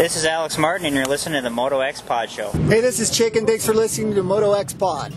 This 0.00 0.16
is 0.16 0.24
Alex 0.24 0.56
Martin, 0.56 0.86
and 0.86 0.96
you're 0.96 1.04
listening 1.04 1.42
to 1.42 1.46
the 1.46 1.54
Moto 1.54 1.80
X 1.80 2.00
Pod 2.00 2.30
Show. 2.30 2.52
Hey, 2.52 2.80
this 2.80 3.00
is 3.00 3.10
Chicken. 3.10 3.44
thanks 3.44 3.66
for 3.66 3.74
listening 3.74 4.14
to 4.14 4.22
Moto 4.22 4.54
X 4.54 4.72
Pod. 4.72 5.12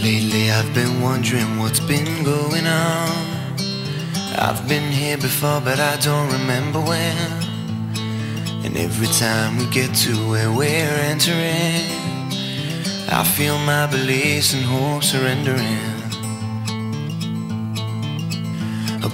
Lately 0.00 0.52
I've 0.52 0.72
been 0.76 1.02
wondering 1.02 1.58
what's 1.58 1.80
been 1.80 2.22
going 2.22 2.68
on. 2.68 3.56
I've 4.38 4.64
been 4.68 4.92
here 4.92 5.16
before, 5.16 5.60
but 5.60 5.80
I 5.80 5.96
don't 5.96 6.30
remember 6.30 6.78
when. 6.80 7.16
And 8.64 8.76
every 8.76 9.08
time 9.08 9.56
we 9.56 9.66
get 9.70 9.92
to 10.06 10.14
where 10.30 10.52
we're 10.52 10.98
entering, 11.10 11.82
I 13.10 13.24
feel 13.36 13.58
my 13.58 13.88
beliefs 13.88 14.54
and 14.54 14.62
hopes 14.62 15.10
surrendering. 15.10 15.97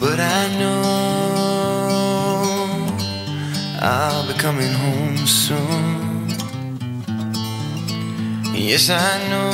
But 0.05 0.21
I 0.21 0.43
know 0.61 0.83
I'll 3.81 4.27
be 4.29 4.35
coming 4.35 4.75
home 4.85 5.17
soon. 5.27 6.29
Yes, 8.53 8.91
I 8.91 9.13
know 9.31 9.51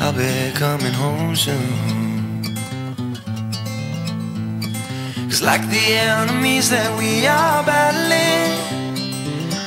I'll 0.00 0.12
be 0.12 0.52
coming 0.54 0.92
home 0.92 1.34
soon. 1.34 2.44
Cause 5.28 5.42
like 5.42 5.68
the 5.70 5.86
enemies 6.14 6.70
that 6.70 6.96
we 6.96 7.26
are 7.26 7.64
battling, 7.64 8.52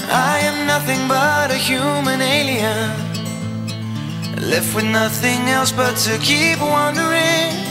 I 0.10 0.40
am 0.50 0.66
nothing 0.66 1.06
but 1.10 1.52
a 1.52 1.58
human 1.58 2.22
alien. 2.22 2.92
Left 4.50 4.74
with 4.74 4.86
nothing 4.86 5.50
else 5.50 5.74
but 5.74 5.98
to 6.06 6.18
keep 6.20 6.62
wandering 6.62 7.63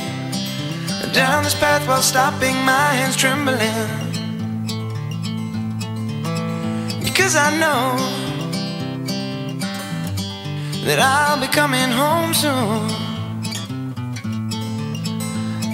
down 1.12 1.44
this 1.44 1.54
path 1.54 1.86
while 1.86 2.00
stopping 2.00 2.54
my 2.64 2.88
hands 2.94 3.16
trembling. 3.16 3.60
Because 7.04 7.36
I 7.36 7.50
know 7.60 7.96
that 10.86 10.98
I'll 10.98 11.40
be 11.40 11.48
coming 11.48 11.90
home 11.90 12.32
soon. 12.32 12.88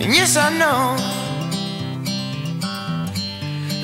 And 0.01 0.15
yes, 0.15 0.37
I 0.37 0.51
know 0.59 0.97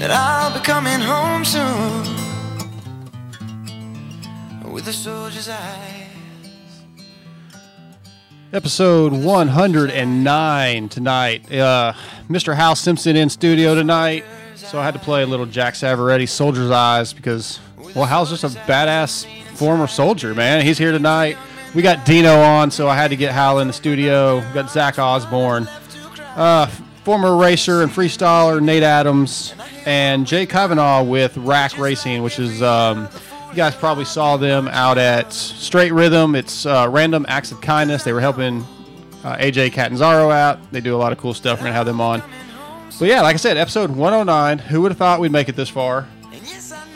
that 0.00 0.10
I'll 0.10 0.52
be 0.52 0.60
coming 0.60 1.00
home 1.00 1.44
soon 1.44 2.04
with 4.72 4.88
a 4.88 4.92
soldier's 4.92 5.48
eyes. 5.48 5.93
Episode 8.54 9.12
109 9.12 10.88
tonight. 10.88 11.52
Uh, 11.52 11.92
Mr. 12.30 12.54
Hal 12.54 12.76
Simpson 12.76 13.16
in 13.16 13.28
studio 13.28 13.74
tonight. 13.74 14.24
So 14.54 14.78
I 14.78 14.84
had 14.84 14.94
to 14.94 15.00
play 15.00 15.24
a 15.24 15.26
little 15.26 15.44
Jack 15.44 15.74
Savoretti 15.74 16.28
Soldier's 16.28 16.70
Eyes 16.70 17.12
because, 17.12 17.58
well, 17.96 18.04
Hal's 18.04 18.30
just 18.30 18.44
a 18.44 18.56
badass 18.60 19.26
former 19.56 19.88
soldier, 19.88 20.36
man. 20.36 20.64
He's 20.64 20.78
here 20.78 20.92
tonight. 20.92 21.36
We 21.74 21.82
got 21.82 22.06
Dino 22.06 22.32
on, 22.32 22.70
so 22.70 22.86
I 22.86 22.94
had 22.94 23.08
to 23.08 23.16
get 23.16 23.32
Hal 23.32 23.58
in 23.58 23.66
the 23.66 23.72
studio. 23.72 24.36
We 24.36 24.54
got 24.54 24.70
Zach 24.70 25.00
Osborne, 25.00 25.66
uh, 26.36 26.66
former 27.02 27.36
racer 27.36 27.82
and 27.82 27.90
freestyler 27.90 28.62
Nate 28.62 28.84
Adams, 28.84 29.52
and 29.84 30.28
Jay 30.28 30.46
Kavanaugh 30.46 31.02
with 31.02 31.36
RAK 31.38 31.76
Racing, 31.76 32.22
which 32.22 32.38
is 32.38 32.62
um, 32.62 33.08
you 33.54 33.62
guys 33.62 33.76
probably 33.76 34.04
saw 34.04 34.36
them 34.36 34.66
out 34.66 34.98
at 34.98 35.32
Straight 35.32 35.92
Rhythm. 35.92 36.34
It's 36.34 36.66
uh, 36.66 36.88
Random 36.90 37.24
Acts 37.28 37.52
of 37.52 37.60
Kindness. 37.60 38.02
They 38.02 38.12
were 38.12 38.20
helping 38.20 38.62
uh, 39.22 39.36
AJ 39.36 39.72
Catanzaro 39.72 40.28
out. 40.32 40.72
They 40.72 40.80
do 40.80 40.96
a 40.96 40.98
lot 40.98 41.12
of 41.12 41.18
cool 41.18 41.34
stuff. 41.34 41.60
We're 41.60 41.66
gonna 41.66 41.74
have 41.74 41.86
them 41.86 42.00
on. 42.00 42.20
But 42.98 43.06
yeah, 43.06 43.20
like 43.20 43.34
I 43.34 43.36
said, 43.36 43.56
episode 43.56 43.90
109. 43.90 44.58
Who 44.58 44.82
would 44.82 44.90
have 44.90 44.98
thought 44.98 45.20
we'd 45.20 45.30
make 45.30 45.48
it 45.48 45.54
this 45.54 45.68
far? 45.68 46.08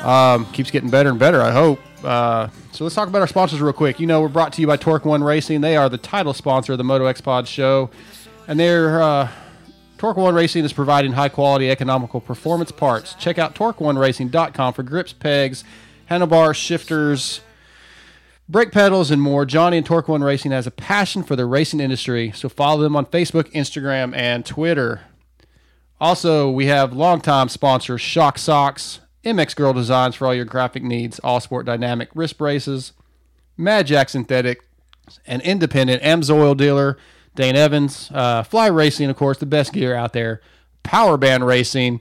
Um, 0.01 0.47
keeps 0.47 0.73
getting 0.73 0.91
better 0.91 1.11
and 1.11 1.19
better. 1.19 1.41
I 1.41 1.53
hope. 1.53 1.79
Uh, 2.03 2.49
so 2.73 2.83
let's 2.83 2.97
talk 2.97 3.07
about 3.07 3.21
our 3.21 3.29
sponsors 3.29 3.61
real 3.61 3.73
quick. 3.73 4.01
You 4.01 4.09
know, 4.09 4.21
we're 4.21 4.27
brought 4.27 4.53
to 4.55 4.61
you 4.61 4.67
by 4.67 4.77
Torque 4.77 5.05
One 5.05 5.23
Racing. 5.23 5.61
They 5.61 5.77
are 5.77 5.89
the 5.89 5.97
title 5.97 6.35
sponsor 6.35 6.73
of 6.73 6.79
the 6.79 6.85
Moto 6.85 7.07
X 7.07 7.21
Pod 7.21 7.47
show, 7.47 7.89
and 8.49 8.59
they're 8.59 9.01
uh, 9.01 9.31
Torque 9.97 10.17
One 10.17 10.35
Racing 10.35 10.65
is 10.65 10.73
providing 10.73 11.13
high 11.13 11.29
quality, 11.29 11.71
economical 11.71 12.21
performance 12.21 12.73
parts. 12.73 13.15
Check 13.15 13.39
out 13.39 13.55
TorqueOneRacing.com 13.55 14.75
for 14.75 14.83
grips, 14.83 15.13
pegs, 15.13 15.63
handlebars, 16.09 16.57
shifters, 16.57 17.43
brake 18.49 18.73
pedals, 18.73 19.11
and 19.11 19.21
more. 19.21 19.45
Johnny 19.45 19.77
and 19.77 19.87
Torque 19.87 20.09
One 20.09 20.25
Racing 20.25 20.53
has 20.53 20.67
a 20.67 20.71
passion 20.71 21.23
for 21.23 21.37
the 21.37 21.47
racing 21.47 21.81
industry, 21.81 22.33
so 22.35 22.49
follow 22.49 22.83
them 22.83 22.97
on 22.97 23.07
Facebook, 23.07 23.53
Instagram, 23.53 24.17
and 24.17 24.45
Twitter. 24.45 25.03
Also, 26.01 26.51
we 26.51 26.67
have 26.67 26.95
longtime 26.95 27.49
sponsors 27.49 28.01
Shock 28.01 28.39
Socks, 28.39 29.01
MX 29.25 29.55
Girl 29.55 29.73
Designs 29.75 30.15
for 30.15 30.27
all 30.27 30.35
your 30.35 30.47
graphic 30.47 30.83
needs, 30.83 31.19
All 31.19 31.41
Sport 31.41 31.67
Dynamic 31.67 32.09
wrist 32.15 32.39
braces, 32.39 32.93
Mad 33.57 33.87
Jack 33.87 34.09
Synthetic, 34.09 34.65
an 35.27 35.43
independent 35.43 36.03
Amsoil 36.03 36.57
dealer, 36.57 36.97
Dane 37.35 37.57
Evans, 37.57 38.11
uh, 38.15 38.43
Fly 38.45 38.69
Racing, 38.69 39.11
of 39.11 39.17
course, 39.17 39.39
the 39.39 39.47
best 39.47 39.75
gear 39.75 39.95
out 39.95 40.15
there, 40.15 40.41
Power 40.85 41.19
Band 41.19 41.47
Racing, 41.47 42.01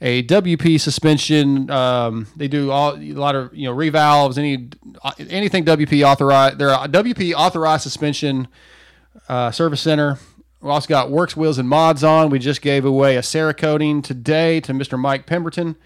a 0.00 0.22
WP 0.24 0.80
suspension. 0.80 1.70
Um, 1.70 2.26
they 2.36 2.48
do 2.48 2.70
all 2.70 2.94
a 2.96 3.12
lot 3.12 3.34
of 3.34 3.54
you 3.54 3.64
know 3.64 3.74
revalves, 3.74 4.38
any 4.38 4.68
anything 5.30 5.64
WP 5.64 6.04
authorized. 6.06 6.58
They're 6.58 6.70
a 6.70 6.88
WP 6.88 7.34
authorized 7.34 7.82
suspension 7.82 8.48
uh, 9.28 9.50
service 9.50 9.80
center. 9.80 10.18
We 10.60 10.70
also 10.70 10.88
got 10.88 11.10
Works 11.10 11.36
Wheels 11.36 11.58
and 11.58 11.68
Mods 11.68 12.02
on. 12.02 12.30
We 12.30 12.40
just 12.40 12.62
gave 12.62 12.84
away 12.84 13.16
a 13.16 13.20
Cerakoting 13.20 14.02
today 14.02 14.60
to 14.62 14.72
Mr. 14.72 14.98
Mike 14.98 15.24
Pemberton. 15.24 15.76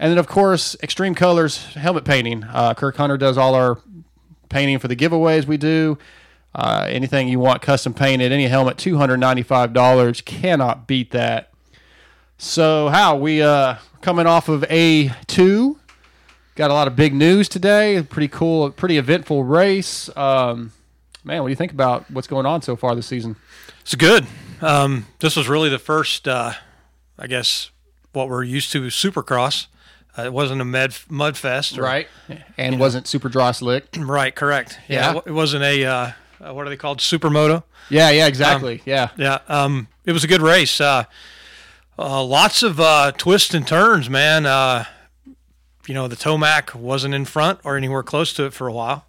And 0.00 0.10
then, 0.10 0.18
of 0.18 0.26
course, 0.26 0.76
Extreme 0.82 1.14
Colors 1.14 1.74
helmet 1.74 2.04
painting. 2.04 2.42
Uh, 2.44 2.74
Kirk 2.74 2.96
Hunter 2.96 3.16
does 3.16 3.38
all 3.38 3.54
our 3.54 3.78
painting 4.48 4.78
for 4.78 4.88
the 4.88 4.96
giveaways 4.96 5.46
we 5.46 5.58
do. 5.58 5.96
Uh, 6.54 6.86
anything 6.88 7.28
you 7.28 7.38
want 7.38 7.62
custom 7.62 7.94
painted, 7.94 8.32
any 8.32 8.48
helmet, 8.48 8.76
$295. 8.78 10.24
Cannot 10.24 10.88
beat 10.88 11.12
that. 11.12 11.49
So, 12.42 12.88
how 12.88 13.16
we 13.16 13.42
uh, 13.42 13.76
coming 14.00 14.26
off 14.26 14.48
of 14.48 14.62
A2. 14.62 15.76
Got 16.54 16.70
a 16.70 16.72
lot 16.72 16.88
of 16.88 16.96
big 16.96 17.12
news 17.12 17.50
today. 17.50 18.02
Pretty 18.02 18.28
cool, 18.28 18.70
pretty 18.70 18.96
eventful 18.96 19.44
race. 19.44 20.08
Um, 20.16 20.72
man, 21.22 21.42
what 21.42 21.48
do 21.48 21.52
you 21.52 21.56
think 21.56 21.70
about 21.70 22.10
what's 22.10 22.26
going 22.26 22.46
on 22.46 22.62
so 22.62 22.76
far 22.76 22.94
this 22.94 23.04
season? 23.04 23.36
It's 23.82 23.94
good. 23.94 24.26
Um, 24.62 25.06
this 25.18 25.36
was 25.36 25.50
really 25.50 25.68
the 25.68 25.78
first, 25.78 26.26
uh, 26.26 26.54
I 27.18 27.26
guess, 27.26 27.70
what 28.14 28.30
we're 28.30 28.42
used 28.42 28.72
to 28.72 28.84
Supercross. 28.84 29.66
Uh, 30.18 30.22
it 30.22 30.32
wasn't 30.32 30.62
a 30.62 30.64
med, 30.64 30.96
mud 31.10 31.36
fest, 31.36 31.76
or, 31.76 31.82
right? 31.82 32.08
And 32.56 32.80
wasn't 32.80 33.06
super 33.06 33.28
dry 33.28 33.52
slick. 33.52 33.84
Right, 33.98 34.34
correct. 34.34 34.78
Yeah. 34.88 35.20
it 35.26 35.32
wasn't 35.32 35.64
a 35.64 35.84
uh, 35.84 36.12
uh, 36.40 36.54
what 36.54 36.66
are 36.66 36.70
they 36.70 36.78
called? 36.78 37.00
Supermoto. 37.00 37.64
Yeah, 37.90 38.08
yeah, 38.08 38.26
exactly. 38.26 38.80
yeah, 38.86 39.10
Yeah, 39.18 39.40
um, 39.46 39.88
it 40.06 40.12
was 40.12 40.24
a 40.24 40.26
good 40.26 40.40
race. 40.40 40.80
Uh, 40.80 41.04
uh, 42.00 42.24
lots 42.24 42.62
of 42.62 42.80
uh, 42.80 43.12
twists 43.12 43.54
and 43.54 43.66
turns, 43.66 44.08
man. 44.08 44.46
Uh, 44.46 44.84
you 45.86 45.94
know, 45.94 46.08
the 46.08 46.16
Tomac 46.16 46.74
wasn't 46.74 47.14
in 47.14 47.24
front 47.24 47.60
or 47.64 47.76
anywhere 47.76 48.02
close 48.02 48.32
to 48.34 48.44
it 48.46 48.52
for 48.54 48.66
a 48.68 48.72
while. 48.72 49.06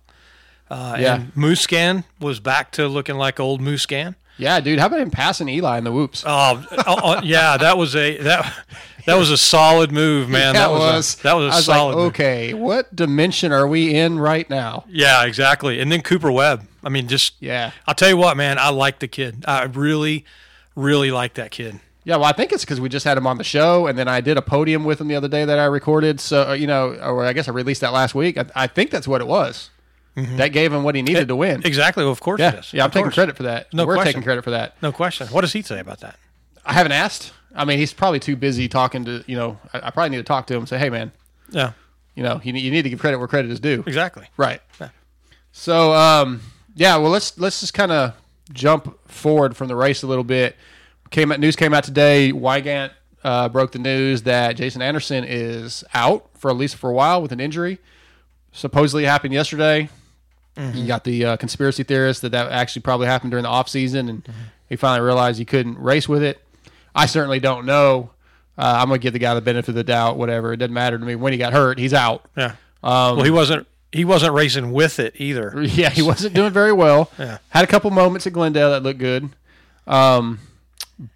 Uh, 0.70 0.98
Yeah. 1.00 1.16
And 1.16 1.34
Musquin 1.36 2.04
was 2.20 2.40
back 2.40 2.72
to 2.74 2.88
looking 2.88 3.16
like 3.16 3.40
old 3.40 3.62
Musquin. 3.62 4.16
yeah, 4.38 4.60
dude. 4.60 4.80
How 4.80 4.88
about 4.88 5.00
him 5.02 5.12
passing 5.12 5.48
Eli 5.50 5.78
in 5.78 5.84
the 5.84 5.92
whoops? 5.92 6.24
Oh, 6.26 6.66
oh, 6.72 6.84
oh, 7.04 7.22
yeah, 7.24 7.58
that 7.58 7.78
was 7.78 7.96
a 7.96 8.18
that 8.18 8.66
that 9.06 9.16
was 9.16 9.30
a 9.30 9.38
solid 9.38 9.92
move, 9.92 10.30
man. 10.38 10.54
that 10.54 10.72
was, 10.72 11.20
a, 11.20 11.24
that 11.24 11.34
was 11.34 11.46
a 11.46 11.54
I 11.54 11.56
was 11.58 11.66
solid. 11.66 11.90
like, 11.90 11.98
move. 11.98 12.08
okay, 12.14 12.54
what 12.54 12.96
dimension 12.96 13.52
are 13.52 13.68
we 13.68 13.94
in 13.94 14.18
right 14.20 14.50
now? 14.50 14.86
Yeah, 14.90 15.26
exactly. 15.26 15.80
And 15.80 15.92
then 15.92 16.02
Cooper 16.02 16.32
Webb. 16.32 16.66
I 16.84 16.90
mean, 16.90 17.08
just 17.08 17.36
Yeah, 17.40 17.72
I'll 17.86 17.94
tell 17.96 18.10
you 18.10 18.18
what, 18.18 18.36
man. 18.38 18.58
I 18.58 18.70
like 18.70 19.00
the 19.00 19.08
kid. 19.08 19.44
I 19.48 19.64
really, 19.66 20.26
really 20.76 21.12
like 21.12 21.34
that 21.36 21.52
kid. 21.52 21.80
Yeah. 22.04 22.16
Well, 22.16 22.26
I 22.26 22.32
think 22.32 22.52
it's 22.52 22.64
because 22.66 22.80
we 22.82 22.90
just 22.90 23.04
had 23.06 23.18
him 23.18 23.28
on 23.28 23.38
the 23.38 23.44
show, 23.44 23.88
and 23.88 23.98
then 23.98 24.08
I 24.08 24.22
did 24.22 24.38
a 24.38 24.42
podium 24.42 24.84
with 24.84 25.00
him 25.02 25.08
the 25.08 25.16
other 25.16 25.28
day 25.28 25.46
that 25.46 25.60
I 25.60 25.66
recorded. 25.66 26.20
So 26.20 26.50
uh, 26.50 26.54
you 26.54 26.68
know, 26.68 26.94
or 26.96 27.26
I 27.26 27.34
guess 27.34 27.48
I 27.48 27.52
released 27.52 27.82
that 27.82 27.94
last 27.94 28.16
week. 28.16 28.38
I, 28.38 28.46
I 28.56 28.68
think 28.68 28.90
that's 28.92 29.08
what 29.08 29.22
it 29.22 29.28
was. 29.28 29.70
That 30.16 30.50
gave 30.50 30.74
him 30.74 30.84
what 30.84 30.94
he 30.96 31.02
needed 31.02 31.30
to 31.30 31.36
win. 31.38 31.62
Exactly. 31.66 32.04
Well, 32.04 32.12
of 32.12 32.20
course 32.20 32.40
Yeah, 32.42 32.56
it 32.56 32.60
is. 32.60 32.74
yeah. 32.74 32.84
I'm 32.84 32.88
Of 32.88 32.94
taking 32.94 33.12
credit 33.12 33.38
for 33.38 33.44
that. 33.44 33.74
No 33.74 33.86
We're 33.86 33.94
question. 33.96 34.10
taking 34.14 34.24
credit 34.24 34.44
for 34.44 34.50
that. 34.52 34.76
No 34.82 34.92
question. 34.92 35.28
What 35.28 35.40
does 35.42 35.54
he 35.54 35.62
say 35.62 35.80
about 35.80 36.02
that? 36.02 36.20
I 36.66 36.74
haven't 36.74 36.92
asked. 36.92 37.32
I 37.56 37.64
mean, 37.64 37.78
he's 37.80 37.94
probably 37.94 38.20
too 38.20 38.36
busy 38.36 38.68
talking 38.68 39.06
to 39.06 39.24
you 39.26 39.38
know. 39.38 39.58
I, 39.74 39.88
I 39.88 39.90
probably 39.92 40.10
need 40.10 40.18
to 40.18 40.24
talk 40.24 40.48
to 40.48 40.54
him. 40.54 40.60
and 40.62 40.70
Say, 40.70 40.80
hey, 40.80 40.90
man, 40.90 41.14
Yeah, 41.50 41.72
you 42.14 42.24
know, 42.24 42.42
you, 42.44 42.52
you 42.54 42.72
need 42.72 42.82
to 42.82 42.90
give 42.90 43.00
credit 43.00 43.20
where 43.20 43.28
credit 43.30 43.52
is 43.52 43.60
due. 43.62 43.84
exactly. 43.88 44.28
Right. 44.36 44.62
Yeah. 44.82 44.90
So, 45.54 45.94
um, 45.94 46.42
yeah, 46.76 46.98
well, 46.98 47.10
let's 47.12 47.38
let's 47.40 47.62
just 47.62 47.74
kind 47.74 47.92
of 47.94 48.14
jump 48.54 48.98
forward 49.10 49.56
from 49.56 49.70
the 49.70 49.76
race 49.78 50.04
a 50.04 50.08
little 50.08 50.24
bit. 50.26 50.56
Came 51.12 51.32
out, 51.32 51.40
news 51.40 51.56
came 51.56 51.74
out 51.74 51.84
today. 51.84 52.32
Weigandt 52.34 52.92
uh, 53.24 53.50
broke 53.50 53.72
the 53.74 53.80
news 53.80 54.24
that 54.24 54.54
Jason 54.56 54.82
Anderson 54.82 55.24
is 55.26 55.84
out 55.94 56.30
for 56.38 56.50
at 56.50 56.58
least 56.58 56.76
for 56.78 56.90
a 56.90 56.94
while 56.94 57.22
with 57.22 57.32
an 57.32 57.40
injury. 57.40 57.80
Supposedly 58.54 59.06
happened 59.06 59.34
yesterday. 59.34 59.90
You 60.74 60.86
got 60.86 61.06
the 61.06 61.26
uh, 61.26 61.38
conspiracy 61.38 61.84
theorists 61.84 62.22
that 62.22 62.34
that 62.34 62.52
actually 62.52 62.82
probably 62.82 63.08
happened 63.08 63.32
during 63.32 63.44
the 63.44 63.50
off 63.50 63.70
season, 63.70 64.10
and 64.10 64.28
he 64.68 64.76
finally 64.76 65.04
realized 65.06 65.40
he 65.40 65.46
couldn't 65.46 65.80
race 65.80 66.08
with 66.10 66.22
it. 66.22 66.40
I 66.94 67.06
certainly 67.06 67.40
don't 67.40 67.66
know. 67.66 68.12
Uh, 68.58 68.76
I'm 68.80 68.88
gonna 68.90 69.00
give 69.00 69.14
the 69.14 69.20
guy 69.20 69.34
the 69.34 69.42
benefit 69.42 69.70
of 69.70 69.76
the 69.76 69.84
doubt. 69.84 70.18
Whatever, 70.18 70.52
it 70.54 70.58
doesn't 70.58 70.74
matter 70.74 71.00
to 71.00 71.06
me. 71.06 71.16
When 71.16 71.32
he 71.32 71.40
got 71.40 71.54
hurt, 71.54 71.80
he's 71.80 71.94
out. 71.94 72.26
Yeah. 72.38 72.56
well, 72.84 73.24
he 73.24 73.32
wasn't. 73.32 73.66
He 73.94 74.04
wasn't 74.06 74.34
racing 74.34 74.72
with 74.74 75.00
it 75.00 75.14
either. 75.18 75.54
Yeah, 75.64 75.90
he 75.90 76.02
wasn't 76.02 76.36
doing 76.36 76.52
very 76.52 76.74
well. 76.74 77.10
Yeah. 77.18 77.38
Had 77.50 77.64
a 77.64 77.68
couple 77.68 77.90
moments 77.92 78.28
at 78.28 78.34
Glendale 78.34 78.72
that 78.72 78.84
looked 78.84 79.00
good. 79.00 79.30
Um, 79.88 80.40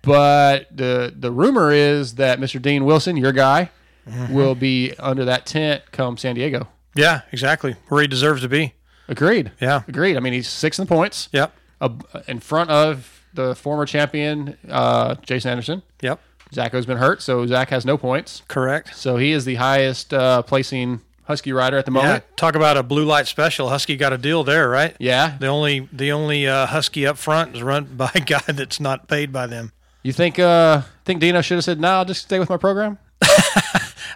but 0.02 0.68
the 0.76 1.14
the 1.18 1.32
rumor 1.32 1.72
is 1.72 2.16
that 2.16 2.40
Mr. 2.40 2.62
Dean 2.62 2.86
Wilson, 2.86 3.18
your 3.18 3.32
guy, 3.32 3.70
Mm-hmm. 4.08 4.36
will 4.36 4.54
be 4.54 4.94
under 5.00 5.26
that 5.26 5.48
tent 5.48 5.82
come 5.92 6.16
San 6.16 6.36
Diego. 6.36 6.68
Yeah, 6.94 7.22
exactly. 7.32 7.76
Where 7.88 8.02
he 8.04 8.08
deserves 8.08 8.44
to 8.44 8.48
be. 8.48 8.76
Agreed. 9.08 9.52
Yeah. 9.60 9.82
Agreed. 9.88 10.16
I 10.16 10.20
mean, 10.20 10.32
he's 10.34 10.48
six 10.48 10.78
in 10.78 10.86
the 10.86 10.90
points. 10.90 11.28
Yep. 11.32 11.52
Uh, 11.82 11.90
in 12.28 12.40
front 12.40 12.70
of 12.70 13.24
the 13.34 13.56
former 13.56 13.84
champion, 13.88 14.58
uh, 14.70 15.16
Jason 15.24 15.50
Anderson. 15.50 15.82
Yep. 16.04 16.20
Zacho's 16.54 16.86
been 16.86 16.98
hurt, 17.00 17.24
so 17.24 17.48
Zach 17.48 17.70
has 17.70 17.84
no 17.84 17.98
points. 17.98 18.44
Correct. 18.48 18.96
So 18.96 19.18
he 19.18 19.32
is 19.32 19.44
the 19.46 19.56
highest 19.56 20.14
uh, 20.14 20.44
placing 20.44 21.02
Husky 21.24 21.52
rider 21.52 21.80
at 21.80 21.88
the 21.88 21.92
Yeah. 21.92 22.02
moment. 22.04 22.24
Talk 22.38 22.54
about 22.54 22.78
a 22.78 22.84
blue 22.84 23.06
light 23.06 23.26
special. 23.26 23.70
Husky 23.70 23.96
got 23.98 24.14
a 24.14 24.20
deal 24.20 24.44
there, 24.44 24.70
right? 24.70 24.96
Yeah. 25.00 25.36
The 25.40 25.48
only 25.48 25.90
the 25.92 26.12
only 26.12 26.48
uh, 26.48 26.68
Husky 26.68 27.08
up 27.08 27.18
front 27.18 27.56
is 27.56 27.64
run 27.64 27.86
by 27.98 28.12
a 28.14 28.20
guy 28.20 28.44
that's 28.46 28.80
not 28.80 29.08
paid 29.08 29.34
by 29.34 29.48
them. 29.48 29.72
You 30.06 30.14
think 30.14 30.38
uh, 30.38 30.84
think 31.04 31.20
Dino 31.20 31.42
should 31.42 31.56
have 31.56 31.64
said, 31.64 31.80
"No, 31.80 31.88
I'll 31.88 32.06
just 32.06 32.22
stay 32.22 32.38
with 32.38 32.48
my 32.48 32.58
program"? 32.58 33.00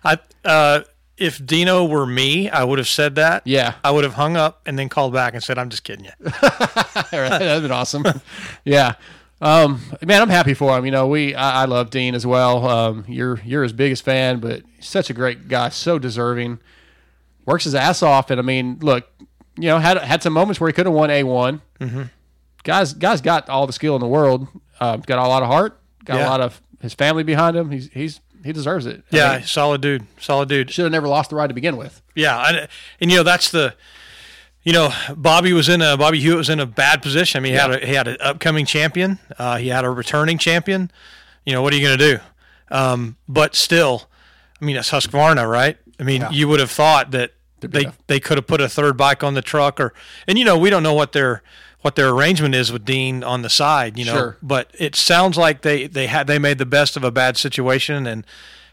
I 0.03 0.19
uh, 0.45 0.81
if 1.17 1.43
Dino 1.43 1.83
were 1.83 2.05
me, 2.05 2.47
I 2.47 2.63
would 2.63 2.77
have 2.77 2.87
said 2.87 3.15
that. 3.15 3.41
Yeah. 3.47 3.73
I 3.83 3.89
would 3.89 4.03
have 4.03 4.13
hung 4.13 4.37
up 4.37 4.61
and 4.67 4.77
then 4.77 4.87
called 4.87 5.13
back 5.13 5.33
and 5.33 5.43
said, 5.43 5.57
"I'm 5.57 5.69
just 5.69 5.83
kidding 5.83 6.05
you." 6.05 6.11
That'd 7.11 7.63
been 7.63 7.71
awesome. 7.71 8.05
yeah. 8.65 8.93
Um, 9.41 9.81
man, 10.05 10.21
I'm 10.21 10.29
happy 10.29 10.53
for 10.53 10.77
him. 10.77 10.85
You 10.85 10.91
know, 10.91 11.07
we 11.07 11.33
I, 11.33 11.63
I 11.63 11.65
love 11.65 11.89
Dean 11.89 12.13
as 12.13 12.23
well. 12.23 12.69
Um, 12.69 13.05
you're 13.07 13.39
you're 13.43 13.63
his 13.63 13.73
biggest 13.73 14.05
fan, 14.05 14.39
but 14.39 14.61
such 14.79 15.09
a 15.09 15.13
great 15.15 15.47
guy, 15.47 15.69
so 15.69 15.97
deserving. 15.97 16.59
Works 17.47 17.63
his 17.63 17.73
ass 17.73 18.03
off, 18.03 18.29
and 18.29 18.39
I 18.39 18.43
mean, 18.43 18.77
look, 18.83 19.09
you 19.57 19.69
know, 19.69 19.79
had 19.79 19.97
had 19.97 20.21
some 20.21 20.33
moments 20.33 20.61
where 20.61 20.67
he 20.67 20.73
could 20.73 20.85
have 20.85 20.93
won 20.93 21.09
a 21.09 21.23
one. 21.23 21.63
Mm-hmm. 21.79 22.03
Guys, 22.63 22.93
guys 22.93 23.21
got 23.21 23.49
all 23.49 23.65
the 23.65 23.73
skill 23.73 23.95
in 23.95 24.01
the 24.01 24.07
world. 24.07 24.47
Uh, 24.79 24.97
got 24.97 25.19
a 25.19 25.27
lot 25.27 25.43
of 25.43 25.49
heart. 25.49 25.79
Got 26.05 26.17
Yeah. 26.17 26.27
a 26.27 26.29
lot 26.29 26.41
of 26.41 26.61
his 26.81 26.93
family 26.93 27.23
behind 27.23 27.55
him. 27.57 27.71
He's 27.71 27.89
he's 27.93 28.21
he 28.43 28.53
deserves 28.53 28.85
it. 28.85 29.03
Yeah, 29.11 29.41
solid 29.41 29.81
dude, 29.81 30.05
solid 30.19 30.47
dude. 30.49 30.71
should 30.71 30.83
have 30.83 30.91
never 30.91 31.07
lost 31.07 31.29
the 31.29 31.35
ride 31.35 31.47
to 31.47 31.53
begin 31.53 31.75
with. 31.77 32.01
Yeah, 32.15 32.41
and, 32.47 32.67
and 33.01 33.11
you 33.11 33.17
know 33.17 33.23
that's 33.23 33.51
the, 33.51 33.75
you 34.63 34.71
know, 34.71 34.93
Bobby 35.15 35.51
was 35.51 35.67
in 35.67 35.81
a 35.81 35.97
Bobby 35.97 36.19
Hewitt 36.19 36.37
was 36.37 36.49
in 36.49 36.59
a 36.61 36.65
bad 36.65 37.01
position. 37.01 37.39
I 37.39 37.41
mean, 37.41 37.51
he 37.53 37.57
had 37.59 37.71
a 37.71 37.85
he 37.85 37.93
had 37.93 38.07
an 38.07 38.17
upcoming 38.21 38.65
champion, 38.65 39.19
uh, 39.37 39.57
he 39.57 39.67
had 39.67 39.83
a 39.83 39.89
returning 39.89 40.37
champion. 40.37 40.89
You 41.45 41.53
know, 41.53 41.61
what 41.61 41.73
are 41.73 41.77
you 41.77 41.85
going 41.85 41.97
to 41.97 42.17
do? 42.17 42.19
Um, 42.71 43.17
but 43.27 43.55
still, 43.55 44.07
I 44.61 44.65
mean, 44.65 44.75
it's 44.77 44.91
Husqvarna, 44.91 45.49
right? 45.49 45.77
I 45.99 46.03
mean, 46.03 46.25
you 46.31 46.47
would 46.47 46.59
have 46.59 46.71
thought 46.71 47.11
that 47.11 47.31
they 47.59 47.87
they 48.07 48.19
could 48.21 48.37
have 48.37 48.47
put 48.47 48.61
a 48.61 48.69
third 48.69 48.95
bike 48.95 49.21
on 49.23 49.33
the 49.33 49.41
truck, 49.41 49.79
or 49.81 49.93
and 50.27 50.37
you 50.39 50.45
know, 50.45 50.57
we 50.57 50.69
don't 50.69 50.83
know 50.83 50.93
what 50.93 51.11
their 51.11 51.41
what 51.81 51.95
their 51.95 52.09
arrangement 52.09 52.55
is 52.55 52.71
with 52.71 52.83
Dean 52.85 53.23
on 53.23 53.41
the 53.41 53.49
side, 53.49 53.97
you 53.97 54.05
know. 54.05 54.13
Sure. 54.13 54.37
But 54.41 54.69
it 54.77 54.95
sounds 54.95 55.37
like 55.37 55.61
they 55.61 55.87
they 55.87 56.07
had 56.07 56.27
they 56.27 56.39
made 56.39 56.57
the 56.57 56.65
best 56.65 56.97
of 56.97 57.03
a 57.03 57.11
bad 57.11 57.37
situation, 57.37 58.05
and 58.07 58.25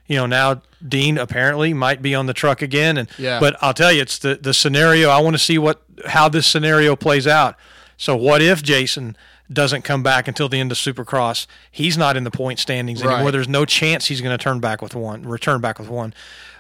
you 0.07 0.17
know 0.17 0.27
now 0.27 0.63
Dean 0.87 1.17
apparently 1.19 1.73
might 1.73 2.03
be 2.03 2.15
on 2.15 2.27
the 2.27 2.35
truck 2.35 2.63
again, 2.63 2.97
and 2.97 3.09
Yeah. 3.19 3.39
but 3.41 3.57
I'll 3.61 3.75
tell 3.75 3.93
you, 3.93 4.03
it's 4.03 4.19
the 4.19 4.35
the 4.41 4.53
scenario. 4.55 5.09
I 5.11 5.21
want 5.21 5.35
to 5.35 5.43
see 5.43 5.59
what 5.59 5.83
how 6.07 6.29
this 6.29 6.47
scenario 6.47 6.97
plays 6.97 7.27
out. 7.27 7.57
So 7.97 8.15
what 8.15 8.43
if 8.43 8.63
Jason 8.63 9.17
doesn't 9.51 9.83
come 9.83 10.03
back 10.03 10.27
until 10.29 10.49
the 10.49 10.59
end 10.61 10.71
of 10.73 10.77
Supercross? 10.77 11.47
He's 11.71 11.97
not 11.97 12.17
in 12.17 12.25
the 12.25 12.31
point 12.31 12.59
standings 12.59 13.03
Right. 13.03 13.15
anymore. 13.15 13.31
There's 13.33 13.49
no 13.49 13.65
chance 13.65 14.07
he's 14.07 14.21
going 14.21 14.37
to 14.37 14.43
turn 14.43 14.59
back 14.61 14.83
with 14.83 14.95
one, 14.95 15.23
return 15.23 15.61
back 15.61 15.79
with 15.79 15.89
one. 15.89 16.13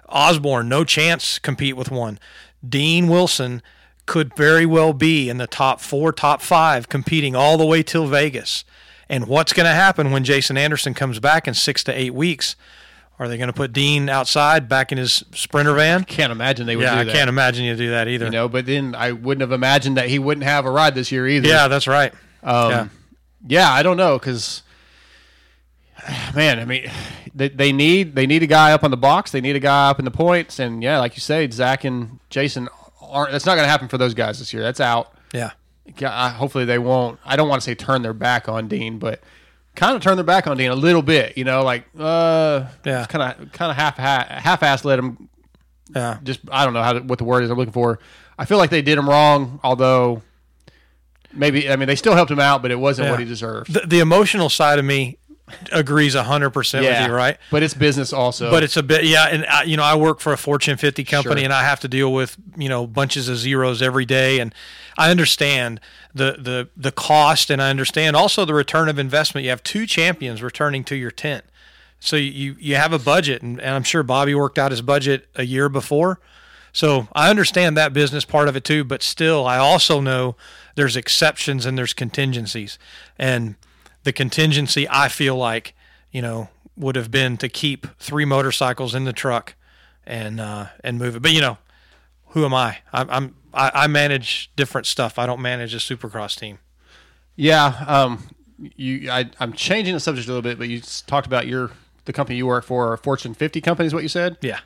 Osborne, 0.09 0.69
no 0.69 0.85
chance 0.85 1.39
compete 1.39 1.77
with 1.77 1.91
one. 1.91 2.19
Dean 2.67 3.09
Wilson 3.09 3.61
could 4.06 4.35
very 4.37 4.64
well 4.64 4.93
be 4.93 5.29
in 5.29 5.38
the 5.38 5.47
top 5.47 5.81
four, 5.81 6.12
top 6.12 6.41
five, 6.41 6.88
competing 6.88 7.37
all 7.37 7.58
the 7.58 7.67
way 7.67 7.82
till 7.82 8.06
Vegas. 8.06 8.64
And 9.08 9.26
what's 9.26 9.53
going 9.53 9.67
to 9.67 9.75
happen 9.75 10.11
when 10.11 10.25
Jason 10.25 10.56
Anderson 10.56 10.94
comes 10.94 11.20
back 11.20 11.47
in 11.47 11.55
six 11.55 11.85
to 11.85 11.93
eight 11.93 12.14
weeks? 12.14 12.56
Are 13.19 13.29
they 13.29 13.38
going 13.38 13.49
to 13.49 13.53
put 13.53 13.73
Dean 13.73 14.08
outside 14.08 14.69
back 14.69 14.93
in 14.93 14.99
his 14.99 15.25
sprinter 15.32 15.75
van? 15.75 16.05
Can't 16.05 16.31
imagine 16.31 16.67
they 16.67 16.76
would 16.76 16.82
Yeah, 16.82 16.99
I 16.99 17.05
can't 17.05 17.29
imagine 17.29 17.64
you 17.64 17.75
do 17.75 17.91
that 17.91 18.08
either. 18.08 18.26
You 18.26 18.31
know, 18.31 18.49
but 18.49 18.67
then 18.67 18.94
I 18.94 19.12
wouldn't 19.12 19.41
have 19.41 19.53
imagined 19.53 19.97
that 19.97 20.09
he 20.09 20.19
wouldn't 20.19 20.44
have 20.44 20.67
a 20.67 20.70
ride 20.70 20.94
this 20.94 21.11
year 21.11 21.26
either. 21.26 21.49
Yeah, 21.49 21.69
that's 21.69 21.87
right. 21.87 22.12
Um, 22.43 22.70
yeah. 22.70 22.88
yeah, 23.47 23.73
I 23.73 23.82
don't 23.82 23.97
know 23.97 24.19
because, 24.19 24.62
man, 26.35 26.59
I 26.59 26.67
mean, 26.67 26.91
they, 27.35 27.49
they 27.49 27.73
need 27.73 28.14
they 28.14 28.26
need 28.26 28.43
a 28.43 28.47
guy 28.47 28.73
up 28.73 28.85
on 28.85 28.91
the 28.91 28.99
box. 28.99 29.31
They 29.31 29.41
need 29.41 29.56
a 29.56 29.61
guy 29.61 29.88
up 29.88 29.99
in 29.99 30.05
the 30.05 30.11
points, 30.11 30.59
and 30.59 30.82
yeah, 30.82 30.99
like 30.99 31.14
you 31.17 31.20
say, 31.20 31.49
Zach 31.50 31.85
and 31.85 32.19
Jason 32.29 32.69
aren't. 33.11 33.32
That's 33.32 33.47
not 33.47 33.55
going 33.55 33.64
to 33.67 33.70
happen 33.70 33.88
for 33.88 33.99
those 33.99 34.14
guys 34.14 34.38
this 34.38 34.53
year. 34.53 34.62
That's 34.62 34.81
out. 34.81 35.12
Yeah. 35.32 35.53
Yeah, 35.99 36.11
I- 36.12 36.31
hopefully 36.31 36.64
they 36.64 36.79
won't. 36.79 37.19
I 37.25 37.37
don't 37.37 37.49
want 37.49 37.62
to 37.62 37.64
say 37.64 37.75
turn 37.75 38.03
their 38.03 38.12
back 38.12 38.49
on 38.49 38.67
Dean, 38.69 38.99
but 38.99 39.20
kind 39.76 39.94
of 39.94 40.03
turn 40.03 40.17
their 40.17 40.25
back 40.25 40.47
on 40.47 40.56
Dean 40.56 40.70
a 40.70 40.75
little 40.75 41.03
bit. 41.03 41.37
You 41.38 41.44
know, 41.44 41.62
like 41.62 41.85
uh, 41.99 42.67
Yeah. 42.85 43.06
kind 43.06 43.23
of 43.43 43.53
kind 43.53 43.70
of 43.70 43.76
half 43.76 43.97
half 43.97 44.62
ass 44.62 44.85
let 44.85 44.99
him 44.99 45.29
Yeah. 45.94 46.19
just 46.25 46.41
I 46.50 46.64
don't 46.64 46.75
know 46.75 46.82
how 46.82 46.94
to, 46.94 47.00
what 47.00 47.19
the 47.19 47.25
word 47.25 47.44
is 47.44 47.50
I'm 47.50 47.56
looking 47.58 47.73
for. 47.73 47.99
I 48.38 48.44
feel 48.47 48.58
like 48.58 48.70
they 48.70 48.82
did 48.82 48.99
him 48.99 49.09
wrong, 49.09 49.61
although 49.62 50.23
maybe 51.32 51.70
I 51.70 51.76
mean 51.76 51.87
they 51.88 51.97
still 51.97 52.14
helped 52.14 52.31
him 52.31 52.41
out, 52.41 52.62
but 52.62 52.70
it 52.70 52.79
wasn't 52.81 53.11
what 53.11 53.19
he 53.20 53.25
deserved. 53.25 53.73
The, 53.73 53.87
the 53.87 53.99
emotional 54.00 54.49
side 54.49 54.79
of 54.79 54.85
me 54.85 55.19
agrees 55.73 56.15
100% 56.15 56.81
with 56.81 57.09
you, 57.09 57.15
right? 57.15 57.39
But 57.51 57.63
it's 57.63 57.75
business 57.75 58.13
also. 58.13 58.51
But 58.51 58.63
it's 58.63 58.77
a 58.77 58.83
bit, 58.83 59.05
yeah. 59.05 59.27
And 59.27 59.47
I, 59.47 59.63
you 59.63 59.77
know, 59.77 59.83
I 59.85 59.95
work 59.95 60.21
for 60.21 60.33
a 60.33 60.37
Fortune 60.37 60.77
50 60.77 61.05
company, 61.05 61.41
Sure. 61.41 61.45
and 61.45 61.53
I 61.53 61.63
have 61.63 61.81
to 61.81 61.89
deal 61.89 62.13
with 62.13 62.37
you 62.57 62.69
know 62.69 62.87
bunches 62.87 63.29
of 63.29 63.37
zeros 63.37 63.81
every 63.83 64.05
day, 64.05 64.41
and 64.41 64.55
I 64.99 65.11
understand 65.11 65.81
the 66.15 66.37
the 66.39 66.69
the 66.77 66.93
cost, 66.93 67.51
and 67.51 67.63
I 67.63 67.71
understand 67.71 68.17
also 68.17 68.45
the 68.45 68.55
return 68.55 68.89
of 68.89 68.99
investment. 68.99 69.45
You 69.45 69.51
have 69.51 69.63
two 69.63 69.87
champions 69.87 70.43
returning 70.43 70.83
to 70.85 70.97
your 70.97 71.11
tent, 71.13 71.45
so 72.01 72.17
you 72.17 72.57
you 72.59 72.75
have 72.77 72.93
a 72.93 72.99
budget, 72.99 73.43
and, 73.43 73.61
and 73.61 73.75
I'm 73.75 73.85
sure 73.85 74.03
Bobby 74.03 74.35
worked 74.35 74.59
out 74.59 74.71
his 74.73 74.83
budget 74.83 75.29
a 75.37 75.45
year 75.45 75.69
before. 75.69 76.19
So 76.73 77.09
I 77.15 77.31
understand 77.31 77.75
that 77.79 77.95
business 77.95 78.27
part 78.27 78.49
of 78.49 78.57
it 78.57 78.63
too, 78.65 78.85
but 78.85 79.03
still, 79.03 79.47
I 79.47 79.57
also 79.57 80.01
know 80.01 80.37
there's 80.75 80.95
exceptions 80.95 81.65
and 81.65 81.79
there's 81.79 81.95
contingencies, 81.95 82.79
and 83.19 83.55
the 84.07 84.13
contingency 84.13 84.89
I 84.89 85.09
feel 85.09 85.35
like 85.35 85.75
you 86.13 86.23
know 86.23 86.49
would 86.77 86.95
have 86.95 87.11
been 87.11 87.37
to 87.39 87.49
keep 87.49 87.89
three 87.99 88.25
motorcycles 88.25 88.95
in 88.95 89.05
the 89.05 89.13
truck 89.13 89.57
and 90.07 90.41
uh, 90.41 90.69
and 90.85 90.97
move 90.97 91.17
it. 91.17 91.23
But 91.23 91.33
you 91.33 91.41
know, 91.41 91.59
who 92.29 92.45
am 92.45 92.55
I? 92.55 92.79
I'm, 92.93 93.11
I'm 93.11 93.35
I, 93.53 93.73
I 93.75 93.87
manage 93.89 94.53
different 94.55 94.87
stuff. 94.87 95.19
I 95.19 95.27
don't 95.27 95.43
manage 95.43 95.75
a 95.75 95.79
supercross 95.79 96.39
team. 96.39 96.61
yeah, 97.35 97.85
um, 97.89 98.29
you 98.77 99.11
I, 99.11 99.29
I'm 99.41 99.53
changing 99.53 99.95
the 99.95 100.01
subject 100.01 100.29
a 100.29 100.31
little 100.31 100.41
bit, 100.41 100.57
but 100.57 100.69
you 100.69 100.81
talked 101.07 101.27
about 101.27 101.49
your 101.49 101.73
the 102.05 102.13
company 102.13 102.37
you 102.37 102.47
work 102.47 102.65
for, 102.65 102.93
a 102.93 102.99
Fortune 102.99 103.35
50 103.35 103.61
company, 103.61 103.89
is 103.89 103.93
what 103.93 104.05
you 104.05 104.09
said. 104.09 104.39
Yeah. 104.41 104.61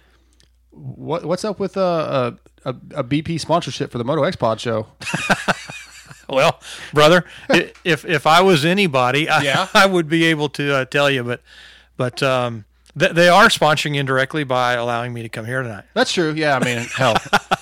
What 0.70 1.24
what's 1.24 1.46
up 1.46 1.58
with 1.58 1.78
uh, 1.78 2.32
a, 2.64 2.68
a 2.68 2.76
a 2.96 3.04
BP 3.04 3.40
sponsorship 3.40 3.90
for 3.90 3.96
the 3.96 4.04
Moto 4.04 4.22
X 4.22 4.36
Pod 4.36 4.60
show? 4.60 4.88
Well, 6.30 6.60
brother, 6.94 7.24
if 7.84 8.04
if 8.04 8.26
I 8.26 8.40
was 8.42 8.64
anybody, 8.64 9.28
I, 9.28 9.42
Yeah. 9.42 9.66
I 9.74 9.86
would 9.86 10.08
be 10.08 10.24
able 10.24 10.48
to 10.50 10.74
uh, 10.76 10.84
tell 10.84 11.10
you. 11.10 11.24
But 11.24 11.42
but 11.96 12.22
um, 12.22 12.64
th- 12.98 13.12
they 13.12 13.28
are 13.28 13.48
sponsoring 13.48 13.96
indirectly 13.96 14.44
by 14.44 14.74
allowing 14.74 15.12
me 15.12 15.22
to 15.22 15.28
come 15.28 15.44
here 15.44 15.62
tonight. 15.62 15.84
That's 15.94 16.12
true. 16.12 16.32
Yeah, 16.32 16.56
I 16.56 16.64
mean, 16.64 16.78
hell, 16.96 17.16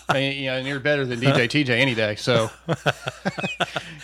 I 0.09 0.15
mean, 0.15 0.39
you 0.43 0.47
know, 0.51 0.57
and 0.59 0.67
you're 0.67 0.81
better 0.81 1.05
than 1.07 1.21
DJ 1.21 1.49
TJ 1.65 1.71
any 1.71 1.95
day. 1.95 2.15
So, 2.17 2.51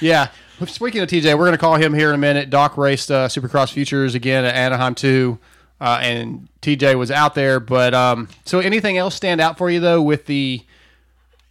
yeah. 0.00 0.28
Speaking 0.66 1.00
of 1.02 1.08
TJ, 1.08 1.24
we're 1.36 1.44
going 1.46 1.52
to 1.52 1.58
call 1.58 1.74
him 1.76 1.92
here 1.94 2.08
in 2.10 2.14
a 2.14 2.18
minute. 2.18 2.48
Doc 2.48 2.76
raced 2.78 3.10
uh, 3.10 3.26
Supercross 3.28 3.72
Futures 3.72 4.14
again 4.14 4.44
at 4.44 4.54
Anaheim 4.54 4.94
too, 4.94 5.38
uh, 5.80 5.98
and 6.00 6.48
TJ 6.62 6.94
was 6.96 7.10
out 7.10 7.34
there. 7.34 7.58
But 7.58 7.92
um, 7.92 8.28
so, 8.44 8.60
anything 8.60 8.96
else 8.96 9.16
stand 9.16 9.40
out 9.40 9.58
for 9.58 9.68
you 9.68 9.80
though 9.80 10.00
with 10.00 10.26
the 10.26 10.62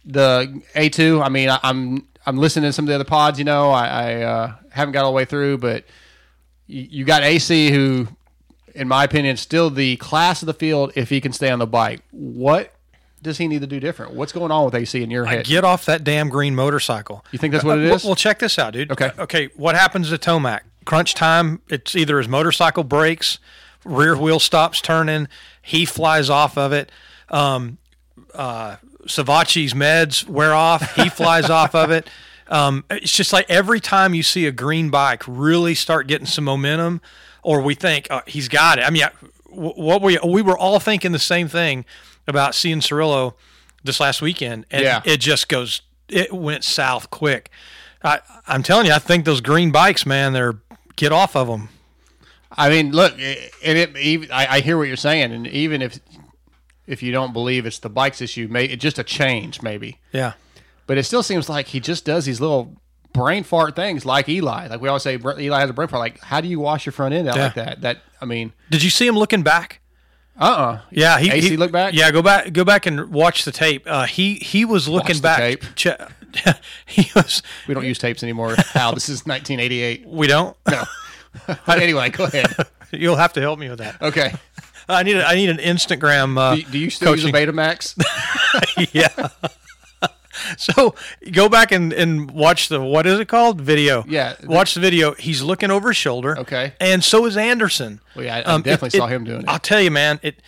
the 0.06 0.62
A 0.74 0.88
two? 0.88 1.20
I 1.22 1.28
mean, 1.28 1.50
I, 1.50 1.60
I'm 1.62 2.06
I'm 2.26 2.36
listening 2.36 2.68
to 2.68 2.72
some 2.72 2.84
of 2.84 2.88
the 2.88 2.94
other 2.94 3.04
pods. 3.04 3.38
You 3.38 3.44
know, 3.44 3.70
I, 3.70 3.86
I 3.86 4.22
uh, 4.22 4.54
haven't 4.70 4.92
got 4.92 5.04
all 5.04 5.12
the 5.12 5.16
way 5.16 5.24
through, 5.24 5.58
but 5.58 5.84
you, 6.66 6.86
you 6.90 7.04
got 7.04 7.22
AC 7.22 7.70
who 7.70 8.08
in 8.74 8.88
my 8.88 9.04
opinion, 9.04 9.34
is 9.34 9.40
still 9.40 9.70
the 9.70 9.96
class 9.96 10.42
of 10.42 10.46
the 10.46 10.54
field 10.54 10.92
if 10.96 11.08
he 11.08 11.20
can 11.20 11.32
stay 11.32 11.50
on 11.50 11.58
the 11.58 11.66
bike. 11.66 12.02
What 12.10 12.74
does 13.22 13.38
he 13.38 13.48
need 13.48 13.60
to 13.60 13.66
do 13.66 13.80
different? 13.80 14.14
What's 14.14 14.32
going 14.32 14.50
on 14.50 14.64
with 14.64 14.74
AC 14.74 15.02
in 15.02 15.10
your 15.10 15.24
head? 15.24 15.46
Get 15.46 15.64
off 15.64 15.86
that 15.86 16.04
damn 16.04 16.28
green 16.28 16.54
motorcycle. 16.54 17.24
You 17.32 17.38
think 17.38 17.52
that's 17.52 17.64
what 17.64 17.78
it 17.78 17.86
Uh. 17.86 18.04
Well, 18.04 18.10
well, 18.10 18.16
check 18.16 18.40
this 18.40 18.58
out, 18.58 18.72
dude. 18.72 18.90
Okay. 18.90 19.12
Okay. 19.18 19.48
What 19.56 19.76
happens 19.76 20.10
to 20.10 20.18
Tomac? 20.18 20.60
Crunch 20.84 21.14
time. 21.14 21.62
It's 21.68 21.96
either 21.96 22.18
his 22.18 22.28
motorcycle 22.28 22.84
breaks, 22.84 23.38
rear 23.84 24.16
wheel 24.16 24.40
stops 24.40 24.80
turning, 24.80 25.28
he 25.62 25.84
flies 25.84 26.28
off 26.28 26.58
of 26.58 26.72
it. 26.72 26.90
Um, 27.30 27.78
uh, 28.34 28.76
Savatgy's 29.06 29.74
meds 29.74 30.26
wear 30.26 30.52
off. 30.54 30.94
He 30.96 31.08
flies 31.08 31.50
off 31.50 31.74
of 31.74 31.90
it. 31.90 32.08
Um, 32.48 32.84
it's 32.90 33.12
just 33.12 33.32
like 33.32 33.48
every 33.48 33.80
time 33.80 34.14
you 34.14 34.22
see 34.22 34.46
a 34.46 34.52
green 34.52 34.90
bike 34.90 35.22
really 35.26 35.74
start 35.74 36.06
getting 36.06 36.26
some 36.26 36.44
momentum, 36.44 37.00
or 37.42 37.60
we 37.62 37.74
think 37.74 38.06
oh, 38.10 38.20
he's 38.26 38.48
got 38.48 38.78
it. 38.78 38.82
I 38.82 38.90
mean, 38.90 39.04
I- 39.04 39.12
what 39.48 40.02
we 40.02 40.18
we 40.26 40.42
were 40.42 40.58
all 40.58 40.80
thinking 40.80 41.12
the 41.12 41.18
same 41.18 41.46
thing 41.48 41.84
about 42.26 42.54
seeing 42.54 42.80
Cirillo 42.80 43.34
this 43.84 44.00
last 44.00 44.20
weekend, 44.20 44.66
and 44.70 44.82
Yeah. 44.82 45.00
it 45.04 45.18
just 45.20 45.48
goes. 45.48 45.82
It 46.08 46.32
went 46.34 46.64
south 46.64 47.10
quick. 47.10 47.50
I, 48.02 48.20
I'm 48.46 48.62
telling 48.62 48.86
you, 48.86 48.92
I 48.92 48.98
think 48.98 49.24
those 49.24 49.40
green 49.40 49.70
bikes, 49.70 50.04
man, 50.04 50.32
they're 50.34 50.56
get 50.96 51.12
off 51.12 51.34
of 51.36 51.46
them. 51.48 51.68
I 52.52 52.68
mean, 52.68 52.92
look, 52.92 53.12
and 53.14 53.78
it 53.78 53.96
even 53.96 54.30
I, 54.30 54.56
I 54.56 54.60
hear 54.60 54.76
what 54.76 54.88
you're 54.88 54.96
saying, 54.96 55.32
and 55.32 55.46
even 55.46 55.80
if 55.82 55.98
if 56.86 57.02
you 57.02 57.12
don't 57.12 57.32
believe 57.32 57.66
it's 57.66 57.78
the 57.78 57.88
bikes 57.90 58.20
issue, 58.20 58.48
may 58.50 58.64
it's 58.64 58.82
just 58.82 58.98
a 58.98 59.04
change 59.04 59.62
maybe, 59.62 59.98
Yeah. 60.12 60.32
but 60.86 60.98
it 60.98 61.04
still 61.04 61.22
seems 61.22 61.48
like 61.48 61.68
he 61.68 61.80
just 61.80 62.04
does 62.04 62.24
these 62.26 62.40
little 62.40 62.76
brain 63.12 63.44
fart 63.44 63.76
things 63.76 64.04
like 64.04 64.28
Eli. 64.28 64.66
Like 64.68 64.80
we 64.80 64.88
always 64.88 65.02
say, 65.04 65.18
Eli 65.38 65.60
has 65.60 65.70
a 65.70 65.72
brain 65.72 65.88
fart. 65.88 66.00
Like, 66.00 66.20
how 66.20 66.40
do 66.40 66.48
you 66.48 66.58
wash 66.60 66.84
your 66.86 66.92
front 66.92 67.14
end 67.14 67.28
out 67.28 67.36
Yeah. 67.36 67.44
like 67.44 67.54
that? 67.54 67.80
That 67.82 67.98
I 68.20 68.24
mean, 68.24 68.52
Did 68.70 68.82
you 68.82 68.90
see 68.90 69.06
him 69.06 69.16
looking 69.16 69.42
back? 69.42 69.80
uh, 70.40 70.44
uh 70.44 70.80
Yeah, 70.90 71.18
he, 71.20 71.30
AC 71.30 71.50
he 71.50 71.56
look 71.56 71.70
back? 71.72 71.94
Yeah, 71.94 72.10
go 72.10 72.22
back, 72.22 72.52
go 72.52 72.64
back 72.64 72.86
and 72.86 73.10
watch 73.12 73.44
the 73.44 73.52
tape. 73.52 73.84
Uh, 73.86 74.06
he 74.06 74.34
he 74.36 74.64
was 74.64 74.88
looking 74.88 75.16
the 75.16 75.22
back. 75.22 75.60
Che- 75.76 75.96
he 76.86 77.08
was. 77.14 77.42
We 77.68 77.74
don't 77.74 77.84
use 77.84 77.98
tapes 77.98 78.22
anymore. 78.24 78.56
Hal, 78.72 78.92
this 78.94 79.08
is 79.08 79.24
1988. 79.24 80.06
We 80.08 80.26
don't. 80.26 80.56
No. 80.68 80.82
But 81.46 81.78
anyway, 81.82 82.10
go 82.10 82.24
ahead. 82.24 82.46
You'll 82.90 83.14
have 83.16 83.32
to 83.34 83.40
help 83.40 83.58
me 83.60 83.68
with 83.68 83.78
that. 83.78 84.02
Okay. 84.02 84.34
I 84.88 85.02
need 85.02 85.16
a, 85.16 85.26
I 85.26 85.34
need 85.34 85.50
an 85.50 85.58
Instagram. 85.58 86.38
Uh, 86.38 86.56
Do, 86.56 86.62
do 86.62 86.78
you 86.78 86.90
still 86.90 87.14
use 87.14 87.24
a 87.24 87.32
coaching. 87.32 87.54
Betamax? 87.54 87.94
yeah. 88.92 89.28
so 90.56 90.94
go 91.32 91.48
back 91.48 91.72
and, 91.72 91.92
and 91.92 92.30
watch 92.30 92.68
the 92.68 92.80
what 92.80 93.06
is 93.06 93.18
it 93.20 93.28
called 93.28 93.60
video? 93.60 94.04
Yeah. 94.06 94.34
Watch 94.44 94.74
the 94.74 94.80
video. 94.80 95.14
He's 95.14 95.42
looking 95.42 95.70
over 95.70 95.88
his 95.88 95.96
shoulder. 95.96 96.38
Okay. 96.38 96.72
And 96.80 97.02
so 97.04 97.24
is 97.26 97.36
Anderson. 97.36 98.00
Well, 98.16 98.24
yeah, 98.24 98.42
I- 98.44 98.54
I 98.54 98.60
definitely 98.60 98.98
saw 98.98 99.06
him 99.06 99.24
doing 99.24 99.40
it. 99.42 99.48
I'll 99.48 99.58
tell 99.58 99.80
you, 99.80 99.90
man. 99.90 100.18
It 100.22 100.40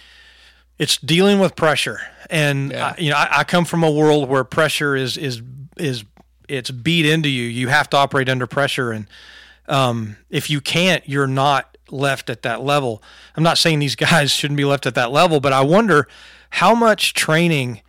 it's 0.79 0.99
dealing 0.99 1.39
with 1.39 1.57
pressure, 1.57 2.01
and 2.29 2.71
Yeah. 2.71 2.95
I, 2.97 3.01
you 3.01 3.11
know 3.11 3.17
I, 3.17 3.39
I 3.39 3.45
come 3.45 3.65
from 3.65 3.83
a 3.83 3.91
world 3.91 4.29
where 4.29 4.45
pressure 4.45 4.95
is 4.95 5.17
is 5.17 5.41
is 5.79 6.05
it's 6.49 6.71
beat 6.71 7.07
into 7.07 7.29
you. 7.31 7.45
You 7.45 7.69
have 7.69 7.89
to 7.91 7.97
operate 7.97 8.29
under 8.29 8.47
pressure, 8.47 8.93
and 8.93 9.07
um, 9.69 10.17
if 10.29 10.51
you 10.51 10.61
can't, 10.61 11.09
you're 11.09 11.27
not 11.27 11.76
left 11.91 12.31
at 12.31 12.43
that 12.43 12.63
level. 12.63 13.03
I'm 13.37 13.43
not 13.43 13.59
saying 13.59 13.79
these 13.79 13.97
guys 13.97 14.31
shouldn't 14.31 14.59
be 14.59 14.65
left 14.65 14.87
at 14.87 14.95
that 14.95 15.13
level, 15.13 15.41
but 15.41 15.53
I 15.53 15.63
wonder 15.63 16.09
how 16.51 16.75
much 16.75 17.15
training 17.15 17.83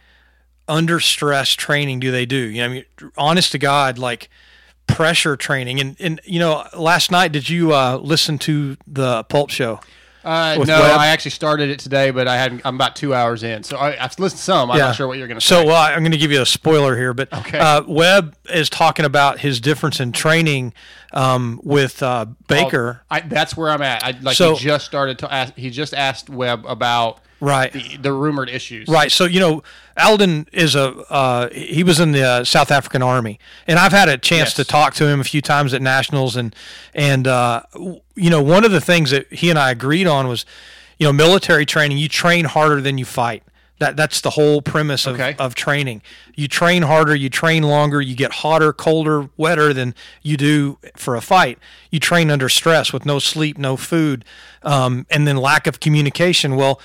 under 0.67 0.99
stress 0.99 1.53
training 1.53 1.99
do 1.99 2.11
they 2.11 2.25
do? 2.25 2.37
You 2.37 2.61
know, 2.61 2.65
I 2.65 2.67
mean, 2.69 2.85
honest 3.17 3.51
to 3.53 3.57
God, 3.57 3.97
like 3.97 4.29
pressure 4.87 5.35
training. 5.37 5.79
And 5.79 5.95
and 5.99 6.21
you 6.25 6.39
know, 6.39 6.65
last 6.75 7.11
night 7.11 7.31
did 7.31 7.49
you 7.49 7.73
uh, 7.73 7.97
listen 7.97 8.37
to 8.39 8.77
the 8.85 9.23
Pulp 9.25 9.49
Show? 9.49 9.79
Uh, 10.27 10.63
no? 10.65 10.75
I 10.75 11.07
actually 11.07 11.31
started 11.31 11.69
it 11.69 11.79
today, 11.79 12.11
but 12.11 12.27
I 12.27 12.35
hadn't. 12.35 12.61
I'm 12.65 12.75
about 12.75 12.95
two 12.97 13.13
hours 13.13 13.43
in, 13.43 13.63
so 13.63 13.77
I, 13.77 14.03
I've 14.03 14.17
listened 14.19 14.37
to 14.39 14.43
some. 14.43 14.69
I'm 14.69 14.77
not 14.77 14.95
sure 14.95 15.07
what 15.07 15.17
you're 15.17 15.27
going 15.27 15.39
to 15.39 15.45
say. 15.45 15.55
So, 15.55 15.61
say. 15.61 15.67
well, 15.67 15.81
I'm 15.81 15.99
going 15.99 16.11
to 16.11 16.17
give 16.17 16.31
you 16.31 16.41
a 16.41 16.45
spoiler 16.45 16.97
here, 16.97 17.13
but 17.13 17.31
Okay. 17.31 17.57
uh, 17.57 17.83
Webb 17.87 18.35
is 18.53 18.69
talking 18.69 19.05
about 19.05 19.39
his 19.39 19.61
difference 19.61 19.99
in 20.01 20.11
training 20.11 20.73
um, 21.13 21.61
with 21.63 22.03
uh, 22.03 22.25
Baker. 22.47 23.01
I, 23.09 23.21
that's 23.21 23.55
where 23.55 23.69
I'm 23.71 23.81
at. 23.81 24.03
I, 24.03 24.11
like 24.21 24.35
So- 24.35 24.55
he 24.55 24.63
just 24.65 24.85
started 24.85 25.19
to 25.19 25.33
ask. 25.33 25.55
He 25.55 25.69
just 25.69 25.93
asked 25.93 26.29
Webb 26.29 26.65
about 26.67 27.19
Right. 27.39 27.71
the, 27.71 27.97
the 27.97 28.11
rumored 28.13 28.49
issues. 28.49 28.87
Right. 28.87 29.11
So 29.11 29.25
you 29.25 29.39
know, 29.39 29.63
Aldon 29.97 30.47
is 30.51 30.75
a 30.75 30.89
uh, 31.11 31.49
he 31.51 31.83
was 31.83 31.99
in 31.99 32.11
the 32.11 32.23
uh, 32.23 32.43
South 32.43 32.71
African 32.71 33.01
Army, 33.03 33.39
and 33.67 33.77
I've 33.79 33.91
had 33.91 34.09
a 34.09 34.17
chance 34.17 34.49
Yes. 34.49 34.53
to 34.55 34.63
talk 34.65 34.93
to 34.95 35.07
him 35.07 35.19
a 35.19 35.23
few 35.23 35.41
times 35.41 35.73
at 35.73 35.81
nationals, 35.81 36.35
and 36.35 36.55
and 36.93 37.27
uh, 37.27 37.63
you 38.15 38.29
know, 38.29 38.41
one 38.41 38.65
of 38.65 38.71
the 38.71 38.81
things 38.81 39.11
that 39.11 39.31
he 39.31 39.49
and 39.49 39.59
I 39.59 39.71
agreed 39.71 40.07
on 40.07 40.27
was, 40.27 40.45
you 40.97 41.05
know, 41.05 41.13
military 41.13 41.65
training. 41.65 41.97
You 41.99 42.09
train 42.09 42.45
harder 42.45 42.81
than 42.81 42.97
you 42.97 43.05
fight. 43.05 43.43
That 43.79 43.95
that's 43.95 44.21
the 44.21 44.31
whole 44.31 44.63
premise 44.63 45.05
of, 45.05 45.13
Okay. 45.13 45.35
of 45.37 45.53
training. 45.53 46.01
You 46.33 46.47
train 46.47 46.81
harder, 46.81 47.13
you 47.13 47.29
train 47.29 47.61
longer, 47.61 48.01
you 48.01 48.15
get 48.15 48.31
hotter, 48.31 48.73
colder, 48.73 49.29
wetter 49.37 49.71
than 49.71 49.93
you 50.23 50.35
do 50.35 50.79
for 50.95 51.15
a 51.15 51.21
fight. 51.21 51.59
You 51.91 51.99
train 51.99 52.31
under 52.31 52.49
stress 52.49 52.91
with 52.91 53.05
no 53.05 53.19
sleep, 53.19 53.59
no 53.59 53.77
food, 53.77 54.25
um, 54.63 55.05
and 55.11 55.27
then 55.27 55.37
lack 55.37 55.67
of 55.67 55.79
communication. 55.79 56.55
Well, 56.55 56.81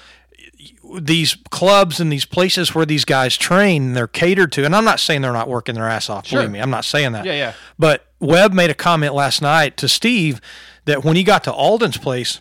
these 1.00 1.36
clubs 1.50 2.00
and 2.00 2.12
these 2.12 2.24
places 2.24 2.74
where 2.74 2.86
these 2.86 3.04
guys 3.04 3.36
train, 3.36 3.92
they're 3.94 4.06
catered 4.06 4.52
to. 4.52 4.64
And 4.64 4.74
I'm 4.74 4.84
not 4.84 5.00
saying 5.00 5.22
they're 5.22 5.32
not 5.32 5.48
working 5.48 5.74
their 5.74 5.88
ass 5.88 6.10
off. 6.10 6.26
Sure. 6.26 6.40
Believe 6.40 6.52
me, 6.52 6.60
I'm 6.60 6.70
not 6.70 6.84
saying 6.84 7.12
that. 7.12 7.24
Yeah, 7.24 7.32
yeah. 7.32 7.52
But 7.78 8.06
Webb 8.20 8.52
made 8.52 8.70
a 8.70 8.74
comment 8.74 9.14
last 9.14 9.42
night 9.42 9.76
to 9.78 9.88
Steve 9.88 10.40
that 10.84 11.04
when 11.04 11.16
he 11.16 11.24
got 11.24 11.44
to 11.44 11.52
Aldon's 11.52 11.96
place, 11.96 12.40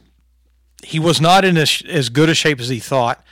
he 0.83 0.99
was 0.99 1.21
not 1.21 1.45
in 1.45 1.57
as, 1.57 1.83
as 1.87 2.09
good 2.09 2.29
a 2.29 2.33
shape 2.33 2.59
as 2.59 2.69
he 2.69 2.79
thought. 2.79 3.23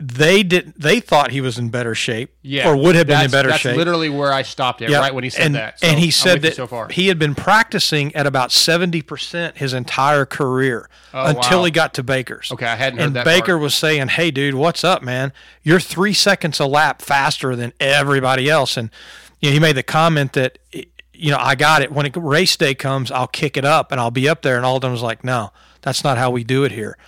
They 0.00 0.42
did. 0.42 0.74
They 0.76 0.98
thought 0.98 1.30
he 1.30 1.40
was 1.40 1.56
in 1.56 1.68
better 1.68 1.94
shape, 1.94 2.34
Yeah, 2.42 2.68
or 2.68 2.76
would 2.76 2.96
have 2.96 3.06
been 3.06 3.24
in 3.24 3.30
better 3.30 3.50
that's 3.50 3.60
shape. 3.60 3.76
literally 3.76 4.08
where 4.08 4.32
I 4.32 4.42
stopped 4.42 4.82
it. 4.82 4.90
Yeah. 4.90 4.98
Right 4.98 5.14
when 5.14 5.22
he 5.22 5.30
said 5.30 5.46
and, 5.46 5.54
that. 5.54 5.78
So 5.78 5.86
and 5.86 6.00
he 6.00 6.10
said 6.10 6.42
that 6.42 6.56
so 6.56 6.66
far. 6.66 6.88
he 6.88 7.06
had 7.06 7.18
been 7.18 7.36
practicing 7.36 8.12
at 8.16 8.26
about 8.26 8.50
seventy 8.50 9.02
percent 9.02 9.58
his 9.58 9.72
entire 9.74 10.26
career 10.26 10.88
oh, 11.14 11.26
until 11.26 11.60
wow. 11.60 11.64
he 11.66 11.70
got 11.70 11.94
to 11.94 12.02
Baker's. 12.02 12.50
Okay, 12.50 12.66
I 12.66 12.74
hadn't 12.74 12.98
heard 12.98 13.06
And 13.06 13.16
that 13.16 13.24
Baker 13.24 13.52
part. 13.52 13.60
was 13.60 13.74
saying, 13.76 14.08
"Hey, 14.08 14.32
dude, 14.32 14.56
what's 14.56 14.82
up, 14.82 15.00
man? 15.00 15.32
You're 15.62 15.80
three 15.80 16.12
seconds 16.12 16.58
a 16.58 16.66
lap 16.66 17.00
faster 17.00 17.54
than 17.54 17.72
everybody 17.78 18.50
else." 18.50 18.76
And 18.76 18.90
you 19.40 19.50
know, 19.50 19.54
he 19.54 19.60
made 19.60 19.76
the 19.76 19.84
comment 19.84 20.32
that, 20.32 20.58
you 21.12 21.30
know, 21.30 21.38
I 21.38 21.54
got 21.54 21.82
it. 21.82 21.92
When 21.92 22.04
it, 22.04 22.16
race 22.16 22.56
day 22.56 22.74
comes, 22.74 23.12
I'll 23.12 23.28
kick 23.28 23.56
it 23.56 23.64
up 23.64 23.92
and 23.92 24.00
I'll 24.00 24.10
be 24.10 24.28
up 24.28 24.42
there. 24.42 24.56
And 24.56 24.66
Aldon 24.66 24.90
was 24.90 25.02
like, 25.02 25.22
"No, 25.22 25.52
that's 25.82 26.02
not 26.02 26.18
how 26.18 26.30
we 26.30 26.42
do 26.42 26.64
it 26.64 26.72
here." 26.72 26.98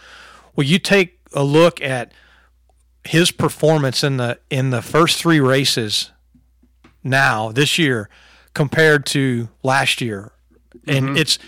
Well, 0.54 0.64
you 0.64 0.78
take 0.78 1.18
a 1.32 1.42
look 1.42 1.80
at 1.80 2.12
his 3.04 3.30
performance 3.30 4.04
in 4.04 4.16
the 4.16 4.38
in 4.50 4.70
the 4.70 4.82
first 4.82 5.18
three 5.18 5.40
races 5.40 6.10
now 7.02 7.50
this 7.50 7.78
year 7.78 8.08
compared 8.54 9.06
to 9.06 9.48
last 9.62 10.00
year. 10.00 10.32
And 10.86 11.16
it's 11.16 11.38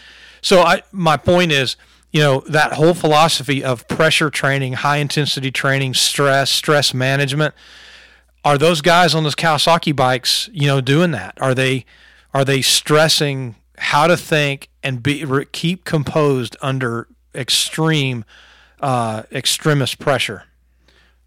so 0.41 0.61
i 0.63 0.83
my 0.93 1.17
point 1.17 1.53
is 1.53 1.77
you 2.11 2.21
know 2.21 2.41
that 2.49 2.75
whole 2.75 2.95
philosophy 2.95 3.63
of 3.65 3.87
pressure 3.89 4.31
training 4.31 4.75
high 4.75 4.99
intensity 4.99 5.51
training 5.51 5.95
stress 5.95 6.51
stress 6.51 6.93
management 6.93 7.55
are 8.45 8.59
those 8.59 8.81
guys 8.81 9.15
on 9.15 9.23
those 9.23 9.35
kawasaki 9.35 9.95
bikes 9.95 10.49
you 10.53 10.67
know 10.67 10.81
doing 10.81 11.13
that? 11.13 11.39
Are 11.41 11.55
they 11.55 11.85
are 12.35 12.45
they 12.45 12.63
stressing 12.63 13.57
how 13.79 14.07
to 14.07 14.17
think 14.17 14.69
and 14.83 15.03
be 15.03 15.25
keep 15.53 15.85
composed 15.85 16.57
under 16.61 17.09
extreme 17.35 18.25
uh 18.81 19.23
extremist 19.33 19.99
pressure 19.99 20.45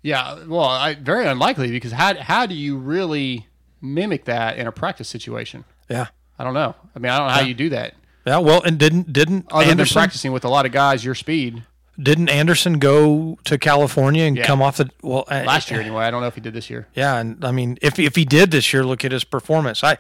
Yeah, 0.06 0.44
well, 0.46 0.62
I, 0.66 0.94
very 0.96 1.26
unlikely 1.26 1.72
because 1.72 1.92
how 1.92 2.14
how 2.16 2.46
do 2.46 2.54
you 2.54 2.78
really 2.78 3.48
mimic 3.82 4.26
that 4.26 4.58
in 4.58 4.68
a 4.68 4.72
practice 4.72 5.10
situation? 5.10 5.66
yeah 5.90 6.08
I 6.38 6.44
don't 6.44 6.54
know. 6.54 6.76
I 6.96 7.00
mean, 7.00 7.12
I 7.12 7.18
don't 7.18 7.28
know 7.28 7.34
how 7.34 7.42
you 7.42 7.54
do 7.54 7.70
that 7.70 7.94
yeah 8.26 8.40
well 8.40 8.62
and 8.64 8.78
didn't 8.80 9.14
didn't 9.14 9.46
other 9.52 9.64
than 9.66 9.72
anderson 9.72 9.94
practicing 9.94 10.32
with 10.32 10.44
a 10.44 10.50
lot 10.50 10.66
of 10.66 10.72
guys 10.72 11.06
your 11.06 11.14
speed 11.14 11.62
didn't 12.02 12.28
anderson 12.28 12.80
go 12.80 13.38
to 13.44 13.58
california 13.60 14.24
and 14.24 14.36
Yeah. 14.36 14.48
come 14.48 14.62
off 14.64 14.78
the 14.78 14.90
well 15.04 15.26
last 15.30 15.70
year 15.72 15.80
anyway. 15.80 16.04
I 16.06 16.12
don't 16.12 16.22
know 16.22 16.28
if 16.28 16.36
he 16.36 16.42
did 16.42 16.54
this 16.54 16.70
year. 16.70 16.88
Yeah, 16.96 17.18
and 17.20 17.44
I 17.46 17.52
mean, 17.52 17.78
if 17.82 17.98
if 18.00 18.16
he 18.16 18.26
did 18.26 18.52
this 18.52 18.74
year, 18.74 18.84
look 18.84 19.06
at 19.06 19.12
his 19.12 19.24
performance. 19.24 19.84
I, 19.84 19.98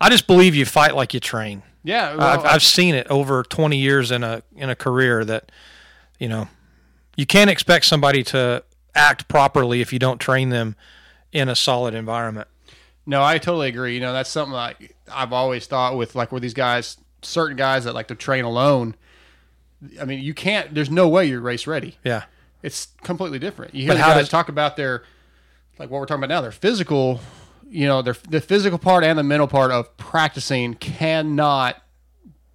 I 0.00 0.08
just 0.08 0.26
believe 0.26 0.54
you 0.54 0.64
fight 0.66 0.94
like 0.96 1.12
you 1.14 1.20
train. 1.20 1.62
Yeah, 1.82 2.14
well, 2.16 2.26
I've, 2.26 2.44
I've 2.46 2.62
seen 2.62 2.94
it 2.94 3.06
over 3.08 3.42
20 3.42 3.76
years 3.76 4.10
in 4.10 4.22
a 4.24 4.42
in 4.56 4.70
a 4.70 4.74
career 4.76 5.22
that, 5.24 5.52
you 6.18 6.28
know, 6.28 6.48
you 7.16 7.26
can't 7.26 7.50
expect 7.50 7.84
somebody 7.84 8.22
to 8.24 8.62
act 8.94 9.28
properly 9.28 9.80
if 9.80 9.92
you 9.92 9.98
don't 9.98 10.18
train 10.20 10.50
them 10.50 10.76
in 11.32 11.48
a 11.48 11.56
solid 11.56 11.94
environment. 11.94 12.48
No, 13.06 13.22
I 13.22 13.38
totally 13.38 13.68
agree. 13.68 13.94
You 13.94 14.00
know, 14.00 14.12
that's 14.12 14.30
something 14.30 14.52
like 14.54 14.96
I've 15.12 15.32
always 15.32 15.66
thought 15.66 15.96
with 15.96 16.14
like 16.14 16.32
where 16.32 16.40
these 16.40 16.54
guys, 16.54 16.96
certain 17.22 17.56
guys 17.56 17.84
that 17.84 17.94
like 17.94 18.08
to 18.08 18.14
train 18.14 18.44
alone. 18.44 18.94
I 20.00 20.04
mean, 20.04 20.20
you 20.20 20.32
can't. 20.32 20.74
There's 20.74 20.90
no 20.90 21.08
way 21.08 21.26
you're 21.26 21.40
race 21.40 21.66
ready. 21.66 21.98
Yeah, 22.04 22.24
It's 22.62 22.88
completely 23.02 23.38
different. 23.38 23.74
You 23.74 23.82
hear 23.82 23.90
But 23.92 23.98
how 23.98 24.08
guys 24.14 24.22
does- 24.22 24.28
talk 24.30 24.48
about 24.48 24.76
their, 24.76 25.02
like 25.78 25.90
what 25.90 25.98
we're 26.00 26.06
talking 26.06 26.24
about 26.24 26.34
now, 26.34 26.40
their 26.40 26.52
physical. 26.52 27.20
You 27.68 27.86
know, 27.88 28.00
their 28.02 28.14
the 28.28 28.40
physical 28.40 28.78
part 28.78 29.02
and 29.04 29.18
the 29.18 29.22
mental 29.24 29.48
part 29.48 29.70
of 29.72 29.94
practicing 29.96 30.74
cannot 30.74 31.82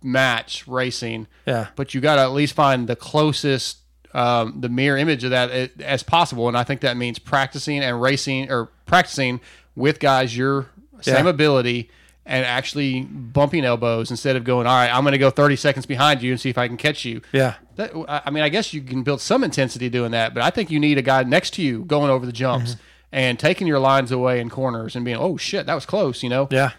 match 0.01 0.65
racing. 0.67 1.27
Yeah. 1.45 1.67
But 1.75 1.93
you 1.93 1.99
got 2.01 2.15
to 2.15 2.21
at 2.21 2.31
least 2.31 2.53
find 2.53 2.87
the 2.87 2.95
closest, 2.95 3.78
um, 4.13 4.59
the 4.61 4.69
mirror 4.69 4.97
image 4.97 5.23
of 5.23 5.31
that 5.31 5.51
as 5.81 6.03
possible, 6.03 6.47
and 6.47 6.57
I 6.57 6.63
think 6.63 6.81
that 6.81 6.97
means 6.97 7.19
practicing 7.19 7.79
and 7.79 8.01
racing 8.01 8.51
or 8.51 8.69
practicing 8.85 9.39
with 9.75 9.99
guys 9.99 10.35
your 10.35 10.67
same 11.01 11.25
Yeah. 11.25 11.29
ability 11.31 11.89
and 12.25 12.45
actually 12.45 13.01
bumping 13.01 13.65
elbows 13.65 14.11
instead 14.11 14.35
of 14.35 14.43
going, 14.43 14.67
all 14.67 14.75
right, 14.75 14.93
I'm 14.93 15.03
going 15.03 15.13
to 15.13 15.17
go 15.17 15.29
30 15.31 15.55
seconds 15.55 15.85
behind 15.85 16.21
you 16.21 16.31
and 16.31 16.39
see 16.39 16.49
if 16.49 16.57
I 16.59 16.67
can 16.67 16.77
catch 16.77 17.03
you. 17.05 17.21
yeah, 17.31 17.55
That, 17.75 17.91
I 18.07 18.21
I 18.25 18.29
mean, 18.29 18.43
I 18.43 18.49
guess 18.49 18.73
you 18.73 18.81
can 18.81 19.01
build 19.03 19.19
some 19.21 19.43
intensity 19.43 19.89
doing 19.89 20.11
that, 20.11 20.33
but 20.35 20.43
I 20.43 20.49
think 20.51 20.69
you 20.69 20.79
need 20.79 20.97
a 20.97 21.01
guy 21.01 21.23
next 21.23 21.53
to 21.55 21.61
you 21.63 21.85
going 21.85 22.09
over 22.11 22.25
the 22.25 22.31
jumps 22.31 22.71
Mm-hmm. 22.73 22.81
and 23.13 23.39
taking 23.39 23.65
your 23.65 23.79
lines 23.79 24.11
away 24.11 24.39
in 24.39 24.49
corners 24.49 24.95
and 24.95 25.03
being, 25.05 25.17
oh 25.17 25.37
shit, 25.37 25.65
that 25.65 25.73
was 25.73 25.85
close, 25.87 26.21
you 26.21 26.29
know? 26.29 26.47
Yeah. 26.51 26.71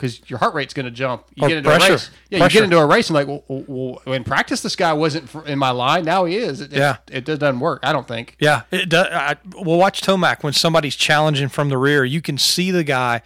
Because 0.00 0.20
your 0.30 0.38
heart 0.38 0.54
rate's 0.54 0.72
going 0.72 0.86
to 0.86 0.90
jump. 0.90 1.24
You 1.34 1.44
Or 1.44 1.48
get 1.48 1.58
into 1.58 1.70
pressure. 1.70 1.86
a 1.86 1.90
race. 1.96 2.10
Yeah, 2.30 2.44
you 2.44 2.50
get 2.50 2.64
into 2.64 2.78
a 2.78 2.86
race 2.86 3.08
and 3.10 3.14
like, 3.14 3.26
well, 3.28 3.44
well, 3.48 4.00
well, 4.06 4.14
in 4.16 4.24
practice, 4.24 4.62
this 4.62 4.74
guy 4.76 4.92
wasn't 4.94 5.32
in 5.46 5.58
my 5.58 5.70
line. 5.70 6.04
Now 6.04 6.24
he 6.24 6.36
is. 6.36 6.60
It, 6.60 6.72
Yeah. 6.72 6.96
It, 7.10 7.28
it 7.28 7.38
doesn't 7.38 7.60
work. 7.60 7.80
I 7.82 7.92
don't 7.92 8.08
think. 8.08 8.36
Yeah, 8.40 8.62
it 8.70 8.88
does. 8.88 9.06
I, 9.10 9.36
well, 9.54 9.78
watch 9.78 10.00
Tomac 10.00 10.42
when 10.42 10.52
somebody's 10.54 10.96
challenging 10.96 11.48
from 11.48 11.68
the 11.68 11.76
rear. 11.78 12.04
You 12.04 12.22
can 12.22 12.38
see 12.38 12.70
the 12.70 12.84
guy, 12.84 13.20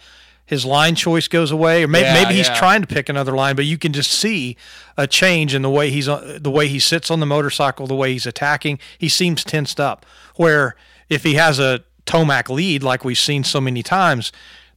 his 0.45 0.65
line 0.65 0.95
choice 0.95 1.27
goes 1.27 1.49
away, 1.51 1.83
or 1.83 1.87
maybe, 1.87 2.05
Yeah, 2.05 2.13
maybe 2.23 2.35
he's 2.35 2.47
yeah. 2.49 2.55
trying 2.55 2.81
to 2.81 2.87
pick 2.87 3.09
another 3.09 3.31
line, 3.31 3.55
but 3.55 3.65
you 3.65 3.77
can 3.77 3.93
just 3.93 4.11
see 4.11 4.57
a 4.97 5.07
change 5.07 5.55
in 5.55 5.61
the 5.61 5.69
way 5.69 5.89
he's 5.89 6.07
uh, 6.07 6.37
the 6.41 6.51
way 6.51 6.67
he 6.67 6.77
sits 6.79 7.09
on 7.09 7.19
the 7.19 7.25
motorcycle, 7.25 7.87
the 7.87 7.95
way 7.95 8.11
he's 8.13 8.25
attacking. 8.27 8.79
He 8.97 9.09
seems 9.09 9.43
tensed 9.43 9.79
up. 9.79 10.05
Where 10.35 10.75
if 11.09 11.23
he 11.23 11.33
has 11.35 11.57
a 11.59 11.83
Tomac 12.05 12.49
lead, 12.49 12.83
like 12.83 13.03
we've 13.03 13.17
seen 13.17 13.43
so 13.43 13.59
many 13.59 13.81
times, 13.81 14.31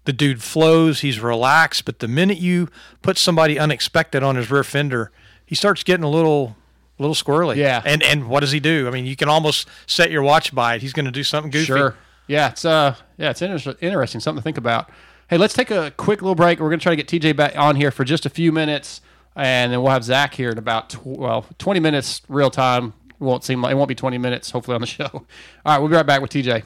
the 0.09 0.13
dude 0.15 0.43
flows, 0.43 1.01
he's 1.01 1.21
relaxed. 1.21 1.85
But 1.85 1.99
the 1.99 2.09
minute 2.09 2.39
you 2.39 2.71
put 3.03 3.19
somebody 3.19 3.59
unexpected 3.59 4.23
on 4.23 4.37
his 4.37 4.51
rear 4.51 4.65
fender, 4.65 5.13
he 5.45 5.55
starts 5.55 5.83
getting 5.85 6.03
a 6.05 6.09
little. 6.11 6.57
A 6.99 7.03
little 7.03 7.15
squirrely, 7.15 7.55
Yeah. 7.55 7.81
And 7.85 8.03
and 8.03 8.29
what 8.29 8.41
does 8.41 8.51
he 8.51 8.59
do? 8.59 8.89
I 8.89 8.91
mean, 8.91 9.07
you 9.07 9.15
can 9.15 9.29
almost 9.29 9.69
set 9.87 10.11
your 10.11 10.23
watch 10.23 10.53
by 10.53 10.75
it. 10.75 10.83
He's 10.83 10.93
going 10.93 11.05
to 11.07 11.13
do 11.13 11.23
something 11.23 11.49
goofy. 11.53 11.67
Sure. 11.67 11.95
Yeah, 12.27 12.49
it's 12.49 12.65
uh, 12.65 12.97
yeah, 13.19 13.31
it's 13.31 13.41
inter- 13.41 13.77
interesting. 13.81 14.21
Something 14.21 14.41
to 14.41 14.43
think 14.43 14.59
about. 14.59 14.91
Hey, 15.31 15.39
let's 15.39 15.55
take 15.55 15.71
a 15.71 15.93
quick 15.97 16.23
little 16.23 16.35
break. 16.35 16.59
We're 16.59 16.71
gonna 16.71 16.81
try 16.81 16.97
to 16.97 17.01
get 17.01 17.07
TJ 17.07 17.37
back 17.37 17.57
on 17.57 17.77
here 17.77 17.93
for 17.93 18.03
just 18.03 18.27
a 18.27 18.29
few 18.31 18.51
minutes, 18.51 19.01
and 19.37 19.73
then 19.73 19.81
we'll 19.81 19.93
have 19.93 20.03
Zach 20.03 20.35
here 20.35 20.51
in 20.51 20.59
about 20.59 20.91
tw- 20.91 21.07
well, 21.07 21.47
twenty 21.59 21.79
minutes 21.79 22.21
real 22.29 22.51
time. 22.51 22.95
Won't 23.21 23.45
seem 23.45 23.63
like 23.63 23.71
it 23.71 23.75
won't 23.77 23.89
be 23.89 23.95
twenty 23.95 24.19
minutes. 24.19 24.51
Hopefully 24.51 24.75
on 24.75 24.81
the 24.81 24.87
show. 24.99 25.05
All 25.13 25.25
right, 25.67 25.79
we'll 25.79 25.89
be 25.89 25.95
right 25.95 26.05
back 26.05 26.21
with 26.21 26.33
TJ. 26.33 26.65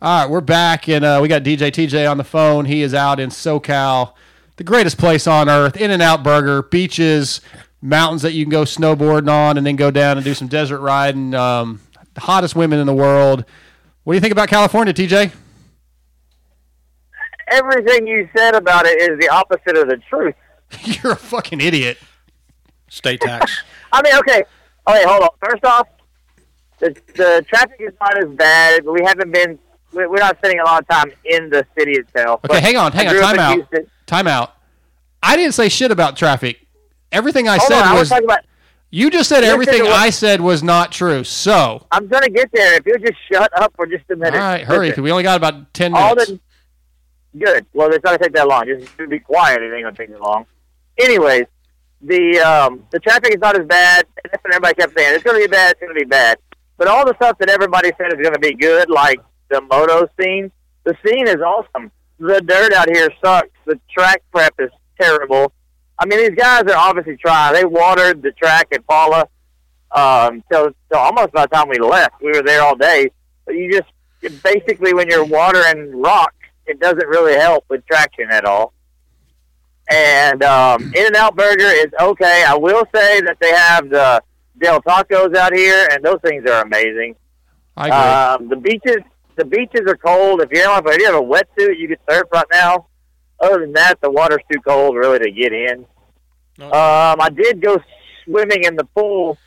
All 0.00 0.22
right, 0.22 0.30
we're 0.30 0.40
back, 0.40 0.88
and 0.88 1.04
uh, 1.04 1.18
we 1.20 1.26
got 1.26 1.42
DJ 1.42 1.72
TJ 1.72 2.08
on 2.08 2.18
the 2.18 2.24
phone. 2.24 2.66
He 2.66 2.82
is 2.82 2.94
out 2.94 3.18
in 3.18 3.30
SoCal, 3.30 4.12
the 4.54 4.62
greatest 4.62 4.96
place 4.96 5.26
on 5.26 5.48
earth. 5.48 5.76
In 5.76 5.90
and 5.90 6.00
Out 6.00 6.22
Burger, 6.22 6.62
beaches, 6.62 7.40
mountains 7.82 8.22
that 8.22 8.32
you 8.32 8.44
can 8.44 8.50
go 8.50 8.62
snowboarding 8.62 9.28
on, 9.28 9.58
and 9.58 9.66
then 9.66 9.74
go 9.74 9.90
down 9.90 10.16
and 10.16 10.24
do 10.24 10.34
some 10.34 10.46
desert 10.46 10.78
riding. 10.78 11.34
Um, 11.34 11.80
the 12.14 12.20
hottest 12.20 12.54
women 12.54 12.78
in 12.78 12.86
the 12.86 12.94
world. 12.94 13.44
What 14.04 14.12
do 14.12 14.16
you 14.16 14.20
think 14.20 14.30
about 14.30 14.48
California, 14.48 14.94
TJ? 14.94 15.32
Everything 17.48 18.06
you 18.06 18.28
said 18.36 18.54
about 18.54 18.86
it 18.86 19.10
is 19.10 19.18
the 19.18 19.28
opposite 19.28 19.76
of 19.76 19.88
the 19.88 19.96
truth. 20.08 20.36
You're 21.02 21.14
a 21.14 21.16
fucking 21.16 21.60
idiot. 21.60 21.98
State 22.86 23.20
tax. 23.20 23.64
I 23.92 24.00
mean, 24.02 24.14
okay. 24.18 24.44
Okay, 24.86 25.04
hold 25.04 25.24
on. 25.24 25.30
First 25.44 25.64
off, 25.64 25.88
the, 26.78 26.96
the 27.16 27.44
traffic 27.48 27.80
is 27.80 27.94
not 28.00 28.16
as 28.16 28.28
bad. 28.36 28.84
We 28.84 29.02
haven't 29.04 29.32
been. 29.32 29.58
We- 29.92 30.06
We're 30.06 30.18
not 30.18 30.36
spending 30.38 30.60
a 30.60 30.64
lot 30.64 30.82
of 30.82 30.88
time 30.88 31.12
in 31.24 31.50
the 31.50 31.66
city 31.76 31.92
itself. 31.92 32.40
Okay, 32.48 32.60
hang 32.60 32.76
on, 32.76 32.92
hang 32.92 33.08
I 33.08 33.10
on. 33.16 33.20
Time 33.22 33.38
out. 33.38 33.54
Houston. 33.54 33.90
Time 34.06 34.26
out. 34.26 34.54
I 35.22 35.36
didn't 35.36 35.54
say 35.54 35.68
shit 35.68 35.90
about 35.90 36.16
traffic. 36.16 36.58
Everything 37.10 37.48
I 37.48 37.56
Hold 37.58 37.68
said 37.68 37.78
on, 37.82 37.88
I 37.88 37.92
was 37.92 38.00
was. 38.00 38.08
talking 38.10 38.24
about. 38.24 38.40
You 38.90 39.10
just 39.10 39.28
said 39.28 39.44
everything 39.44 39.84
to 39.84 39.90
I 39.90 40.08
said 40.10 40.40
was 40.40 40.62
not 40.62 40.92
true. 40.92 41.22
So, 41.22 41.86
I'm 41.90 42.06
gonna 42.06 42.30
get 42.30 42.50
there. 42.52 42.74
If 42.74 42.86
you'll 42.86 42.98
just 42.98 43.18
shut 43.30 43.50
up 43.60 43.74
for 43.76 43.86
just 43.86 44.04
a 44.10 44.16
minute. 44.16 44.34
All 44.34 44.40
right, 44.40 44.64
hurry, 44.64 44.88
because 44.88 45.02
we 45.02 45.10
only 45.10 45.22
got 45.24 45.36
about 45.36 45.74
10 45.74 45.94
all 45.94 46.14
minutes. 46.14 46.30
the 46.30 46.40
good. 47.38 47.66
Well, 47.74 47.88
it's 47.92 48.02
not 48.02 48.12
gonna 48.12 48.18
take 48.18 48.32
that 48.34 48.48
long. 48.48 48.64
Just 48.66 48.96
to 48.96 49.06
be 49.06 49.18
quiet. 49.18 49.60
It 49.60 49.74
ain't 49.74 49.84
gonna 49.84 49.94
take 49.96 50.10
that 50.10 50.20
long. 50.22 50.46
Anyways, 50.98 51.44
the 52.00 52.38
um, 52.40 52.84
the 52.90 52.98
traffic 53.00 53.34
is 53.34 53.40
not 53.40 53.58
as 53.58 53.66
bad. 53.66 54.06
That's 54.24 54.42
what 54.42 54.54
everybody 54.54 54.74
kept 54.76 54.96
saying. 54.98 55.14
It's 55.16 55.24
gonna 55.24 55.38
be 55.38 55.46
bad. 55.48 55.72
It's 55.72 55.80
gonna 55.80 55.94
be 55.94 56.04
bad. 56.04 56.38
But 56.78 56.88
all 56.88 57.04
the 57.04 57.14
stuff 57.16 57.36
that 57.38 57.50
everybody 57.50 57.90
said 57.98 58.12
is 58.18 58.24
gonna 58.24 58.38
be 58.38 58.54
good, 58.54 58.88
like 58.88 59.20
the 59.50 59.60
moto 59.60 60.08
scene. 60.18 60.50
The 60.84 60.96
scene 61.04 61.28
is 61.28 61.36
awesome. 61.36 61.90
The 62.18 62.40
dirt 62.40 62.72
out 62.72 62.88
here 62.88 63.10
sucks. 63.22 63.50
The 63.66 63.78
track 63.90 64.22
prep 64.32 64.54
is 64.58 64.70
terrible. 65.00 65.52
I 65.98 66.06
mean, 66.06 66.18
these 66.18 66.36
guys 66.36 66.62
are 66.62 66.76
obviously 66.76 67.16
trying. 67.16 67.54
They 67.54 67.64
watered 67.64 68.22
the 68.22 68.32
track 68.32 68.68
at 68.72 68.86
Pala 68.86 69.28
um, 69.92 70.42
till, 70.50 70.70
till 70.90 70.98
almost 70.98 71.32
by 71.32 71.42
the 71.42 71.48
time 71.48 71.68
we 71.68 71.78
left. 71.78 72.20
We 72.22 72.32
were 72.32 72.42
there 72.42 72.62
all 72.62 72.76
day. 72.76 73.10
But 73.44 73.56
you 73.56 73.72
just 73.72 74.42
basically 74.42 74.94
when 74.94 75.08
you're 75.08 75.24
watering 75.24 76.00
rock, 76.00 76.34
it 76.66 76.80
doesn't 76.80 77.06
really 77.06 77.34
help 77.34 77.64
with 77.68 77.86
traction 77.86 78.30
at 78.30 78.44
all. 78.44 78.72
And 79.90 80.42
um, 80.42 80.82
In 80.94 81.06
and 81.06 81.16
Out 81.16 81.34
Burger 81.34 81.62
is 81.64 81.86
okay. 81.98 82.44
I 82.46 82.54
will 82.54 82.84
say 82.94 83.20
that 83.22 83.38
they 83.40 83.52
have 83.52 83.88
the 83.88 84.22
Del 84.60 84.82
Tacos 84.82 85.34
out 85.34 85.54
here, 85.54 85.88
and 85.90 86.04
those 86.04 86.18
things 86.22 86.44
are 86.48 86.62
amazing. 86.62 87.14
I 87.76 87.86
agree. 87.86 88.44
Um, 88.44 88.48
the 88.50 88.56
beaches, 88.56 89.02
the 89.38 89.44
beaches 89.44 89.82
are 89.86 89.96
cold. 89.96 90.42
If 90.42 90.50
you're 90.50 90.68
have, 90.68 90.86
if 90.86 90.98
you 90.98 91.06
have 91.06 91.14
a 91.14 91.26
wetsuit, 91.26 91.78
you 91.78 91.88
can 91.88 91.96
surf 92.08 92.24
right 92.32 92.44
now. 92.52 92.86
Other 93.40 93.60
than 93.60 93.72
that, 93.72 94.00
the 94.00 94.10
water's 94.10 94.42
too 94.52 94.60
cold 94.60 94.96
really 94.96 95.18
to 95.20 95.30
get 95.30 95.52
in. 95.52 95.86
Um, 96.60 97.20
I 97.20 97.30
did 97.34 97.62
go 97.62 97.78
swimming 98.24 98.64
in 98.64 98.74
the 98.74 98.84
pool 98.84 99.38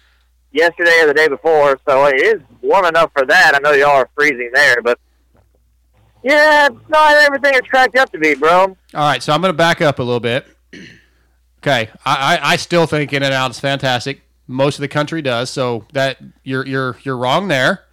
yesterday 0.51 1.01
or 1.01 1.07
the 1.07 1.13
day 1.13 1.27
before, 1.27 1.77
so 1.87 2.05
it 2.05 2.21
is 2.21 2.41
warm 2.61 2.85
enough 2.85 3.11
for 3.15 3.25
that. 3.25 3.53
I 3.53 3.59
know 3.59 3.73
y'all 3.73 3.89
are 3.89 4.09
freezing 4.15 4.49
there, 4.53 4.81
but 4.81 4.97
yeah, 6.23 6.67
it's 6.67 6.89
not 6.89 7.13
everything 7.17 7.51
it's 7.55 7.67
cracked 7.67 7.97
up 7.97 8.11
to 8.13 8.19
be, 8.19 8.35
bro. 8.35 8.63
All 8.63 8.77
right, 8.93 9.21
so 9.21 9.33
I'm 9.33 9.41
going 9.41 9.51
to 9.53 9.57
back 9.57 9.81
up 9.81 9.99
a 9.99 10.03
little 10.03 10.19
bit. 10.19 10.45
Okay, 11.59 11.89
I, 12.05 12.37
I, 12.37 12.39
I 12.53 12.55
still 12.55 12.87
think 12.87 13.11
In 13.13 13.23
and 13.23 13.33
Out 13.33 13.51
is 13.51 13.59
fantastic. 13.59 14.21
Most 14.47 14.75
of 14.75 14.81
the 14.81 14.87
country 14.87 15.21
does, 15.21 15.49
so 15.49 15.85
that 15.93 16.17
you're 16.43 16.65
you're 16.65 16.97
you're 17.03 17.17
wrong 17.17 17.47
there. 17.47 17.83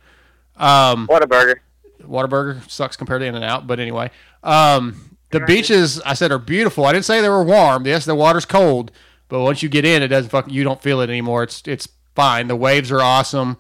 Um, 0.57 1.07
What 1.07 1.23
a 1.23 1.27
burger! 1.27 1.61
Whataburger 2.03 2.69
sucks 2.71 2.97
compared 2.97 3.21
to 3.21 3.27
In 3.27 3.35
and 3.35 3.45
Out, 3.45 3.67
but 3.67 3.81
anyway, 3.81 4.11
um, 4.43 5.17
the 5.31 5.41
beaches 5.41 6.01
I 6.03 6.15
said 6.15 6.33
are 6.33 6.39
beautiful. 6.39 6.85
I 6.85 6.93
didn't 6.93 7.05
say 7.05 7.21
they 7.21 7.29
were 7.29 7.45
warm. 7.45 7.87
Yes, 7.87 8.05
the 8.05 8.15
water's 8.15 8.45
cold, 8.47 8.91
but 9.29 9.41
once 9.41 9.63
you 9.63 9.69
get 9.69 9.85
in, 9.85 10.03
it 10.03 10.09
doesn't 10.09 10.31
fuck. 10.31 10.51
You 10.51 10.65
don't 10.65 10.81
feel 10.83 11.01
it 11.01 11.11
anymore. 11.11 11.43
It's 11.43 11.63
it's 11.67 11.89
fine. 12.15 12.49
The 12.49 12.57
waves 12.57 12.91
are 12.91 13.01
awesome. 13.01 13.59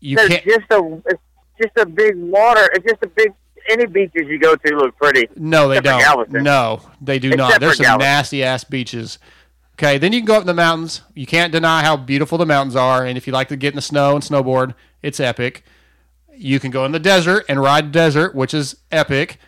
You 0.00 0.18
It's 0.18 0.28
can't. 0.28 0.44
just 0.44 0.70
a, 0.70 1.02
it's 1.06 1.22
just 1.60 1.76
a 1.78 1.86
big 1.86 2.16
water. 2.16 2.68
It's 2.74 2.84
just 2.84 3.02
a 3.02 3.06
big. 3.08 3.32
Any 3.68 3.86
beaches 3.86 4.22
you 4.26 4.38
go 4.38 4.56
to 4.56 4.76
look 4.76 4.96
pretty. 4.96 5.28
No, 5.36 5.68
they 5.68 5.80
don't. 5.80 6.30
No, 6.32 6.80
they 7.00 7.18
do 7.18 7.30
not. 7.36 7.48
Except 7.50 7.60
There's 7.60 7.76
some 7.76 7.84
Galveston. 7.84 8.08
nasty 8.08 8.42
ass 8.42 8.64
beaches. 8.64 9.18
Okay, 9.74 9.96
then 9.98 10.12
you 10.12 10.20
can 10.20 10.26
go 10.26 10.34
up 10.36 10.40
in 10.42 10.46
the 10.46 10.54
mountains. 10.54 11.02
You 11.14 11.26
can't 11.26 11.52
deny 11.52 11.82
how 11.82 11.96
beautiful 11.96 12.36
the 12.38 12.46
mountains 12.46 12.74
are, 12.74 13.04
and 13.04 13.16
if 13.18 13.26
you 13.26 13.32
like 13.34 13.48
to 13.48 13.56
get 13.56 13.72
in 13.72 13.76
the 13.76 13.82
snow 13.82 14.14
and 14.14 14.24
snowboard, 14.24 14.74
it's 15.02 15.20
epic. 15.20 15.62
You 16.36 16.60
can 16.60 16.70
go 16.70 16.84
in 16.84 16.92
the 16.92 16.98
desert 16.98 17.44
and 17.48 17.60
ride 17.60 17.86
the 17.88 17.92
desert, 17.92 18.34
which 18.34 18.54
is 18.54 18.76
epic. 18.90 19.38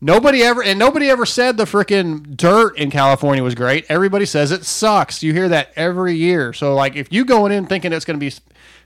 Nobody 0.00 0.42
ever 0.42 0.62
and 0.62 0.78
nobody 0.78 1.10
ever 1.10 1.26
said 1.26 1.58
the 1.58 1.64
freaking 1.64 2.34
dirt 2.36 2.78
in 2.78 2.90
California 2.90 3.44
was 3.44 3.54
great. 3.54 3.84
Everybody 3.90 4.24
says 4.24 4.50
it 4.50 4.64
sucks. 4.64 5.22
You 5.22 5.34
hear 5.34 5.48
that 5.50 5.72
every 5.76 6.14
year. 6.14 6.54
So 6.54 6.74
like 6.74 6.96
if 6.96 7.12
you 7.12 7.26
going 7.26 7.52
in 7.52 7.66
thinking 7.66 7.92
it's 7.92 8.06
going 8.06 8.18
to 8.18 8.24
be 8.24 8.34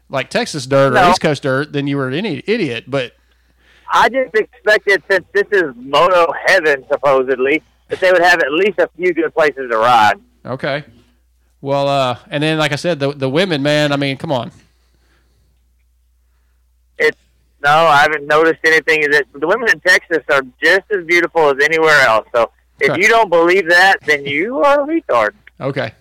like 0.09 0.29
Texas 0.29 0.67
dirt 0.67 0.97
or 0.97 1.11
East 1.11 1.21
Coast 1.21 1.45
dirt, 1.45 1.73
then 1.73 1.87
you 1.87 1.97
were 1.97 2.09
an 2.09 2.15
idiot. 2.15 2.45
idiot. 2.49 2.85
But 2.89 3.13
I 3.89 4.09
just 4.09 4.35
expected 4.35 5.05
since 5.09 5.25
this 5.33 5.47
is 5.53 5.73
moto 5.77 6.33
heaven 6.47 6.85
supposedly 6.91 7.63
that 7.89 8.01
they 8.01 8.11
would 8.11 8.23
have 8.23 8.41
at 8.41 8.51
least 8.51 8.81
a 8.81 8.89
few 8.97 9.15
good 9.15 9.33
places 9.33 9.71
to 9.71 9.77
ride. 9.77 10.21
Okay. 10.45 10.85
Well, 11.61 11.87
uh, 11.87 12.19
and 12.29 12.43
then 12.43 12.59
like 12.59 12.73
I 12.73 12.77
said, 12.77 12.99
the 12.99 13.13
the 13.13 13.31
women, 13.31 13.63
man. 13.63 13.93
I 13.93 13.97
mean, 13.97 14.17
come 14.17 14.33
on. 14.33 14.51
It's 16.99 17.17
no, 17.65 17.71
I 17.71 18.03
haven't 18.03 18.27
noticed 18.27 18.61
anything. 18.65 19.01
That 19.11 19.25
the 19.33 19.47
women 19.47 19.69
in 19.71 19.81
Texas 19.81 20.23
are 20.31 20.43
just 20.63 20.83
as 20.97 21.05
beautiful 21.07 21.49
as 21.51 21.57
anywhere 21.65 22.01
else. 22.03 22.27
So 22.35 22.51
if 22.81 22.91
Okay. 22.91 23.01
you 23.01 23.09
don't 23.09 23.31
believe 23.31 23.69
that, 23.71 23.97
then 24.07 24.25
you 24.27 24.59
are 24.63 24.83
a 24.83 24.87
retard. 24.87 25.31
Okay. 25.61 25.93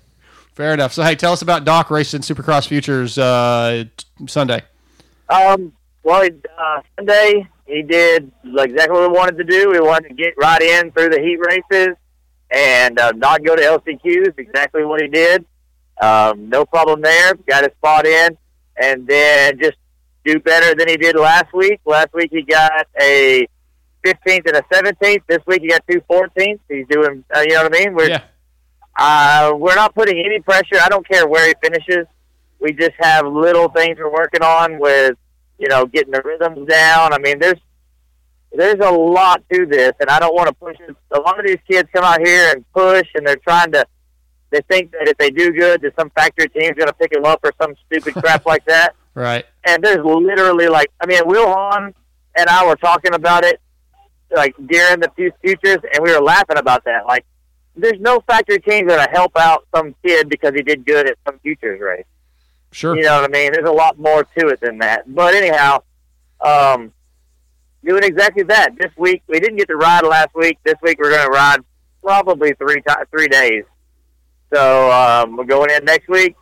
Fair 0.53 0.73
enough. 0.73 0.93
So 0.93 1.01
hey, 1.03 1.15
tell 1.15 1.33
us 1.33 1.41
about 1.41 1.65
Doc 1.65 1.89
racing 1.89 2.21
Supercross 2.21 2.67
Futures 2.67 3.17
uh, 3.17 3.85
Sunday. 4.27 4.61
Um, 5.29 5.73
well, 6.03 6.27
uh, 6.59 6.81
Sunday 6.95 7.47
he 7.65 7.81
did 7.81 8.31
exactly 8.43 8.91
what 8.99 9.09
we 9.09 9.17
wanted 9.17 9.37
to 9.37 9.43
do. 9.45 9.69
We 9.71 9.79
wanted 9.79 10.09
to 10.09 10.13
get 10.15 10.33
right 10.37 10.61
in 10.61 10.91
through 10.91 11.09
the 11.09 11.19
heat 11.21 11.37
races 11.37 11.95
and 12.51 12.99
uh, 12.99 13.13
not 13.15 13.43
go 13.43 13.55
to 13.55 13.61
LCQs. 13.61 14.37
Exactly 14.37 14.83
what 14.85 15.01
he 15.01 15.07
did. 15.07 15.45
Um, 16.01 16.49
no 16.49 16.65
problem 16.65 17.01
there. 17.01 17.33
Got 17.47 17.63
his 17.63 17.71
spot 17.73 18.05
in, 18.05 18.37
and 18.77 19.07
then 19.07 19.57
just 19.59 19.77
do 20.25 20.39
better 20.39 20.75
than 20.75 20.87
he 20.87 20.97
did 20.97 21.15
last 21.15 21.53
week. 21.53 21.79
Last 21.85 22.13
week 22.13 22.29
he 22.31 22.41
got 22.43 22.87
a 22.99 23.47
15th 24.05 24.47
and 24.47 24.57
a 24.57 24.61
17th. 24.73 25.21
This 25.27 25.39
week 25.47 25.61
he 25.61 25.69
got 25.69 25.81
two 25.89 26.01
14th. 26.09 26.59
He's 26.69 26.85
doing, 26.89 27.23
uh, 27.35 27.41
you 27.41 27.49
know 27.55 27.63
what 27.63 27.75
I 27.75 27.79
mean? 27.83 27.93
We're 27.93 28.09
Yeah. 28.09 28.21
uh, 28.97 29.53
we're 29.55 29.75
not 29.75 29.93
putting 29.95 30.19
any 30.23 30.39
pressure. 30.39 30.77
I 30.81 30.89
don't 30.89 31.07
care 31.07 31.27
where 31.27 31.47
he 31.47 31.53
finishes. 31.61 32.05
We 32.59 32.71
just 32.73 32.93
have 32.99 33.25
little 33.25 33.69
things 33.69 33.97
we're 33.99 34.11
working 34.11 34.41
on 34.43 34.79
with, 34.79 35.15
you 35.57 35.67
know, 35.67 35.85
getting 35.85 36.11
the 36.11 36.21
rhythms 36.23 36.67
down. 36.67 37.13
I 37.13 37.17
mean, 37.19 37.39
there's 37.39 37.59
there's 38.55 38.79
a 38.85 38.91
lot 38.91 39.41
to 39.51 39.65
this, 39.65 39.93
and 39.99 40.09
I 40.11 40.19
don't 40.19 40.35
want 40.35 40.47
to 40.47 40.53
push 40.53 40.75
it. 40.87 40.95
A 41.11 41.19
lot 41.19 41.39
of 41.39 41.45
these 41.45 41.57
kids 41.69 41.89
come 41.93 42.03
out 42.03 42.19
here 42.25 42.51
and 42.53 42.63
push, 42.71 43.07
and 43.15 43.25
they're 43.25 43.35
trying 43.37 43.71
to. 43.71 43.85
They 44.51 44.61
think 44.69 44.91
that 44.91 45.07
if 45.07 45.17
they 45.17 45.31
do 45.31 45.51
good, 45.51 45.81
that 45.81 45.95
some 45.99 46.11
factory 46.11 46.47
team's 46.49 46.75
going 46.77 46.87
to 46.87 46.93
pick 46.93 47.11
them 47.11 47.25
up 47.25 47.39
or 47.43 47.51
some 47.59 47.73
stupid 47.87 48.13
crap 48.13 48.45
like 48.45 48.63
that 48.65 48.93
Right. 49.15 49.45
And 49.65 49.83
there's 49.83 50.03
literally 50.05 50.67
like 50.67 50.91
I 51.01 51.05
mean 51.05 51.21
Will 51.25 51.47
Hahn 51.47 51.93
and 52.35 52.49
I 52.49 52.65
were 52.65 52.75
talking 52.75 53.13
about 53.13 53.43
it 53.43 53.59
like 54.35 54.55
during 54.65 54.99
the 54.99 55.11
fu- 55.15 55.31
futures, 55.41 55.77
and 55.93 56.03
we 56.03 56.11
were 56.11 56.21
laughing 56.21 56.57
about 56.57 56.83
that. 56.85 57.05
Like, 57.05 57.25
there's 57.75 57.99
no 57.99 58.19
factory 58.21 58.59
team 58.59 58.87
to 58.87 59.07
help 59.11 59.37
out 59.37 59.67
some 59.73 59.95
kid 60.03 60.29
because 60.29 60.53
he 60.55 60.61
did 60.61 60.85
good 60.85 61.07
at 61.07 61.17
some 61.25 61.39
futures 61.39 61.79
race. 61.79 62.05
Sure. 62.71 62.95
You 62.95 63.03
know 63.03 63.21
what 63.21 63.29
I 63.29 63.31
mean? 63.31 63.51
There's 63.51 63.69
a 63.69 63.71
lot 63.71 63.99
more 63.99 64.23
to 64.23 64.47
it 64.47 64.59
than 64.61 64.79
that. 64.79 65.13
But 65.13 65.35
anyhow, 65.35 65.83
um, 66.41 66.91
doing 67.83 68.03
exactly 68.03 68.43
that 68.43 68.75
this 68.77 68.91
week. 68.97 69.21
We 69.27 69.39
didn't 69.39 69.57
get 69.57 69.67
to 69.67 69.75
ride 69.75 70.05
last 70.05 70.33
week. 70.33 70.57
This 70.63 70.75
week 70.81 70.97
we're 70.99 71.11
going 71.11 71.25
to 71.25 71.31
ride 71.31 71.59
probably 72.01 72.53
three 72.53 72.81
ti 72.81 72.93
three 73.11 73.27
days. 73.27 73.63
So 74.53 74.91
um, 74.91 75.37
we're 75.37 75.45
going 75.45 75.69
in 75.71 75.85
next 75.85 76.07
week. 76.07 76.35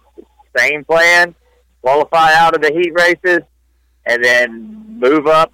Same 0.58 0.84
plan. 0.84 1.36
Qualify 1.82 2.34
out 2.36 2.56
of 2.56 2.62
the 2.62 2.72
heat 2.72 2.92
races, 2.94 3.40
and 4.06 4.24
then 4.24 4.86
move 5.00 5.28
up 5.28 5.52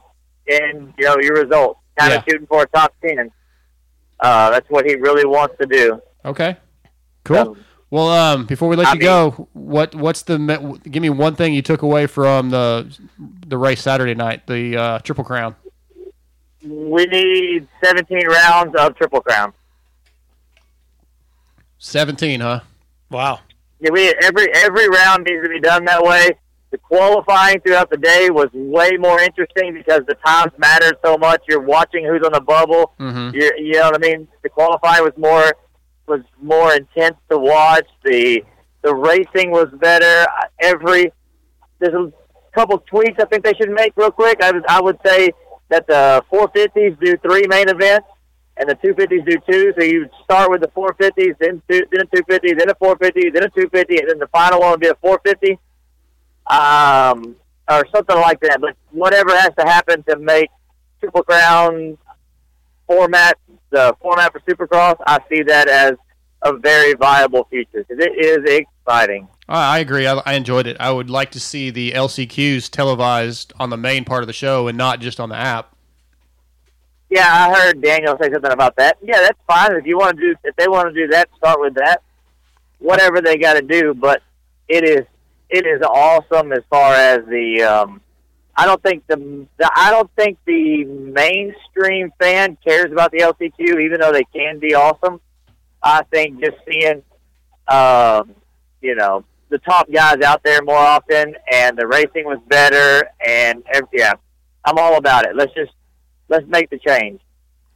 in 0.47 0.93
you 0.97 1.05
know 1.05 1.17
your 1.21 1.35
results. 1.43 1.79
Kind 1.97 2.13
of 2.13 2.23
Yeah. 2.27 2.33
shooting 2.33 2.47
for 2.47 2.63
a 2.63 2.67
top 2.67 2.93
ten. 3.01 3.31
Uh, 4.19 4.49
that's 4.51 4.69
what 4.69 4.85
he 4.85 4.95
really 4.95 5.25
wants 5.25 5.55
to 5.61 5.67
do. 5.67 6.01
Okay. 6.25 6.57
Cool. 7.23 7.35
So, 7.35 7.57
Well, 7.89 8.09
um, 8.09 8.45
before 8.45 8.67
we 8.67 8.75
let 8.75 8.87
I 8.87 8.93
you 8.93 8.99
go, 8.99 9.47
what 9.53 9.95
what's 9.95 10.23
the 10.23 10.37
me- 10.39 10.77
give 10.89 11.01
me 11.01 11.09
one 11.09 11.35
thing 11.35 11.53
you 11.53 11.61
took 11.61 11.81
away 11.81 12.05
from 12.07 12.49
the 12.49 12.93
the 13.47 13.57
race 13.57 13.81
Saturday 13.81 14.15
night, 14.15 14.45
the 14.47 14.75
uh, 14.77 14.99
Triple 14.99 15.23
Crown? 15.23 15.55
we 16.65 17.05
need 17.05 17.67
17 17.83 18.27
rounds 18.27 18.75
of 18.77 18.95
Triple 18.97 19.21
Crown. 19.21 19.53
Seventeen, 21.77 22.41
huh? 22.41 22.61
Wow. 23.09 23.39
Yeah, 23.79 23.91
we 23.91 24.13
every 24.23 24.47
every 24.55 24.89
round 24.89 25.25
needs 25.25 25.43
to 25.43 25.49
be 25.49 25.59
done 25.59 25.85
that 25.85 26.03
way. 26.03 26.31
The 26.71 26.77
qualifying 26.79 27.61
throughout 27.61 27.89
the 27.89 27.97
day 27.97 28.29
was 28.29 28.47
way 28.53 28.91
more 28.99 29.19
interesting 29.21 29.73
because 29.73 30.01
the 30.07 30.15
times 30.25 30.51
mattered 30.57 30.97
so 31.05 31.17
much. 31.17 31.41
You're 31.47 31.61
watching 31.61 32.03
who's 32.05 32.23
on 32.25 32.33
the 32.33 32.41
bubble. 32.41 32.93
Mhm. 32.99 33.33
You're, 33.33 33.55
you 33.57 33.73
know 33.73 33.85
what 33.91 33.95
I 33.95 33.99
mean. 33.99 34.27
The 34.43 34.49
qualifying 34.49 35.03
was 35.03 35.13
more 35.17 35.53
was 36.07 36.21
more 36.41 36.73
intense 36.73 37.15
to 37.29 37.37
watch. 37.37 37.87
The 38.03 38.43
the 38.81 38.93
racing 38.93 39.51
was 39.51 39.67
better. 39.79 40.25
Every 40.59 41.11
there's 41.79 41.93
a 41.93 42.11
couple 42.53 42.79
tweaks 42.79 43.17
I 43.21 43.25
think 43.25 43.43
they 43.45 43.53
should 43.53 43.69
make 43.69 43.93
real 43.95 44.11
quick. 44.11 44.41
I 44.43 44.51
would 44.51 44.65
I 44.67 44.81
would 44.81 44.97
say 45.05 45.31
that 45.69 45.85
the 45.87 46.23
450s 46.31 46.97
do 46.99 47.15
three 47.17 47.45
main 47.47 47.69
events 47.69 48.07
and 48.59 48.69
the 48.69 48.75
250s 48.75 49.25
do 49.25 49.37
two. 49.49 49.73
So 49.77 49.83
you 49.83 50.09
start 50.23 50.49
with 50.49 50.61
the 50.61 50.67
450s, 50.67 51.37
then 51.39 51.61
two, 51.69 51.85
then 51.91 52.01
a 52.01 52.05
250, 52.05 52.53
then 52.53 52.69
a 52.69 52.75
450, 52.75 53.29
then 53.29 53.43
a 53.43 53.49
250, 53.49 53.99
and 53.99 54.09
then 54.09 54.19
the 54.19 54.27
final 54.27 54.61
one 54.61 54.71
would 54.71 54.79
be 54.79 54.87
a 54.87 54.95
450, 54.95 55.59
um, 56.47 57.35
or 57.69 57.85
something 57.93 58.15
like 58.17 58.39
that. 58.41 58.59
But 58.61 58.75
whatever 58.91 59.31
has 59.37 59.51
to 59.59 59.65
happen 59.65 60.03
to 60.03 60.17
make 60.17 60.49
Triple 60.99 61.23
Crown 61.23 61.97
format 62.87 63.37
the 63.69 63.95
format 64.01 64.31
for 64.31 64.39
Supercross, 64.41 64.95
I 65.05 65.19
see 65.29 65.43
that 65.43 65.67
as 65.67 65.93
a 66.43 66.53
very 66.53 66.93
viable 66.93 67.45
future 67.49 67.83
because 67.87 67.97
it 67.99 68.13
is 68.17 68.65
exciting. 68.87 69.27
I, 69.49 69.79
agree. 69.79 70.05
I, 70.07 70.15
I 70.25 70.33
enjoyed 70.33 70.67
it. 70.67 70.77
I 70.79 70.91
would 70.91 71.09
like 71.09 71.31
to 71.31 71.39
see 71.39 71.69
the 71.69 71.91
LCQs 71.91 72.69
televised 72.69 73.53
on 73.59 73.69
the 73.69 73.77
main 73.77 74.03
part 74.03 74.23
of 74.23 74.27
the 74.27 74.33
show 74.33 74.67
and 74.67 74.77
not 74.77 74.99
just 74.99 75.19
on 75.19 75.29
the 75.29 75.37
app. 75.37 75.73
Yeah, 77.09 77.25
I 77.25 77.53
heard 77.53 77.81
Daniel 77.81 78.17
say 78.21 78.31
something 78.31 78.51
about 78.51 78.75
that. 78.77 78.97
Yeah, 79.01 79.21
that's 79.21 79.39
fine 79.47 79.73
if 79.75 79.85
you 79.85 79.97
want 79.97 80.17
to 80.17 80.21
do 80.21 80.35
if 80.43 80.55
they 80.57 80.67
want 80.67 80.93
to 80.93 80.93
do 80.93 81.07
that, 81.11 81.29
start 81.37 81.59
with 81.59 81.75
that. 81.75 82.01
Whatever 82.79 83.21
they 83.21 83.37
got 83.37 83.53
to 83.53 83.61
do, 83.61 83.93
but 83.93 84.21
it 84.67 84.83
is 84.83 85.05
it 85.49 85.65
is 85.65 85.81
awesome 85.81 86.51
as 86.51 86.63
far 86.69 86.93
as 86.93 87.25
the. 87.25 87.63
Um, 87.63 88.01
I 88.59 88.65
don't 88.65 88.81
think 88.81 89.05
the, 89.07 89.47
the 89.57 89.71
I 89.75 89.91
don't 89.91 90.09
think 90.15 90.39
the 90.45 90.83
mainstream 90.83 92.11
fan 92.19 92.57
cares 92.65 92.91
about 92.91 93.11
the 93.11 93.19
LCQ, 93.19 93.81
even 93.81 93.99
though 94.01 94.11
they 94.11 94.25
can 94.33 94.59
be 94.59 94.73
awesome. 94.73 95.21
I 95.81 96.01
think 96.11 96.41
just 96.41 96.57
seeing, 96.69 97.03
um, 97.67 98.33
you 98.81 98.95
know, 98.95 99.23
the 99.49 99.59
top 99.59 99.91
guys 99.91 100.21
out 100.21 100.43
there 100.43 100.61
more 100.63 100.75
often, 100.75 101.35
and 101.51 101.77
the 101.77 101.87
racing 101.87 102.25
was 102.25 102.39
better, 102.47 103.07
and 103.25 103.63
yeah, 103.93 104.13
I'm 104.65 104.77
all 104.77 104.97
about 104.97 105.25
it. 105.25 105.35
Let's 105.35 105.53
just 105.53 105.71
let's 106.29 106.47
make 106.47 106.69
the 106.69 106.79
change. 106.79 107.21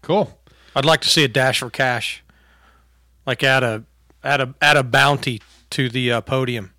Cool. 0.02 0.38
I'd 0.76 0.86
like 0.86 1.02
to 1.02 1.10
see 1.10 1.24
a 1.24 1.28
dash 1.28 1.60
for 1.60 1.70
cash, 1.70 2.24
like 3.26 3.44
add 3.44 3.64
a 3.64 3.84
add 4.24 4.42
a 4.42 4.56
add 4.62 4.78
a 4.78 4.84
bounty 4.84 5.42
to 5.72 5.90
the 5.90 6.12
uh, 6.12 6.22
podium. 6.22 6.74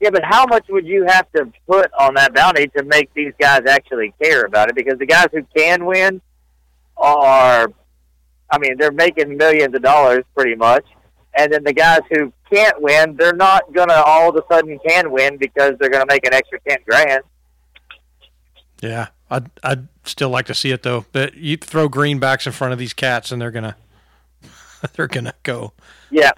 Yeah, 0.00 0.10
but 0.10 0.24
how 0.24 0.46
much 0.46 0.66
would 0.70 0.86
you 0.86 1.04
have 1.06 1.30
to 1.32 1.52
put 1.68 1.92
on 1.98 2.14
that 2.14 2.34
bounty 2.34 2.66
to 2.68 2.82
make 2.84 3.12
these 3.12 3.34
guys 3.38 3.66
actually 3.68 4.14
care 4.20 4.44
about 4.44 4.70
it? 4.70 4.74
Because 4.74 4.98
the 4.98 5.06
guys 5.06 5.26
who 5.30 5.44
can 5.54 5.84
win 5.84 6.22
are, 6.96 7.70
I 8.50 8.58
mean, 8.58 8.76
they're 8.78 8.92
making 8.92 9.36
millions 9.36 9.74
of 9.74 9.82
dollars 9.82 10.24
pretty 10.34 10.54
much. 10.54 10.86
And 11.34 11.52
then 11.52 11.64
the 11.64 11.74
guys 11.74 12.00
who 12.10 12.32
can't 12.50 12.80
win, 12.80 13.14
they're 13.16 13.34
not 13.34 13.72
going 13.74 13.88
to 13.88 14.02
all 14.02 14.30
of 14.30 14.36
a 14.36 14.42
sudden 14.50 14.78
can 14.86 15.10
win 15.12 15.36
because 15.36 15.74
they're 15.78 15.90
going 15.90 16.06
to 16.06 16.12
make 16.12 16.26
an 16.26 16.32
extra 16.32 16.58
10 16.66 16.78
grand. 16.88 17.22
Yeah, 18.80 19.08
I'd 19.30 19.50
I'd 19.62 19.86
still 20.04 20.30
like 20.30 20.46
to 20.46 20.54
see 20.54 20.70
it 20.70 20.82
though. 20.82 21.04
But 21.12 21.34
you 21.34 21.56
throw 21.56 21.88
greenbacks 21.88 22.46
in 22.46 22.52
front 22.52 22.72
of 22.72 22.78
these 22.78 22.92
cats, 22.92 23.30
and 23.32 23.40
they're 23.40 23.50
gonna 23.50 23.76
they're 24.94 25.06
gonna 25.08 25.34
go. 25.42 25.72
Yeah. 26.10 26.32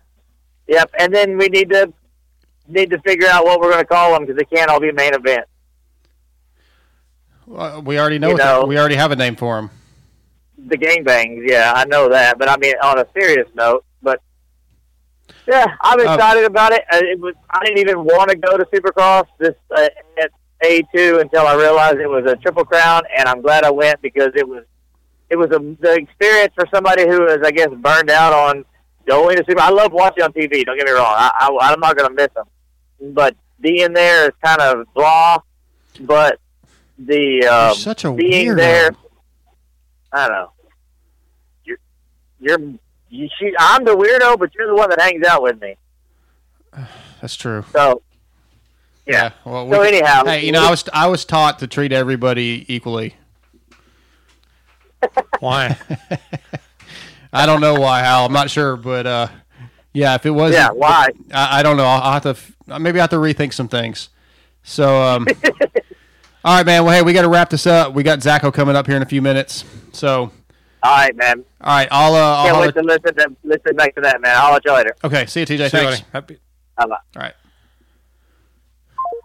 Yep. 0.68 0.90
And 0.98 1.14
then 1.14 1.36
we 1.38 1.46
need 1.48 1.70
to 1.70 1.92
need 2.68 2.90
to 2.90 2.98
figure 3.00 3.26
out 3.28 3.44
what 3.44 3.60
we're 3.60 3.70
going 3.72 3.82
to 3.82 3.88
call 3.88 4.12
them 4.12 4.22
because 4.24 4.36
they 4.36 4.44
can't 4.56 4.70
all 4.70 4.80
be 4.80 4.92
main 4.92 5.12
event. 5.14 5.44
Uh, 7.54 7.80
we 7.84 7.98
already 7.98 8.18
know, 8.18 8.30
You 8.30 8.36
know- 8.36 8.64
we 8.64 8.78
already 8.78 8.94
have 8.94 9.10
a 9.10 9.16
name 9.16 9.36
for 9.36 9.56
them. 9.56 9.70
the 10.56 10.76
gangbangs. 10.78 11.42
Yeah, 11.48 11.72
I 11.74 11.84
know 11.86 12.08
that, 12.10 12.38
but 12.38 12.48
I 12.48 12.56
mean 12.58 12.74
on 12.82 12.98
a 12.98 13.06
serious 13.12 13.48
note. 13.54 13.84
But 14.00 14.20
yeah, 15.48 15.66
I'm 15.80 15.98
Uh, 15.98 16.04
excited 16.14 16.44
about 16.44 16.72
it. 16.72 16.84
Uh, 16.92 16.98
It 17.02 17.18
was 17.18 17.34
I 17.50 17.64
didn't 17.64 17.78
even 17.78 18.04
want 18.04 18.30
to 18.30 18.36
go 18.36 18.56
to 18.56 18.64
Supercross 18.66 19.26
this 19.38 19.56
uh, 19.76 19.88
at 20.22 20.30
A 20.64 20.82
two 20.94 21.18
until 21.20 21.46
I 21.46 21.54
realized 21.54 21.98
it 21.98 22.08
was 22.08 22.24
a 22.26 22.36
triple 22.36 22.64
crown, 22.64 23.02
and 23.16 23.28
I'm 23.28 23.42
glad 23.42 23.64
I 23.64 23.70
went 23.70 24.00
because 24.02 24.32
it 24.34 24.48
was 24.48 24.64
it 25.28 25.36
was 25.36 25.50
a 25.50 25.58
the 25.80 25.94
experience 25.94 26.52
for 26.54 26.66
somebody 26.72 27.06
who 27.06 27.26
is 27.26 27.38
I 27.44 27.50
guess 27.50 27.68
burned 27.70 28.10
out 28.10 28.32
on 28.32 28.64
going 29.06 29.36
to 29.36 29.44
Super. 29.48 29.60
I 29.60 29.70
love 29.70 29.92
watching 29.92 30.22
on 30.22 30.32
TV. 30.32 30.64
Don't 30.64 30.76
get 30.76 30.86
me 30.86 30.92
wrong. 30.92 31.14
I, 31.16 31.30
I 31.40 31.72
I'm 31.72 31.80
not 31.80 31.96
going 31.96 32.08
to 32.08 32.14
miss 32.14 32.28
them, 32.34 33.14
but 33.14 33.36
being 33.60 33.92
there 33.92 34.26
is 34.26 34.32
kind 34.44 34.60
of 34.60 34.86
blah. 34.94 35.38
But 36.00 36.38
the 36.98 37.46
um, 37.46 37.74
such 37.74 38.04
a 38.04 38.12
being 38.12 38.48
weirdo. 38.48 38.56
there. 38.56 38.90
I 40.12 40.28
don't 40.28 40.36
know. 40.36 40.52
You're, 41.64 41.78
you're, 42.38 42.58
you 43.08 43.28
shoot, 43.38 43.54
I'm 43.58 43.84
the 43.84 43.96
weirdo, 43.96 44.38
but 44.38 44.54
you're 44.54 44.68
the 44.68 44.74
one 44.74 44.90
that 44.90 45.00
hangs 45.00 45.24
out 45.26 45.42
with 45.42 45.60
me. 45.60 45.76
That's 47.20 47.34
true. 47.34 47.64
So, 47.72 48.02
yeah. 49.06 49.32
Well, 49.44 49.70
So 49.70 49.80
anyhow, 49.82 50.24
hey, 50.24 50.44
you 50.44 50.52
know, 50.52 50.64
I 50.66 50.70
was 50.70 50.84
I 50.92 51.06
was 51.08 51.24
taught 51.24 51.58
to 51.60 51.66
treat 51.66 51.92
everybody 51.92 52.64
equally. 52.68 53.14
Why? 55.40 55.76
I 57.32 57.46
don't 57.46 57.60
know 57.62 57.74
why, 57.74 58.00
Hal. 58.00 58.26
I'm 58.26 58.32
not 58.32 58.50
sure, 58.50 58.76
but 58.76 59.06
uh, 59.06 59.28
yeah, 59.94 60.14
if 60.14 60.26
it 60.26 60.30
was, 60.30 60.52
Yeah, 60.52 60.68
why? 60.70 61.08
I, 61.32 61.60
I 61.60 61.62
don't 61.62 61.78
know. 61.78 61.86
I'll, 61.86 62.02
I'll 62.02 62.20
have 62.20 62.22
to 62.68 62.78
maybe 62.78 63.00
I 63.00 63.04
have 63.04 63.10
to 63.10 63.16
rethink 63.16 63.54
some 63.54 63.68
things. 63.68 64.10
So, 64.62 65.02
um, 65.02 65.26
all 66.44 66.56
right, 66.58 66.66
man. 66.66 66.84
Well, 66.84 66.94
hey, 66.94 67.02
we 67.02 67.14
got 67.14 67.22
to 67.22 67.28
wrap 67.28 67.48
this 67.50 67.66
up. 67.66 67.94
We 67.94 68.02
got 68.02 68.18
Zacho 68.18 68.52
coming 68.52 68.76
up 68.76 68.86
here 68.86 68.96
in 68.96 69.02
a 69.02 69.06
few 69.06 69.22
minutes. 69.22 69.64
So, 69.92 70.30
all 70.82 70.96
right, 70.96 71.16
man. 71.16 71.42
all 71.62 71.74
right, 71.74 71.88
I'll. 71.90 72.14
Uh, 72.14 72.18
I'll 72.18 72.44
Can't 72.44 72.54
holler- 72.54 72.66
wait 72.66 72.74
to 72.74 72.82
listen 72.82 73.14
to 73.16 73.36
listen 73.44 73.76
back 73.76 73.94
to 73.94 74.02
that, 74.02 74.20
man. 74.20 74.36
I'll 74.36 74.52
let 74.52 74.64
you 74.66 74.72
later. 74.74 74.94
okay, 75.02 75.24
see 75.26 75.40
you, 75.40 75.46
TJ. 75.46 75.48
See 75.48 75.52
you, 75.62 75.68
Thanks. 75.70 76.00
buddy. 76.00 76.04
Happy- 76.12 76.38
Bye 76.76 76.86
bye. 76.86 76.96
All 77.16 77.22
right. 77.22 77.34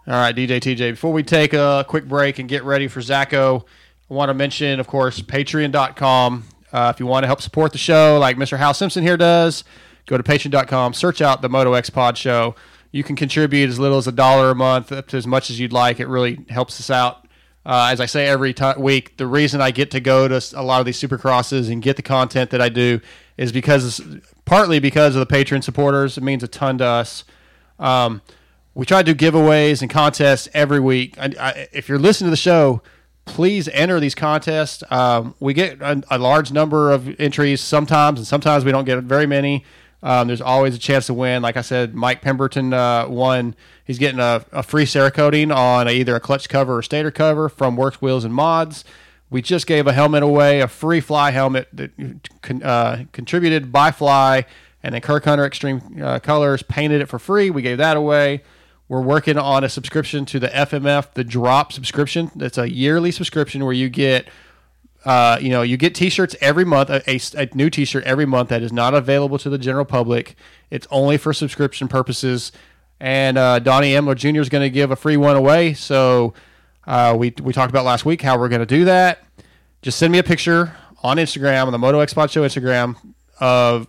All 0.08 0.14
right, 0.14 0.34
DJ 0.34 0.58
TJ. 0.58 0.92
Before 0.92 1.12
we 1.12 1.22
take 1.22 1.52
a 1.52 1.84
quick 1.86 2.08
break 2.08 2.38
and 2.38 2.48
get 2.48 2.64
ready 2.64 2.88
for 2.88 3.00
Zacho, 3.00 3.64
I 4.10 4.14
want 4.14 4.30
to 4.30 4.34
mention, 4.34 4.80
of 4.80 4.86
course, 4.86 5.20
patreon.com. 5.20 6.44
Uh, 6.72 6.92
if 6.94 6.98
you 6.98 7.04
want 7.04 7.24
to 7.24 7.26
help 7.26 7.42
support 7.42 7.72
the 7.72 7.78
show, 7.78 8.16
like 8.18 8.38
Mr. 8.38 8.56
Hal 8.56 8.72
Simpson 8.72 9.02
here 9.02 9.18
does, 9.18 9.64
go 10.06 10.16
to 10.16 10.22
patreon.com, 10.22 10.94
search 10.94 11.20
out 11.20 11.42
the 11.42 11.50
Moto 11.50 11.74
X 11.74 11.90
Pod 11.90 12.16
Show. 12.16 12.54
You 12.90 13.04
can 13.04 13.16
contribute 13.16 13.68
as 13.68 13.78
little 13.78 13.98
as 13.98 14.06
a 14.06 14.12
dollar 14.12 14.50
a 14.50 14.54
month, 14.54 14.92
up 14.92 15.08
to 15.08 15.18
as 15.18 15.26
much 15.26 15.50
as 15.50 15.60
you'd 15.60 15.74
like. 15.74 16.00
It 16.00 16.08
really 16.08 16.38
helps 16.48 16.80
us 16.80 16.88
out. 16.88 17.28
Uh, 17.66 17.90
as 17.92 18.00
I 18.00 18.06
say 18.06 18.28
every 18.28 18.54
ti 18.54 18.72
week, 18.78 19.18
the 19.18 19.26
reason 19.26 19.60
I 19.60 19.72
get 19.72 19.90
to 19.90 20.00
go 20.00 20.26
to 20.26 20.42
a 20.56 20.62
lot 20.62 20.80
of 20.80 20.86
these 20.86 20.98
supercrosses 20.98 21.70
and 21.70 21.82
get 21.82 21.96
the 21.96 22.02
content 22.02 22.48
that 22.48 22.62
I 22.62 22.70
do 22.70 23.02
is 23.36 23.52
because, 23.52 24.00
partly 24.46 24.78
because 24.78 25.16
of 25.16 25.20
the 25.20 25.26
patron 25.26 25.60
supporters. 25.60 26.16
It 26.16 26.22
means 26.22 26.42
a 26.42 26.48
ton 26.48 26.78
to 26.78 26.86
us. 26.86 27.24
Um, 27.78 28.22
we 28.78 28.86
try 28.86 29.02
to 29.02 29.12
do 29.12 29.30
giveaways 29.30 29.82
and 29.82 29.90
contests 29.90 30.48
every 30.54 30.78
week. 30.78 31.18
I, 31.18 31.34
I, 31.40 31.68
if 31.72 31.88
you're 31.88 31.98
listening 31.98 32.28
to 32.28 32.30
the 32.30 32.36
show, 32.36 32.80
please 33.24 33.66
enter 33.70 33.98
these 33.98 34.14
contests. 34.14 34.84
Um, 34.88 35.34
we 35.40 35.52
get 35.52 35.82
a, 35.82 36.00
a 36.12 36.16
large 36.16 36.52
number 36.52 36.92
of 36.92 37.20
entries 37.20 37.60
sometimes, 37.60 38.20
and 38.20 38.26
sometimes 38.26 38.64
we 38.64 38.70
don't 38.70 38.84
get 38.84 39.02
very 39.02 39.26
many. 39.26 39.64
Um, 40.00 40.28
there's 40.28 40.40
always 40.40 40.76
a 40.76 40.78
chance 40.78 41.06
to 41.06 41.14
win. 41.14 41.42
Like 41.42 41.56
I 41.56 41.62
said, 41.62 41.92
Mike 41.92 42.22
Pemberton 42.22 42.72
uh, 42.72 43.08
won. 43.08 43.56
He's 43.84 43.98
getting 43.98 44.20
a, 44.20 44.44
a 44.52 44.62
free 44.62 44.84
Cerakoting 44.84 45.52
on 45.52 45.88
either 45.88 46.14
a 46.14 46.20
clutch 46.20 46.48
cover 46.48 46.76
or 46.78 46.82
stator 46.82 47.10
cover 47.10 47.48
from 47.48 47.74
Works 47.74 48.00
Wheels 48.00 48.24
and 48.24 48.32
Mods. 48.32 48.84
We 49.28 49.42
just 49.42 49.66
gave 49.66 49.88
a 49.88 49.92
helmet 49.92 50.22
away, 50.22 50.60
a 50.60 50.68
free 50.68 51.00
fly 51.00 51.32
helmet 51.32 51.66
that 51.72 51.90
con- 52.42 52.62
uh, 52.62 53.06
contributed 53.10 53.72
by 53.72 53.90
Fly, 53.90 54.46
and 54.84 54.94
then 54.94 55.00
Kirk 55.00 55.24
Hunter 55.24 55.44
Extreme 55.44 56.00
uh, 56.00 56.20
Colors 56.20 56.62
painted 56.62 57.00
it 57.00 57.06
for 57.06 57.18
free. 57.18 57.50
We 57.50 57.62
gave 57.62 57.78
that 57.78 57.96
away. 57.96 58.42
We're 58.88 59.02
working 59.02 59.36
on 59.36 59.64
a 59.64 59.68
subscription 59.68 60.24
to 60.26 60.40
the 60.40 60.48
FMF, 60.48 61.12
the 61.12 61.24
Drop 61.24 61.72
subscription. 61.72 62.30
That's 62.34 62.56
a 62.56 62.70
yearly 62.70 63.10
subscription 63.10 63.64
where 63.64 63.74
you 63.74 63.90
get, 63.90 64.28
uh, 65.04 65.38
you 65.40 65.50
know, 65.50 65.60
you 65.60 65.76
get 65.76 65.94
T-shirts 65.94 66.34
every 66.40 66.64
month, 66.64 66.88
a, 66.88 67.02
a, 67.10 67.20
a 67.36 67.48
new 67.54 67.68
T-shirt 67.68 68.04
every 68.04 68.24
month 68.24 68.48
that 68.48 68.62
is 68.62 68.72
not 68.72 68.94
available 68.94 69.38
to 69.38 69.50
the 69.50 69.58
general 69.58 69.84
public. 69.84 70.36
It's 70.70 70.86
only 70.90 71.18
for 71.18 71.34
subscription 71.34 71.86
purposes. 71.88 72.50
And 72.98 73.36
uh, 73.36 73.58
Donnie 73.58 73.92
Emler 73.92 74.16
Jr. 74.16 74.40
is 74.40 74.48
going 74.48 74.64
to 74.64 74.70
give 74.70 74.90
a 74.90 74.96
free 74.96 75.18
one 75.18 75.36
away. 75.36 75.74
So 75.74 76.32
uh, 76.86 77.14
we 77.18 77.34
we 77.42 77.52
talked 77.52 77.70
about 77.70 77.84
last 77.84 78.06
week 78.06 78.22
how 78.22 78.38
we're 78.38 78.48
going 78.48 78.60
to 78.60 78.66
do 78.66 78.86
that. 78.86 79.22
Just 79.82 79.98
send 79.98 80.12
me 80.12 80.18
a 80.18 80.24
picture 80.24 80.74
on 81.02 81.18
Instagram 81.18 81.66
on 81.66 81.72
the 81.72 81.78
Moto 81.78 82.00
X 82.00 82.12
Show 82.12 82.42
Instagram 82.42 82.96
of 83.38 83.86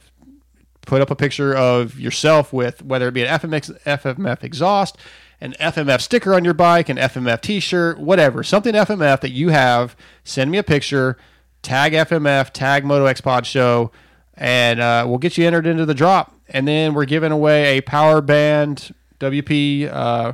put 0.89 1.01
up 1.01 1.11
a 1.11 1.15
picture 1.15 1.55
of 1.55 1.99
yourself 1.99 2.51
with 2.51 2.83
whether 2.83 3.07
it 3.07 3.13
be 3.13 3.23
an 3.23 3.39
FMX, 3.39 3.79
FMF 3.83 4.43
exhaust, 4.43 4.97
an 5.39 5.53
FMF 5.59 6.01
sticker 6.01 6.33
on 6.33 6.43
your 6.43 6.55
bike, 6.55 6.89
an 6.89 6.97
FMF 6.97 7.41
T-shirt, 7.41 7.99
whatever, 7.99 8.43
something 8.43 8.73
FMF 8.73 9.21
that 9.21 9.29
you 9.31 9.49
have. 9.49 9.95
Send 10.23 10.49
me 10.49 10.57
a 10.57 10.63
picture, 10.63 11.15
tag 11.61 11.93
FMF, 11.93 12.49
tag 12.51 12.83
Moto 12.85 13.05
X 13.05 13.21
Pod 13.21 13.45
Show, 13.45 13.91
and 14.33 14.79
uh, 14.79 15.05
we'll 15.07 15.19
get 15.19 15.37
you 15.37 15.45
entered 15.45 15.67
into 15.67 15.85
the 15.85 15.93
drop. 15.93 16.33
And 16.49 16.67
then 16.67 16.95
we're 16.95 17.05
giving 17.05 17.31
away 17.31 17.77
a 17.77 17.81
Power 17.81 18.21
Band 18.21 18.93
WP 19.19 19.87
uh, 19.93 20.33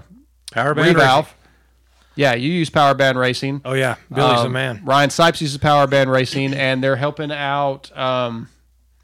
Power 0.53 0.73
band 0.73 0.95
revalve. 0.95 1.17
racing. 1.23 1.33
Yeah, 2.15 2.33
you 2.35 2.49
use 2.49 2.69
Power 2.69 2.93
Band 2.93 3.19
Racing. 3.19 3.59
Oh 3.65 3.73
yeah, 3.73 3.95
Billy's 4.09 4.39
Um, 4.39 4.53
man. 4.53 4.79
Ryan 4.85 5.09
Sipes 5.09 5.41
uses 5.41 5.57
Power 5.57 5.85
Band 5.85 6.09
Racing, 6.09 6.53
and 6.53 6.81
they're 6.81 6.95
helping 6.95 7.29
out. 7.29 7.91
Um, 7.97 8.47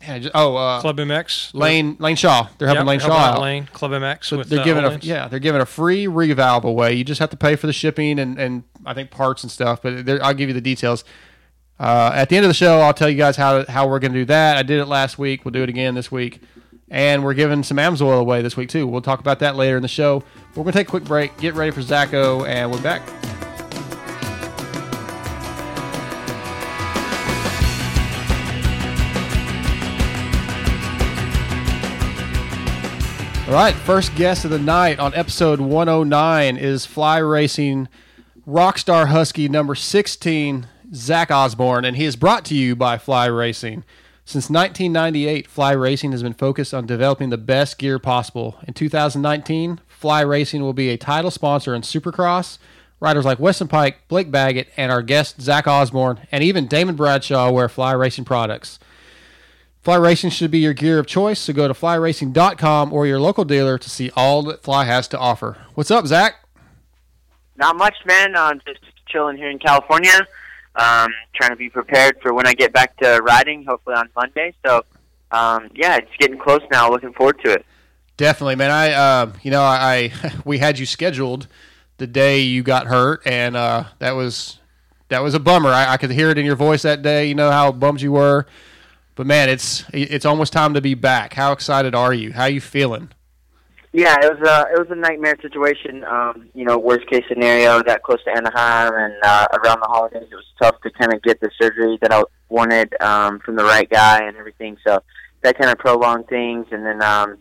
yeah, 0.01 0.19
just- 0.19 0.31
oh, 0.35 0.55
uh, 0.55 0.81
Club 0.81 0.97
MX. 0.97 1.53
Lane 1.53 1.95
Lane 1.99 2.15
Shaw. 2.15 2.47
They're 2.57 2.67
helping 2.67 2.81
Yep, 2.81 2.87
Lane 2.87 2.99
helping 2.99 3.15
Shaw 3.17 3.21
out 3.23 3.35
out. 3.35 3.41
Lane 3.41 3.69
Club 3.73 3.91
MX 3.91 4.25
So 4.25 4.37
with 4.37 4.49
they're 4.49 4.59
uh, 4.61 4.63
giving 4.63 4.83
a 4.85 4.97
yeah, 5.01 5.27
they're 5.27 5.39
giving 5.39 5.61
a 5.61 5.65
free 5.65 6.05
revalve 6.05 6.63
away. 6.63 6.93
You 6.93 7.03
just 7.03 7.19
have 7.19 7.29
to 7.31 7.37
pay 7.37 7.55
for 7.55 7.67
the 7.67 7.73
shipping 7.73 8.19
and, 8.19 8.37
and 8.39 8.63
I 8.85 8.93
think 8.93 9.11
parts 9.11 9.43
and 9.43 9.51
stuff. 9.51 9.81
But 9.81 10.09
I'll 10.21 10.33
give 10.33 10.49
you 10.49 10.53
the 10.53 10.61
details. 10.61 11.03
Uh, 11.79 12.11
at 12.13 12.29
the 12.29 12.35
end 12.37 12.45
of 12.45 12.49
the 12.49 12.53
show, 12.53 12.79
I'll 12.81 12.93
tell 12.93 13.09
you 13.09 13.17
guys 13.17 13.35
how 13.37 13.65
how 13.65 13.87
we're 13.87 13.99
going 13.99 14.13
to 14.13 14.19
do 14.19 14.25
that. 14.25 14.57
I 14.57 14.63
did 14.63 14.79
it 14.79 14.85
last 14.85 15.17
week. 15.17 15.43
We'll 15.45 15.51
do 15.51 15.63
it 15.63 15.69
again 15.69 15.95
this 15.95 16.11
week, 16.11 16.39
and 16.89 17.23
we're 17.23 17.33
giving 17.33 17.63
some 17.63 17.77
Amsoil 17.77 18.19
away 18.19 18.41
this 18.43 18.55
week 18.55 18.69
too. 18.69 18.85
We'll 18.85 19.01
talk 19.01 19.19
about 19.19 19.39
that 19.39 19.55
later 19.55 19.77
in 19.77 19.81
the 19.81 19.87
show. 19.87 20.23
We're 20.55 20.63
going 20.63 20.73
to 20.73 20.79
take 20.79 20.87
a 20.87 20.91
quick 20.91 21.05
break, 21.05 21.35
get 21.39 21.55
ready 21.55 21.71
for 21.71 21.81
Zacho, 21.81 22.47
and 22.47 22.71
we're 22.71 22.81
back. 22.81 23.01
All 33.51 33.57
right, 33.57 33.75
first 33.75 34.15
guest 34.15 34.45
of 34.45 34.51
the 34.51 34.57
night 34.57 34.97
on 34.97 35.13
episode 35.13 35.59
109 35.59 36.55
is 36.55 36.85
Fly 36.85 37.17
Racing 37.17 37.89
Rockstar 38.47 39.07
Husky 39.07 39.49
number 39.49 39.75
16, 39.75 40.67
Zach 40.95 41.29
Osborne, 41.29 41.83
and 41.83 41.97
he 41.97 42.05
is 42.05 42.15
brought 42.15 42.45
to 42.45 42.55
you 42.55 42.77
by 42.77 42.97
Fly 42.97 43.25
Racing. 43.25 43.83
Since 44.23 44.49
1998, 44.49 45.49
Fly 45.49 45.73
Racing 45.73 46.13
has 46.13 46.23
been 46.23 46.31
focused 46.31 46.73
on 46.73 46.85
developing 46.85 47.29
the 47.29 47.37
best 47.37 47.77
gear 47.77 47.99
possible. 47.99 48.55
In 48.69 48.73
2019, 48.73 49.81
Fly 49.85 50.21
Racing 50.21 50.61
will 50.61 50.71
be 50.71 50.87
a 50.87 50.95
title 50.95 51.29
sponsor 51.29 51.75
in 51.75 51.81
Supercross. 51.81 52.57
Riders 53.01 53.25
like 53.25 53.41
Weston 53.41 53.67
Peick, 53.67 53.95
Blake 54.07 54.31
Baggett, 54.31 54.69
and 54.77 54.93
our 54.93 55.01
guest 55.01 55.41
Zach 55.41 55.67
Osborne, 55.67 56.25
and 56.31 56.41
even 56.41 56.67
Damon 56.67 56.95
Bradshaw 56.95 57.51
wear 57.51 57.67
Fly 57.67 57.91
Racing 57.91 58.23
products. 58.23 58.79
Fly 59.81 59.95
Racing 59.95 60.29
should 60.29 60.51
be 60.51 60.59
your 60.59 60.73
gear 60.73 60.99
of 60.99 61.07
choice, 61.07 61.39
so 61.39 61.53
go 61.53 61.67
to 61.67 61.73
flyracing.com 61.73 62.93
or 62.93 63.07
your 63.07 63.19
local 63.19 63.43
dealer 63.43 63.79
to 63.79 63.89
see 63.89 64.11
all 64.15 64.43
that 64.43 64.61
Fly 64.61 64.85
has 64.85 65.07
to 65.07 65.17
offer. 65.17 65.57
What's 65.73 65.89
up, 65.89 66.05
Zach? 66.05 66.35
Not 67.55 67.75
much, 67.77 67.95
man. 68.05 68.35
I'm 68.35 68.61
just 68.67 68.79
chilling 69.07 69.37
here 69.37 69.49
in 69.49 69.57
California. 69.57 70.27
Um, 70.75 71.11
trying 71.33 71.49
to 71.49 71.55
be 71.55 71.69
prepared 71.69 72.21
for 72.21 72.31
when 72.33 72.45
I 72.47 72.53
get 72.53 72.71
back 72.71 72.95
to 72.97 73.21
riding, 73.23 73.65
hopefully 73.65 73.95
on 73.95 74.07
Monday. 74.15 74.53
So, 74.63 74.85
um, 75.31 75.69
yeah, 75.73 75.97
it's 75.97 76.11
getting 76.19 76.37
close 76.37 76.61
now. 76.71 76.89
Looking 76.89 77.13
forward 77.13 77.39
to 77.43 77.51
it. 77.51 77.65
Definitely, 78.17 78.55
man. 78.55 78.69
I, 78.69 78.91
uh, 78.91 79.33
you 79.41 79.49
know, 79.49 79.63
I 79.63 80.13
we 80.45 80.59
had 80.59 80.77
you 80.77 80.85
scheduled 80.85 81.47
the 81.97 82.05
day 82.05 82.39
you 82.41 82.61
got 82.61 82.85
hurt, 82.85 83.25
and 83.25 83.57
uh, 83.57 83.85
that 83.97 84.11
was 84.11 84.59
that 85.09 85.23
was 85.23 85.33
a 85.33 85.39
bummer. 85.39 85.69
I, 85.69 85.93
I 85.93 85.97
could 85.97 86.11
hear 86.11 86.29
it 86.29 86.37
in 86.37 86.45
your 86.45 86.55
voice 86.55 86.83
that 86.83 87.01
day. 87.01 87.25
You 87.25 87.35
know 87.35 87.49
how 87.49 87.71
bummed 87.71 88.01
you 88.01 88.11
were, 88.11 88.45
but 89.15 89.27
man, 89.27 89.49
it's 89.49 89.85
it's 89.93 90.25
almost 90.25 90.53
time 90.53 90.73
to 90.73 90.81
be 90.81 90.93
back. 90.93 91.33
How 91.33 91.51
excited 91.51 91.95
are 91.95 92.13
you? 92.13 92.33
How 92.33 92.43
are 92.43 92.49
you 92.49 92.61
feeling? 92.61 93.09
Yeah, 93.93 94.15
it 94.21 94.39
was 94.39 94.47
a 94.47 94.73
it 94.73 94.79
was 94.79 94.87
a 94.89 94.95
nightmare 94.95 95.35
situation. 95.41 96.03
Um, 96.05 96.49
you 96.53 96.63
know, 96.63 96.77
worst 96.77 97.07
case 97.07 97.23
scenario, 97.27 97.81
got 97.83 98.01
close 98.03 98.23
to 98.23 98.31
Anaheim, 98.31 98.93
and 98.93 99.13
uh, 99.23 99.47
around 99.53 99.81
the 99.81 99.87
holidays, 99.87 100.27
it 100.31 100.35
was 100.35 100.45
tough 100.61 100.79
to 100.81 100.91
kind 100.91 101.13
of 101.13 101.21
get 101.23 101.41
the 101.41 101.51
surgery 101.61 101.97
that 102.01 102.13
I 102.13 102.23
wanted 102.49 102.93
um, 103.01 103.39
from 103.39 103.57
the 103.57 103.65
right 103.65 103.89
guy 103.89 104.19
and 104.23 104.37
everything. 104.37 104.77
So 104.87 105.03
that 105.41 105.57
kind 105.57 105.71
of 105.71 105.77
prolonged 105.77 106.27
things, 106.27 106.67
and 106.71 106.85
then 106.85 107.03
um, 107.03 107.37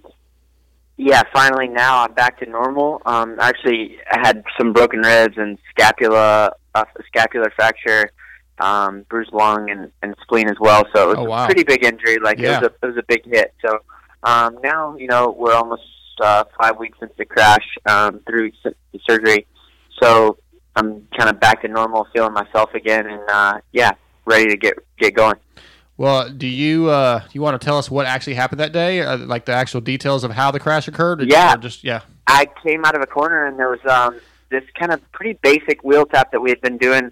yeah, 0.96 1.22
finally 1.32 1.68
now 1.68 2.04
I'm 2.04 2.14
back 2.14 2.40
to 2.40 2.46
normal. 2.46 3.00
Um, 3.06 3.36
I 3.40 3.48
actually, 3.48 3.98
I 4.10 4.18
had 4.18 4.44
some 4.58 4.72
broken 4.72 5.00
ribs 5.00 5.38
and 5.38 5.56
scapula, 5.70 6.52
uh, 6.74 6.84
scapular 7.06 7.50
fracture, 7.56 8.10
um, 8.60 9.04
bruised 9.08 9.32
lung, 9.32 9.70
and, 9.70 9.90
and 10.02 10.14
spleen 10.22 10.48
as 10.48 10.56
well. 10.60 10.84
So 10.94 11.04
it 11.10 11.16
was 11.16 11.16
Oh, 11.18 11.24
wow. 11.30 11.44
a 11.44 11.46
pretty 11.46 11.64
big 11.64 11.84
injury. 11.84 12.18
Like 12.18 12.38
Yeah. 12.38 12.58
it 12.58 12.62
was 12.62 12.70
a 12.70 12.86
it 12.86 12.88
was 12.88 12.96
a 12.98 13.04
big 13.08 13.24
hit. 13.24 13.54
So 13.64 13.78
um, 14.22 14.58
now 14.62 14.96
you 14.96 15.06
know 15.08 15.34
we're 15.36 15.54
almost 15.54 15.82
uh, 16.20 16.44
five 16.60 16.78
weeks 16.78 16.98
since 17.00 17.12
the 17.18 17.24
crash, 17.24 17.66
um, 17.86 18.20
three 18.28 18.42
weeks 18.44 18.58
since 18.62 18.76
the 18.92 19.00
surgery. 19.08 19.46
So 20.02 20.38
I'm 20.76 21.06
kind 21.16 21.28
of 21.30 21.40
back 21.40 21.62
to 21.62 21.68
normal, 21.68 22.06
feeling 22.12 22.32
myself 22.32 22.74
again, 22.74 23.06
and 23.06 23.22
uh, 23.30 23.60
yeah, 23.72 23.92
ready 24.24 24.48
to 24.48 24.56
get 24.56 24.74
get 24.98 25.14
going. 25.14 25.36
Well, 25.96 26.30
do 26.30 26.46
you 26.46 26.88
uh, 26.88 27.22
you 27.32 27.42
want 27.42 27.60
to 27.60 27.64
tell 27.64 27.76
us 27.78 27.90
what 27.90 28.06
actually 28.06 28.34
happened 28.34 28.60
that 28.60 28.72
day, 28.72 29.00
uh, 29.02 29.18
like 29.18 29.44
the 29.44 29.52
actual 29.52 29.80
details 29.82 30.24
of 30.24 30.30
how 30.30 30.50
the 30.50 30.60
crash 30.60 30.88
occurred? 30.88 31.22
Yeah. 31.30 31.54
or 31.54 31.58
just 31.58 31.84
yeah. 31.84 32.00
I 32.26 32.46
came 32.62 32.84
out 32.84 32.94
of 32.94 33.02
a 33.02 33.06
corner 33.06 33.44
and 33.46 33.58
there 33.58 33.68
was 33.68 33.84
um, 33.86 34.18
this 34.50 34.62
kind 34.78 34.92
of 34.92 35.00
pretty 35.12 35.38
basic 35.42 35.82
wheel 35.84 36.06
tap 36.06 36.32
that 36.32 36.40
we 36.40 36.48
had 36.50 36.60
been 36.62 36.78
doing 36.78 37.10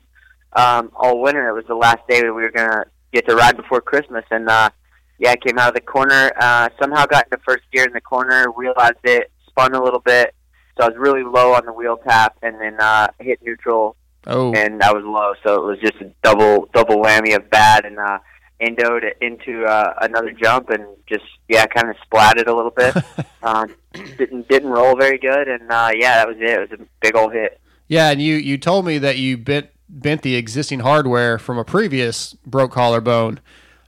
um, 0.55 0.91
all 0.95 1.21
winter. 1.21 1.49
It 1.49 1.55
was 1.55 1.65
the 1.69 1.75
last 1.75 2.07
day 2.09 2.21
that 2.21 2.33
we 2.33 2.43
were 2.43 2.51
gonna 2.51 2.85
get 3.13 3.29
to 3.29 3.35
ride 3.37 3.57
before 3.57 3.81
Christmas, 3.81 4.25
and 4.31 4.49
uh, 4.49 4.71
yeah, 5.19 5.31
I 5.31 5.37
came 5.37 5.59
out 5.59 5.69
of 5.69 5.75
the 5.75 5.81
corner. 5.81 6.31
Uh, 6.41 6.69
somehow 6.81 7.07
got 7.07 7.25
into 7.25 7.39
first 7.45 7.65
gear 7.73 7.85
in 7.85 7.93
the 7.93 8.01
corner, 8.01 8.47
realized 8.57 8.99
it, 9.05 9.31
spun 9.49 9.75
a 9.75 9.83
little 9.83 10.01
bit, 10.01 10.35
so 10.77 10.85
I 10.85 10.89
was 10.89 10.97
really 10.99 11.23
low 11.25 11.55
on 11.55 11.65
the 11.67 11.73
wheel 11.73 11.97
tap, 11.99 12.37
and 12.43 12.61
then 12.61 12.77
uh, 12.81 13.09
hit 13.19 13.41
neutral, 13.43 13.97
Oh, 14.27 14.53
and 14.53 14.83
I 14.83 14.93
was 14.93 15.05
low, 15.05 15.33
so 15.43 15.63
it 15.63 15.67
was 15.67 15.79
just 15.81 15.97
a 16.03 16.13
double 16.23 16.69
double 16.75 16.97
whammy 16.97 17.35
of 17.37 17.49
bad, 17.51 17.85
and 17.85 17.99
uh, 17.99 18.19
endoed 18.61 19.05
it 19.05 19.17
into 19.21 19.65
uh, 19.65 19.95
another 20.03 20.33
jump, 20.33 20.71
and 20.71 20.85
just 21.07 21.25
yeah, 21.49 21.65
kind 21.67 21.89
of 21.89 21.97
splatted 22.11 22.47
a 22.47 22.53
little 22.53 22.73
bit. 22.73 22.95
uh, 23.43 23.67
didn't 24.19 24.49
didn't 24.49 24.71
roll 24.71 24.97
very 24.97 25.19
good, 25.19 25.49
and 25.49 25.71
uh, 25.71 25.91
yeah, 25.95 26.17
that 26.17 26.29
was 26.29 26.37
it. 26.39 26.51
It 26.51 26.71
was 26.71 26.81
a 26.81 26.85
big 27.01 27.17
old 27.17 27.33
hit. 27.33 27.61
yeah. 27.87 28.11
And 28.11 28.21
you 28.21 28.35
you 28.35 28.59
told 28.59 28.85
me 28.85 28.99
that 28.99 29.17
you 29.19 29.39
bent 29.39 29.71
bent 29.89 30.23
the 30.23 30.37
existing 30.37 30.81
hardware 30.81 31.39
from 31.39 31.59
a 31.59 31.65
previous 31.65 32.35
broke 32.47 32.73
collarbone. 32.73 33.41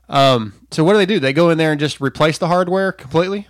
Um, 0.08 0.54
so 0.70 0.82
what 0.82 0.92
do 0.92 0.98
they 0.98 1.06
do? 1.06 1.20
They 1.20 1.32
go 1.32 1.50
in 1.50 1.58
there 1.58 1.70
and 1.70 1.80
just 1.80 2.00
replace 2.00 2.38
the 2.38 2.48
hardware 2.48 2.92
completely? 2.92 3.46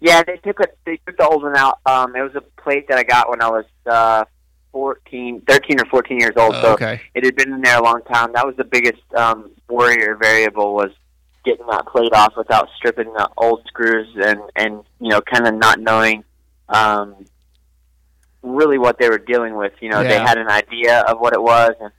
Yeah, 0.00 0.22
they 0.22 0.36
took 0.36 0.60
it. 0.60 0.76
They 0.84 0.98
took 1.06 1.16
the 1.16 1.26
old 1.26 1.42
one 1.42 1.56
out. 1.56 1.78
Um, 1.86 2.14
it 2.16 2.22
was 2.22 2.34
a 2.34 2.40
plate 2.60 2.88
that 2.88 2.98
I 2.98 3.04
got 3.04 3.30
when 3.30 3.40
I 3.40 3.48
was 3.48 3.64
uh, 3.86 4.24
14, 4.72 5.42
13 5.48 5.80
or 5.80 5.84
fourteen 5.86 6.18
years 6.18 6.32
old. 6.36 6.54
Oh, 6.56 6.62
so 6.62 6.72
okay. 6.74 7.00
it 7.14 7.24
had 7.24 7.36
been 7.36 7.52
in 7.52 7.60
there 7.60 7.78
a 7.78 7.82
long 7.82 8.02
time. 8.02 8.32
That 8.32 8.44
was 8.44 8.56
the 8.56 8.64
biggest 8.64 9.02
um, 9.14 9.52
worry 9.68 10.04
or 10.04 10.16
variable 10.16 10.74
was 10.74 10.90
getting 11.44 11.66
that 11.66 11.86
plate 11.86 12.12
off 12.12 12.34
without 12.36 12.68
stripping 12.76 13.12
the 13.12 13.28
old 13.36 13.64
screws 13.66 14.08
and 14.16 14.40
and 14.56 14.84
you 15.00 15.08
know 15.08 15.20
kind 15.20 15.46
of 15.46 15.54
not 15.54 15.78
knowing 15.80 16.24
um, 16.68 17.14
really 18.42 18.78
what 18.78 18.98
they 18.98 19.08
were 19.08 19.18
dealing 19.18 19.56
with. 19.56 19.72
You 19.80 19.90
know, 19.90 20.02
they 20.02 20.18
had 20.18 20.38
an 20.38 20.48
idea 20.48 21.00
of 21.02 21.20
what 21.20 21.32
it 21.32 21.42
was 21.42 21.72
and 21.80 21.92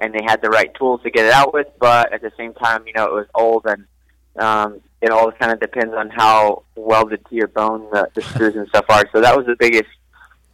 and 0.00 0.14
they 0.14 0.22
had 0.24 0.40
the 0.40 0.48
right 0.48 0.74
tools 0.74 1.02
to 1.02 1.10
get 1.10 1.26
it 1.26 1.32
out 1.32 1.52
with, 1.52 1.66
but 1.78 2.10
at 2.12 2.22
the 2.22 2.32
same 2.36 2.54
time, 2.54 2.86
you 2.86 2.92
know, 2.94 3.04
it 3.04 3.12
was 3.12 3.26
old 3.34 3.66
and 3.66 3.84
um, 4.38 4.80
it 5.02 5.10
all 5.10 5.30
kind 5.32 5.52
of 5.52 5.60
depends 5.60 5.94
on 5.94 6.08
how 6.08 6.62
welded 6.74 7.24
to 7.28 7.34
your 7.34 7.48
bone 7.48 7.86
the, 7.92 8.08
the 8.14 8.22
screws 8.22 8.56
and 8.56 8.66
stuff 8.68 8.86
are. 8.88 9.04
So 9.12 9.20
that 9.20 9.36
was 9.36 9.46
the 9.46 9.56
biggest 9.56 9.90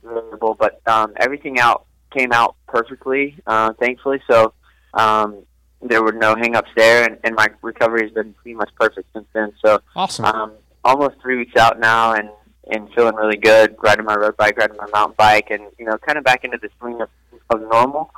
variable, 0.02 0.54
but 0.54 0.80
um, 0.88 1.12
everything 1.16 1.60
out 1.60 1.86
came 2.10 2.32
out 2.32 2.56
perfectly, 2.66 3.36
uh, 3.46 3.72
thankfully. 3.74 4.20
So 4.28 4.52
um, 4.94 5.44
there 5.82 6.02
were 6.02 6.12
no 6.12 6.34
hang-ups 6.34 6.70
there, 6.76 7.04
and, 7.04 7.18
and 7.22 7.34
my 7.34 7.48
recovery 7.62 8.02
has 8.02 8.12
been 8.12 8.32
pretty 8.34 8.54
much 8.54 8.70
perfect 8.78 9.12
since 9.12 9.26
then. 9.32 9.52
So 9.64 9.80
Awesome. 9.94 10.24
um, 10.24 10.52
almost 10.84 11.20
three 11.20 11.36
weeks 11.36 11.56
out 11.56 11.78
now, 11.78 12.14
and 12.14 12.30
and 12.66 12.92
feeling 12.94 13.14
really 13.14 13.36
good. 13.36 13.76
Riding 13.82 14.04
my 14.04 14.14
road 14.14 14.36
bike, 14.36 14.56
riding 14.56 14.76
my 14.76 14.88
mountain 14.92 15.14
bike, 15.16 15.50
and 15.50 15.62
you 15.78 15.86
know, 15.86 15.96
kind 15.98 16.18
of 16.18 16.24
back 16.24 16.44
into 16.44 16.58
the 16.58 16.70
swing 16.78 17.00
of, 17.00 17.08
of 17.50 17.60
normal, 17.60 18.10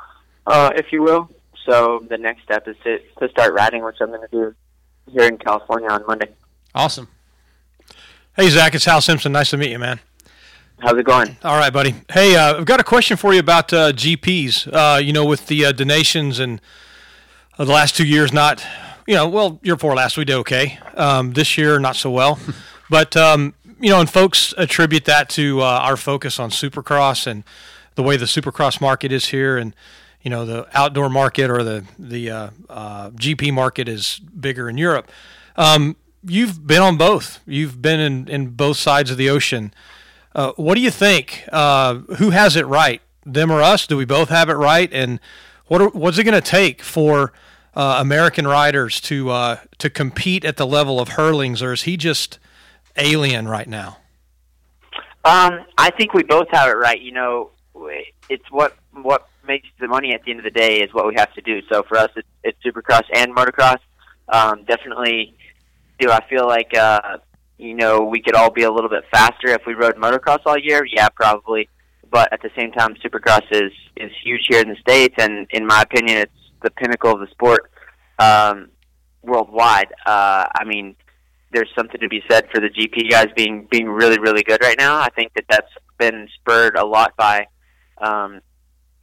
uh, 0.46 0.72
if 0.76 0.92
you 0.92 1.02
will. 1.02 1.28
so 1.66 2.04
the 2.08 2.18
next 2.18 2.42
step 2.42 2.66
is 2.66 2.76
to 2.84 2.98
to 3.20 3.28
start 3.28 3.52
riding, 3.54 3.84
which 3.84 3.96
I'm 4.00 4.08
going 4.08 4.22
to 4.22 4.28
do 4.28 4.54
here 5.10 5.24
in 5.24 5.38
California 5.38 5.88
on 5.88 6.04
Monday. 6.06 6.28
Awesome. 6.74 7.08
Hey, 8.36 8.48
Zach, 8.50 8.74
it's 8.74 8.84
Hal 8.84 9.00
Simpson. 9.00 9.32
Nice 9.32 9.50
to 9.50 9.56
meet 9.56 9.70
you, 9.70 9.78
man. 9.78 10.00
How's 10.80 10.96
it 10.96 11.04
going? 11.04 11.36
All 11.42 11.56
right, 11.56 11.72
buddy. 11.72 11.94
Hey, 12.08 12.36
uh, 12.36 12.56
I've 12.56 12.64
got 12.64 12.78
a 12.78 12.84
question 12.84 13.16
for 13.16 13.34
you 13.34 13.40
about 13.40 13.72
uh, 13.72 13.92
GPs. 13.92 14.72
Uh, 14.72 14.98
you 14.98 15.12
know, 15.12 15.24
with 15.24 15.48
the 15.48 15.64
uh, 15.64 15.72
donations 15.72 16.38
and 16.38 16.60
uh, 17.58 17.64
the 17.64 17.72
last 17.72 17.96
two 17.96 18.06
years, 18.06 18.32
not, 18.32 18.64
you 19.04 19.16
know, 19.16 19.28
well, 19.28 19.58
year 19.64 19.74
before 19.74 19.96
last 19.96 20.16
we 20.16 20.24
did 20.24 20.36
okay. 20.36 20.78
Um, 20.94 21.32
this 21.32 21.58
year, 21.58 21.80
not 21.80 21.96
so 21.96 22.12
well. 22.12 22.38
but 22.90 23.16
um, 23.16 23.54
you 23.80 23.90
know, 23.90 24.00
and 24.00 24.10
folks 24.10 24.52
attribute 24.56 25.04
that 25.04 25.28
to 25.30 25.60
uh, 25.60 25.64
our 25.64 25.96
focus 25.96 26.38
on 26.38 26.50
Supercross 26.50 27.26
and 27.26 27.44
the 27.94 28.02
way 28.02 28.16
the 28.16 28.26
Supercross 28.26 28.80
market 28.80 29.12
is 29.12 29.26
here, 29.26 29.56
and 29.56 29.74
you 30.22 30.30
know, 30.30 30.44
the 30.44 30.66
outdoor 30.76 31.08
market 31.08 31.50
or 31.50 31.62
the 31.62 31.84
the 31.98 32.30
uh, 32.30 32.50
uh, 32.68 33.10
GP 33.10 33.52
market 33.52 33.88
is 33.88 34.18
bigger 34.18 34.68
in 34.68 34.78
Europe. 34.78 35.10
Um, 35.56 35.96
you've 36.24 36.66
been 36.66 36.82
on 36.82 36.96
both. 36.96 37.40
You've 37.46 37.80
been 37.80 38.00
in, 38.00 38.28
in 38.28 38.50
both 38.50 38.76
sides 38.76 39.10
of 39.10 39.16
the 39.16 39.30
ocean. 39.30 39.72
Uh, 40.34 40.52
what 40.56 40.74
do 40.74 40.80
you 40.80 40.90
think? 40.90 41.44
Uh, 41.52 41.94
who 42.18 42.30
has 42.30 42.56
it 42.56 42.66
right, 42.66 43.00
them 43.24 43.50
or 43.50 43.62
us? 43.62 43.86
Do 43.86 43.96
we 43.96 44.04
both 44.04 44.28
have 44.28 44.48
it 44.48 44.54
right? 44.54 44.92
And 44.92 45.20
what 45.66 45.80
are, 45.80 45.88
what's 45.88 46.18
it 46.18 46.24
going 46.24 46.40
to 46.40 46.50
take 46.50 46.82
for 46.82 47.32
uh, 47.74 47.98
American 48.00 48.46
riders 48.46 49.00
to 49.02 49.56
to 49.78 49.88
compete 49.88 50.44
at 50.44 50.56
the 50.56 50.66
level 50.66 50.98
of 50.98 51.10
Herlings, 51.10 51.62
or 51.62 51.72
is 51.72 51.82
he 51.82 51.96
just 51.96 52.40
alien 52.98 53.48
right 53.48 53.68
now? 53.68 53.98
Um, 55.24 55.64
I 55.76 55.90
think 55.90 56.14
we 56.14 56.22
both 56.22 56.48
have 56.52 56.68
it 56.68 56.74
right. 56.74 57.00
You 57.00 57.12
know, 57.12 57.50
it's 58.28 58.50
what 58.50 58.76
what 58.92 59.28
makes 59.46 59.68
the 59.80 59.88
money 59.88 60.12
at 60.12 60.22
the 60.24 60.30
end 60.30 60.40
of 60.40 60.44
the 60.44 60.50
day 60.50 60.80
is 60.80 60.92
what 60.92 61.06
we 61.06 61.14
have 61.16 61.32
to 61.34 61.40
do. 61.40 61.60
So 61.70 61.82
for 61.82 61.96
us, 61.96 62.10
it's, 62.16 62.28
it's 62.44 62.58
Supercross 62.64 63.04
and 63.14 63.34
motocross. 63.34 63.78
Um, 64.28 64.64
definitely, 64.64 65.34
do 65.98 66.10
I 66.10 66.20
feel 66.28 66.46
like 66.46 66.76
uh, 66.76 67.18
you 67.56 67.74
know 67.74 68.02
we 68.04 68.22
could 68.22 68.34
all 68.34 68.50
be 68.50 68.62
a 68.62 68.70
little 68.70 68.90
bit 68.90 69.04
faster 69.10 69.48
if 69.48 69.62
we 69.66 69.74
rode 69.74 69.96
motocross 69.96 70.40
all 70.46 70.58
year? 70.58 70.84
Yeah, 70.84 71.08
probably. 71.08 71.68
But 72.10 72.32
at 72.32 72.40
the 72.42 72.50
same 72.56 72.72
time, 72.72 72.94
Supercross 73.04 73.44
is 73.50 73.72
is 73.96 74.10
huge 74.22 74.42
here 74.48 74.60
in 74.60 74.68
the 74.68 74.76
states, 74.76 75.14
and 75.18 75.46
in 75.50 75.66
my 75.66 75.82
opinion, 75.82 76.18
it's 76.18 76.32
the 76.62 76.70
pinnacle 76.70 77.12
of 77.12 77.20
the 77.20 77.28
sport 77.28 77.70
um, 78.18 78.70
worldwide. 79.22 79.88
Uh, 80.06 80.46
I 80.54 80.64
mean, 80.64 80.96
there's 81.52 81.70
something 81.76 82.00
to 82.00 82.08
be 82.08 82.22
said 82.30 82.48
for 82.52 82.60
the 82.60 82.68
GP 82.68 83.10
guys 83.10 83.28
being 83.36 83.66
being 83.70 83.88
really 83.88 84.18
really 84.18 84.42
good 84.42 84.62
right 84.62 84.78
now. 84.78 84.96
I 84.96 85.08
think 85.10 85.32
that 85.34 85.44
that's 85.48 85.70
been 85.98 86.28
spurred 86.40 86.76
a 86.76 86.84
lot 86.84 87.16
by 87.16 87.46
um, 87.98 88.40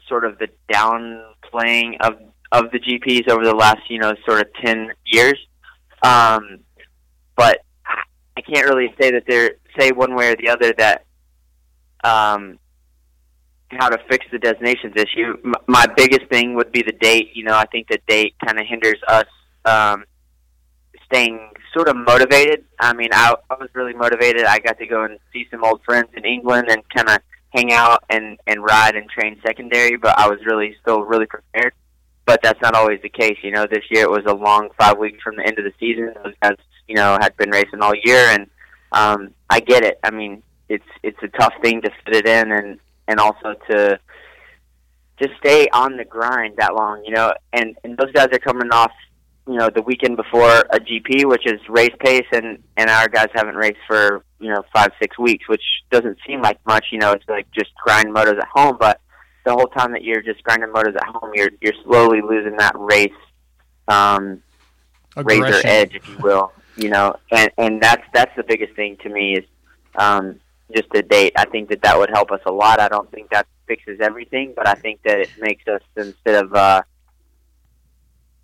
sort 0.08 0.25
of 0.25 0.38
the 0.38 0.49
downplaying 0.71 1.97
of 2.01 2.17
of 2.51 2.71
the 2.71 2.79
GPs 2.79 3.29
over 3.29 3.43
the 3.43 3.55
last 3.55 3.89
you 3.89 3.99
know 3.99 4.13
sort 4.25 4.41
of 4.41 4.47
ten 4.63 4.91
years. 5.05 5.38
Um, 6.03 6.60
but 7.36 7.62
I 8.38 8.41
can't 8.41 8.67
really 8.67 8.93
say 8.99 9.12
that 9.12 9.23
they're 9.27 9.51
say 9.77 9.91
one 9.91 10.15
way 10.15 10.31
or 10.31 10.36
the 10.36 10.49
other 10.49 10.73
that 10.77 11.05
um, 12.03 12.60
how 13.69 13.89
to 13.89 13.97
fix 14.10 14.25
the 14.31 14.39
Des 14.39 14.55
Nations 14.62 14.93
issue. 14.95 15.38
M- 15.43 15.55
my 15.67 15.86
biggest 15.97 16.27
thing 16.29 16.55
would 16.55 16.71
be 16.71 16.81
the 16.81 16.91
date. 16.91 17.31
You 17.34 17.43
know, 17.43 17.55
I 17.55 17.65
think 17.65 17.88
the 17.88 17.99
date 18.08 18.36
kind 18.45 18.60
of 18.60 18.65
hinders 18.67 18.99
us 19.08 19.25
um, 19.65 20.05
staying 21.06 21.52
sort 21.74 21.88
of 21.88 21.96
motivated. 21.96 22.65
I 22.80 22.94
mean, 22.94 23.10
I, 23.12 23.36
I 23.50 23.56
was 23.56 23.70
really 23.74 23.94
motivated. 23.94 24.46
I 24.46 24.60
got 24.60 24.78
to 24.80 24.88
go 24.88 25.04
and 25.04 25.20
see 25.34 25.48
some 25.52 25.63
old 25.63 25.82
friends 25.84 26.10
in 26.15 26.26
England 26.26 26.70
and 26.70 26.82
kind 26.89 27.10
of 27.10 27.20
hang 27.50 27.72
out 27.72 28.04
and 28.10 28.38
and 28.48 28.63
ride 28.63 28.96
and 28.96 29.10
train 29.10 29.39
secondary. 29.46 29.98
But 29.98 30.18
I 30.18 30.28
was 30.28 30.39
really 30.46 30.76
still 30.82 31.02
really 31.02 31.26
prepared. 31.26 31.74
But 32.26 32.41
that's 32.41 32.62
not 32.62 32.76
always 32.76 33.02
the 33.02 33.10
case. 33.10 33.38
You 33.44 33.52
know, 33.52 33.68
this 33.70 33.84
year 33.91 34.04
it 34.04 34.10
was 34.10 34.24
a 34.26 34.34
long 34.34 34.70
five 34.80 34.98
weeks 34.98 35.22
from 35.22 35.36
the 35.36 35.46
end 35.46 35.60
of 35.60 35.65
the 35.65 35.74
season. 35.80 36.13
Those 36.24 36.34
guys, 36.41 36.58
you 36.88 36.96
know, 36.96 37.18
had 37.22 37.38
been 37.38 37.52
racing 37.52 37.82
all 37.82 37.94
year, 38.04 38.30
and 38.30 38.50
um, 38.91 39.32
I 39.50 39.60
get 39.60 39.84
it. 39.84 40.00
I 40.04 40.12
mean, 40.12 40.41
it's 40.70 40.86
it's 41.04 41.22
a 41.22 41.28
tough 41.28 41.54
thing 41.62 41.82
to 41.82 41.91
fit 42.04 42.15
it 42.15 42.28
in, 42.28 42.52
and 42.52 42.80
and 43.08 43.20
also 43.20 43.54
to 43.70 44.00
just 45.22 45.38
stay 45.38 45.68
on 45.72 45.98
the 45.98 46.06
grind 46.06 46.58
that 46.58 46.74
long. 46.74 47.04
You 47.06 47.12
know, 47.12 47.34
and 47.54 47.76
and 47.84 47.98
those 47.98 48.12
guys 48.12 48.30
are 48.32 48.39
coming 48.39 48.72
off 48.72 48.91
you 49.47 49.55
know 49.55 49.69
the 49.69 49.81
weekend 49.81 50.17
before 50.17 50.60
a 50.71 50.79
GP, 50.79 51.25
which 51.25 51.45
is 51.45 51.60
race 51.69 51.95
pace, 51.99 52.27
and 52.31 52.63
and 52.77 52.89
our 52.89 53.08
guys 53.08 53.27
haven't 53.34 53.55
raced 53.55 53.79
for 53.88 54.23
you 54.39 54.49
know 54.49 54.63
five 54.73 54.91
six 54.99 55.17
weeks, 55.19 55.47
which 55.47 55.63
doesn't 55.91 56.17
seem 56.25 56.41
like 56.41 56.60
much. 56.65 56.88
You 56.91 56.99
know, 56.99 57.12
it's 57.12 57.27
like 57.27 57.49
just 57.51 57.71
grind 57.84 58.13
motos 58.13 58.38
at 58.38 58.47
home, 58.53 58.77
but 58.79 58.99
the 59.45 59.53
whole 59.53 59.67
time 59.67 59.91
that 59.93 60.03
you're 60.03 60.21
just 60.21 60.43
grinding 60.43 60.69
motos 60.69 60.95
at 60.95 61.05
home, 61.05 61.31
you're 61.34 61.51
you're 61.62 61.73
slowly 61.84 62.21
losing 62.21 62.58
that 62.58 62.73
race 62.75 63.12
um, 63.88 64.41
razor 65.15 65.62
edge, 65.63 65.95
if 65.95 66.08
you 66.10 66.17
will. 66.17 66.51
You 66.75 66.89
know, 66.89 67.15
and 67.31 67.51
and 67.58 67.81
that's 67.81 68.03
that's 68.13 68.36
the 68.36 68.43
biggest 68.43 68.75
thing 68.75 68.97
to 69.03 69.10
me 69.10 69.38
is 69.38 69.45
um, 69.95 70.39
just 70.75 70.89
the 70.91 71.03
date. 71.03 71.34
I 71.38 71.45
think 71.45 71.69
that 71.69 71.81
that 71.84 71.97
would 71.97 72.10
help 72.10 72.31
us 72.31 72.41
a 72.45 72.51
lot. 72.51 72.79
I 72.79 72.89
don't 72.89 73.10
think 73.12 73.29
that 73.29 73.47
fixes 73.67 73.99
everything, 74.01 74.53
but 74.55 74.67
I 74.67 74.73
think 74.73 75.01
that 75.03 75.19
it 75.19 75.29
makes 75.39 75.65
us 75.67 75.81
instead 75.95 76.43
of 76.43 76.53
uh, 76.53 76.81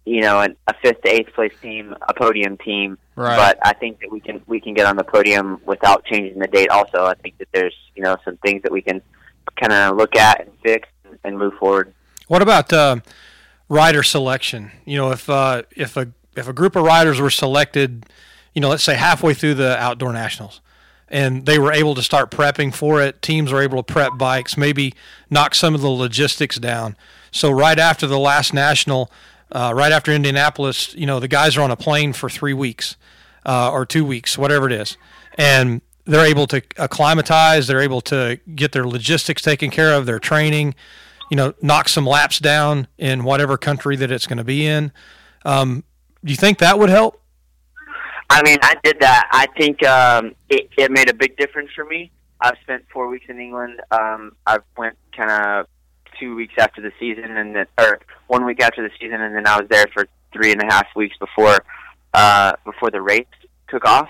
you 0.06 0.22
know 0.22 0.42
an, 0.42 0.56
a 0.68 0.74
fifth 0.82 1.02
to 1.04 1.10
eighth 1.10 1.34
place 1.34 1.54
team, 1.62 1.96
a 2.08 2.14
podium 2.14 2.58
team. 2.58 2.98
Right. 3.16 3.36
But 3.36 3.60
I 3.62 3.74
think 3.74 4.00
that 4.00 4.12
we 4.12 4.20
can 4.20 4.42
we 4.48 4.60
can 4.60 4.74
get 4.74 4.86
on 4.86 4.96
the 4.96 5.04
podium 5.04 5.62
without 5.66 6.06
changing 6.06 6.40
the 6.40 6.48
date. 6.48 6.70
Also, 6.70 7.06
I 7.06 7.14
think 7.16 7.38
that 7.38 7.48
there's 7.54 7.76
you 7.96 8.04
know 8.04 8.18
some 8.26 8.38
things 8.38 8.64
that 8.64 8.72
we 8.72 8.82
can 8.82 9.02
kind 9.60 9.74
of 9.74 9.98
look 9.98 10.16
at 10.16 10.42
and 10.42 10.52
fix 10.64 10.88
and 11.24 11.38
move 11.38 11.54
forward. 11.56 11.94
What 12.28 12.42
about 12.42 12.72
uh, 12.72 12.98
rider 13.70 14.04
selection? 14.04 14.72
You 14.86 14.98
know, 14.98 15.12
if 15.12 15.30
uh, 15.30 15.64
if 15.76 15.98
a 15.98 16.12
if 16.36 16.48
a 16.48 16.54
group 16.54 16.76
of 16.76 16.84
riders 16.84 17.20
were 17.20 17.30
selected, 17.30 18.06
you 18.54 18.62
know, 18.62 18.70
let's 18.70 18.84
say 18.84 18.96
halfway 18.96 19.34
through 19.34 19.56
the 19.56 19.78
outdoor 19.78 20.14
nationals, 20.14 20.62
and 21.10 21.46
they 21.46 21.60
were 21.60 21.74
able 21.74 21.94
to 21.96 22.02
start 22.02 22.32
prepping 22.32 22.74
for 22.74 23.02
it, 23.02 23.22
teams 23.22 23.52
were 23.52 23.62
able 23.62 23.84
to 23.84 23.94
prep 23.94 24.18
bikes, 24.18 24.58
maybe 24.58 24.94
knock 25.30 25.54
some 25.54 25.76
of 25.76 25.82
the 25.82 25.90
logistics 25.90 26.58
down. 26.58 26.96
So 27.32 27.52
right 27.52 27.80
after 27.80 28.08
the 28.08 28.20
last 28.20 28.54
national, 28.54 29.12
uh, 29.52 29.74
right 29.76 29.92
after 29.92 30.12
Indianapolis, 30.12 30.94
you 30.96 31.06
know, 31.06 31.20
the 31.20 31.28
guys 31.28 31.58
are 31.58 31.62
on 31.62 31.72
a 31.72 31.76
plane 31.76 32.14
for 32.14 32.30
three 32.30 32.54
weeks 32.54 32.96
uh, 33.46 33.72
or 33.72 33.86
two 33.86 34.06
weeks, 34.06 34.38
whatever 34.38 34.68
it 34.68 34.74
is, 34.74 34.98
and 35.38 35.82
they're 36.06 36.26
able 36.26 36.48
to 36.48 36.62
acclimatize. 36.78 37.68
They're 37.68 37.82
able 37.82 38.02
to 38.02 38.40
get 38.56 38.72
their 38.72 38.88
logistics 38.88 39.42
taken 39.42 39.70
care 39.70 39.94
of, 39.94 40.06
their 40.06 40.20
training, 40.20 40.76
you 41.30 41.38
know, 41.38 41.54
knock 41.62 41.90
some 41.90 42.06
laps 42.06 42.40
down 42.40 42.88
in 42.98 43.24
whatever 43.24 43.58
country 43.58 43.96
that 43.98 44.12
it's 44.12 44.28
going 44.28 44.38
to 44.38 44.44
be 44.44 44.66
in. 44.66 44.92
Um, 45.46 45.84
do 46.24 46.32
you 46.32 46.38
think 46.38 46.60
that 46.60 46.78
would 46.78 46.90
help? 46.90 47.22
I 48.30 48.42
mean, 48.44 48.58
I 48.62 48.76
did 48.84 49.00
that. 49.02 49.28
I 49.32 49.48
think 49.58 49.86
um, 49.86 50.34
it, 50.50 50.70
it 50.78 50.92
made 50.92 51.10
a 51.10 51.14
big 51.14 51.36
difference 51.36 51.70
for 51.76 51.84
me. 51.84 52.12
I've 52.40 52.58
spent 52.62 52.86
four 52.92 53.08
weeks 53.08 53.26
in 53.28 53.40
England. 53.40 53.82
Um, 53.92 54.36
I 54.48 54.60
went 54.78 54.98
kind 55.16 55.30
of 55.30 55.68
two 56.22 56.36
weeks 56.36 56.54
after 56.58 56.82
the 56.82 56.92
season, 57.00 57.36
and 57.36 57.56
then, 57.56 57.66
or 57.78 58.00
one 58.28 58.46
week 58.46 58.62
after 58.62 58.82
the 58.82 58.94
season, 59.00 59.20
and 59.20 59.36
then 59.36 59.46
I 59.46 59.58
was 59.60 59.68
there 59.70 59.88
for 59.94 60.08
three 60.32 60.52
and 60.54 60.62
a 60.62 60.66
half 60.66 60.88
weeks 60.96 61.18
before 61.18 61.60
uh, 62.14 62.54
before 62.64 62.92
the 62.92 63.02
race 63.02 63.26
took 63.68 63.84
off. 63.84 64.10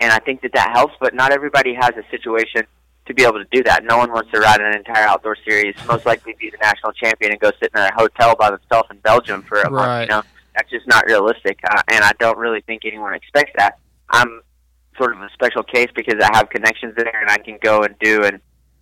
And 0.00 0.10
I 0.10 0.18
think 0.18 0.40
that 0.42 0.52
that 0.54 0.70
helps, 0.72 0.94
but 0.98 1.14
not 1.14 1.30
everybody 1.30 1.74
has 1.74 1.90
a 1.90 2.02
situation 2.10 2.62
to 3.06 3.14
be 3.14 3.22
able 3.22 3.38
to 3.38 3.46
do 3.52 3.62
that. 3.64 3.84
No 3.84 3.98
one 3.98 4.10
wants 4.10 4.30
to 4.32 4.40
ride 4.40 4.60
an 4.60 4.74
entire 4.74 5.06
outdoor 5.06 5.36
series, 5.46 5.74
most 5.86 6.06
likely 6.06 6.34
be 6.40 6.48
the 6.50 6.58
national 6.62 6.92
champion, 6.92 7.32
and 7.32 7.40
go 7.40 7.50
sit 7.60 7.70
in 7.74 7.80
a 7.80 7.92
hotel 7.94 8.34
by 8.38 8.50
themselves 8.50 8.88
in 8.90 8.98
Belgium 8.98 9.42
for 9.42 9.60
a 9.60 9.70
month. 9.70 9.86
You 10.08 10.16
know, 10.16 10.22
that's 10.56 10.70
just 10.70 10.86
not 10.86 11.04
realistic, 11.06 11.58
uh, 11.70 11.82
and 11.92 12.02
I 12.04 12.12
don't 12.18 12.38
really 12.38 12.62
think 12.62 12.82
anyone 12.86 13.14
expects 13.14 13.52
that. 13.56 13.78
I'm 14.08 14.40
sort 14.96 15.14
of 15.14 15.20
a 15.22 15.28
special 15.34 15.62
case 15.62 15.88
because 15.94 16.16
I 16.22 16.36
have 16.36 16.48
connections 16.50 16.94
there, 16.96 17.20
and 17.20 17.30
I 17.30 17.38
can 17.38 17.58
go 17.62 17.82
and 17.82 17.94
do, 18.00 18.24
and 18.24 18.40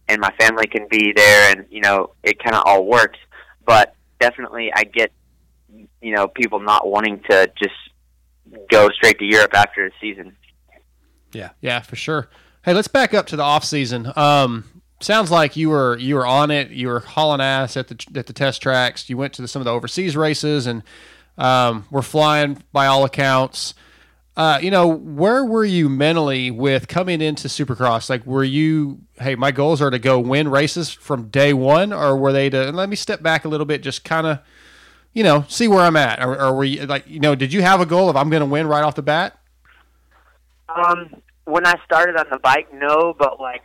and 0.09 0.21
my 0.21 0.33
family 0.39 0.67
can 0.67 0.89
be 0.89 1.13
there, 1.15 1.53
and 1.53 1.67
you 1.71 1.81
know, 1.81 2.15
it 2.23 2.43
kind 2.43 2.57
of 2.57 2.63
all 2.67 2.85
works. 2.87 3.19
But 3.65 3.95
definitely, 4.19 4.73
I 4.75 4.85
get 4.85 5.13
you 6.01 6.15
know 6.15 6.29
people 6.29 6.61
not 6.61 6.89
wanting 6.89 7.21
to 7.31 7.51
just 7.57 7.75
go 8.71 8.89
straight 8.91 9.19
to 9.19 9.25
Europe 9.25 9.55
after 9.55 9.87
a 9.87 9.91
season. 10.01 10.37
Yeah. 11.33 11.51
Yeah, 11.61 11.81
for 11.81 11.97
sure. 11.97 12.29
Hey, 12.65 12.75
let's 12.75 12.89
back 12.89 13.15
up 13.15 13.27
to 13.29 13.37
the 13.37 13.43
off 13.43 13.65
season. 13.65 14.11
Um, 14.17 14.65
sounds 15.01 15.31
like 15.31 15.57
you 15.57 15.71
were 15.71 15.97
you 15.99 16.17
were 16.17 16.27
on 16.27 16.51
it. 16.51 16.71
You 16.71 16.89
were 16.89 17.01
hauling 17.01 17.41
ass 17.41 17.77
at 17.77 17.89
the 17.89 18.05
at 18.15 18.27
the 18.27 18.33
test 18.33 18.63
tracks. 18.63 19.09
You 19.09 19.17
went 19.17 19.35
to 19.35 19.43
the, 19.43 19.49
some 19.49 19.61
of 19.61 19.65
the 19.65 19.73
overseas 19.73 20.17
races 20.17 20.67
and 20.67 20.83
um, 21.37 21.87
were 21.91 22.03
flying 22.03 22.63
by 22.73 22.87
all 22.87 23.05
accounts. 23.05 23.75
Uh, 24.39 24.57
you 24.63 24.71
know, 24.71 24.87
where 24.87 25.45
were 25.45 25.65
you 25.65 25.89
mentally 25.89 26.49
with 26.49 26.87
coming 26.87 27.21
into 27.21 27.49
Supercross? 27.49 28.09
Like, 28.09 28.25
were 28.25 28.45
you, 28.45 29.01
hey, 29.21 29.35
my 29.35 29.51
goals 29.51 29.83
are 29.83 29.91
to 29.91 29.99
go 29.99 30.21
win 30.21 30.47
races 30.47 30.91
from 30.91 31.27
day 31.27 31.53
one, 31.53 31.93
or 31.93 32.17
were 32.17 32.33
they 32.33 32.49
to? 32.51 32.69
And 32.69 32.77
let 32.77 32.89
me 32.89 32.95
step 32.95 33.21
back 33.21 33.45
a 33.45 33.49
little 33.49 33.67
bit, 33.67 33.83
just 33.83 34.05
kind 34.05 34.29
of, 34.29 34.39
you 35.13 35.25
know, 35.25 35.45
see 35.49 35.67
where 35.67 35.81
I'm 35.81 35.97
at, 35.97 36.23
or, 36.23 36.41
or 36.41 36.55
were 36.55 36.63
you 36.65 36.87
like, 36.87 37.05
you 37.09 37.19
know, 37.19 37.35
did 37.35 37.53
you 37.53 37.63
have 37.63 37.81
a 37.81 37.87
goal 37.87 38.09
of 38.09 38.17
I'm 38.17 38.31
going 38.31 38.39
to 38.43 38.47
win 38.47 38.69
right 38.69 38.85
off 38.85 38.95
the 38.95 39.03
bat? 39.03 39.37
Um, 40.69 41.17
when 41.45 41.67
I 41.67 41.75
started 41.85 42.17
on 42.17 42.27
the 42.31 42.39
bike, 42.39 42.73
no, 42.73 43.17
but 43.19 43.41
like 43.41 43.65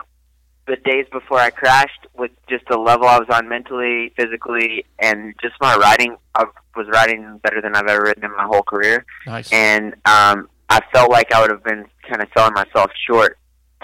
the 0.65 0.78
days 0.78 1.05
before 1.11 1.38
I 1.38 1.51
crashed 1.51 2.07
with 2.17 2.32
just 2.49 2.65
the 2.67 2.80
level 2.80 3.05
I 3.07 3.19
was 3.19 3.28
on 3.30 3.47
mentally, 3.47 4.11
physically, 4.17 4.86
and 4.97 5.36
just 5.39 5.53
my 5.61 5.76
riding. 5.76 6.17
I 6.34 6.45
was 6.76 6.88
riding 6.88 7.38
better 7.43 7.61
than 7.61 7.76
I've 7.76 7.86
ever 7.86 8.05
ridden 8.05 8.24
in 8.24 8.32
my 8.36 8.45
whole 8.45 8.63
career, 8.63 9.05
Nice. 9.28 9.51
and 9.53 9.93
um, 10.05 10.49
I 10.74 10.80
felt 10.91 11.11
like 11.11 11.32
I 11.32 11.39
would 11.41 11.51
have 11.51 11.63
been 11.63 11.86
kind 12.09 12.21
of 12.21 12.28
selling 12.36 12.53
myself 12.53 12.89
short 13.07 13.38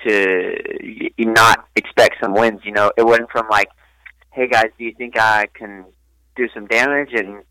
to 0.03 1.09
not 1.19 1.65
expect 1.75 2.15
some 2.21 2.33
wins. 2.33 2.61
You 2.63 2.71
know, 2.71 2.91
it 2.97 3.05
went 3.05 3.29
from 3.31 3.47
like, 3.49 3.69
"Hey 4.31 4.47
guys, 4.47 4.69
do 4.77 4.83
you 4.85 4.93
think 4.97 5.17
I 5.19 5.47
can 5.53 5.85
do 6.35 6.47
some 6.53 6.65
damage 6.67 7.13
and 7.13 7.43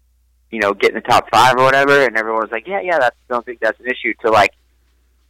you 0.50 0.58
know 0.60 0.72
get 0.74 0.90
in 0.90 0.96
the 0.96 1.02
top 1.02 1.28
five 1.30 1.54
or 1.56 1.62
whatever?" 1.62 2.04
And 2.04 2.16
everyone 2.16 2.42
was 2.42 2.50
like, 2.50 2.66
"Yeah, 2.66 2.80
yeah, 2.80 2.98
that's 2.98 3.16
don't 3.28 3.44
think 3.46 3.60
that's 3.60 3.78
an 3.78 3.86
issue." 3.86 4.12
To 4.22 4.30
like, 4.30 4.52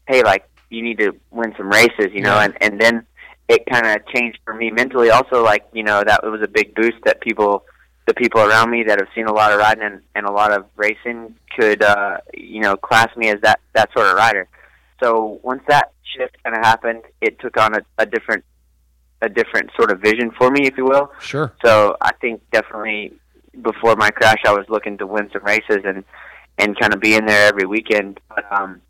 "Hey, 0.06 0.22
like 0.22 0.48
you 0.70 0.82
need 0.82 0.98
to 1.00 1.12
win 1.30 1.52
some 1.58 1.68
races," 1.68 2.08
you 2.12 2.22
know, 2.22 2.36
Yeah. 2.36 2.44
and 2.44 2.56
and 2.62 2.80
then 2.80 3.06
it 3.48 3.64
kind 3.70 3.86
of 3.86 4.06
changed 4.14 4.38
for 4.44 4.54
me 4.54 4.70
mentally. 4.70 5.10
Also, 5.10 5.44
like 5.44 5.64
you 5.72 5.82
know, 5.82 6.02
that 6.02 6.22
was 6.24 6.40
a 6.42 6.48
big 6.48 6.74
boost 6.74 6.98
that 7.04 7.20
people. 7.20 7.64
The 8.08 8.14
people 8.14 8.40
around 8.40 8.70
me 8.70 8.84
that 8.84 8.98
have 8.98 9.08
seen 9.14 9.26
a 9.26 9.32
lot 9.40 9.52
of 9.52 9.58
riding 9.58 9.84
and, 9.84 10.00
and 10.16 10.24
a 10.24 10.32
lot 10.32 10.50
of 10.56 10.64
racing 10.76 11.34
could, 11.54 11.82
uh, 11.82 12.16
you 12.32 12.60
know, 12.64 12.74
class 12.88 13.14
me 13.20 13.28
as 13.28 13.38
that 13.42 13.60
that 13.74 13.90
sort 13.94 14.06
of 14.06 14.14
rider. 14.14 14.48
So 15.02 15.38
once 15.42 15.62
that 15.68 15.92
shift 16.16 16.34
kind 16.42 16.56
of 16.56 16.64
happened, 16.64 17.02
it 17.20 17.38
took 17.38 17.58
on 17.58 17.74
a, 17.74 17.80
a 17.98 18.06
different 18.06 18.44
a 19.20 19.28
different 19.28 19.70
sort 19.76 19.90
of 19.90 20.00
vision 20.00 20.30
for 20.38 20.50
me, 20.50 20.66
if 20.66 20.78
you 20.78 20.86
will. 20.86 21.12
Sure. 21.20 21.52
So 21.62 21.96
I 22.00 22.12
think 22.14 22.40
definitely 22.50 23.12
before 23.60 23.94
my 23.96 24.10
crash, 24.10 24.40
I 24.46 24.52
was 24.52 24.64
looking 24.70 24.96
to 24.98 25.06
win 25.06 25.28
some 25.32 25.44
races 25.44 25.82
and 25.84 26.02
and 26.56 26.78
kind 26.80 26.94
of 26.94 27.00
be 27.00 27.14
in 27.14 27.26
there 27.26 27.46
every 27.48 27.66
weekend. 27.66 28.20
But 28.30 28.44
um, 28.50 28.80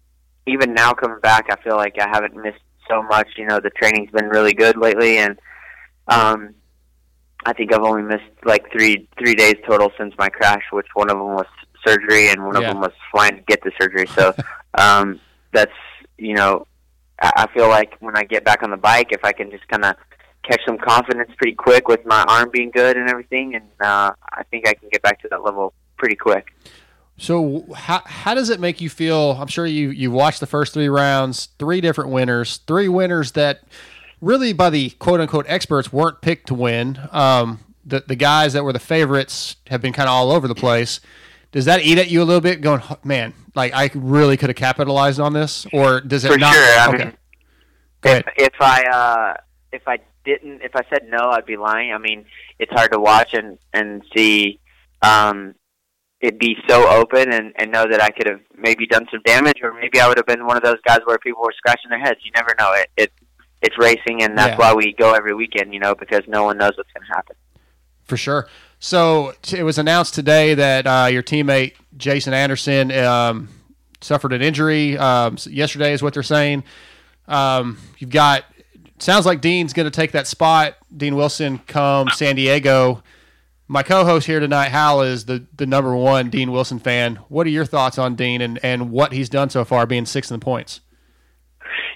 even 0.46 0.74
now 0.74 0.92
coming 0.92 1.20
back, 1.20 1.46
I 1.50 1.56
feel 1.64 1.76
like 1.76 1.96
I 1.98 2.08
haven't 2.08 2.36
missed 2.36 2.62
so 2.88 3.02
much. 3.02 3.28
You 3.36 3.46
know, 3.46 3.58
the 3.58 3.70
training's 3.70 4.12
been 4.12 4.28
really 4.28 4.54
good 4.54 4.76
lately, 4.76 5.18
and 5.18 5.38
um, 6.06 6.54
I 7.48 7.54
think 7.54 7.72
I've 7.72 7.82
only 7.82 8.02
missed 8.02 8.30
like 8.44 8.70
three 8.70 9.08
three 9.18 9.34
days 9.34 9.54
total 9.66 9.90
since 9.96 10.12
my 10.18 10.28
crash, 10.28 10.62
which 10.70 10.86
one 10.92 11.08
of 11.08 11.16
them 11.16 11.34
was 11.34 11.46
surgery 11.86 12.28
and 12.28 12.44
one 12.44 12.54
Yeah. 12.54 12.68
of 12.68 12.74
them 12.74 12.80
was 12.82 12.92
flying 13.10 13.36
to 13.36 13.42
get 13.42 13.62
the 13.62 13.72
surgery. 13.80 14.06
So 14.14 14.34
um, 14.74 15.18
that's 15.52 15.72
you 16.18 16.34
know, 16.34 16.66
I 17.22 17.30
I 17.36 17.46
feel 17.54 17.68
like 17.68 17.94
when 18.00 18.16
I 18.18 18.24
get 18.24 18.44
back 18.44 18.62
on 18.62 18.70
the 18.70 18.76
bike, 18.76 19.08
if 19.12 19.24
I 19.24 19.32
can 19.32 19.50
just 19.50 19.66
kind 19.68 19.84
of 19.84 19.96
catch 20.42 20.60
some 20.66 20.76
confidence 20.76 21.30
pretty 21.38 21.54
quick 21.54 21.88
with 21.88 22.04
my 22.04 22.22
arm 22.28 22.50
being 22.52 22.70
good 22.70 22.96
and 22.98 23.08
everything, 23.08 23.54
and 23.54 23.64
uh, 23.80 24.12
I 24.30 24.42
think 24.50 24.68
I 24.68 24.74
can 24.74 24.90
get 24.90 25.00
back 25.02 25.20
to 25.22 25.28
that 25.30 25.42
level 25.42 25.72
pretty 25.96 26.16
quick. 26.16 26.48
So 27.16 27.64
how 27.74 28.02
how 28.04 28.34
does 28.34 28.50
it 28.50 28.60
make 28.60 28.80
you 28.82 28.90
feel? 28.90 29.32
I'm 29.40 29.48
sure 29.48 29.64
you 29.66 29.88
you 29.88 30.10
watched 30.10 30.40
the 30.40 30.46
first 30.46 30.74
three 30.74 30.88
rounds, 30.90 31.48
three 31.58 31.80
different 31.80 32.10
winners, 32.10 32.58
three 32.66 32.88
winners 32.88 33.32
that 33.32 33.62
really 34.20 34.52
by 34.52 34.70
the 34.70 34.90
quote 34.90 35.20
unquote 35.20 35.46
experts 35.48 35.92
weren't 35.92 36.20
picked 36.20 36.48
to 36.48 36.54
win. 36.54 36.98
Um, 37.10 37.60
the 37.84 38.00
the 38.06 38.16
guys 38.16 38.52
that 38.52 38.64
were 38.64 38.72
the 38.72 38.78
favorites 38.78 39.56
have 39.68 39.80
been 39.80 39.92
kind 39.92 40.08
of 40.08 40.12
all 40.12 40.30
over 40.30 40.46
the 40.48 40.54
place. 40.54 41.00
Does 41.50 41.64
that 41.64 41.82
eat 41.82 41.96
at 41.98 42.10
you 42.10 42.22
a 42.22 42.24
little 42.24 42.42
bit? 42.42 42.60
Going, 42.60 42.82
man, 43.04 43.32
like 43.54 43.72
I 43.74 43.90
really 43.94 44.36
could 44.36 44.50
have 44.50 44.56
capitalized 44.56 45.18
on 45.18 45.32
this, 45.32 45.66
or 45.72 46.00
does 46.00 46.24
it 46.24 46.32
For 46.32 46.38
not? 46.38 46.52
sure. 46.52 46.62
I 46.62 46.88
okay, 46.88 46.98
mean, 46.98 47.14
ahead. 48.04 48.24
if 48.36 48.54
I 48.60 48.82
uh, 48.84 49.34
if 49.72 49.88
I 49.88 49.98
didn't, 50.24 50.60
if 50.62 50.76
I 50.76 50.82
said 50.90 51.08
no, 51.08 51.30
I'd 51.30 51.46
be 51.46 51.56
lying. 51.56 51.92
I 51.92 51.98
mean, 51.98 52.26
it's 52.58 52.72
hard 52.72 52.92
to 52.92 52.98
watch 53.00 53.32
and 53.32 53.58
and 53.72 54.02
see 54.14 54.60
um, 55.00 55.54
it 56.20 56.38
be 56.38 56.56
so 56.68 56.86
open 56.88 57.32
and 57.32 57.52
and 57.56 57.72
know 57.72 57.86
that 57.88 58.02
I 58.02 58.10
could 58.10 58.26
have 58.28 58.40
maybe 58.54 58.86
done 58.86 59.06
some 59.10 59.22
damage, 59.24 59.60
or 59.62 59.72
maybe 59.72 60.00
I 60.00 60.08
would 60.08 60.18
have 60.18 60.26
been 60.26 60.44
one 60.46 60.58
of 60.58 60.62
those 60.62 60.80
guys 60.86 61.00
where 61.06 61.16
people 61.18 61.42
were 61.42 61.54
scratching 61.56 61.88
their 61.88 61.98
heads. 62.00 62.20
You 62.24 62.32
never 62.34 62.54
know. 62.58 62.74
It 62.74 62.90
it 62.98 63.12
it's 63.62 63.76
racing, 63.78 64.22
and 64.22 64.36
that's 64.36 64.50
Yeah. 64.50 64.56
why 64.56 64.74
we 64.74 64.92
go 64.92 65.14
every 65.14 65.34
weekend. 65.34 65.72
You 65.74 65.80
know, 65.80 65.94
because 65.94 66.22
no 66.28 66.44
one 66.44 66.58
knows 66.58 66.72
what's 66.76 66.90
going 66.92 67.06
to 67.06 67.14
happen. 67.14 67.36
For 68.04 68.16
sure. 68.16 68.48
So 68.78 69.34
it 69.52 69.64
was 69.64 69.78
announced 69.78 70.14
today 70.14 70.54
that 70.54 70.86
uh, 70.86 71.08
your 71.10 71.22
teammate 71.22 71.74
Jason 71.96 72.32
Anderson 72.32 72.92
um, 72.92 73.48
suffered 74.00 74.32
an 74.32 74.40
injury. 74.40 74.96
Um, 74.96 75.36
yesterday 75.48 75.92
is 75.92 76.02
what 76.02 76.14
they're 76.14 76.22
saying. 76.22 76.64
Um, 77.26 77.78
you've 77.98 78.10
got. 78.10 78.44
Sounds 79.00 79.26
like 79.26 79.40
Dean's 79.40 79.72
going 79.72 79.84
to 79.84 79.92
take 79.92 80.10
that 80.12 80.26
spot. 80.26 80.74
Dean 80.96 81.14
Wilson 81.14 81.58
come 81.68 82.08
San 82.08 82.34
Diego. 82.34 83.02
My 83.68 83.82
co-host 83.84 84.26
here 84.26 84.40
tonight, 84.40 84.70
Hal, 84.70 85.02
is 85.02 85.26
the, 85.26 85.46
the 85.56 85.66
number 85.66 85.94
one 85.94 86.30
Dean 86.30 86.50
Wilson 86.50 86.78
fan. 86.80 87.16
What 87.28 87.46
are 87.46 87.50
your 87.50 87.66
thoughts 87.66 87.98
on 87.98 88.16
Dean 88.16 88.40
and, 88.40 88.58
and 88.64 88.90
what 88.90 89.12
he's 89.12 89.28
done 89.28 89.50
so 89.50 89.64
far, 89.64 89.86
being 89.86 90.04
sixth 90.06 90.32
in 90.32 90.40
the 90.40 90.44
points? 90.44 90.80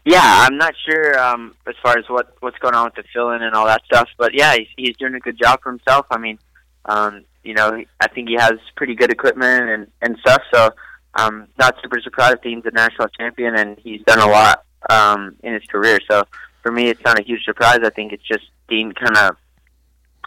Yeah, 0.04 0.20
I'm 0.22 0.56
not 0.56 0.74
sure 0.84 1.18
um, 1.18 1.54
as 1.66 1.74
far 1.82 1.96
as 1.98 2.04
what 2.08 2.34
what's 2.40 2.58
going 2.58 2.74
on 2.74 2.86
with 2.86 2.94
the 2.94 3.04
fill-in 3.12 3.42
and 3.42 3.54
all 3.54 3.66
that 3.66 3.82
stuff, 3.84 4.08
but 4.18 4.34
yeah, 4.34 4.54
he's, 4.54 4.68
he's 4.76 4.96
doing 4.96 5.14
a 5.14 5.20
good 5.20 5.38
job 5.38 5.60
for 5.62 5.70
himself. 5.70 6.06
I 6.10 6.18
mean, 6.18 6.38
um, 6.86 7.24
you 7.44 7.54
know, 7.54 7.82
I 8.00 8.08
think 8.08 8.28
he 8.28 8.34
has 8.34 8.52
pretty 8.76 8.94
good 8.94 9.10
equipment 9.12 9.68
and 9.68 9.86
and 10.00 10.18
stuff. 10.18 10.42
So 10.52 10.70
I'm 11.14 11.48
not 11.58 11.76
super 11.82 12.00
surprised 12.00 12.42
Dean's 12.42 12.64
a 12.66 12.70
national 12.70 13.08
champion 13.08 13.54
and 13.56 13.78
he's 13.78 14.02
done 14.02 14.18
a 14.20 14.26
lot 14.26 14.64
um, 14.90 15.36
in 15.42 15.54
his 15.54 15.62
career. 15.70 15.98
So 16.10 16.24
for 16.62 16.72
me, 16.72 16.88
it's 16.88 17.02
not 17.04 17.18
a 17.18 17.22
huge 17.22 17.44
surprise. 17.44 17.78
I 17.84 17.90
think 17.90 18.12
it's 18.12 18.26
just 18.26 18.44
Dean 18.68 18.92
kind 18.92 19.16
of 19.16 19.36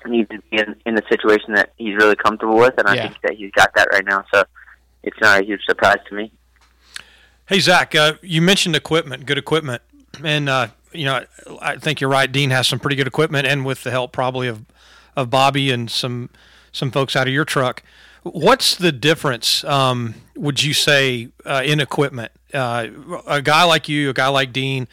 needs 0.05 0.29
to 0.29 0.39
be 0.51 0.57
in, 0.57 0.75
in 0.85 0.95
the 0.95 1.01
situation 1.09 1.53
that 1.55 1.73
he's 1.77 1.95
really 1.95 2.15
comfortable 2.15 2.57
with, 2.57 2.75
and 2.77 2.87
I 2.87 2.95
Yeah. 2.95 3.03
think 3.03 3.17
that 3.23 3.33
he's 3.33 3.51
got 3.51 3.73
that 3.75 3.87
right 3.91 4.05
now. 4.05 4.23
So 4.33 4.43
it's 5.03 5.17
not 5.19 5.41
a 5.41 5.45
huge 5.45 5.61
surprise 5.65 5.97
to 6.09 6.15
me. 6.15 6.31
Hey 7.47 7.59
Zach, 7.59 7.93
uh, 7.93 8.13
you 8.23 8.41
mentioned 8.41 8.75
equipment, 8.75 9.27
good 9.27 9.37
equipment, 9.37 9.83
and 10.23 10.49
uh, 10.49 10.69
you 10.91 11.05
know 11.05 11.23
I 11.61 11.77
think 11.77 12.01
you're 12.01 12.09
right. 12.09 12.31
Dean 12.31 12.49
has 12.49 12.67
some 12.67 12.79
pretty 12.79 12.95
good 12.95 13.05
equipment, 13.05 13.45
and 13.45 13.63
with 13.63 13.83
the 13.83 13.91
help 13.91 14.11
probably 14.11 14.47
of 14.47 14.65
of 15.15 15.29
Bobby 15.29 15.69
and 15.69 15.91
some 15.91 16.31
some 16.71 16.89
folks 16.89 17.15
out 17.15 17.27
of 17.27 17.33
your 17.33 17.45
truck. 17.45 17.83
What's 18.23 18.75
the 18.75 18.91
difference? 18.91 19.63
Um, 19.63 20.15
would 20.35 20.63
you 20.63 20.73
say 20.73 21.29
uh, 21.45 21.61
in 21.63 21.79
equipment? 21.79 22.31
Uh, 22.51 22.87
a 23.27 23.43
guy 23.43 23.63
like 23.63 23.87
you, 23.87 24.09
a 24.09 24.13
guy 24.13 24.29
like 24.29 24.51
Dean, 24.51 24.87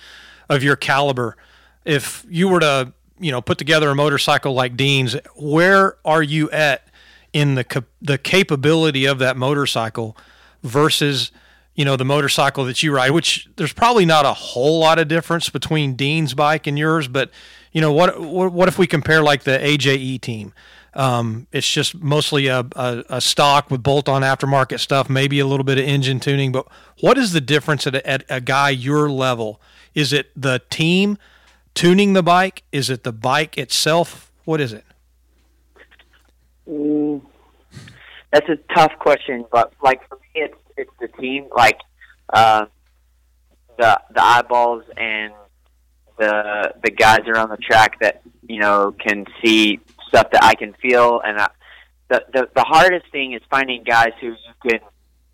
of 0.50 0.62
your 0.62 0.76
caliber, 0.76 1.38
if 1.86 2.26
you 2.28 2.48
were 2.48 2.60
to 2.60 2.92
you 3.18 3.30
know 3.32 3.40
put 3.40 3.56
together 3.56 3.88
a 3.88 3.94
motorcycle 3.94 4.52
like 4.52 4.76
Dean's, 4.76 5.16
where 5.36 5.96
are 6.04 6.22
you 6.22 6.50
at 6.50 6.86
in 7.32 7.54
the 7.54 7.64
cap- 7.64 7.88
the 8.02 8.18
capability 8.18 9.06
of 9.06 9.18
that 9.20 9.38
motorcycle 9.38 10.18
versus 10.62 11.32
you 11.74 11.84
know 11.84 11.96
the 11.96 12.04
motorcycle 12.04 12.64
that 12.64 12.82
you 12.82 12.94
ride 12.94 13.10
which 13.10 13.48
there's 13.56 13.72
probably 13.72 14.04
not 14.04 14.24
a 14.24 14.32
whole 14.32 14.80
lot 14.80 14.98
of 14.98 15.08
difference 15.08 15.48
between 15.48 15.94
Dean's 15.94 16.34
bike 16.34 16.66
and 16.66 16.78
yours 16.78 17.08
but 17.08 17.30
you 17.72 17.80
know 17.80 17.92
what 17.92 18.20
what, 18.20 18.68
if 18.68 18.78
we 18.78 18.86
compare 18.86 19.22
like 19.22 19.44
the 19.44 19.58
AJE 19.58 20.20
team? 20.20 20.52
Um, 20.94 21.46
it's 21.52 21.72
just 21.72 21.94
mostly 21.94 22.48
a, 22.48 22.66
a, 22.76 23.04
a 23.08 23.20
stock 23.22 23.70
with 23.70 23.82
bolt-on 23.82 24.20
aftermarket 24.20 24.78
stuff 24.78 25.08
maybe 25.08 25.40
a 25.40 25.46
little 25.46 25.64
bit 25.64 25.78
of 25.78 25.84
engine 25.84 26.20
tuning 26.20 26.52
but 26.52 26.66
what 27.00 27.16
is 27.16 27.32
the 27.32 27.40
difference 27.40 27.86
at 27.86 27.94
a, 27.94 28.06
at 28.06 28.24
a 28.28 28.40
guy 28.42 28.68
your 28.70 29.10
level? 29.10 29.60
Is 29.94 30.12
it 30.12 30.30
the 30.36 30.60
team 30.68 31.16
tuning 31.74 32.12
the 32.12 32.22
bike? 32.22 32.62
Is 32.72 32.90
it 32.90 33.04
the 33.04 33.12
bike 33.12 33.56
itself? 33.56 34.30
What 34.44 34.60
is 34.60 34.74
it? 34.74 34.84
That's 38.32 38.48
a 38.48 38.56
tough 38.74 38.92
question, 38.98 39.44
but 39.50 39.72
like 39.82 40.06
for 40.08 40.16
me, 40.16 40.42
it's 40.42 40.54
it's 40.76 40.90
the 41.00 41.08
team, 41.08 41.48
like 41.54 41.78
uh, 42.32 42.66
the 43.78 44.00
the 44.14 44.22
eyeballs 44.22 44.84
and 44.96 45.32
the 46.18 46.74
the 46.82 46.90
guys 46.90 47.20
around 47.26 47.50
the 47.50 47.56
track 47.56 47.98
that 48.00 48.22
you 48.46 48.60
know 48.60 48.94
can 48.98 49.26
see 49.42 49.80
stuff 50.08 50.30
that 50.32 50.44
I 50.44 50.54
can 50.54 50.74
feel, 50.74 51.20
and 51.24 51.38
I, 51.38 51.48
the 52.08 52.24
the 52.32 52.48
the 52.54 52.64
hardest 52.64 53.10
thing 53.10 53.32
is 53.32 53.42
finding 53.50 53.82
guys 53.82 54.12
who 54.20 54.28
you 54.28 54.70
can 54.70 54.80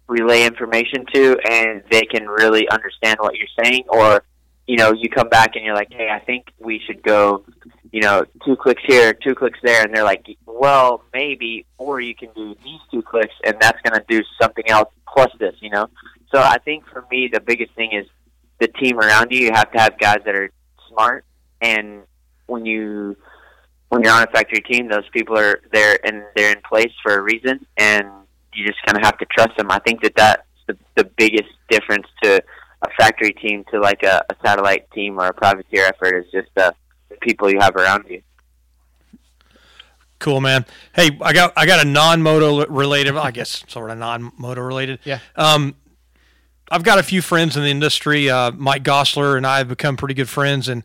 relay 0.07 0.45
information 0.45 1.05
to, 1.13 1.39
and 1.51 1.83
they 1.91 2.03
can 2.03 2.27
really 2.27 2.69
understand 2.69 3.19
what 3.21 3.35
you're 3.37 3.65
saying, 3.65 3.85
or 3.89 4.23
you 4.69 4.77
know, 4.77 4.93
you 4.93 5.09
come 5.09 5.31
back 5.31 5.57
and 5.57 5.65
you're 5.65 5.75
like, 5.75 5.91
hey, 5.91 6.09
I 6.11 6.21
think 6.21 6.53
we 6.59 6.81
should 6.87 7.03
go 7.03 7.43
you 7.93 8.01
know, 8.01 8.25
two 8.45 8.57
clicks 8.57 8.83
here, 8.87 9.13
two 9.15 9.35
clicks 9.35 9.59
there, 9.63 9.83
and 9.83 9.95
they're 9.95 10.05
like, 10.05 10.27
well, 10.47 11.03
maybe, 11.13 11.65
or 11.79 12.01
you 12.01 12.15
can 12.15 12.29
do 12.35 12.55
these 12.65 12.81
two 12.91 13.03
clicks, 13.03 13.35
and 13.45 13.57
that's 13.61 13.79
going 13.83 13.99
to 13.99 14.05
do 14.09 14.23
something 14.41 14.69
else 14.69 14.91
plus 15.13 15.31
this, 15.39 15.55
you 15.61 15.71
know. 15.71 15.89
So 16.35 16.41
I 16.41 16.59
think 16.59 16.87
for 16.87 17.07
me, 17.11 17.31
the 17.33 17.41
biggest 17.41 17.73
thing 17.75 17.93
is 17.93 18.07
the 18.61 18.69
team 18.69 18.99
around 18.99 19.31
you. 19.31 19.47
You 19.47 19.53
have 19.53 19.71
to 19.73 19.81
have 19.81 19.99
guys 19.99 20.19
that 20.25 20.35
are 20.35 20.51
smart, 20.91 21.25
and 21.63 22.03
when 22.47 22.67
you 22.67 23.17
when 23.89 24.03
you're 24.03 24.13
on 24.13 24.23
a 24.23 24.27
factory 24.27 24.61
team, 24.61 24.89
those 24.89 25.09
people 25.13 25.39
are 25.39 25.61
there 25.73 25.99
and 26.05 26.23
they're 26.37 26.53
in 26.53 26.61
place 26.69 26.93
for 27.03 27.15
a 27.15 27.23
reason, 27.23 27.65
and 27.79 28.07
you 28.53 28.67
just 28.67 28.79
kind 28.85 28.99
of 28.99 29.05
have 29.05 29.17
to 29.19 29.27
trust 29.35 29.57
them. 29.57 29.71
I 29.71 29.79
think 29.79 30.03
that 30.03 30.15
that's 30.15 30.43
the, 30.67 30.77
the 30.97 31.05
biggest 31.05 31.49
difference 31.71 32.07
to 32.23 32.43
a 32.83 32.89
factory 32.99 33.33
team 33.33 33.65
to 33.73 33.81
like 33.81 34.03
a, 34.03 34.23
a 34.31 34.35
satellite 34.45 34.91
team 34.93 35.19
or 35.19 35.27
a 35.27 35.33
privateer 35.33 35.85
effort 35.85 36.19
is 36.19 36.31
just 36.31 36.49
the 36.55 36.75
people 37.21 37.51
you 37.51 37.61
have 37.61 37.77
around 37.77 38.07
you. 38.09 38.23
Cool, 40.19 40.41
man. 40.41 40.67
Hey, 40.95 41.11
I 41.23 41.33
got 41.33 41.53
I 41.57 41.65
got 41.65 41.85
a 41.85 41.89
non-moto 41.89 42.67
related, 42.67 43.17
I 43.17 43.31
guess, 43.31 43.65
sort 43.69 43.91
of 43.91 43.99
non-moto 43.99 44.61
related. 44.61 44.99
Yeah. 45.05 45.21
Um, 45.37 45.77
I've 46.71 46.83
got 46.83 46.99
a 46.99 47.03
few 47.03 47.23
friends 47.23 47.57
in 47.57 47.63
the 47.63 47.71
industry. 47.71 48.29
Uh, 48.29 48.51
Mike 48.53 48.83
Gosler 48.83 49.37
and 49.37 49.47
I 49.47 49.59
have 49.59 49.69
become 49.69 49.97
pretty 49.97 50.15
good 50.15 50.29
friends, 50.29 50.69
and 50.69 50.83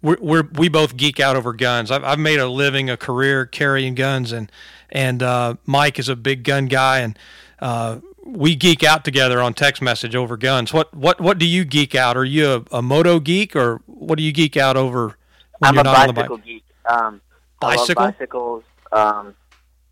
we're, 0.00 0.16
we're 0.20 0.48
we 0.52 0.68
both 0.68 0.96
geek 0.96 1.18
out 1.18 1.34
over 1.34 1.52
guns. 1.52 1.90
I've, 1.90 2.04
I've 2.04 2.18
made 2.18 2.38
a 2.38 2.48
living, 2.48 2.88
a 2.88 2.96
career 2.96 3.46
carrying 3.46 3.94
guns, 3.94 4.30
and 4.30 4.50
and 4.90 5.22
uh, 5.22 5.56
Mike 5.66 5.98
is 5.98 6.08
a 6.08 6.16
big 6.16 6.44
gun 6.44 6.66
guy, 6.66 7.00
and 7.00 7.18
uh, 7.58 7.98
we 8.24 8.54
geek 8.54 8.84
out 8.84 9.04
together 9.04 9.42
on 9.42 9.54
text 9.54 9.82
message 9.82 10.14
over 10.14 10.36
guns. 10.36 10.72
What 10.72 10.94
what 10.94 11.20
what 11.20 11.38
do 11.38 11.46
you 11.46 11.64
geek 11.64 11.96
out? 11.96 12.16
Are 12.16 12.24
you 12.24 12.64
a, 12.72 12.76
a 12.76 12.82
moto 12.82 13.18
geek, 13.18 13.56
or 13.56 13.82
what 13.86 14.18
do 14.18 14.22
you 14.22 14.32
geek 14.32 14.56
out 14.56 14.76
over? 14.76 15.16
When 15.58 15.68
I'm 15.68 15.74
you're 15.74 15.80
a 15.80 15.84
not 15.84 15.96
on 15.96 16.06
the 16.08 16.12
bicycle 16.14 16.36
bike? 16.38 16.46
geek. 16.46 16.64
Um, 16.88 17.20
I 17.62 17.76
Bicycle? 17.76 18.04
love 18.04 18.14
bicycles. 18.18 18.64
Um, 18.92 19.34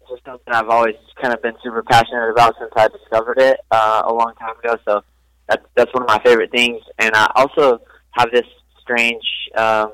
it's 0.01 0.11
just 0.11 0.25
something 0.25 0.53
I've 0.55 0.69
always 0.69 0.95
kind 1.21 1.35
of 1.35 1.43
been 1.43 1.55
super 1.63 1.83
passionate 1.83 2.31
about 2.31 2.55
since 2.59 2.71
I 2.77 2.89
discovered 2.89 3.39
it 3.39 3.59
uh, 3.71 4.03
a 4.07 4.13
long 4.13 4.35
time 4.39 4.57
ago. 4.59 4.77
So 4.85 5.03
that's 5.49 5.65
that's 5.75 5.93
one 5.93 6.03
of 6.05 6.09
my 6.09 6.21
favorite 6.23 6.51
things. 6.51 6.81
And 6.99 7.15
I 7.15 7.31
also 7.35 7.81
have 8.13 8.31
this 8.33 8.47
strange 8.81 9.23
um, 9.57 9.93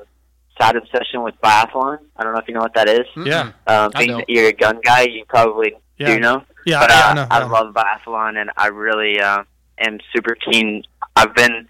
side 0.59 0.75
obsession 0.75 1.23
with 1.23 1.33
biathlon. 1.43 1.97
I 2.15 2.23
don't 2.23 2.33
know 2.33 2.39
if 2.39 2.47
you 2.47 2.53
know 2.53 2.61
what 2.61 2.75
that 2.75 2.87
is. 2.87 3.05
Yeah, 3.17 3.51
Um, 3.67 3.91
I 3.95 3.99
being 3.99 4.07
don't. 4.09 4.17
that 4.19 4.29
you're 4.29 4.47
a 4.49 4.53
gun 4.53 4.79
guy, 4.83 5.01
you 5.03 5.25
probably 5.27 5.73
Yeah. 5.97 6.07
do 6.13 6.19
know. 6.19 6.43
yeah, 6.65 6.79
But 6.79 6.89
yeah, 6.91 6.99
uh, 6.99 7.09
I 7.09 7.13
know. 7.15 7.27
I 7.31 7.39
yeah. 7.39 7.45
love 7.45 7.73
biathlon, 7.73 8.39
and 8.39 8.51
I 8.55 8.67
really 8.67 9.19
uh, 9.19 9.43
am 9.79 9.97
super 10.15 10.35
keen. 10.35 10.83
I've 11.15 11.33
been 11.33 11.67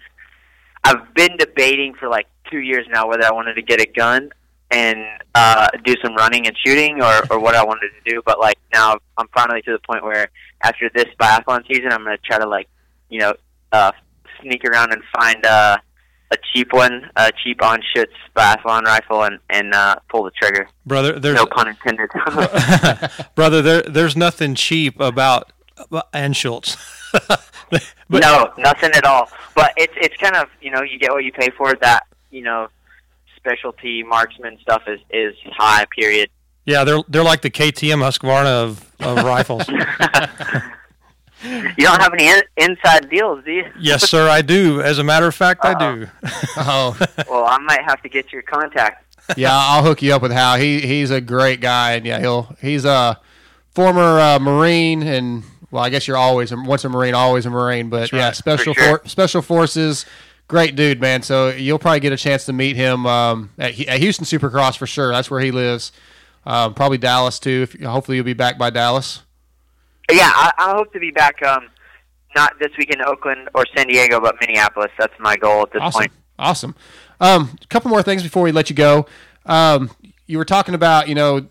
I've 0.84 1.14
been 1.14 1.38
debating 1.38 1.94
for 1.94 2.08
like 2.08 2.26
two 2.50 2.58
years 2.58 2.86
now 2.90 3.08
whether 3.08 3.24
I 3.24 3.32
wanted 3.32 3.54
to 3.54 3.62
get 3.62 3.80
a 3.80 3.86
gun 3.86 4.30
and 4.70 4.98
uh, 5.34 5.68
do 5.84 5.94
some 6.02 6.14
running 6.16 6.46
and 6.46 6.56
shooting, 6.64 7.00
or 7.02 7.22
or 7.30 7.38
what 7.38 7.54
I 7.54 7.64
wanted 7.64 7.90
to 7.90 8.10
do. 8.10 8.22
But 8.24 8.40
like 8.40 8.58
now, 8.72 8.96
I'm 9.16 9.28
finally 9.34 9.62
to 9.62 9.72
the 9.72 9.78
point 9.78 10.02
where 10.02 10.28
after 10.62 10.90
this 10.94 11.06
biathlon 11.20 11.66
season, 11.68 11.92
I'm 11.92 12.02
going 12.04 12.16
to 12.16 12.22
try 12.22 12.38
to 12.38 12.48
like 12.48 12.68
you 13.08 13.20
know 13.20 13.34
uh, 13.72 13.92
sneak 14.40 14.64
around 14.64 14.92
and 14.92 15.02
find 15.14 15.44
uh, 15.46 15.76
a 16.30 16.36
cheap 16.52 16.72
one, 16.72 17.10
a 17.16 17.30
cheap 17.42 17.62
on 17.62 17.80
Schutz 17.94 18.12
biathlon 18.36 18.82
rifle, 18.82 19.22
and 19.24 19.38
and 19.50 19.74
uh, 19.74 19.96
pull 20.08 20.24
the 20.24 20.32
trigger. 20.32 20.68
brother. 20.86 21.18
There's 21.18 21.36
No 21.36 21.46
pun 21.46 21.68
intended. 21.68 22.10
brother. 23.34 23.62
There 23.62 23.82
there's 23.82 24.16
nothing 24.16 24.54
cheap 24.54 24.98
about 24.98 25.52
about 25.76 26.10
Anschutz. 26.12 26.76
but 27.70 28.22
no, 28.22 28.52
nothing 28.58 28.90
at 28.94 29.04
all. 29.04 29.28
But 29.54 29.72
it's 29.76 29.94
it's 29.96 30.16
kind 30.16 30.34
of 30.36 30.48
you 30.60 30.70
know 30.70 30.82
you 30.82 30.98
get 30.98 31.12
what 31.12 31.22
you 31.24 31.32
pay 31.32 31.50
for. 31.56 31.74
That 31.80 32.06
you 32.34 32.42
know 32.42 32.68
specialty 33.36 34.02
marksman 34.02 34.58
stuff 34.60 34.82
is 34.86 35.00
is 35.10 35.34
high. 35.56 35.84
Period. 35.96 36.30
yeah, 36.64 36.84
they're 36.84 37.02
they're 37.08 37.22
like 37.24 37.42
the 37.42 37.50
KTM 37.50 38.00
Husqvarna 38.02 38.46
of, 38.46 38.92
of 39.00 39.24
rifles. 39.24 39.62
You 41.76 41.84
don't 41.86 42.00
have 42.00 42.14
any 42.14 42.26
in, 42.28 42.40
inside 42.56 43.10
deals, 43.10 43.44
do 43.44 43.52
you? 43.52 43.64
yes, 43.78 44.08
sir, 44.08 44.28
I 44.30 44.40
do. 44.40 44.80
As 44.80 44.98
a 44.98 45.04
matter 45.04 45.26
of 45.26 45.34
fact, 45.34 45.60
I 45.64 45.74
do. 45.74 46.06
Oh, 46.56 46.96
Well, 47.28 47.44
I 47.44 47.58
might 47.58 47.82
have 47.84 48.00
to 48.02 48.08
get 48.08 48.32
your 48.32 48.40
contact. 48.42 49.04
yeah, 49.36 49.50
I'll 49.52 49.82
hook 49.82 50.00
you 50.00 50.14
up 50.14 50.22
with 50.22 50.32
Hal. 50.32 50.56
He 50.58 50.80
he's 50.80 51.10
a 51.10 51.20
great 51.20 51.60
guy, 51.60 51.92
and 51.92 52.06
yeah, 52.06 52.18
he'll 52.20 52.56
he's 52.62 52.84
a 52.86 53.20
former 53.74 54.18
uh, 54.20 54.38
Marine, 54.38 55.02
and 55.02 55.42
well, 55.70 55.82
I 55.84 55.90
guess 55.90 56.08
you're 56.08 56.16
always 56.16 56.50
a- 56.52 56.56
once 56.56 56.84
a 56.84 56.88
Marine, 56.88 57.12
always 57.14 57.44
a 57.44 57.50
Marine. 57.50 57.90
But 57.90 58.10
yeah, 58.12 58.32
special 58.32 58.72
For 58.72 58.80
sure. 58.80 58.98
for, 59.00 59.08
special 59.08 59.42
forces, 59.42 60.06
great 60.48 60.76
dude, 60.76 61.00
man. 61.00 61.22
So 61.22 61.48
you'll 61.48 61.78
probably 61.78 62.00
get 62.00 62.12
a 62.12 62.16
chance 62.16 62.44
to 62.46 62.52
meet 62.52 62.76
him 62.76 63.06
um, 63.06 63.50
at, 63.58 63.78
at 63.80 64.00
Houston 64.00 64.24
Supercross 64.24 64.76
for 64.76 64.86
sure. 64.86 65.12
That's 65.12 65.30
where 65.30 65.40
he 65.40 65.50
lives. 65.50 65.92
Um, 66.46 66.74
probably 66.74 66.98
Dallas 66.98 67.38
too. 67.38 67.66
If, 67.70 67.80
hopefully 67.82 68.16
you'll 68.16 68.24
be 68.24 68.34
back 68.34 68.58
by 68.58 68.70
Dallas. 68.70 69.22
Yeah, 70.10 70.30
I, 70.34 70.52
I 70.58 70.70
hope 70.72 70.92
to 70.92 71.00
be 71.00 71.10
back. 71.10 71.42
Um, 71.42 71.68
not 72.36 72.58
this 72.58 72.70
week 72.76 72.90
in 72.90 73.00
Oakland 73.00 73.48
or 73.54 73.64
San 73.76 73.86
Diego, 73.86 74.20
but 74.20 74.36
Minneapolis. 74.40 74.90
That's 74.98 75.14
my 75.18 75.36
goal 75.36 75.62
at 75.62 75.72
this 75.72 75.80
Awesome. 75.80 75.98
point. 76.00 76.12
Awesome. 76.38 76.74
Um, 77.20 77.56
a 77.62 77.66
couple 77.68 77.90
more 77.90 78.02
things 78.02 78.22
before 78.22 78.42
we 78.42 78.52
let 78.52 78.68
you 78.68 78.76
go. 78.76 79.06
Um, 79.46 79.90
you 80.26 80.36
were 80.36 80.44
talking 80.44 80.74
about, 80.74 81.08
you 81.08 81.14
know, 81.14 81.46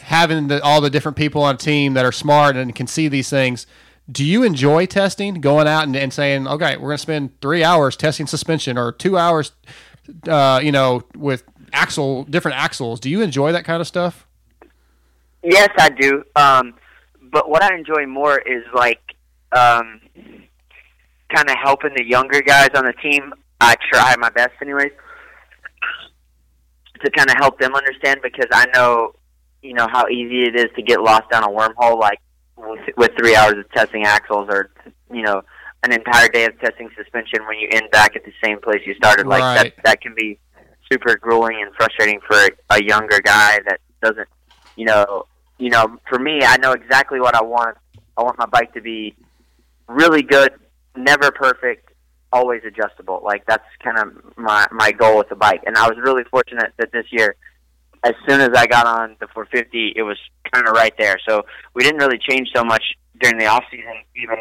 having 0.00 0.48
the, 0.48 0.62
all 0.62 0.80
the 0.80 0.90
different 0.90 1.16
people 1.16 1.42
on 1.42 1.54
a 1.54 1.58
team 1.58 1.94
that 1.94 2.04
are 2.04 2.12
smart 2.12 2.56
and 2.56 2.74
can 2.74 2.86
see 2.86 3.08
these 3.08 3.30
things. 3.30 3.66
Do 4.10 4.24
you 4.24 4.42
enjoy 4.42 4.86
testing, 4.86 5.34
going 5.40 5.68
out 5.68 5.84
and, 5.84 5.94
and 5.94 6.12
saying, 6.12 6.48
okay, 6.48 6.76
we're 6.76 6.88
going 6.88 6.96
to 6.96 7.02
spend 7.02 7.40
three 7.40 7.62
hours 7.62 7.96
testing 7.96 8.26
suspension 8.26 8.76
or 8.76 8.92
two 8.92 9.16
hours, 9.16 9.52
uh, 10.28 10.60
you 10.62 10.72
know, 10.72 11.02
with 11.16 11.44
axle, 11.72 12.24
different 12.24 12.56
axles? 12.58 12.98
Do 13.00 13.08
you 13.08 13.22
enjoy 13.22 13.52
that 13.52 13.64
kind 13.64 13.80
of 13.80 13.86
stuff? 13.86 14.26
Yes, 15.42 15.70
I 15.78 15.88
do. 15.88 16.24
Um, 16.36 16.74
but 17.20 17.48
what 17.48 17.62
I 17.62 17.74
enjoy 17.74 18.06
more 18.06 18.38
is 18.38 18.64
like 18.74 19.00
um, 19.52 20.00
kind 21.34 21.48
of 21.48 21.56
helping 21.62 21.92
the 21.96 22.04
younger 22.04 22.42
guys 22.42 22.70
on 22.74 22.84
the 22.84 22.92
team. 23.02 23.32
I 23.60 23.76
try 23.92 24.16
my 24.18 24.30
best, 24.30 24.52
anyways, 24.60 24.90
to 27.04 27.10
kind 27.10 27.30
of 27.30 27.36
help 27.36 27.58
them 27.58 27.74
understand 27.74 28.20
because 28.22 28.48
I 28.52 28.66
know, 28.74 29.12
you 29.62 29.74
know, 29.74 29.86
how 29.90 30.08
easy 30.08 30.42
it 30.42 30.56
is 30.56 30.66
to 30.76 30.82
get 30.82 31.00
lost 31.00 31.30
down 31.30 31.44
a 31.44 31.48
wormhole, 31.48 31.98
like 31.98 32.18
with, 32.56 32.80
with 32.96 33.10
three 33.18 33.34
hours 33.34 33.54
of 33.58 33.70
testing 33.72 34.04
axles 34.04 34.48
or 34.50 34.70
you 35.12 35.22
know 35.22 35.42
an 35.84 35.92
entire 35.92 36.28
day 36.28 36.44
of 36.44 36.58
testing 36.60 36.88
suspension 36.96 37.44
when 37.46 37.58
you 37.58 37.68
end 37.72 37.90
back 37.90 38.14
at 38.14 38.24
the 38.24 38.32
same 38.44 38.60
place 38.60 38.80
you 38.86 38.94
started. 38.94 39.26
Like 39.26 39.42
Right. 39.42 39.74
that, 39.76 39.84
that 39.84 40.00
can 40.00 40.14
be 40.14 40.38
super 40.90 41.16
grueling 41.16 41.60
and 41.60 41.74
frustrating 41.74 42.20
for 42.26 42.36
a 42.70 42.82
younger 42.84 43.20
guy 43.20 43.58
that 43.66 43.80
doesn't, 44.02 44.28
you 44.76 44.84
know, 44.84 45.26
you 45.58 45.70
know, 45.70 45.98
for 46.08 46.18
me, 46.18 46.40
I 46.42 46.56
know 46.58 46.72
exactly 46.72 47.18
what 47.20 47.34
I 47.34 47.42
want. 47.42 47.76
I 48.16 48.22
want 48.22 48.38
my 48.38 48.46
bike 48.46 48.74
to 48.74 48.80
be 48.80 49.14
really 49.88 50.22
good, 50.22 50.52
never 50.96 51.30
perfect, 51.32 51.90
always 52.32 52.62
adjustable. 52.64 53.20
Like 53.24 53.44
that's 53.46 53.64
kind 53.82 53.98
of 53.98 54.36
my 54.36 54.66
my 54.70 54.92
goal 54.92 55.18
with 55.18 55.30
the 55.30 55.36
bike. 55.36 55.62
And 55.66 55.76
I 55.76 55.88
was 55.88 55.98
really 55.98 56.24
fortunate 56.24 56.72
that 56.78 56.92
this 56.92 57.06
year, 57.10 57.34
as 58.04 58.14
soon 58.28 58.40
as 58.40 58.50
I 58.56 58.66
got 58.66 58.86
on 58.86 59.16
the 59.20 59.26
450, 59.28 59.92
it 59.96 60.02
was 60.02 60.18
kind 60.52 60.66
of 60.66 60.74
right 60.74 60.94
there. 60.98 61.18
So 61.28 61.44
we 61.74 61.82
didn't 61.82 62.00
really 62.00 62.18
change 62.18 62.48
so 62.54 62.64
much 62.64 62.82
during 63.20 63.38
the 63.38 63.46
off 63.46 63.64
season, 63.70 63.94
even 64.16 64.36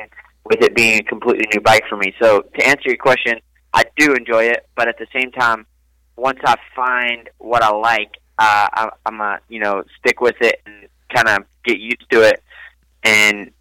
with 0.45 0.61
it 0.61 0.75
being 0.75 0.99
a 0.99 1.03
completely 1.03 1.45
new 1.53 1.61
bike 1.61 1.83
for 1.87 1.97
me. 1.97 2.13
So 2.21 2.41
to 2.41 2.67
answer 2.67 2.89
your 2.89 2.97
question, 2.97 3.39
I 3.73 3.83
do 3.97 4.13
enjoy 4.13 4.45
it, 4.45 4.67
but 4.75 4.87
at 4.87 4.97
the 4.97 5.07
same 5.13 5.31
time, 5.31 5.65
once 6.15 6.39
I 6.45 6.55
find 6.75 7.29
what 7.37 7.63
I 7.63 7.69
like, 7.69 8.11
uh, 8.39 8.67
I, 8.73 8.89
I'm 9.05 9.21
a 9.21 9.39
you 9.49 9.59
know 9.59 9.83
stick 9.99 10.19
with 10.19 10.35
it 10.41 10.61
and 10.65 10.87
kind 11.13 11.27
of 11.29 11.45
get 11.63 11.77
used 11.79 12.09
to 12.11 12.21
it, 12.21 12.41
and 13.03 13.51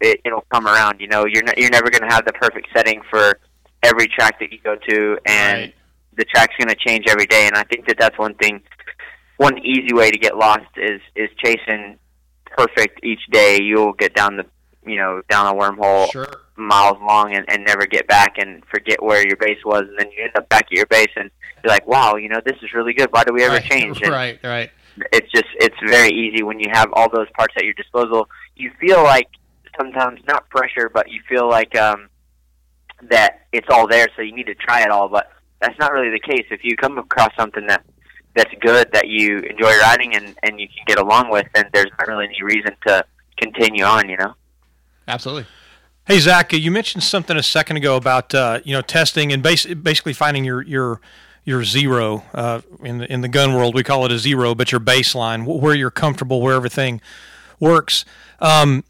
it, 0.00 0.20
it'll 0.24 0.44
come 0.52 0.66
around. 0.66 1.00
You 1.00 1.06
know, 1.08 1.24
you're 1.26 1.42
not, 1.44 1.56
you're 1.58 1.70
never 1.70 1.90
going 1.90 2.02
to 2.08 2.14
have 2.14 2.24
the 2.26 2.32
perfect 2.32 2.68
setting 2.74 3.00
for 3.08 3.38
every 3.82 4.08
track 4.08 4.40
that 4.40 4.52
you 4.52 4.58
go 4.62 4.76
to, 4.88 5.18
and 5.26 5.60
Right. 5.60 5.74
the 6.16 6.24
track's 6.24 6.54
going 6.58 6.68
to 6.68 6.74
change 6.74 7.04
every 7.08 7.26
day. 7.26 7.46
And 7.46 7.56
I 7.56 7.62
think 7.62 7.86
that 7.86 7.96
that's 7.98 8.18
one 8.18 8.34
thing. 8.34 8.60
One 9.38 9.58
easy 9.58 9.92
way 9.92 10.10
to 10.10 10.18
get 10.18 10.36
lost 10.36 10.66
is 10.76 11.00
is 11.14 11.28
chasing 11.44 11.98
perfect 12.46 13.00
each 13.04 13.20
day. 13.30 13.58
You'll 13.62 13.92
get 13.92 14.14
down 14.14 14.36
the 14.36 14.46
you 14.86 14.96
know 14.96 15.20
down 15.28 15.46
a 15.54 15.58
wormhole 15.58 16.10
Sure. 16.12 16.32
miles 16.56 16.96
long 17.02 17.34
and, 17.34 17.44
and 17.50 17.64
never 17.64 17.86
get 17.86 18.06
back 18.06 18.38
and 18.38 18.64
forget 18.66 19.02
where 19.02 19.26
your 19.26 19.36
base 19.36 19.58
was 19.64 19.82
and 19.88 19.98
then 19.98 20.10
you 20.12 20.22
end 20.22 20.32
up 20.36 20.48
back 20.48 20.66
at 20.66 20.70
your 20.72 20.86
base 20.86 21.10
and 21.16 21.28
you're 21.64 21.70
like 21.72 21.86
wow 21.88 22.14
you 22.14 22.28
know 22.28 22.40
this 22.46 22.56
is 22.62 22.72
really 22.72 22.92
good 22.94 23.08
why 23.10 23.24
do 23.24 23.32
we 23.34 23.42
ever 23.42 23.54
right. 23.56 23.64
change 23.64 24.00
and 24.02 24.12
Right, 24.12 24.38
right. 24.44 24.70
it's 25.12 25.28
just 25.32 25.46
it's 25.56 25.74
very 25.88 26.10
easy 26.10 26.44
when 26.44 26.60
you 26.60 26.68
have 26.72 26.88
all 26.92 27.10
those 27.10 27.26
parts 27.36 27.52
at 27.56 27.64
your 27.64 27.74
disposal 27.74 28.28
you 28.54 28.70
feel 28.80 29.02
like 29.02 29.26
sometimes 29.76 30.20
not 30.28 30.48
pressure 30.50 30.88
but 30.88 31.10
you 31.10 31.20
feel 31.28 31.48
like 31.48 31.76
um 31.76 32.08
that 33.10 33.40
it's 33.52 33.66
all 33.70 33.88
there 33.88 34.06
so 34.14 34.22
you 34.22 34.32
need 34.34 34.46
to 34.46 34.54
try 34.54 34.82
it 34.82 34.90
all 34.90 35.08
but 35.08 35.32
that's 35.60 35.78
not 35.80 35.92
really 35.92 36.10
the 36.10 36.20
case 36.20 36.46
if 36.52 36.60
you 36.62 36.76
come 36.76 36.96
across 36.96 37.30
something 37.36 37.66
that 37.66 37.84
that's 38.36 38.54
good 38.60 38.88
that 38.92 39.08
you 39.08 39.38
enjoy 39.40 39.76
riding 39.78 40.14
and 40.14 40.36
and 40.42 40.60
you 40.60 40.68
can 40.68 40.84
get 40.86 40.98
along 40.98 41.30
with 41.30 41.46
then 41.54 41.68
there's 41.72 41.90
not 41.98 42.06
really 42.06 42.26
any 42.26 42.42
reason 42.42 42.76
to 42.86 43.04
continue 43.38 43.84
on 43.84 44.08
you 44.08 44.16
know 44.16 44.34
Absolutely. 45.08 45.46
Hey 46.06 46.18
Zach, 46.18 46.52
you 46.52 46.70
mentioned 46.70 47.02
something 47.02 47.36
a 47.36 47.42
second 47.42 47.76
ago 47.76 47.96
about 47.96 48.34
uh, 48.34 48.60
you 48.64 48.72
know 48.72 48.82
testing 48.82 49.32
and 49.32 49.42
bas- 49.42 49.66
basically 49.66 50.12
finding 50.12 50.44
your 50.44 50.62
your 50.62 51.00
your 51.44 51.64
zero 51.64 52.24
uh, 52.34 52.60
in 52.82 52.98
the 52.98 53.12
in 53.12 53.20
the 53.20 53.28
gun 53.28 53.54
world. 53.54 53.74
We 53.74 53.82
call 53.82 54.04
it 54.04 54.12
a 54.12 54.18
zero, 54.18 54.54
but 54.54 54.72
your 54.72 54.80
baseline, 54.80 55.44
where 55.60 55.74
you're 55.74 55.90
comfortable, 55.90 56.40
where 56.40 56.54
everything 56.54 57.00
works. 57.58 58.04
Um, 58.40 58.84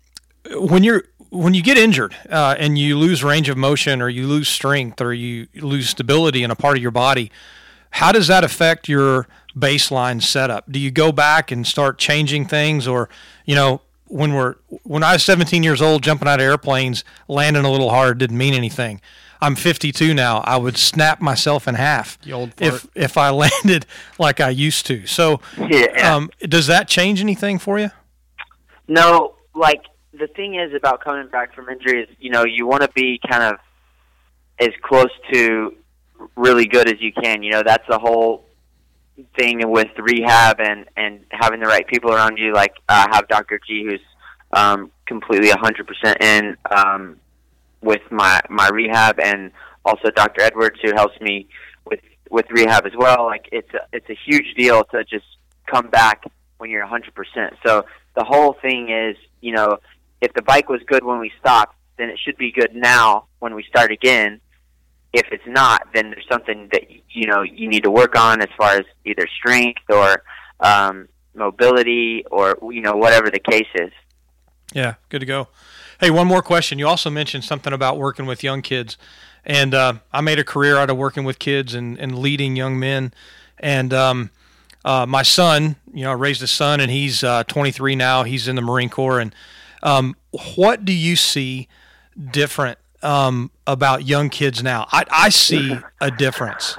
when 0.53 0.85
you're 0.85 1.05
when 1.31 1.55
you 1.55 1.63
get 1.63 1.79
injured 1.79 2.17
uh, 2.31 2.55
and 2.59 2.79
you 2.79 2.99
lose 2.99 3.25
range 3.25 3.49
of 3.49 3.57
motion, 3.57 4.03
or 4.03 4.09
you 4.09 4.27
lose 4.27 4.49
strength, 4.49 5.01
or 5.01 5.13
you 5.13 5.49
lose 5.55 5.89
stability 5.91 6.43
in 6.43 6.51
a 6.51 6.57
part 6.57 6.77
of 6.77 6.83
your 6.83 6.91
body, 6.91 7.31
how 7.91 8.13
does 8.13 8.27
that 8.29 8.45
affect 8.45 8.89
your 8.89 9.27
baseline 9.57 10.23
setup? 10.23 10.71
Do 10.71 10.79
you 10.79 10.91
go 10.91 11.13
back 11.13 11.51
and 11.51 11.67
start 11.67 11.99
changing 11.99 12.47
things, 12.47 12.87
or 12.87 13.09
you 13.45 13.55
know, 13.55 13.81
when 14.09 14.35
we're 14.35 14.57
when 14.85 15.03
I 15.03 15.15
was 15.15 15.23
17 15.25 15.63
years 15.63 15.81
old, 15.83 16.03
jumping 16.03 16.29
out 16.29 16.39
of 16.41 16.45
airplanes, 16.45 17.05
landing 17.29 17.65
a 17.65 17.71
little 17.71 17.91
hard 17.91 18.19
didn't 18.19 18.39
mean 18.39 18.55
anything. 18.55 19.01
I'm 19.41 19.55
52 19.55 20.15
now. 20.15 20.39
I 20.47 20.57
would 20.57 20.79
snap 20.79 21.21
myself 21.21 21.69
in 21.69 21.75
half 21.75 22.19
You 22.25 22.35
old 22.35 22.53
if 22.59 22.87
if 22.95 23.19
I 23.19 23.31
landed 23.45 23.85
like 24.19 24.41
I 24.41 24.49
used 24.51 24.87
to. 24.87 25.07
So, 25.07 25.41
Yeah. 25.59 26.15
um, 26.15 26.31
does 26.41 26.67
that 26.69 26.89
change 26.89 27.21
anything 27.21 27.59
for 27.59 27.79
you? 27.79 27.91
No, 28.89 29.35
like 29.55 29.83
the 30.19 30.27
thing 30.29 30.55
is 30.55 30.73
about 30.75 31.03
coming 31.03 31.29
back 31.29 31.55
from 31.55 31.69
injury 31.69 32.03
is, 32.05 32.09
you 32.19 32.31
know, 32.31 32.45
you 32.45 32.67
want 32.67 32.83
to 32.83 32.89
be 32.95 33.21
kind 33.31 33.43
of 33.43 33.57
as 34.59 34.71
close 34.83 35.11
to 35.33 35.75
really 36.37 36.67
good 36.67 36.89
as 36.89 37.01
you 37.01 37.13
can. 37.13 37.43
You 37.43 37.53
know, 37.53 37.63
that's 37.65 37.87
the 37.89 37.99
whole 37.99 38.45
thing 39.39 39.61
with 39.71 39.89
rehab 39.99 40.61
and 40.61 40.87
and 40.97 41.25
having 41.31 41.61
the 41.61 41.67
right 41.67 41.87
people 41.87 42.13
around 42.13 42.39
you. 42.39 42.53
Like 42.53 42.75
uh, 42.89 43.07
I 43.09 43.17
have 43.17 43.29
Dr. 43.29 43.61
G, 43.67 43.85
who's 43.85 44.01
um, 44.53 44.91
completely 45.07 45.51
100% 45.51 46.23
in 46.23 46.57
um, 46.71 47.17
with 47.81 48.03
my 48.11 48.41
my 48.49 48.69
rehab, 48.69 49.19
and 49.21 49.51
also 49.85 50.11
Dr. 50.11 50.43
Edwards, 50.43 50.79
who 50.83 50.93
helps 50.95 51.21
me 51.21 51.49
with 51.85 52.01
with 52.31 52.47
rehab 52.51 52.87
as 52.87 52.93
well. 52.97 53.25
Like 53.25 53.49
it's 53.53 53.73
a, 53.75 53.81
it's 53.93 54.09
a 54.11 54.19
huge 54.27 54.55
deal 54.57 54.85
to 54.85 55.05
just 55.05 55.27
come 55.67 55.89
back 55.89 56.25
when 56.59 56.71
you're 56.71 56.87
100%. 56.87 57.03
So 57.65 57.85
the 58.15 58.25
whole 58.25 58.55
thing 58.63 58.89
is, 58.89 59.17
you 59.41 59.53
know, 59.53 59.79
if 60.21 60.33
the 60.33 60.43
bike 60.43 60.69
was 60.69 60.81
good 60.87 61.05
when 61.05 61.19
we 61.19 61.31
stopped, 61.39 61.77
then 61.99 62.09
it 62.09 62.19
should 62.19 62.37
be 62.37 62.51
good 62.53 62.75
now 62.75 63.27
when 63.41 63.55
we 63.55 63.63
start 63.65 63.91
again. 63.91 64.41
If 65.17 65.29
it's 65.33 65.47
not, 65.47 65.89
then 65.95 66.11
there's 66.11 66.27
something 66.31 66.69
that 66.73 66.83
you 67.11 67.27
know 67.27 67.43
you 67.43 67.69
need 67.69 67.85
to 67.85 67.91
work 67.91 68.17
on 68.17 68.43
as 68.43 68.49
far 68.57 68.73
as 68.73 68.85
either 69.05 69.27
strength 69.39 69.83
or 69.89 70.23
um, 70.61 71.09
mobility 71.35 72.25
or 72.31 72.59
you 72.71 72.83
know 72.83 72.95
whatever 72.95 73.31
the 73.31 73.41
case 73.41 73.69
is. 73.75 73.93
Yeah, 74.75 74.95
good 75.09 75.21
to 75.21 75.27
go. 75.27 75.49
Hey, 76.01 76.11
one 76.11 76.27
more 76.27 76.43
question. 76.43 76.79
You 76.79 76.87
also 76.87 77.09
mentioned 77.09 77.45
something 77.45 77.73
about 77.73 77.97
working 77.97 78.27
with 78.27 78.45
young 78.45 78.61
kids, 78.61 78.99
and 79.45 79.73
uh, 79.73 79.95
I 80.13 80.21
made 80.21 80.39
a 80.39 80.45
career 80.45 80.77
out 80.77 80.91
of 80.91 80.99
working 80.99 81.25
with 81.25 81.39
kids 81.39 81.73
and, 81.73 81.99
and 81.99 82.19
leading 82.19 82.57
young 82.57 82.79
men. 82.79 83.15
And 83.59 83.95
um, 83.95 84.31
uh, 84.85 85.07
my 85.07 85.23
son, 85.23 85.77
you 85.95 86.05
know, 86.05 86.11
I 86.11 86.15
raised 86.15 86.43
a 86.43 86.47
son, 86.47 86.81
and 86.81 86.91
he's 86.91 87.25
uh, 87.25 87.45
23 87.45 87.97
now. 87.97 88.25
He's 88.25 88.49
in 88.49 88.57
the 88.57 88.63
Marine 88.63 88.91
Corps. 88.91 89.21
And 89.21 89.35
um, 89.83 90.17
what 90.57 90.85
do 90.85 90.93
you 90.93 91.17
see 91.17 91.69
different 92.31 92.79
um, 93.03 93.51
about 93.67 94.05
young 94.05 94.31
kids 94.31 94.63
now? 94.63 94.87
I, 94.91 95.05
I 95.11 95.29
see 95.29 95.79
a 96.01 96.11
difference. 96.11 96.77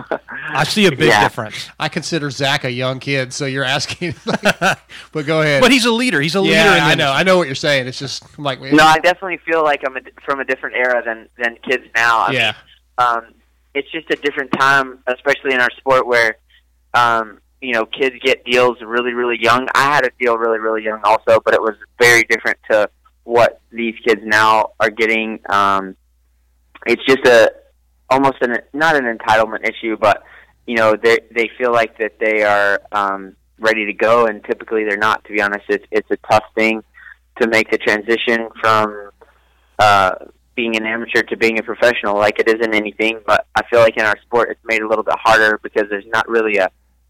I 0.54 0.64
see 0.64 0.86
a 0.86 0.92
big 0.92 1.10
Yeah. 1.10 1.24
difference. 1.24 1.70
I 1.80 1.90
consider 1.90 2.30
Zach 2.32 2.64
a 2.64 2.72
young 2.72 3.00
kid, 3.00 3.34
so 3.34 3.46
you're 3.46 3.64
asking. 3.64 4.16
but 4.26 5.26
go 5.26 5.42
ahead. 5.42 5.62
But 5.62 5.72
he's 5.72 5.86
a 5.86 5.92
leader. 5.92 6.22
He's 6.22 6.36
a 6.36 6.42
leader. 6.42 6.56
yeah, 6.56 6.78
in 6.78 6.84
I 6.84 6.96
know. 6.96 7.12
I 7.12 7.24
know 7.24 7.38
what 7.38 7.48
you're 7.48 7.56
saying. 7.56 7.88
It's 7.88 8.00
just 8.00 8.24
I'm 8.38 8.44
like 8.44 8.62
No, 8.62 8.84
I 8.84 9.00
definitely 9.00 9.38
feel 9.46 9.64
like 9.64 9.82
I'm 9.86 9.98
a, 9.98 10.02
from 10.26 10.40
a 10.40 10.46
different 10.46 10.76
era 10.76 11.02
than 11.06 11.28
than 11.38 11.58
kids 11.68 11.84
now. 11.96 12.20
I 12.20 12.32
yeah, 12.32 12.54
um, 12.98 13.34
it's 13.74 13.92
just 13.92 14.10
a 14.12 14.16
different 14.16 14.52
time, 14.54 15.00
especially 15.08 15.54
in 15.54 15.60
our 15.62 15.70
sport 15.78 16.08
where, 16.08 16.38
um, 16.94 17.40
you 17.62 17.74
know, 17.74 17.86
kids 17.86 18.16
get 18.24 18.44
deals 18.46 18.78
really, 18.82 19.14
really 19.14 19.38
young. 19.42 19.68
I 19.76 19.94
had 19.94 20.06
a 20.06 20.12
deal 20.20 20.38
really, 20.38 20.60
really 20.60 20.84
young 20.84 21.02
also, 21.04 21.40
but 21.44 21.54
it 21.54 21.62
was 21.62 21.76
very 22.00 22.24
different 22.24 22.58
to 22.72 22.90
what 23.24 23.60
these 23.72 23.94
kids 24.08 24.22
now 24.24 24.72
are 24.80 24.90
getting. 24.90 25.40
Um, 25.50 25.96
it's 26.88 27.04
just 27.06 27.26
a 27.26 27.52
almost 28.10 28.38
an 28.42 28.58
not 28.74 28.96
an 28.96 29.04
entitlement 29.18 29.68
issue, 29.68 29.98
but 29.98 30.24
you 30.66 30.76
know, 30.76 30.96
they 31.02 31.20
they 31.34 31.50
feel 31.58 31.72
like 31.72 31.98
that 31.98 32.20
they 32.20 32.44
are 32.44 32.82
um, 32.92 33.36
ready 33.60 33.86
to 33.86 33.94
go, 33.94 34.26
and 34.26 34.44
typically 34.44 34.84
they're 34.84 34.98
not. 34.98 35.24
To 35.26 35.34
be 35.34 35.42
honest, 35.42 35.66
it's 35.70 35.86
it's 35.92 36.10
a 36.12 36.18
tough 36.30 36.44
thing 36.56 36.84
to 37.42 37.48
make 37.48 37.70
the 37.70 37.78
transition 37.78 38.50
from 38.62 39.12
uh, 39.80 40.12
being 40.58 40.76
an 40.76 40.86
amateur 40.86 41.22
to 41.22 41.38
being 41.38 41.60
a 41.60 41.64
professional. 41.64 42.18
Like 42.18 42.40
it 42.40 42.50
isn't 42.50 42.74
anything 42.74 43.22
but 43.26 43.48
i 43.56 43.62
feel 43.70 43.80
like 43.80 43.96
in 43.96 44.04
our 44.04 44.20
sport 44.24 44.50
it's 44.50 44.60
made 44.66 44.82
a 44.82 44.88
little 44.88 45.04
bit 45.04 45.16
harder 45.18 45.60
because 45.64 45.84
there's 45.90 46.08
not 46.08 46.28
really 46.28 46.58
a 46.58 46.70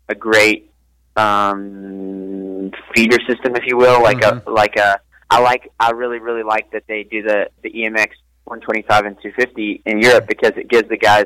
a 0.09 0.15
great 0.15 0.71
um 1.15 2.69
feeder 2.93 3.17
system 3.27 3.55
if 3.55 3.63
you 3.65 3.77
will. 3.77 4.03
Like 4.03 4.23
a 4.23 4.43
like 4.45 4.75
a 4.75 4.99
i 5.29 5.39
like 5.39 5.71
i 5.79 5.91
really 5.91 6.19
really 6.19 6.43
like 6.43 6.69
that 6.71 6.83
they 6.87 7.03
do 7.03 7.23
the 7.23 7.49
the 7.63 7.85
emx 7.85 8.15
125 8.47 9.05
and 9.05 9.15
250 9.21 9.81
in 9.85 10.01
europe 10.01 10.27
because 10.27 10.51
it 10.55 10.69
gives 10.69 10.87
the 10.89 10.97
guys 10.97 11.25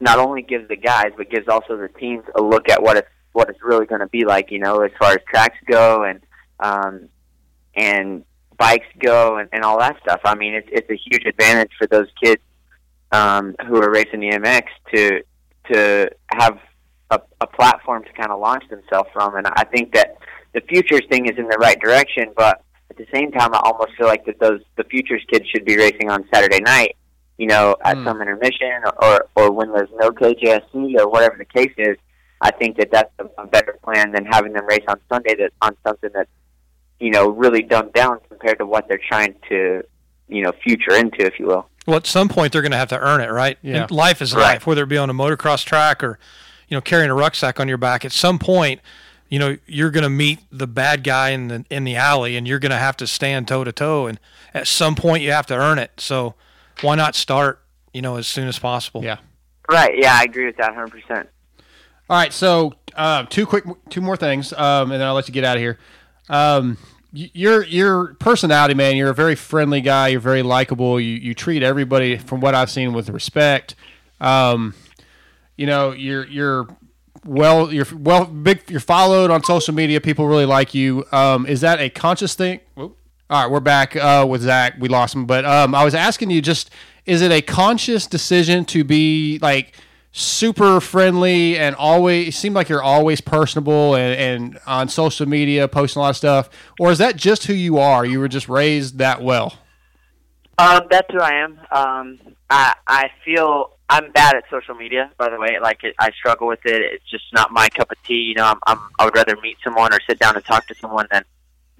not 0.00 0.18
only 0.18 0.42
gives 0.42 0.68
the 0.68 0.76
guys 0.76 1.10
but 1.16 1.30
gives 1.30 1.48
also 1.48 1.76
the 1.76 1.88
teams 2.00 2.24
a 2.36 2.42
look 2.42 2.68
at 2.68 2.82
what 2.82 2.96
it's 2.96 3.08
what 3.32 3.48
it's 3.48 3.62
really 3.62 3.86
going 3.86 4.00
to 4.00 4.06
be 4.08 4.24
like 4.24 4.50
you 4.50 4.58
know 4.58 4.80
as 4.80 4.90
far 4.98 5.12
as 5.12 5.18
tracks 5.30 5.58
go 5.66 6.04
and 6.04 6.20
um 6.60 7.08
and 7.74 8.24
bikes 8.58 8.86
go 8.98 9.38
and, 9.38 9.48
and 9.52 9.62
all 9.62 9.78
that 9.78 9.96
stuff. 10.02 10.20
I 10.24 10.34
mean, 10.34 10.52
it's 10.54 10.68
it's 10.70 10.90
a 10.90 10.96
huge 10.96 11.24
advantage 11.24 11.70
for 11.78 11.86
those 11.86 12.08
kids 12.22 12.42
um, 13.12 13.54
who 13.66 13.76
are 13.82 13.90
racing 13.90 14.20
the 14.20 14.30
MX 14.30 14.64
to 14.94 15.22
to 15.72 16.10
have 16.32 16.58
a, 17.10 17.20
a 17.40 17.46
platform 17.46 18.04
to 18.04 18.12
kind 18.12 18.30
of 18.30 18.40
launch 18.40 18.64
themselves 18.68 19.08
from. 19.12 19.36
And 19.36 19.46
I 19.46 19.64
think 19.64 19.94
that 19.94 20.16
the 20.52 20.60
futures 20.62 21.02
thing 21.08 21.26
is 21.26 21.38
in 21.38 21.48
the 21.48 21.58
right 21.58 21.80
direction, 21.80 22.32
but 22.36 22.62
at 22.90 22.96
the 22.96 23.06
same 23.12 23.30
time, 23.32 23.54
I 23.54 23.60
almost 23.64 23.96
feel 23.96 24.06
like 24.06 24.24
that 24.26 24.38
those 24.40 24.60
the 24.76 24.84
futures 24.84 25.22
kids 25.30 25.46
should 25.48 25.64
be 25.64 25.76
racing 25.76 26.10
on 26.10 26.24
Saturday 26.32 26.60
night. 26.60 26.96
You 27.36 27.46
know, 27.46 27.76
at 27.84 27.96
Hmm. 27.96 28.04
some 28.04 28.20
intermission 28.22 28.72
or, 28.84 29.04
or 29.04 29.26
or 29.36 29.50
when 29.52 29.72
there's 29.72 29.90
no 29.96 30.10
KJSC 30.10 30.98
or 30.98 31.08
whatever 31.08 31.36
the 31.38 31.44
case 31.44 31.72
is. 31.78 31.96
I 32.40 32.50
think 32.52 32.76
that 32.78 32.90
that's 32.92 33.10
a, 33.18 33.24
a 33.42 33.46
better 33.46 33.76
plan 33.82 34.12
than 34.12 34.24
having 34.24 34.52
them 34.52 34.64
race 34.66 34.84
on 34.88 35.00
Sunday 35.08 35.34
that 35.36 35.52
on 35.62 35.76
something 35.86 36.10
that's 36.14 36.30
you 36.98 37.10
know 37.10 37.28
really 37.28 37.62
dumbed 37.62 37.92
down 37.92 38.18
compared 38.28 38.58
to 38.58 38.66
what 38.66 38.88
they're 38.88 39.00
trying 39.08 39.34
to 39.48 39.82
you 40.28 40.42
know 40.42 40.52
future 40.64 40.94
into, 40.94 41.24
if 41.24 41.38
you 41.38 41.46
will. 41.46 41.68
Well, 41.86 41.96
at 41.96 42.06
some 42.06 42.28
point 42.28 42.52
they're 42.52 42.62
going 42.62 42.72
to 42.72 42.78
have 42.78 42.88
to 42.90 43.00
earn 43.00 43.20
it, 43.20 43.30
right? 43.30 43.56
Yeah. 43.62 43.82
And 43.82 43.90
life 43.90 44.20
is 44.20 44.34
Right. 44.34 44.42
life, 44.54 44.66
whether 44.66 44.82
it 44.82 44.88
be 44.88 44.98
on 44.98 45.08
a 45.08 45.14
motocross 45.14 45.64
track 45.64 46.04
or, 46.04 46.18
you 46.68 46.76
know, 46.76 46.82
carrying 46.82 47.08
a 47.08 47.14
rucksack 47.14 47.58
on 47.60 47.66
your 47.66 47.78
back. 47.78 48.04
At 48.04 48.12
some 48.12 48.38
point, 48.38 48.80
you 49.28 49.38
know, 49.38 49.56
you're 49.66 49.90
going 49.90 50.04
to 50.04 50.10
meet 50.10 50.40
the 50.50 50.66
bad 50.66 51.04
guy 51.04 51.30
in 51.30 51.48
the 51.48 51.64
in 51.70 51.84
the 51.84 51.96
alley, 51.96 52.36
and 52.36 52.48
you're 52.48 52.58
going 52.58 52.70
to 52.70 52.78
have 52.78 52.96
to 52.98 53.06
stand 53.06 53.48
toe 53.48 53.64
to 53.64 53.72
toe. 53.72 54.06
And 54.06 54.18
at 54.54 54.66
some 54.66 54.94
point, 54.94 55.22
you 55.22 55.32
have 55.32 55.46
to 55.46 55.54
earn 55.54 55.78
it. 55.78 55.92
So, 55.98 56.34
why 56.80 56.94
not 56.94 57.14
start, 57.14 57.62
you 57.92 58.02
know, 58.02 58.16
as 58.16 58.26
soon 58.26 58.48
as 58.48 58.58
possible? 58.58 59.04
yeah. 59.04 59.18
Right? 59.70 59.98
Yeah, 59.98 60.14
I 60.14 60.22
agree 60.22 60.46
with 60.46 60.56
that 60.56 60.74
100. 60.74 60.90
percent 60.90 61.28
All 62.08 62.16
right, 62.16 62.32
so 62.32 62.72
uh, 62.96 63.24
two 63.24 63.44
quick, 63.44 63.64
two 63.90 64.00
more 64.00 64.16
things, 64.16 64.52
um, 64.54 64.90
and 64.90 65.00
then 65.00 65.02
I'll 65.02 65.14
let 65.14 65.28
you 65.28 65.34
get 65.34 65.44
out 65.44 65.56
of 65.56 65.60
here. 65.60 65.78
Um, 66.30 66.78
your 67.12 67.64
your 67.64 68.14
personality, 68.14 68.74
man. 68.74 68.96
You're 68.96 69.10
a 69.10 69.14
very 69.14 69.34
friendly 69.34 69.80
guy. 69.80 70.08
You're 70.08 70.20
very 70.20 70.42
likable. 70.42 71.00
You 71.00 71.14
you 71.14 71.34
treat 71.34 71.62
everybody, 71.62 72.18
from 72.18 72.40
what 72.40 72.54
I've 72.54 72.70
seen, 72.70 72.92
with 72.92 73.08
respect. 73.08 73.74
Um, 74.20 74.74
you 75.56 75.66
know, 75.66 75.92
you're 75.92 76.26
you're 76.26 76.68
well, 77.28 77.72
you're 77.72 77.86
well 77.92 78.24
big. 78.24 78.62
You're 78.68 78.80
followed 78.80 79.30
on 79.30 79.44
social 79.44 79.74
media. 79.74 80.00
People 80.00 80.26
really 80.26 80.46
like 80.46 80.74
you. 80.74 81.04
Um, 81.12 81.46
is 81.46 81.60
that 81.60 81.78
a 81.78 81.90
conscious 81.90 82.34
thing? 82.34 82.60
Whoop. 82.74 82.96
All 83.28 83.42
right, 83.42 83.50
we're 83.50 83.60
back 83.60 83.94
uh, 83.94 84.26
with 84.28 84.42
Zach. 84.42 84.74
We 84.78 84.88
lost 84.88 85.14
him, 85.14 85.26
but 85.26 85.44
um, 85.44 85.74
I 85.74 85.84
was 85.84 85.94
asking 85.94 86.30
you 86.30 86.40
just: 86.40 86.70
is 87.04 87.20
it 87.20 87.30
a 87.30 87.42
conscious 87.42 88.06
decision 88.06 88.64
to 88.66 88.82
be 88.82 89.38
like 89.42 89.74
super 90.10 90.80
friendly 90.80 91.58
and 91.58 91.76
always 91.76 92.36
seem 92.36 92.54
like 92.54 92.70
you're 92.70 92.82
always 92.82 93.20
personable 93.20 93.94
and, 93.94 94.18
and 94.18 94.60
on 94.66 94.88
social 94.88 95.28
media 95.28 95.68
posting 95.68 96.00
a 96.00 96.04
lot 96.04 96.10
of 96.10 96.16
stuff, 96.16 96.48
or 96.80 96.90
is 96.90 96.98
that 96.98 97.16
just 97.16 97.46
who 97.46 97.52
you 97.52 97.78
are? 97.78 98.06
You 98.06 98.20
were 98.20 98.28
just 98.28 98.48
raised 98.48 98.98
that 98.98 99.22
well. 99.22 99.58
Um, 100.56 100.80
that's 100.90 101.12
who 101.12 101.20
I 101.20 101.34
am. 101.34 101.60
Um, 101.70 102.18
I 102.48 102.74
I 102.86 103.10
feel 103.22 103.77
I'm 103.90 104.10
bad 104.12 104.36
at 104.36 104.44
social 104.50 104.74
media. 104.74 105.10
By 105.16 105.30
the 105.30 105.38
way, 105.38 105.58
like 105.60 105.82
it, 105.82 105.94
I 105.98 106.10
struggle 106.10 106.46
with 106.46 106.64
it. 106.64 106.82
It's 106.82 107.10
just 107.10 107.24
not 107.32 107.50
my 107.50 107.68
cup 107.70 107.90
of 107.90 108.02
tea. 108.04 108.22
You 108.22 108.34
know, 108.34 108.44
I'm, 108.44 108.58
I'm 108.66 108.78
I 108.98 109.04
would 109.06 109.16
rather 109.16 109.36
meet 109.42 109.56
someone 109.64 109.92
or 109.94 109.98
sit 110.08 110.18
down 110.18 110.36
and 110.36 110.44
talk 110.44 110.66
to 110.66 110.74
someone 110.74 111.06
than 111.10 111.24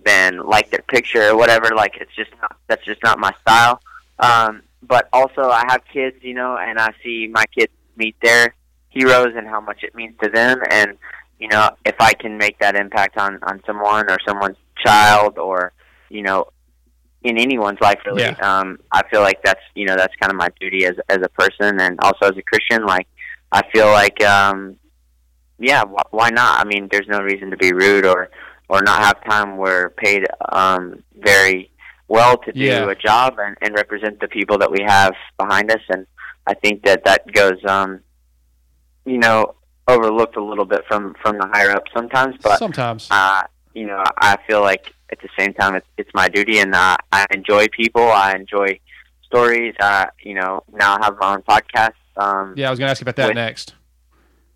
than 0.05 0.39
like 0.47 0.71
their 0.71 0.83
picture 0.89 1.31
or 1.31 1.37
whatever. 1.37 1.75
Like 1.75 1.97
it's 2.01 2.15
just 2.15 2.31
not 2.41 2.57
that's 2.67 2.85
just 2.85 3.03
not 3.03 3.19
my 3.19 3.33
style. 3.43 3.83
Um, 4.19 4.63
but 4.83 5.09
also 5.13 5.51
I 5.51 5.65
have 5.69 5.83
kids, 5.93 6.17
you 6.23 6.35
know, 6.35 6.57
and 6.57 6.79
I 6.79 6.93
see 7.03 7.29
my 7.31 7.45
kids 7.47 7.73
meet 7.97 8.17
their 8.23 8.55
heroes 8.89 9.35
and 9.37 9.47
how 9.47 9.61
much 9.61 9.83
it 9.83 9.95
means 9.95 10.15
to 10.23 10.31
them. 10.31 10.63
And 10.71 10.97
you 11.39 11.49
know, 11.49 11.71
if 11.85 11.97
I 12.01 12.15
can 12.15 12.39
make 12.39 12.59
that 12.61 12.75
impact 12.75 13.19
on 13.19 13.39
on 13.43 13.61
someone 13.67 14.11
or 14.11 14.19
someone's 14.27 14.57
child 14.83 15.39
or 15.39 15.73
you 16.09 16.23
know 16.23 16.47
in 17.23 17.37
anyone's 17.39 17.81
life 17.81 17.99
really 18.07 18.23
Yeah. 18.23 18.37
um 18.61 18.79
i 18.93 19.03
feel 19.09 19.21
like 19.21 19.43
that's 19.43 19.61
you 19.75 19.85
know 19.87 19.97
that's 19.97 20.15
kind 20.21 20.31
of 20.31 20.37
my 20.37 20.49
duty 20.61 20.85
as 20.87 20.95
as 21.09 21.19
a 21.23 21.29
person 21.31 21.81
and 21.81 21.99
also 22.03 22.27
as 22.27 22.37
a 22.37 22.43
christian 22.43 22.87
like 22.87 23.07
i 23.53 23.63
feel 23.73 23.87
like 23.89 24.23
um 24.25 24.77
yeah 25.59 25.83
wh- 25.85 26.13
why 26.15 26.31
not 26.31 26.61
i 26.61 26.65
mean 26.65 26.89
there's 26.93 27.09
no 27.09 27.21
reason 27.21 27.51
to 27.51 27.57
be 27.57 27.73
rude 27.73 28.07
or 28.07 28.31
or 28.69 28.83
not 28.83 29.03
have 29.03 29.23
time 29.25 29.57
we're 29.57 29.91
paid 29.91 30.27
um 30.53 31.03
very 31.17 31.71
well 32.07 32.37
to 32.39 32.53
do 32.53 32.61
Yeah. 32.61 32.89
a 32.91 32.95
job 32.95 33.35
and, 33.39 33.57
and 33.63 33.75
represent 33.75 34.21
the 34.21 34.29
people 34.29 34.59
that 34.59 34.71
we 34.71 34.83
have 34.87 35.13
behind 35.39 35.71
us 35.73 35.81
and 35.89 36.07
i 36.47 36.55
think 36.55 36.85
that 36.85 37.05
that 37.05 37.31
goes 37.33 37.59
um 37.67 38.01
you 39.05 39.19
know 39.19 39.55
overlooked 39.89 40.37
a 40.37 40.43
little 40.45 40.65
bit 40.67 40.83
from 40.87 41.15
from 41.23 41.37
the 41.39 41.47
higher 41.53 41.71
up 41.73 41.85
sometimes 41.95 42.37
but 42.43 42.59
Sometimes. 42.59 43.09
uh, 43.11 43.43
you 43.75 43.87
know, 43.87 44.03
I 44.19 44.37
feel 44.47 44.61
like 44.61 44.93
at 45.11 45.19
the 45.21 45.29
same 45.39 45.53
time 45.55 45.75
it's 45.75 45.87
it's 45.97 46.11
my 46.15 46.29
duty, 46.29 46.59
and 46.59 46.75
uh, 46.75 46.97
I 47.13 47.27
enjoy 47.31 47.67
people. 47.69 48.03
I 48.03 48.33
enjoy 48.33 48.79
stories. 49.25 49.75
Uh, 49.81 50.07
you 50.23 50.35
know, 50.35 50.63
now 50.73 50.97
I 51.01 51.05
have 51.05 51.17
my 51.21 51.35
own 51.35 51.43
podcast. 51.43 51.93
Um, 52.17 52.55
Yeah, 52.57 52.69
I 52.69 52.71
was 52.71 52.79
going 52.79 52.87
to 52.89 52.91
ask 52.91 53.01
you 53.01 53.05
about 53.05 53.17
that 53.17 53.29
With- 53.29 53.37
next. 53.37 53.75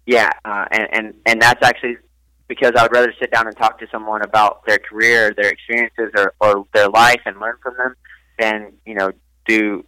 yeah, 0.07 0.31
uh, 0.45 0.65
and 0.71 0.89
and 0.93 1.15
and 1.27 1.41
that's 1.43 1.63
actually 1.63 1.97
because 2.49 2.73
I 2.77 2.83
would 2.83 2.93
rather 2.93 3.15
sit 3.19 3.31
down 3.31 3.47
and 3.47 3.57
talk 3.57 3.79
to 3.79 3.87
someone 3.91 4.23
about 4.23 4.67
their 4.67 4.79
career, 4.79 5.33
their 5.37 5.49
experiences, 5.51 6.11
or 6.17 6.35
or 6.41 6.67
their 6.75 6.89
life, 6.89 7.21
and 7.25 7.39
learn 7.41 7.57
from 7.63 7.75
them, 7.79 7.95
than 8.39 8.73
you 8.85 8.95
know 8.95 9.13
do 9.47 9.85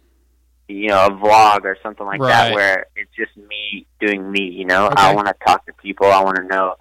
you 0.67 0.87
know 0.87 1.05
a 1.05 1.11
vlog 1.11 1.63
or 1.63 1.77
something 1.83 2.05
like 2.07 2.19
Right. 2.19 2.29
that 2.29 2.53
where 2.53 2.87
it's 2.95 3.11
just 3.15 3.35
me 3.37 3.85
doing 3.99 4.31
me. 4.31 4.41
You 4.49 4.65
know, 4.65 4.89
I 4.95 5.13
want 5.13 5.27
to 5.27 5.35
talk 5.45 5.65
to 5.67 5.73
people. 5.73 6.07
I 6.07 6.23
want 6.23 6.37
to 6.37 6.43
know 6.43 6.75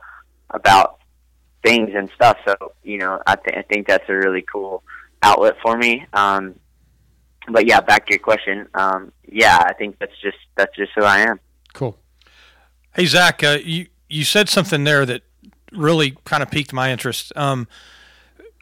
about 0.51 1.01
things 1.65 1.91
and 1.95 2.11
stuff. 2.15 2.37
So 2.47 2.55
you 2.83 2.99
know, 2.99 3.21
I, 3.27 3.37
th- 3.37 3.57
I 3.57 3.63
think 3.63 3.89
that's 3.89 4.09
a 4.09 4.15
really 4.15 4.43
cool 4.43 4.83
outlet 5.23 5.57
for 5.63 5.77
me. 5.77 6.07
Um, 6.13 6.55
but 7.49 7.67
yeah, 7.67 7.81
back 7.81 8.07
to 8.07 8.13
your 8.13 8.21
question. 8.21 8.69
Um, 8.75 9.13
yeah, 9.27 9.59
I 9.59 9.73
think 9.73 9.99
that's 9.99 10.19
just 10.23 10.39
that's 10.57 10.75
just 10.77 10.93
who 10.95 11.03
I 11.03 11.21
am. 11.21 11.41
Cool. 11.73 11.99
Hey 12.95 13.07
Zach, 13.07 13.43
uh, 13.43 13.59
you 13.63 13.87
you 14.09 14.25
said 14.25 14.49
something 14.49 14.85
there 14.85 15.05
that 15.05 15.23
really 15.73 16.17
kind 16.25 16.43
of 16.43 16.51
piqued 16.51 16.73
my 16.73 16.93
interest. 16.93 17.33
Um, 17.37 17.67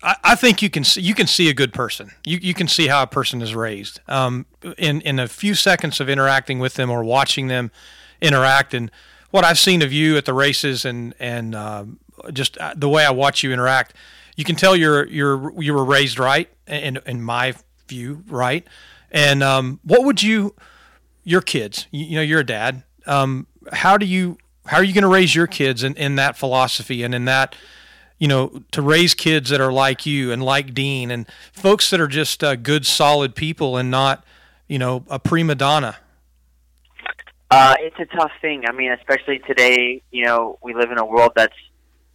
I, 0.03 0.16
I 0.24 0.34
think 0.34 0.62
you 0.62 0.70
can 0.70 0.84
see, 0.84 1.00
you 1.00 1.14
can 1.14 1.26
see 1.26 1.48
a 1.48 1.55
good 1.55 1.72
person. 1.72 2.11
You 2.24 2.38
you 2.38 2.55
can 2.55 2.68
see 2.68 2.88
how 2.88 3.03
a 3.03 3.07
person 3.07 3.42
is 3.42 3.55
raised. 3.55 4.00
Um, 4.09 4.46
in 4.78 5.00
in 5.03 5.18
a 5.18 5.28
few 5.28 5.55
seconds 5.55 6.00
of 6.00 6.09
interacting 6.09 6.59
with 6.59 6.74
them 6.74 6.90
or 6.90 7.05
watching 7.05 7.48
them 7.48 7.70
interact, 8.20 8.74
and 8.74 8.90
what 9.30 9.44
I've 9.44 9.59
seen 9.59 9.82
of 9.82 9.92
you 9.92 10.16
at 10.16 10.24
the 10.24 10.34
races, 10.34 10.84
and 10.84 11.14
and 11.18 11.55
um, 11.55 11.98
just 12.32 12.58
uh, 12.58 12.74
the 12.76 12.88
way 12.88 13.04
I 13.04 13.10
watch 13.10 13.42
you 13.42 13.52
interact, 13.52 13.94
you 14.36 14.44
can 14.44 14.56
tell 14.56 14.76
you're 14.76 15.06
you're 15.08 15.60
you 15.60 15.74
were 15.74 15.84
raised 15.84 16.18
right, 16.18 16.48
in 16.66 16.98
in 17.06 17.22
my 17.22 17.54
view, 17.88 18.24
right. 18.28 18.66
And 19.10 19.42
um, 19.42 19.80
what 19.84 20.04
would 20.04 20.22
you 20.22 20.54
your 21.24 21.40
kids? 21.40 21.86
You, 21.90 22.04
you 22.04 22.14
know, 22.16 22.22
you're 22.22 22.40
a 22.40 22.46
dad. 22.46 22.82
Um, 23.06 23.46
how 23.72 23.96
do 23.96 24.06
you 24.06 24.38
how 24.66 24.78
are 24.78 24.84
you 24.84 24.94
going 24.94 25.02
to 25.02 25.08
raise 25.08 25.34
your 25.34 25.46
kids 25.46 25.82
in, 25.82 25.94
in 25.96 26.16
that 26.16 26.36
philosophy 26.36 27.02
and 27.02 27.14
in 27.14 27.24
that 27.24 27.56
you 28.18 28.28
know 28.28 28.62
to 28.70 28.80
raise 28.80 29.14
kids 29.14 29.50
that 29.50 29.60
are 29.60 29.72
like 29.72 30.06
you 30.06 30.32
and 30.32 30.42
like 30.42 30.72
dean 30.72 31.10
and 31.10 31.26
folks 31.52 31.90
that 31.90 32.00
are 32.00 32.08
just 32.08 32.44
uh, 32.44 32.54
good 32.54 32.86
solid 32.86 33.34
people 33.34 33.76
and 33.76 33.90
not 33.90 34.24
you 34.68 34.78
know 34.78 35.04
a 35.08 35.18
prima 35.18 35.54
donna 35.54 35.96
Uh, 37.52 37.74
it's 37.80 37.98
a 37.98 38.16
tough 38.16 38.32
thing. 38.40 38.64
I 38.66 38.72
mean, 38.72 38.92
especially 38.92 39.38
today, 39.40 40.00
you 40.10 40.24
know, 40.24 40.58
we 40.62 40.72
live 40.72 40.90
in 40.90 40.98
a 40.98 41.04
world 41.04 41.32
that's 41.36 41.52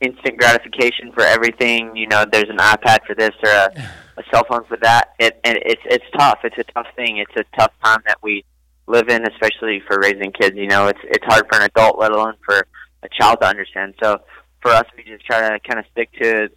instant 0.02 0.38
gratification 0.38 1.12
for 1.12 1.24
everything. 1.24 1.96
You 1.96 2.08
know, 2.08 2.26
there's 2.32 2.50
an 2.50 2.58
iPad 2.58 3.00
for 3.06 3.16
this 3.16 3.32
or 3.44 3.50
a, 3.50 3.70
a 4.18 4.24
cell 4.32 4.44
phone 4.50 4.64
for 4.66 4.78
that. 4.82 5.14
It, 5.20 5.40
and 5.44 5.58
it's 5.66 5.82
it's 5.86 6.06
tough. 6.18 6.40
It's 6.44 6.58
a 6.58 6.64
tough 6.74 6.88
thing. 6.96 7.18
It's 7.18 7.36
a 7.36 7.44
tough 7.58 7.72
time 7.84 8.02
that 8.06 8.18
we 8.22 8.46
live 8.88 9.10
in, 9.10 9.28
especially 9.28 9.82
for 9.88 10.00
raising 10.00 10.32
kids. 10.32 10.56
You 10.56 10.68
know, 10.68 10.88
it's 10.88 11.00
it's 11.04 11.26
hard 11.26 11.46
for 11.50 11.60
an 11.60 11.64
adult, 11.66 12.00
let 12.00 12.12
alone 12.12 12.36
for 12.46 12.66
a 13.04 13.10
child 13.10 13.42
to 13.42 13.48
understand. 13.48 13.96
So 14.02 14.22
for 14.62 14.72
us, 14.72 14.86
we 14.96 15.04
just 15.04 15.26
try 15.26 15.50
to 15.50 15.60
kind 15.60 15.80
of 15.80 15.86
stick 15.92 16.10
to 16.22 16.50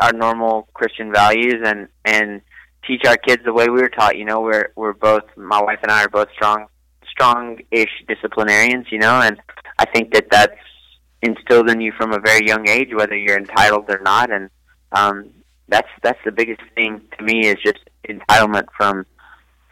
our 0.00 0.12
normal 0.12 0.68
Christian 0.74 1.12
values 1.12 1.62
and 1.64 1.88
and 2.04 2.40
teach 2.86 3.02
our 3.06 3.16
kids 3.16 3.42
the 3.44 3.52
way 3.52 3.68
we 3.68 3.80
were 3.80 3.88
taught. 3.88 4.16
You 4.16 4.24
know, 4.24 4.40
we're 4.40 4.72
we're 4.76 4.92
both 4.92 5.24
my 5.36 5.62
wife 5.62 5.78
and 5.82 5.92
I 5.92 6.04
are 6.04 6.08
both 6.08 6.28
strong 6.34 6.66
strong-ish 7.10 8.04
disciplinarians. 8.08 8.86
You 8.90 8.98
know, 8.98 9.20
and 9.20 9.40
I 9.78 9.84
think 9.86 10.12
that 10.14 10.26
that's 10.30 10.58
instilled 11.22 11.70
in 11.70 11.80
you 11.80 11.92
from 11.92 12.12
a 12.12 12.18
very 12.18 12.46
young 12.46 12.68
age, 12.68 12.90
whether 12.94 13.16
you're 13.16 13.38
entitled 13.38 13.88
or 13.88 14.00
not. 14.00 14.30
And 14.30 14.50
um, 14.92 15.30
that's 15.68 15.88
that's 16.02 16.18
the 16.24 16.32
biggest 16.32 16.60
thing 16.74 17.00
to 17.18 17.24
me 17.24 17.46
is 17.46 17.56
just 17.62 17.78
entitlement 18.08 18.66
from 18.76 19.06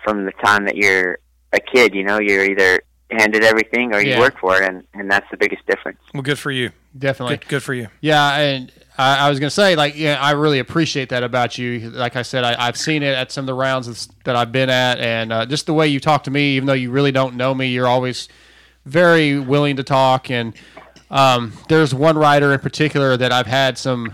from 0.04 0.24
the 0.24 0.32
time 0.44 0.64
that 0.66 0.76
you're 0.76 1.18
a 1.52 1.60
kid. 1.60 1.94
You 1.94 2.04
know, 2.04 2.18
you're 2.20 2.44
either 2.44 2.80
handed 3.10 3.42
everything 3.42 3.92
or 3.92 4.00
you 4.00 4.10
Yeah. 4.10 4.20
work 4.20 4.38
for 4.40 4.62
it, 4.62 4.68
and 4.68 4.84
and 4.94 5.10
that's 5.10 5.26
the 5.30 5.36
biggest 5.36 5.66
difference. 5.66 5.98
well 6.14 6.22
good 6.22 6.38
for 6.38 6.52
you 6.52 6.70
Definitely. 6.96 7.36
good, 7.38 7.48
good 7.48 7.62
for 7.62 7.74
you 7.74 7.88
Yeah, 8.00 8.36
and 8.36 8.70
I, 8.96 9.26
I 9.26 9.30
was 9.30 9.40
gonna 9.40 9.50
say, 9.50 9.74
like, 9.76 9.96
yeah, 9.96 10.16
I 10.20 10.32
really 10.32 10.58
appreciate 10.60 11.08
that 11.08 11.22
about 11.24 11.58
you. 11.58 11.90
Like 11.90 12.14
I 12.16 12.22
said, 12.22 12.44
I, 12.44 12.66
I've 12.68 12.76
seen 12.76 13.02
it 13.02 13.14
at 13.14 13.32
some 13.32 13.42
of 13.42 13.46
the 13.46 13.54
rounds 13.54 14.08
that 14.24 14.36
I've 14.36 14.52
been 14.52 14.70
at, 14.70 14.98
and 15.00 15.32
uh, 15.32 15.46
just 15.46 15.66
the 15.66 15.74
way 15.74 15.88
you 15.88 15.98
talk 16.00 16.24
to 16.24 16.30
me, 16.30 16.56
even 16.56 16.66
though 16.66 16.72
you 16.74 16.90
really 16.92 17.10
don't 17.12 17.34
know 17.36 17.52
me, 17.54 17.66
you're 17.68 17.86
always 17.88 18.28
very 18.86 19.38
willing 19.38 19.76
to 19.76 19.82
talk. 19.84 20.30
And 20.30 20.54
um, 21.10 21.52
there's 21.68 21.94
one 21.94 22.16
writer 22.16 22.52
in 22.52 22.60
particular 22.60 23.16
that 23.16 23.32
I've 23.32 23.46
had 23.46 23.76
some, 23.78 24.12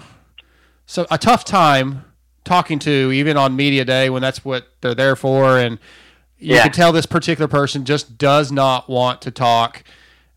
so 0.87 1.07
a 1.11 1.19
tough 1.19 1.45
time 1.45 2.05
talking 2.45 2.79
to, 2.81 3.13
even 3.13 3.37
on 3.37 3.57
media 3.57 3.85
day 3.85 4.09
when 4.09 4.23
that's 4.23 4.45
what 4.45 4.69
they're 4.81 4.95
there 4.95 5.17
for, 5.17 5.59
and 5.59 5.79
you 6.39 6.55
Yeah. 6.57 6.63
can 6.63 6.73
tell 6.73 6.93
this 6.93 7.07
particular 7.07 7.49
person 7.49 7.85
just 7.85 8.19
does 8.19 8.53
not 8.53 8.89
want 8.89 9.21
to 9.23 9.31
talk. 9.31 9.83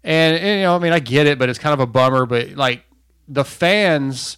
And, 0.04 0.36
and, 0.38 0.60
you 0.60 0.66
know, 0.66 0.76
I 0.76 0.80
mean, 0.80 0.94
I 0.94 1.00
get 1.00 1.28
it, 1.28 1.38
but 1.38 1.50
it's 1.50 1.60
kind 1.60 1.74
of 1.74 1.80
a 1.80 1.86
bummer. 1.86 2.26
But 2.26 2.52
like 2.52 2.84
the 3.28 3.44
fans, 3.44 4.38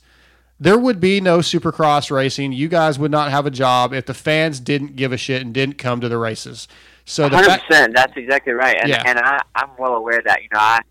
there 0.60 0.78
would 0.78 1.00
be 1.00 1.22
no 1.22 1.38
Supercross 1.40 2.10
racing. 2.12 2.52
You 2.52 2.68
guys 2.68 2.98
would 3.00 3.12
not 3.12 3.30
have 3.32 3.46
a 3.46 3.52
job 3.52 3.94
if 3.94 4.06
the 4.08 4.14
fans 4.16 4.60
didn't 4.60 4.96
give 4.96 5.12
a 5.14 5.18
shit 5.18 5.42
and 5.44 5.54
didn't 5.54 5.78
come 5.78 6.02
to 6.02 6.10
the 6.10 6.18
races. 6.18 6.68
So 7.06 7.30
Hundred 7.30 7.62
percent. 7.68 7.96
That's 7.96 8.14
exactly 8.18 8.54
right. 8.54 8.76
And 8.80 8.90
Yeah. 8.90 9.04
and 9.06 9.20
I 9.20 9.40
I'm 9.56 9.70
well 9.78 9.94
aware 9.94 10.18
of 10.20 10.26
that 10.26 10.42
you 10.42 10.50
know 10.54 10.60
I 10.60 10.82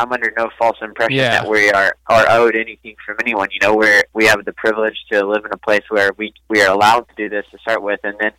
I'm 0.00 0.12
under 0.12 0.32
no 0.36 0.50
false 0.58 0.76
impression 0.82 1.16
Yeah. 1.16 1.42
that 1.42 1.48
we 1.50 1.70
are 1.70 1.94
are 2.08 2.26
owed 2.30 2.56
anything 2.56 2.96
from 3.04 3.16
anyone. 3.20 3.48
You 3.52 3.58
know 3.62 3.74
we're 3.76 4.02
we 4.12 4.26
have 4.26 4.44
the 4.44 4.52
privilege 4.52 4.96
to 5.12 5.24
live 5.26 5.44
in 5.44 5.52
a 5.52 5.56
place 5.58 5.82
where 5.88 6.10
we 6.16 6.32
we 6.48 6.62
are 6.62 6.70
allowed 6.72 7.08
to 7.08 7.14
do 7.16 7.28
this 7.28 7.44
to 7.52 7.58
start 7.58 7.82
with, 7.82 8.00
and 8.04 8.16
then 8.20 8.32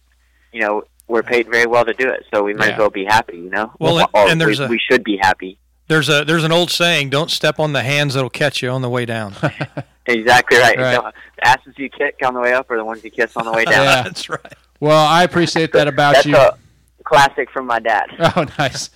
you 0.52 0.62
know 0.62 0.84
we're 1.08 1.24
paid 1.24 1.50
very 1.52 1.66
well 1.66 1.86
to 1.86 1.94
do 1.94 2.10
it. 2.10 2.26
So 2.34 2.44
we 2.44 2.54
might 2.54 2.68
Yeah. 2.68 2.74
as 2.74 2.80
well 2.80 2.90
be 2.90 3.06
happy. 3.06 3.38
You 3.38 3.50
know. 3.50 3.72
Well, 3.80 4.00
and- 4.00 4.08
or 4.14 4.28
and 4.30 4.40
there's 4.42 4.60
we, 4.60 4.66
a- 4.66 4.70
we 4.70 4.80
should 4.90 5.04
be 5.04 5.18
happy. 5.22 5.58
there's 5.88 6.10
a 6.10 6.24
there's 6.26 6.44
an 6.44 6.52
old 6.52 6.72
saying 6.72 7.10
don't 7.10 7.30
step 7.32 7.60
on 7.60 7.74
the 7.74 7.84
hands 7.84 8.14
that'll 8.14 8.30
catch 8.30 8.62
you 8.62 8.70
on 8.70 8.82
the 8.82 8.90
way 8.90 9.06
down 9.06 9.34
Exactly 10.08 10.58
right. 10.58 10.78
Right. 10.78 10.96
So, 10.96 11.12
the 11.38 11.48
asses 11.48 11.74
you 11.78 11.90
kick 11.90 12.16
on 12.24 12.34
the 12.34 12.40
way 12.40 12.54
up, 12.54 12.70
or 12.72 12.78
the 12.78 12.84
ones 12.86 13.04
you 13.04 13.12
kiss 13.12 13.36
on 13.38 13.46
the 13.46 13.52
way 13.52 13.66
down. 13.74 13.84
Yeah. 13.86 14.02
that's 14.04 14.30
right 14.30 14.54
well, 14.80 15.06
I 15.06 15.24
appreciate 15.24 15.74
that 15.74 15.88
about 15.88 16.16
That's 16.16 16.26
you. 16.26 16.36
a 16.36 16.58
classic 17.04 17.52
from 17.52 17.68
my 17.68 17.78
dad. 17.80 18.08
Oh, 18.36 18.46
nice. 18.58 18.90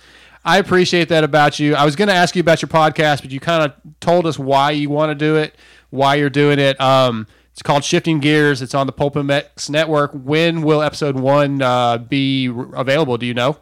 I 0.46 0.58
appreciate 0.58 1.08
that 1.08 1.24
about 1.24 1.58
you. 1.58 1.74
I 1.74 1.84
was 1.84 1.96
going 1.96 2.06
to 2.08 2.14
ask 2.14 2.36
you 2.36 2.40
about 2.40 2.62
your 2.62 2.68
podcast, 2.68 3.20
but 3.22 3.30
you 3.32 3.40
kind 3.40 3.64
of 3.64 3.74
told 3.98 4.26
us 4.26 4.38
why 4.38 4.70
you 4.70 4.88
want 4.88 5.10
to 5.10 5.14
do 5.16 5.34
it, 5.36 5.56
why 5.90 6.14
you're 6.14 6.30
doing 6.30 6.60
it. 6.60 6.80
Um, 6.80 7.26
it's 7.52 7.62
called 7.62 7.82
Shifting 7.84 8.20
Gears. 8.20 8.62
It's 8.62 8.74
on 8.74 8.86
the 8.86 8.92
PulpMX 8.92 9.68
Network. 9.70 10.12
When 10.12 10.62
will 10.62 10.82
episode 10.82 11.16
one 11.18 11.62
uh, 11.62 11.98
be 11.98 12.48
r- 12.48 12.68
available? 12.76 13.18
Do 13.18 13.26
you 13.26 13.34
know? 13.34 13.58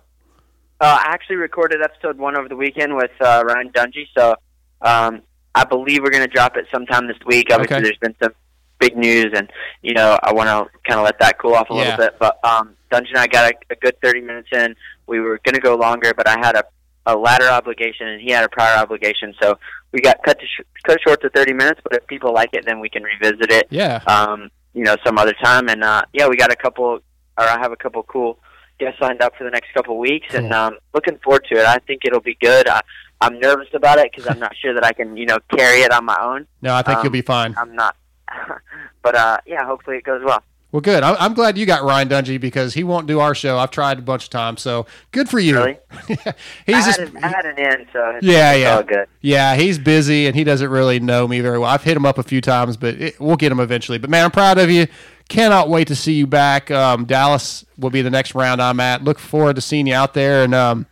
Uh, 0.81 0.99
I 1.01 1.07
actually 1.13 1.37
recorded 1.37 1.81
episode 1.81 2.19
one 2.19 2.37
over 2.37 2.49
the 2.49 2.57
weekend 2.57 2.95
with 2.97 3.13
uh, 3.21 3.43
Ryan 3.47 3.71
Dungey, 3.71 4.07
so 4.15 4.35
um, 4.83 5.23
I 5.55 5.65
believe 5.65 6.03
we're 6.03 6.11
going 6.11 6.27
to 6.27 6.33
drop 6.35 6.57
it 6.59 6.67
sometime 6.71 7.07
this 7.07 7.17
week. 7.25 7.47
Obviously, 7.51 7.77
Okay. 7.77 7.83
there's 7.85 7.99
been 7.99 8.15
some 8.23 8.33
big 8.79 8.95
news, 8.97 9.33
and 9.35 9.51
you 9.81 9.95
know 9.95 10.19
I 10.23 10.33
want 10.35 10.49
to 10.49 10.67
kind 10.87 10.99
of 11.01 11.05
let 11.07 11.19
that 11.21 11.39
cool 11.39 11.55
off 11.55 11.71
a 11.71 11.75
Yeah. 11.75 11.81
little 11.81 11.97
bit. 11.97 12.17
But 12.19 12.45
um, 12.45 12.75
Dungey 12.93 13.09
and 13.11 13.19
I 13.19 13.27
got 13.29 13.53
a, 13.53 13.55
a 13.71 13.77
good 13.77 13.95
30 14.03 14.21
minutes 14.21 14.49
in. 14.53 14.75
We 15.07 15.21
were 15.21 15.39
going 15.45 15.55
to 15.55 15.61
go 15.61 15.77
longer, 15.77 16.13
but 16.15 16.27
I 16.29 16.37
had 16.45 16.57
a, 16.57 16.65
a 17.07 17.15
ladder 17.17 17.49
obligation, 17.49 18.09
and 18.09 18.21
he 18.21 18.31
had 18.31 18.45
a 18.45 18.49
prior 18.49 18.77
obligation, 18.79 19.35
so 19.41 19.59
we 19.93 20.01
got 20.01 20.17
cut 20.25 20.39
to 20.41 20.47
sh- 20.47 20.65
cut 20.85 20.99
short 21.07 21.21
to 21.23 21.31
30 21.31 21.53
minutes. 21.53 21.81
But 21.85 21.95
if 21.95 22.07
people 22.07 22.33
like 22.33 22.51
it, 22.55 22.65
then 22.67 22.81
we 22.81 22.89
can 22.89 23.03
revisit 23.03 23.51
it 23.53 23.67
Yeah. 23.71 24.03
um, 24.07 24.51
you 24.73 24.85
know, 24.85 24.97
some 25.05 25.19
other 25.19 25.35
time. 25.35 25.69
And 25.69 25.85
uh, 25.85 26.03
yeah, 26.13 26.27
we 26.29 26.37
got 26.37 26.51
a 26.53 26.57
couple, 26.57 26.87
or 26.95 27.01
I 27.37 27.59
have 27.59 27.73
a 27.73 27.77
couple 27.77 28.03
cool 28.05 28.39
guests 28.81 29.01
lined 29.01 29.23
up 29.23 29.37
for 29.37 29.45
the 29.45 29.51
next 29.51 29.73
couple 29.75 29.99
weeks, 29.99 30.35
and 30.35 30.53
um, 30.53 30.79
looking 30.95 31.19
forward 31.23 31.45
to 31.51 31.59
it. 31.59 31.67
I 31.67 31.79
think 31.87 32.03
it'll 32.05 32.21
be 32.21 32.37
good. 32.41 32.69
I, 32.69 32.81
I'm 33.21 33.39
nervous 33.39 33.69
about 33.75 33.99
it 33.99 34.11
because 34.11 34.27
I'm 34.29 34.41
not 34.41 34.55
sure 34.57 34.75
that 34.75 34.85
I 34.85 34.93
can, 34.93 35.17
you 35.17 35.27
know, 35.27 35.39
carry 35.57 35.81
it 35.83 35.93
on 35.93 36.05
my 36.05 36.17
own. 36.21 36.47
No, 36.63 36.75
I 36.75 36.83
think 36.83 36.99
Um, 36.99 37.05
you'll 37.05 37.13
be 37.13 37.23
fine. 37.23 37.55
I'm 37.57 37.75
not, 37.75 37.97
but 39.03 39.15
uh, 39.15 39.39
yeah, 39.47 39.65
hopefully 39.65 39.97
it 39.99 40.05
goes 40.05 40.23
well. 40.25 40.43
Well, 40.75 40.81
good. 40.81 41.05
I'm, 41.05 41.15
I'm 41.21 41.35
glad 41.35 41.57
you 41.57 41.67
got 41.67 41.85
Ryan 41.85 42.09
Dungey 42.09 42.41
because 42.41 42.75
he 42.75 42.83
won't 42.83 43.07
do 43.07 43.21
our 43.21 43.33
show. 43.33 43.59
I've 43.59 43.71
tried 43.71 44.01
a 44.01 44.03
bunch 44.03 44.25
of 44.25 44.31
times, 44.31 44.61
so 44.61 44.87
good 45.13 45.29
for 45.29 45.39
you. 45.39 45.57
Really? 45.57 45.79
he's 46.09 46.19
I, 46.19 46.83
just 46.83 46.99
had 46.99 47.09
an, 47.11 47.17
I 47.19 47.29
had 47.29 47.47
an 47.47 47.59
in, 47.61 47.87
so 47.93 48.11
it's, 48.17 48.27
Yeah, 48.27 48.55
yeah. 48.55 48.75
all 48.75 48.83
good. 48.83 49.07
Yeah, 49.21 49.55
he's 49.55 49.79
busy 49.79 50.27
and 50.27 50.35
he 50.35 50.43
doesn't 50.43 50.69
really 50.69 50.99
know 50.99 51.29
me 51.29 51.39
very 51.39 51.61
well. 51.61 51.71
I've 51.71 51.85
hit 51.85 51.97
him 51.97 52.05
up 52.05 52.19
a 52.19 52.25
few 52.25 52.41
times, 52.41 52.77
but 52.77 52.97
it, 53.01 53.21
we'll 53.21 53.37
get 53.37 53.53
him 53.53 53.61
eventually. 53.61 53.99
But 53.99 54.11
man, 54.11 54.25
I'm 54.25 54.33
proud 54.33 54.59
of 54.59 54.69
you. 54.69 54.89
Cannot 55.29 55.69
wait 55.69 55.87
to 55.87 55.95
see 55.95 56.15
you 56.15 56.27
back. 56.27 56.73
Um, 56.73 57.05
Dallas 57.05 57.65
will 57.79 57.91
be 57.91 58.03
the 58.03 58.11
next 58.11 58.35
round 58.35 58.61
I'm 58.61 58.81
at. 58.81 59.05
Look 59.05 59.21
forward 59.21 59.55
to 59.55 59.63
seeing 59.63 59.87
you 59.87 59.95
out 59.95 60.15
there, 60.15 60.43
and 60.43 60.57
um, 60.57 60.87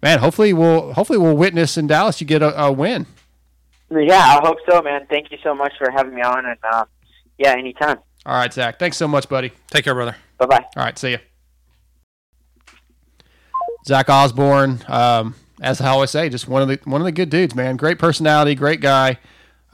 man, 0.00 0.20
hopefully 0.20 0.52
we'll 0.52 0.92
hopefully 0.92 1.18
we'll 1.18 1.36
witness 1.36 1.76
in 1.76 1.88
Dallas 1.88 2.20
you 2.20 2.26
get 2.28 2.40
a, 2.40 2.66
a 2.66 2.70
win. 2.70 3.04
Yeah, 3.90 4.38
I 4.40 4.46
hope 4.46 4.58
so, 4.70 4.80
man. 4.80 5.08
Thank 5.10 5.32
you 5.32 5.38
so 5.42 5.56
much 5.56 5.72
for 5.76 5.90
having 5.90 6.14
me 6.14 6.22
on, 6.22 6.46
and 6.46 6.58
uh, 6.62 6.84
yeah, 7.36 7.54
anytime. 7.54 7.98
All 8.26 8.34
right, 8.34 8.52
Zach. 8.52 8.78
Thanks 8.78 8.96
so 8.96 9.06
much, 9.06 9.28
buddy. 9.28 9.52
take 9.70 9.84
care 9.84 9.94
brother 9.94 10.16
Bye 10.38 10.46
bye. 10.46 10.64
All 10.76 10.82
right, 10.82 10.98
see 10.98 11.10
you. 11.12 11.18
Zach 13.86 14.08
Osborne, 14.08 14.80
um, 14.88 15.34
as 15.60 15.80
I 15.80 15.88
always 15.88 16.10
say, 16.10 16.28
just 16.30 16.48
one 16.48 16.62
of 16.62 16.68
the 16.68 16.80
one 16.84 17.00
of 17.00 17.04
the 17.04 17.12
good 17.12 17.28
dudes, 17.28 17.54
man. 17.54 17.76
Great 17.76 17.98
personality, 17.98 18.54
great 18.54 18.80
guy. 18.80 19.18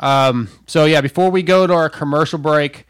Um, 0.01 0.49
so 0.67 0.85
yeah, 0.85 1.01
before 1.01 1.31
we 1.31 1.43
go 1.43 1.67
to 1.67 1.73
our 1.73 1.89
commercial 1.89 2.39
break, 2.39 2.87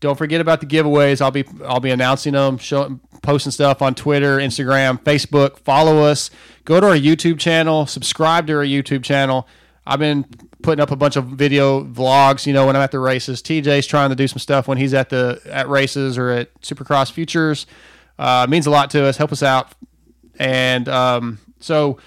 don't 0.00 0.16
forget 0.16 0.40
about 0.40 0.60
the 0.60 0.66
giveaways. 0.66 1.20
I'll 1.20 1.30
be 1.30 1.44
I'll 1.64 1.80
be 1.80 1.90
announcing 1.90 2.32
them, 2.32 2.56
showing, 2.56 3.00
posting 3.22 3.52
stuff 3.52 3.82
on 3.82 3.94
Twitter, 3.94 4.38
Instagram, 4.38 5.00
Facebook. 5.02 5.58
Follow 5.58 5.98
us. 5.98 6.30
Go 6.64 6.80
to 6.80 6.88
our 6.88 6.96
YouTube 6.96 7.38
channel. 7.38 7.86
Subscribe 7.86 8.46
to 8.46 8.54
our 8.54 8.64
YouTube 8.64 9.04
channel. 9.04 9.46
I've 9.86 9.98
been 9.98 10.24
putting 10.62 10.80
up 10.80 10.90
a 10.90 10.96
bunch 10.96 11.16
of 11.16 11.26
video 11.26 11.84
vlogs. 11.84 12.46
You 12.46 12.52
know, 12.52 12.66
when 12.66 12.76
I'm 12.76 12.82
at 12.82 12.90
the 12.90 12.98
races, 12.98 13.42
TJ's 13.42 13.86
trying 13.86 14.10
to 14.10 14.16
do 14.16 14.28
some 14.28 14.38
stuff 14.38 14.68
when 14.68 14.78
he's 14.78 14.94
at 14.94 15.08
the 15.08 15.40
at 15.46 15.68
races 15.68 16.16
or 16.18 16.30
at 16.30 16.60
Supercross 16.60 17.10
Futures. 17.10 17.66
Uh, 18.18 18.46
means 18.48 18.66
a 18.66 18.70
lot 18.70 18.90
to 18.90 19.04
us. 19.04 19.16
Help 19.16 19.32
us 19.32 19.42
out. 19.42 19.72
And 20.38 20.88
um, 20.88 21.38
so 21.60 21.98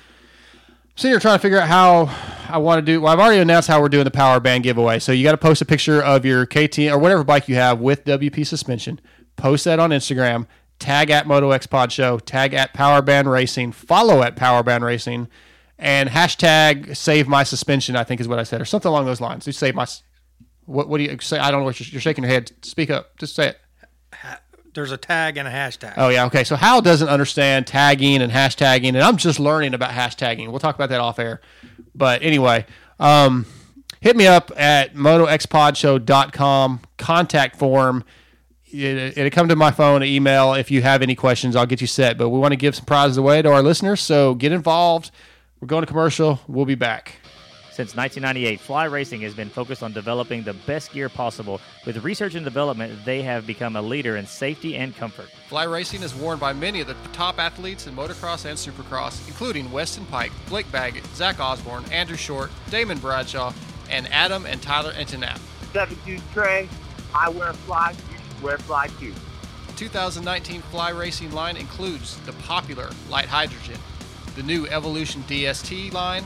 here 0.95 1.19
trying 1.19 1.37
to 1.37 1.41
figure 1.41 1.59
out 1.59 1.67
how 1.67 2.45
I 2.49 2.57
want 2.57 2.79
to 2.79 2.85
do. 2.85 3.01
Well, 3.01 3.11
I've 3.11 3.19
already 3.19 3.39
announced 3.39 3.67
how 3.67 3.81
we're 3.81 3.89
doing 3.89 4.05
the 4.05 4.11
power 4.11 4.39
band 4.39 4.63
giveaway. 4.63 4.99
So 4.99 5.11
you 5.11 5.23
got 5.23 5.31
to 5.31 5.37
post 5.37 5.61
a 5.61 5.65
picture 5.65 6.01
of 6.01 6.25
your 6.25 6.45
KTM 6.45 6.93
or 6.93 6.97
whatever 6.97 7.23
bike 7.23 7.49
you 7.49 7.55
have 7.55 7.79
with 7.79 8.05
WP 8.05 8.45
suspension. 8.47 8.99
Post 9.35 9.65
that 9.65 9.79
on 9.79 9.89
Instagram. 9.89 10.47
Tag 10.79 11.09
at 11.09 11.27
Moto 11.27 11.51
X 11.51 11.67
Pod 11.67 11.91
Show. 11.91 12.19
Tag 12.19 12.53
at 12.53 12.73
Power 12.73 13.01
Band 13.01 13.29
Racing. 13.29 13.71
Follow 13.71 14.23
at 14.23 14.35
Power 14.35 14.63
Band 14.63 14.83
Racing, 14.83 15.27
and 15.77 16.09
hashtag 16.09 16.95
Save 16.95 17.27
My 17.27 17.43
Suspension. 17.43 17.95
I 17.95 18.03
think 18.03 18.21
is 18.21 18.27
what 18.27 18.39
I 18.39 18.43
said, 18.43 18.61
or 18.61 18.65
something 18.65 18.89
along 18.89 19.05
those 19.05 19.21
lines. 19.21 19.45
You 19.47 19.53
save 19.53 19.75
my. 19.75 19.85
What, 20.65 20.89
what 20.89 20.97
do 20.97 21.03
you 21.03 21.17
say? 21.21 21.37
I 21.37 21.51
don't 21.51 21.61
know 21.61 21.65
what 21.65 21.79
you're, 21.79 21.87
you're 21.91 22.01
shaking 22.01 22.23
your 22.23 22.33
head. 22.33 22.51
Speak 22.63 22.89
up. 22.89 23.17
Just 23.17 23.35
say 23.35 23.49
it. 23.49 23.59
There's 24.73 24.91
a 24.91 24.97
tag 24.97 25.37
and 25.37 25.47
a 25.47 25.51
hashtag. 25.51 25.93
Oh 25.95 26.09
yeah, 26.09 26.25
okay. 26.25 26.43
So 26.43 26.57
Hal 26.57 26.81
doesn't 26.81 27.07
understand 27.07 27.65
tagging 27.65 28.21
and 28.21 28.31
hashtagging, 28.31 28.89
and 28.89 28.97
I'm 28.97 29.15
just 29.15 29.39
learning 29.39 29.73
about 29.73 29.91
hashtagging. 29.91 30.49
We'll 30.49 30.59
talk 30.59 30.75
about 30.75 30.89
that 30.89 30.99
off 30.99 31.17
air. 31.17 31.39
But 31.95 32.21
anyway, 32.23 32.65
um, 32.99 33.45
hit 34.01 34.17
me 34.17 34.27
up 34.27 34.51
at 34.57 34.93
motoxpodshow.com 34.93 36.81
contact 36.97 37.55
form. 37.55 38.03
It, 38.65 39.17
it'll 39.17 39.29
come 39.29 39.47
to 39.47 39.55
my 39.55 39.71
phone, 39.71 40.03
email. 40.03 40.53
If 40.53 40.69
you 40.69 40.81
have 40.81 41.01
any 41.01 41.15
questions, 41.15 41.55
I'll 41.55 41.65
get 41.65 41.79
you 41.79 41.87
set. 41.87 42.17
But 42.17 42.27
we 42.29 42.37
want 42.37 42.51
to 42.51 42.57
give 42.57 42.75
some 42.75 42.85
prizes 42.85 43.15
away 43.15 43.41
to 43.41 43.51
our 43.51 43.61
listeners, 43.61 44.01
so 44.01 44.35
get 44.35 44.51
involved. 44.51 45.09
We're 45.61 45.67
going 45.67 45.83
to 45.83 45.87
commercial. 45.87 46.39
We'll 46.47 46.65
be 46.65 46.75
back. 46.75 47.13
Since 47.71 47.95
1998, 47.95 48.59
Fly 48.61 48.85
Racing 48.85 49.21
has 49.21 49.33
been 49.33 49.49
focused 49.49 49.83
on 49.83 49.91
developing 49.91 50.43
the 50.43 50.53
best 50.53 50.93
gear 50.93 51.09
possible. 51.09 51.59
With 51.85 52.03
research 52.05 52.35
and 52.35 52.45
development, 52.45 53.03
they 53.03 53.21
have 53.21 53.45
become 53.45 53.75
a 53.75 53.81
leader 53.81 54.15
in 54.15 54.25
safety 54.27 54.77
and 54.77 54.95
comfort. 54.95 55.29
Fly 55.49 55.63
Racing 55.63 56.01
is 56.01 56.15
worn 56.15 56.39
by 56.39 56.53
many 56.53 56.79
of 56.79 56.87
the 56.87 56.95
top 57.11 57.37
athletes 57.37 57.85
in 57.87 57.95
motocross 57.95 58.45
and 58.45 58.57
supercross, 58.57 59.27
including 59.27 59.69
Weston 59.71 60.05
Peick, 60.05 60.31
Blake 60.47 60.71
Baggett, 60.71 61.05
Zach 61.15 61.39
Osborne, 61.41 61.83
Andrew 61.91 62.15
Short, 62.15 62.49
Damon 62.69 62.97
Bradshaw, 62.97 63.53
and 63.89 64.07
Adam 64.11 64.45
and 64.45 64.61
Tyler 64.61 64.93
Enticknap. 64.93 65.39
72 65.73 66.21
Trey, 66.33 66.69
I 67.13 67.27
wear 67.29 67.51
fly, 67.51 67.91
you 67.91 68.17
should 68.17 68.43
wear 68.43 68.57
fly 68.57 68.87
too. 68.99 69.13
2019 69.75 70.61
Fly 70.61 70.91
Racing 70.91 71.31
line 71.31 71.57
includes 71.57 72.17
the 72.21 72.31
popular 72.33 72.89
Lite 73.09 73.25
Hydrogen, 73.25 73.77
the 74.35 74.43
new 74.43 74.67
Evolution 74.67 75.23
DST 75.23 75.91
line, 75.93 76.23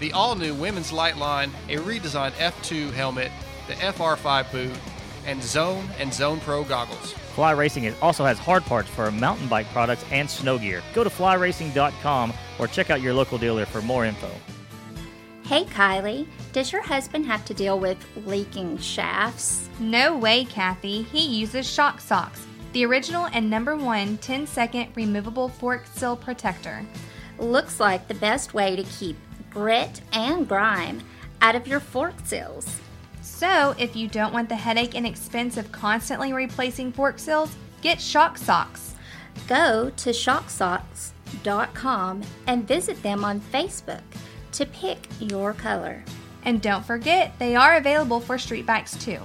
the 0.00 0.12
all 0.12 0.34
new 0.34 0.54
Women's 0.54 0.92
Light 0.92 1.16
line, 1.16 1.50
a 1.68 1.76
redesigned 1.76 2.32
F2 2.32 2.92
helmet, 2.92 3.30
the 3.68 3.74
FR5 3.74 4.52
boot, 4.52 4.78
and 5.26 5.42
Zone 5.42 5.88
and 5.98 6.12
Zone 6.12 6.40
Pro 6.40 6.64
goggles. 6.64 7.12
Fly 7.34 7.52
Racing 7.52 7.92
also 8.02 8.24
has 8.24 8.38
hard 8.38 8.64
parts 8.64 8.88
for 8.88 9.10
mountain 9.10 9.48
bike 9.48 9.66
products 9.68 10.04
and 10.10 10.28
snow 10.28 10.58
gear. 10.58 10.82
Go 10.94 11.02
to 11.02 11.10
flyracing.com 11.10 12.32
or 12.58 12.66
check 12.66 12.90
out 12.90 13.00
your 13.00 13.14
local 13.14 13.38
dealer 13.38 13.64
for 13.64 13.82
more 13.82 14.04
info. 14.04 14.30
Hey 15.44 15.64
Kylie, 15.64 16.26
does 16.52 16.72
your 16.72 16.82
husband 16.82 17.26
have 17.26 17.44
to 17.46 17.54
deal 17.54 17.78
with 17.78 17.98
leaking 18.24 18.78
shafts? 18.78 19.68
No 19.78 20.16
way, 20.16 20.44
Kathy. 20.44 21.02
He 21.02 21.26
uses 21.40 21.70
Shock 21.70 22.00
Socks, 22.00 22.46
the 22.72 22.86
original 22.86 23.26
and 23.26 23.50
number 23.50 23.76
one 23.76 24.16
10 24.18 24.46
second 24.46 24.88
removable 24.94 25.48
fork 25.48 25.84
seal 25.86 26.16
protector. 26.16 26.84
Looks 27.38 27.80
like 27.80 28.08
the 28.08 28.14
best 28.14 28.54
way 28.54 28.76
to 28.76 28.84
keep 28.84 29.16
grit 29.50 30.00
and 30.12 30.48
grime 30.48 31.02
out 31.40 31.54
of 31.54 31.66
your 31.66 31.80
fork 31.80 32.14
seals. 32.24 32.80
So, 33.22 33.74
if 33.78 33.96
you 33.96 34.08
don't 34.08 34.32
want 34.32 34.48
the 34.48 34.56
headache 34.56 34.94
and 34.94 35.06
expense 35.06 35.56
of 35.56 35.72
constantly 35.72 36.32
replacing 36.32 36.92
fork 36.92 37.18
seals, 37.18 37.54
get 37.82 38.00
Shock 38.00 38.38
Socks. 38.38 38.94
Go 39.48 39.90
to 39.96 40.10
shocksocks.com 40.10 42.22
and 42.46 42.68
visit 42.68 43.02
them 43.02 43.24
on 43.24 43.40
Facebook 43.40 44.02
to 44.52 44.66
pick 44.66 45.08
your 45.18 45.52
color. 45.52 46.04
And 46.44 46.62
don't 46.62 46.84
forget, 46.84 47.36
they 47.38 47.56
are 47.56 47.76
available 47.76 48.20
for 48.20 48.38
street 48.38 48.66
bikes 48.66 48.96
too. 48.96 49.18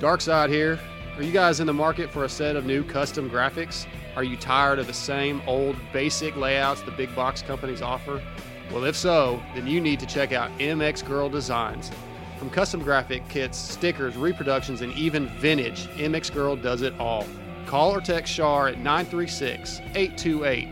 Dark 0.00 0.20
Side 0.20 0.50
here. 0.50 0.80
Are 1.18 1.24
you 1.24 1.32
guys 1.32 1.58
in 1.58 1.66
the 1.66 1.74
market 1.74 2.10
for 2.12 2.24
a 2.24 2.28
set 2.28 2.54
of 2.54 2.64
new 2.64 2.84
custom 2.84 3.28
graphics? 3.28 3.88
Are 4.14 4.22
you 4.22 4.36
tired 4.36 4.78
of 4.78 4.86
the 4.86 4.92
same 4.92 5.42
old 5.48 5.74
basic 5.92 6.36
layouts 6.36 6.82
the 6.82 6.92
big 6.92 7.12
box 7.16 7.42
companies 7.42 7.82
offer? 7.82 8.22
Well, 8.70 8.84
if 8.84 8.94
so, 8.94 9.42
then 9.56 9.66
you 9.66 9.80
need 9.80 9.98
to 9.98 10.06
check 10.06 10.30
out 10.30 10.56
MX 10.60 11.04
Gurl 11.04 11.28
Designs. 11.28 11.90
From 12.38 12.50
custom 12.50 12.84
graphic 12.84 13.28
kits, 13.28 13.58
stickers, 13.58 14.16
reproductions, 14.16 14.80
and 14.80 14.92
even 14.92 15.26
vintage, 15.40 15.88
MX 15.96 16.32
Gurl 16.32 16.54
does 16.54 16.82
it 16.82 16.94
all. 17.00 17.26
Call 17.66 17.92
or 17.96 18.00
text 18.00 18.32
Char 18.32 18.68
at 18.68 18.78
936 18.78 19.80
828 19.96 20.68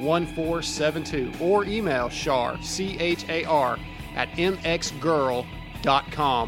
1472 0.00 1.44
or 1.44 1.66
email 1.66 2.08
Char, 2.08 2.56
C 2.62 2.96
H 2.98 3.28
A 3.28 3.44
R, 3.44 3.78
at 4.16 4.30
mxgurl.com, 4.30 5.44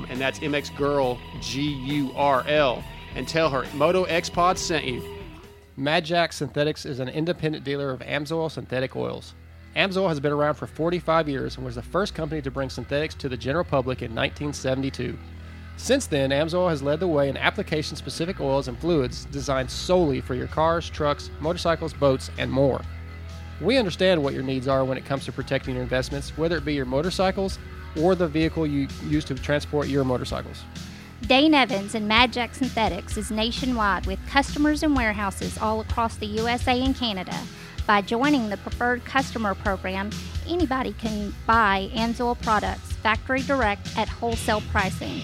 and 0.09 0.19
that's 0.19 0.39
mxgurl, 0.39 1.19
G 1.43 1.61
U 1.61 2.13
R 2.17 2.47
L, 2.49 2.83
and 3.15 3.27
tell 3.27 3.51
her 3.51 3.65
Moto 3.75 4.05
X 4.05 4.31
Pod 4.31 4.59
sent 4.59 4.85
you. 4.85 5.03
Mad 5.77 6.05
Jack 6.05 6.33
Synthetics 6.33 6.85
is 6.85 7.01
an 7.01 7.09
independent 7.09 7.65
dealer 7.65 7.91
of 7.91 8.01
Amsoil 8.01 8.51
synthetic 8.51 8.95
oils. 8.95 9.35
Amsoil 9.75 10.09
has 10.09 10.21
been 10.21 10.33
around 10.33 10.55
for 10.55 10.67
45 10.67 11.29
years 11.29 11.57
and 11.57 11.65
was 11.65 11.77
the 11.77 11.83
first 11.83 12.15
company 12.15 12.43
to 12.43 12.51
bring 12.51 12.69
synthetics 12.69 13.15
to 13.15 13.29
the 13.29 13.37
general 13.37 13.65
public 13.65 14.03
in 14.03 14.15
1972. 14.15 15.19
Since 15.79 16.07
then, 16.07 16.31
Amsoil 16.31 16.69
has 16.69 16.83
led 16.83 17.01
the 17.01 17.09
way 17.09 17.31
in 17.31 17.37
application 17.39 17.97
specific 17.97 18.39
oils 18.41 18.69
and 18.69 18.79
fluids 18.79 19.25
designed 19.27 19.71
solely 19.71 20.21
for 20.21 20.35
your 20.35 20.47
cars, 20.47 20.91
trucks, 20.91 21.31
motorcycles, 21.41 21.95
boats, 21.95 22.31
and 22.39 22.53
more. 22.53 22.83
We 23.61 23.79
understand 23.79 24.23
what 24.23 24.35
your 24.35 24.43
needs 24.43 24.69
are 24.69 24.85
when 24.85 24.99
it 24.99 25.05
comes 25.05 25.25
to 25.25 25.33
protecting 25.33 25.75
your 25.75 25.83
investments, 25.83 26.37
whether 26.37 26.59
it 26.59 26.65
be 26.65 26.75
your 26.75 26.85
motorcycles 26.85 27.59
or 28.01 28.15
the 28.15 28.29
vehicle 28.29 28.67
you 28.67 28.89
use 29.09 29.25
to 29.27 29.35
transport 29.35 29.89
your 29.89 30.05
motorcycles. 30.05 30.63
Dane 31.27 31.55
Evans 31.55 31.95
and 31.95 32.09
Mad 32.09 32.33
Jack 32.33 32.53
Synthetics 32.53 33.17
is 33.17 33.31
nationwide 33.31 34.07
with 34.07 34.19
customers 34.27 34.83
and 34.83 34.97
warehouses 34.97 35.57
all 35.57 35.81
across 35.81 36.17
the 36.17 36.27
USA 36.27 36.83
and 36.83 36.97
Canada. 36.97 37.39
By 37.87 38.03
joining 38.03 38.49
the 38.49 38.57
Preferred 38.57 39.05
Customer 39.05 39.55
Program, 39.55 40.11
anybody 40.49 40.93
can 40.95 41.33
buy 41.47 41.91
Amsoil 41.95 42.41
products 42.43 42.93
factory 42.95 43.43
direct 43.43 43.97
at 43.97 44.09
wholesale 44.09 44.63
pricing. 44.73 45.23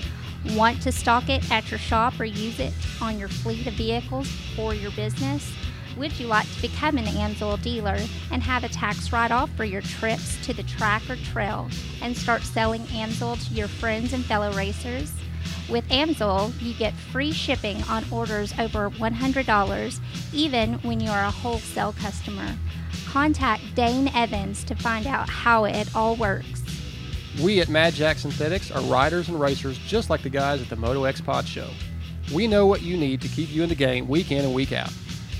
Want 0.54 0.80
to 0.82 0.92
stock 0.92 1.28
it 1.28 1.50
at 1.50 1.68
your 1.70 1.78
shop 1.78 2.18
or 2.20 2.24
use 2.24 2.60
it 2.60 2.72
on 3.02 3.18
your 3.18 3.28
fleet 3.28 3.66
of 3.66 3.74
vehicles 3.74 4.30
for 4.54 4.74
your 4.74 4.92
business? 4.92 5.52
Would 5.96 6.18
you 6.20 6.28
like 6.28 6.50
to 6.54 6.62
become 6.62 6.96
an 6.96 7.06
Amsoil 7.06 7.60
dealer 7.60 7.98
and 8.30 8.40
have 8.42 8.62
a 8.62 8.68
tax 8.68 9.12
write 9.12 9.32
off 9.32 9.50
for 9.56 9.64
your 9.64 9.82
trips 9.82 10.38
to 10.46 10.54
the 10.54 10.62
track 10.62 11.02
or 11.10 11.16
trail 11.16 11.68
and 12.02 12.16
start 12.16 12.42
selling 12.42 12.82
Amsoil 12.84 13.36
to 13.48 13.54
your 13.54 13.68
friends 13.68 14.12
and 14.12 14.24
fellow 14.24 14.52
racers? 14.52 15.12
With 15.68 15.86
Amsoil, 15.88 16.52
you 16.62 16.72
get 16.72 16.94
free 16.94 17.30
shipping 17.30 17.82
on 17.84 18.02
orders 18.10 18.54
over 18.58 18.88
$100, 18.88 20.00
even 20.32 20.74
when 20.74 20.98
you 20.98 21.10
are 21.10 21.24
a 21.24 21.30
wholesale 21.30 21.92
customer. 21.92 22.56
Contact 23.06 23.62
Dane 23.74 24.08
Evans 24.14 24.64
to 24.64 24.74
find 24.74 25.06
out 25.06 25.28
how 25.28 25.64
it 25.64 25.94
all 25.94 26.16
works. 26.16 26.62
We 27.42 27.60
at 27.60 27.68
Mad 27.68 27.92
Jack 27.92 28.18
Synthetics 28.18 28.70
are 28.70 28.80
riders 28.82 29.28
and 29.28 29.38
racers 29.38 29.76
just 29.78 30.08
like 30.08 30.22
the 30.22 30.30
guys 30.30 30.62
at 30.62 30.70
the 30.70 30.76
Moto 30.76 31.04
X 31.04 31.20
Pod 31.20 31.46
Show. 31.46 31.68
We 32.32 32.46
know 32.46 32.66
what 32.66 32.82
you 32.82 32.96
need 32.96 33.20
to 33.20 33.28
keep 33.28 33.50
you 33.50 33.62
in 33.62 33.68
the 33.68 33.74
game 33.74 34.08
week 34.08 34.32
in 34.32 34.44
and 34.44 34.54
week 34.54 34.72
out. 34.72 34.92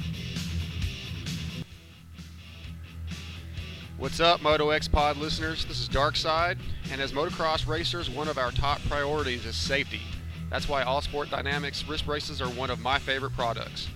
What's 3.97 4.21
up, 4.21 4.43
Moto 4.43 4.71
X 4.71 4.87
Pod 4.87 5.17
listeners? 5.17 5.65
This 5.65 5.81
is 5.81 5.89
Darkside, 5.89 6.59
and 6.93 7.01
as 7.01 7.13
motocross 7.13 7.67
racers, 7.67 8.11
one 8.11 8.29
of 8.29 8.39
our 8.39 8.51
top 8.51 8.81
priorities 8.89 9.47
is 9.47 9.57
safety. 9.57 10.03
That's 10.51 10.69
why 10.69 10.83
All 10.83 11.01
Sport 11.01 11.31
Dynamics 11.31 11.85
wrist 11.89 12.07
braces 12.07 12.43
are 12.43 12.49
one 12.51 12.71
of 12.71 12.81
my 12.81 12.99
favorite 12.99 13.33
products. 13.33 13.89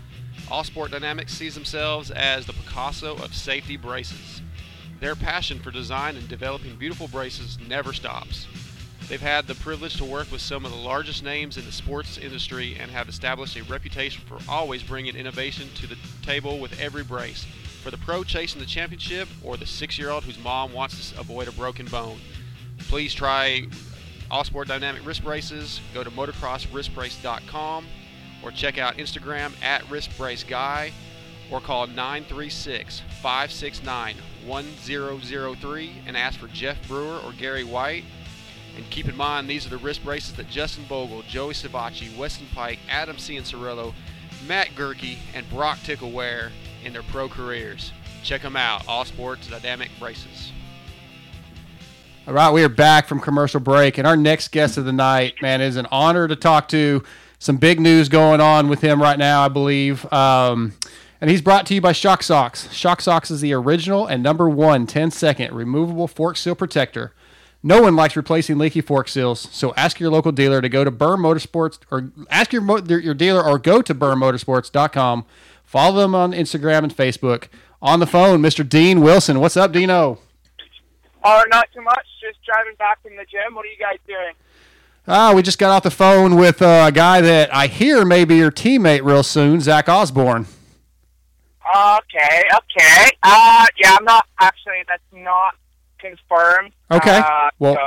All 0.50 0.64
Sport 0.64 0.90
Dynamics 0.90 1.34
sees 1.34 1.54
themselves 1.54 2.10
as 2.10 2.46
the 2.46 2.52
Picasso 2.54 3.16
of 3.16 3.34
safety 3.34 3.76
braces. 3.76 4.40
Their 4.98 5.14
passion 5.14 5.60
for 5.60 5.70
design 5.70 6.16
and 6.16 6.26
developing 6.26 6.76
beautiful 6.76 7.06
braces 7.08 7.58
never 7.68 7.92
stops. 7.92 8.46
They've 9.08 9.20
had 9.20 9.46
the 9.46 9.54
privilege 9.54 9.96
to 9.96 10.04
work 10.04 10.30
with 10.30 10.42
some 10.42 10.66
of 10.66 10.70
the 10.70 10.76
largest 10.76 11.24
names 11.24 11.56
in 11.56 11.64
the 11.64 11.72
sports 11.72 12.18
industry 12.18 12.76
and 12.78 12.90
have 12.90 13.08
established 13.08 13.56
a 13.56 13.64
reputation 13.64 14.22
for 14.26 14.38
always 14.46 14.82
bringing 14.82 15.16
innovation 15.16 15.70
to 15.76 15.86
the 15.86 15.96
table 16.20 16.58
with 16.58 16.78
every 16.78 17.02
brace. 17.02 17.46
For 17.82 17.90
the 17.90 17.96
pro 17.96 18.22
chasing 18.22 18.60
the 18.60 18.66
championship 18.66 19.26
or 19.42 19.56
the 19.56 19.64
six 19.64 19.98
year 19.98 20.10
old 20.10 20.24
whose 20.24 20.38
mom 20.38 20.74
wants 20.74 21.12
to 21.12 21.20
avoid 21.20 21.48
a 21.48 21.52
broken 21.52 21.86
bone, 21.86 22.18
please 22.80 23.14
try 23.14 23.66
All 24.30 24.44
Sport 24.44 24.68
Dynamic 24.68 25.06
Wrist 25.06 25.24
Braces. 25.24 25.80
Go 25.94 26.04
to 26.04 26.10
motocrosswristbrace.com 26.10 27.86
or 28.42 28.50
check 28.50 28.76
out 28.76 28.98
Instagram 28.98 29.52
at 29.62 29.82
wristbraceguy 29.84 30.92
or 31.50 31.60
call 31.62 31.86
936 31.86 33.00
569 33.22 34.16
1003 34.44 35.92
and 36.06 36.14
ask 36.14 36.38
for 36.38 36.48
Jeff 36.48 36.86
Brewer 36.86 37.18
or 37.24 37.32
Gary 37.32 37.64
White. 37.64 38.04
And 38.78 38.88
keep 38.90 39.08
in 39.08 39.16
mind, 39.16 39.50
these 39.50 39.66
are 39.66 39.70
the 39.70 39.76
wrist 39.76 40.04
braces 40.04 40.34
that 40.34 40.48
Justin 40.48 40.84
Bogle, 40.88 41.22
Joey 41.22 41.52
Savatgy, 41.52 42.16
Weston 42.16 42.46
Peick, 42.54 42.78
Adam 42.88 43.16
Cianciarulo, 43.16 43.92
Matt 44.46 44.68
Goerke, 44.76 45.18
and 45.34 45.44
Broc 45.50 45.78
Tickle 45.82 46.12
wear 46.12 46.52
in 46.84 46.92
their 46.92 47.02
pro 47.02 47.28
careers. 47.28 47.92
Check 48.22 48.42
them 48.42 48.54
out, 48.54 48.86
All 48.86 49.04
Sports 49.04 49.48
Dynamic 49.48 49.90
Braces. 49.98 50.52
All 52.28 52.34
right, 52.34 52.52
we 52.52 52.62
are 52.62 52.68
back 52.68 53.08
from 53.08 53.18
commercial 53.18 53.58
break, 53.58 53.98
and 53.98 54.06
our 54.06 54.16
next 54.16 54.52
guest 54.52 54.78
of 54.78 54.84
the 54.84 54.92
night, 54.92 55.34
man, 55.42 55.60
is 55.60 55.74
an 55.74 55.88
honor 55.90 56.28
to 56.28 56.36
talk 56.36 56.68
to. 56.68 57.02
Some 57.40 57.56
big 57.56 57.80
news 57.80 58.08
going 58.08 58.40
on 58.40 58.68
with 58.68 58.80
him 58.80 59.02
right 59.02 59.18
now, 59.18 59.42
I 59.42 59.48
believe. 59.48 60.10
Um, 60.12 60.74
and 61.20 61.28
he's 61.28 61.42
brought 61.42 61.66
to 61.66 61.74
you 61.74 61.80
by 61.80 61.90
Shock 61.90 62.22
Socks. 62.22 62.72
Shock 62.72 63.00
Socks 63.00 63.32
is 63.32 63.40
the 63.40 63.54
original 63.54 64.06
and 64.06 64.22
number 64.22 64.48
one 64.48 64.86
10 64.86 65.10
second 65.10 65.52
removable 65.52 66.06
fork 66.06 66.36
seal 66.36 66.54
protector. 66.54 67.12
No 67.62 67.82
one 67.82 67.96
likes 67.96 68.16
replacing 68.16 68.56
leaky 68.58 68.80
fork 68.80 69.08
seals, 69.08 69.40
so 69.40 69.74
ask 69.76 69.98
your 69.98 70.10
local 70.10 70.30
dealer 70.30 70.60
to 70.62 70.68
go 70.68 70.84
to 70.84 70.90
Burr 70.90 71.16
Motorsports 71.16 71.78
or 71.90 72.12
ask 72.30 72.52
your 72.52 72.62
your 72.86 73.14
dealer 73.14 73.42
or 73.42 73.58
go 73.58 73.82
to 73.82 73.94
burrmotorsports.com. 73.94 75.24
Follow 75.64 76.00
them 76.00 76.14
on 76.14 76.32
Instagram 76.32 76.84
and 76.84 76.96
Facebook. 76.96 77.48
On 77.82 78.00
the 78.00 78.06
phone, 78.06 78.40
Mr. 78.40 78.68
Dean 78.68 79.00
Wilson. 79.00 79.40
What's 79.40 79.56
up, 79.56 79.72
Dino? 79.72 80.18
Oh, 81.22 81.44
not 81.48 81.68
too 81.74 81.82
much. 81.82 82.06
Just 82.20 82.38
driving 82.44 82.74
back 82.78 83.02
from 83.02 83.16
the 83.16 83.24
gym. 83.24 83.54
What 83.54 83.64
are 83.64 83.68
you 83.68 83.78
guys 83.78 83.98
doing? 84.06 84.34
Ah, 85.06 85.32
we 85.34 85.42
just 85.42 85.58
got 85.58 85.70
off 85.70 85.82
the 85.82 85.90
phone 85.90 86.36
with 86.36 86.62
uh, 86.62 86.84
a 86.88 86.92
guy 86.92 87.20
that 87.20 87.54
I 87.54 87.66
hear 87.66 88.04
may 88.04 88.24
be 88.24 88.36
your 88.36 88.50
teammate 88.50 89.04
real 89.04 89.22
soon, 89.22 89.60
Zach 89.60 89.88
Osborne. 89.88 90.46
Okay, 91.74 92.42
okay. 92.54 93.10
Uh, 93.22 93.66
yeah, 93.78 93.96
I'm 93.98 94.04
not 94.04 94.26
actually. 94.40 94.84
That's 94.88 95.02
not 95.12 95.54
confirmed. 95.98 96.72
Okay. 96.90 97.18
Uh, 97.18 97.50
Well- 97.58 97.74
so, 97.74 97.80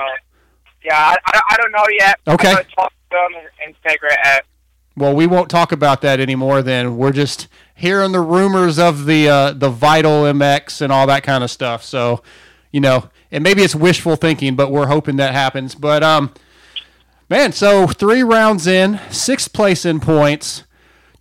yeah, 0.83 0.95
I, 1.25 1.41
I, 1.51 1.57
don't- 1.57 1.71
know 1.71 1.85
yet. 1.99 2.19
Okay. 2.27 2.51
Talk 2.53 2.65
to 2.75 2.93
them 3.11 3.33
and, 3.39 3.47
and 3.65 3.75
figure 3.83 4.07
it 4.07 4.17
out. 4.25 4.41
Well, 4.97 5.15
we 5.15 5.25
won't 5.27 5.49
talk 5.49 5.71
about 5.71 6.01
that 6.01 6.19
anymore. 6.19 6.61
Then 6.61 6.97
we're 6.97 7.11
just 7.13 7.47
hearing 7.75 8.11
the 8.11 8.19
rumors 8.19 8.77
of 8.77 9.05
the 9.05 9.29
uh, 9.29 9.51
the 9.53 9.69
Vital 9.69 10.23
MX 10.23 10.81
and 10.81 10.91
all 10.91 11.07
that 11.07 11.23
kind 11.23 11.43
of 11.43 11.49
stuff. 11.51 11.83
So, 11.83 12.21
you 12.71 12.81
know, 12.81 13.09
and 13.31 13.41
maybe 13.43 13.61
it's 13.61 13.73
wishful 13.75 14.15
thinking, 14.17 14.55
but 14.55 14.69
we're 14.71 14.87
hoping 14.87 15.15
that 15.15 15.33
happens. 15.33 15.75
But 15.75 16.03
um, 16.03 16.33
man, 17.29 17.53
so 17.53 17.87
three 17.87 18.21
rounds 18.21 18.67
in, 18.67 18.99
sixth 19.09 19.53
place 19.53 19.85
in 19.85 19.99
points. 20.01 20.63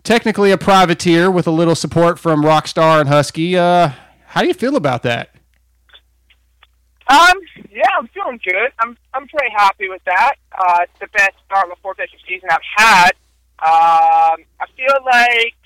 Technically 0.03 0.51
a 0.51 0.59
privateer 0.59 1.31
with 1.31 1.47
a 1.47 1.51
little 1.51 1.75
support 1.75 2.19
from 2.19 2.43
Rockstar 2.43 3.01
and 3.01 3.09
Husky. 3.09 3.57
Uh, 3.57 3.91
how 4.29 4.41
do 4.41 4.49
you 4.49 4.55
feel 4.55 4.75
about 4.75 5.03
that? 5.05 5.30
Um, 7.11 7.35
yeah, 7.73 7.91
I'm 7.99 8.07
feeling 8.09 8.39
good. 8.45 8.71
I'm 8.79 8.97
I'm 9.13 9.27
pretty 9.27 9.53
happy 9.57 9.89
with 9.89 10.03
that. 10.07 10.35
Uh, 10.57 10.79
it's 10.83 11.01
the 11.01 11.09
best 11.09 11.35
start 11.45 11.67
of 11.67 11.73
a 11.73 11.81
four 11.83 11.95
fishing 11.97 12.21
season 12.29 12.49
I've 12.51 12.71
had. 12.77 13.11
Um, 13.59 14.47
I 14.61 14.67
feel 14.77 14.95
like 15.05 15.59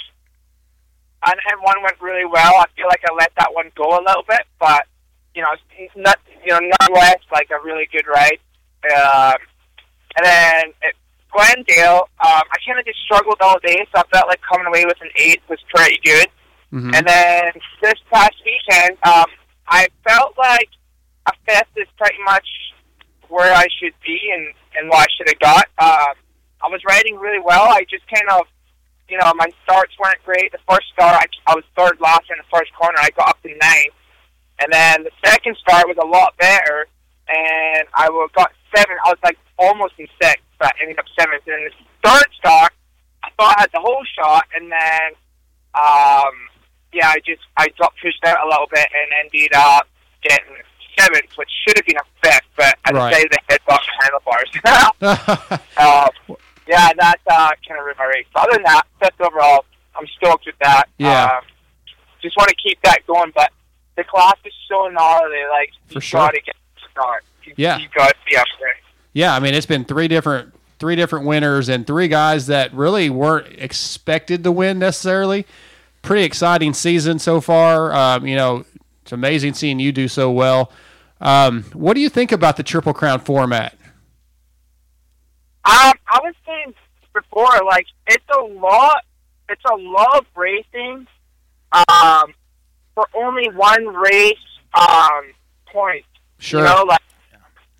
and, 1.26 1.40
and 1.51 1.61
one 1.62 1.82
went 1.82 2.01
really 2.01 2.24
well. 2.24 2.55
I 2.57 2.64
feel 2.76 2.86
like 2.88 3.03
I 3.09 3.14
let 3.14 3.32
that 3.36 3.53
one 3.53 3.70
go 3.76 3.99
a 3.99 4.01
little 4.01 4.24
bit, 4.26 4.42
but 4.59 4.86
you 5.34 5.42
know, 5.42 5.49
it's 5.76 5.92
not 5.97 6.18
you 6.45 6.53
know, 6.53 6.61
nonetheless 6.80 7.20
like 7.30 7.51
a 7.51 7.62
really 7.62 7.88
good 7.92 8.07
ride. 8.07 8.40
Um, 8.84 9.36
and 10.16 10.24
then 10.24 10.64
at 10.82 10.95
Glendale, 11.30 12.09
um, 12.20 12.42
I 12.49 12.57
kind 12.66 12.78
of 12.78 12.86
just 12.86 13.01
struggled 13.05 13.38
all 13.40 13.59
day, 13.59 13.86
so 13.92 14.01
I 14.01 14.05
felt 14.12 14.28
like 14.28 14.40
coming 14.40 14.66
away 14.66 14.86
with 14.86 15.01
an 15.03 15.11
eight 15.16 15.42
was 15.51 15.59
pretty 15.74 15.99
good. 16.05 16.28
Mm-hmm. 16.72 16.95
And 16.95 17.07
then 17.07 17.53
this 17.82 18.01
past 18.11 18.34
weekend, 18.45 18.97
um, 19.05 19.26
I 19.68 19.88
felt 20.07 20.38
like 20.38 20.68
a 21.27 21.33
fifth 21.47 21.77
is 21.77 21.89
pretty 21.97 22.22
much 22.25 22.47
where 23.29 23.55
I 23.55 23.66
should 23.81 23.95
be 24.05 24.20
and, 24.33 24.55
and 24.77 24.89
what 24.89 25.09
I 25.09 25.11
should 25.16 25.29
have 25.29 25.41
got. 25.41 25.66
Um, 25.79 26.14
I 26.62 26.68
was 26.68 26.81
riding 26.87 27.16
really 27.16 27.41
well. 27.41 27.68
I 27.68 27.85
just 27.91 28.07
kind 28.09 28.29
of, 28.31 28.47
you 29.09 29.18
know, 29.18 29.33
my 29.35 29.49
starts 29.64 29.93
weren't 29.99 30.22
great. 30.25 30.53
The 30.53 30.59
first 30.68 30.89
start, 30.93 31.16
I, 31.16 31.27
I 31.51 31.55
was 31.55 31.64
third 31.77 32.01
last 32.01 32.25
in 32.31 32.37
the 32.39 32.57
first 32.57 32.72
corner. 32.75 32.99
I 33.01 33.11
got 33.11 33.29
up 33.29 33.43
to 33.43 33.49
ninth. 33.49 33.95
And 34.61 34.72
then 34.72 35.03
the 35.03 35.11
second 35.25 35.57
start 35.57 35.89
was 35.89 35.97
a 36.01 36.07
lot 36.07 36.37
better, 36.39 36.87
and 37.29 37.89
I 37.93 38.07
got 38.35 38.53
seven. 38.75 38.97
I 39.05 39.11
was 39.11 39.18
like 39.25 39.37
almost 39.59 39.95
in 39.99 40.07
sixth, 40.22 40.45
but 40.59 40.68
I 40.68 40.83
ended 40.83 40.99
up 40.99 41.07
seventh. 41.18 41.43
And 41.47 41.55
then 41.55 41.64
the 41.64 42.09
third 42.09 42.29
start, 42.39 42.72
I 43.25 43.31
thought 43.37 43.57
I 43.57 43.61
had 43.62 43.70
the 43.75 43.81
whole 43.81 44.05
shot, 44.16 44.45
and 44.55 44.70
then, 44.70 45.07
um, 45.75 46.35
yeah, 46.93 47.09
I 47.09 47.18
just 47.27 47.43
I 47.57 47.66
got 47.79 47.93
pushed 48.01 48.22
out 48.25 48.47
a 48.47 48.49
little 48.49 48.68
bit 48.70 48.87
and 48.95 49.27
ended 49.27 49.53
up 49.55 49.89
getting 50.22 50.55
seventh, 50.99 51.30
which 51.36 51.49
should 51.66 51.76
have 51.76 51.86
been 51.86 51.97
a 51.97 52.05
fifth, 52.26 52.42
but 52.57 52.78
I 52.84 52.90
Right. 52.92 53.11
decided 53.11 53.32
to 53.32 53.38
head 53.49 53.61
back 53.66 53.80
handlebars. 54.01 55.61
um, 55.78 56.36
yeah, 56.66 56.90
that 56.99 57.16
uh, 57.30 57.51
kind 57.66 57.78
of 57.78 57.84
ruined 57.84 57.99
my 57.99 58.05
race. 58.07 58.26
Other 58.34 58.53
than 58.53 58.62
that, 58.64 58.84
fifth 59.01 59.20
overall, 59.20 59.64
I'm 59.99 60.07
stoked 60.16 60.47
with 60.47 60.55
that. 60.62 60.84
Yeah. 60.99 61.24
Um, 61.24 61.42
just 62.22 62.36
want 62.36 62.49
to 62.49 62.57
keep 62.57 62.80
that 62.82 63.07
going, 63.07 63.32
but 63.34 63.51
the 63.97 64.05
class 64.05 64.34
is 64.45 64.53
so 64.68 64.88
gnarly. 64.88 65.42
Like, 65.51 65.70
For 65.88 65.95
you 65.95 66.01
sure. 66.01 66.20
got 66.20 66.34
to 66.34 66.40
get 66.40 66.55
the 66.76 66.80
start. 66.90 67.24
You, 67.45 67.55
Yeah. 67.57 67.78
You 67.78 67.88
got 67.95 68.09
to 68.09 68.14
be 68.28 68.36
up 68.36 68.47
there. 68.59 68.70
Yeah, 69.12 69.34
I 69.36 69.40
mean 69.40 69.55
it's 69.55 69.66
been 69.66 69.84
three 69.84 70.09
different 70.09 70.53
three 70.80 70.97
different 70.97 71.24
winners 71.24 71.68
and 71.68 71.86
three 71.86 72.09
guys 72.09 72.49
that 72.49 72.74
really 72.74 73.09
weren't 73.11 73.47
expected 73.59 74.42
to 74.42 74.51
win 74.51 74.78
necessarily. 74.80 75.47
Pretty 76.03 76.24
exciting 76.24 76.74
season 76.74 77.18
so 77.20 77.40
far. 77.40 77.92
Um, 77.92 78.26
you 78.26 78.34
know, 78.34 78.64
it's 79.03 79.12
amazing 79.12 79.55
seeing 79.55 79.78
you 79.78 79.92
do 79.92 80.09
so 80.09 80.32
well. 80.32 80.72
Um, 81.25 81.64
what 81.72 81.95
do 81.95 82.01
you 82.01 82.09
think 82.09 82.31
about 82.33 82.57
the 82.57 82.62
Triple 82.62 82.95
Crown 82.95 83.18
format? 83.18 83.75
Um, 85.64 85.95
I 86.07 86.20
was 86.22 86.35
saying 86.47 86.75
before, 87.12 87.64
like 87.64 87.87
it's 88.07 88.25
a 88.37 88.43
lot. 88.43 89.05
It's 89.49 89.64
a 89.70 89.75
lot 89.75 90.18
of 90.18 90.27
racing. 90.37 91.07
Um, 91.72 92.35
for 92.95 93.09
only 93.14 93.49
one 93.49 93.87
race. 93.87 94.35
Um, 94.75 95.33
point. 95.75 96.05
Sure. 96.39 96.61
You 96.61 96.66
know, 96.66 96.85
like 96.87 97.03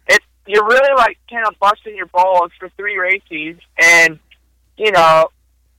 it's 0.09 0.25
you're 0.47 0.67
really 0.67 0.95
like 0.97 1.19
kind 1.31 1.47
of 1.47 1.59
busting 1.59 1.97
your 1.97 2.07
balls 2.07 2.51
for 2.59 2.69
three 2.77 2.99
races, 2.99 3.61
and 3.79 4.19
you 4.77 4.91
know 4.91 5.31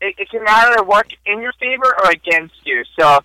it, 0.01 0.15
it 0.17 0.29
can 0.29 0.43
either 0.47 0.83
work 0.83 1.07
in 1.25 1.41
your 1.41 1.53
favor 1.59 1.93
or 2.03 2.09
against 2.09 2.55
you. 2.65 2.83
So 2.97 3.19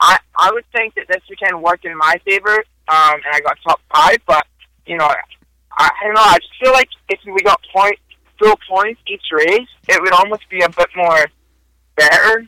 I 0.00 0.18
I 0.36 0.50
would 0.52 0.64
think 0.72 0.94
that 0.94 1.08
this 1.08 1.22
weekend 1.28 1.62
worked 1.62 1.84
in 1.84 1.96
my 1.98 2.16
favor, 2.24 2.64
um, 2.88 3.14
and 3.14 3.32
I 3.32 3.40
got 3.40 3.58
top 3.66 3.80
five. 3.94 4.18
But 4.26 4.46
you 4.86 4.96
know, 4.96 5.06
I, 5.06 5.90
I 5.90 6.04
don't 6.04 6.14
know. 6.14 6.20
I 6.20 6.38
just 6.38 6.52
feel 6.60 6.72
like 6.72 6.88
if 7.08 7.20
we 7.24 7.42
got 7.42 7.60
point 7.72 7.98
full 8.38 8.58
points 8.68 9.00
each 9.06 9.24
race, 9.32 9.68
it 9.88 10.00
would 10.00 10.12
almost 10.12 10.48
be 10.50 10.60
a 10.60 10.68
bit 10.68 10.88
more 10.96 11.26
better. 11.96 12.46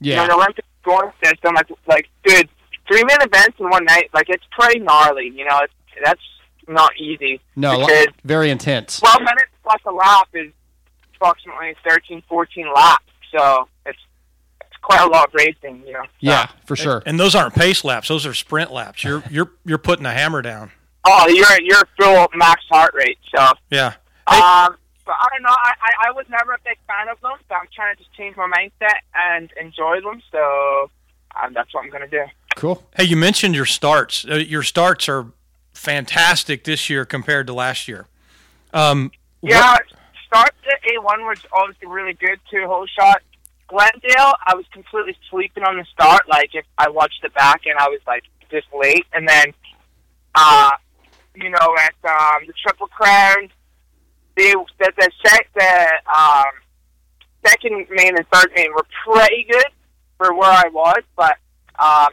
Yeah. 0.00 0.22
You 0.22 0.28
know, 0.28 0.34
the 0.34 0.34
Olympic 0.34 0.64
scoring 0.82 1.12
system, 1.22 1.54
like, 1.54 1.68
like, 1.86 2.08
dude, 2.24 2.48
three 2.86 3.04
minute 3.04 3.26
events 3.26 3.58
in 3.58 3.68
one 3.68 3.84
night, 3.84 4.10
like, 4.14 4.28
it's 4.28 4.44
pretty 4.52 4.80
gnarly. 4.80 5.32
You 5.34 5.44
know, 5.44 5.60
it's, 5.62 5.72
that's 6.02 6.20
not 6.66 6.92
easy. 6.98 7.40
No, 7.56 7.80
because 7.80 8.06
very 8.24 8.50
intense. 8.50 9.00
12 9.00 9.20
minutes 9.20 9.50
plus 9.62 9.80
a 9.86 9.92
lap 9.92 10.28
is 10.34 10.52
approximately 11.16 11.74
13, 11.86 12.22
14 12.28 12.72
laps. 12.74 13.04
So 13.36 13.68
it's 13.84 13.98
quite 14.82 15.00
a 15.00 15.06
lot 15.08 15.28
of 15.28 15.34
racing, 15.34 15.82
you 15.86 15.92
know. 15.92 16.04
Yeah, 16.20 16.48
for 16.66 16.76
sure. 16.76 17.02
And 17.06 17.18
those 17.18 17.34
aren't 17.34 17.54
pace 17.54 17.84
laps; 17.84 18.08
those 18.08 18.26
are 18.26 18.34
sprint 18.34 18.72
laps. 18.72 19.04
You're 19.04 19.22
you're 19.30 19.50
you're 19.64 19.78
putting 19.78 20.06
a 20.06 20.12
hammer 20.12 20.42
down. 20.42 20.70
Oh, 21.04 21.26
you're 21.28 21.60
you're 21.62 21.82
full 22.00 22.28
max 22.34 22.62
heart 22.70 22.94
rate. 22.94 23.18
So 23.34 23.44
Yeah. 23.70 23.94
Um, 24.26 24.76
but 25.06 25.16
I 25.18 25.26
don't 25.32 25.42
know. 25.42 25.48
I, 25.50 25.72
I 25.80 26.08
I 26.08 26.10
was 26.12 26.26
never 26.28 26.52
a 26.52 26.58
big 26.64 26.76
fan 26.86 27.08
of 27.08 27.20
them, 27.20 27.32
so 27.48 27.54
I'm 27.54 27.66
trying 27.74 27.96
to 27.96 28.02
just 28.02 28.14
change 28.14 28.36
my 28.36 28.46
mindset 28.46 28.98
and 29.14 29.50
enjoy 29.60 30.00
them. 30.02 30.20
So 30.30 30.90
um, 31.42 31.54
that's 31.54 31.72
what 31.72 31.84
I'm 31.84 31.90
gonna 31.90 32.08
do. 32.08 32.24
Cool. 32.56 32.84
Hey, 32.96 33.04
you 33.04 33.16
mentioned 33.16 33.54
your 33.54 33.66
starts. 33.66 34.26
Uh, 34.28 34.34
your 34.34 34.62
starts 34.62 35.08
are 35.08 35.26
fantastic 35.72 36.64
this 36.64 36.90
year 36.90 37.04
compared 37.04 37.46
to 37.46 37.52
last 37.54 37.88
year. 37.88 38.06
Um, 38.74 39.12
Yeah, 39.42 39.76
start 40.26 40.52
at 40.66 40.82
A1 40.82 41.26
was 41.26 41.38
obviously 41.52 41.88
really 41.88 42.14
good. 42.14 42.38
Two 42.50 42.66
whole 42.66 42.86
shot. 42.86 43.22
Glendale, 43.68 44.32
I 44.46 44.54
was 44.54 44.64
completely 44.72 45.16
sleeping 45.30 45.62
on 45.62 45.76
the 45.76 45.84
start. 45.92 46.28
Like 46.28 46.50
if 46.54 46.64
I 46.78 46.88
watched 46.88 47.22
it 47.22 47.34
back 47.34 47.62
and 47.66 47.78
I 47.78 47.88
was 47.88 48.00
like 48.06 48.24
just 48.50 48.66
late, 48.74 49.04
and 49.12 49.28
then 49.28 49.52
uh, 50.34 50.70
you 51.34 51.50
know, 51.50 51.76
at 51.78 51.94
um, 52.08 52.46
the 52.46 52.52
Triple 52.62 52.88
Crown, 52.88 53.48
the 54.36 54.64
the 54.78 54.92
the, 54.96 55.10
sec, 55.24 55.48
the 55.54 55.88
um, 56.16 56.44
second 57.46 57.86
main 57.90 58.16
and 58.16 58.26
third 58.32 58.50
main 58.56 58.72
were 58.72 58.86
pretty 59.06 59.46
good 59.50 59.66
for 60.16 60.34
where 60.34 60.50
I 60.50 60.68
was, 60.72 61.02
but 61.16 61.36
um, 61.78 62.08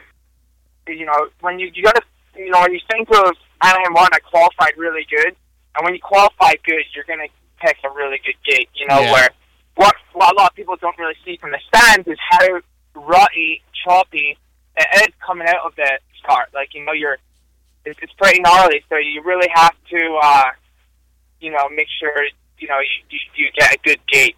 you 0.86 1.06
know, 1.06 1.28
when 1.40 1.58
you 1.58 1.70
you 1.74 1.82
gotta, 1.82 2.02
you 2.36 2.50
know, 2.50 2.60
when 2.60 2.72
you 2.72 2.80
think 2.90 3.08
of 3.10 3.32
Anaheim 3.62 3.94
one, 3.94 4.08
I 4.12 4.18
qualified 4.18 4.74
really 4.76 5.06
good, 5.10 5.34
and 5.74 5.84
when 5.84 5.94
you 5.94 6.00
qualify 6.00 6.52
good, 6.64 6.84
you're 6.94 7.04
gonna 7.08 7.28
pick 7.60 7.78
a 7.84 7.90
really 7.90 8.20
good 8.24 8.36
gate. 8.44 8.68
You 8.74 8.86
know, 8.86 9.00
Yeah. 9.00 9.12
where 9.12 9.28
what, 10.16 10.34
a 10.34 10.36
lot 10.36 10.50
of 10.50 10.56
people 10.56 10.76
don't 10.80 10.98
really 10.98 11.14
see 11.24 11.36
from 11.36 11.50
the 11.50 11.60
stands 11.68 12.08
is 12.08 12.18
how 12.30 12.60
rutty, 12.94 13.62
choppy 13.84 14.38
it 14.76 15.08
is 15.08 15.14
coming 15.24 15.46
out 15.46 15.66
of 15.66 15.76
the 15.76 15.98
start. 16.18 16.48
Like 16.54 16.74
you 16.74 16.84
know, 16.84 16.92
you're 16.92 17.18
it's, 17.84 17.98
it's 18.02 18.12
pretty 18.14 18.40
gnarly, 18.40 18.82
so 18.88 18.96
you 18.96 19.22
really 19.22 19.48
have 19.54 19.74
to, 19.90 20.18
uh, 20.22 20.44
you 21.40 21.50
know, 21.50 21.68
make 21.68 21.86
sure 22.00 22.12
you 22.58 22.68
know 22.68 22.78
you, 22.78 23.04
you, 23.10 23.18
you 23.36 23.52
get 23.56 23.74
a 23.74 23.78
good 23.84 24.00
gate. 24.06 24.36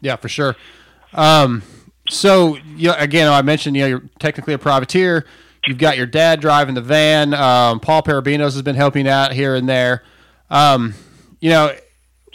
Yeah, 0.00 0.16
for 0.16 0.28
sure. 0.28 0.56
Um, 1.12 1.62
so 2.08 2.56
yeah, 2.76 2.94
again, 2.98 3.28
I 3.28 3.42
mentioned 3.42 3.76
you 3.76 3.82
know 3.82 3.88
you're 3.88 4.02
technically 4.18 4.54
a 4.54 4.58
privateer. 4.58 5.26
You've 5.66 5.78
got 5.78 5.96
your 5.96 6.06
dad 6.06 6.40
driving 6.40 6.74
the 6.74 6.82
van. 6.82 7.32
Um, 7.32 7.80
Paul 7.80 8.02
Perebijnos 8.02 8.52
has 8.52 8.62
been 8.62 8.76
helping 8.76 9.08
out 9.08 9.32
here 9.32 9.54
and 9.54 9.68
there. 9.68 10.02
Um, 10.50 10.94
you 11.40 11.50
know, 11.50 11.74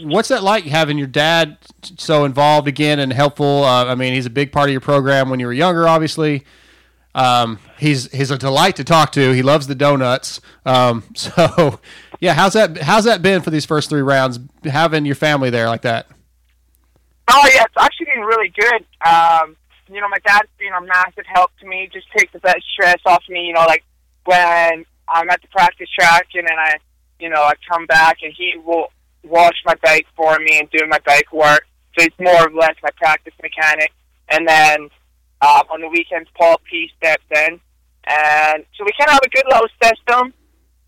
what's 0.01 0.29
that 0.29 0.43
like 0.43 0.63
having 0.65 0.97
your 0.97 1.07
dad 1.07 1.57
so 1.97 2.25
involved 2.25 2.67
again 2.67 2.99
and 2.99 3.11
helpful? 3.11 3.63
Uh, 3.63 3.85
I 3.85 3.95
mean, 3.95 4.13
he's 4.13 4.25
a 4.25 4.31
big 4.31 4.51
part 4.51 4.69
of 4.69 4.71
your 4.71 4.81
program 4.81 5.29
when 5.29 5.39
you 5.39 5.45
were 5.45 5.53
younger, 5.53 5.87
obviously. 5.87 6.45
Um, 7.15 7.59
he's 7.77 8.11
he's 8.11 8.31
a 8.31 8.37
delight 8.37 8.75
to 8.77 8.83
talk 8.83 9.11
to. 9.13 9.31
He 9.31 9.41
loves 9.41 9.67
the 9.67 9.75
donuts. 9.75 10.41
Um, 10.65 11.03
so 11.15 11.79
yeah, 12.19 12.33
how's 12.33 12.53
that 12.53 12.77
how's 12.77 13.05
that 13.05 13.21
been 13.21 13.41
for 13.41 13.49
these 13.49 13.65
first 13.65 13.89
three 13.89 14.01
rounds? 14.01 14.39
Having 14.63 15.05
your 15.05 15.15
family 15.15 15.49
there 15.49 15.67
like 15.67 15.81
that. 15.81 16.07
Oh 17.31 17.49
yeah, 17.53 17.63
it's 17.63 17.73
actually 17.77 18.07
been 18.15 18.23
really 18.23 18.49
good. 18.49 18.85
Um, 19.05 19.55
you 19.87 19.99
know, 20.01 20.09
my 20.09 20.19
dad's 20.25 20.49
been 20.57 20.73
a 20.73 20.81
massive 20.81 21.25
help 21.25 21.51
to 21.59 21.67
me. 21.67 21.89
Just 21.91 22.07
takes 22.15 22.31
the 22.33 22.39
best 22.39 22.63
stress 22.73 22.99
off 23.05 23.23
me. 23.27 23.47
You 23.47 23.53
know, 23.53 23.65
like 23.65 23.83
when 24.25 24.85
I'm 25.07 25.29
at 25.29 25.41
the 25.41 25.47
practice 25.49 25.89
track 25.97 26.27
and 26.35 26.47
then 26.47 26.57
I, 26.57 26.75
you 27.19 27.29
know, 27.29 27.41
I 27.41 27.53
come 27.69 27.85
back 27.87 28.17
and 28.21 28.33
he 28.35 28.55
will 28.63 28.87
wash 29.23 29.55
my 29.65 29.75
bike 29.83 30.05
for 30.15 30.37
me 30.39 30.59
and 30.59 30.69
do 30.71 30.79
my 30.87 30.99
bike 31.05 31.31
work. 31.33 31.65
So 31.97 32.03
he's 32.03 32.13
more 32.19 32.47
or 32.47 32.51
less 32.51 32.75
my 32.83 32.89
practice 32.97 33.33
mechanic. 33.41 33.91
And 34.29 34.47
then 34.47 34.81
um, 35.41 35.63
on 35.71 35.81
the 35.81 35.87
weekends, 35.89 36.29
Paul 36.37 36.57
P 36.69 36.89
steps 36.97 37.23
in, 37.35 37.59
and 38.07 38.65
so 38.77 38.83
we 38.85 38.91
kind 38.97 39.09
of 39.09 39.13
have 39.13 39.21
a 39.25 39.29
good 39.29 39.45
little 39.49 39.67
system. 39.81 40.33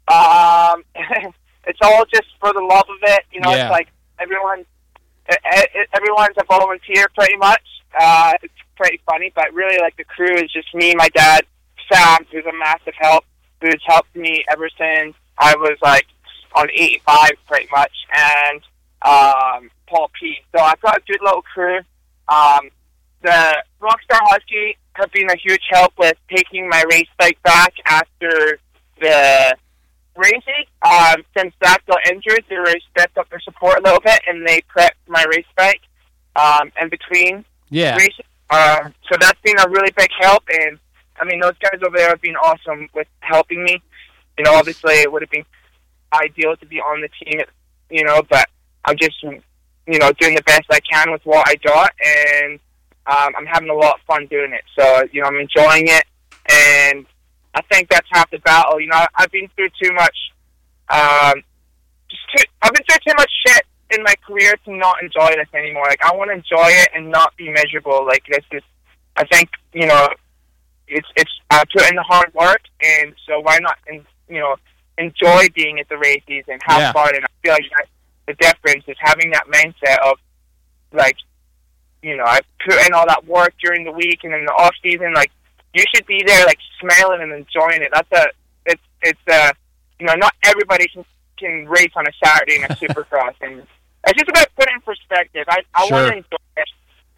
Um, 0.07 0.83
it's 1.67 1.79
all 1.81 2.05
just 2.13 2.27
for 2.39 2.53
the 2.53 2.61
love 2.61 2.85
of 2.89 2.97
it. 3.01 3.23
You 3.31 3.41
know, 3.41 3.51
Yeah. 3.51 3.63
it's 3.65 3.71
like 3.71 3.87
everyone 4.19 4.65
everyone's 5.93 6.35
a 6.39 6.43
volunteer 6.45 7.07
pretty 7.15 7.37
much. 7.37 7.61
Uh, 7.99 8.33
it's 8.43 8.53
pretty 8.75 8.99
funny, 9.05 9.31
but 9.35 9.53
really, 9.53 9.77
like 9.79 9.95
the 9.97 10.03
crew 10.03 10.33
is 10.35 10.51
just 10.51 10.73
me, 10.73 10.93
my 10.95 11.09
dad, 11.09 11.45
Sam, 11.91 12.25
who's 12.31 12.45
a 12.45 12.57
massive 12.57 12.93
help, 12.99 13.25
who's 13.61 13.81
helped 13.85 14.15
me 14.15 14.43
ever 14.51 14.69
since 14.77 15.15
I 15.37 15.55
was 15.55 15.77
like 15.81 16.05
on 16.55 16.69
85, 16.71 17.29
pretty 17.47 17.67
much, 17.71 17.91
and 18.15 18.61
um, 19.03 19.69
Paul 19.87 20.09
P. 20.19 20.35
So 20.55 20.61
I've 20.61 20.79
got 20.81 20.97
a 20.97 21.01
good 21.07 21.19
little 21.21 21.41
crew. 21.41 21.79
Um, 22.27 22.69
the 23.21 23.63
Rockstar 23.81 24.19
Husky 24.29 24.77
have 24.93 25.11
been 25.11 25.29
a 25.29 25.35
huge 25.37 25.61
help 25.69 25.93
with 25.97 26.17
taking 26.29 26.67
my 26.69 26.83
race 26.91 27.07
bike 27.17 27.41
back 27.43 27.73
after 27.85 28.59
the 28.99 29.55
racing. 30.15 30.65
Um, 30.81 31.23
since 31.37 31.53
Zach 31.63 31.85
got 31.87 32.05
injured, 32.07 32.43
they 32.49 32.55
really 32.57 32.81
stepped 32.91 33.17
up 33.17 33.29
their 33.29 33.39
support 33.41 33.79
a 33.79 33.81
little 33.81 34.01
bit 34.01 34.19
and 34.27 34.45
they 34.47 34.61
prepped 34.75 34.91
my 35.07 35.23
race 35.29 35.45
bike 35.55 35.81
um, 36.35 36.71
in 36.81 36.89
between 36.89 37.45
Yeah. 37.69 37.95
races. 37.95 38.25
Uh, 38.49 38.89
so 39.09 39.17
that's 39.19 39.39
been 39.41 39.57
a 39.59 39.69
really 39.69 39.91
big 39.95 40.09
help. 40.19 40.43
And 40.49 40.77
I 41.19 41.25
mean, 41.25 41.39
those 41.39 41.57
guys 41.61 41.79
over 41.85 41.95
there 41.97 42.09
have 42.09 42.21
been 42.21 42.35
awesome 42.35 42.89
with 42.93 43.07
helping 43.21 43.63
me. 43.63 43.81
You 44.37 44.43
know, 44.45 44.53
obviously 44.55 44.95
it 44.95 45.11
would 45.11 45.21
have 45.21 45.29
been 45.31 45.45
ideal 46.13 46.55
to 46.57 46.65
be 46.65 46.79
on 46.79 47.01
the 47.01 47.09
team, 47.23 47.41
you 47.89 48.03
know, 48.03 48.21
but 48.29 48.47
I'm 48.85 48.97
just, 48.97 49.21
you 49.23 49.99
know, 49.99 50.11
doing 50.19 50.35
the 50.35 50.43
best 50.43 50.63
I 50.71 50.79
can 50.79 51.11
with 51.11 51.21
what 51.23 51.47
I 51.47 51.55
got. 51.55 51.91
And 52.05 52.59
um, 53.07 53.33
I'm 53.37 53.45
having 53.45 53.69
a 53.69 53.73
lot 53.73 53.95
of 53.95 54.01
fun 54.07 54.27
doing 54.27 54.53
it. 54.53 54.63
So, 54.77 55.03
you 55.11 55.21
know, 55.21 55.27
I'm 55.27 55.39
enjoying 55.39 55.87
it. 55.87 56.05
And 56.49 57.05
I 57.53 57.61
think 57.71 57.89
that's 57.89 58.07
half 58.11 58.29
the 58.31 58.39
battle. 58.39 58.79
You 58.79 58.87
know, 58.87 59.05
I've 59.15 59.31
been 59.31 59.49
through 59.55 59.69
too 59.81 59.93
much. 59.93 60.17
Um, 60.89 61.43
just 62.09 62.21
too, 62.35 62.43
I've 62.61 62.73
been 62.73 62.83
through 62.89 63.11
too 63.11 63.15
much 63.17 63.31
shit 63.45 63.65
in 63.91 64.03
my 64.03 64.15
career 64.25 64.55
to 64.65 64.75
not 64.75 65.01
enjoy 65.01 65.29
this 65.35 65.47
anymore. 65.53 65.85
Like 65.87 66.03
I 66.03 66.15
want 66.15 66.29
to 66.29 66.35
enjoy 66.35 66.69
it 66.69 66.89
and 66.95 67.09
not 67.09 67.35
be 67.37 67.49
miserable. 67.49 68.05
Like 68.05 68.23
this 68.29 68.43
is, 68.51 68.63
I 69.15 69.25
think 69.25 69.49
you 69.73 69.85
know, 69.85 70.09
it's 70.87 71.07
it's 71.15 71.31
I 71.49 71.63
put 71.71 71.89
in 71.89 71.95
the 71.95 72.03
hard 72.03 72.33
work, 72.33 72.61
and 72.81 73.13
so 73.27 73.39
why 73.39 73.59
not? 73.59 73.77
And 73.87 74.05
you 74.29 74.39
know, 74.39 74.55
enjoy 74.97 75.47
being 75.55 75.79
at 75.79 75.89
the 75.89 75.97
races 75.97 76.43
and 76.47 76.61
have 76.63 76.79
Yeah. 76.79 76.91
fun. 76.93 77.15
And 77.15 77.25
I 77.25 77.27
feel 77.43 77.53
like 77.53 77.69
that, 77.77 77.87
the 78.27 78.33
difference 78.35 78.83
is 78.87 78.95
having 78.99 79.31
that 79.31 79.47
mindset 79.47 79.97
of 79.99 80.17
like, 80.91 81.17
you 82.01 82.15
know, 82.17 82.25
I 82.25 82.39
put 82.65 82.85
in 82.85 82.93
all 82.93 83.05
that 83.07 83.25
work 83.25 83.53
during 83.61 83.83
the 83.83 83.91
week 83.91 84.23
and 84.23 84.33
in 84.33 84.45
the 84.45 84.51
off 84.53 84.73
season. 84.83 85.13
Like 85.13 85.31
you 85.73 85.83
should 85.93 86.05
be 86.05 86.23
there, 86.25 86.45
like 86.45 86.59
smiling 86.79 87.21
and 87.21 87.31
enjoying 87.33 87.81
it. 87.81 87.89
That's 87.93 88.11
a 88.11 88.27
it's 88.65 88.81
it's 89.01 89.19
a 89.29 89.53
you 89.99 90.05
know 90.07 90.15
not 90.15 90.33
everybody 90.43 90.87
can 90.87 91.05
can 91.37 91.67
race 91.67 91.91
on 91.95 92.05
a 92.07 92.11
Saturday 92.23 92.57
in 92.57 92.63
a 92.63 92.67
Supercross, 92.75 93.33
and 93.41 93.65
it's 94.07 94.17
just 94.17 94.29
about 94.29 94.47
putting 94.55 94.75
in 94.75 94.81
perspective. 94.81 95.45
I 95.47 95.61
I 95.75 95.87
Sure. 95.87 95.97
want 95.97 96.07
to 96.11 96.17
enjoy 96.17 96.37
it 96.57 96.69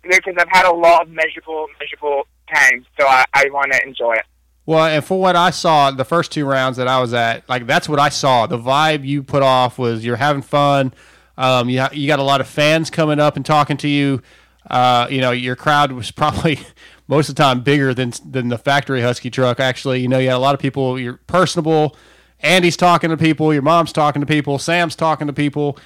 because 0.03 0.35
I've 0.37 0.49
had 0.49 0.65
a 0.65 0.73
lot 0.73 1.03
of 1.03 1.09
measurable 1.09 1.67
measurable 1.79 2.27
times, 2.53 2.85
so 2.99 3.07
I 3.07 3.25
I 3.33 3.45
want 3.51 3.71
to 3.73 3.81
enjoy 3.83 4.13
it. 4.13 4.25
Well, 4.65 4.85
and 4.85 5.03
for 5.03 5.19
what 5.19 5.35
I 5.35 5.49
saw, 5.49 5.91
the 5.91 6.05
first 6.05 6.31
two 6.31 6.45
rounds 6.45 6.77
that 6.77 6.87
I 6.87 7.01
was 7.01 7.13
at, 7.13 7.47
like 7.49 7.67
that's 7.67 7.89
what 7.89 7.99
I 7.99 8.09
saw. 8.09 8.47
The 8.47 8.57
vibe 8.57 9.05
you 9.05 9.21
put 9.21 9.43
off 9.43 9.77
was 9.77 10.05
you're 10.05 10.15
having 10.15 10.41
fun. 10.41 10.93
Um, 11.37 11.69
you 11.69 11.83
you 11.91 12.07
got 12.07 12.19
a 12.19 12.23
lot 12.23 12.39
of 12.41 12.47
fans 12.47 12.89
coming 12.89 13.19
up 13.19 13.35
and 13.35 13.45
talking 13.45 13.77
to 13.77 13.87
you. 13.87 14.21
Uh, 14.69 15.07
you 15.09 15.19
know, 15.19 15.31
your 15.31 15.55
crowd 15.55 15.91
was 15.91 16.11
probably 16.21 16.59
most 17.07 17.29
of 17.29 17.35
the 17.35 17.43
time 17.43 17.61
bigger 17.61 17.93
than 17.93 18.13
than 18.29 18.47
the 18.47 18.57
factory 18.57 19.01
Husky 19.01 19.29
truck. 19.29 19.59
Actually, 19.59 19.99
you 19.99 20.07
know, 20.07 20.19
you 20.19 20.29
had 20.29 20.35
a 20.35 20.39
lot 20.39 20.55
of 20.55 20.61
people. 20.61 20.99
You're 20.99 21.19
personable. 21.27 21.97
Andy's 22.39 22.77
talking 22.77 23.09
to 23.09 23.17
people. 23.17 23.53
Your 23.53 23.61
mom's 23.61 23.93
talking 23.93 24.21
to 24.21 24.25
people. 24.25 24.59
Sam's 24.59 24.95
talking 24.95 25.27
to 25.27 25.33
people. 25.33 25.77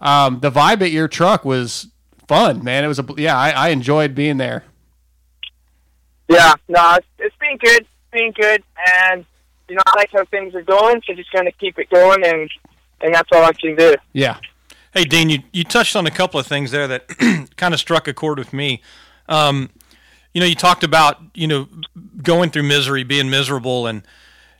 Um, 0.00 0.40
the 0.40 0.50
vibe 0.50 0.82
at 0.82 0.90
your 0.90 1.08
truck 1.08 1.44
was 1.44 1.88
fun, 2.28 2.62
man. 2.62 2.84
It 2.84 2.88
was 2.88 2.98
a 2.98 3.06
yeah. 3.16 3.36
I, 3.38 3.50
I 3.50 3.68
enjoyed 3.68 4.14
being 4.14 4.36
there. 4.36 4.64
Yeah, 6.28 6.54
no, 6.68 6.98
it's 7.18 7.36
been 7.36 7.56
good, 7.58 7.86
it's 8.16 8.36
good, 8.36 8.62
and 9.02 9.24
you 9.68 9.76
know 9.76 9.82
I 9.86 9.92
like 9.96 10.10
how 10.12 10.24
things 10.24 10.54
are 10.54 10.62
going, 10.62 11.02
so 11.06 11.14
just 11.14 11.32
gonna 11.32 11.52
keep 11.52 11.78
it 11.78 11.90
going, 11.90 12.24
and 12.24 12.50
and 13.00 13.14
that's 13.14 13.28
all 13.32 13.44
I 13.44 13.52
can 13.52 13.76
do. 13.76 13.94
Yeah. 14.12 14.38
Hey, 14.96 15.04
Dean, 15.04 15.28
you, 15.28 15.40
you 15.52 15.62
touched 15.62 15.94
on 15.94 16.06
a 16.06 16.10
couple 16.10 16.40
of 16.40 16.46
things 16.46 16.70
there 16.70 16.88
that 16.88 17.06
kind 17.56 17.74
of 17.74 17.80
struck 17.80 18.08
a 18.08 18.14
chord 18.14 18.38
with 18.38 18.54
me. 18.54 18.80
Um, 19.28 19.68
you 20.32 20.40
know, 20.40 20.46
you 20.46 20.54
talked 20.54 20.84
about, 20.84 21.20
you 21.34 21.46
know, 21.46 21.68
going 22.22 22.50
through 22.50 22.62
misery, 22.62 23.04
being 23.04 23.28
miserable, 23.28 23.86
and, 23.86 24.02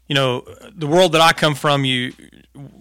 you 0.08 0.14
know, 0.14 0.46
the 0.74 0.86
world 0.86 1.12
that 1.12 1.22
I 1.22 1.32
come 1.32 1.54
from, 1.54 1.86
you, 1.86 2.12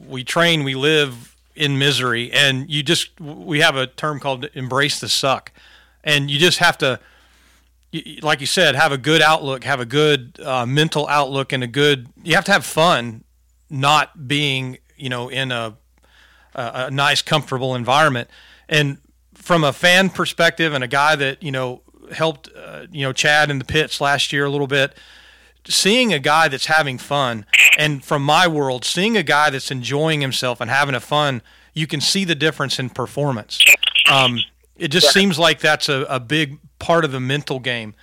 we 0.06 0.26
train, 0.26 0.66
we 0.66 0.76
live 0.76 1.36
in 1.56 1.78
misery, 1.78 2.30
and 2.34 2.70
you 2.70 2.84
just, 2.84 3.18
we 3.22 3.62
have 3.62 3.78
a 3.78 3.88
term 3.88 4.20
called 4.20 4.50
embrace 4.54 5.00
the 5.00 5.08
suck. 5.08 5.54
And 6.04 6.30
you 6.30 6.38
just 6.38 6.60
have 6.60 6.78
to, 6.80 7.00
like 8.22 8.42
you 8.42 8.48
said, 8.48 8.76
have 8.76 8.92
a 8.92 8.98
good 8.98 9.22
outlook, 9.22 9.64
have 9.64 9.80
a 9.80 9.86
good 9.86 10.40
uh, 10.44 10.66
mental 10.66 11.08
outlook, 11.08 11.54
and 11.54 11.64
a 11.64 11.68
good, 11.68 12.08
you 12.24 12.36
have 12.36 12.46
to 12.46 12.52
have 12.52 12.66
fun 12.66 13.24
not 13.70 14.28
being, 14.28 14.78
you 14.98 15.10
know, 15.10 15.30
in 15.30 15.52
a, 15.52 15.78
a, 16.54 16.92
nice, 16.92 17.22
comfortable 17.22 17.76
environment. 17.76 18.30
And 18.68 18.98
from 19.34 19.64
a 19.64 19.74
fan 19.74 20.10
perspective, 20.10 20.74
and 20.74 20.84
a 20.84 20.88
guy 20.88 21.16
that 21.16 21.44
you 21.44 21.52
know 21.52 21.82
helped, 22.12 22.50
uh, 22.56 22.86
you 22.92 23.04
know, 23.04 23.14
Chad 23.14 23.50
in 23.50 23.60
the 23.60 23.66
pits 23.66 24.02
last 24.02 24.34
year 24.34 24.46
a 24.46 24.50
little 24.50 24.68
bit, 24.68 24.96
seeing 25.68 26.14
a 26.14 26.20
guy 26.20 26.48
that's 26.48 26.66
having 26.68 26.98
fun, 26.98 27.46
and 27.78 28.04
from 28.04 28.24
my 28.24 28.48
world, 28.48 28.86
seeing 28.86 29.18
a 29.18 29.24
guy 29.24 29.50
that's 29.50 29.72
enjoying 29.72 30.22
himself 30.22 30.62
and 30.62 30.70
having 30.70 30.96
a 30.96 31.00
fun, 31.00 31.42
you 31.74 31.88
can 31.88 32.02
see 32.02 32.24
the 32.24 32.36
difference 32.36 32.80
in 32.80 32.90
performance. 32.90 33.60
Um, 34.10 34.40
it 34.78 34.90
just 34.90 35.12
seems 35.12 35.40
like 35.40 35.60
that's 35.60 35.90
a, 35.90 36.06
a 36.10 36.20
big 36.20 36.60
part 36.80 37.06
of 37.06 37.12
the 37.12 37.20
mental 37.20 37.60
game. 37.60 37.94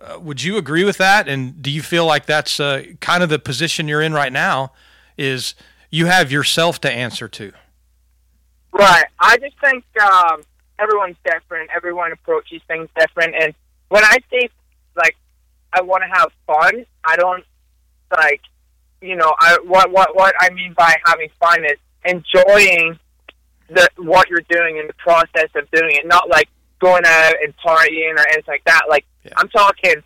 Uh, 0.00 0.18
would 0.20 0.42
you 0.42 0.56
agree 0.56 0.84
with 0.84 0.98
that? 0.98 1.28
And 1.28 1.60
do 1.60 1.70
you 1.70 1.82
feel 1.82 2.06
like 2.06 2.26
that's 2.26 2.60
uh, 2.60 2.84
kind 3.00 3.22
of 3.22 3.28
the 3.28 3.38
position 3.38 3.88
you're 3.88 4.02
in 4.02 4.12
right 4.12 4.32
now? 4.32 4.72
Is 5.16 5.54
you 5.90 6.06
have 6.06 6.30
yourself 6.30 6.80
to 6.82 6.90
answer 6.90 7.28
to? 7.28 7.52
Right. 8.72 9.06
I 9.18 9.36
just 9.38 9.58
think 9.60 9.84
um, 10.00 10.42
everyone's 10.78 11.16
different. 11.24 11.70
Everyone 11.74 12.12
approaches 12.12 12.62
things 12.68 12.88
different. 12.96 13.34
And 13.34 13.54
when 13.88 14.04
I 14.04 14.18
say 14.30 14.48
like 14.96 15.16
I 15.72 15.82
want 15.82 16.04
to 16.04 16.18
have 16.18 16.30
fun, 16.46 16.86
I 17.04 17.16
don't 17.16 17.44
like 18.16 18.40
you 19.00 19.16
know, 19.16 19.34
I 19.38 19.58
what 19.64 19.90
what 19.90 20.14
what 20.14 20.34
I 20.38 20.50
mean 20.50 20.74
by 20.76 20.96
having 21.06 21.28
fun 21.40 21.64
is 21.64 21.78
enjoying 22.04 22.98
the 23.68 23.88
what 23.96 24.28
you're 24.28 24.44
doing 24.48 24.78
in 24.78 24.86
the 24.86 24.94
process 24.94 25.50
of 25.54 25.70
doing 25.70 25.94
it, 25.96 26.06
not 26.06 26.28
like 26.28 26.48
going 26.80 27.02
out 27.04 27.34
and 27.42 27.54
partying 27.56 28.14
or 28.14 28.26
anything 28.28 28.44
like 28.46 28.64
that. 28.64 28.82
Like 28.88 29.04
I'm 29.36 29.48
talking, 29.48 30.02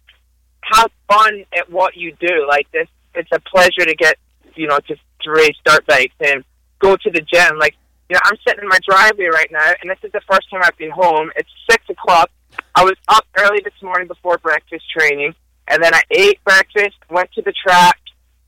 have 0.62 0.90
fun 1.08 1.44
at 1.56 1.70
what 1.70 1.96
you 1.96 2.14
do. 2.20 2.46
Like 2.48 2.70
this, 2.72 2.88
it's 3.14 3.30
a 3.32 3.40
pleasure 3.40 3.84
to 3.84 3.94
get, 3.94 4.16
you 4.54 4.66
know, 4.66 4.78
to 4.78 4.96
to 5.22 5.30
race 5.30 5.56
dirt 5.64 5.86
bikes 5.86 6.14
and 6.20 6.44
go 6.78 6.96
to 6.96 7.10
the 7.10 7.20
gym. 7.20 7.58
Like 7.58 7.76
you 8.08 8.14
know, 8.14 8.20
I'm 8.24 8.36
sitting 8.46 8.62
in 8.62 8.68
my 8.68 8.78
driveway 8.86 9.26
right 9.26 9.50
now, 9.50 9.72
and 9.80 9.90
this 9.90 9.98
is 10.02 10.12
the 10.12 10.20
first 10.30 10.50
time 10.50 10.60
I've 10.62 10.76
been 10.76 10.90
home. 10.90 11.30
It's 11.36 11.48
six 11.70 11.84
o'clock. 11.88 12.30
I 12.74 12.84
was 12.84 12.96
up 13.08 13.24
early 13.38 13.60
this 13.64 13.72
morning 13.82 14.06
before 14.06 14.38
breakfast 14.38 14.84
training, 14.90 15.34
and 15.68 15.82
then 15.82 15.94
I 15.94 16.02
ate 16.10 16.42
breakfast, 16.44 16.96
went 17.08 17.32
to 17.32 17.42
the 17.42 17.52
track, 17.52 17.98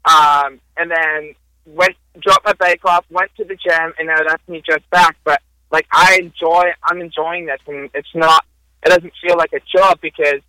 um, 0.05 0.61
and 0.77 0.91
then 0.91 1.35
went 1.67 1.97
dropped 2.21 2.45
my 2.45 2.53
bike 2.55 2.85
off, 2.85 3.05
went 3.11 3.31
to 3.37 3.45
the 3.45 3.57
gym, 3.57 3.95
and 3.99 4.09
now 4.09 4.23
that's 4.27 4.47
me 4.49 4.63
just 4.65 4.89
back. 4.91 5.17
But 5.25 5.41
like 5.75 5.89
I 5.91 6.19
enjoy, 6.23 6.71
I'm 6.85 7.01
enjoying 7.01 7.47
this, 7.47 7.59
and 7.67 7.91
it's 7.95 8.15
not, 8.15 8.45
it 8.85 8.91
doesn't 8.91 9.13
feel 9.21 9.37
like 9.37 9.53
a 9.53 9.61
job 9.77 9.99
because 10.01 10.41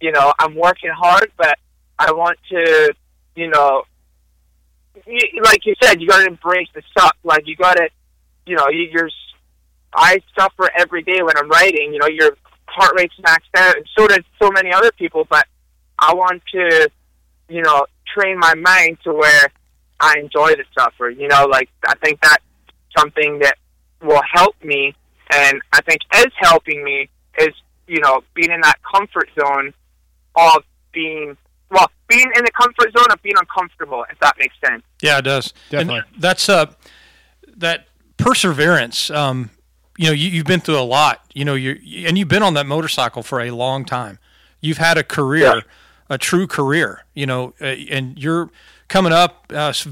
you 0.00 0.10
know 0.10 0.32
I'm 0.38 0.54
working 0.54 0.90
hard, 0.90 1.30
but 1.36 1.58
I 1.98 2.12
want 2.12 2.38
to, 2.50 2.94
you 3.36 3.48
know, 3.48 3.82
you, 5.06 5.20
like 5.44 5.66
you 5.66 5.74
said, 5.82 6.00
you 6.00 6.08
got 6.08 6.20
to 6.20 6.26
embrace 6.26 6.68
the 6.74 6.82
suck. 6.96 7.14
Like 7.22 7.46
you 7.46 7.56
got 7.56 7.76
to, 7.76 7.90
you 8.46 8.56
know, 8.56 8.68
you, 8.68 8.88
you're. 8.90 9.10
I 9.94 10.22
suffer 10.38 10.70
every 10.78 11.02
day 11.02 11.20
when 11.22 11.36
I'm 11.36 11.48
writing. 11.50 11.92
You 11.92 11.98
know, 11.98 12.06
your 12.06 12.38
heart 12.66 12.92
rate's 12.96 13.14
maxed 13.20 13.54
out, 13.56 13.76
and 13.76 13.86
so 13.98 14.08
does 14.08 14.24
so 14.40 14.50
many 14.50 14.72
other 14.72 14.92
people. 14.92 15.26
But 15.28 15.46
I 15.98 16.14
want 16.14 16.42
to, 16.54 16.90
you 17.50 17.60
know, 17.60 17.84
train 18.14 18.38
my 18.38 18.54
mind 18.54 18.96
to 19.04 19.12
where 19.12 19.52
I 20.00 20.18
enjoy 20.18 20.54
the 20.54 20.64
suffer. 20.78 21.10
You 21.10 21.28
know, 21.28 21.44
like 21.46 21.68
I 21.86 21.94
think 21.96 22.20
that's 22.22 22.44
something 22.96 23.40
that 23.40 23.58
will 24.02 24.22
help 24.32 24.54
me, 24.64 24.94
and 25.34 25.60
I 25.72 25.80
think 25.82 26.00
is 26.16 26.32
helping 26.38 26.82
me 26.84 27.08
is 27.38 27.50
you 27.86 28.00
know 28.00 28.22
being 28.34 28.50
in 28.50 28.60
that 28.62 28.78
comfort 28.82 29.28
zone 29.38 29.72
of 30.36 30.62
being 30.92 31.36
well, 31.70 31.88
being 32.08 32.30
in 32.36 32.44
the 32.44 32.50
comfort 32.52 32.92
zone 32.96 33.06
of 33.12 33.22
being 33.22 33.36
uncomfortable. 33.38 34.04
If 34.10 34.18
that 34.20 34.36
makes 34.38 34.54
sense. 34.64 34.82
Yeah, 35.02 35.18
it 35.18 35.22
does. 35.22 35.52
Definitely. 35.70 36.02
And 36.12 36.22
that's 36.22 36.48
uh 36.48 36.66
that 37.56 37.86
perseverance. 38.16 39.10
Um, 39.10 39.50
you 39.98 40.06
know, 40.06 40.12
you, 40.12 40.28
you've 40.30 40.46
been 40.46 40.60
through 40.60 40.78
a 40.78 40.82
lot. 40.82 41.20
You 41.34 41.44
know, 41.44 41.54
you 41.54 41.78
and 42.06 42.16
you've 42.16 42.28
been 42.28 42.42
on 42.42 42.54
that 42.54 42.66
motorcycle 42.66 43.22
for 43.22 43.40
a 43.40 43.50
long 43.50 43.84
time. 43.84 44.18
You've 44.60 44.78
had 44.78 44.96
a 44.98 45.02
career, 45.04 45.62
a 46.08 46.18
true 46.18 46.46
career. 46.46 47.04
You 47.14 47.26
know, 47.26 47.54
uh, 47.60 47.64
and 47.66 48.18
you're 48.18 48.50
coming 48.88 49.12
up. 49.12 49.46
Uh, 49.52 49.68
s- 49.68 49.86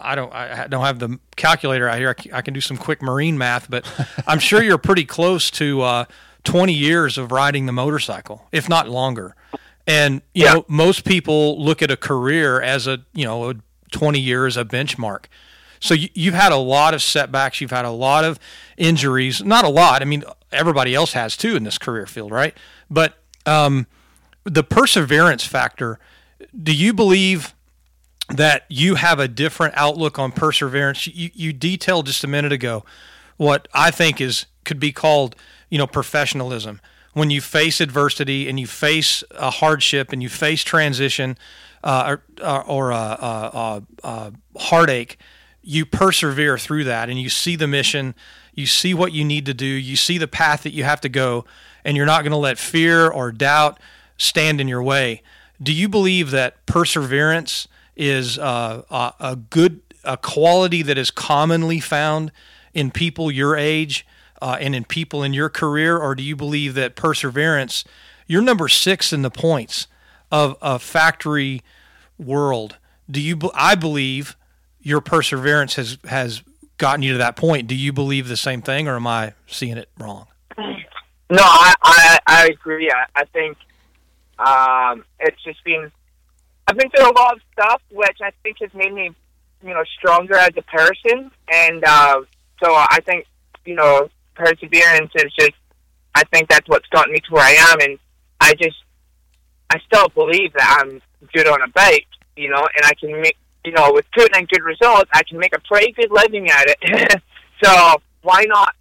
I 0.00 0.14
don't. 0.14 0.32
I 0.32 0.66
don't 0.68 0.84
have 0.84 0.98
the 0.98 1.18
calculator 1.36 1.88
out 1.88 1.98
here. 1.98 2.14
I, 2.32 2.42
can 2.42 2.54
do 2.54 2.60
some 2.60 2.76
quick 2.76 3.02
marine 3.02 3.38
math, 3.38 3.70
but 3.70 3.90
I'm 4.26 4.38
sure 4.38 4.62
you're 4.62 4.78
pretty 4.78 5.04
close 5.04 5.50
to 5.52 5.82
uh, 5.82 6.04
20 6.44 6.72
years 6.72 7.18
of 7.18 7.32
riding 7.32 7.66
the 7.66 7.72
motorcycle, 7.72 8.48
if 8.52 8.68
not 8.68 8.88
longer. 8.88 9.34
And 9.86 10.22
you 10.34 10.44
know, 10.44 10.64
most 10.68 11.04
people 11.04 11.62
look 11.62 11.82
at 11.82 11.90
a 11.90 11.96
career 11.96 12.60
as 12.60 12.86
a 12.86 13.00
you 13.14 13.24
know 13.24 13.50
a 13.50 13.54
20 13.92 14.18
years 14.18 14.56
a 14.56 14.64
benchmark. 14.64 15.24
So 15.80 15.94
you, 15.94 16.08
you've 16.14 16.34
had 16.34 16.52
a 16.52 16.56
lot 16.56 16.94
of 16.94 17.02
setbacks. 17.02 17.60
You've 17.60 17.70
had 17.70 17.84
a 17.84 17.90
lot 17.90 18.24
of 18.24 18.38
injuries. 18.76 19.42
Not 19.42 19.64
a 19.64 19.68
lot. 19.68 20.02
I 20.02 20.04
mean, 20.04 20.24
everybody 20.52 20.94
else 20.94 21.12
has 21.12 21.36
too 21.36 21.56
in 21.56 21.64
this 21.64 21.78
career 21.78 22.06
field, 22.06 22.32
right? 22.32 22.56
But 22.90 23.14
um, 23.46 23.86
the 24.44 24.64
perseverance 24.64 25.44
factor. 25.44 25.98
Do 26.60 26.74
you 26.74 26.92
believe 26.92 27.54
that 28.28 28.64
you 28.68 28.96
have 28.96 29.18
a 29.18 29.28
different 29.28 29.74
outlook 29.76 30.18
on 30.18 30.32
perseverance? 30.32 31.06
You, 31.06 31.30
you 31.34 31.52
detailed 31.52 32.06
just 32.06 32.24
a 32.24 32.28
minute 32.28 32.52
ago 32.52 32.84
what 33.36 33.68
I 33.72 33.90
think 33.90 34.20
is 34.20 34.46
could 34.64 34.78
be 34.78 34.92
called, 34.92 35.34
you 35.70 35.78
know, 35.78 35.86
professionalism. 35.86 36.80
When 37.14 37.30
you 37.30 37.40
face 37.40 37.80
adversity 37.80 38.48
and 38.48 38.60
you 38.60 38.66
face 38.66 39.24
a 39.30 39.50
hardship 39.50 40.12
and 40.12 40.22
you 40.22 40.28
face 40.28 40.62
transition 40.62 41.38
uh, 41.82 42.16
or, 42.40 42.44
uh, 42.44 42.62
or 42.66 42.90
a, 42.90 42.94
a, 42.94 43.50
a, 43.54 43.82
a 44.04 44.32
heartache, 44.58 45.18
you 45.62 45.86
persevere 45.86 46.58
through 46.58 46.84
that 46.84 47.08
and 47.08 47.18
you 47.18 47.28
see 47.28 47.56
the 47.56 47.66
mission, 47.66 48.14
you 48.54 48.66
see 48.66 48.92
what 48.92 49.12
you 49.12 49.24
need 49.24 49.46
to 49.46 49.54
do, 49.54 49.66
you 49.66 49.96
see 49.96 50.18
the 50.18 50.28
path 50.28 50.62
that 50.64 50.72
you 50.72 50.84
have 50.84 51.00
to 51.00 51.08
go, 51.08 51.44
and 51.84 51.96
you're 51.96 52.06
not 52.06 52.22
going 52.22 52.32
to 52.32 52.36
let 52.36 52.58
fear 52.58 53.08
or 53.08 53.32
doubt 53.32 53.80
stand 54.16 54.60
in 54.60 54.68
your 54.68 54.82
way. 54.82 55.22
Do 55.62 55.72
you 55.72 55.88
believe 55.88 56.30
that 56.30 56.64
perseverance 56.66 57.68
is 57.98 58.38
uh, 58.38 58.82
a, 58.88 59.12
a 59.20 59.36
good 59.36 59.82
a 60.04 60.16
quality 60.16 60.82
that 60.82 60.96
is 60.96 61.10
commonly 61.10 61.80
found 61.80 62.32
in 62.72 62.90
people 62.90 63.30
your 63.30 63.56
age 63.56 64.06
uh, 64.40 64.56
and 64.60 64.74
in 64.74 64.84
people 64.84 65.22
in 65.22 65.34
your 65.34 65.50
career, 65.50 65.98
or 65.98 66.14
do 66.14 66.22
you 66.22 66.36
believe 66.36 66.74
that 66.74 66.94
perseverance? 66.94 67.84
You're 68.26 68.42
number 68.42 68.68
six 68.68 69.12
in 69.12 69.22
the 69.22 69.30
points 69.30 69.88
of 70.30 70.56
a 70.62 70.78
factory 70.78 71.62
world. 72.18 72.76
Do 73.10 73.20
you? 73.20 73.38
I 73.54 73.74
believe 73.74 74.36
your 74.80 75.00
perseverance 75.00 75.74
has 75.74 75.98
has 76.04 76.42
gotten 76.78 77.02
you 77.02 77.12
to 77.12 77.18
that 77.18 77.36
point. 77.36 77.66
Do 77.66 77.74
you 77.74 77.92
believe 77.92 78.28
the 78.28 78.36
same 78.36 78.62
thing, 78.62 78.86
or 78.86 78.96
am 78.96 79.06
I 79.06 79.34
seeing 79.46 79.76
it 79.76 79.88
wrong? 79.98 80.28
No, 80.56 81.42
I 81.42 81.74
I, 81.82 82.18
I 82.26 82.46
agree. 82.46 82.90
I, 82.90 83.04
I 83.20 83.24
think 83.24 83.56
um, 84.38 85.04
it's 85.18 85.42
just 85.42 85.64
been 85.64 85.90
I've 86.68 86.76
been 86.76 86.90
through 86.90 87.10
a 87.10 87.16
lot 87.18 87.34
of 87.34 87.40
stuff, 87.52 87.82
which 87.90 88.18
I 88.22 88.30
think 88.42 88.58
has 88.60 88.72
made 88.74 88.92
me, 88.92 89.10
you 89.62 89.70
know, 89.70 89.82
stronger 89.98 90.34
as 90.36 90.50
a 90.56 90.62
person, 90.62 91.30
and 91.50 91.82
uh, 91.82 92.20
so 92.62 92.74
I 92.74 92.98
think 93.06 93.26
you 93.64 93.74
know 93.74 94.08
perseverance 94.34 95.10
is 95.16 95.32
just. 95.38 95.52
I 96.14 96.24
think 96.32 96.48
that's 96.48 96.68
what's 96.68 96.88
gotten 96.88 97.12
me 97.12 97.20
to 97.20 97.32
where 97.32 97.44
I 97.44 97.52
am, 97.70 97.80
and 97.80 97.98
I 98.40 98.52
just 98.54 98.76
I 99.70 99.78
still 99.86 100.08
believe 100.08 100.52
that 100.54 100.78
I'm 100.80 101.00
good 101.32 101.46
on 101.46 101.62
a 101.62 101.68
bike, 101.68 102.06
you 102.36 102.50
know, 102.50 102.66
and 102.76 102.84
I 102.84 102.92
can 102.94 103.20
make 103.20 103.36
you 103.64 103.72
know 103.72 103.92
with 103.92 104.04
putting 104.14 104.40
in 104.40 104.46
good 104.46 104.62
results, 104.62 105.10
I 105.14 105.22
can 105.22 105.38
make 105.38 105.54
a 105.54 105.60
pretty 105.60 105.92
good 105.92 106.10
living 106.10 106.50
at 106.50 106.66
it. 106.68 107.22
so 107.62 108.02
why 108.22 108.44
not 108.46 108.74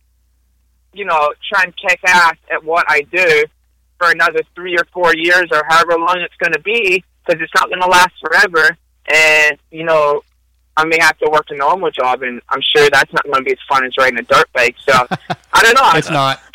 you 0.97 1.05
know, 1.05 1.31
try 1.47 1.63
and 1.63 1.73
kick 1.77 1.99
ass 2.05 2.35
at 2.51 2.63
what 2.63 2.85
I 2.89 3.01
do 3.01 3.45
for 3.99 4.11
another 4.11 4.41
three 4.55 4.75
or 4.75 4.85
four 4.93 5.15
years 5.15 5.47
or 5.51 5.63
however 5.67 5.97
long 5.97 6.17
it's 6.19 6.35
going 6.37 6.53
to 6.53 6.59
be 6.59 7.03
because 7.27 7.41
it's 7.41 7.53
not 7.55 7.69
going 7.69 7.81
to 7.81 7.87
last 7.87 8.13
forever. 8.21 8.77
And, 9.13 9.57
you 9.71 9.83
know, 9.83 10.21
I 10.75 10.85
may 10.85 10.97
have 10.99 11.17
to 11.19 11.29
work 11.29 11.47
a 11.49 11.55
normal 11.55 11.91
job, 11.91 12.21
and 12.23 12.41
I'm 12.49 12.61
sure 12.75 12.89
that's 12.91 13.11
not 13.13 13.23
going 13.23 13.35
to 13.37 13.41
be 13.43 13.51
as 13.51 13.57
fun 13.67 13.85
as 13.85 13.93
riding 13.97 14.19
a 14.19 14.23
dirt 14.23 14.47
bike. 14.53 14.75
So, 14.87 14.93
I 15.53 15.61
don't 15.61 15.73
know. 15.75 15.91
It's 15.97 16.09
not. 16.09 16.39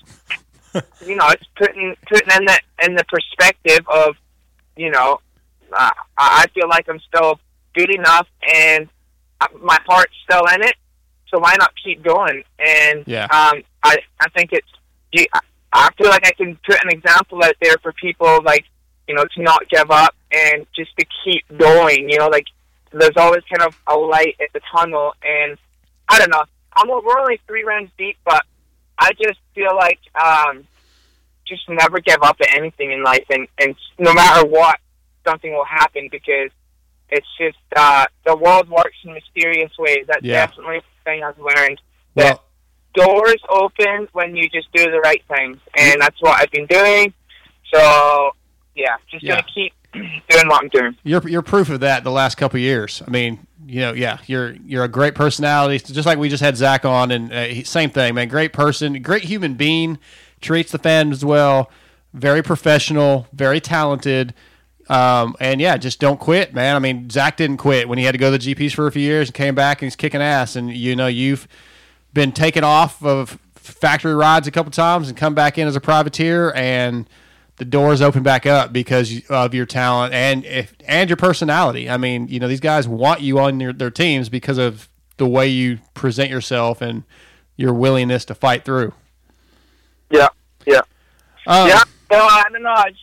You 1.05 1.17
know, 1.17 1.29
it's 1.29 1.45
putting 1.55 1.95
putting 2.09 2.35
in 2.35 2.47
the 2.47 2.59
in 2.83 2.95
the 2.95 3.05
perspective 3.05 3.81
of, 3.93 4.17
you 4.75 4.91
know, 4.91 5.21
uh, 5.71 5.91
I 6.17 6.47
feel 6.55 6.67
like 6.67 6.89
I'm 6.89 6.99
still 7.01 7.39
good 7.75 7.91
enough, 7.95 8.27
and 8.51 8.89
my 9.61 9.77
heart's 9.87 10.15
still 10.25 10.45
in 10.55 10.63
it. 10.63 10.75
So 11.29 11.41
why 11.41 11.57
not 11.59 11.73
keep 11.85 12.03
going? 12.03 12.43
And 12.59 13.05
Yeah. 13.07 13.25
um, 13.25 13.63
I 13.83 13.99
I 14.19 14.29
think 14.35 14.53
it's 14.55 14.69
I 15.75 15.91
feel 15.99 16.09
like 16.09 16.27
I 16.27 16.33
can 16.33 16.59
put 16.67 16.83
an 16.83 16.89
example 16.89 17.45
out 17.45 17.55
there 17.61 17.77
for 17.83 17.93
people 17.93 18.41
like 18.43 18.65
you 19.09 19.15
know 19.15 19.25
to 19.25 19.43
not 19.43 19.69
give 19.69 19.91
up 19.91 20.15
and 20.33 20.67
just 20.75 20.91
to 20.99 21.07
keep 21.25 21.45
going. 21.57 22.09
You 22.09 22.19
know, 22.19 22.29
like 22.29 22.47
there's 22.93 23.17
always 23.17 23.43
kind 23.51 23.63
of 23.63 23.77
a 23.87 23.97
light 23.97 24.37
at 24.41 24.53
the 24.53 24.61
tunnel, 24.75 25.15
and 25.23 25.59
I 26.09 26.19
don't 26.19 26.31
know. 26.31 26.45
I'm 26.75 26.89
we're 26.89 27.19
only 27.19 27.41
three 27.47 27.65
rounds 27.65 27.91
deep, 27.99 28.17
but 28.25 28.43
I 28.99 29.13
just 29.13 29.39
feel 29.55 29.75
like 29.77 29.99
um, 30.21 30.67
just 31.47 31.69
never 31.69 32.01
give 32.01 32.23
up 32.23 32.37
at 32.41 32.55
anything 32.57 32.93
in 32.93 33.03
life, 33.03 33.25
and 33.31 33.47
and 33.59 33.75
no 33.99 34.13
matter 34.15 34.47
what, 34.47 34.79
something 35.27 35.53
will 35.53 35.65
happen 35.65 36.09
because 36.11 36.51
it's 37.11 37.27
just 37.39 37.59
uh, 37.77 38.07
the 38.25 38.37
world 38.37 38.69
works 38.71 38.97
in 39.05 39.13
mysterious 39.13 39.71
ways. 39.79 40.05
That's 40.07 40.23
Yeah. 40.23 40.47
definitely 40.47 40.79
the 40.79 41.05
thing 41.05 41.23
I've 41.23 41.39
learned. 41.39 41.81
Well, 42.15 42.43
Doors 42.95 43.41
open 43.49 44.09
when 44.13 44.37
you 44.37 44.49
just 44.51 44.71
do 44.73 44.91
the 44.91 45.01
right 45.01 45.23
things, 45.35 45.59
and 45.77 46.01
that's 46.01 46.21
what 46.21 46.41
I've 46.41 46.51
been 46.51 46.67
doing. 46.67 47.13
So 47.73 48.33
yeah, 48.75 48.97
just 49.11 49.25
Yeah. 49.25 49.37
gonna 49.37 49.47
keep 49.55 49.73
what 49.95 50.63
I'm 50.63 50.69
doing. 50.69 50.97
You're 51.05 51.27
you're 51.29 51.43
proof 51.43 51.71
of 51.71 51.81
that 51.81 52.05
the 52.05 52.11
last 52.11 52.37
couple 52.37 52.59
years. 52.59 53.03
I 53.07 53.11
mean, 53.11 53.47
you 53.67 53.81
know, 53.81 53.93
yeah, 53.93 54.19
you're 54.27 54.53
you're 54.53 54.85
a 54.85 54.89
great 54.89 55.15
personality. 55.15 55.79
Just 55.79 56.07
like 56.07 56.19
we 56.19 56.29
just 56.29 56.43
had 56.43 56.57
Zach 56.57 56.85
on, 56.85 57.11
and 57.11 57.33
uh, 57.33 57.65
same 57.65 57.91
thing, 57.91 58.15
man. 58.15 58.29
Great 58.29 58.53
person, 58.53 59.01
great 59.03 59.25
human 59.25 59.55
being, 59.55 59.99
treats 60.41 60.73
the 60.73 60.79
fans 60.79 61.25
well, 61.25 61.71
very 62.13 62.43
professional, 62.43 63.27
very 63.33 63.61
talented. 63.61 64.35
Um, 64.89 65.37
and 65.41 65.61
yeah, 65.61 65.77
just 65.77 66.01
don't 66.01 66.19
quit, 66.19 66.55
man. 66.55 66.77
I 66.77 66.79
mean, 66.79 67.09
Zach 67.09 67.37
didn't 67.37 67.59
quit 67.59 67.89
when 67.89 67.99
he 67.99 68.05
had 68.05 68.13
to 68.13 68.19
go 68.19 68.31
to 68.31 68.39
the 68.39 68.55
GPs 68.55 68.75
for 68.75 68.87
a 68.87 68.93
few 68.93 69.03
years 69.03 69.29
and 69.29 69.35
came 69.35 69.55
back 69.55 69.81
and 69.81 69.87
he's 69.87 69.97
kicking 69.97 70.21
ass. 70.21 70.57
And 70.57 70.71
you 70.71 70.97
know, 70.97 71.07
you've 71.07 71.47
been 72.13 72.33
taken 72.33 72.65
off 72.65 73.03
of 73.05 73.39
factory 73.55 74.15
rides 74.15 74.47
a 74.47 74.51
couple 74.51 74.73
times 74.73 75.09
and 75.09 75.17
come 75.17 75.35
back 75.35 75.57
in 75.57 75.69
as 75.69 75.77
a 75.77 75.81
privateer 75.81 76.53
and 76.55 77.09
the 77.57 77.65
doors 77.65 78.01
open 78.01 78.23
back 78.23 78.47
up 78.47 78.73
because 78.73 79.29
of 79.29 79.55
your 79.55 79.67
talent 79.67 80.15
and 80.15 80.45
if 80.45 80.75
and 80.87 81.09
your 81.11 81.17
personality. 81.17 81.89
I 81.89 81.97
mean, 81.97 82.29
you 82.29 82.41
know, 82.41 82.49
these 82.49 82.61
guys 82.61 82.89
want 82.89 83.21
you 83.21 83.39
on 83.39 83.61
your, 83.61 83.73
their 83.73 83.91
teams 83.91 84.29
because 84.29 84.59
of 84.59 84.89
the 85.19 85.27
way 85.27 85.47
you 85.47 85.79
present 85.95 86.31
yourself 86.31 86.81
and 86.81 87.05
your 87.57 87.73
willingness 87.75 88.25
to 88.27 88.35
fight 88.35 88.65
through. 88.65 88.93
Yeah, 90.11 90.29
yeah, 90.67 90.81
Um, 91.47 91.69
yeah. 91.69 91.83
So 92.11 92.19
I 92.19 92.45
don't 92.51 92.63
know. 92.63 92.71
I 92.71 92.91
just 92.91 93.03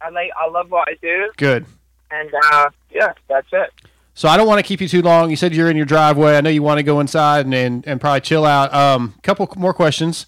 I 0.00 0.08
like 0.10 0.30
I 0.40 0.48
love 0.48 0.70
what 0.70 0.88
I 0.88 0.94
do, 1.00 1.30
Good. 1.36 1.66
and 2.10 2.30
uh, 2.52 2.70
yeah, 2.90 3.12
that's 3.28 3.48
it. 3.52 3.70
So 4.14 4.28
I 4.28 4.36
don't 4.36 4.46
want 4.46 4.58
to 4.60 4.62
keep 4.66 4.80
you 4.80 4.88
too 4.88 5.02
long. 5.02 5.30
You 5.30 5.36
said 5.36 5.52
you're 5.54 5.68
in 5.70 5.76
your 5.76 5.86
driveway. 5.86 6.36
I 6.36 6.40
know 6.40 6.50
you 6.50 6.62
want 6.62 6.78
to 6.78 6.82
go 6.84 7.00
inside 7.00 7.44
and 7.46 7.54
and, 7.54 7.86
and 7.86 8.00
probably 8.00 8.20
chill 8.20 8.44
out. 8.44 8.72
Um, 8.72 9.14
couple 9.22 9.48
more 9.56 9.74
questions. 9.74 10.26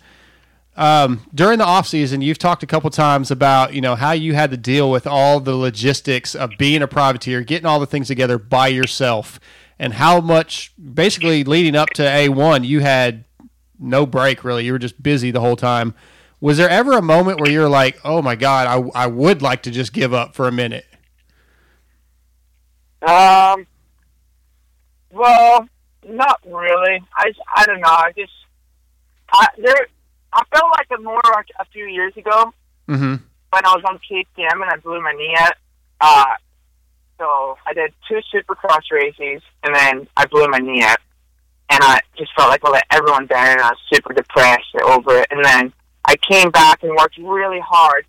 Um, 0.76 1.26
during 1.34 1.58
the 1.58 1.64
off 1.64 1.86
season, 1.86 2.20
you've 2.20 2.38
talked 2.38 2.62
a 2.62 2.66
couple 2.66 2.90
times 2.90 3.30
about 3.30 3.72
you 3.72 3.80
know 3.80 3.94
how 3.94 4.12
you 4.12 4.34
had 4.34 4.50
to 4.50 4.56
deal 4.58 4.90
with 4.90 5.06
all 5.06 5.40
the 5.40 5.56
logistics 5.56 6.34
of 6.34 6.50
being 6.58 6.82
a 6.82 6.86
privateer, 6.86 7.42
getting 7.42 7.66
all 7.66 7.80
the 7.80 7.86
things 7.86 8.08
together 8.08 8.38
by 8.38 8.68
yourself, 8.68 9.40
and 9.78 9.94
how 9.94 10.20
much 10.20 10.72
basically 10.76 11.44
leading 11.44 11.74
up 11.74 11.90
to 11.90 12.02
A 12.06 12.28
one 12.28 12.62
you 12.62 12.80
had 12.80 13.24
no 13.78 14.04
break 14.04 14.44
really. 14.44 14.66
You 14.66 14.72
were 14.72 14.78
just 14.78 15.02
busy 15.02 15.30
the 15.30 15.40
whole 15.40 15.56
time. 15.56 15.94
Was 16.40 16.58
there 16.58 16.68
ever 16.68 16.92
a 16.92 17.02
moment 17.02 17.40
where 17.40 17.50
you're 17.50 17.68
like, 17.68 17.98
oh 18.04 18.20
my 18.20 18.36
god, 18.36 18.66
I 18.66 19.04
I 19.04 19.06
would 19.06 19.40
like 19.40 19.62
to 19.62 19.70
just 19.70 19.94
give 19.94 20.12
up 20.12 20.34
for 20.34 20.46
a 20.46 20.52
minute? 20.52 20.86
Um. 23.00 23.66
Well, 25.10 25.66
not 26.06 26.40
really. 26.44 27.02
I, 27.16 27.32
I 27.56 27.64
don't 27.64 27.80
know. 27.80 27.88
I 27.88 28.12
just 28.14 28.32
I 29.32 29.46
there. 29.56 29.86
I 30.36 30.42
felt 30.54 30.70
like 30.72 30.86
it 30.90 31.02
more 31.02 31.20
like 31.34 31.46
a 31.58 31.64
few 31.66 31.86
years 31.86 32.16
ago 32.16 32.52
Mm-hmm. 32.88 33.14
when 33.50 33.64
I 33.66 33.74
was 33.74 33.82
on 33.88 33.98
KTM 33.98 34.52
and 34.62 34.70
I 34.70 34.76
blew 34.76 35.00
my 35.02 35.12
knee 35.12 35.34
out. 35.40 35.54
Uh, 36.00 36.34
so 37.18 37.58
I 37.66 37.72
did 37.72 37.92
two 38.08 38.20
Supercross 38.32 38.92
races 38.92 39.42
and 39.64 39.74
then 39.74 40.06
I 40.16 40.26
blew 40.26 40.46
my 40.48 40.58
knee 40.58 40.82
out, 40.84 40.98
and 41.70 41.80
I 41.82 42.00
just 42.16 42.30
felt 42.36 42.48
like 42.50 42.64
I 42.64 42.70
let 42.70 42.84
everyone 42.92 43.26
down 43.26 43.48
and 43.52 43.60
I 43.60 43.70
was 43.70 43.78
super 43.92 44.12
depressed 44.12 44.74
over 44.84 45.18
it. 45.18 45.26
And 45.30 45.44
then 45.44 45.72
I 46.04 46.14
came 46.16 46.50
back 46.50 46.82
and 46.84 46.92
worked 46.94 47.18
really 47.18 47.58
hard. 47.60 48.04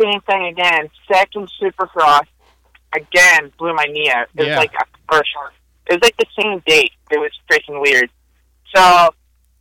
Same 0.00 0.20
thing 0.22 0.46
again. 0.46 0.88
Second 1.06 1.48
Supercross, 1.60 2.26
again 2.96 3.52
blew 3.58 3.72
my 3.74 3.84
knee 3.84 4.10
out. 4.10 4.26
It 4.36 4.46
Yeah. 4.46 4.48
was 4.48 4.56
like 4.56 4.74
a 4.74 4.84
first 5.12 5.30
It 5.86 5.92
was 5.92 6.02
like 6.02 6.16
the 6.16 6.26
same 6.42 6.60
date. 6.66 6.92
It 7.10 7.18
was 7.18 7.30
freaking 7.50 7.80
weird. 7.80 8.10
So 8.74 9.10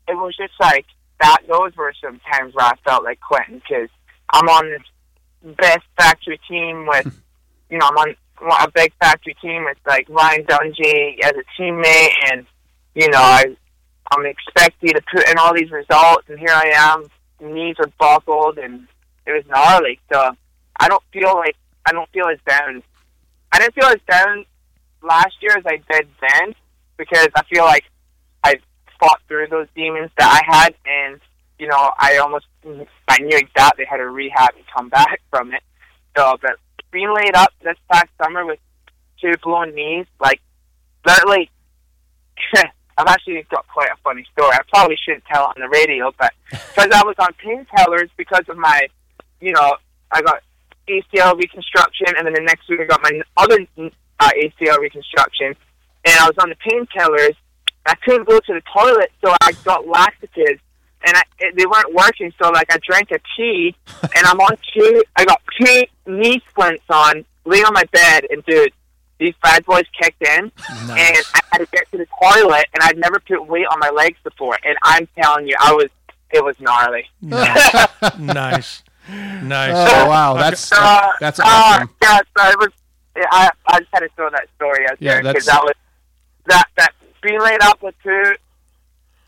it 0.07 0.15
was 0.15 0.35
just 0.35 0.53
like 0.59 0.85
that. 1.21 1.39
Those 1.47 1.75
were 1.75 1.93
some 2.03 2.19
times 2.31 2.53
where 2.53 2.65
I 2.65 2.75
felt 2.85 3.03
like 3.03 3.19
quitting 3.19 3.61
because 3.67 3.89
I'm 4.31 4.47
on 4.47 4.69
this 4.69 5.55
best 5.57 5.85
factory 5.97 6.39
team 6.49 6.87
with, 6.87 7.05
you 7.69 7.77
know, 7.77 7.87
I'm 7.87 7.97
on 7.97 8.15
a 8.41 8.71
big 8.73 8.93
factory 8.99 9.35
team 9.41 9.65
with 9.65 9.77
like 9.87 10.07
Ryan 10.09 10.43
Dungey 10.45 11.19
as 11.23 11.31
a 11.31 11.61
teammate, 11.61 12.13
and 12.31 12.45
you 12.95 13.09
know, 13.09 13.19
I 13.19 13.55
I'm 14.11 14.25
expected 14.25 14.95
to 14.95 15.01
put 15.13 15.29
in 15.29 15.37
all 15.37 15.53
these 15.53 15.71
results, 15.71 16.27
and 16.27 16.37
here 16.37 16.49
I 16.49 16.71
am, 16.75 17.07
knees 17.39 17.75
are 17.79 17.91
buckled, 17.99 18.57
and 18.57 18.87
it 19.25 19.31
was 19.31 19.43
gnarly. 19.47 19.99
So 20.11 20.35
I 20.79 20.87
don't 20.87 21.03
feel 21.13 21.35
like 21.35 21.55
I 21.85 21.91
don't 21.91 22.09
feel 22.11 22.27
as 22.27 22.39
down. 22.47 22.83
I 23.51 23.59
didn't 23.59 23.75
feel 23.75 23.85
as 23.85 24.01
down 24.09 24.45
last 25.03 25.35
year 25.41 25.57
as 25.57 25.65
I 25.65 25.81
did 25.91 26.07
then 26.21 26.55
because 26.97 27.27
I 27.35 27.43
feel 27.43 27.63
like 27.63 27.83
fought 29.01 29.19
through 29.27 29.47
those 29.47 29.67
demons 29.75 30.11
that 30.17 30.29
I 30.29 30.57
had, 30.57 30.75
and 30.85 31.19
you 31.59 31.67
know, 31.67 31.91
I 31.99 32.17
almost 32.17 32.45
I 33.07 33.17
knew 33.19 33.37
exactly 33.37 33.85
how 33.85 33.97
to 33.97 34.09
rehab 34.09 34.51
and 34.55 34.65
come 34.73 34.89
back 34.89 35.19
from 35.29 35.53
it. 35.53 35.63
So, 36.15 36.37
but 36.41 36.57
being 36.91 37.13
laid 37.13 37.35
up 37.35 37.51
this 37.63 37.77
past 37.91 38.07
summer 38.21 38.45
with 38.45 38.59
two 39.19 39.33
blown 39.43 39.75
knees, 39.75 40.05
like 40.19 40.41
literally, 41.05 41.49
I've 42.97 43.07
actually 43.07 43.45
got 43.49 43.67
quite 43.67 43.89
a 43.89 43.97
funny 44.03 44.25
story. 44.31 44.53
I 44.53 44.61
probably 44.73 44.97
shouldn't 45.03 45.25
tell 45.25 45.45
it 45.45 45.57
on 45.57 45.61
the 45.61 45.69
radio, 45.69 46.11
but 46.17 46.33
because 46.49 46.89
I 46.93 47.03
was 47.03 47.15
on 47.19 47.33
painkillers 47.43 48.09
because 48.17 48.43
of 48.49 48.57
my, 48.57 48.87
you 49.39 49.53
know, 49.53 49.75
I 50.11 50.21
got 50.21 50.41
ACL 50.87 51.37
reconstruction, 51.37 52.07
and 52.17 52.27
then 52.27 52.33
the 52.33 52.41
next 52.41 52.67
week 52.69 52.81
I 52.81 52.85
got 52.85 53.01
my 53.01 53.21
other 53.37 53.59
uh, 53.77 54.31
ACL 54.35 54.79
reconstruction, 54.79 55.55
and 56.05 56.19
I 56.19 56.25
was 56.27 56.37
on 56.39 56.49
the 56.49 56.55
painkillers. 56.55 57.35
I 57.85 57.95
couldn't 57.95 58.27
go 58.27 58.39
to 58.39 58.53
the 58.53 58.61
toilet, 58.73 59.11
so 59.23 59.33
I 59.41 59.51
got 59.63 59.87
laxatives, 59.87 60.61
and 61.05 61.17
I, 61.17 61.23
it, 61.39 61.55
they 61.57 61.65
weren't 61.65 61.93
working. 61.93 62.31
So 62.41 62.49
like 62.51 62.71
I 62.71 62.77
drank 62.85 63.11
a 63.11 63.19
tea, 63.35 63.75
and 64.15 64.25
I'm 64.27 64.39
on 64.39 64.55
two. 64.73 65.03
I 65.15 65.25
got 65.25 65.41
two 65.59 65.83
knee 66.05 66.41
splints 66.49 66.83
on, 66.89 67.25
laying 67.45 67.65
on 67.65 67.73
my 67.73 67.83
bed, 67.91 68.25
and 68.29 68.43
dude, 68.45 68.71
these 69.19 69.33
bad 69.43 69.65
boys 69.65 69.83
kicked 69.99 70.21
in, 70.21 70.51
and 70.69 71.17
I 71.33 71.41
had 71.51 71.57
to 71.59 71.67
get 71.71 71.89
to 71.91 71.97
the 71.97 72.07
toilet, 72.21 72.65
and 72.73 72.81
I'd 72.83 72.97
never 72.97 73.19
put 73.19 73.45
weight 73.47 73.65
on 73.67 73.79
my 73.79 73.89
legs 73.89 74.17
before, 74.23 74.57
and 74.63 74.75
I'm 74.83 75.07
telling 75.19 75.47
you, 75.47 75.55
I 75.59 75.73
was 75.73 75.89
it 76.33 76.43
was 76.43 76.55
gnarly. 76.59 77.05
nice, 77.21 78.83
nice. 79.43 79.73
Oh 79.93 80.07
wow, 80.07 80.33
that's 80.35 80.71
Uh, 80.71 81.07
that's 81.19 81.39
uh, 81.39 81.43
awesome. 81.45 81.89
yeah, 82.01 82.19
so 82.37 82.47
it 82.49 82.57
was. 82.59 82.69
yeah, 83.17 83.25
I 83.31 83.49
I 83.67 83.79
just 83.79 83.89
had 83.93 83.99
to 84.01 84.09
throw 84.15 84.29
that 84.29 84.47
story 84.55 84.85
out 84.89 84.97
Yeah, 84.99 85.21
there 85.21 85.33
because 85.33 85.45
that 85.47 85.61
was 85.63 85.73
that 86.47 86.65
that 86.77 86.93
being 87.21 87.39
laid 87.41 87.61
up 87.61 87.81
with 87.81 87.95
two, 88.03 88.35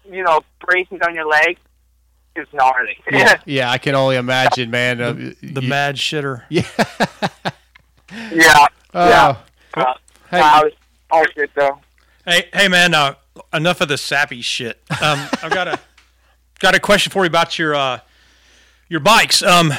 you 0.10 0.24
know, 0.24 0.42
braces 0.60 1.00
on 1.06 1.14
your 1.16 1.26
legs 1.28 1.60
is 2.36 2.48
gnarly. 2.54 2.98
Yeah, 3.12 3.40
yeah, 3.46 3.72
I 3.72 3.78
can 3.78 3.96
only 3.96 4.16
imagine, 4.16 4.72
man. 4.72 5.02
Uh, 5.02 5.14
The 5.42 5.62
mad 5.62 5.96
shitter. 5.96 6.44
Yeah. 6.50 6.64
yeah. 8.32 8.68
Oh. 8.94 9.10
yeah. 9.10 9.36
Uh, 9.76 9.94
Hey. 10.30 10.40
I 10.42 10.64
was 10.64 10.74
all 11.12 11.26
good 11.36 11.50
though. 11.56 11.80
Hey, 12.26 12.50
hey, 12.54 12.68
man! 12.68 12.96
Uh, 12.96 13.14
enough 13.54 13.82
of 13.82 13.88
the 13.88 13.98
sappy 14.00 14.42
shit. 14.42 14.82
Um, 14.90 15.28
I've 15.44 15.52
got 15.52 15.68
a 15.68 15.80
got 16.60 16.74
a 16.74 16.80
question 16.80 17.12
for 17.12 17.24
you 17.24 17.28
about 17.28 17.60
your 17.60 17.76
uh, 17.76 18.00
your 18.90 19.00
bikes. 19.00 19.44
Um, 19.44 19.72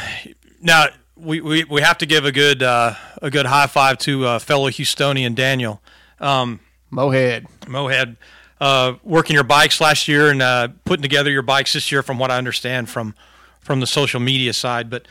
now 0.60 0.86
we, 1.16 1.40
we, 1.40 1.64
we 1.64 1.80
have 1.80 1.98
to 1.98 2.06
give 2.06 2.24
a 2.24 2.30
good 2.30 2.62
uh, 2.62 2.94
a 3.20 3.30
good 3.30 3.46
high 3.46 3.66
five 3.66 3.98
to 3.98 4.26
uh, 4.26 4.38
fellow 4.38 4.68
Houstonian 4.70 5.34
Daniel. 5.34 5.80
Um, 6.20 6.60
Mohead. 6.94 7.46
Mohead, 7.62 8.16
uh, 8.60 8.94
working 9.02 9.34
your 9.34 9.44
bikes 9.44 9.80
last 9.80 10.08
year 10.08 10.30
and 10.30 10.40
uh, 10.40 10.68
putting 10.84 11.02
together 11.02 11.30
your 11.30 11.42
bikes 11.42 11.72
this 11.72 11.90
year, 11.90 12.02
from 12.02 12.18
what 12.18 12.30
I 12.30 12.38
understand 12.38 12.88
from 12.88 13.14
from 13.60 13.80
the 13.80 13.86
social 13.86 14.20
media 14.20 14.52
side. 14.52 14.90
But 14.90 15.08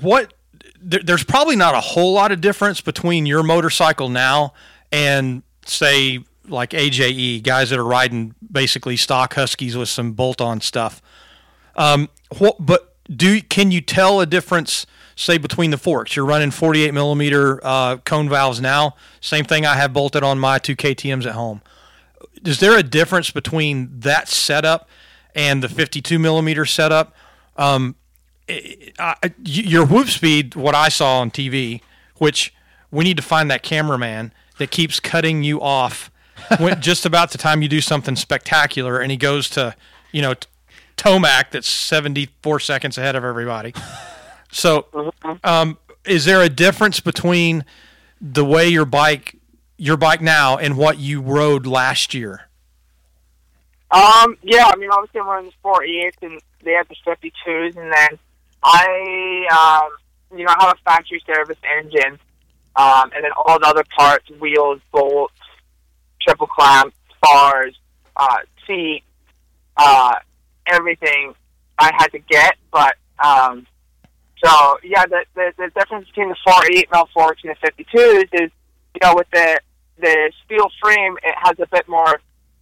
what 0.00 0.34
there, 0.80 1.00
there's 1.02 1.24
probably 1.24 1.56
not 1.56 1.74
a 1.74 1.80
whole 1.80 2.12
lot 2.12 2.32
of 2.32 2.40
difference 2.40 2.80
between 2.80 3.26
your 3.26 3.42
motorcycle 3.42 4.08
now 4.08 4.52
and 4.92 5.42
say 5.64 6.20
like 6.46 6.70
AJE 6.70 7.42
guys 7.42 7.70
that 7.70 7.78
are 7.78 7.84
riding 7.84 8.34
basically 8.50 8.96
stock 8.96 9.34
Huskies 9.34 9.76
with 9.76 9.88
some 9.88 10.12
bolt-on 10.12 10.60
stuff. 10.60 11.02
Um, 11.76 12.08
what, 12.38 12.56
but 12.58 12.96
do 13.14 13.40
can 13.42 13.70
you 13.70 13.80
tell 13.80 14.20
a 14.20 14.26
difference? 14.26 14.86
Say 15.20 15.36
between 15.36 15.72
the 15.72 15.78
forks, 15.78 16.14
you're 16.14 16.24
running 16.24 16.52
48 16.52 16.94
millimeter 16.94 17.58
uh, 17.64 17.96
cone 17.96 18.28
valves 18.28 18.60
now. 18.60 18.94
Same 19.20 19.44
thing 19.44 19.66
I 19.66 19.74
have 19.74 19.92
bolted 19.92 20.22
on 20.22 20.38
my 20.38 20.58
two 20.60 20.76
KTM's 20.76 21.26
at 21.26 21.32
home. 21.34 21.60
Is 22.44 22.60
there 22.60 22.78
a 22.78 22.84
difference 22.84 23.32
between 23.32 23.98
that 23.98 24.28
setup 24.28 24.88
and 25.34 25.60
the 25.60 25.68
52 25.68 26.20
millimeter 26.20 26.64
setup? 26.64 27.16
Um, 27.56 27.96
I, 28.48 28.86
I- 29.00 29.34
your 29.44 29.84
whoop 29.84 30.06
speed, 30.06 30.54
what 30.54 30.76
I 30.76 30.88
saw 30.88 31.18
on 31.18 31.32
TV, 31.32 31.80
which 32.18 32.54
we 32.92 33.02
need 33.02 33.16
to 33.16 33.22
find 33.24 33.50
that 33.50 33.64
cameraman 33.64 34.32
that 34.58 34.70
keeps 34.70 35.00
cutting 35.00 35.42
you 35.42 35.60
off 35.60 36.12
when 36.60 36.80
just 36.80 37.04
about 37.04 37.32
the 37.32 37.38
time 37.38 37.60
you 37.60 37.68
do 37.68 37.80
something 37.80 38.14
spectacular, 38.14 39.00
and 39.00 39.10
he 39.10 39.16
goes 39.16 39.50
to, 39.50 39.74
you 40.12 40.22
know, 40.22 40.34
Tomac 40.96 41.50
that's 41.50 41.68
74 41.68 42.60
seconds 42.60 42.96
ahead 42.96 43.16
of 43.16 43.24
everybody. 43.24 43.74
So, 44.50 45.12
um, 45.44 45.78
is 46.04 46.24
there 46.24 46.42
a 46.42 46.48
difference 46.48 47.00
between 47.00 47.64
the 48.20 48.44
way 48.44 48.68
your 48.68 48.84
bike, 48.84 49.36
your 49.76 49.96
bike 49.96 50.20
now, 50.20 50.56
and 50.56 50.76
what 50.76 50.98
you 50.98 51.20
rode 51.20 51.66
last 51.66 52.14
year? 52.14 52.48
Um, 53.90 54.36
yeah, 54.42 54.66
I 54.66 54.76
mean, 54.76 54.90
obviously 54.90 55.20
I'm 55.20 55.28
running 55.28 55.50
the 55.50 55.56
48 55.62 56.14
and 56.22 56.40
they 56.62 56.72
have 56.72 56.88
the 56.88 56.96
52s, 57.06 57.76
and 57.76 57.92
then 57.92 58.18
I, 58.62 59.82
um, 59.86 60.38
you 60.38 60.44
know, 60.44 60.54
I 60.58 60.64
have 60.66 60.76
a 60.76 60.82
factory 60.90 61.22
service 61.24 61.58
engine, 61.78 62.18
um, 62.76 63.10
and 63.14 63.24
then 63.24 63.30
all 63.36 63.58
the 63.58 63.66
other 63.66 63.84
parts, 63.96 64.28
wheels, 64.40 64.80
bolts, 64.92 65.34
triple 66.20 66.46
clamp, 66.46 66.92
bars, 67.22 67.78
uh, 68.16 68.38
seat, 68.66 69.02
uh, 69.76 70.16
everything 70.66 71.34
I 71.78 71.92
had 71.96 72.08
to 72.08 72.18
get, 72.18 72.56
but, 72.70 72.96
um, 73.24 73.66
so 74.44 74.78
yeah, 74.84 75.04
the, 75.06 75.24
the, 75.34 75.52
the 75.58 75.70
difference 75.74 76.08
between 76.08 76.28
the 76.28 76.36
48 76.44 76.88
mil 76.92 77.08
forks 77.12 77.42
and 77.44 77.54
the 77.54 77.66
52s 77.66 78.28
is, 78.32 78.50
you 78.94 79.00
know, 79.02 79.14
with 79.14 79.26
the, 79.32 79.60
the 80.00 80.32
steel 80.44 80.70
frame, 80.80 81.16
it 81.22 81.34
has 81.38 81.58
a 81.58 81.66
bit 81.66 81.88
more 81.88 82.20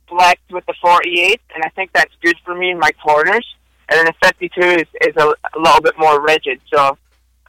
flex 0.08 0.40
with 0.50 0.64
the 0.66 0.74
48, 0.80 1.40
and 1.54 1.64
I 1.64 1.68
think 1.70 1.90
that's 1.92 2.12
good 2.22 2.36
for 2.44 2.54
me 2.54 2.70
in 2.70 2.78
my 2.78 2.90
corners. 2.92 3.46
And 3.88 3.98
then 3.98 4.06
the 4.06 4.26
52 4.26 4.60
is, 4.60 4.86
is 5.02 5.16
a, 5.16 5.28
a 5.28 5.58
little 5.58 5.80
bit 5.80 5.94
more 5.98 6.20
rigid. 6.20 6.60
So 6.72 6.98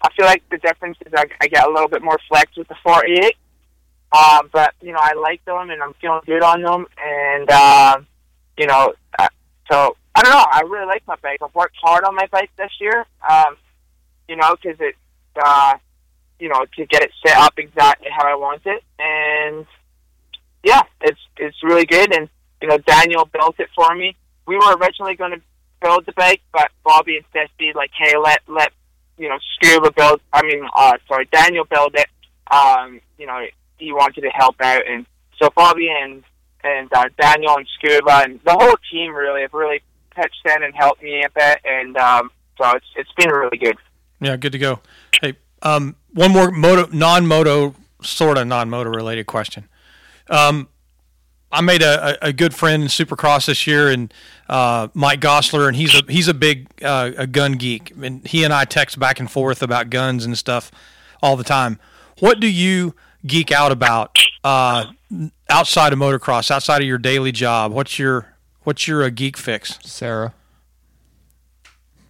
I 0.01 0.09
feel 0.15 0.25
like 0.25 0.43
the 0.49 0.57
difference 0.57 0.97
is 1.05 1.13
I, 1.15 1.25
I 1.41 1.47
get 1.47 1.65
a 1.65 1.71
little 1.71 1.87
bit 1.87 2.03
more 2.03 2.19
flex 2.27 2.55
with 2.55 2.67
the 2.67 2.75
48. 2.83 3.35
Uh, 4.11 4.43
but 4.51 4.73
you 4.81 4.93
know, 4.93 4.99
I 5.01 5.13
like 5.13 5.43
them 5.45 5.69
and 5.69 5.81
I'm 5.81 5.93
feeling 5.95 6.21
good 6.25 6.41
on 6.41 6.61
them, 6.61 6.85
and 6.97 7.49
uh, 7.49 7.99
you 8.57 8.65
know, 8.65 8.93
uh, 9.19 9.27
so 9.69 9.97
I 10.15 10.23
don't 10.23 10.31
know. 10.31 10.45
I 10.49 10.61
really 10.61 10.85
like 10.85 11.05
my 11.07 11.17
bike. 11.21 11.39
I've 11.43 11.53
worked 11.53 11.75
hard 11.81 12.05
on 12.05 12.15
my 12.15 12.25
bike 12.31 12.49
this 12.57 12.71
year. 12.79 13.05
Um, 13.29 13.57
you 14.27 14.35
know, 14.35 14.55
because 14.55 14.79
it, 14.79 14.95
uh, 15.43 15.75
you 16.39 16.49
know, 16.49 16.65
to 16.75 16.85
get 16.85 17.03
it 17.03 17.11
set 17.25 17.37
up 17.37 17.53
exactly 17.57 18.09
how 18.15 18.27
I 18.27 18.35
want 18.35 18.61
it, 18.65 18.83
and 18.99 19.65
yeah, 20.63 20.81
it's 21.01 21.19
it's 21.37 21.63
really 21.63 21.85
good. 21.85 22.13
And 22.13 22.29
you 22.61 22.67
know, 22.67 22.77
Daniel 22.79 23.25
built 23.25 23.59
it 23.59 23.69
for 23.75 23.93
me. 23.95 24.15
We 24.45 24.55
were 24.55 24.75
originally 24.75 25.15
going 25.15 25.31
to 25.31 25.41
build 25.81 26.05
the 26.05 26.13
bike, 26.13 26.41
but 26.51 26.71
Bobby 26.83 27.17
instead 27.17 27.49
said 27.59 27.75
like, 27.75 27.91
hey, 27.97 28.17
let 28.17 28.41
let 28.47 28.71
you 29.17 29.29
know 29.29 29.37
Scuba 29.55 29.91
build. 29.91 30.21
I 30.33 30.43
mean, 30.43 30.67
uh, 30.75 30.97
sorry, 31.07 31.27
Daniel 31.31 31.65
build 31.65 31.95
it. 31.95 32.07
Um, 32.51 33.01
you 33.17 33.25
know, 33.25 33.45
he 33.77 33.91
wanted 33.91 34.21
to 34.21 34.29
help 34.29 34.55
out, 34.61 34.87
and 34.87 35.05
so 35.41 35.49
Bobby 35.55 35.89
and 35.89 36.23
and 36.63 36.91
uh, 36.93 37.05
Daniel 37.19 37.57
and 37.57 37.67
Scuba 37.77 38.23
and 38.23 38.39
the 38.43 38.53
whole 38.53 38.75
team 38.91 39.13
really 39.13 39.41
have 39.41 39.53
really 39.53 39.81
pitched 40.15 40.45
in 40.45 40.63
and 40.63 40.73
helped 40.75 41.01
me 41.03 41.23
a 41.23 41.29
bit, 41.29 41.59
and 41.63 41.97
um, 41.97 42.31
so 42.57 42.71
it's 42.71 42.85
it's 42.95 43.11
been 43.17 43.29
really 43.29 43.57
good. 43.57 43.77
Yeah, 44.19 44.37
good 44.37 44.51
to 44.51 44.57
go. 44.57 44.79
Hey, 45.21 45.35
um, 45.61 45.95
one 46.13 46.31
more 46.31 46.51
moto, 46.51 46.89
non-moto, 46.91 47.75
sort 48.01 48.37
of 48.37 48.47
non-moto 48.47 48.89
related 48.89 49.27
question. 49.27 49.67
Um, 50.29 50.69
I 51.51 51.61
made 51.61 51.81
a, 51.81 52.17
a, 52.25 52.33
good 52.33 52.53
friend 52.53 52.83
in 52.83 52.89
Supercross 52.89 53.45
this 53.45 53.65
year, 53.65 53.89
and 53.89 54.13
uh, 54.49 54.89
Mike 54.93 55.21
Gosler, 55.21 55.67
and 55.67 55.77
he's 55.77 55.95
a 55.95 56.01
he's 56.09 56.27
a 56.27 56.33
big 56.33 56.67
uh, 56.83 57.11
a 57.17 57.25
gun 57.25 57.53
geek, 57.53 57.93
and 58.01 58.27
he 58.27 58.43
and 58.43 58.53
I 58.53 58.65
text 58.65 58.99
back 58.99 59.19
and 59.19 59.31
forth 59.31 59.63
about 59.63 59.89
guns 59.89 60.25
and 60.25 60.37
stuff 60.37 60.71
all 61.21 61.37
the 61.37 61.45
time. 61.45 61.79
What 62.19 62.41
do 62.41 62.51
you 62.51 62.95
geek 63.25 63.51
out 63.51 63.71
about 63.71 64.19
uh, 64.43 64.87
outside 65.49 65.93
of 65.93 65.99
motocross, 65.99 66.51
outside 66.51 66.81
of 66.81 66.87
your 66.87 66.97
daily 66.97 67.31
job? 67.31 67.71
What's 67.71 67.97
your 67.97 68.35
what's 68.63 68.85
your 68.85 69.03
uh, 69.03 69.09
geek 69.09 69.37
fix, 69.37 69.79
Sarah? 69.83 70.33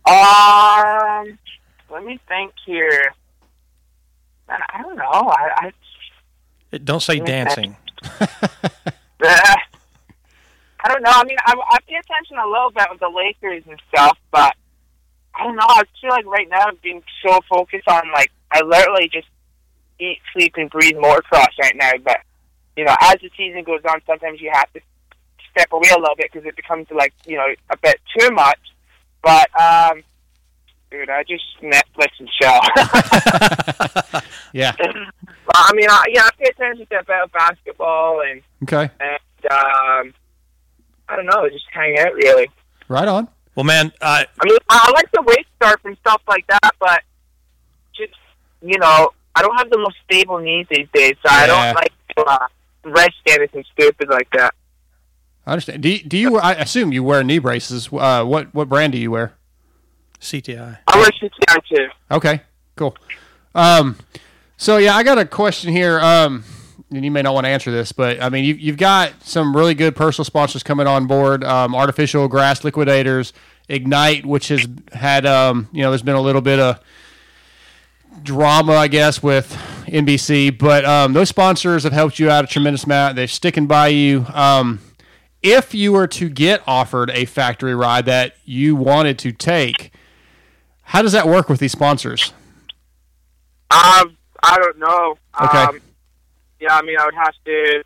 Um, 0.06 1.38
let 1.90 2.04
me 2.04 2.20
think 2.28 2.54
here. 2.66 3.14
I 4.50 4.82
don't 4.82 4.96
know. 4.96 5.04
I, 5.04 5.72
I 6.72 6.78
don't 6.78 7.02
say 7.02 7.20
dancing. 7.20 7.76
I 10.80 10.90
don't 10.90 11.02
know. 11.02 11.12
I 11.14 11.24
mean, 11.26 11.38
I, 11.46 11.54
I 11.54 11.80
pay 11.88 11.96
attention 11.96 12.38
a 12.38 12.48
little 12.48 12.72
bit 12.72 12.88
with 12.90 13.00
the 13.00 13.10
Lakers 13.10 13.64
and 13.68 13.82
stuff, 13.90 14.18
but 14.32 14.56
I 15.36 15.44
don't 15.44 15.56
know. 15.56 15.66
I 15.68 15.84
feel 16.00 16.12
like 16.12 16.26
right 16.26 16.48
now 16.50 16.66
I've 16.68 16.82
been 16.82 17.02
so 17.26 17.40
focused 17.50 17.88
on 17.88 18.12
like 18.14 18.32
I 18.52 18.62
literally 18.62 19.10
just 19.12 19.28
eat, 20.00 20.20
sleep, 20.34 20.54
and 20.58 20.70
breathe 20.70 20.96
motocross 20.96 21.58
right 21.62 21.76
now. 21.76 21.92
But 22.04 22.20
you 22.76 22.86
know, 22.86 22.96
as 23.02 23.16
the 23.22 23.30
season 23.36 23.64
goes 23.64 23.82
on, 23.90 24.02
sometimes 24.06 24.40
you 24.40 24.52
have 24.54 24.72
to 24.74 24.82
step 25.52 25.72
away 25.72 25.90
a 25.90 26.00
little 26.00 26.16
bit 26.16 26.32
because 26.32 26.48
it 26.48 26.56
becomes 26.56 26.88
like 26.92 27.14
you 27.26 27.38
know 27.38 27.48
a 27.70 27.78
bit 27.78 28.00
too 28.18 28.32
much. 28.32 28.60
But 29.22 29.50
um, 29.60 30.04
dude, 30.92 31.10
I 31.10 31.24
just 31.24 31.44
Netflix 31.62 32.10
and 32.20 32.30
chill. 32.40 34.22
yeah. 34.54 34.74
I 35.56 35.74
mean, 35.74 35.90
I, 35.90 36.06
yeah, 36.10 36.24
I 36.24 36.30
pay 36.38 36.50
attention 36.50 36.86
to 36.88 37.00
about 37.00 37.32
basketball 37.32 38.22
and 38.22 38.42
Okay. 38.64 38.90
and 39.00 39.52
um, 39.52 40.14
I 41.10 41.16
don't 41.16 41.26
know, 41.26 41.48
just 41.50 41.66
hang 41.72 41.98
out 42.00 42.14
really. 42.14 42.50
Right 42.88 43.08
on. 43.08 43.28
Well, 43.56 43.64
man, 43.64 43.92
I 44.02 44.26
I 44.40 44.46
mean, 44.46 44.58
I 44.70 44.92
like 44.94 45.12
the 45.12 45.22
weight 45.24 45.48
stuff 45.56 45.80
and 45.84 45.98
stuff 46.02 46.22
like 46.28 46.46
that, 46.48 46.72
but 46.80 47.02
just 47.96 48.14
you 48.62 48.78
know, 48.78 49.12
I 49.36 49.42
don't 49.42 49.56
have 49.58 49.70
the 49.70 49.78
most 49.78 49.96
stable 50.06 50.40
knees 50.40 50.68
these 50.70 50.88
days, 50.94 51.16
so 51.26 51.30
I 51.32 51.48
don't 51.48 51.76
like 51.76 51.92
to 52.18 52.24
uh, 52.24 52.48
rest 52.86 53.16
anything 53.28 53.64
stupid 53.74 54.10
like 54.10 54.30
that. 54.32 54.54
I 55.46 55.52
understand. 55.54 55.82
Do 55.82 55.90
you, 55.90 56.04
do 56.04 56.18
you? 56.18 56.38
I 56.38 56.54
assume 56.54 56.92
you 56.92 57.04
wear 57.04 57.24
knee 57.24 57.40
braces. 57.40 57.90
Uh, 57.92 58.24
what 58.26 58.54
what 58.54 58.68
brand 58.68 58.92
do 58.94 59.00
you 59.00 59.12
wear? 59.12 59.34
CTI. 60.22 60.80
I 60.88 60.98
wear 60.98 61.10
CTI 61.12 61.62
too. 61.68 61.88
Okay, 62.12 62.42
cool. 62.76 62.96
Um, 63.56 63.98
so 64.58 64.78
yeah, 64.78 64.96
I 64.96 65.04
got 65.04 65.18
a 65.18 65.26
question 65.26 65.72
here. 65.72 66.00
Um, 66.00 66.44
and 66.92 67.04
you 67.04 67.12
may 67.12 67.22
not 67.22 67.34
want 67.34 67.46
to 67.46 67.50
answer 67.50 67.72
this, 67.72 67.92
but 67.92 68.22
I 68.22 68.30
mean, 68.30 68.46
you've, 68.46 68.60
you've 68.60 68.78
got 68.78 69.12
some 69.24 69.56
really 69.56 69.74
good 69.74 69.96
personal 69.96 70.24
sponsors 70.24 70.64
coming 70.64 70.88
on 70.88 71.06
board. 71.06 71.44
Um, 71.44 71.76
Artificial 71.76 72.28
Grass 72.28 72.64
Liquidators, 72.64 73.34
Ignite, 73.68 74.26
which 74.26 74.48
has 74.48 74.66
had 74.94 75.26
um, 75.26 75.68
you 75.74 75.82
know, 75.82 75.92
there's 75.92 76.02
been 76.02 76.16
a 76.16 76.22
little 76.22 76.42
bit 76.42 76.60
of 76.60 76.80
drama, 78.24 78.74
I 78.74 78.88
guess, 78.88 79.22
with 79.22 79.52
NBC, 79.86 80.58
but 80.58 80.86
um, 80.86 81.14
those 81.14 81.30
sponsors 81.30 81.84
have 81.84 81.94
helped 81.94 82.20
you 82.20 82.30
out 82.30 82.44
a 82.46 82.48
tremendous 82.48 82.86
amount. 82.86 83.16
They're 83.16 83.28
sticking 83.28 83.68
by 83.68 83.90
you. 83.90 84.26
Um, 84.34 84.80
if 85.44 85.74
you 85.74 85.92
were 85.92 86.08
to 86.08 86.30
get 86.30 86.62
offered 86.66 87.10
a 87.12 87.26
factory 87.26 87.76
ride 87.76 88.06
that 88.06 88.36
you 88.44 88.76
wanted 88.76 89.20
to 89.20 89.32
take, 89.32 89.92
how 90.88 91.02
does 91.02 91.12
that 91.12 91.28
work 91.28 91.50
with 91.50 91.60
these 91.60 91.74
sponsors? 91.74 92.32
Um, 93.70 94.18
I 94.42 94.56
don't 94.58 94.80
know. 94.80 95.18
Okay. 95.42 95.58
Um, 95.58 95.80
yeah, 96.62 96.76
I 96.78 96.82
mean, 96.82 96.98
I 96.98 97.06
would 97.06 97.14
have 97.14 97.34
to 97.46 97.84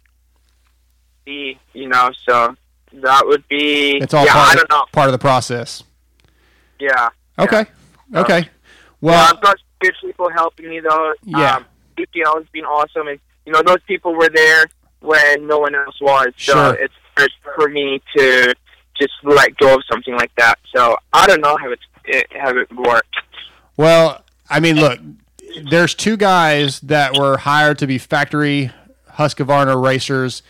be, 1.26 1.60
you 1.74 1.90
know, 1.90 2.12
so 2.28 2.56
that 2.94 3.26
would 3.26 3.48
be. 3.48 3.98
It's 3.98 4.14
all 4.14 4.24
yeah, 4.24 4.34
part, 4.34 4.48
I 4.50 4.52
of, 4.54 4.58
don't 4.60 4.70
know. 4.70 4.86
part 4.92 5.08
of 5.08 5.14
the 5.14 5.18
process. 5.20 5.84
Yeah. 6.80 7.10
Okay. 7.40 7.66
Okay. 8.14 8.40
yeah, 8.40 8.46
Well, 9.02 9.34
I've 9.34 9.42
got 9.42 9.58
good 9.80 9.96
people 10.00 10.30
helping 10.30 10.70
me 10.70 10.80
though. 10.80 11.14
Yeah. 11.24 11.56
Um, 11.56 11.66
has 11.98 12.46
been 12.52 12.66
awesome, 12.66 13.08
and 13.08 13.20
you 13.46 13.52
know 13.52 13.62
those 13.64 13.82
people 13.88 14.16
were 14.16 14.30
there 14.30 14.66
when 15.00 15.48
no 15.48 15.58
one 15.60 15.74
else 15.74 16.00
was. 16.02 16.34
So 16.38 16.54
Sure. 16.54 16.74
it's 16.76 16.94
hard 17.18 17.32
for 17.56 17.68
me 17.68 18.02
to 18.16 18.54
just 19.00 19.14
let 19.24 19.58
go 19.58 19.76
of 19.76 19.82
something 19.92 20.16
like 20.16 20.32
that. 20.38 20.60
So 20.76 20.98
I 21.14 21.26
don't 21.28 21.42
know 21.42 21.58
how 21.58 21.72
it's 21.72 21.82
it, 22.06 22.28
hasn't 22.32 22.72
worked. 22.76 23.16
well, 23.78 24.24
I 24.50 24.60
mean, 24.60 24.76
look, 24.76 25.00
there's 25.70 25.96
two 25.96 26.18
guys 26.18 26.80
that 26.82 27.18
were 27.18 27.38
hired 27.38 27.78
to 27.80 27.88
be 27.88 27.98
factory 27.98 28.72
Husqvarna 29.14 29.82
racers, 29.82 30.44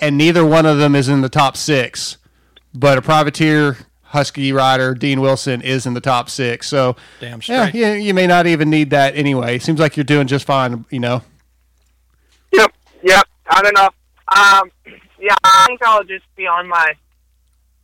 and 0.00 0.16
neither 0.16 0.44
one 0.44 0.66
of 0.66 0.78
them 0.78 0.94
is 0.94 1.08
in 1.08 1.20
the 1.20 1.28
top 1.28 1.56
six. 1.56 2.16
But 2.72 2.98
a 2.98 3.02
privateer 3.02 3.78
Husky 4.04 4.52
rider, 4.52 4.94
Dean 4.94 5.20
Wilson, 5.20 5.62
is 5.62 5.86
in 5.86 5.94
the 5.94 6.00
top 6.00 6.30
six. 6.30 6.68
So, 6.68 6.96
Damn 7.20 7.40
yeah, 7.44 7.68
straight. 7.68 7.74
you, 7.74 7.86
you 7.92 8.14
may 8.14 8.26
not 8.26 8.46
even 8.46 8.70
need 8.70 8.90
that 8.90 9.16
anyway. 9.16 9.58
Seems 9.58 9.78
like 9.80 9.96
you're 9.96 10.04
doing 10.04 10.26
just 10.26 10.44
fine, 10.44 10.84
you 10.90 11.00
know. 11.00 11.22
Yep. 12.52 12.72
Yep. 13.02 13.28
I 13.48 13.62
don't 13.62 13.74
know. 13.76 13.88
Um, 14.36 14.70
yeah, 15.20 15.34
I 15.42 15.64
think 15.66 15.82
I'll 15.82 16.04
just 16.04 16.24
be 16.36 16.46
on 16.46 16.68
my 16.68 16.94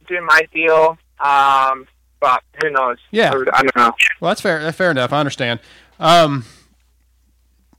doing 0.06 0.24
my 0.24 0.42
deal. 0.52 0.98
Um, 1.20 1.86
but 2.20 2.42
who 2.62 2.70
knows? 2.70 2.98
Yeah. 3.10 3.30
I 3.52 3.62
don't 3.62 3.76
know. 3.76 3.92
Well, 4.20 4.30
that's 4.30 4.40
fair. 4.40 4.62
That's 4.62 4.76
fair 4.76 4.90
enough. 4.90 5.12
I 5.12 5.20
understand. 5.20 5.60
Um, 5.98 6.44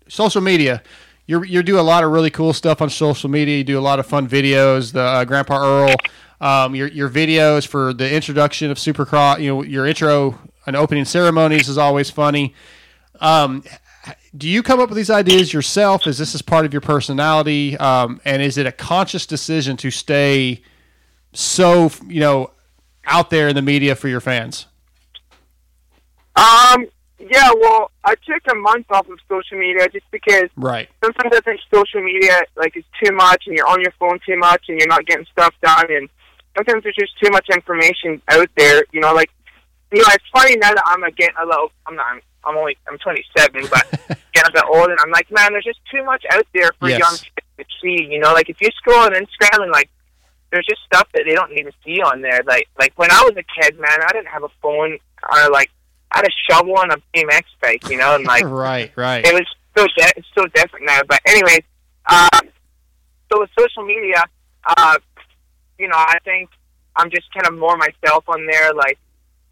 social 0.08 0.42
media. 0.42 0.82
You 1.26 1.44
you 1.44 1.62
do 1.62 1.80
a 1.80 1.82
lot 1.82 2.04
of 2.04 2.12
really 2.12 2.30
cool 2.30 2.54
stuff 2.54 2.82
on 2.82 2.90
social 2.90 3.30
media. 3.30 3.58
You 3.58 3.64
do 3.64 3.78
a 3.78 3.82
lot 3.82 4.00
of 4.00 4.06
fun 4.06 4.30
videos. 4.30 4.94
The 4.94 5.02
uh, 5.02 5.26
Grandpa 5.26 5.58
Earl, 5.58 5.96
um, 6.40 6.74
your 6.74 6.88
your 6.88 7.10
videos 7.10 7.68
for 7.68 7.94
the 7.94 8.14
introduction 8.14 8.72
of 8.72 8.78
Supercross. 8.78 9.42
You 9.42 9.56
know, 9.56 9.64
your 9.64 9.86
intro 9.86 10.40
and 10.66 10.76
opening 10.76 11.04
ceremonies 11.04 11.68
is 11.68 11.78
always 11.78 12.10
funny. 12.10 12.54
Um, 13.20 13.64
do 14.38 14.48
you 14.48 14.64
come 14.64 14.80
up 14.80 14.90
with 14.90 14.96
these 14.96 15.10
ideas 15.10 15.52
yourself? 15.52 16.08
Is 16.08 16.18
this 16.18 16.34
as 16.34 16.42
part 16.42 16.66
of 16.66 16.74
your 16.74 16.82
personality? 16.82 17.78
Um, 17.78 18.22
and 18.24 18.42
is 18.42 18.58
it 18.58 18.66
a 18.66 18.72
conscious 18.72 19.26
decision 19.26 19.76
to 19.78 19.92
stay 19.92 20.62
so 21.34 21.92
you 22.08 22.22
know 22.22 22.52
out 23.08 23.30
there 23.30 23.48
in 23.48 23.56
the 23.56 23.62
media 23.62 23.96
for 23.96 24.08
your 24.08 24.20
fans? 24.22 24.68
Um, 26.36 26.86
yeah, 27.20 27.50
well, 27.60 27.92
I 28.04 28.14
took 28.16 28.44
a 28.52 28.56
month 28.56 28.86
off 28.92 29.10
of 29.10 29.18
social 29.28 29.58
media 29.58 29.88
just 29.90 30.06
because 30.12 30.50
Right. 30.56 30.88
sometimes 31.04 31.34
I 31.36 31.42
think 31.42 31.60
social 31.74 32.02
media 32.04 32.42
like 32.56 32.78
is 32.78 32.84
too 33.04 33.12
much, 33.16 33.44
and 33.48 33.56
you're 33.58 33.68
on 33.68 33.82
your 33.82 33.92
phone 34.00 34.20
too 34.26 34.38
much, 34.38 34.66
and 34.70 34.78
you're 34.80 34.88
not 34.88 35.06
getting 35.06 35.26
stuff 35.32 35.54
done, 35.64 35.86
and 35.90 36.10
sometimes 36.56 36.84
there's 36.84 36.96
just 36.96 37.18
too 37.24 37.32
much 37.32 37.48
information 37.52 38.22
out 38.30 38.50
there. 38.56 38.84
You 38.92 39.00
know, 39.02 39.14
like 39.14 39.32
you 39.92 40.00
know, 40.00 40.08
it's 40.10 40.26
funny 40.32 40.56
now 40.58 40.74
that 40.74 40.84
I'm 40.86 41.02
getting 41.16 41.36
a 41.42 41.46
little. 41.46 41.72
I'm 41.88 41.96
not. 41.96 42.06
I'm, 42.12 42.22
I'm 42.46 42.58
only. 42.58 42.78
I'm 42.88 42.98
27, 43.00 43.66
but 43.72 43.86
getting 44.34 44.50
a 44.50 44.54
bit 44.54 44.64
old, 44.72 44.90
and 44.90 45.00
I'm 45.02 45.10
like, 45.12 45.32
man, 45.32 45.54
there's 45.54 45.66
just 45.66 45.80
too 45.92 46.04
much 46.04 46.24
out 46.32 46.46
there 46.54 46.70
for 46.80 46.88
Yes. 46.90 47.00
young 47.00 47.18
kids 47.18 47.48
to 47.58 47.66
see. 47.82 48.04
You 48.14 48.20
know, 48.20 48.32
like 48.34 48.50
if 48.50 48.62
you 48.62 48.70
scroll 48.78 49.00
on 49.00 49.12
Instagram 49.14 49.64
and 49.64 49.72
like. 49.72 49.90
There's 50.52 50.66
just 50.66 50.82
stuff 50.86 51.08
that 51.14 51.24
they 51.26 51.36
don't 51.36 51.52
need 51.52 51.64
to 51.64 51.74
see 51.84 52.02
on 52.02 52.22
there. 52.22 52.42
Like, 52.46 52.68
like 52.80 52.94
when 52.98 53.12
I 53.12 53.22
was 53.24 53.36
a 53.38 53.62
kid, 53.62 53.78
man, 53.80 54.00
I 54.02 54.12
didn't 54.14 54.28
have 54.28 54.44
a 54.44 54.50
phone 54.62 54.98
or 55.30 55.50
like 55.52 55.70
I 56.12 56.18
had 56.18 56.26
a 56.26 56.32
shovel 56.50 56.80
and 56.80 56.92
a 56.92 57.02
BMX 57.14 57.44
bike, 57.62 57.90
you 57.90 57.98
know, 57.98 58.16
and 58.16 58.24
like 58.28 58.46
right, 58.46 58.92
right. 58.96 59.26
it 59.26 59.34
was 59.34 59.46
so 59.78 59.86
it's 59.98 60.28
so 60.36 60.46
different 60.48 60.86
now. 60.86 61.02
But 61.08 61.20
anyways, 61.28 61.62
uh, 62.06 62.40
so 63.32 63.40
with 63.40 63.50
social 63.58 63.84
media, 63.84 64.24
uh, 64.66 64.98
you 65.78 65.88
know, 65.88 65.98
I 65.98 66.18
think 66.24 66.50
I'm 66.96 67.10
just 67.10 67.32
kind 67.34 67.48
of 67.48 67.58
more 67.58 67.78
myself 67.78 68.24
on 68.28 68.46
there. 68.48 68.74
Like, 68.74 68.98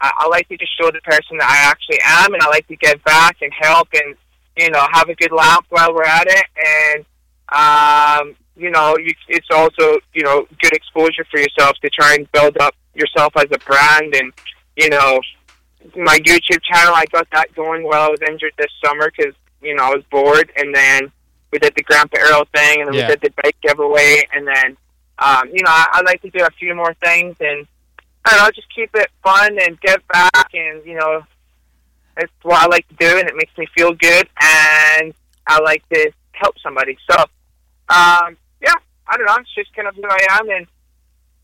I, 0.00 0.12
I 0.18 0.28
like 0.28 0.48
to 0.48 0.56
just 0.56 0.72
show 0.80 0.90
the 0.90 1.00
person 1.00 1.38
that 1.38 1.48
I 1.48 1.70
actually 1.70 2.00
am, 2.04 2.34
and 2.34 2.42
I 2.42 2.48
like 2.48 2.66
to 2.68 2.76
give 2.76 3.02
back 3.04 3.36
and 3.42 3.52
help 3.58 3.88
and 3.92 4.16
you 4.56 4.70
know 4.70 4.86
have 4.92 5.08
a 5.08 5.14
good 5.14 5.32
laugh 5.32 5.64
while 5.68 5.94
we're 5.94 6.04
at 6.04 6.26
it. 6.26 6.46
And 6.66 7.04
um, 7.52 8.36
you 8.56 8.70
know, 8.70 8.96
you, 8.98 9.12
it's 9.28 9.48
also 9.50 9.98
you 10.14 10.22
know 10.22 10.46
good 10.62 10.72
exposure 10.72 11.24
for 11.30 11.38
yourself 11.38 11.76
to 11.82 11.90
try 11.90 12.14
and 12.14 12.30
build 12.32 12.56
up 12.58 12.74
yourself 12.94 13.32
as 13.36 13.46
a 13.52 13.58
brand. 13.58 14.14
And 14.14 14.32
you 14.76 14.88
know, 14.88 15.20
my 15.96 16.18
YouTube 16.18 16.62
channel, 16.62 16.94
I 16.94 17.04
got 17.12 17.28
that 17.32 17.54
going 17.54 17.84
while 17.84 18.02
I 18.02 18.08
was 18.08 18.20
injured 18.28 18.52
this 18.58 18.70
summer 18.84 19.10
because 19.14 19.34
you 19.62 19.74
know 19.74 19.84
I 19.84 19.90
was 19.90 20.04
bored, 20.10 20.50
and 20.56 20.74
then 20.74 21.12
we 21.52 21.58
did 21.58 21.74
the 21.76 21.82
Grandpa 21.82 22.18
Earl 22.20 22.46
thing, 22.54 22.80
and 22.80 22.88
then 22.88 22.94
Yeah. 22.94 23.08
we 23.08 23.16
did 23.16 23.20
the 23.22 23.42
bike 23.42 23.56
giveaway, 23.62 24.26
and 24.32 24.46
then 24.46 24.76
um, 25.18 25.48
you 25.52 25.62
know 25.62 25.70
I, 25.70 25.86
I 25.92 26.00
like 26.02 26.22
to 26.22 26.30
do 26.30 26.44
a 26.44 26.50
few 26.50 26.74
more 26.74 26.94
things, 26.94 27.36
and 27.40 27.66
I 28.24 28.30
don't 28.30 28.42
know, 28.44 28.50
just 28.54 28.74
keep 28.74 28.90
it 28.94 29.08
fun 29.22 29.58
and 29.60 29.80
give 29.80 30.02
back, 30.08 30.50
and 30.54 30.84
you 30.84 30.94
know 30.94 31.22
it's 32.16 32.32
what 32.42 32.62
I 32.62 32.66
like 32.66 32.88
to 32.88 32.94
do, 32.94 33.18
and 33.18 33.28
it 33.28 33.36
makes 33.36 33.56
me 33.58 33.66
feel 33.76 33.92
good, 33.92 34.26
and 34.40 35.14
I 35.46 35.60
like 35.60 35.86
to 35.90 36.10
help 36.32 36.58
somebody. 36.62 36.96
So 37.10 37.16
um, 37.94 38.36
yeah, 38.62 38.74
I 39.06 39.16
don't 39.16 39.26
know, 39.26 39.36
it's 39.40 39.54
just 39.54 39.74
kind 39.74 39.88
of 39.88 39.94
who 39.94 40.04
I 40.08 40.38
am, 40.38 40.48
and 40.50 40.66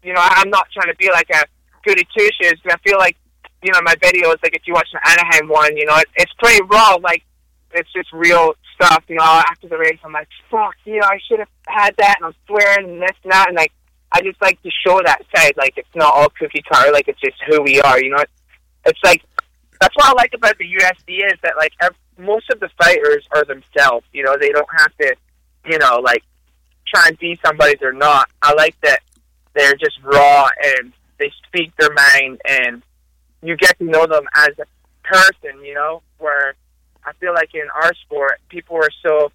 you 0.03 0.13
know 0.13 0.21
I'm 0.23 0.51
not 0.51 0.67
trying 0.73 0.93
to 0.93 0.97
be 0.97 1.11
like 1.11 1.31
a 1.31 1.45
goody 1.85 2.07
two 2.17 2.29
shoes. 2.41 2.61
I 2.67 2.77
feel 2.87 2.99
like 2.99 3.17
you 3.63 3.73
know 3.73 3.81
my 3.83 3.95
videos, 3.97 4.37
like 4.43 4.55
if 4.55 4.63
you 4.67 4.75
watch 4.75 4.89
the 4.93 5.01
Anaheim 5.09 5.49
one, 5.49 5.77
you 5.77 5.87
know 5.87 5.97
it, 5.97 6.09
it's 6.17 6.33
pretty 6.39 6.63
raw, 6.71 6.97
like 7.03 7.23
it's 7.75 7.93
just 7.93 8.13
real 8.13 8.55
stuff. 8.75 9.05
You 9.09 9.17
know, 9.17 9.25
after 9.25 9.69
the 9.69 9.79
race, 9.79 9.99
I'm 10.05 10.13
like, 10.13 10.29
fuck, 10.51 10.75
you 10.85 10.99
know, 11.01 11.07
I 11.07 11.19
should 11.29 11.39
have 11.39 11.49
had 11.67 11.95
that, 11.99 12.17
and 12.19 12.27
I'm 12.27 12.35
swearing 12.47 12.91
and 12.91 13.03
this 13.03 13.17
and 13.23 13.33
that, 13.33 13.49
and 13.49 13.57
like, 13.57 13.73
I 14.13 14.21
just 14.21 14.41
like 14.43 14.63
to 14.63 14.71
show 14.87 15.01
that 15.05 15.23
side. 15.35 15.55
Like, 15.57 15.75
it's 15.77 15.95
not 15.95 16.13
all 16.15 16.29
cookie 16.39 16.63
cutter. 16.71 16.93
Like, 16.93 17.09
it's 17.09 17.21
just 17.21 17.37
who 17.49 17.63
we 17.63 17.81
are. 17.81 18.03
You 18.03 18.11
know, 18.11 18.19
it's, 18.19 18.33
it's 18.85 19.01
like 19.05 19.23
that's 19.81 19.97
what 19.97 20.07
I 20.07 20.13
like 20.13 20.33
about 20.35 20.57
the 20.59 20.65
UFC 20.65 21.27
is 21.27 21.39
that 21.43 21.55
like 21.57 21.73
ev- 21.81 21.97
most 22.19 22.49
of 22.51 22.61
the 22.61 22.69
fighters 22.81 23.27
are 23.35 23.45
themselves. 23.45 24.07
You 24.13 24.25
know, 24.25 24.37
they 24.39 24.51
don't 24.51 24.69
have 24.79 24.97
to, 24.99 25.17
you 25.67 25.79
know, 25.79 25.99
like 25.99 26.23
try 26.93 27.09
and 27.09 27.19
be 27.19 27.39
somebody 27.45 27.75
they're 27.81 27.93
not. 27.93 28.29
I 28.43 28.55
like 28.55 28.77
that 28.83 29.01
they're 29.55 29.75
just 29.75 29.99
raw 30.03 30.49
and 30.63 30.93
they 31.19 31.31
speak 31.47 31.73
their 31.77 31.93
mind, 31.93 32.41
and 32.49 32.83
you 33.43 33.57
get 33.57 33.79
to 33.79 33.85
know 33.85 34.07
them 34.07 34.25
as 34.35 34.51
a 34.59 34.65
person. 35.05 35.65
You 35.65 35.75
know, 35.75 36.03
where 36.19 36.55
I 37.05 37.13
feel 37.15 37.35
like 37.35 37.55
in 37.55 37.67
our 37.83 37.95
sport, 37.95 38.41
people 38.49 38.77
are 38.77 38.91
so 39.03 39.31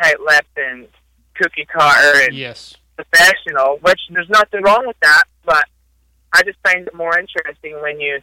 tight-lipped 0.00 0.58
and 0.58 0.88
cookie 1.34 1.66
cutter 1.66 2.20
and 2.22 2.34
yes. 2.34 2.74
professional, 2.96 3.78
which 3.82 4.00
there's 4.10 4.28
nothing 4.28 4.62
wrong 4.62 4.86
with 4.86 4.96
that, 5.02 5.24
but 5.44 5.66
I 6.32 6.42
just 6.42 6.58
find 6.64 6.86
it 6.86 6.94
more 6.94 7.16
interesting 7.18 7.80
when 7.80 8.00
you, 8.00 8.20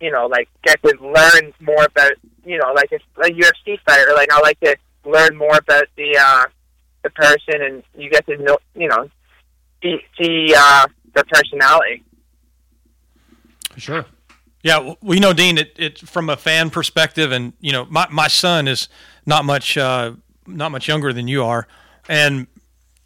you 0.00 0.12
know, 0.12 0.26
like 0.26 0.48
get 0.62 0.82
to 0.82 0.94
learn 1.00 1.52
more 1.60 1.84
about, 1.84 2.12
you 2.44 2.58
know, 2.58 2.72
like 2.72 2.92
a, 2.92 3.22
a 3.22 3.30
UFC 3.30 3.78
fighter. 3.84 4.12
Like 4.14 4.32
I 4.32 4.40
like 4.40 4.60
to 4.60 4.76
learn 5.04 5.36
more 5.36 5.56
about 5.56 5.84
the 5.96 6.16
uh, 6.16 6.44
the 7.08 7.22
person, 7.22 7.62
and 7.62 7.82
you 7.96 8.10
get 8.10 8.26
to 8.26 8.36
know, 8.38 8.58
you 8.74 8.88
know, 8.88 9.08
see 9.82 9.98
see 10.20 10.54
uh, 10.56 10.86
their 11.14 11.24
personality. 11.24 12.04
Sure. 13.76 14.04
Yeah, 14.62 14.74
w- 14.74 14.96
we 15.02 15.20
know 15.20 15.32
Dean. 15.32 15.58
It, 15.58 15.72
it 15.76 15.98
from 15.98 16.28
a 16.28 16.36
fan 16.36 16.70
perspective, 16.70 17.32
and 17.32 17.52
you 17.60 17.72
know, 17.72 17.86
my, 17.86 18.06
my 18.10 18.28
son 18.28 18.68
is 18.68 18.88
not 19.26 19.44
much 19.44 19.76
uh, 19.78 20.12
not 20.46 20.70
much 20.72 20.88
younger 20.88 21.12
than 21.12 21.28
you 21.28 21.44
are, 21.44 21.66
and 22.08 22.46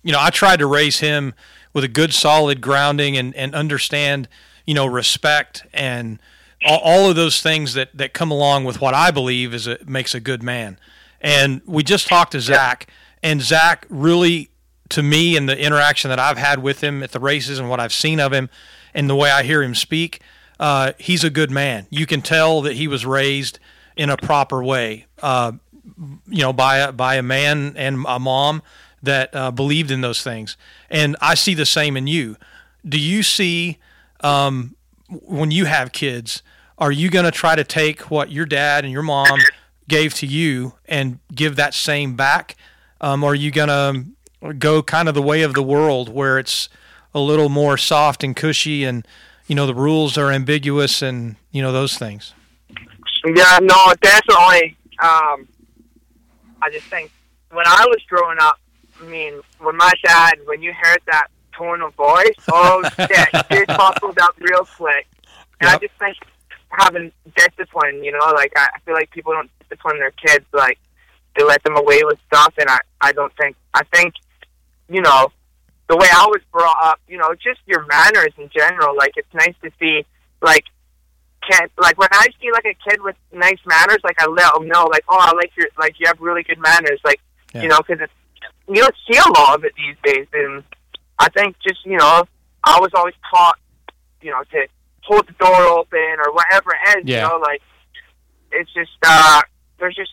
you 0.02 0.12
know, 0.12 0.20
I 0.20 0.30
tried 0.30 0.58
to 0.58 0.66
raise 0.66 1.00
him 1.00 1.34
with 1.72 1.84
a 1.84 1.88
good, 1.88 2.12
solid 2.12 2.60
grounding 2.60 3.16
and 3.16 3.34
and 3.36 3.54
understand, 3.54 4.28
you 4.66 4.74
know, 4.74 4.86
respect 4.86 5.66
and 5.72 6.18
all, 6.64 6.78
all 6.78 7.10
of 7.10 7.16
those 7.16 7.42
things 7.42 7.74
that 7.74 7.96
that 7.96 8.12
come 8.14 8.30
along 8.30 8.64
with 8.64 8.80
what 8.80 8.94
I 8.94 9.10
believe 9.10 9.54
is 9.54 9.66
a 9.66 9.78
makes 9.86 10.14
a 10.14 10.20
good 10.20 10.42
man. 10.42 10.78
And 11.20 11.62
we 11.66 11.84
just 11.84 12.08
talked 12.08 12.32
to 12.32 12.40
Zach, 12.40 12.88
and 13.22 13.40
Zach 13.40 13.86
really, 13.88 14.50
to 14.90 15.02
me, 15.02 15.36
and 15.36 15.48
the 15.48 15.58
interaction 15.58 16.08
that 16.10 16.18
I've 16.18 16.38
had 16.38 16.62
with 16.62 16.82
him 16.82 17.02
at 17.02 17.12
the 17.12 17.20
races 17.20 17.58
and 17.58 17.68
what 17.68 17.80
I've 17.80 17.92
seen 17.92 18.20
of 18.20 18.32
him, 18.32 18.50
and 18.94 19.08
the 19.08 19.16
way 19.16 19.30
I 19.30 19.42
hear 19.42 19.62
him 19.62 19.74
speak, 19.74 20.20
uh, 20.60 20.92
he's 20.98 21.24
a 21.24 21.30
good 21.30 21.50
man. 21.50 21.86
You 21.90 22.06
can 22.06 22.22
tell 22.22 22.62
that 22.62 22.74
he 22.74 22.88
was 22.88 23.06
raised 23.06 23.58
in 23.96 24.10
a 24.10 24.16
proper 24.16 24.62
way, 24.62 25.06
uh, 25.22 25.52
you 26.28 26.42
know, 26.42 26.52
by 26.52 26.78
a, 26.78 26.92
by 26.92 27.16
a 27.16 27.22
man 27.22 27.74
and 27.76 28.04
a 28.08 28.18
mom 28.18 28.62
that 29.02 29.34
uh, 29.34 29.50
believed 29.50 29.90
in 29.90 30.00
those 30.00 30.22
things. 30.22 30.56
And 30.88 31.16
I 31.20 31.34
see 31.34 31.54
the 31.54 31.66
same 31.66 31.96
in 31.96 32.06
you. 32.06 32.36
Do 32.88 32.98
you 32.98 33.22
see 33.22 33.78
um, 34.20 34.76
when 35.08 35.50
you 35.50 35.64
have 35.64 35.92
kids? 35.92 36.42
Are 36.78 36.92
you 36.92 37.10
going 37.10 37.24
to 37.24 37.30
try 37.30 37.56
to 37.56 37.64
take 37.64 38.10
what 38.10 38.30
your 38.30 38.46
dad 38.46 38.84
and 38.84 38.92
your 38.92 39.02
mom 39.02 39.40
gave 39.88 40.14
to 40.14 40.26
you 40.26 40.74
and 40.86 41.18
give 41.34 41.56
that 41.56 41.74
same 41.74 42.14
back? 42.16 42.56
Um, 43.02 43.24
or 43.24 43.32
are 43.32 43.34
you 43.34 43.50
going 43.50 43.68
to 43.68 44.54
go 44.54 44.82
kind 44.82 45.08
of 45.08 45.14
the 45.14 45.22
way 45.22 45.42
of 45.42 45.54
the 45.54 45.62
world 45.62 46.08
where 46.08 46.38
it's 46.38 46.68
a 47.14 47.20
little 47.20 47.48
more 47.48 47.76
soft 47.76 48.24
and 48.24 48.34
cushy 48.34 48.84
and 48.84 49.06
you 49.46 49.54
know 49.54 49.66
the 49.66 49.74
rules 49.74 50.16
are 50.16 50.30
ambiguous 50.30 51.02
and 51.02 51.36
you 51.50 51.60
know 51.60 51.72
those 51.72 51.98
things 51.98 52.32
Yeah, 53.24 53.58
no, 53.60 53.92
definitely. 54.00 54.76
Um, 54.98 55.46
I 56.60 56.70
just 56.70 56.86
think 56.86 57.10
when 57.50 57.66
I 57.66 57.84
was 57.88 57.98
growing 58.08 58.38
up, 58.40 58.58
I 59.00 59.04
mean, 59.04 59.40
when 59.58 59.76
my 59.76 59.92
dad, 60.04 60.38
when 60.46 60.62
you 60.62 60.72
heard 60.72 61.00
that 61.06 61.26
tone 61.56 61.82
of 61.82 61.94
voice, 61.94 62.34
oh 62.50 62.82
shit, 62.96 63.28
it 63.50 63.68
buckled 63.68 64.18
up 64.18 64.34
real 64.40 64.64
quick. 64.64 65.06
And 65.60 65.70
I 65.70 65.78
just 65.78 65.94
think 65.98 66.16
having 66.70 67.12
discipline, 67.36 68.02
you 68.02 68.12
know, 68.12 68.32
like 68.34 68.52
I, 68.56 68.68
I 68.74 68.78
feel 68.80 68.94
like 68.94 69.10
people 69.10 69.32
don't 69.32 69.50
discipline 69.60 69.98
their 69.98 70.12
kids, 70.12 70.46
like 70.52 70.78
they 71.36 71.44
let 71.44 71.62
them 71.64 71.76
away 71.76 72.02
with 72.04 72.18
stuff, 72.26 72.54
and 72.58 72.68
I, 72.68 72.78
I 73.00 73.12
don't 73.12 73.32
think, 73.36 73.56
I 73.74 73.82
think, 73.84 74.14
you 74.88 75.00
know, 75.00 75.32
the 75.88 75.96
way 75.96 76.06
I 76.12 76.26
was 76.26 76.40
brought 76.52 76.76
up, 76.82 77.00
you 77.08 77.18
know, 77.18 77.34
just 77.34 77.60
your 77.66 77.84
manners 77.86 78.32
in 78.38 78.48
general. 78.54 78.96
Like 78.96 79.12
it's 79.16 79.32
nice 79.34 79.54
to 79.62 79.70
see, 79.78 80.04
like, 80.40 80.64
kid, 81.48 81.70
like 81.78 81.98
when 81.98 82.08
I 82.12 82.26
see 82.40 82.50
like 82.52 82.64
a 82.64 82.90
kid 82.90 83.00
with 83.02 83.16
nice 83.32 83.58
manners, 83.66 83.98
like 84.04 84.16
I 84.22 84.26
let 84.26 84.54
them 84.54 84.68
know, 84.68 84.84
like, 84.90 85.04
oh, 85.08 85.18
I 85.18 85.32
like 85.34 85.52
your, 85.56 85.68
like 85.78 85.94
you 85.98 86.06
have 86.06 86.20
really 86.20 86.42
good 86.42 86.58
manners, 86.58 87.00
like, 87.04 87.20
you 87.62 87.68
know, 87.68 87.78
because 87.78 88.00
it's 88.02 88.12
you 88.68 88.80
don't 88.80 88.94
see 89.10 89.18
a 89.18 89.28
lot 89.38 89.56
of 89.58 89.64
it 89.64 89.72
these 89.76 89.96
days, 90.04 90.26
and 90.32 90.62
I 91.18 91.28
think 91.30 91.56
just 91.66 91.84
you 91.84 91.96
know, 91.98 92.24
I 92.64 92.78
was 92.80 92.90
always 92.94 93.14
taught, 93.30 93.58
you 94.22 94.30
know, 94.30 94.42
to 94.52 94.66
hold 95.02 95.26
the 95.26 95.32
door 95.32 95.62
open 95.78 96.16
or 96.24 96.32
whatever 96.32 96.70
it 96.70 96.98
is, 96.98 97.04
Yeah. 97.06 97.24
you 97.24 97.28
know, 97.28 97.38
like 97.38 97.60
it's 98.52 98.72
just 98.72 98.92
uh, 99.04 99.42
there's 99.78 99.96
just 99.96 100.12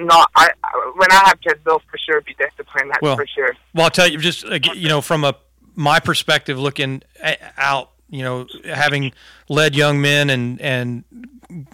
not. 0.00 0.30
I 0.36 0.50
I- 0.64 0.92
when 0.96 1.10
I 1.12 1.22
have 1.26 1.40
kids, 1.40 1.60
they'll 1.64 1.82
for 1.90 1.98
sure 1.98 2.20
be 2.22 2.34
disciplined. 2.38 2.90
That's 2.90 3.02
Well, 3.02 3.16
for 3.16 3.26
sure. 3.26 3.54
Well, 3.74 3.84
I'll 3.84 3.90
tell 3.90 4.08
you, 4.08 4.18
just 4.18 4.44
you 4.74 4.88
know, 4.88 5.00
from 5.00 5.24
a 5.24 5.34
my 5.74 6.00
perspective, 6.00 6.58
looking 6.58 7.02
out, 7.56 7.90
you 8.10 8.22
know, 8.22 8.46
having 8.64 9.12
led 9.48 9.74
young 9.76 10.00
men 10.00 10.30
and 10.30 10.60
and 10.60 11.04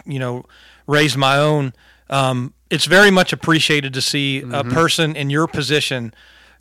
you 0.05 0.19
know 0.19 0.45
raised 0.87 1.17
my 1.17 1.37
own, 1.37 1.73
um, 2.09 2.53
it's 2.69 2.85
very 2.85 3.11
much 3.11 3.33
appreciated 3.33 3.93
to 3.93 4.01
see 4.01 4.43
a 4.51 4.63
person 4.63 5.15
in 5.15 5.29
your 5.29 5.47
position 5.47 6.13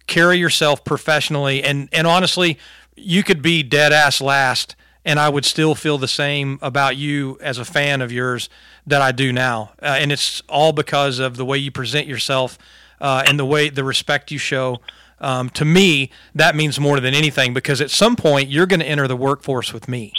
carry 0.06 0.36
yourself 0.36 0.84
professionally 0.84 1.62
and 1.62 1.88
and 1.92 2.06
honestly, 2.06 2.58
you 2.96 3.22
could 3.22 3.40
be 3.42 3.62
dead 3.62 3.92
ass 3.92 4.20
last. 4.20 4.76
And 5.06 5.20
I 5.20 5.28
would 5.28 5.44
still 5.44 5.74
feel 5.74 5.98
the 5.98 6.08
same 6.08 6.58
about 6.62 6.96
you 6.96 7.36
as 7.42 7.58
a 7.58 7.64
fan 7.66 8.00
of 8.00 8.10
yours 8.10 8.48
that 8.86 9.01
I 9.02 9.12
do 9.12 9.32
now, 9.32 9.73
uh, 9.82 9.97
and 9.98 10.12
it's 10.12 10.43
all 10.48 10.73
because 10.73 11.19
of 11.19 11.36
the 11.36 11.44
way 11.44 11.56
you 11.59 11.70
present 11.70 12.06
yourself 12.06 12.59
uh, 13.01 13.23
and 13.27 13.39
the 13.39 13.44
way 13.47 13.69
the 13.70 13.85
respect 13.85 14.31
you 14.31 14.39
show. 14.39 14.81
Um, 15.20 15.48
to 15.51 15.65
me, 15.65 16.11
that 16.35 16.55
means 16.55 16.78
more 16.78 17.01
than 17.01 17.15
anything 17.15 17.55
because 17.55 17.81
at 17.81 17.90
some 17.90 18.15
point 18.16 18.51
you're 18.51 18.66
going 18.66 18.81
to 18.81 18.86
enter 18.86 19.09
the 19.09 19.16
workforce 19.16 19.73
with 19.73 19.89
me, 19.89 20.12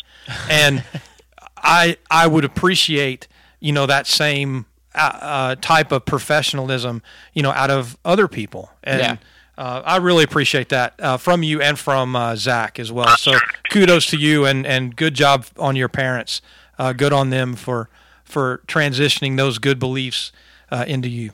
and 0.50 0.84
I 1.58 1.98
I 2.10 2.28
would 2.28 2.44
appreciate 2.46 3.28
you 3.60 3.72
know 3.72 3.86
that 3.86 4.08
same 4.08 4.66
uh, 4.96 4.98
uh, 5.22 5.56
type 5.62 5.92
of 5.92 6.06
professionalism 6.06 7.02
you 7.34 7.44
know 7.44 7.52
out 7.52 7.70
of 7.72 7.98
other 8.06 8.28
people, 8.28 8.72
and 8.84 9.00
Yeah. 9.00 9.18
uh, 9.58 9.82
I 9.86 9.98
really 9.98 10.24
appreciate 10.24 10.70
that 10.70 10.94
uh, 11.00 11.18
from 11.18 11.44
you 11.44 11.62
and 11.62 11.78
from 11.78 12.16
uh, 12.16 12.36
Zach 12.36 12.80
as 12.80 12.92
well. 12.92 13.16
So 13.18 13.38
kudos 13.72 14.08
to 14.08 14.18
you 14.18 14.46
and 14.46 14.66
and 14.66 14.96
good 14.96 15.14
job 15.14 15.46
on 15.58 15.76
your 15.76 15.90
parents. 15.90 16.42
Uh, 16.80 16.94
good 16.94 17.14
on 17.14 17.30
them 17.30 17.56
for 17.56 17.90
for 18.26 18.62
transitioning 18.68 19.38
those 19.38 19.58
good 19.60 19.80
beliefs 19.80 20.32
uh, 20.72 20.84
into 20.88 21.08
you. 21.08 21.32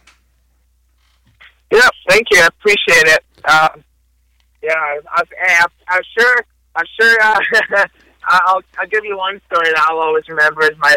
Yeah, 1.72 1.88
thank 2.10 2.28
you. 2.32 2.40
I 2.42 2.48
appreciate 2.48 3.08
it. 3.08 3.24
Um, 3.46 3.84
yeah, 4.62 4.74
I, 4.76 5.00
I, 5.16 5.24
I, 5.42 5.66
I'm 5.88 6.02
sure. 6.18 6.46
I'm 6.76 6.86
sure. 7.00 7.18
Uh, 7.22 7.40
I'll 8.28 8.62
I'll 8.78 8.88
give 8.88 9.04
you 9.04 9.18
one 9.18 9.42
story 9.52 9.68
that 9.74 9.86
I'll 9.90 9.98
always 10.00 10.28
remember. 10.30 10.64
Is 10.64 10.78
my 10.78 10.96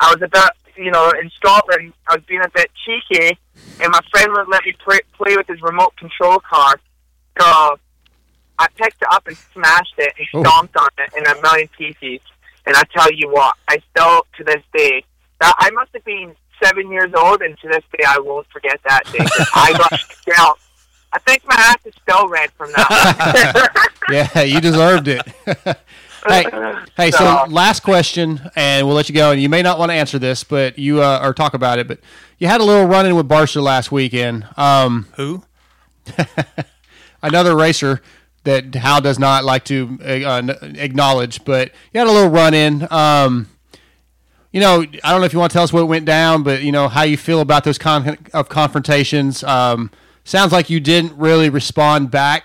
I 0.00 0.12
was 0.12 0.22
about 0.22 0.52
you 0.76 0.90
know 0.90 1.12
in 1.22 1.30
Scotland. 1.30 1.92
I 2.08 2.16
was 2.16 2.24
being 2.24 2.40
a 2.42 2.48
bit 2.48 2.70
cheeky, 2.84 3.38
and 3.80 3.92
my 3.92 4.00
friend 4.10 4.32
would 4.32 4.48
let 4.48 4.64
me 4.64 4.74
play, 4.84 5.00
play 5.16 5.36
with 5.36 5.46
his 5.46 5.60
remote 5.62 5.94
control 5.96 6.40
car. 6.40 6.80
So 7.38 7.78
I 8.58 8.66
picked 8.76 9.02
it 9.02 9.08
up 9.12 9.26
and 9.26 9.36
smashed 9.52 9.94
it 9.98 10.12
and 10.18 10.26
Oh. 10.34 10.40
stomped 10.42 10.76
on 10.76 10.88
it 10.98 11.12
in 11.16 11.26
a 11.26 11.40
million 11.42 11.68
pieces. 11.78 12.20
And 12.66 12.76
I 12.76 12.82
tell 12.94 13.12
you 13.12 13.28
what, 13.30 13.56
I 13.68 13.78
still 13.90 14.26
to 14.38 14.44
this 14.44 14.62
day, 14.76 15.04
that 15.40 15.54
I 15.58 15.70
must 15.70 15.90
have 15.94 16.04
been 16.04 16.34
seven 16.62 16.90
years 16.90 17.12
old, 17.16 17.42
and 17.42 17.58
to 17.58 17.68
this 17.68 17.82
day 17.96 18.04
I 18.06 18.18
won't 18.18 18.46
forget 18.48 18.80
that 18.88 19.04
day. 19.12 19.18
I 19.54 19.72
got 19.72 19.90
down. 20.36 20.54
I 21.12 21.18
think 21.18 21.42
my 21.46 21.56
ass 21.58 21.76
is 21.84 21.94
still 22.02 22.28
red 22.28 22.50
from 22.52 22.70
that. 22.72 23.90
yeah, 24.10 24.42
you 24.42 24.60
deserved 24.60 25.08
it. 25.08 25.20
hey, 26.26 26.44
hey. 26.96 27.10
So 27.10 27.18
So- 27.18 27.44
last 27.50 27.80
question, 27.80 28.40
and 28.56 28.86
we'll 28.86 28.96
let 28.96 29.08
you 29.08 29.14
go. 29.14 29.32
And 29.32 29.42
you 29.42 29.48
may 29.48 29.60
not 29.62 29.78
want 29.78 29.90
to 29.90 29.94
answer 29.94 30.18
this, 30.18 30.42
but 30.44 30.78
you 30.78 31.02
uh, 31.02 31.20
or 31.22 31.34
talk 31.34 31.52
about 31.54 31.78
it. 31.78 31.86
But 31.88 31.98
you 32.38 32.46
had 32.48 32.60
a 32.60 32.64
little 32.64 32.86
run-in 32.86 33.14
with 33.16 33.28
Barcia 33.28 33.62
last 33.62 33.92
weekend. 33.92 34.46
Um, 34.56 35.06
Who? 35.16 35.42
another 37.22 37.54
racer 37.56 38.00
that 38.44 38.74
Hal 38.74 39.00
does 39.00 39.18
not 39.18 39.44
like 39.44 39.64
to 39.66 39.98
uh, 40.04 40.54
acknowledge, 40.74 41.44
but 41.44 41.72
you 41.92 42.00
had 42.00 42.08
a 42.08 42.12
little 42.12 42.30
run-in. 42.30 42.88
Um, 42.90 43.48
you 44.52 44.60
know, 44.60 44.84
I 45.02 45.10
don't 45.10 45.20
know 45.20 45.24
if 45.24 45.32
you 45.32 45.38
want 45.38 45.50
to 45.52 45.54
tell 45.54 45.64
us 45.64 45.72
what 45.72 45.88
went 45.88 46.04
down, 46.04 46.42
but 46.42 46.62
you 46.62 46.72
know 46.72 46.88
how 46.88 47.02
you 47.02 47.16
feel 47.16 47.40
about 47.40 47.64
those 47.64 47.78
con- 47.78 48.18
of 48.34 48.48
confrontations. 48.48 49.42
Um, 49.44 49.90
sounds 50.24 50.52
like 50.52 50.68
you 50.68 50.78
didn't 50.78 51.16
really 51.16 51.48
respond 51.48 52.10
back 52.10 52.44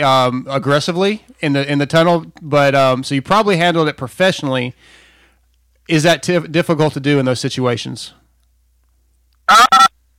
um, 0.00 0.46
aggressively 0.48 1.24
in 1.40 1.54
the 1.54 1.70
in 1.70 1.78
the 1.78 1.86
tunnel, 1.86 2.26
but 2.40 2.74
um, 2.74 3.02
so 3.02 3.14
you 3.14 3.22
probably 3.22 3.56
handled 3.56 3.88
it 3.88 3.96
professionally. 3.96 4.74
Is 5.88 6.02
that 6.04 6.22
t- 6.22 6.38
difficult 6.38 6.92
to 6.94 7.00
do 7.00 7.18
in 7.18 7.24
those 7.24 7.40
situations? 7.40 8.12
Uh, 9.48 9.64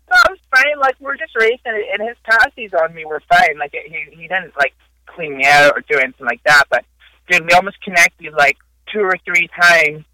no, 0.10 0.18
was 0.30 0.40
fine. 0.52 0.80
Like 0.80 0.96
we're 1.00 1.16
just 1.16 1.36
racing, 1.38 1.62
and 1.66 2.06
his 2.06 2.18
passes 2.24 2.74
on 2.74 2.94
me 2.94 3.06
were 3.06 3.22
fine. 3.30 3.58
Like 3.58 3.72
he 3.72 4.08
he 4.12 4.24
didn't 4.24 4.58
like 4.58 4.74
clean 5.20 5.38
me 5.38 5.46
out 5.46 5.74
or 5.76 5.84
do 5.90 5.98
anything 5.98 6.26
like 6.26 6.42
that. 6.46 6.64
But 6.70 6.86
dude, 7.30 7.46
we 7.46 7.52
almost 7.52 7.82
connected 7.82 8.34
like 8.34 8.58
two 8.92 9.02
or 9.02 9.16
three 9.26 9.50
times 9.60 10.06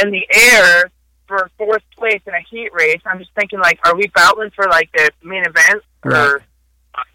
in 0.00 0.10
the 0.12 0.26
air 0.32 0.90
for 1.26 1.50
fourth 1.58 1.82
place 1.96 2.20
in 2.26 2.34
a 2.34 2.40
heat 2.48 2.70
race. 2.72 3.00
I'm 3.04 3.18
just 3.18 3.32
thinking 3.34 3.58
like, 3.58 3.80
are 3.84 3.96
we 3.96 4.06
battling 4.08 4.50
for 4.50 4.66
like 4.68 4.90
the 4.92 5.10
main 5.22 5.44
event 5.44 5.82
or 6.04 6.42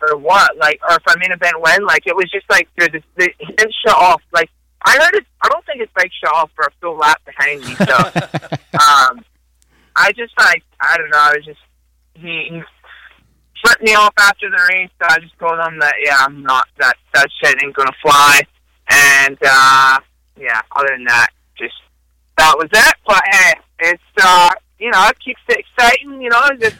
or 0.01 0.17
what? 0.17 0.57
Like, 0.57 0.79
or 0.87 0.95
if 0.95 1.07
our 1.07 1.15
main 1.17 1.31
event 1.31 1.61
win? 1.61 1.85
Like 1.85 2.05
it 2.05 2.15
was 2.15 2.29
just 2.29 2.49
like 2.49 2.67
dude, 2.77 2.91
this, 2.91 3.03
the, 3.15 3.29
he 3.39 3.53
didn't 3.53 3.73
shut 3.85 3.95
off. 3.95 4.21
Like 4.33 4.49
I 4.85 4.97
heard 4.97 5.15
it. 5.15 5.25
I 5.41 5.47
don't 5.47 5.65
think 5.65 5.79
his 5.79 5.89
bike 5.95 6.11
shut 6.21 6.33
off 6.33 6.51
for 6.55 6.65
a 6.65 6.71
full 6.81 6.97
lap 6.97 7.21
behind 7.25 7.61
me. 7.61 7.75
So. 7.75 7.95
um 8.73 9.23
I 9.95 10.11
just 10.11 10.33
like 10.37 10.63
I 10.81 10.97
don't 10.97 11.09
know. 11.09 11.17
I 11.17 11.33
was 11.35 11.45
just 11.45 11.59
he, 12.15 12.47
he 12.49 12.63
flipped 13.63 13.81
me 13.83 13.93
off 13.95 14.13
after 14.19 14.49
the 14.49 14.59
race. 14.73 14.89
So 15.01 15.07
I 15.09 15.19
just 15.19 15.37
told 15.39 15.59
him 15.59 15.79
that 15.79 15.95
yeah, 16.03 16.17
I'm 16.19 16.41
not 16.43 16.67
that 16.79 16.95
that 17.13 17.27
shit 17.41 17.61
ain't 17.63 17.75
gonna 17.75 17.91
fly. 18.01 18.41
And 18.89 19.37
uh 19.45 19.99
yeah, 20.39 20.61
other 20.75 20.89
than 20.91 21.05
that, 21.05 21.27
just 21.57 21.75
that 22.37 22.55
was 22.57 22.69
it. 22.73 22.95
But 23.07 23.21
hey, 23.31 23.53
it's 23.79 24.03
uh 24.23 24.49
you 24.79 24.91
know 24.91 25.07
it 25.07 25.19
keeps 25.19 25.41
it 25.49 25.59
exciting. 25.59 26.21
You 26.21 26.29
know, 26.29 26.41
it's 26.51 26.61
just 26.63 26.77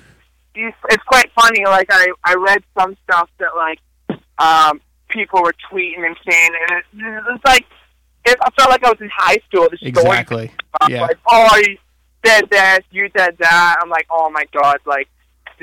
it's, 0.55 0.77
it's 0.89 1.03
quite 1.03 1.31
funny. 1.39 1.65
Like 1.65 1.87
I 1.91 2.07
I 2.23 2.35
read 2.35 2.63
some 2.77 2.95
stuff 3.03 3.29
that 3.39 3.55
like 3.55 3.79
um 4.39 4.81
people 5.09 5.41
were 5.43 5.53
tweeting 5.71 6.05
and 6.05 6.15
saying, 6.27 6.49
and 6.69 6.77
it, 6.79 6.85
it 7.05 7.23
was 7.25 7.39
like 7.45 7.65
it, 8.25 8.37
I 8.41 8.49
felt 8.51 8.69
like 8.69 8.83
I 8.83 8.89
was 8.89 9.01
in 9.01 9.09
high 9.13 9.37
school. 9.47 9.67
The 9.69 9.77
story 9.77 9.89
Exactly. 9.89 10.51
I'm 10.81 10.91
Yeah. 10.91 11.01
like, 11.01 11.17
oh, 11.27 11.57
you 11.57 11.77
did 12.23 12.49
this, 12.49 12.79
you 12.91 13.09
did 13.09 13.37
that. 13.39 13.75
I'm 13.81 13.89
like, 13.89 14.07
oh 14.09 14.29
my 14.29 14.45
god, 14.53 14.77
like, 14.85 15.09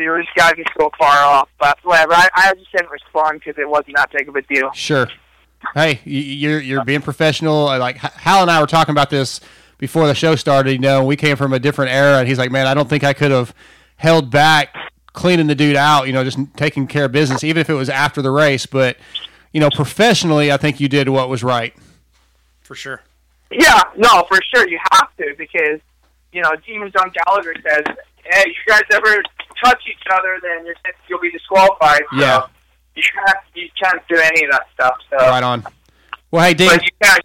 you 0.01 0.23
just 0.23 0.35
got 0.37 0.57
me 0.57 0.65
so 0.79 0.91
far 0.99 1.17
off. 1.19 1.49
But 1.59 1.79
whatever, 1.83 2.15
I, 2.15 2.29
I 2.35 2.55
just 2.55 2.73
didn't 2.73 2.91
respond 2.91 3.41
because 3.41 3.59
it 3.59 3.69
wasn't 3.69 3.97
that 3.97 4.11
big 4.13 4.29
of 4.29 4.37
a 4.37 4.43
deal. 4.43 4.71
Sure. 4.73 5.09
Hey, 5.75 6.01
you're 6.05 6.61
you're 6.61 6.85
being 6.85 7.03
professional. 7.03 7.69
Uh, 7.69 7.79
Like 7.79 7.99
Hal 7.99 8.43
and 8.43 8.51
I 8.51 8.61
were 8.61 8.67
talking 8.67 8.93
about 8.93 9.11
this 9.11 9.41
before 9.79 10.07
the 10.07 10.15
show 10.15 10.35
started. 10.35 10.73
You 10.73 10.79
know, 10.79 11.05
we 11.05 11.17
came 11.17 11.37
from 11.37 11.53
a 11.53 11.59
different 11.59 11.91
era, 11.93 12.19
and 12.19 12.27
he's 12.29 12.39
like, 12.39 12.51
"Man, 12.51 12.67
I 12.67 12.75
don't 12.75 12.89
think 12.89 13.05
I 13.05 13.13
could 13.13 13.31
have 13.31 13.55
held 13.97 14.31
back 14.31 14.75
cleaning 15.13 15.49
the 15.49 15.55
dude 15.55 15.77
out. 15.77 16.07
You 16.07 16.13
know, 16.13 16.25
just 16.25 16.39
taking 16.57 16.87
care 16.87 17.05
of 17.05 17.13
business, 17.13 17.45
even 17.45 17.61
if 17.61 17.69
it 17.69 17.75
was 17.75 17.91
after 17.91 18.23
the 18.23 18.31
race. 18.31 18.65
But 18.65 18.97
you 19.53 19.61
know, 19.61 19.69
professionally, 19.71 20.51
I 20.51 20.57
think 20.57 20.81
you 20.81 20.89
did 20.89 21.09
what 21.11 21.29
was 21.29 21.43
right. 21.45 21.75
For 22.63 22.75
sure. 22.75 23.03
Yeah, 23.51 23.83
no, 23.97 24.25
for 24.29 24.39
sure, 24.55 24.69
you 24.69 24.79
have 24.93 25.15
to 25.19 25.35
because 25.37 25.81
you 26.33 26.43
know, 26.43 26.53
Demon 26.67 26.93
John 26.93 27.11
Gallagher 27.27 27.55
says, 27.63 27.85
hey, 28.25 28.45
you 28.47 28.55
guys 28.67 28.83
ever 28.93 29.23
touch 29.63 29.83
each 29.89 30.03
other, 30.11 30.39
then 30.43 30.67
you're, 30.67 30.75
you'll 31.09 31.21
be 31.21 31.31
disqualified. 31.31 32.03
So 32.13 32.21
Yeah. 32.21 32.47
you 32.95 33.03
can't, 33.15 33.39
you 33.55 33.69
can't 33.83 34.03
do 34.09 34.17
any 34.17 34.45
of 34.45 34.53
that 34.53 34.63
stuff. 34.75 34.97
So. 35.11 35.17
Right 35.17 35.43
on. 35.43 35.65
Well, 36.31 36.45
hey, 36.45 36.55
Dean. 36.55 36.69
But 36.69 36.83
you 36.83 36.91
can't 37.03 37.25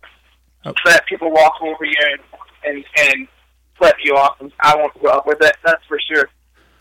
let 0.85 1.05
people 1.05 1.31
walk 1.31 1.53
over 1.61 1.85
you 1.85 1.93
and, 2.11 2.21
and, 2.75 2.85
and 3.09 3.27
flip 3.77 3.95
you 4.03 4.15
off. 4.15 4.39
And 4.41 4.51
I 4.59 4.75
won't 4.75 4.93
put 4.93 5.11
up 5.11 5.27
with 5.27 5.41
it. 5.41 5.55
That's 5.63 5.83
for 5.87 5.99
sure. 5.99 6.29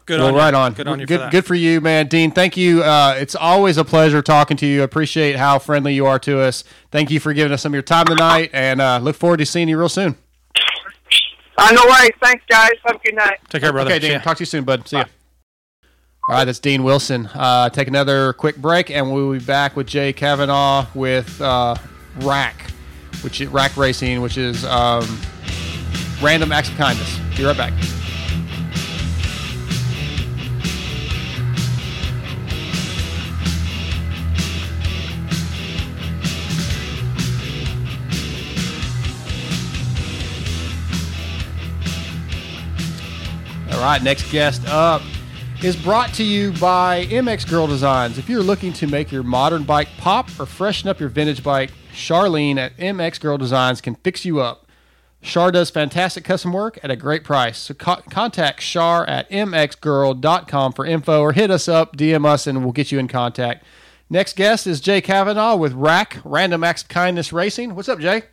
Good 0.07 0.19
well, 0.19 0.29
on 0.29 0.35
you. 0.35 0.39
right 0.41 0.55
on. 0.55 0.73
Good 0.75 0.87
on 0.87 1.01
you 1.01 1.07
for 1.07 1.09
Good, 1.09 1.21
that. 1.21 1.33
good 1.33 1.45
for 1.47 1.55
you, 1.55 1.81
man. 1.81 2.09
Dean, 2.09 2.31
thank 2.31 2.59
you. 2.59 2.83
Uh, 2.83 3.15
it's 3.19 3.35
always 3.35 3.79
a 3.79 3.85
pleasure 3.85 4.21
talking 4.21 4.57
to 4.59 4.67
you. 4.67 4.83
I 4.83 4.85
appreciate 4.85 5.37
how 5.37 5.59
friendly 5.59 5.95
you 5.95 6.05
are 6.05 6.19
to 6.21 6.41
us. 6.41 6.63
Thank 6.91 7.11
you 7.11 7.21
for 7.21 7.33
giving 7.33 7.53
us 7.53 7.63
some 7.63 7.73
of 7.73 7.75
your 7.75 7.83
time 7.83 8.05
tonight, 8.05 8.51
and 8.53 8.83
uh, 8.83 8.99
look 9.03 9.17
forward 9.17 9.39
to 9.39 9.47
seeing 9.47 9.67
you 9.67 9.79
real 9.79 9.89
soon. 9.89 10.17
Uh, 11.57 11.71
no 11.73 11.83
worries. 11.87 12.11
Thanks, 12.23 12.45
guys. 12.51 12.73
Have 12.85 12.97
a 12.97 12.99
good 12.99 13.15
night. 13.15 13.39
Take 13.49 13.63
care, 13.63 13.73
brother. 13.73 13.91
Okay, 13.91 13.99
Dean. 13.99 14.21
Talk 14.21 14.37
to 14.37 14.43
you 14.43 14.47
soon, 14.47 14.65
bud. 14.65 14.87
See 14.87 14.99
ya. 14.99 15.05
All 16.27 16.35
right, 16.35 16.47
that's 16.47 16.59
Dean 16.59 16.85
Wilson. 16.85 17.27
Uh, 17.35 17.69
take 17.69 17.87
another 17.87 18.33
quick 18.33 18.57
break, 18.57 18.91
and 18.91 19.13
we'll 19.13 19.33
be 19.33 19.39
back 19.41 19.77
with 19.77 19.87
Jay 19.87 20.15
Kavanaugh 20.15 20.87
with 20.95 21.39
uh, 21.39 21.75
RAK, 22.21 22.71
which 23.21 23.43
is 23.43 23.49
RAK 23.49 23.77
Racing, 23.77 24.23
which 24.23 24.39
is 24.39 24.65
um, 24.65 25.21
random 26.23 26.51
acts 26.51 26.71
of 26.71 26.77
kindness. 26.77 27.19
Be 27.37 27.45
right 27.45 27.55
back. 27.55 27.75
All 43.75 43.81
right, 43.83 44.03
next 44.03 44.33
guest 44.33 44.67
up 44.69 45.03
is 45.63 45.77
brought 45.77 46.13
to 46.15 46.25
you 46.25 46.53
by 46.53 47.07
MX 47.07 47.49
Gurl 47.49 47.67
Designs. 47.67 48.19
If 48.19 48.29
you're 48.29 48.43
looking 48.43 48.73
to 48.75 48.87
make 48.87 49.11
your 49.11 49.23
modern 49.23 49.65
bike 49.65 49.89
pop 49.99 50.29
or 50.39 50.47
freshen 50.47 50.89
up 50.89 51.01
your 51.01 51.09
vintage 51.09 51.43
bike, 51.43 51.71
Charlene 51.95 52.59
at 52.59 52.77
MX 52.77 53.21
Gurl 53.21 53.39
Designs 53.39 53.81
can 53.81 53.95
fix 53.97 54.25
you 54.25 54.41
up. 54.41 54.67
Char 55.23 55.51
does 55.51 55.71
fantastic 55.71 56.23
custom 56.23 56.53
work 56.53 56.79
at 56.83 56.91
a 56.91 56.97
great 56.97 57.25
price. 57.25 57.57
So 57.57 57.73
co- 57.73 58.03
contact 58.11 58.61
Char 58.61 59.07
at 59.07 59.31
mxgurl.com 59.31 60.73
for 60.75 60.85
info 60.85 61.21
or 61.23 61.33
hit 61.33 61.51
us 61.51 61.67
up, 61.67 61.97
DM 61.97 62.27
us, 62.27 62.47
and 62.47 62.63
we'll 62.63 62.73
get 62.73 62.93
you 62.93 62.99
in 62.99 63.09
contact. 63.09 63.65
Next 64.11 64.37
guest 64.37 64.67
is 64.67 64.83
Jay 64.83 65.01
Kavanaugh 65.01 65.57
with 65.57 65.73
RAK 65.73 66.19
Random 66.25 66.63
Acts 66.63 66.83
Kindness 66.83 67.33
Racing. 67.33 67.75
What's 67.75 67.89
up, 67.89 68.01
Jay? 68.01 68.25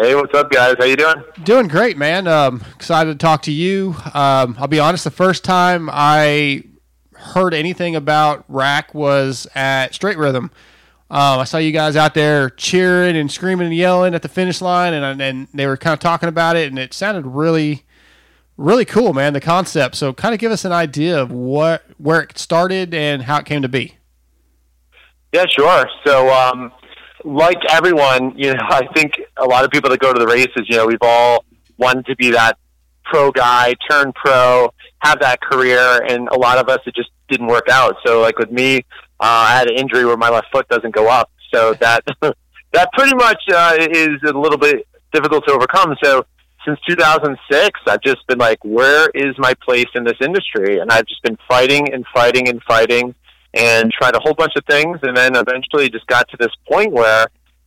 Hey, 0.00 0.14
what's 0.14 0.32
up, 0.32 0.50
guys? 0.50 0.76
How 0.78 0.86
you 0.86 0.96
doing? 0.96 1.22
Doing 1.44 1.68
great, 1.68 1.98
man. 1.98 2.26
Um, 2.26 2.64
excited 2.74 3.10
to 3.10 3.22
talk 3.22 3.42
to 3.42 3.52
you. 3.52 3.94
Um, 4.14 4.56
I'll 4.58 4.66
be 4.66 4.80
honest, 4.80 5.04
the 5.04 5.10
first 5.10 5.44
time 5.44 5.90
I 5.92 6.62
heard 7.12 7.52
anything 7.52 7.94
about 7.94 8.46
RAK 8.48 8.94
was 8.94 9.46
at 9.54 9.92
Straight 9.92 10.16
Rhythm. 10.16 10.44
Um, 11.10 11.40
I 11.40 11.44
saw 11.44 11.58
you 11.58 11.70
guys 11.70 11.96
out 11.96 12.14
there 12.14 12.48
cheering 12.48 13.14
and 13.14 13.30
screaming 13.30 13.66
and 13.66 13.76
yelling 13.76 14.14
at 14.14 14.22
the 14.22 14.28
finish 14.30 14.62
line, 14.62 14.94
and 14.94 15.20
and 15.20 15.48
they 15.52 15.66
were 15.66 15.76
kind 15.76 15.92
of 15.92 16.00
talking 16.00 16.30
about 16.30 16.56
it, 16.56 16.70
and 16.70 16.78
it 16.78 16.94
sounded 16.94 17.26
really, 17.26 17.84
really 18.56 18.86
cool, 18.86 19.12
man. 19.12 19.34
The 19.34 19.40
concept. 19.40 19.96
So, 19.96 20.14
kind 20.14 20.32
of 20.32 20.40
give 20.40 20.50
us 20.50 20.64
an 20.64 20.72
idea 20.72 21.20
of 21.20 21.30
what 21.30 21.84
where 21.98 22.22
it 22.22 22.38
started 22.38 22.94
and 22.94 23.24
how 23.24 23.36
it 23.36 23.44
came 23.44 23.60
to 23.60 23.68
be. 23.68 23.98
Yeah, 25.34 25.44
sure. 25.46 25.90
So, 26.06 26.30
um, 26.30 26.72
like 27.24 27.58
everyone, 27.70 28.34
you 28.36 28.54
know, 28.54 28.60
I 28.68 28.86
think 28.94 29.12
a 29.36 29.44
lot 29.44 29.64
of 29.64 29.70
people 29.70 29.90
that 29.90 30.00
go 30.00 30.12
to 30.12 30.18
the 30.18 30.26
races, 30.26 30.66
you 30.68 30.76
know, 30.76 30.86
we've 30.86 30.98
all 31.02 31.44
wanted 31.76 32.06
to 32.06 32.16
be 32.16 32.30
that 32.32 32.58
pro 33.04 33.30
guy, 33.30 33.74
turn 33.90 34.12
pro, 34.12 34.72
have 35.00 35.20
that 35.20 35.40
career, 35.40 36.02
and 36.08 36.28
a 36.28 36.38
lot 36.38 36.58
of 36.58 36.68
us 36.68 36.78
it 36.86 36.94
just 36.94 37.10
didn't 37.28 37.46
work 37.46 37.68
out. 37.70 37.96
So, 38.06 38.20
like 38.20 38.38
with 38.38 38.50
me, 38.50 38.78
uh, 39.18 39.46
I 39.48 39.58
had 39.58 39.68
an 39.68 39.76
injury 39.76 40.04
where 40.04 40.16
my 40.16 40.28
left 40.28 40.48
foot 40.52 40.68
doesn't 40.68 40.94
go 40.94 41.08
up, 41.08 41.30
so 41.52 41.74
that 41.74 42.04
that 42.72 42.92
pretty 42.92 43.14
much 43.16 43.42
uh, 43.52 43.76
is 43.78 44.20
a 44.26 44.32
little 44.32 44.58
bit 44.58 44.86
difficult 45.12 45.46
to 45.46 45.52
overcome. 45.52 45.96
So, 46.02 46.24
since 46.64 46.78
2006, 46.88 47.80
I've 47.86 48.02
just 48.02 48.26
been 48.26 48.38
like, 48.38 48.58
where 48.64 49.08
is 49.14 49.34
my 49.38 49.54
place 49.64 49.88
in 49.94 50.04
this 50.04 50.18
industry? 50.20 50.78
And 50.78 50.90
I've 50.90 51.06
just 51.06 51.22
been 51.22 51.38
fighting 51.48 51.92
and 51.92 52.04
fighting 52.14 52.48
and 52.48 52.62
fighting 52.64 53.14
and 53.54 53.90
tried 53.92 54.14
a 54.14 54.20
whole 54.20 54.34
bunch 54.34 54.52
of 54.56 54.64
things, 54.66 54.98
and 55.02 55.16
then 55.16 55.34
eventually 55.36 55.88
just 55.90 56.06
got 56.06 56.28
to 56.30 56.36
this 56.38 56.52
point 56.70 56.92
where 56.92 57.26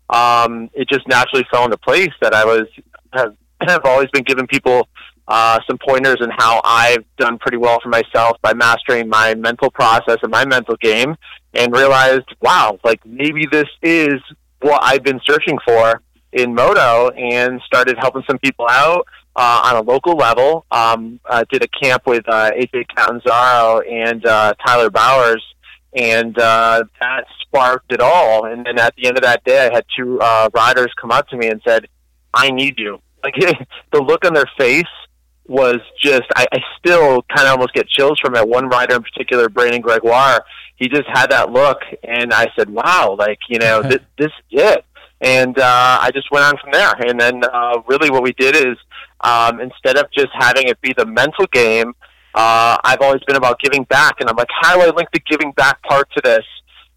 um, 0.10 0.70
it 0.74 0.88
just 0.90 1.08
naturally 1.08 1.46
fell 1.52 1.66
into 1.66 1.78
place 1.78 2.12
that 2.22 2.34
I 2.34 2.46
was 2.46 2.68
have, 3.14 3.36
have 3.62 3.86
always 3.86 4.10
been 4.12 4.24
giving 4.24 4.48
people 4.48 4.88
uh, 5.28 5.60
some 5.68 5.78
pointers 5.78 6.18
in 6.20 6.30
how 6.38 6.62
I've 6.64 7.06
done 7.18 7.38
pretty 7.38 7.58
well 7.58 7.80
for 7.82 7.90
myself 7.90 8.38
by 8.42 8.54
mastering 8.54 9.08
my 9.08 9.36
mental 9.36 9.72
process 9.72 10.18
and 10.22 10.32
my 10.32 10.46
mental 10.46 10.76
game, 10.78 11.16
and 11.54 11.74
realized, 11.74 12.34
wow, 12.42 12.80
like 12.84 13.06
maybe 13.06 13.46
this 13.52 13.68
is 13.82 14.16
what 14.62 14.82
I've 14.84 15.04
been 15.04 15.20
searching 15.26 15.58
for 15.66 16.02
in 16.32 16.54
moto 16.54 17.10
and 17.10 17.62
started 17.66 17.98
helping 18.00 18.24
some 18.28 18.40
people 18.40 18.66
out 18.70 19.06
uh, 19.36 19.62
on 19.66 19.76
a 19.76 19.82
local 19.82 20.16
level. 20.16 20.66
Um, 20.72 21.20
uh, 21.30 21.44
did 21.52 21.64
a 21.64 21.68
camp 21.68 22.06
with 22.06 22.28
uh, 22.28 22.52
AJ 22.52 22.86
Catanzaro 22.96 23.82
and 23.82 24.26
uh, 24.26 24.54
Tyler 24.66 24.90
Bowers, 24.90 25.44
and 25.96 26.38
uh, 26.38 26.84
that 27.02 27.26
sparked 27.42 27.92
it 27.92 28.02
all. 28.02 28.46
And 28.46 28.66
then 28.66 28.80
at 28.80 28.96
the 28.96 29.08
end 29.08 29.18
of 29.18 29.24
that 29.24 29.44
day, 29.44 29.68
I 29.68 29.74
had 29.74 29.86
two 29.98 30.20
uh, 30.20 30.50
riders 30.54 30.92
come 31.00 31.12
up 31.12 31.28
to 31.30 31.38
me 31.38 31.48
and 31.48 31.62
said, 31.66 31.88
"I 32.34 32.50
need 32.52 32.80
you." 32.80 33.00
Like 33.24 33.36
the 33.94 34.02
look 34.02 34.26
on 34.26 34.34
their 34.34 34.50
face 34.58 34.84
was 35.48 35.78
just 36.02 36.24
I, 36.36 36.46
I 36.52 36.60
still 36.78 37.22
kind 37.34 37.48
of 37.48 37.54
almost 37.54 37.74
get 37.74 37.88
chills 37.88 38.20
from 38.20 38.36
it. 38.36 38.46
One 38.46 38.68
rider 38.68 38.96
in 38.96 39.02
particular, 39.02 39.48
Brandon 39.48 39.80
Gregoire, 39.80 40.44
he 40.76 40.90
just 40.90 41.08
had 41.08 41.28
that 41.32 41.50
look, 41.50 41.78
and 42.04 42.34
I 42.34 42.48
said, 42.58 42.70
"Wow, 42.70 43.16
like 43.18 43.40
you 43.48 43.60
know, 43.60 43.82
this, 43.90 44.00
this 44.18 44.32
is 44.52 44.62
it." 44.62 44.86
And 45.22 45.58
uh, 45.58 46.00
I 46.02 46.12
just 46.14 46.30
went 46.32 46.44
on 46.44 46.58
from 46.62 46.72
there. 46.74 46.92
And 47.08 47.18
then 47.18 47.44
uh, 47.46 47.82
really, 47.88 48.10
what 48.10 48.24
we 48.24 48.34
did 48.34 48.58
is 48.58 48.78
um, 49.22 49.62
instead 49.62 49.98
of 49.98 50.12
just 50.12 50.32
having 50.38 50.68
it 50.68 50.82
be 50.82 50.94
the 50.98 51.06
mental 51.06 51.46
game, 51.52 51.94
uh, 52.36 52.78
I've 52.84 53.02
always 53.02 53.22
been 53.26 53.36
about 53.36 53.60
giving 53.60 53.84
back, 53.84 54.16
and 54.20 54.30
I'm 54.30 54.36
like, 54.36 54.50
how 54.62 54.76
do 54.76 54.82
I 54.82 54.96
link 54.96 55.10
the 55.14 55.20
giving 55.20 55.52
back 55.52 55.82
part 55.84 56.10
to 56.16 56.22
this? 56.24 56.46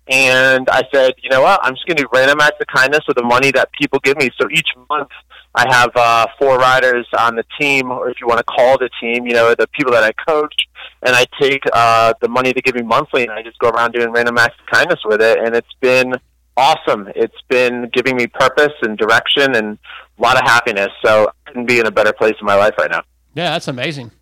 And 0.09 0.69
I 0.71 0.85
said, 0.95 1.15
you 1.23 1.31
know 1.31 1.43
what? 1.43 1.59
I'm 1.63 1.75
just 1.75 1.87
going 1.87 1.97
to 1.97 2.05
do 2.05 2.09
random 2.13 2.41
acts 2.41 2.59
of 2.61 2.69
kindness 2.69 3.01
with 3.09 3.17
the 3.17 3.25
money 3.25 3.51
that 3.53 3.71
people 3.73 3.99
give 3.99 4.17
me. 4.17 4.31
So 4.41 4.49
each 4.51 4.69
month, 4.89 5.09
I 5.55 5.67
have 5.69 5.91
uh, 5.97 6.27
four 6.39 6.59
riders 6.59 7.07
on 7.19 7.35
the 7.35 7.45
team, 7.59 7.91
or 7.91 8.09
if 8.09 8.21
you 8.21 8.27
want 8.27 8.39
to 8.39 8.45
call 8.45 8.79
the 8.79 8.89
team, 9.01 9.27
you 9.27 9.33
know, 9.33 9.55
the 9.55 9.67
people 9.69 9.93
that 9.93 10.05
I 10.05 10.13
coach, 10.13 10.55
and 11.03 11.17
I 11.17 11.27
take 11.41 11.63
uh, 11.73 12.15
the 12.21 12.29
money 12.29 12.53
they 12.53 12.61
give 12.61 12.77
me 12.77 12.83
monthly, 12.83 13.23
and 13.23 13.33
I 13.33 13.43
just 13.43 13.59
go 13.59 13.71
around 13.71 13.93
doing 13.93 14.11
random 14.11 14.39
acts 14.39 14.57
of 14.61 14.67
kindness 14.67 15.01
with 15.05 15.21
it, 15.21 15.39
and 15.39 15.57
it's 15.57 15.73
been 15.81 16.15
awesome. 16.57 17.09
It's 17.17 17.41
been 17.49 17.91
giving 17.93 18.17
me 18.17 18.27
purpose 18.27 18.73
and 18.83 18.97
direction 18.97 19.57
and 19.57 19.79
a 20.19 20.23
lot 20.23 20.37
of 20.37 20.43
happiness. 20.43 20.91
So 21.05 21.29
I 21.29 21.51
couldn't 21.51 21.67
be 21.67 21.81
in 21.81 21.87
a 21.87 21.91
better 21.91 22.13
place 22.13 22.35
in 22.41 22.47
my 22.47 22.55
life 22.55 22.75
right 22.79 22.91
now. 22.91 23.03
Yeah, 23.35 23.51
that's 23.51 23.69
amazing. 23.69 24.13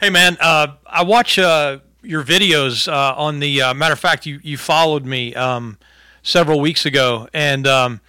Hey 0.00 0.08
man, 0.08 0.38
uh, 0.40 0.76
I 0.86 1.04
watch 1.04 1.38
uh, 1.38 1.80
your 2.02 2.22
videos 2.22 2.90
uh, 2.90 3.14
on 3.18 3.38
the. 3.38 3.60
Uh, 3.60 3.74
matter 3.74 3.92
of 3.92 4.00
fact, 4.00 4.24
you 4.24 4.40
you 4.42 4.56
followed 4.56 5.04
me 5.04 5.34
um, 5.34 5.76
several 6.22 6.58
weeks 6.58 6.86
ago, 6.86 7.28
and 7.34 7.66
um, 7.66 8.00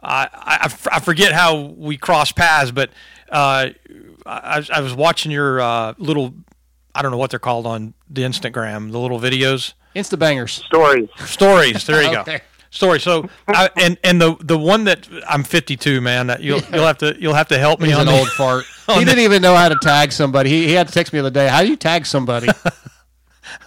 I, 0.00 0.28
I, 0.32 0.74
I 0.92 1.00
forget 1.00 1.32
how 1.32 1.62
we 1.76 1.96
crossed 1.96 2.36
paths, 2.36 2.70
but 2.70 2.90
uh, 3.28 3.70
I, 4.24 4.64
I 4.72 4.80
was 4.82 4.94
watching 4.94 5.32
your 5.32 5.60
uh, 5.60 5.94
little. 5.98 6.32
I 6.94 7.02
don't 7.02 7.10
know 7.10 7.18
what 7.18 7.30
they're 7.30 7.40
called 7.40 7.66
on 7.66 7.94
the 8.08 8.22
Instagram, 8.22 8.92
the 8.92 8.98
little 9.00 9.18
videos. 9.18 9.72
Insta 9.96 10.16
bangers. 10.16 10.52
Stories. 10.52 11.08
Stories. 11.24 11.84
There 11.84 12.02
you 12.04 12.24
go. 12.24 12.38
Okay. 12.72 12.76
Story. 12.76 13.00
So, 13.00 13.28
I, 13.48 13.68
and 13.76 13.98
and 14.02 14.20
the 14.20 14.34
the 14.40 14.56
one 14.58 14.84
that 14.84 15.06
I'm 15.28 15.44
52, 15.44 16.00
man. 16.00 16.28
that 16.28 16.42
You'll 16.42 16.60
you'll 16.72 16.86
have 16.86 16.98
to 16.98 17.14
you'll 17.20 17.34
have 17.34 17.48
to 17.48 17.58
help 17.58 17.80
me 17.80 17.88
He's 17.88 17.96
on 17.96 18.08
an 18.08 18.14
the- 18.14 18.18
old 18.18 18.28
fart. 18.30 18.64
He 18.86 19.00
the- 19.00 19.04
didn't 19.04 19.24
even 19.24 19.42
know 19.42 19.54
how 19.54 19.68
to 19.68 19.76
tag 19.82 20.10
somebody. 20.10 20.50
He, 20.50 20.66
he 20.68 20.72
had 20.72 20.88
to 20.88 20.92
text 20.92 21.12
me 21.12 21.18
the 21.20 21.26
other 21.26 21.34
day. 21.34 21.48
How 21.48 21.62
do 21.62 21.68
you 21.68 21.76
tag 21.76 22.04
somebody? 22.06 22.48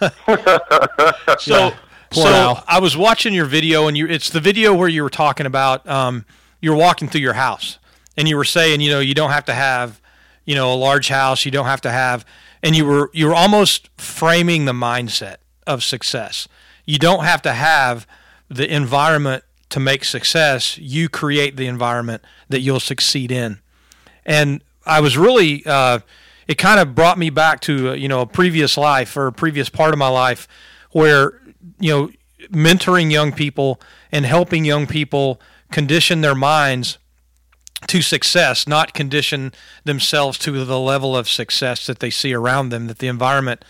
So, 1.38 1.72
Poor 2.10 2.24
so 2.24 2.32
Al. 2.32 2.64
I 2.68 2.78
was 2.80 2.96
watching 2.96 3.34
your 3.34 3.46
video, 3.46 3.88
and 3.88 3.96
you 3.96 4.06
it's 4.06 4.30
the 4.30 4.40
video 4.40 4.74
where 4.74 4.88
you 4.88 5.02
were 5.02 5.10
talking 5.10 5.44
about 5.46 5.86
um, 5.88 6.24
you 6.60 6.70
were 6.70 6.76
walking 6.76 7.08
through 7.08 7.20
your 7.20 7.32
house, 7.34 7.78
and 8.16 8.28
you 8.28 8.36
were 8.36 8.44
saying, 8.44 8.80
you 8.80 8.90
know, 8.90 9.00
you 9.00 9.12
don't 9.14 9.30
have 9.30 9.44
to 9.46 9.54
have, 9.54 10.00
you 10.44 10.54
know, 10.54 10.72
a 10.72 10.76
large 10.76 11.08
house. 11.08 11.44
You 11.44 11.50
don't 11.50 11.66
have 11.66 11.80
to 11.82 11.90
have, 11.90 12.24
and 12.62 12.76
you 12.76 12.84
were 12.86 13.10
you 13.12 13.26
were 13.26 13.34
almost 13.34 13.90
framing 13.98 14.64
the 14.66 14.72
mindset 14.72 15.36
of 15.66 15.82
success. 15.82 16.46
You 16.84 16.98
don't 16.98 17.24
have 17.24 17.42
to 17.42 17.52
have 17.52 18.06
the 18.48 18.72
environment 18.72 19.44
to 19.70 19.80
make 19.80 20.04
success. 20.04 20.78
You 20.78 21.08
create 21.08 21.56
the 21.56 21.66
environment 21.66 22.22
that 22.48 22.60
you'll 22.60 22.80
succeed 22.80 23.32
in. 23.32 23.58
And 24.24 24.62
I 24.84 25.00
was 25.00 25.16
really, 25.18 25.64
uh, 25.66 26.00
it 26.46 26.58
kind 26.58 26.80
of 26.80 26.94
brought 26.94 27.18
me 27.18 27.30
back 27.30 27.60
to 27.62 27.90
uh, 27.90 27.92
you 27.94 28.08
know 28.08 28.20
a 28.20 28.26
previous 28.26 28.76
life 28.76 29.16
or 29.16 29.26
a 29.26 29.32
previous 29.32 29.68
part 29.68 29.92
of 29.92 29.98
my 29.98 30.08
life 30.08 30.46
where 30.92 31.40
you 31.80 31.90
know 31.90 32.10
mentoring 32.48 33.10
young 33.10 33.32
people 33.32 33.80
and 34.12 34.24
helping 34.24 34.64
young 34.64 34.86
people 34.86 35.40
condition 35.70 36.20
their 36.20 36.34
minds 36.34 36.98
to 37.86 38.02
success, 38.02 38.66
not 38.66 38.94
condition 38.94 39.52
themselves 39.84 40.38
to 40.38 40.64
the 40.64 40.78
level 40.78 41.16
of 41.16 41.28
success 41.28 41.86
that 41.86 41.98
they 41.98 42.10
see 42.10 42.32
around 42.32 42.70
them, 42.70 42.86
that 42.86 42.98
the 42.98 43.08
environment 43.08 43.64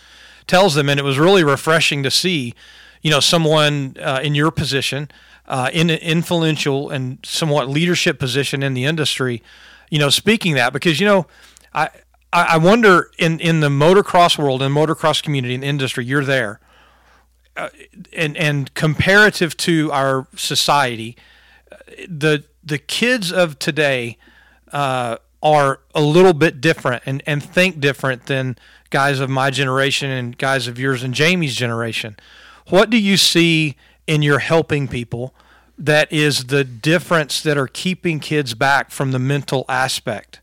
tells 0.46 0.74
them. 0.74 0.88
And 0.88 1.00
it 1.00 1.02
was 1.02 1.18
really 1.18 1.42
refreshing 1.42 2.02
to 2.02 2.10
see, 2.10 2.54
you 3.06 3.12
know, 3.12 3.20
someone 3.20 3.94
uh, 4.02 4.18
in 4.20 4.34
your 4.34 4.50
position, 4.50 5.08
uh, 5.46 5.70
in 5.72 5.90
an 5.90 5.98
influential 6.00 6.90
and 6.90 7.20
somewhat 7.22 7.68
leadership 7.68 8.18
position 8.18 8.64
in 8.64 8.74
the 8.74 8.84
industry, 8.84 9.44
you 9.90 9.98
know, 10.00 10.10
speaking 10.10 10.56
that 10.56 10.72
because, 10.72 10.98
you 10.98 11.06
know, 11.06 11.24
I, 11.72 11.88
I 12.32 12.58
wonder 12.58 13.12
in, 13.16 13.38
in 13.38 13.60
the 13.60 13.68
motocross 13.68 14.36
world 14.36 14.60
and 14.60 14.74
motocross 14.74 15.22
community 15.22 15.54
and 15.54 15.62
industry, 15.62 16.04
you're 16.04 16.24
there. 16.24 16.58
Uh, 17.56 17.68
and 18.12 18.36
and 18.36 18.74
comparative 18.74 19.56
to 19.58 19.92
our 19.92 20.26
society, 20.34 21.16
uh, 21.70 21.76
the 22.08 22.42
the 22.64 22.76
kids 22.76 23.30
of 23.30 23.60
today 23.60 24.18
uh, 24.72 25.18
are 25.40 25.78
a 25.94 26.00
little 26.00 26.34
bit 26.34 26.60
different 26.60 27.04
and, 27.06 27.22
and 27.24 27.40
think 27.40 27.78
different 27.78 28.26
than 28.26 28.58
guys 28.90 29.20
of 29.20 29.30
my 29.30 29.50
generation 29.50 30.10
and 30.10 30.36
guys 30.36 30.66
of 30.66 30.76
yours 30.76 31.04
and 31.04 31.14
Jamie's 31.14 31.54
generation. 31.54 32.16
What 32.68 32.90
do 32.90 32.98
you 32.98 33.16
see 33.16 33.76
in 34.06 34.22
your 34.22 34.40
helping 34.40 34.88
people 34.88 35.34
that 35.78 36.12
is 36.12 36.46
the 36.46 36.64
difference 36.64 37.42
that 37.42 37.56
are 37.56 37.66
keeping 37.66 38.18
kids 38.18 38.54
back 38.54 38.90
from 38.90 39.12
the 39.12 39.18
mental 39.18 39.64
aspect? 39.68 40.40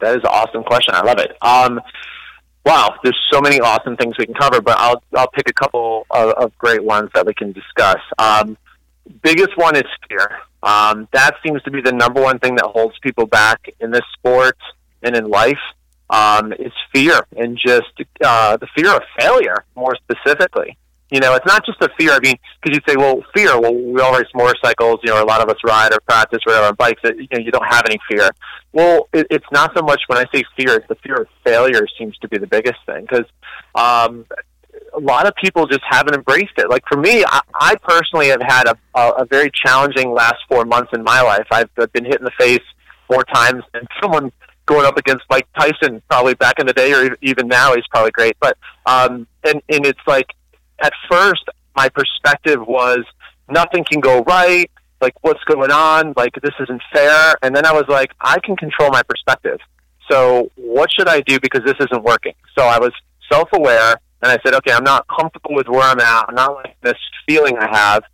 That 0.00 0.16
is 0.16 0.22
an 0.22 0.30
awesome 0.30 0.62
question. 0.62 0.94
I 0.94 1.02
love 1.02 1.18
it. 1.18 1.36
Um, 1.40 1.80
wow, 2.64 2.94
there's 3.02 3.18
so 3.32 3.40
many 3.40 3.60
awesome 3.60 3.96
things 3.96 4.16
we 4.18 4.26
can 4.26 4.34
cover, 4.34 4.60
but 4.60 4.78
I'll 4.78 5.02
I'll 5.16 5.30
pick 5.30 5.48
a 5.48 5.54
couple 5.54 6.06
of, 6.10 6.30
of 6.30 6.58
great 6.58 6.84
ones 6.84 7.10
that 7.14 7.26
we 7.26 7.32
can 7.32 7.52
discuss. 7.52 8.00
Um, 8.18 8.58
biggest 9.22 9.56
one 9.56 9.76
is 9.76 9.84
fear. 10.08 10.28
Um, 10.62 11.08
that 11.12 11.36
seems 11.44 11.62
to 11.62 11.70
be 11.70 11.80
the 11.80 11.92
number 11.92 12.20
one 12.20 12.38
thing 12.38 12.56
that 12.56 12.66
holds 12.66 12.98
people 13.00 13.26
back 13.26 13.68
in 13.80 13.90
this 13.90 14.02
sport 14.18 14.58
and 15.02 15.16
in 15.16 15.28
life. 15.28 15.58
Um, 16.08 16.52
is 16.52 16.72
fear 16.94 17.26
and 17.36 17.58
just 17.58 17.90
uh, 18.24 18.56
the 18.58 18.68
fear 18.76 18.94
of 18.94 19.02
failure, 19.18 19.64
more 19.74 19.96
specifically. 19.96 20.76
You 21.10 21.20
know, 21.20 21.34
it's 21.34 21.46
not 21.46 21.64
just 21.64 21.80
a 21.82 21.88
fear. 21.98 22.12
I 22.12 22.18
mean, 22.20 22.36
because 22.62 22.76
you 22.76 22.82
say, 22.86 22.96
well, 22.96 23.24
fear. 23.34 23.60
Well, 23.60 23.74
we 23.74 24.00
all 24.00 24.12
race 24.12 24.26
motorcycles. 24.34 25.00
You 25.04 25.10
know, 25.10 25.22
a 25.22 25.24
lot 25.24 25.40
of 25.40 25.48
us 25.48 25.56
ride 25.64 25.92
or 25.92 25.98
practice 26.06 26.40
or 26.46 26.52
whatever 26.52 26.68
on 26.68 26.74
bikes. 26.74 27.00
That, 27.02 27.16
you 27.16 27.28
know, 27.32 27.38
you 27.38 27.52
don't 27.52 27.66
have 27.66 27.84
any 27.86 27.98
fear. 28.08 28.28
Well, 28.72 29.08
it, 29.12 29.26
it's 29.30 29.46
not 29.52 29.72
so 29.76 29.82
much 29.82 30.02
when 30.08 30.18
I 30.18 30.24
say 30.34 30.42
fear. 30.56 30.76
It's 30.76 30.88
the 30.88 30.96
fear 30.96 31.22
of 31.22 31.28
failure 31.44 31.86
seems 31.96 32.16
to 32.18 32.28
be 32.28 32.38
the 32.38 32.46
biggest 32.48 32.78
thing 32.86 33.02
because 33.08 33.26
um, 33.76 34.26
a 34.94 35.00
lot 35.00 35.26
of 35.26 35.34
people 35.36 35.66
just 35.66 35.82
haven't 35.88 36.14
embraced 36.14 36.54
it. 36.58 36.68
Like 36.68 36.82
for 36.88 36.98
me, 36.98 37.24
I, 37.24 37.40
I 37.54 37.76
personally 37.82 38.28
have 38.28 38.42
had 38.42 38.66
a, 38.66 38.76
a, 38.98 39.10
a 39.22 39.24
very 39.26 39.50
challenging 39.64 40.12
last 40.12 40.38
four 40.48 40.64
months 40.64 40.90
in 40.92 41.04
my 41.04 41.20
life. 41.20 41.46
I've, 41.52 41.70
I've 41.78 41.92
been 41.92 42.04
hit 42.04 42.18
in 42.18 42.24
the 42.24 42.32
face 42.38 42.64
more 43.08 43.22
times 43.24 43.62
than 43.72 43.86
someone 44.02 44.32
going 44.66 44.84
up 44.84 44.96
against 44.96 45.24
Mike 45.30 45.46
Tyson 45.58 46.02
probably 46.08 46.34
back 46.34 46.58
in 46.58 46.66
the 46.66 46.72
day, 46.72 46.92
or 46.92 47.16
even 47.22 47.48
now 47.48 47.74
he's 47.74 47.86
probably 47.88 48.10
great. 48.10 48.36
But 48.40 48.58
um, 48.84 49.26
and 49.44 49.62
and 49.68 49.86
it's 49.86 50.00
like 50.06 50.32
at 50.80 50.92
first 51.10 51.44
my 51.74 51.88
perspective 51.88 52.66
was 52.66 53.04
nothing 53.48 53.84
can 53.84 54.00
go 54.00 54.22
right. 54.22 54.70
Like 55.00 55.14
what's 55.22 55.42
going 55.44 55.70
on? 55.70 56.14
Like 56.16 56.34
this 56.42 56.54
isn't 56.60 56.82
fair. 56.92 57.36
And 57.42 57.54
then 57.54 57.66
I 57.66 57.72
was 57.72 57.84
like, 57.88 58.12
I 58.20 58.38
can 58.40 58.56
control 58.56 58.90
my 58.90 59.02
perspective. 59.02 59.58
So 60.10 60.50
what 60.56 60.90
should 60.92 61.08
I 61.08 61.20
do 61.20 61.38
because 61.40 61.62
this 61.64 61.76
isn't 61.80 62.02
working? 62.02 62.34
So 62.56 62.64
I 62.64 62.78
was 62.78 62.92
self-aware 63.30 63.96
and 64.22 64.32
I 64.32 64.38
said, 64.44 64.54
okay, 64.54 64.72
I'm 64.72 64.84
not 64.84 65.06
comfortable 65.08 65.54
with 65.54 65.68
where 65.68 65.82
I'm 65.82 66.00
at. 66.00 66.26
I'm 66.28 66.34
not 66.34 66.54
like 66.54 66.76
this 66.80 66.98
feeling 67.26 67.58
I 67.58 67.68
have. 67.68 68.04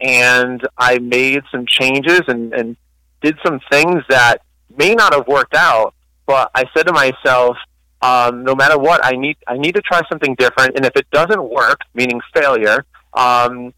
And 0.00 0.66
I 0.76 0.98
made 0.98 1.42
some 1.50 1.64
changes 1.66 2.22
and, 2.28 2.52
and 2.52 2.76
did 3.22 3.38
some 3.44 3.60
things 3.70 4.02
that 4.10 4.42
may 4.76 4.94
not 4.94 5.14
have 5.14 5.26
worked 5.26 5.54
out, 5.54 5.94
but 6.26 6.50
I 6.54 6.64
said 6.74 6.86
to 6.86 6.92
myself, 6.92 7.56
um, 8.02 8.44
no 8.44 8.54
matter 8.54 8.78
what, 8.78 9.04
I 9.04 9.12
need 9.12 9.36
I 9.46 9.56
need 9.56 9.74
to 9.74 9.82
try 9.82 10.02
something 10.08 10.34
different. 10.34 10.76
And 10.76 10.84
if 10.84 10.92
it 10.96 11.06
doesn't 11.10 11.42
work, 11.42 11.80
meaning 11.94 12.20
failure, 12.34 12.84
um, 13.14 13.72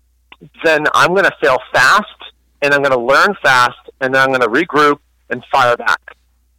then 0.64 0.86
I'm 0.94 1.10
going 1.10 1.24
to 1.24 1.36
fail 1.40 1.58
fast, 1.72 2.06
and 2.62 2.74
I'm 2.74 2.82
going 2.82 2.92
to 2.92 3.00
learn 3.00 3.34
fast, 3.42 3.78
and 4.00 4.14
then 4.14 4.22
I'm 4.22 4.28
going 4.28 4.40
to 4.40 4.48
regroup 4.48 4.98
and 5.30 5.44
fire 5.52 5.76
back. 5.76 6.00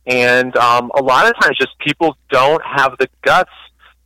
And 0.05 0.55
um, 0.57 0.91
a 0.95 1.03
lot 1.03 1.27
of 1.27 1.33
times, 1.39 1.57
just 1.57 1.77
people 1.79 2.17
don't 2.29 2.63
have 2.63 2.97
the 2.97 3.07
guts 3.21 3.51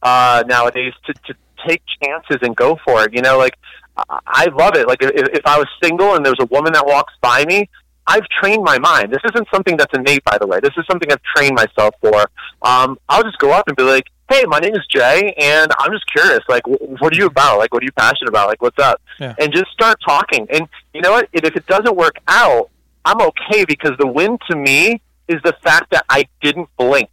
uh, 0.01 0.43
nowadays 0.47 0.93
to, 1.05 1.13
to 1.13 1.35
take 1.67 1.81
chances 2.01 2.37
and 2.41 2.55
go 2.55 2.77
for 2.83 3.05
it. 3.05 3.13
You 3.13 3.21
know, 3.21 3.37
like 3.37 3.57
I 3.95 4.47
love 4.53 4.75
it. 4.75 4.87
Like 4.87 5.01
if, 5.01 5.11
if 5.11 5.45
I 5.45 5.57
was 5.57 5.67
single 5.81 6.15
and 6.15 6.25
there 6.25 6.33
was 6.37 6.43
a 6.43 6.53
woman 6.53 6.73
that 6.73 6.85
walks 6.85 7.13
by 7.21 7.45
me, 7.45 7.69
I've 8.07 8.27
trained 8.41 8.63
my 8.63 8.77
mind. 8.79 9.11
This 9.11 9.21
isn't 9.33 9.47
something 9.53 9.77
that's 9.77 9.93
innate, 9.93 10.23
by 10.25 10.37
the 10.37 10.47
way. 10.47 10.59
This 10.61 10.73
is 10.77 10.85
something 10.89 11.11
I've 11.11 11.21
trained 11.35 11.55
myself 11.55 11.95
for. 12.01 12.25
Um, 12.61 12.97
I'll 13.09 13.23
just 13.23 13.37
go 13.39 13.51
up 13.51 13.67
and 13.67 13.77
be 13.77 13.83
like, 13.83 14.05
hey, 14.29 14.43
my 14.45 14.59
name 14.59 14.73
is 14.75 14.85
Jay, 14.89 15.33
and 15.37 15.71
I'm 15.79 15.91
just 15.91 16.05
curious. 16.11 16.41
Like, 16.49 16.63
wh- 16.65 17.01
what 17.01 17.13
are 17.13 17.15
you 17.15 17.27
about? 17.27 17.59
Like, 17.59 17.73
what 17.73 17.83
are 17.83 17.85
you 17.85 17.91
passionate 17.93 18.29
about? 18.29 18.47
Like, 18.49 18.61
what's 18.61 18.79
up? 18.79 19.01
Yeah. 19.19 19.35
And 19.39 19.53
just 19.53 19.71
start 19.71 19.97
talking. 20.05 20.47
And 20.49 20.67
you 20.93 21.01
know 21.01 21.11
what? 21.11 21.29
If 21.33 21.43
it 21.55 21.65
doesn't 21.67 21.95
work 21.95 22.15
out, 22.27 22.69
I'm 23.05 23.21
okay 23.21 23.65
because 23.65 23.91
the 23.99 24.07
win 24.07 24.37
to 24.49 24.55
me 24.55 25.01
is 25.27 25.41
the 25.43 25.53
fact 25.63 25.91
that 25.91 26.05
I 26.09 26.25
didn't 26.41 26.69
blink. 26.77 27.09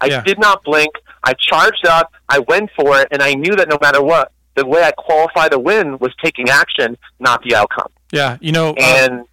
I 0.00 0.06
Yeah. 0.06 0.22
did 0.22 0.38
not 0.38 0.62
blink. 0.62 0.90
I 1.24 1.32
charged 1.34 1.86
up. 1.86 2.12
I 2.28 2.38
went 2.40 2.70
for 2.76 3.00
it, 3.00 3.08
and 3.10 3.22
I 3.22 3.34
knew 3.34 3.54
that 3.56 3.68
no 3.68 3.78
matter 3.80 4.02
what, 4.02 4.30
the 4.54 4.64
way 4.66 4.82
I 4.84 4.92
qualify 4.92 5.48
the 5.48 5.58
win 5.58 5.98
was 5.98 6.12
taking 6.22 6.48
action, 6.48 6.96
not 7.18 7.42
the 7.42 7.54
outcome. 7.56 7.88
Yeah, 8.12 8.36
you 8.40 8.52
know. 8.52 8.70
uh, 8.70 8.74
And 8.80 9.24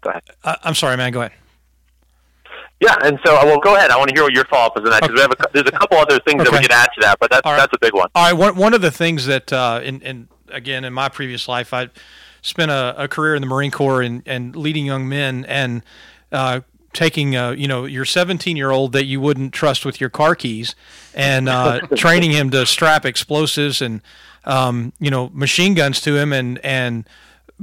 go 0.00 0.10
ahead. 0.10 0.22
I, 0.44 0.56
I'm 0.64 0.74
sorry, 0.74 0.96
man. 0.96 1.12
Go 1.12 1.20
ahead. 1.22 1.32
Yeah, 2.80 2.94
and 3.02 3.18
so 3.24 3.34
well, 3.44 3.58
go 3.58 3.74
ahead. 3.74 3.90
I 3.90 3.96
want 3.96 4.08
to 4.10 4.14
hear 4.14 4.22
what 4.22 4.32
your 4.32 4.44
follow 4.44 4.66
up 4.66 4.78
is 4.78 4.84
on 4.84 4.90
that 4.90 5.02
because 5.02 5.14
we 5.16 5.20
have 5.20 5.32
a, 5.32 5.36
cou- 5.36 5.50
there's 5.52 5.66
a 5.66 5.72
couple 5.72 5.96
other 5.98 6.20
things 6.20 6.44
that 6.44 6.52
we 6.52 6.58
Okay. 6.58 6.66
could 6.66 6.72
add 6.72 6.88
to 6.94 7.00
that, 7.00 7.18
but 7.18 7.28
that's 7.30 7.42
that's 7.44 7.72
a 7.74 7.78
big 7.80 7.92
one. 7.92 8.08
All 8.14 8.24
right. 8.24 8.32
One, 8.32 8.54
one 8.56 8.72
of 8.72 8.80
the 8.82 8.92
things 8.92 9.26
that, 9.26 9.52
uh, 9.52 9.80
in, 9.82 10.00
in 10.02 10.28
again, 10.48 10.84
in 10.84 10.92
my 10.92 11.08
previous 11.08 11.48
life, 11.48 11.74
I 11.74 11.88
spent 12.40 12.70
a, 12.70 12.94
a 12.96 13.08
career 13.08 13.34
in 13.34 13.42
the 13.42 13.48
Marine 13.48 13.72
Corps 13.72 14.00
and, 14.02 14.22
and 14.26 14.54
leading 14.54 14.86
young 14.86 15.08
men 15.08 15.44
and 15.46 15.82
uh, 16.30 16.60
taking, 16.92 17.34
uh, 17.34 17.50
you 17.50 17.66
know, 17.66 17.84
your 17.84 18.04
17 18.04 18.56
year 18.56 18.70
old 18.70 18.92
that 18.92 19.06
you 19.06 19.20
wouldn't 19.20 19.52
trust 19.52 19.84
with 19.84 20.00
your 20.00 20.08
car 20.10 20.36
keys 20.36 20.76
and 21.14 21.48
uh, 21.48 21.80
training 21.96 22.30
him 22.30 22.48
to 22.50 22.64
strap 22.64 23.04
explosives 23.04 23.82
and, 23.82 24.02
um, 24.44 24.92
you 25.00 25.10
know, 25.10 25.30
machine 25.34 25.74
guns 25.74 26.00
to 26.02 26.16
him 26.16 26.32
and, 26.32 26.64
and, 26.64 27.08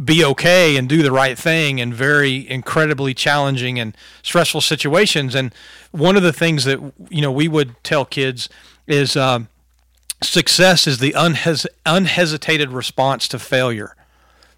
be 0.01 0.23
okay 0.25 0.75
and 0.75 0.89
do 0.89 1.01
the 1.01 1.11
right 1.11 1.37
thing 1.37 1.79
in 1.79 1.93
very 1.93 2.49
incredibly 2.49 3.13
challenging 3.13 3.79
and 3.79 3.95
stressful 4.23 4.61
situations. 4.61 5.35
And 5.35 5.53
one 5.91 6.17
of 6.17 6.23
the 6.23 6.33
things 6.33 6.65
that 6.65 6.79
you 7.09 7.21
know 7.21 7.31
we 7.31 7.47
would 7.47 7.81
tell 7.83 8.05
kids 8.05 8.49
is 8.87 9.15
um, 9.15 9.47
success 10.21 10.87
is 10.87 10.99
the 10.99 11.13
unhes- 11.13 11.65
unhesitated 11.85 12.71
response 12.71 13.27
to 13.29 13.39
failure. 13.39 13.95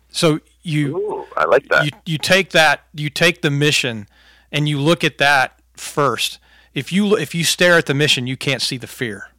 So 0.10 0.40
you, 0.64 1.26
I 1.36 1.46
like 1.46 1.68
that. 1.70 1.86
You, 1.86 1.92
you 2.06 2.18
take 2.18 2.50
that, 2.52 2.82
you 2.94 3.10
take 3.10 3.42
the 3.42 3.52
mission, 3.52 4.08
and 4.52 4.68
you 4.68 4.80
look 4.80 5.04
at 5.04 5.18
that 5.20 5.60
first. 5.76 6.40
If 6.74 6.92
you 6.92 7.16
if 7.16 7.36
you 7.36 7.44
stare 7.44 7.78
at 7.78 7.86
the 7.86 7.94
mission, 7.94 8.28
you 8.28 8.38
can't 8.38 8.62
see 8.62 8.78
the 8.78 8.88
fear. 8.88 9.30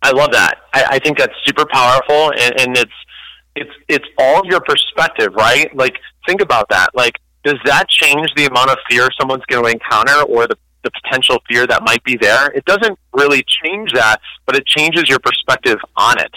I 0.00 0.12
love 0.12 0.30
that. 0.32 0.58
I, 0.72 0.84
I 0.90 0.98
think 0.98 1.18
that's 1.18 1.34
super 1.44 1.66
powerful, 1.66 2.32
and, 2.32 2.60
and 2.60 2.76
it's 2.78 2.92
it's 3.60 3.70
it's 3.88 4.06
all 4.18 4.42
your 4.44 4.60
perspective, 4.60 5.34
right? 5.34 5.74
Like 5.74 5.96
think 6.26 6.40
about 6.40 6.68
that. 6.70 6.88
Like, 6.94 7.14
does 7.44 7.58
that 7.64 7.88
change 7.88 8.28
the 8.36 8.46
amount 8.46 8.70
of 8.70 8.78
fear 8.88 9.08
someone's 9.20 9.44
going 9.46 9.64
to 9.64 9.70
encounter, 9.70 10.22
or 10.22 10.46
the 10.46 10.56
the 10.84 10.90
potential 11.02 11.38
fear 11.48 11.66
that 11.66 11.82
might 11.82 12.02
be 12.04 12.16
there? 12.16 12.50
It 12.52 12.64
doesn't 12.64 12.98
really 13.12 13.44
change 13.64 13.92
that, 13.94 14.20
but 14.46 14.56
it 14.56 14.64
changes 14.66 15.08
your 15.08 15.18
perspective 15.18 15.78
on 15.96 16.18
it. 16.20 16.32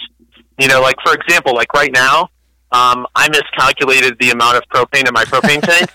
You 0.58 0.68
know, 0.68 0.80
like 0.80 0.96
for 1.04 1.14
example, 1.14 1.54
like 1.54 1.72
right 1.74 1.92
now, 1.92 2.28
um, 2.72 3.06
I 3.14 3.28
miscalculated 3.28 4.18
the 4.18 4.30
amount 4.30 4.56
of 4.58 4.62
propane 4.72 5.06
in 5.06 5.12
my 5.14 5.24
propane 5.24 5.62
tank. 5.70 5.90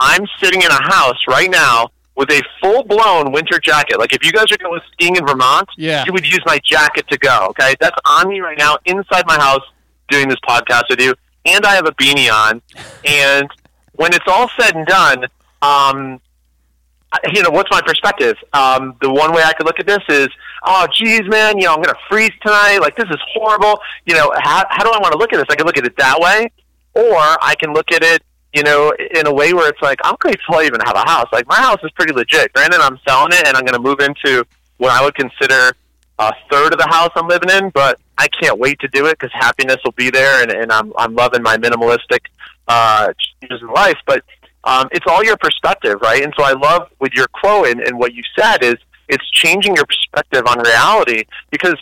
I'm 0.00 0.24
sitting 0.40 0.62
in 0.62 0.70
a 0.70 0.82
house 0.82 1.18
right 1.28 1.50
now 1.50 1.90
with 2.14 2.30
a 2.30 2.42
full 2.60 2.82
blown 2.84 3.32
winter 3.32 3.58
jacket. 3.58 3.98
Like 3.98 4.12
if 4.12 4.24
you 4.24 4.32
guys 4.32 4.44
are 4.52 4.58
going 4.58 4.80
skiing 4.92 5.16
in 5.16 5.26
Vermont, 5.26 5.68
Yeah. 5.78 6.04
you 6.06 6.12
would 6.12 6.26
use 6.26 6.40
my 6.44 6.58
jacket 6.64 7.06
to 7.10 7.18
go. 7.18 7.46
Okay, 7.50 7.74
that's 7.80 7.96
on 8.04 8.28
me 8.28 8.40
right 8.40 8.58
now 8.58 8.76
inside 8.84 9.24
my 9.26 9.38
house 9.38 9.62
doing 10.12 10.28
this 10.28 10.38
podcast 10.46 10.84
with 10.88 11.00
you, 11.00 11.14
and 11.44 11.64
I 11.66 11.74
have 11.74 11.86
a 11.86 11.92
beanie 11.92 12.30
on. 12.30 12.62
And 13.04 13.48
when 13.94 14.14
it's 14.14 14.26
all 14.28 14.48
said 14.58 14.76
and 14.76 14.86
done, 14.86 15.26
um, 15.62 16.20
you 17.32 17.42
know, 17.42 17.50
what's 17.50 17.70
my 17.70 17.80
perspective? 17.82 18.36
Um, 18.52 18.96
the 19.02 19.12
one 19.12 19.32
way 19.32 19.42
I 19.42 19.52
could 19.52 19.66
look 19.66 19.78
at 19.78 19.86
this 19.86 20.02
is, 20.08 20.28
oh, 20.64 20.86
geez, 20.92 21.22
man, 21.28 21.58
you 21.58 21.64
know, 21.64 21.74
I'm 21.74 21.82
going 21.82 21.94
to 21.94 22.00
freeze 22.08 22.32
tonight. 22.40 22.78
Like, 22.78 22.96
this 22.96 23.08
is 23.10 23.18
horrible. 23.34 23.80
You 24.06 24.14
know, 24.14 24.32
how, 24.40 24.64
how 24.70 24.84
do 24.84 24.90
I 24.90 24.98
want 24.98 25.12
to 25.12 25.18
look 25.18 25.32
at 25.32 25.36
this? 25.36 25.46
I 25.50 25.56
can 25.56 25.66
look 25.66 25.76
at 25.76 25.84
it 25.84 25.96
that 25.98 26.18
way, 26.20 26.50
or 26.94 27.18
I 27.18 27.54
can 27.58 27.74
look 27.74 27.92
at 27.92 28.02
it, 28.02 28.22
you 28.54 28.62
know, 28.62 28.94
in 29.14 29.26
a 29.26 29.32
way 29.32 29.52
where 29.52 29.68
it's 29.68 29.82
like, 29.82 29.98
I'm 30.04 30.16
grateful 30.20 30.56
I 30.56 30.64
even 30.64 30.80
have 30.84 30.96
a 30.96 31.06
house. 31.06 31.28
Like, 31.32 31.46
my 31.46 31.56
house 31.56 31.80
is 31.82 31.90
pretty 31.92 32.14
legit. 32.14 32.52
Granted, 32.54 32.80
I'm 32.80 32.98
selling 33.06 33.32
it, 33.32 33.46
and 33.46 33.56
I'm 33.56 33.64
going 33.64 33.76
to 33.76 33.82
move 33.82 34.00
into 34.00 34.46
what 34.78 34.90
I 34.90 35.04
would 35.04 35.14
consider 35.14 35.72
a 36.28 36.32
third 36.50 36.72
of 36.72 36.78
the 36.78 36.86
house 36.88 37.10
I'm 37.16 37.28
living 37.28 37.50
in, 37.50 37.70
but 37.70 37.98
I 38.18 38.28
can't 38.28 38.58
wait 38.58 38.78
to 38.80 38.88
do 38.88 39.06
it 39.06 39.18
because 39.18 39.30
happiness 39.32 39.76
will 39.84 39.92
be 39.92 40.10
there, 40.10 40.42
and, 40.42 40.50
and 40.52 40.70
I'm, 40.72 40.92
I'm 40.96 41.14
loving 41.14 41.42
my 41.42 41.56
minimalistic 41.56 42.20
uh, 42.68 43.12
changes 43.40 43.60
in 43.62 43.68
life. 43.68 43.96
But 44.06 44.22
um, 44.64 44.88
it's 44.92 45.06
all 45.08 45.24
your 45.24 45.36
perspective, 45.36 45.98
right? 46.02 46.22
And 46.22 46.32
so 46.38 46.44
I 46.44 46.52
love 46.52 46.88
with 47.00 47.12
your 47.14 47.26
quote 47.32 47.68
and, 47.68 47.80
and 47.80 47.98
what 47.98 48.14
you 48.14 48.22
said 48.38 48.62
is 48.62 48.76
it's 49.08 49.28
changing 49.30 49.74
your 49.76 49.84
perspective 49.86 50.44
on 50.46 50.58
reality 50.60 51.24
because 51.50 51.74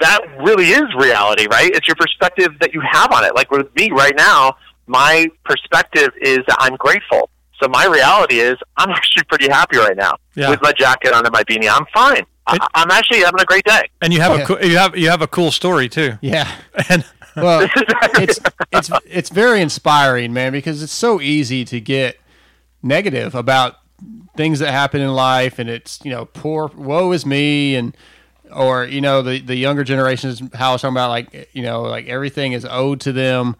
that 0.00 0.20
really 0.40 0.68
is 0.70 0.82
reality, 0.98 1.46
right? 1.50 1.70
It's 1.72 1.86
your 1.86 1.96
perspective 1.96 2.50
that 2.60 2.72
you 2.74 2.80
have 2.80 3.12
on 3.12 3.24
it. 3.24 3.34
Like 3.34 3.50
with 3.50 3.74
me 3.76 3.90
right 3.92 4.14
now, 4.16 4.56
my 4.86 5.28
perspective 5.44 6.10
is 6.20 6.38
that 6.48 6.56
I'm 6.58 6.76
grateful. 6.76 7.30
So 7.62 7.68
my 7.68 7.86
reality 7.86 8.40
is 8.40 8.56
I'm 8.76 8.90
actually 8.98 9.24
pretty 9.24 9.48
happy 9.48 9.76
right 9.78 9.96
now 9.96 10.16
Yeah. 10.34 10.50
with 10.50 10.60
my 10.62 10.72
jacket 10.72 11.12
on 11.12 11.24
and 11.24 11.32
my 11.32 11.44
beanie. 11.44 11.68
I'm 11.70 11.86
fine. 11.94 12.24
I, 12.46 12.58
I'm 12.74 12.90
actually 12.90 13.20
having 13.20 13.40
a 13.40 13.44
great 13.44 13.64
day. 13.64 13.88
And 14.00 14.12
you 14.12 14.20
have 14.20 14.40
a 14.40 14.44
cool, 14.44 14.60
you 14.62 14.76
have 14.76 14.96
you 14.96 15.08
have 15.08 15.22
a 15.22 15.26
cool 15.26 15.50
story 15.50 15.88
too. 15.88 16.18
Yeah. 16.20 16.50
And 16.88 17.04
well, 17.36 17.68
it's 18.14 18.40
it's 18.72 18.90
it's 19.06 19.30
very 19.30 19.62
inspiring, 19.62 20.32
man, 20.32 20.52
because 20.52 20.82
it's 20.82 20.92
so 20.92 21.20
easy 21.20 21.64
to 21.64 21.80
get 21.80 22.18
negative 22.82 23.34
about 23.34 23.76
things 24.36 24.58
that 24.58 24.72
happen 24.72 25.00
in 25.00 25.14
life, 25.14 25.58
and 25.58 25.70
it's 25.70 26.00
you 26.04 26.10
know, 26.10 26.26
poor, 26.26 26.70
woe 26.74 27.12
is 27.12 27.24
me, 27.24 27.74
and 27.74 27.96
or 28.54 28.84
you 28.84 29.00
know, 29.00 29.22
the 29.22 29.40
the 29.40 29.54
younger 29.54 29.84
generations, 29.84 30.42
how 30.54 30.70
I 30.70 30.72
was 30.72 30.82
talking 30.82 30.94
about, 30.94 31.10
like 31.10 31.48
you 31.52 31.62
know, 31.62 31.82
like 31.82 32.06
everything 32.06 32.52
is 32.52 32.64
owed 32.64 33.00
to 33.02 33.12
them, 33.12 33.56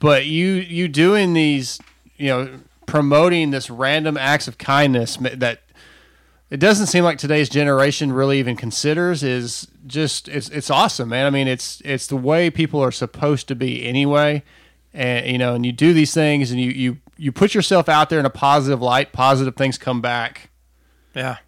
but 0.00 0.26
you 0.26 0.54
you 0.54 0.88
doing 0.88 1.32
these, 1.32 1.78
you 2.16 2.28
know, 2.28 2.58
promoting 2.86 3.50
this 3.50 3.70
random 3.70 4.16
acts 4.16 4.48
of 4.48 4.58
kindness 4.58 5.16
that 5.16 5.60
it 6.50 6.58
doesn't 6.60 6.86
seem 6.86 7.02
like 7.04 7.18
today's 7.18 7.48
generation 7.48 8.12
really 8.12 8.38
even 8.38 8.56
considers 8.56 9.22
is 9.22 9.66
just 9.86 10.28
it's 10.28 10.48
it's 10.50 10.70
awesome 10.70 11.08
man 11.08 11.26
i 11.26 11.30
mean 11.30 11.48
it's 11.48 11.80
it's 11.84 12.06
the 12.06 12.16
way 12.16 12.50
people 12.50 12.80
are 12.82 12.92
supposed 12.92 13.48
to 13.48 13.54
be 13.54 13.84
anyway 13.84 14.42
and 14.94 15.26
you 15.26 15.38
know 15.38 15.54
and 15.54 15.64
you 15.66 15.72
do 15.72 15.92
these 15.92 16.14
things 16.14 16.50
and 16.50 16.60
you 16.60 16.70
you 16.70 16.98
you 17.16 17.32
put 17.32 17.54
yourself 17.54 17.88
out 17.88 18.10
there 18.10 18.20
in 18.20 18.26
a 18.26 18.30
positive 18.30 18.80
light 18.82 19.12
positive 19.12 19.56
things 19.56 19.76
come 19.78 20.00
back 20.00 20.50
Yeah. 21.14 21.38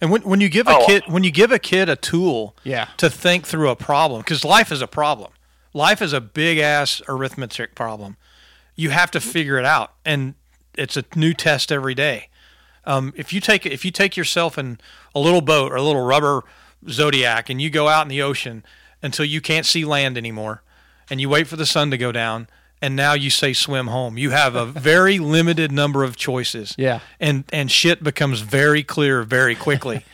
And 0.00 0.10
when, 0.10 0.22
when 0.22 0.40
you 0.40 0.48
give 0.48 0.66
a 0.66 0.76
Oh. 0.78 0.86
kid 0.86 1.04
when 1.06 1.22
you 1.24 1.30
give 1.30 1.52
a 1.52 1.58
kid 1.58 1.88
a 1.88 1.96
tool 1.96 2.56
Yeah. 2.64 2.88
to 2.96 3.08
think 3.10 3.46
through 3.46 3.68
a 3.70 3.76
problem 3.76 4.20
because 4.20 4.44
life 4.44 4.72
is 4.72 4.80
a 4.82 4.86
problem. 4.88 5.30
Life 5.74 6.02
is 6.02 6.12
a 6.12 6.20
big 6.20 6.58
ass 6.58 7.00
arithmetic 7.08 7.74
problem. 7.74 8.16
You 8.76 8.90
have 8.90 9.10
to 9.12 9.20
figure 9.20 9.58
it 9.58 9.64
out 9.64 9.92
and 10.04 10.34
it's 10.74 10.96
a 10.96 11.04
new 11.14 11.34
test 11.34 11.70
every 11.72 11.94
day. 11.94 12.28
Um, 12.84 13.12
if 13.16 13.32
you 13.32 13.40
take 13.40 13.64
if 13.66 13.84
you 13.84 13.90
take 13.90 14.16
yourself 14.16 14.58
in 14.58 14.78
a 15.14 15.20
little 15.20 15.40
boat 15.40 15.70
or 15.72 15.76
a 15.76 15.82
little 15.82 16.02
rubber 16.04 16.42
zodiac 16.88 17.48
and 17.48 17.60
you 17.60 17.70
go 17.70 17.88
out 17.88 18.02
in 18.02 18.08
the 18.08 18.22
ocean 18.22 18.64
until 19.02 19.24
you 19.24 19.40
can't 19.40 19.66
see 19.66 19.84
land 19.84 20.18
anymore 20.18 20.62
and 21.10 21.20
you 21.20 21.28
wait 21.28 21.46
for 21.46 21.56
the 21.56 21.66
sun 21.66 21.90
to 21.90 21.98
go 21.98 22.10
down 22.10 22.48
and 22.80 22.96
now 22.96 23.12
you 23.12 23.30
say 23.30 23.52
swim 23.52 23.86
home 23.86 24.18
you 24.18 24.30
have 24.30 24.54
a 24.56 24.66
very 24.90 25.18
limited 25.20 25.70
number 25.70 26.02
of 26.02 26.16
choices 26.16 26.74
Yeah. 26.76 26.98
and 27.20 27.44
and 27.52 27.70
shit 27.70 28.02
becomes 28.02 28.40
very 28.40 28.82
clear 28.82 29.22
very 29.22 29.54
quickly 29.54 30.04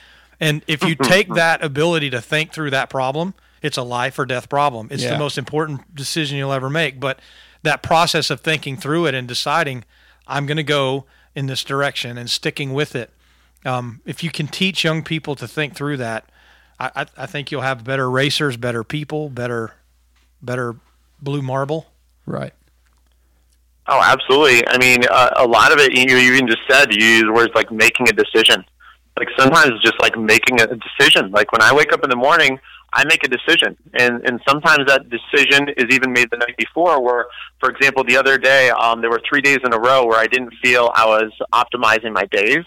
and 0.40 0.62
if 0.66 0.85
you 0.85 0.95
take 0.95 1.28
that 1.35 1.65
ability 1.65 2.11
to 2.11 2.20
think 2.20 2.53
through 2.53 2.70
that 2.70 2.90
problem 2.90 3.32
it's 3.62 3.78
a 3.78 3.82
life 3.82 4.19
or 4.19 4.27
death 4.27 4.51
problem 4.51 4.89
it's 4.90 5.03
Yeah. 5.03 5.12
the 5.12 5.19
most 5.19 5.39
important 5.39 5.95
decision 5.95 6.36
you'll 6.36 6.53
ever 6.53 6.69
make 6.69 7.01
but 7.01 7.19
that 7.62 7.82
process 7.82 8.28
of 8.28 8.40
thinking 8.43 8.77
through 8.77 9.07
it 9.07 9.15
and 9.15 9.27
deciding 9.27 9.85
i'm 10.27 10.45
going 10.45 10.59
to 10.59 10.62
go 10.62 11.07
in 11.39 11.47
this 11.47 11.62
direction 11.62 12.19
and 12.19 12.28
sticking 12.28 12.73
with 12.73 12.94
it 12.94 13.10
um, 13.65 14.01
if 14.05 14.23
you 14.23 14.31
can 14.31 14.47
teach 14.47 14.85
young 14.85 15.02
people 15.02 15.35
to 15.35 15.47
think 15.47 15.74
through 15.74 15.97
that 15.97 16.28
I, 16.78 16.90
I, 16.97 17.06
I 17.16 17.27
think 17.27 17.51
you'll 17.51 17.62
have 17.62 17.85
better 17.85 18.10
racers 18.10 18.56
better 18.56 18.82
people 18.85 19.28
better 19.31 19.74
better 20.43 20.77
blue 21.20 21.43
marble 21.43 21.86
right 22.27 22.52
Oh, 23.90 24.02
absolutely. 24.05 24.66
I 24.69 24.77
mean, 24.77 25.01
uh, 25.10 25.31
a 25.36 25.47
lot 25.47 25.73
of 25.73 25.78
it, 25.78 25.97
you, 25.97 26.15
you 26.15 26.35
even 26.35 26.47
just 26.47 26.60
said, 26.69 26.94
you 26.94 27.02
use 27.02 27.24
words 27.32 27.52
like 27.55 27.73
making 27.73 28.06
a 28.10 28.12
decision. 28.12 28.62
Like 29.19 29.28
sometimes 29.39 29.70
it's 29.70 29.82
just 29.82 29.98
like 30.01 30.16
making 30.16 30.60
a 30.60 30.66
decision. 30.66 31.31
Like 31.31 31.51
when 31.52 31.62
I 31.62 31.73
wake 31.73 31.93
up 31.93 32.05
in 32.05 32.10
the 32.10 32.16
morning, 32.16 32.60
I 32.93 33.05
make 33.05 33.23
a 33.24 33.28
decision. 33.28 33.77
And, 33.94 34.24
and 34.27 34.40
sometimes 34.48 34.86
that 34.86 35.09
decision 35.10 35.69
is 35.77 35.86
even 35.90 36.12
made 36.12 36.31
the 36.31 36.39
night 36.39 36.56
before 36.56 37.02
where, 37.02 37.27
for 37.60 37.70
example, 37.70 38.05
the 38.05 38.16
other 38.16 38.39
day, 38.39 38.70
um, 38.70 39.01
there 39.01 39.10
were 39.10 39.20
three 39.28 39.40
days 39.40 39.59
in 39.65 39.73
a 39.73 39.78
row 39.78 40.06
where 40.06 40.19
I 40.19 40.27
didn't 40.27 40.55
feel 40.62 40.90
I 40.94 41.06
was 41.06 41.31
optimizing 41.52 42.12
my 42.12 42.24
days. 42.27 42.65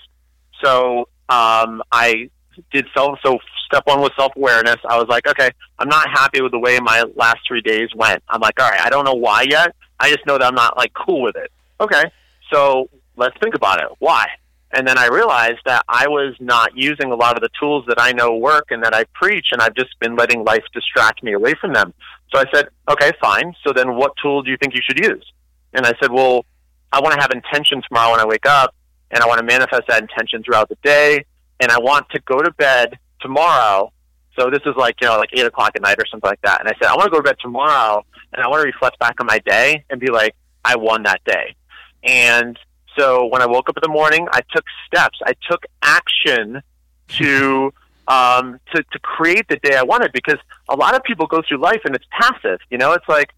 So, 0.63 1.09
um, 1.29 1.81
I 1.91 2.29
did 2.71 2.85
self, 2.93 3.17
so 3.23 3.39
step 3.65 3.83
one 3.85 4.01
was 4.01 4.11
self-awareness. 4.17 4.77
I 4.87 4.97
was 4.97 5.07
like, 5.07 5.25
okay, 5.27 5.49
I'm 5.79 5.89
not 5.89 6.09
happy 6.09 6.41
with 6.41 6.51
the 6.51 6.59
way 6.59 6.77
my 6.79 7.03
last 7.15 7.39
three 7.47 7.61
days 7.61 7.89
went. 7.95 8.21
I'm 8.29 8.41
like, 8.41 8.59
all 8.59 8.69
right, 8.69 8.81
I 8.81 8.89
don't 8.89 9.05
know 9.05 9.13
why 9.13 9.45
yet. 9.49 9.73
I 9.99 10.09
just 10.11 10.25
know 10.25 10.37
that 10.37 10.45
I'm 10.45 10.55
not 10.55 10.77
like 10.77 10.93
cool 10.93 11.21
with 11.21 11.35
it. 11.35 11.51
Okay. 11.79 12.03
So 12.51 12.89
let's 13.15 13.35
think 13.41 13.55
about 13.55 13.81
it. 13.81 13.87
Why? 13.99 14.27
And 14.73 14.87
then 14.87 14.97
I 14.97 15.07
realized 15.07 15.59
that 15.65 15.83
I 15.89 16.07
was 16.07 16.35
not 16.39 16.75
using 16.75 17.11
a 17.11 17.15
lot 17.15 17.35
of 17.35 17.41
the 17.41 17.49
tools 17.59 17.85
that 17.87 17.99
I 17.99 18.13
know 18.13 18.35
work 18.35 18.67
and 18.69 18.83
that 18.83 18.95
I 18.95 19.03
preach, 19.13 19.47
and 19.51 19.61
I've 19.61 19.75
just 19.75 19.99
been 19.99 20.15
letting 20.15 20.43
life 20.43 20.63
distract 20.73 21.23
me 21.23 21.33
away 21.33 21.55
from 21.59 21.73
them. 21.73 21.93
So 22.33 22.39
I 22.39 22.45
said, 22.53 22.69
okay, 22.89 23.11
fine. 23.19 23.53
So 23.65 23.73
then 23.73 23.95
what 23.95 24.13
tool 24.21 24.41
do 24.41 24.49
you 24.49 24.57
think 24.57 24.73
you 24.73 24.81
should 24.81 24.99
use? 24.99 25.25
And 25.73 25.85
I 25.85 25.93
said, 26.01 26.11
well, 26.11 26.45
I 26.91 27.01
want 27.01 27.15
to 27.15 27.21
have 27.21 27.31
intention 27.31 27.81
tomorrow 27.87 28.11
when 28.11 28.19
I 28.21 28.25
wake 28.25 28.45
up, 28.45 28.73
and 29.11 29.21
I 29.21 29.27
want 29.27 29.39
to 29.39 29.45
manifest 29.45 29.83
that 29.89 30.01
intention 30.01 30.41
throughout 30.43 30.69
the 30.69 30.77
day, 30.83 31.25
and 31.59 31.71
I 31.71 31.79
want 31.79 32.09
to 32.11 32.19
go 32.21 32.41
to 32.41 32.51
bed 32.51 32.97
tomorrow. 33.19 33.91
So 34.39 34.49
this 34.49 34.61
is 34.65 34.75
like, 34.77 34.95
you 35.01 35.07
know, 35.07 35.17
like 35.17 35.29
8 35.33 35.47
o'clock 35.47 35.71
at 35.75 35.81
night 35.81 35.97
or 35.99 36.05
something 36.05 36.29
like 36.29 36.41
that. 36.43 36.61
And 36.61 36.69
I 36.69 36.73
said, 36.81 36.89
I 36.89 36.95
want 36.95 37.05
to 37.05 37.11
go 37.11 37.17
to 37.17 37.23
bed 37.23 37.35
tomorrow, 37.41 38.05
and 38.33 38.41
I 38.41 38.47
want 38.47 38.61
to 38.61 38.65
reflect 38.65 38.97
back 38.99 39.19
on 39.19 39.27
my 39.27 39.39
day 39.39 39.83
and 39.89 39.99
be 39.99 40.09
like, 40.09 40.33
I 40.63 40.77
won 40.77 41.03
that 41.03 41.21
day. 41.25 41.55
And 42.03 42.57
so 42.97 43.25
when 43.27 43.41
I 43.41 43.45
woke 43.45 43.69
up 43.69 43.77
in 43.77 43.81
the 43.81 43.93
morning, 43.93 44.27
I 44.31 44.41
took 44.53 44.65
steps. 44.85 45.19
I 45.25 45.33
took 45.49 45.65
action 45.81 46.61
to 47.09 47.73
um, 48.07 48.59
to 48.73 48.83
to 48.83 48.99
create 48.99 49.47
the 49.47 49.57
day 49.57 49.75
I 49.75 49.83
wanted 49.83 50.11
because 50.11 50.39
a 50.69 50.75
lot 50.75 50.95
of 50.95 51.03
people 51.03 51.27
go 51.27 51.41
through 51.47 51.59
life 51.59 51.81
and 51.85 51.95
it's 51.95 52.05
passive. 52.11 52.59
You 52.69 52.77
know, 52.77 52.93
it's 52.93 53.07
like, 53.07 53.31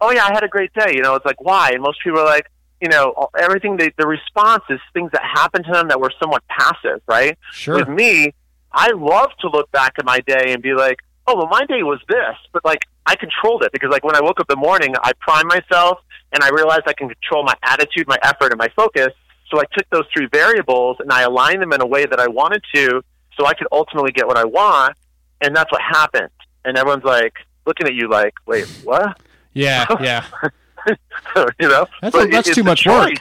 oh 0.00 0.10
yeah, 0.10 0.24
I 0.24 0.32
had 0.32 0.44
a 0.44 0.48
great 0.48 0.72
day. 0.72 0.92
You 0.94 1.02
know, 1.02 1.14
it's 1.14 1.26
like 1.26 1.40
why? 1.40 1.70
And 1.72 1.82
most 1.82 2.00
people 2.02 2.20
are 2.20 2.26
like, 2.26 2.46
you 2.80 2.88
know, 2.88 3.28
everything. 3.38 3.76
They, 3.76 3.92
the 3.98 4.06
response 4.06 4.64
is 4.70 4.80
things 4.92 5.10
that 5.12 5.22
happened 5.22 5.64
to 5.66 5.72
them 5.72 5.88
that 5.88 6.00
were 6.00 6.12
somewhat 6.20 6.42
passive, 6.48 7.00
right? 7.06 7.38
Sure. 7.52 7.76
With 7.76 7.88
me, 7.88 8.34
I 8.72 8.92
love 8.92 9.30
to 9.40 9.48
look 9.48 9.70
back 9.72 9.94
at 9.98 10.04
my 10.04 10.20
day 10.20 10.52
and 10.52 10.62
be 10.62 10.74
like, 10.74 10.98
oh 11.30 11.36
well, 11.36 11.48
my 11.48 11.64
day 11.66 11.82
was 11.82 12.00
this, 12.08 12.36
but 12.52 12.64
like 12.64 12.86
I 13.06 13.16
controlled 13.16 13.62
it 13.62 13.72
because 13.72 13.90
like 13.90 14.04
when 14.04 14.16
I 14.16 14.20
woke 14.20 14.40
up 14.40 14.50
in 14.50 14.58
the 14.58 14.60
morning, 14.60 14.94
I 15.02 15.12
primed 15.20 15.48
myself 15.48 15.98
and 16.32 16.42
I 16.42 16.50
realized 16.50 16.82
I 16.86 16.92
can 16.92 17.08
control 17.08 17.44
my 17.44 17.54
attitude, 17.62 18.06
my 18.08 18.18
effort, 18.22 18.52
and 18.52 18.58
my 18.58 18.68
focus. 18.76 19.08
So 19.50 19.60
I 19.60 19.64
took 19.72 19.88
those 19.90 20.04
three 20.12 20.26
variables 20.26 20.98
and 21.00 21.12
I 21.12 21.22
aligned 21.22 21.62
them 21.62 21.72
in 21.72 21.80
a 21.80 21.86
way 21.86 22.06
that 22.06 22.20
I 22.20 22.28
wanted 22.28 22.62
to, 22.74 23.02
so 23.36 23.46
I 23.46 23.54
could 23.54 23.66
ultimately 23.72 24.12
get 24.12 24.26
what 24.26 24.36
I 24.36 24.44
want. 24.44 24.96
And 25.40 25.54
that's 25.56 25.70
what 25.72 25.80
happened. 25.80 26.30
And 26.64 26.76
everyone's 26.76 27.04
like 27.04 27.34
looking 27.66 27.86
at 27.86 27.94
you 27.94 28.08
like, 28.08 28.34
wait, 28.46 28.66
what? 28.84 29.20
Yeah, 29.54 29.86
yeah. 30.00 30.24
you 30.86 31.68
know, 31.68 31.86
That's, 32.00 32.16
a, 32.16 32.26
that's 32.26 32.54
too 32.54 32.64
much 32.64 32.86
work. 32.86 33.14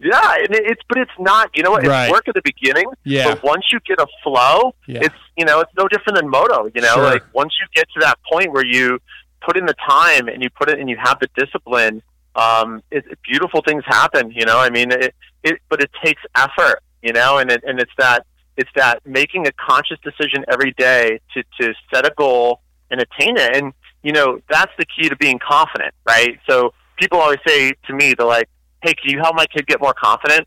Yeah, 0.00 0.34
and 0.36 0.54
it, 0.54 0.62
it's 0.66 0.82
but 0.88 0.98
it's 0.98 1.10
not. 1.18 1.50
You 1.54 1.62
know 1.62 1.70
what? 1.72 1.80
It's 1.82 1.88
Right. 1.88 2.10
work 2.10 2.28
at 2.28 2.34
the 2.34 2.42
beginning. 2.44 2.86
Yeah. 3.04 3.28
But 3.34 3.42
once 3.42 3.64
you 3.72 3.80
get 3.86 3.98
a 4.00 4.06
flow, 4.22 4.74
Yeah. 4.86 5.00
it's 5.02 5.14
you 5.36 5.44
know 5.44 5.60
it's 5.60 5.72
no 5.76 5.88
different 5.88 6.16
than 6.18 6.28
moto. 6.28 6.70
You 6.74 6.82
know, 6.82 6.94
Sure. 6.94 7.02
like 7.04 7.22
once 7.32 7.52
you 7.60 7.66
get 7.74 7.88
to 7.94 8.00
that 8.00 8.18
point 8.30 8.52
where 8.52 8.64
you 8.64 8.98
put 9.42 9.56
in 9.56 9.66
the 9.66 9.74
time 9.88 10.28
and 10.28 10.42
you 10.42 10.50
put 10.50 10.68
it 10.70 10.78
and 10.78 10.88
you 10.88 10.96
have 11.02 11.18
the 11.20 11.28
discipline, 11.36 12.02
um, 12.36 12.82
it- 12.90 13.04
beautiful 13.22 13.62
things 13.62 13.82
happen. 13.86 14.30
You 14.30 14.44
know, 14.46 14.58
I 14.58 14.70
mean, 14.70 14.92
it, 14.92 15.14
it 15.42 15.60
but 15.68 15.80
it 15.82 15.90
takes 16.04 16.22
effort. 16.36 16.80
You 17.02 17.12
know, 17.12 17.38
and 17.38 17.50
it, 17.50 17.62
and 17.66 17.80
it's 17.80 17.92
that 17.98 18.26
it's 18.56 18.70
that 18.74 19.00
making 19.06 19.46
a 19.46 19.52
conscious 19.52 19.98
decision 20.04 20.44
every 20.48 20.72
day 20.78 21.20
to 21.34 21.42
to 21.60 21.74
set 21.92 22.06
a 22.06 22.12
goal 22.16 22.60
and 22.90 23.00
attain 23.00 23.36
it. 23.36 23.56
And 23.56 23.72
you 24.02 24.12
know, 24.12 24.38
that's 24.48 24.72
the 24.78 24.84
key 24.86 25.08
to 25.08 25.16
being 25.16 25.38
confident, 25.40 25.92
right? 26.06 26.38
So 26.48 26.72
people 26.98 27.18
always 27.20 27.38
say 27.46 27.72
to 27.86 27.92
me, 27.92 28.14
they're 28.14 28.26
like, 28.26 28.48
"Hey, 28.82 28.94
can 28.94 29.10
you 29.10 29.18
help 29.18 29.34
my 29.36 29.46
kid 29.46 29.66
get 29.66 29.80
more 29.80 29.94
confident?" 29.94 30.46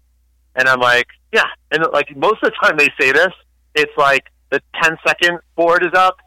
And 0.56 0.68
I'm 0.68 0.80
like, 0.80 1.08
"Yeah." 1.32 1.46
And 1.72 1.86
like 1.94 2.16
most 2.16 2.44
of 2.44 2.52
the 2.52 2.56
time 2.68 2.78
they 2.78 2.90
say 3.00 3.12
this, 3.12 3.32
it's 3.76 3.92
like 3.98 4.26
the 4.50 4.62
10 4.82 4.98
second 5.08 5.40
board 5.56 5.84
is 5.84 5.94
up 5.94 6.18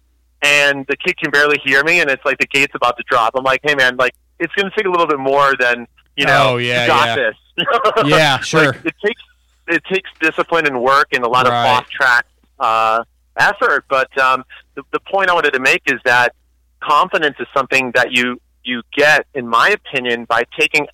and 0.43 0.87
the 0.89 0.97
kid 0.97 1.17
can 1.19 1.31
barely 1.31 1.59
hear 1.65 1.85
me 1.85 2.01
and 2.01 2.09
it's 2.11 2.25
like 2.25 2.39
the 2.39 2.47
gate's 2.47 2.75
about 2.75 2.97
to 2.97 3.05
drop. 3.09 3.33
I'm 3.37 3.45
like, 3.45 3.61
"Hey 3.63 3.75
man, 3.75 3.97
like 3.97 4.15
it's 4.39 4.53
going 4.55 4.71
to 4.71 4.77
take 4.77 4.87
a 4.87 4.91
little 4.91 5.07
bit 5.07 5.19
more 5.19 5.55
than, 5.61 5.87
you 6.17 6.27
know, 6.27 6.51
Oh, 6.55 6.57
yeah, 6.57 6.83
you 6.83 6.87
got 6.89 7.07
yeah. 7.07 7.17
this." 7.17 7.37
Yeah, 8.07 8.39
sure. 8.41 8.67
Like, 8.73 8.85
it 8.87 8.95
takes 9.05 9.23
it 9.69 9.83
takes 9.85 10.11
discipline 10.21 10.67
and 10.67 10.81
work 10.83 11.09
and 11.13 11.25
a 11.25 11.29
lot 11.29 11.47
Right. 11.47 11.61
of 11.71 11.79
off 11.79 11.89
track 11.89 12.27
uh, 12.59 13.05
effort. 13.39 13.85
But 13.89 14.17
um, 14.19 14.45
the, 14.75 14.83
the 14.93 15.01
point 15.01 15.31
I 15.31 15.35
wanted 15.35 15.53
to 15.55 15.61
make 15.61 15.83
is 15.87 16.01
that 16.05 16.35
confidence 16.81 17.37
is 17.39 17.47
something 17.57 17.93
that 17.95 18.13
you 18.13 18.41
you 18.65 18.83
get, 18.97 19.27
in 19.35 19.47
my 19.49 19.69
opinion, 19.71 20.25
by 20.25 20.45
taking 20.59 20.87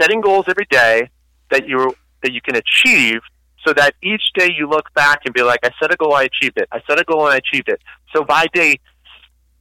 setting 0.00 0.20
goals 0.20 0.46
every 0.48 0.66
day 0.70 1.10
that 1.50 1.68
you 1.68 1.94
that 2.22 2.32
you 2.32 2.40
can 2.40 2.56
achieve. 2.56 3.20
So 3.66 3.74
that 3.74 3.94
each 4.02 4.22
day 4.34 4.50
you 4.56 4.68
look 4.68 4.92
back 4.94 5.22
and 5.24 5.34
be 5.34 5.42
like, 5.42 5.58
I 5.64 5.70
set 5.82 5.92
a 5.92 5.96
goal, 5.96 6.14
I 6.14 6.22
achieved 6.24 6.58
it. 6.58 6.68
I 6.70 6.80
set 6.88 7.00
a 7.00 7.04
goal 7.04 7.26
and 7.26 7.34
I 7.34 7.38
achieved 7.38 7.68
it. 7.68 7.80
So 8.14 8.24
by 8.24 8.46
day 8.54 8.78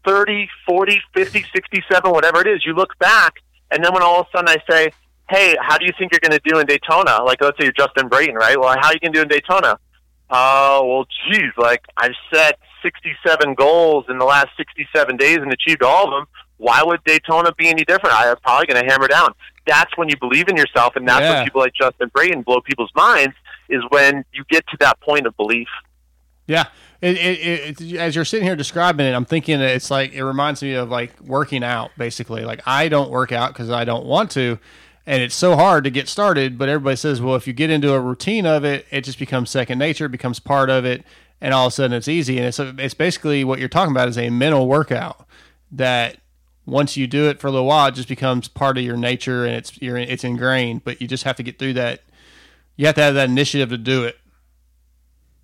30, 0.05 0.47
40, 0.65 1.01
50, 1.13 1.45
67, 1.53 2.11
whatever 2.11 2.39
it 2.39 2.47
is, 2.47 2.65
you 2.65 2.73
look 2.73 2.97
back, 2.99 3.33
and 3.71 3.83
then 3.83 3.93
when 3.93 4.03
all 4.03 4.21
of 4.21 4.27
a 4.27 4.37
sudden 4.37 4.49
I 4.49 4.57
say, 4.69 4.91
hey, 5.29 5.55
how 5.59 5.77
do 5.77 5.85
you 5.85 5.91
think 5.97 6.13
you're 6.13 6.21
going 6.21 6.39
to 6.39 6.49
do 6.49 6.59
in 6.59 6.65
Daytona? 6.65 7.23
Like, 7.23 7.41
let's 7.41 7.57
say 7.59 7.65
you're 7.65 7.73
Justin 7.73 8.07
Brayton, 8.07 8.35
right? 8.35 8.57
Well, 8.57 8.69
how 8.79 8.87
are 8.87 8.93
you 8.93 8.99
going 8.99 9.11
to 9.11 9.19
do 9.19 9.21
in 9.23 9.27
Daytona? 9.27 9.77
Oh, 10.29 10.85
well, 10.85 11.05
geez, 11.29 11.51
like 11.57 11.83
I've 11.97 12.15
set 12.33 12.59
67 12.83 13.55
goals 13.55 14.05
in 14.09 14.17
the 14.17 14.25
last 14.25 14.49
67 14.57 15.17
days 15.17 15.37
and 15.37 15.51
achieved 15.51 15.83
all 15.83 16.05
of 16.05 16.11
them. 16.11 16.25
Why 16.57 16.83
would 16.83 17.03
Daytona 17.03 17.53
be 17.53 17.67
any 17.67 17.83
different? 17.83 18.15
I'm 18.15 18.37
probably 18.37 18.67
going 18.67 18.83
to 18.83 18.91
hammer 18.91 19.07
down. 19.07 19.33
That's 19.67 19.95
when 19.97 20.09
you 20.09 20.17
believe 20.17 20.47
in 20.47 20.57
yourself, 20.57 20.95
and 20.95 21.07
that's 21.07 21.21
Yeah. 21.21 21.33
when 21.35 21.43
people 21.43 21.61
like 21.61 21.73
Justin 21.73 22.09
Brayton 22.13 22.41
blow 22.41 22.61
people's 22.61 22.91
minds. 22.95 23.35
Is 23.69 23.83
when 23.89 24.23
you 24.33 24.45
get 24.49 24.65
to 24.67 24.77
that 24.79 24.97
point 25.01 25.27
of 25.27 25.35
belief. 25.35 25.67
Yeah. 26.47 26.67
It, 27.01 27.17
it, 27.17 27.81
it, 27.81 27.93
as 27.97 28.15
you're 28.15 28.23
sitting 28.25 28.45
here 28.47 28.55
describing 28.55 29.05
it, 29.05 29.13
I'm 29.13 29.25
thinking 29.25 29.59
that 29.59 29.75
it's 29.75 29.91
like 29.91 30.13
it 30.13 30.23
reminds 30.23 30.63
me 30.63 30.73
of 30.73 30.89
like 30.89 31.19
working 31.21 31.63
out. 31.65 31.91
Basically, 31.97 32.45
like 32.45 32.61
I 32.65 32.87
don't 32.87 33.11
work 33.11 33.31
out 33.33 33.51
because 33.53 33.69
I 33.69 33.83
don't 33.83 34.05
want 34.05 34.31
to, 34.31 34.57
and 35.05 35.21
it's 35.21 35.35
so 35.35 35.55
hard 35.57 35.83
to 35.83 35.89
get 35.91 36.07
started. 36.07 36.57
But 36.57 36.69
everybody 36.69 36.95
says, 36.95 37.21
well, 37.21 37.35
if 37.35 37.45
you 37.45 37.51
get 37.53 37.69
into 37.69 37.93
a 37.93 37.99
routine 37.99 38.45
of 38.45 38.63
it, 38.63 38.85
it 38.89 39.01
just 39.03 39.19
becomes 39.19 39.49
second 39.51 39.77
nature, 39.79 40.05
it 40.05 40.11
becomes 40.11 40.39
part 40.39 40.69
of 40.69 40.85
it, 40.85 41.03
and 41.41 41.53
all 41.53 41.67
of 41.67 41.73
a 41.73 41.75
sudden 41.75 41.95
it's 41.95 42.07
easy. 42.07 42.37
And 42.37 42.47
it's 42.47 42.57
it's 42.59 42.93
basically 42.93 43.43
what 43.43 43.59
you're 43.59 43.67
talking 43.69 43.91
about 43.91 44.07
is 44.07 44.17
a 44.17 44.29
mental 44.29 44.65
workout 44.67 45.27
that 45.73 46.17
once 46.67 46.97
you 46.97 47.07
do 47.07 47.29
it 47.29 47.39
for 47.39 47.47
a 47.47 47.51
little 47.51 47.65
while, 47.65 47.87
it 47.87 47.95
just 47.95 48.09
becomes 48.09 48.49
part 48.49 48.77
of 48.77 48.83
your 48.83 48.97
nature 48.97 49.45
and 49.45 49.55
it's 49.55 49.81
you're, 49.81 49.97
it's 49.97 50.23
ingrained. 50.23 50.83
But 50.83 51.01
you 51.01 51.07
just 51.07 51.23
have 51.23 51.37
to 51.37 51.43
get 51.43 51.57
through 51.57 51.73
that. 51.73 52.01
You 52.75 52.85
have 52.85 52.95
to 52.95 53.01
have 53.01 53.15
that 53.15 53.29
initiative 53.29 53.69
to 53.69 53.77
do 53.77 54.03
it. 54.03 54.19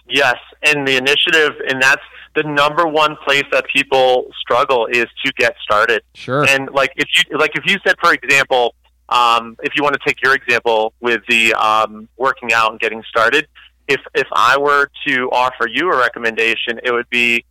Yes, 0.07 0.35
and 0.61 0.85
the 0.85 0.97
initiative, 0.97 1.53
and 1.67 1.81
that's 1.81 2.01
the 2.35 2.43
number 2.43 2.85
one 2.85 3.15
place 3.25 3.45
that 3.51 3.65
people 3.73 4.29
struggle 4.39 4.85
is 4.87 5.05
to 5.25 5.31
get 5.37 5.55
started. 5.63 6.03
Sure. 6.13 6.45
And 6.47 6.69
like 6.71 6.91
if 6.97 7.07
you 7.15 7.37
like 7.37 7.51
if 7.55 7.65
you 7.65 7.77
said, 7.87 7.95
for 8.01 8.13
example, 8.13 8.75
um, 9.09 9.55
if 9.63 9.73
you 9.77 9.83
want 9.83 9.93
to 9.93 10.01
take 10.05 10.21
your 10.21 10.35
example 10.35 10.93
with 10.99 11.21
the 11.29 11.53
um, 11.53 12.09
working 12.17 12.51
out 12.51 12.71
and 12.71 12.79
getting 12.79 13.01
started, 13.07 13.47
if 13.87 14.01
if 14.13 14.27
I 14.33 14.57
were 14.57 14.89
to 15.07 15.29
offer 15.31 15.69
you 15.69 15.89
a 15.89 15.97
recommendation, 15.97 16.81
it 16.83 16.91
would 16.91 17.09
be 17.09 17.45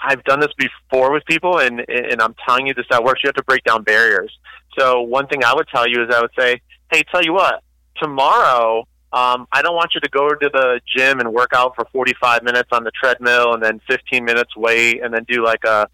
I've 0.00 0.22
done 0.24 0.40
this 0.40 0.52
before 0.56 1.12
with 1.12 1.24
people, 1.24 1.58
and 1.58 1.80
and 1.88 2.20
I'm 2.20 2.34
telling 2.46 2.66
you 2.66 2.74
this 2.74 2.86
that 2.90 3.02
works. 3.02 3.22
You 3.22 3.28
have 3.28 3.34
to 3.36 3.44
break 3.44 3.64
down 3.64 3.82
barriers. 3.82 4.36
So 4.78 5.00
one 5.02 5.26
thing 5.26 5.44
I 5.44 5.54
would 5.54 5.68
tell 5.68 5.88
you 5.88 6.02
is 6.04 6.14
I 6.14 6.20
would 6.20 6.30
say, 6.38 6.60
hey, 6.92 7.02
tell 7.10 7.24
you 7.24 7.32
what, 7.32 7.62
tomorrow 7.96 8.86
um, 9.12 9.48
I 9.50 9.62
don't 9.62 9.74
want 9.74 9.94
you 9.94 10.00
to 10.00 10.08
go 10.08 10.30
to 10.30 10.50
the 10.52 10.80
gym 10.96 11.18
and 11.18 11.32
work 11.32 11.50
out 11.52 11.74
for 11.74 11.84
45 11.92 12.44
minutes 12.44 12.68
on 12.70 12.84
the 12.84 12.92
treadmill 12.92 13.54
and 13.54 13.62
then 13.62 13.80
15 13.88 14.24
minutes 14.24 14.56
wait 14.56 15.02
and 15.02 15.12
then 15.12 15.24
do 15.24 15.44
like 15.44 15.64
a, 15.64 15.88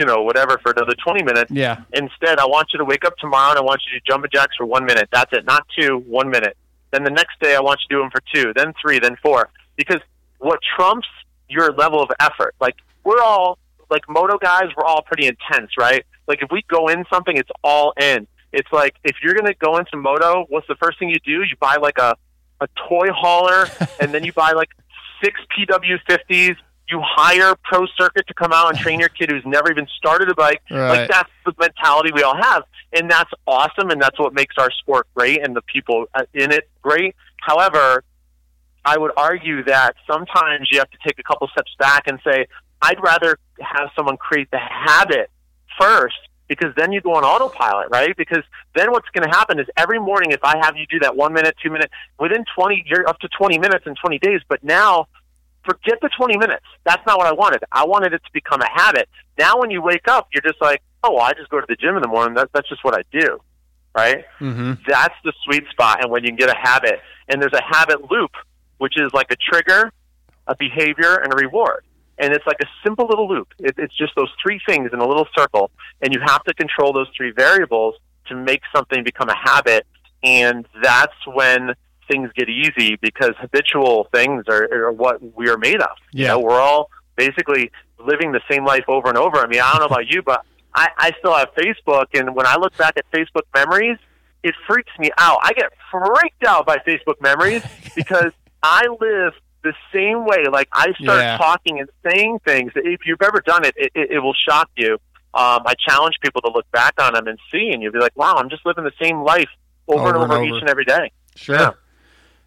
you 0.00 0.06
know, 0.06 0.22
whatever 0.22 0.58
for 0.62 0.72
another 0.72 0.94
20 0.94 1.22
minutes. 1.24 1.50
Yeah. 1.50 1.82
Instead, 1.92 2.38
I 2.38 2.46
want 2.46 2.68
you 2.72 2.78
to 2.78 2.86
wake 2.86 3.04
up 3.04 3.16
tomorrow 3.18 3.50
and 3.50 3.58
I 3.58 3.62
want 3.62 3.82
you 3.86 3.98
to 3.98 4.00
do 4.00 4.12
jumping 4.12 4.30
jacks 4.32 4.56
for 4.56 4.64
one 4.64 4.86
minute. 4.86 5.10
That's 5.12 5.30
it. 5.34 5.44
Not 5.44 5.66
two, 5.78 5.98
one 6.06 6.30
minute. 6.30 6.56
Then 6.90 7.04
the 7.04 7.10
next 7.10 7.38
day, 7.40 7.54
I 7.54 7.60
want 7.60 7.80
you 7.82 7.88
to 7.88 7.94
do 7.96 8.02
them 8.02 8.10
for 8.10 8.22
two, 8.32 8.54
then 8.54 8.72
three, 8.80 8.98
then 8.98 9.16
four. 9.22 9.50
Because 9.76 10.00
what 10.38 10.58
trumps 10.74 11.08
your 11.50 11.72
level 11.72 12.02
of 12.02 12.10
effort, 12.18 12.54
like 12.60 12.76
we're 13.04 13.20
all, 13.20 13.58
like 13.90 14.02
moto 14.08 14.38
guys, 14.38 14.68
we're 14.76 14.84
all 14.84 15.02
pretty 15.02 15.26
intense, 15.26 15.70
right? 15.78 16.04
Like 16.26 16.42
if 16.42 16.50
we 16.50 16.62
go 16.68 16.88
in 16.88 17.04
something, 17.10 17.36
it's 17.36 17.50
all 17.64 17.94
in. 18.00 18.26
It's 18.52 18.70
like 18.72 18.94
if 19.04 19.16
you're 19.22 19.34
going 19.34 19.46
to 19.46 19.54
go 19.54 19.76
into 19.76 19.96
moto, 19.96 20.46
what's 20.48 20.66
the 20.68 20.76
first 20.76 20.98
thing 20.98 21.08
you 21.10 21.20
do? 21.24 21.42
You 21.42 21.56
buy 21.60 21.76
like 21.76 21.98
a, 21.98 22.16
a 22.60 22.68
toy 22.88 23.08
hauler 23.10 23.68
and 24.00 24.12
then 24.12 24.24
you 24.24 24.32
buy 24.32 24.52
like 24.52 24.70
six 25.22 25.40
PW50s. 25.56 26.56
You 26.90 27.02
hire 27.02 27.54
Pro 27.64 27.86
Circuit 27.98 28.26
to 28.28 28.34
come 28.34 28.52
out 28.52 28.70
and 28.70 28.78
train 28.78 28.98
your 28.98 29.10
kid 29.10 29.30
who's 29.30 29.44
never 29.44 29.70
even 29.70 29.86
started 29.98 30.30
a 30.30 30.34
bike. 30.34 30.62
Right. 30.70 31.00
Like 31.00 31.10
that's 31.10 31.30
the 31.44 31.52
mentality 31.60 32.12
we 32.14 32.22
all 32.22 32.36
have, 32.36 32.62
and 32.94 33.10
that's 33.10 33.30
awesome, 33.46 33.90
and 33.90 34.00
that's 34.00 34.18
what 34.18 34.32
makes 34.32 34.54
our 34.56 34.70
sport 34.70 35.06
great 35.14 35.44
and 35.44 35.54
the 35.54 35.60
people 35.60 36.06
uh, 36.14 36.22
in 36.32 36.50
it 36.50 36.70
great. 36.80 37.14
However, 37.42 38.04
I 38.86 38.96
would 38.96 39.12
argue 39.18 39.62
that 39.64 39.96
sometimes 40.10 40.68
you 40.70 40.78
have 40.78 40.90
to 40.90 40.96
take 41.06 41.18
a 41.18 41.22
couple 41.22 41.46
steps 41.48 41.74
back 41.78 42.04
and 42.06 42.18
say, 42.24 42.46
I'd 42.80 43.02
rather 43.02 43.38
have 43.60 43.90
someone 43.96 44.16
create 44.16 44.50
the 44.50 44.58
habit 44.58 45.30
first 45.80 46.16
because 46.48 46.74
then 46.76 46.92
you 46.92 47.00
go 47.00 47.14
on 47.14 47.24
autopilot, 47.24 47.88
right? 47.90 48.16
Because 48.16 48.42
then 48.74 48.90
what's 48.90 49.08
going 49.10 49.28
to 49.28 49.36
happen 49.36 49.58
is 49.58 49.66
every 49.76 49.98
morning, 49.98 50.32
if 50.32 50.42
I 50.42 50.56
have 50.58 50.76
you 50.76 50.86
do 50.86 50.98
that 51.00 51.14
one 51.14 51.32
minute, 51.32 51.56
two 51.62 51.70
minute, 51.70 51.90
within 52.18 52.44
20, 52.56 52.84
you're 52.86 53.06
up 53.08 53.18
to 53.20 53.28
20 53.28 53.58
minutes 53.58 53.84
in 53.86 53.94
20 53.94 54.18
days. 54.18 54.40
But 54.48 54.64
now, 54.64 55.08
forget 55.64 55.98
the 56.00 56.08
20 56.16 56.38
minutes. 56.38 56.64
That's 56.84 57.04
not 57.06 57.18
what 57.18 57.26
I 57.26 57.32
wanted. 57.32 57.62
I 57.70 57.84
wanted 57.84 58.14
it 58.14 58.22
to 58.24 58.30
become 58.32 58.62
a 58.62 58.68
habit. 58.72 59.08
Now, 59.38 59.60
when 59.60 59.70
you 59.70 59.82
wake 59.82 60.08
up, 60.08 60.28
you're 60.32 60.42
just 60.42 60.60
like, 60.60 60.82
oh, 61.04 61.14
well, 61.14 61.22
I 61.22 61.34
just 61.34 61.50
go 61.50 61.60
to 61.60 61.66
the 61.68 61.76
gym 61.76 61.96
in 61.96 62.02
the 62.02 62.08
morning. 62.08 62.34
That, 62.34 62.48
that's 62.54 62.68
just 62.68 62.82
what 62.82 62.94
I 62.94 63.02
do, 63.12 63.38
right? 63.94 64.24
Mm-hmm. 64.40 64.72
That's 64.88 65.14
the 65.24 65.32
sweet 65.44 65.64
spot, 65.70 66.02
and 66.02 66.10
when 66.10 66.24
you 66.24 66.30
can 66.30 66.36
get 66.36 66.50
a 66.50 66.58
habit, 66.58 67.00
and 67.28 67.40
there's 67.40 67.52
a 67.52 67.62
habit 67.62 68.10
loop, 68.10 68.30
which 68.78 68.94
is 68.96 69.12
like 69.12 69.30
a 69.30 69.36
trigger, 69.36 69.92
a 70.46 70.56
behavior, 70.56 71.16
and 71.16 71.32
a 71.32 71.36
reward. 71.36 71.84
And 72.18 72.32
it's 72.32 72.46
like 72.46 72.58
a 72.62 72.66
simple 72.84 73.06
little 73.06 73.28
loop. 73.28 73.48
It, 73.58 73.74
it's 73.78 73.96
just 73.96 74.12
those 74.16 74.30
three 74.42 74.60
things 74.68 74.90
in 74.92 74.98
a 75.00 75.06
little 75.06 75.26
circle, 75.36 75.70
and 76.02 76.12
you 76.12 76.20
have 76.26 76.42
to 76.44 76.54
control 76.54 76.92
those 76.92 77.08
three 77.16 77.30
variables 77.30 77.94
to 78.28 78.34
make 78.36 78.60
something 78.74 79.04
become 79.04 79.28
a 79.28 79.36
habit. 79.36 79.86
And 80.24 80.66
that's 80.82 81.14
when 81.26 81.74
things 82.10 82.30
get 82.34 82.48
easy 82.48 82.96
because 83.00 83.32
habitual 83.38 84.08
things 84.14 84.44
are, 84.48 84.64
are 84.72 84.92
what 84.92 85.20
we 85.36 85.48
are 85.48 85.58
made 85.58 85.80
of. 85.80 85.90
You 86.12 86.24
Yeah. 86.24 86.28
know, 86.32 86.40
we're 86.40 86.60
all 86.60 86.90
basically 87.16 87.70
living 87.98 88.32
the 88.32 88.40
same 88.50 88.64
life 88.64 88.84
over 88.88 89.08
and 89.08 89.18
over. 89.18 89.38
I 89.38 89.46
mean, 89.46 89.60
I 89.60 89.70
don't 89.72 89.80
know 89.80 89.86
about 89.86 90.08
you, 90.08 90.22
but 90.22 90.44
I, 90.74 90.88
I 90.96 91.12
still 91.18 91.34
have 91.34 91.48
Facebook, 91.54 92.06
and 92.14 92.34
when 92.34 92.46
I 92.46 92.56
look 92.56 92.76
back 92.76 92.94
at 92.96 93.04
Facebook 93.12 93.42
memories, 93.54 93.98
it 94.42 94.54
freaks 94.68 94.92
me 94.98 95.10
out. 95.18 95.38
I 95.42 95.52
get 95.52 95.72
freaked 95.90 96.44
out 96.46 96.64
by 96.66 96.78
Facebook 96.78 97.20
memories 97.20 97.62
because 97.96 98.32
I 98.62 98.82
live 99.00 99.32
the 99.62 99.72
same 99.92 100.24
way. 100.24 100.44
Like 100.50 100.68
I 100.72 100.92
start 101.02 101.20
Yeah. 101.20 101.36
talking 101.38 101.80
and 101.80 101.88
saying 102.08 102.40
things. 102.44 102.72
If 102.76 103.00
you've 103.06 103.22
ever 103.22 103.40
done 103.44 103.64
it, 103.64 103.74
it, 103.76 103.92
it, 103.94 104.10
it 104.12 104.18
will 104.20 104.34
shock 104.48 104.70
you. 104.76 104.94
Um, 105.34 105.62
I 105.66 105.74
challenge 105.86 106.14
people 106.22 106.40
to 106.42 106.48
look 106.50 106.70
back 106.72 106.94
on 107.00 107.12
them 107.14 107.26
and 107.26 107.38
see, 107.52 107.70
and 107.72 107.82
you'll 107.82 107.92
be 107.92 107.98
like, 107.98 108.16
"Wow, 108.16 108.34
I'm 108.36 108.48
just 108.48 108.64
living 108.64 108.84
the 108.84 108.92
same 109.00 109.22
life 109.22 109.48
over, 109.86 110.00
and 110.00 110.08
Over 110.16 110.24
and 110.24 110.32
over, 110.32 110.42
over. 110.42 110.44
each 110.56 110.60
and 110.60 110.70
every 110.70 110.84
day." 110.84 111.12
Sure. 111.36 111.56
Yeah. 111.56 111.70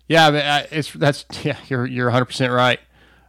Yeah, 0.07 0.27
uh, 0.27 0.67
it's 0.71 0.91
that's 0.91 1.25
yeah, 1.43 1.57
you're 1.69 1.85
you're 1.85 2.07
100 2.07 2.25
percent 2.25 2.51
right. 2.51 2.79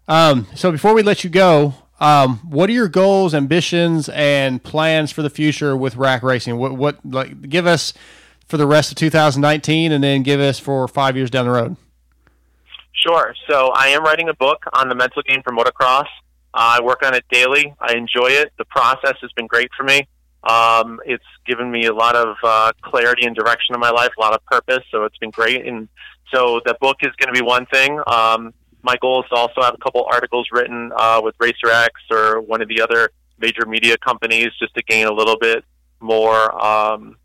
Um, 0.09 0.47
so 0.55 0.73
before 0.73 0.95
we 0.95 1.03
let 1.03 1.23
you 1.23 1.31
go, 1.31 1.75
um, 2.01 2.39
what 2.39 2.69
are 2.69 2.73
your 2.73 2.89
goals, 2.89 3.35
ambitions, 3.35 4.09
and 4.09 4.61
plans 4.63 5.13
for 5.13 5.23
the 5.23 5.31
future 5.31 5.77
with 5.77 5.95
RAK 5.97 6.23
Racing? 6.25 6.57
What 6.57 6.73
what 6.73 6.99
like 7.05 7.49
give 7.49 7.67
us 7.67 7.93
for 8.49 8.57
the 8.57 8.67
rest 8.67 8.91
of 8.91 8.97
2019, 8.97 9.93
and 9.93 10.03
then 10.03 10.23
give 10.23 10.41
us 10.41 10.59
for 10.59 10.89
five 10.89 11.17
years 11.17 11.31
down 11.31 11.45
the 11.45 11.53
road. 11.53 11.77
Sure. 13.03 13.35
So 13.49 13.73
I 13.75 13.89
am 13.89 14.05
writing 14.05 14.29
a 14.29 14.35
book 14.35 14.63
on 14.73 14.89
the 14.89 14.95
mental 14.95 15.23
game 15.23 15.43
for 15.43 15.53
motocross. 15.53 16.07
Uh, 16.55 16.79
I 16.79 16.83
work 16.83 17.03
on 17.05 17.15
it 17.15 17.25
daily. 17.31 17.75
I 17.81 17.95
enjoy 17.95 18.29
it. 18.29 18.53
The 18.59 18.65
process 18.67 19.17
has 19.21 19.33
been 19.33 19.47
great 19.47 19.71
for 19.77 19.85
me. 19.85 20.07
Um, 20.45 21.01
it's 21.05 21.25
given 21.47 21.71
me 21.71 21.87
a 21.87 21.95
lot 21.95 22.15
of 22.15 22.37
uh, 22.43 22.73
clarity 22.83 23.27
and 23.27 23.35
direction 23.35 23.75
in 23.75 23.81
my 23.81 23.91
life, 23.91 24.11
a 24.17 24.21
lot 24.21 24.35
of 24.35 24.45
purpose. 24.47 24.85
So 24.91 25.05
it's 25.05 25.17
been 25.19 25.31
great. 25.31 25.67
And 25.67 25.89
so 26.33 26.61
the 26.65 26.77
book 26.81 26.99
is 27.03 27.11
going 27.17 27.33
to 27.33 27.41
be 27.41 27.45
one 27.45 27.67
thing. 27.67 28.01
Um, 28.07 28.53
my 28.83 28.97
goal 29.01 29.23
is 29.23 29.29
to 29.31 29.37
also 29.37 29.63
have 29.63 29.75
a 29.75 29.79
couple 29.79 30.05
articles 30.13 30.49
written 30.53 30.93
uh, 30.97 31.21
with 31.23 31.37
RacerX 31.39 31.91
or 32.11 32.41
one 32.41 32.61
of 32.61 32.69
the 32.69 32.81
other 32.83 33.11
major 33.39 33.67
media 33.67 33.97
companies 33.99 34.51
just 34.59 34.75
to 34.75 34.83
gain 34.83 35.07
a 35.07 35.13
little 35.13 35.39
bit 35.39 35.65
more 36.01 36.65
um, 36.65 37.17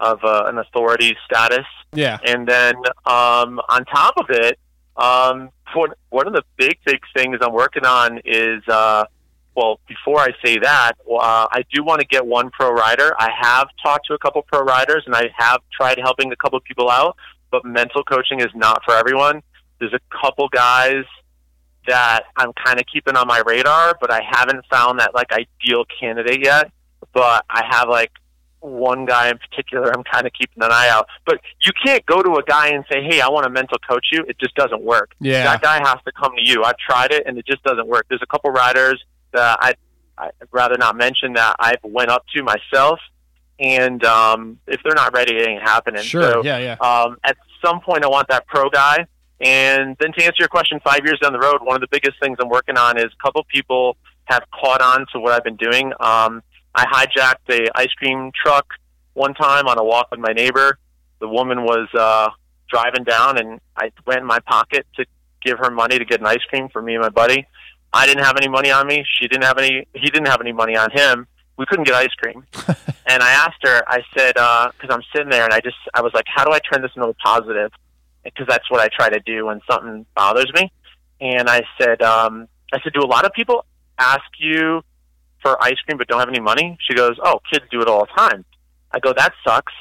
of 0.00 0.20
uh, 0.24 0.44
an 0.46 0.58
authority 0.58 1.16
status. 1.24 1.66
Yeah. 1.92 2.18
And 2.24 2.46
then 2.46 2.76
um, 3.04 3.60
on 3.68 3.84
top 3.84 4.14
of 4.16 4.26
it, 4.30 4.58
um, 4.96 5.50
one 5.74 5.90
one 6.10 6.26
of 6.26 6.32
the 6.32 6.42
big, 6.56 6.78
big 6.84 7.00
things 7.16 7.38
I'm 7.40 7.52
working 7.52 7.84
on 7.84 8.20
is, 8.24 8.62
uh, 8.68 9.04
well, 9.54 9.80
before 9.88 10.20
I 10.20 10.30
say 10.44 10.58
that, 10.58 10.92
uh, 11.10 11.46
I 11.50 11.64
do 11.72 11.82
want 11.82 12.00
to 12.00 12.06
get 12.06 12.24
one 12.26 12.50
pro 12.50 12.70
rider. 12.70 13.14
I 13.18 13.30
have 13.40 13.68
talked 13.82 14.06
to 14.06 14.14
a 14.14 14.18
couple 14.18 14.42
pro 14.42 14.60
riders, 14.60 15.04
and 15.06 15.14
I 15.14 15.30
have 15.36 15.60
tried 15.72 15.98
helping 15.98 16.32
a 16.32 16.36
couple 16.36 16.58
people 16.60 16.90
out, 16.90 17.16
but 17.50 17.64
mental 17.64 18.02
coaching 18.02 18.40
is 18.40 18.50
not 18.54 18.82
for 18.84 18.94
everyone. 18.94 19.42
There's 19.78 19.94
a 19.94 20.00
couple 20.22 20.48
guys 20.48 21.04
that 21.86 22.24
I'm 22.36 22.52
kind 22.64 22.78
of 22.78 22.86
keeping 22.92 23.16
on 23.16 23.26
my 23.26 23.42
radar, 23.44 23.96
but 24.00 24.12
I 24.12 24.20
haven't 24.28 24.64
found 24.70 25.00
that 25.00 25.14
like 25.14 25.32
ideal 25.32 25.84
candidate 25.98 26.44
yet. 26.44 26.70
But 27.12 27.44
I 27.50 27.64
have 27.68 27.88
like 27.88 28.12
one 28.62 29.04
guy 29.06 29.28
in 29.28 29.38
particular 29.38 29.92
I'm 29.94 30.04
kind 30.04 30.26
of 30.26 30.32
keeping 30.32 30.62
an 30.62 30.70
eye 30.72 30.88
out. 30.88 31.06
But 31.26 31.40
you 31.64 31.72
can't 31.84 32.04
go 32.06 32.22
to 32.22 32.36
a 32.36 32.42
guy 32.44 32.68
and 32.68 32.84
say, 32.90 33.02
"Hey, 33.02 33.20
I 33.20 33.28
want 33.28 33.44
to 33.44 33.50
mental 33.50 33.78
coach 33.88 34.06
you." 34.12 34.24
It 34.28 34.38
just 34.38 34.54
doesn't 34.54 34.82
work. 34.82 35.12
Yeah. 35.20 35.44
that 35.44 35.62
guy 35.62 35.78
has 35.78 35.98
to 36.06 36.12
come 36.12 36.32
to 36.36 36.42
you. 36.42 36.64
I've 36.64 36.76
tried 36.78 37.10
it 37.12 37.24
and 37.26 37.36
it 37.38 37.46
just 37.46 37.62
doesn't 37.64 37.86
work. 37.86 38.06
There's 38.08 38.22
a 38.22 38.26
couple 38.26 38.50
riders 38.50 39.02
that 39.32 39.58
I 39.60 39.74
I'd 40.18 40.32
rather 40.52 40.76
not 40.76 40.96
mention 40.96 41.32
that 41.34 41.56
I've 41.58 41.82
went 41.82 42.10
up 42.10 42.24
to 42.36 42.42
myself, 42.42 43.00
and 43.58 44.04
um, 44.04 44.58
if 44.66 44.80
they're 44.84 44.94
not 44.94 45.12
ready, 45.14 45.36
it 45.36 45.48
ain't 45.48 45.62
happening. 45.62 46.02
Sure. 46.02 46.22
So, 46.32 46.44
Yeah, 46.44 46.58
yeah. 46.58 46.72
um, 46.80 47.16
at 47.24 47.36
some 47.64 47.80
point, 47.80 48.04
I 48.04 48.08
want 48.08 48.28
that 48.28 48.46
pro 48.46 48.68
guy. 48.68 49.06
And 49.40 49.96
then 49.98 50.12
to 50.12 50.24
answer 50.24 50.36
your 50.38 50.48
question, 50.48 50.78
five 50.84 51.00
years 51.04 51.18
down 51.20 51.32
the 51.32 51.38
road, 51.40 51.62
one 51.62 51.74
of 51.74 51.80
the 51.80 51.88
biggest 51.90 52.20
things 52.22 52.36
I'm 52.40 52.48
working 52.48 52.76
on 52.76 52.96
is 52.98 53.06
a 53.06 53.22
couple 53.22 53.44
people 53.52 53.96
have 54.26 54.44
caught 54.54 54.80
on 54.80 55.06
to 55.12 55.18
what 55.18 55.32
I've 55.32 55.42
been 55.42 55.56
doing. 55.56 55.92
Um, 55.98 56.42
I 56.74 56.84
hijacked 56.86 57.50
a 57.50 57.68
ice 57.74 57.92
cream 57.96 58.30
truck 58.34 58.66
one 59.14 59.34
time 59.34 59.68
on 59.68 59.78
a 59.78 59.84
walk 59.84 60.08
with 60.10 60.20
my 60.20 60.32
neighbor. 60.32 60.78
The 61.20 61.28
woman 61.28 61.64
was 61.64 61.88
uh, 61.94 62.30
driving 62.70 63.04
down, 63.04 63.38
and 63.38 63.60
I 63.76 63.90
went 64.06 64.20
in 64.20 64.26
my 64.26 64.40
pocket 64.40 64.86
to 64.96 65.04
give 65.44 65.58
her 65.58 65.70
money 65.70 65.98
to 65.98 66.04
get 66.04 66.20
an 66.20 66.26
ice 66.26 66.42
cream 66.48 66.68
for 66.72 66.80
me 66.80 66.94
and 66.94 67.02
my 67.02 67.10
buddy. 67.10 67.46
I 67.92 68.06
didn't 68.06 68.24
have 68.24 68.36
any 68.36 68.48
money 68.48 68.70
on 68.70 68.86
me. 68.86 69.04
She 69.18 69.28
didn't 69.28 69.44
have 69.44 69.58
any. 69.58 69.86
He 69.94 70.08
didn't 70.08 70.28
have 70.28 70.40
any 70.40 70.52
money 70.52 70.76
on 70.76 70.90
him. 70.90 71.26
We 71.58 71.66
couldn't 71.66 71.84
get 71.84 71.94
ice 71.94 72.14
cream. 72.16 72.44
and 73.06 73.22
I 73.22 73.32
asked 73.32 73.62
her. 73.62 73.82
I 73.86 74.00
said, 74.16 74.34
because 74.34 74.90
I'm 74.90 75.02
sitting 75.14 75.28
there, 75.28 75.44
and 75.44 75.52
I 75.52 75.60
just, 75.60 75.76
I 75.92 76.00
was 76.00 76.12
like, 76.14 76.24
how 76.26 76.44
do 76.44 76.52
I 76.52 76.58
turn 76.58 76.80
this 76.80 76.90
into 76.96 77.08
a 77.08 77.14
positive? 77.14 77.70
Because 78.24 78.46
that's 78.48 78.68
what 78.70 78.80
I 78.80 78.88
try 78.88 79.10
to 79.10 79.20
do 79.20 79.46
when 79.46 79.60
something 79.70 80.06
bothers 80.16 80.50
me. 80.54 80.72
And 81.20 81.48
I 81.50 81.62
said, 81.78 82.00
um, 82.02 82.48
I 82.72 82.80
said, 82.82 82.94
do 82.94 83.02
a 83.02 83.06
lot 83.06 83.26
of 83.26 83.32
people 83.32 83.66
ask 83.98 84.24
you 84.38 84.82
for 85.42 85.62
ice 85.62 85.78
cream 85.84 85.98
but 85.98 86.08
don't 86.08 86.20
have 86.20 86.28
any 86.28 86.40
money? 86.40 86.78
She 86.88 86.94
goes, 86.94 87.16
oh, 87.22 87.40
kids 87.52 87.64
do 87.70 87.80
it 87.82 87.88
all 87.88 88.06
the 88.06 88.12
time. 88.16 88.44
I 88.92 88.98
go, 88.98 89.12
that 89.16 89.32
sucks. 89.46 89.72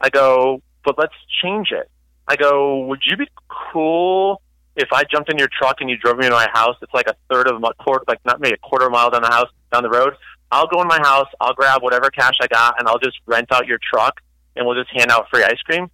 I 0.00 0.08
go, 0.08 0.62
but 0.84 0.98
let's 0.98 1.14
change 1.42 1.68
it. 1.72 1.90
I 2.26 2.36
go, 2.36 2.86
would 2.86 3.00
you 3.04 3.16
be 3.16 3.28
cool 3.72 4.40
if 4.76 4.88
I 4.92 5.04
jumped 5.04 5.30
in 5.30 5.38
your 5.38 5.48
truck 5.48 5.76
and 5.80 5.90
you 5.90 5.96
drove 5.98 6.16
me 6.16 6.24
to 6.26 6.30
my 6.30 6.48
house? 6.52 6.76
It's 6.80 6.94
like 6.94 7.08
a 7.08 7.16
third 7.30 7.48
of 7.48 7.62
a 7.62 7.74
quarter, 7.82 8.04
like 8.08 8.24
not 8.24 8.40
maybe 8.40 8.54
a 8.54 8.68
quarter 8.68 8.88
mile 8.88 9.10
down 9.10 9.22
the 9.22 9.28
house, 9.28 9.48
down 9.72 9.82
the 9.82 9.90
road. 9.90 10.14
I'll 10.52 10.66
go 10.66 10.80
in 10.82 10.88
my 10.88 10.98
house, 10.98 11.28
I'll 11.40 11.54
grab 11.54 11.82
whatever 11.82 12.10
cash 12.10 12.34
I 12.40 12.46
got, 12.46 12.78
and 12.78 12.88
I'll 12.88 12.98
just 12.98 13.18
rent 13.26 13.52
out 13.52 13.66
your 13.66 13.78
truck, 13.92 14.20
and 14.56 14.66
we'll 14.66 14.80
just 14.80 14.90
hand 14.96 15.10
out 15.10 15.26
free 15.32 15.44
ice 15.44 15.60
cream. 15.64 15.90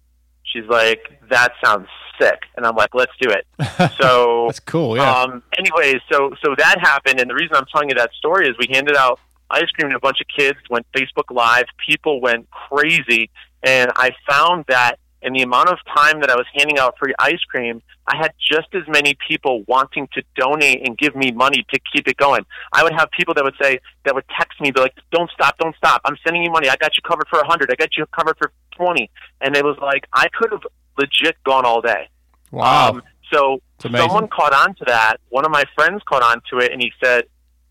She's 0.51 0.65
like, 0.67 1.19
that 1.29 1.53
sounds 1.63 1.87
sick, 2.19 2.43
and 2.55 2.65
I'm 2.65 2.75
like, 2.75 2.93
let's 2.93 3.11
do 3.21 3.29
it. 3.29 3.45
So 4.01 4.45
That's 4.47 4.59
cool. 4.59 4.97
Yeah. 4.97 5.21
um, 5.21 5.43
anyways, 5.57 6.01
so 6.11 6.31
so 6.43 6.55
that 6.57 6.79
happened, 6.79 7.19
and 7.19 7.29
the 7.29 7.35
reason 7.35 7.55
I'm 7.55 7.65
telling 7.71 7.89
you 7.89 7.95
that 7.95 8.11
story 8.13 8.47
is 8.47 8.55
we 8.59 8.67
handed 8.73 8.95
out 8.95 9.19
ice 9.49 9.69
cream 9.71 9.89
to 9.89 9.95
a 9.95 9.99
bunch 9.99 10.19
of 10.21 10.27
kids, 10.27 10.57
went 10.69 10.85
Facebook 10.91 11.31
Live, 11.31 11.65
people 11.85 12.21
went 12.21 12.49
crazy, 12.51 13.29
and 13.63 13.91
I 13.95 14.11
found 14.29 14.65
that 14.67 14.99
in 15.21 15.33
the 15.33 15.41
amount 15.41 15.69
of 15.69 15.77
time 15.95 16.21
that 16.21 16.29
I 16.29 16.35
was 16.35 16.45
handing 16.53 16.77
out 16.77 16.95
free 16.97 17.13
ice 17.19 17.41
cream, 17.49 17.81
I 18.05 18.15
had 18.17 18.33
just 18.39 18.67
as 18.73 18.83
many 18.87 19.15
people 19.27 19.63
wanting 19.67 20.07
to 20.13 20.23
donate 20.35 20.87
and 20.87 20.97
give 20.97 21.15
me 21.15 21.31
money 21.31 21.65
to 21.73 21.79
keep 21.91 22.07
it 22.07 22.17
going. 22.17 22.45
I 22.73 22.83
would 22.83 22.93
have 22.93 23.09
people 23.11 23.33
that 23.33 23.43
would 23.43 23.55
say 23.61 23.79
that 24.05 24.15
would 24.15 24.25
text 24.37 24.59
me, 24.61 24.71
be 24.71 24.79
like, 24.79 24.93
"Don't 25.11 25.29
stop, 25.31 25.57
don't 25.57 25.75
stop! 25.75 26.01
I'm 26.05 26.17
sending 26.23 26.43
you 26.43 26.51
money. 26.51 26.69
I 26.69 26.75
got 26.75 26.95
you 26.95 27.01
covered 27.07 27.27
for 27.29 27.39
a 27.39 27.45
hundred. 27.45 27.71
I 27.71 27.75
got 27.75 27.97
you 27.97 28.05
covered 28.07 28.37
for 28.37 28.51
twenty. 28.75 29.09
And 29.41 29.55
it 29.55 29.65
was 29.65 29.77
like 29.81 30.05
I 30.13 30.27
could 30.29 30.51
have 30.51 30.63
legit 30.97 31.35
gone 31.43 31.65
all 31.65 31.81
day. 31.81 32.07
wow. 32.51 32.91
Um, 32.91 33.03
so 33.31 33.61
someone 33.81 34.29
caught 34.29 34.53
on 34.53 34.73
to 34.75 34.85
that. 34.85 35.17
One 35.29 35.45
of 35.45 35.51
my 35.51 35.65
friends 35.75 36.01
caught 36.05 36.23
on 36.23 36.41
to 36.51 36.59
it, 36.59 36.71
and 36.71 36.81
he 36.81 36.93
said, 37.03 37.25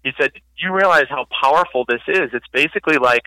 "He 0.05 0.13
said, 0.19 0.33
you 0.59 0.73
realize 0.73 1.07
how 1.09 1.27
powerful 1.41 1.85
this 1.89 2.03
is? 2.09 2.31
It's 2.33 2.47
basically 2.53 2.99
like 2.99 3.23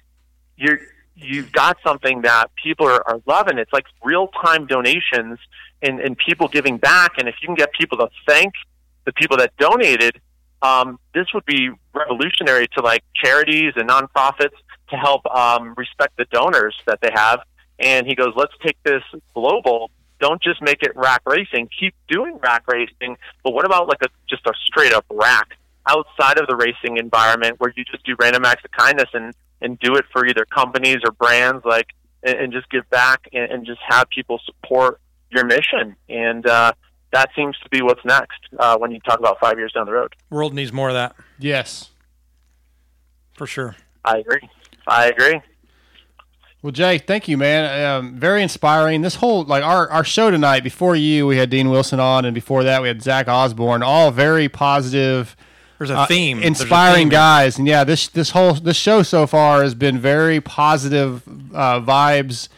you're 0.58 0.80
you've 1.22 1.52
got 1.52 1.78
something 1.84 2.22
that 2.22 2.48
people 2.56 2.88
are, 2.88 3.04
are 3.08 3.22
loving. 3.26 3.58
It's 3.58 3.74
like 3.74 3.86
real 4.04 4.28
time 4.28 4.66
donations 4.68 5.40
and, 5.82 6.00
and 6.00 6.18
people 6.18 6.48
giving 6.48 6.78
back. 6.78 7.14
And 7.18 7.28
if 7.28 7.36
you 7.42 7.48
can 7.48 7.56
get 7.56 7.72
people 7.74 7.98
to 7.98 8.10
thank 8.28 8.54
the 9.06 9.14
people 9.14 9.38
that 9.38 9.56
donated, 9.58 10.22
um, 10.62 11.00
this 11.14 11.28
would 11.34 11.46
be 11.46 11.70
revolutionary 11.94 12.68
to 12.76 12.82
like 12.82 13.04
charities 13.16 13.74
and 13.76 13.90
nonprofits 13.90 14.56
to 14.90 14.96
help 14.96 15.26
um, 15.28 15.74
respect 15.78 16.18
the 16.18 16.26
donors 16.26 16.76
that 16.86 17.00
they 17.02 17.12
have. 17.14 17.42
And 17.80 18.06
he 18.06 18.16
goes, 18.16 18.34
let's 18.36 18.54
take 18.62 18.78
this 18.84 19.04
global. 19.34 19.92
Don't 20.20 20.42
just 20.42 20.62
make 20.62 20.84
it 20.84 20.92
RAK 20.96 21.22
Racing. 21.26 21.70
Keep 21.80 21.96
doing 22.10 22.38
RAK 22.40 22.64
Racing. 22.68 23.18
But 23.44 23.54
what 23.54 23.66
about 23.66 23.88
like 23.88 24.02
a 24.02 24.10
just 24.30 24.46
a 24.46 24.54
straight 24.66 24.92
up 24.92 25.06
RAK 25.10 25.56
outside 25.88 26.38
of 26.38 26.48
the 26.48 26.56
racing 26.56 26.98
environment 26.98 27.56
where 27.60 27.74
you 27.76 27.86
just 27.86 28.06
do 28.06 28.16
random 28.20 28.44
acts 28.44 28.64
of 28.66 28.72
kindness 28.72 29.10
and 29.14 29.34
and 29.62 29.80
do 29.80 29.96
it 29.96 30.06
for 30.12 30.26
either 30.26 30.46
companies 30.46 30.98
or 31.06 31.12
brands 31.12 31.64
like 31.66 31.88
and, 32.24 32.38
and 32.38 32.54
just 32.54 32.70
give 32.70 32.90
back 32.90 33.28
and, 33.34 33.52
and 33.52 33.66
just 33.66 33.80
have 33.88 34.10
people 34.10 34.40
support 34.46 35.00
your 35.30 35.46
mission. 35.46 35.96
And 36.08 36.46
uh, 36.46 36.74
that 37.12 37.30
seems 37.36 37.58
to 37.60 37.70
be 37.70 37.82
what's 37.82 38.04
next 38.06 38.40
uh, 38.58 38.78
when 38.78 38.92
you 38.92 39.00
talk 39.02 39.20
about 39.20 39.40
five 39.40 39.58
years 39.58 39.72
down 39.74 39.86
the 39.86 39.94
road. 39.94 40.16
World 40.30 40.54
needs 40.54 40.72
more 40.72 40.90
of 40.90 40.96
that 40.96 41.16
yes. 41.38 41.90
for 43.34 43.48
sure. 43.48 43.76
I 44.04 44.18
agree. 44.20 44.50
I 44.88 45.08
agree. 45.08 45.42
Well, 46.62 46.72
Jay, 46.72 46.98
thank 46.98 47.30
you, 47.30 47.38
man. 47.38 47.86
Um, 47.86 48.16
very 48.20 48.44
inspiring. 48.44 49.02
This 49.02 49.16
whole 49.16 49.46
like 49.46 49.64
our, 49.64 49.90
our 49.90 50.04
show 50.04 50.30
tonight. 50.30 50.62
Before 50.62 50.94
you, 50.94 51.26
we 51.26 51.38
had 51.38 51.50
Dean 51.50 51.70
Wilson 51.70 52.02
on, 52.02 52.26
and 52.26 52.36
before 52.36 52.66
that, 52.66 52.82
we 52.82 52.90
had 52.90 53.02
Zach 53.02 53.30
Osborne. 53.30 53.82
All 53.82 54.12
very 54.12 54.50
positive. 54.50 55.38
There's 55.80 55.90
a 55.90 55.98
uh, 55.98 56.06
theme. 56.06 56.38
There's 56.38 56.46
a 56.46 56.48
inspiring 56.64 57.06
theme 57.06 57.10
guys. 57.10 57.58
And 57.58 57.68
yeah, 57.68 57.84
this 57.84 58.08
this 58.08 58.30
whole 58.30 58.54
this 58.54 58.78
show 58.78 59.02
so 59.02 59.26
far 59.26 59.64
has 59.64 59.74
been 59.74 59.98
very 59.98 60.40
positive 60.40 61.28
uh, 61.54 61.82
vibes 61.82 62.50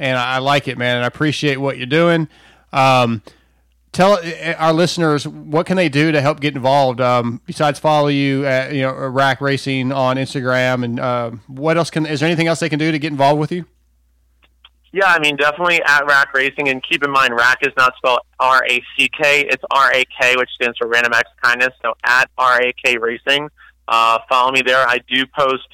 and 0.00 0.18
I, 0.18 0.38
like 0.38 0.66
it, 0.66 0.78
man. 0.78 0.96
And 0.96 1.04
I 1.04 1.08
appreciate 1.08 1.58
what 1.58 1.76
you're 1.76 1.86
doing. 1.86 2.26
Um, 2.72 3.22
tell 3.92 4.14
uh, 4.14 4.54
our 4.58 4.72
listeners 4.72 5.28
what 5.28 5.66
can 5.66 5.76
they 5.76 5.88
do 5.88 6.10
to 6.10 6.20
help 6.20 6.40
get 6.40 6.54
involved 6.54 7.00
um, 7.00 7.40
besides 7.44 7.78
follow 7.78 8.08
you 8.08 8.46
at 8.46 8.72
you 8.72 8.82
know 8.82 8.92
RAK 8.92 9.40
Racing 9.40 9.90
on 9.90 10.16
instagram 10.16 10.84
and 10.84 11.00
uh, 11.00 11.32
what 11.48 11.76
else 11.76 11.90
can 11.90 12.06
is 12.06 12.20
there 12.20 12.28
anything 12.28 12.46
else 12.46 12.60
they 12.60 12.68
can 12.68 12.78
do 12.78 12.92
to 12.92 12.98
get 13.00 13.10
involved 13.10 13.40
with 13.40 13.50
you 13.50 13.64
Yeah, 14.92 15.06
I 15.06 15.20
mean, 15.20 15.36
definitely 15.36 15.80
at 15.82 16.04
RAK 16.04 16.34
Racing, 16.34 16.68
and 16.68 16.82
keep 16.82 17.04
in 17.04 17.12
mind, 17.12 17.32
Rack 17.34 17.58
is 17.62 17.72
not 17.76 17.94
spelled 17.96 18.20
R 18.40 18.64
A 18.68 18.82
C 18.98 19.08
K; 19.08 19.46
it's 19.48 19.62
R 19.70 19.92
A 19.92 20.04
K, 20.20 20.34
which 20.36 20.50
stands 20.56 20.76
for 20.78 20.88
Random 20.88 21.12
Acts 21.12 21.30
Kindness. 21.42 21.70
So 21.80 21.94
at 22.04 22.28
R 22.36 22.60
A 22.60 22.72
K 22.72 22.98
Racing, 22.98 23.48
uh, 23.86 24.18
follow 24.28 24.50
me 24.50 24.62
there. 24.62 24.84
I 24.88 24.98
do 25.08 25.24
post, 25.26 25.68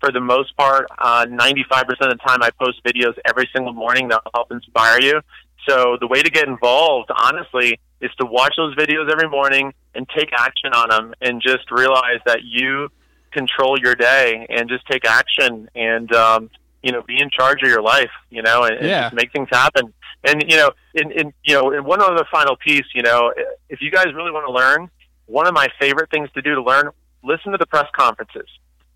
for 0.00 0.12
the 0.12 0.20
most 0.20 0.54
part, 0.58 0.86
uh, 0.98 1.26
ninety-five 1.30 1.86
percent 1.86 2.12
of 2.12 2.18
the 2.18 2.24
time, 2.26 2.42
I 2.42 2.50
post 2.62 2.82
videos 2.84 3.14
every 3.24 3.48
single 3.54 3.72
morning 3.72 4.08
that 4.08 4.20
help 4.34 4.52
inspire 4.52 5.00
you. 5.00 5.22
So 5.66 5.96
the 5.98 6.06
way 6.06 6.22
to 6.22 6.30
get 6.30 6.46
involved, 6.46 7.10
honestly, 7.16 7.80
is 8.02 8.10
to 8.20 8.26
watch 8.26 8.54
those 8.58 8.76
videos 8.76 9.10
every 9.10 9.28
morning 9.30 9.72
and 9.94 10.06
take 10.14 10.30
action 10.32 10.74
on 10.74 10.90
them, 10.90 11.14
and 11.22 11.40
just 11.40 11.70
realize 11.70 12.20
that 12.26 12.40
you 12.44 12.90
control 13.32 13.78
your 13.78 13.94
day 13.94 14.46
and 14.50 14.68
just 14.68 14.86
take 14.86 15.06
action 15.06 15.68
and 15.74 16.14
um, 16.14 16.50
you 16.82 16.92
know 16.92 17.02
be 17.02 17.20
in 17.20 17.30
charge 17.30 17.62
of 17.62 17.68
your 17.68 17.82
life 17.82 18.10
you 18.30 18.42
know 18.42 18.64
and, 18.64 18.76
and 18.76 18.86
Yeah. 18.88 19.02
just 19.04 19.14
make 19.14 19.32
things 19.32 19.48
happen. 19.50 19.92
And 20.24 20.44
you 20.48 20.56
know 20.56 20.70
in, 20.94 21.10
in 21.12 21.32
you 21.44 21.54
know 21.54 21.70
in 21.72 21.84
one 21.84 22.00
other 22.02 22.24
final 22.30 22.56
piece 22.56 22.86
you 22.94 23.02
know 23.02 23.32
if 23.68 23.80
you 23.80 23.90
guys 23.90 24.06
really 24.14 24.30
want 24.30 24.46
to 24.46 24.52
learn 24.52 24.90
one 25.26 25.46
of 25.46 25.54
my 25.54 25.68
favorite 25.80 26.10
things 26.10 26.28
to 26.34 26.42
do 26.42 26.54
to 26.54 26.62
learn 26.62 26.90
listen 27.22 27.52
to 27.52 27.58
the 27.58 27.66
press 27.66 27.86
conferences. 27.96 28.46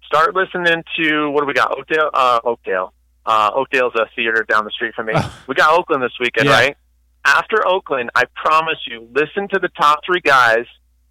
Start 0.05 0.35
listening 0.35 0.83
to 0.99 1.31
what 1.31 1.41
do 1.41 1.47
we 1.47 1.55
got? 1.55 1.77
Oakdale 1.79 2.11
uh 2.15 2.41
oakdale. 2.45 2.93
Uh 3.27 3.51
oakdale's 3.55 3.95
a 3.95 4.07
theater 4.17 4.45
down 4.49 4.65
the 4.65 4.71
street 4.71 4.95
from 4.95 5.07
me. 5.07 5.15
We 5.47 5.55
got 5.55 5.79
oakland 5.79 6.03
this 6.03 6.13
weekend 6.21 6.47
Yeah. 6.49 6.53
right? 6.59 6.77
After 7.25 7.67
oakland 7.67 8.11
i 8.17 8.25
promise 8.35 8.79
you 8.87 9.09
listen 9.15 9.49
to 9.49 9.59
the 9.61 9.69
top 9.69 10.01
three 10.05 10.21
guys 10.21 10.67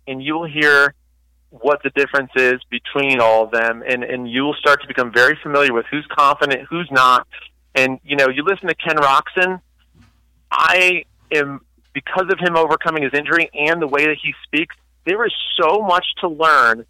and 0.07 0.21
you'll 0.21 0.45
hear 0.47 0.93
what 1.51 1.83
the 1.83 1.89
difference 1.91 2.31
is 2.35 2.61
between 2.69 3.19
all 3.19 3.43
of 3.43 3.51
them 3.51 3.83
and 3.85 4.03
and 4.03 4.29
you 4.29 4.43
will 4.43 4.53
start 4.53 4.81
to 4.81 4.87
become 4.87 5.11
very 5.11 5.37
familiar 5.43 5.73
with 5.73 5.85
who's 5.91 6.07
confident 6.09 6.67
who's 6.69 6.89
not. 6.91 7.27
And 7.75 7.99
you 8.03 8.15
know 8.15 8.29
you 8.29 8.43
listen 8.43 8.67
to 8.67 8.75
Ken 8.75 8.95
Roczen. 8.95 9.61
I 10.49 11.03
am 11.31 11.61
because 11.93 12.31
of 12.31 12.39
him 12.39 12.55
overcoming 12.55 13.03
his 13.03 13.13
injury 13.13 13.49
and 13.53 13.81
the 13.81 13.87
way 13.87 14.05
that 14.05 14.17
he 14.21 14.33
speaks 14.43 14.75
there 15.05 15.25
is 15.25 15.33
so 15.59 15.81
much 15.81 16.05
to 16.19 16.27
learn 16.27 16.85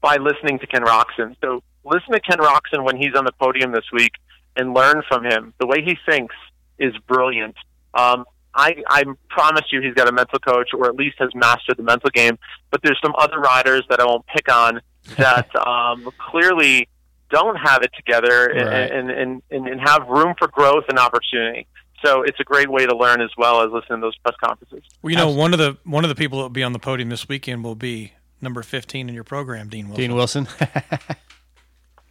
by 0.00 0.16
listening 0.16 0.58
to 0.58 0.66
Ken 0.66 0.82
Roczen. 0.82 1.36
So 1.40 1.62
listen 1.84 2.12
to 2.12 2.20
Ken 2.20 2.38
Roczen 2.38 2.84
when 2.84 2.96
he's 2.96 3.14
on 3.14 3.24
the 3.24 3.32
podium 3.32 3.72
this 3.72 3.90
week 3.92 4.12
and 4.56 4.74
learn 4.74 5.02
from 5.08 5.24
him. 5.24 5.54
The 5.58 5.66
way 5.66 5.82
he 5.82 5.96
thinks 6.06 6.34
is 6.78 6.96
brilliant. 7.06 7.56
Um, 7.94 8.24
I, 8.54 8.76
I 8.88 9.04
promise 9.28 9.64
you 9.72 9.80
he's 9.82 9.94
got 9.94 10.08
a 10.08 10.12
mental 10.12 10.38
coach 10.38 10.70
or 10.72 10.86
at 10.86 10.94
least 10.96 11.16
has 11.18 11.30
mastered 11.34 11.76
the 11.76 11.82
mental 11.82 12.10
game. 12.10 12.38
But 12.70 12.82
there's 12.82 12.98
some 13.02 13.14
other 13.18 13.38
riders 13.38 13.82
that 13.90 14.00
I 14.00 14.04
won't 14.04 14.24
pick 14.26 14.52
on 14.52 14.80
that 15.18 15.54
um, 15.66 16.08
clearly 16.30 16.88
don't 17.30 17.56
have 17.56 17.82
it 17.82 17.90
together 17.96 18.46
and, 18.46 18.68
Right. 18.68 18.90
and, 18.90 19.10
and, 19.10 19.42
and, 19.50 19.66
and 19.68 19.80
have 19.80 20.06
room 20.08 20.34
for 20.38 20.48
growth 20.48 20.84
and 20.88 20.98
opportunity. 20.98 21.66
So 22.04 22.22
it's 22.22 22.38
a 22.38 22.44
great 22.44 22.70
way 22.70 22.86
to 22.86 22.94
learn 22.96 23.20
as 23.22 23.30
well 23.38 23.62
as 23.62 23.70
listening 23.72 24.00
to 24.00 24.06
those 24.06 24.16
press 24.18 24.36
conferences. 24.44 24.82
Well, 25.02 25.10
you 25.10 25.16
know, 25.16 25.30
one 25.30 25.52
of 25.54 25.58
the 25.58 25.78
one 25.84 26.04
of 26.04 26.10
the 26.10 26.14
people 26.14 26.38
that 26.38 26.42
will 26.44 26.50
be 26.50 26.62
on 26.62 26.72
the 26.74 26.78
podium 26.78 27.08
this 27.08 27.28
weekend 27.28 27.64
will 27.64 27.74
be 27.76 28.12
number 28.42 28.62
15 28.62 29.08
in 29.08 29.14
your 29.14 29.24
program, 29.24 29.68
Dean 29.70 29.88
Wilson. 29.88 30.00
dean 30.02 30.14
wilson 30.14 30.46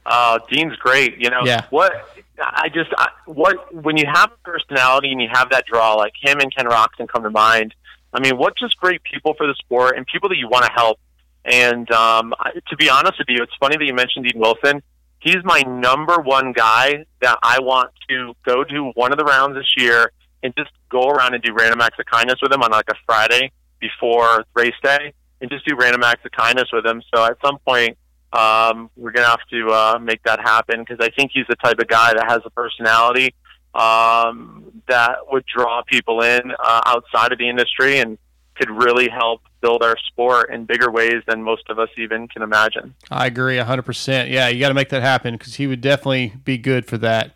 Uh, 0.05 0.39
Dean's 0.49 0.75
great. 0.77 1.17
You 1.17 1.29
know 1.29 1.45
Yeah. 1.45 1.65
what? 1.69 1.93
I 2.39 2.69
just 2.69 2.89
I, 2.97 3.09
what 3.25 3.73
when 3.73 3.95
you 3.95 4.05
have 4.11 4.31
a 4.31 4.37
personality 4.43 5.11
and 5.11 5.21
you 5.21 5.29
have 5.31 5.49
that 5.51 5.65
draw 5.65 5.93
like 5.93 6.13
him 6.21 6.39
and 6.39 6.53
Ken 6.53 6.65
Roczen 6.65 7.07
come 7.07 7.23
to 7.23 7.29
mind. 7.29 7.73
I 8.11 8.19
mean, 8.19 8.37
what 8.37 8.57
just 8.57 8.77
great 8.77 9.01
people 9.03 9.33
for 9.35 9.47
the 9.47 9.55
sport 9.55 9.97
and 9.97 10.05
people 10.05 10.29
that 10.29 10.37
you 10.37 10.47
want 10.47 10.65
to 10.65 10.71
help. 10.71 10.99
And 11.45 11.89
um, 11.91 12.33
I, 12.39 12.51
to 12.69 12.75
be 12.77 12.89
honest 12.89 13.17
with 13.19 13.27
you, 13.29 13.41
it's 13.43 13.53
funny 13.59 13.75
that 13.77 13.85
you 13.85 13.93
mentioned 13.93 14.25
Dean 14.25 14.39
Wilson. 14.39 14.81
He's 15.19 15.43
my 15.43 15.61
number 15.61 16.17
one 16.17 16.53
guy 16.53 17.05
that 17.21 17.37
I 17.43 17.59
want 17.59 17.91
to 18.09 18.33
go 18.45 18.63
to 18.63 18.91
one 18.95 19.11
of 19.11 19.17
the 19.17 19.23
rounds 19.25 19.55
this 19.55 19.73
year 19.77 20.11
and 20.41 20.53
just 20.57 20.71
go 20.89 21.09
around 21.09 21.33
and 21.33 21.41
do 21.41 21.53
random 21.53 21.81
acts 21.81 21.97
of 21.99 22.05
kindness 22.05 22.39
with 22.41 22.51
him 22.51 22.61
on 22.61 22.71
like 22.71 22.89
a 22.89 22.95
Friday 23.05 23.51
before 23.79 24.45
race 24.53 24.73
day 24.83 25.13
and 25.41 25.49
just 25.49 25.65
do 25.65 25.75
random 25.75 26.03
acts 26.03 26.25
of 26.25 26.31
kindness 26.31 26.69
with 26.73 26.85
him. 26.85 27.01
So 27.13 27.23
at 27.23 27.37
some 27.43 27.57
point, 27.65 27.97
um, 28.33 28.89
we're 28.95 29.11
gonna 29.11 29.27
have 29.27 29.45
to 29.51 29.69
uh, 29.69 29.99
make 30.01 30.21
that 30.23 30.39
happen 30.39 30.79
because 30.79 30.97
I 30.99 31.09
think 31.09 31.31
he's 31.33 31.45
the 31.47 31.55
type 31.55 31.79
of 31.79 31.87
guy 31.87 32.13
that 32.13 32.29
has 32.29 32.41
a 32.45 32.49
personality 32.49 33.33
um, 33.75 34.81
that 34.87 35.17
would 35.31 35.45
draw 35.45 35.83
people 35.83 36.21
in 36.21 36.51
uh, 36.51 36.81
outside 36.85 37.31
of 37.31 37.39
the 37.39 37.49
industry 37.49 37.99
and 37.99 38.17
could 38.55 38.69
really 38.69 39.09
help 39.09 39.41
build 39.61 39.81
our 39.81 39.95
sport 40.05 40.51
in 40.51 40.65
bigger 40.65 40.91
ways 40.91 41.23
than 41.27 41.41
most 41.41 41.63
of 41.69 41.79
us 41.79 41.89
even 41.97 42.27
can 42.27 42.41
imagine. 42.41 42.93
I 43.09 43.25
agree 43.27 43.57
100%. 43.57 44.29
Yeah, 44.29 44.47
you 44.49 44.59
got 44.59 44.67
to 44.67 44.73
make 44.73 44.89
that 44.89 45.01
happen 45.01 45.35
because 45.35 45.55
he 45.55 45.67
would 45.67 45.81
definitely 45.81 46.33
be 46.43 46.57
good 46.57 46.85
for 46.85 46.97
that. 46.99 47.31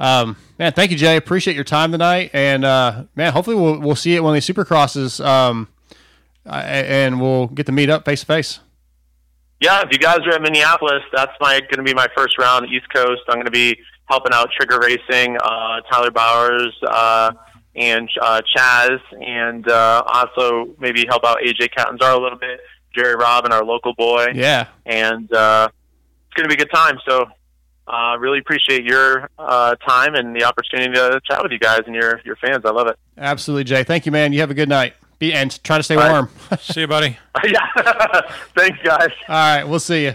Um, 0.00 0.36
man, 0.58 0.72
thank 0.72 0.90
you, 0.90 0.96
Jay. 0.96 1.16
Appreciate 1.16 1.54
your 1.54 1.64
time 1.64 1.92
tonight. 1.92 2.30
And, 2.32 2.64
uh, 2.64 3.04
man, 3.14 3.32
hopefully 3.32 3.56
we'll, 3.56 3.78
we'll 3.78 3.96
see 3.96 4.16
it 4.16 4.22
one 4.22 4.30
of 4.30 4.34
these 4.34 4.46
supercrosses 4.46 5.24
um, 5.24 5.68
uh, 6.46 6.54
and 6.64 7.20
we'll 7.20 7.48
get 7.48 7.66
to 7.66 7.72
meet 7.72 7.90
up 7.90 8.04
face 8.04 8.20
to 8.20 8.26
face. 8.26 8.60
Yeah, 9.60 9.82
if 9.82 9.88
you 9.90 9.98
guys 9.98 10.18
are 10.26 10.34
at 10.34 10.42
Minneapolis, 10.42 11.02
that's 11.12 11.32
my 11.40 11.60
going 11.60 11.78
to 11.78 11.82
be 11.82 11.94
my 11.94 12.06
first 12.16 12.38
round 12.38 12.66
East 12.66 12.92
Coast. 12.94 13.22
I'm 13.28 13.34
going 13.34 13.46
to 13.46 13.50
be 13.50 13.76
helping 14.06 14.32
out 14.32 14.50
Trigger 14.56 14.78
Racing, 14.78 15.36
uh, 15.36 15.80
Tyler 15.90 16.10
Bowers, 16.12 16.74
uh, 16.86 17.32
and 17.74 18.08
uh, 18.22 18.40
Chaz, 18.56 19.00
and 19.20 19.68
uh, 19.68 20.02
also 20.06 20.74
maybe 20.78 21.04
help 21.08 21.24
out 21.24 21.38
AJ 21.44 21.70
Catanzaro 21.76 22.18
a 22.18 22.22
little 22.22 22.38
bit, 22.38 22.60
Jerry 22.94 23.16
Robin, 23.16 23.52
our 23.52 23.64
local 23.64 23.94
boy. 23.94 24.28
Yeah. 24.34 24.68
and 24.86 25.32
uh, 25.32 25.68
it's 26.26 26.34
going 26.34 26.48
to 26.48 26.56
be 26.56 26.60
a 26.60 26.64
good 26.64 26.72
time. 26.72 26.98
So, 27.08 27.26
uh, 27.88 28.16
really 28.18 28.38
appreciate 28.38 28.84
your 28.84 29.28
uh, 29.38 29.74
time 29.76 30.14
and 30.14 30.36
the 30.36 30.44
opportunity 30.44 30.92
to 30.92 31.20
chat 31.24 31.42
with 31.42 31.50
you 31.52 31.58
guys 31.58 31.80
and 31.86 31.94
your 31.94 32.20
your 32.24 32.36
fans. 32.36 32.64
I 32.64 32.70
love 32.70 32.86
it. 32.86 32.98
Absolutely, 33.16 33.64
Jay. 33.64 33.82
Thank 33.82 34.04
you, 34.06 34.12
man. 34.12 34.32
You 34.32 34.40
have 34.40 34.50
a 34.50 34.54
good 34.54 34.68
night. 34.68 34.94
Be, 35.18 35.32
and 35.32 35.62
try 35.64 35.76
to 35.78 35.82
stay 35.82 35.96
All 35.96 36.02
right. 36.02 36.12
warm. 36.12 36.30
See 36.60 36.80
you, 36.82 36.86
buddy. 36.86 37.18
yeah, 37.44 37.66
thanks, 38.56 38.78
guys. 38.84 39.10
All 39.28 39.34
right, 39.34 39.64
we'll 39.64 39.80
see 39.80 40.04
you. 40.04 40.14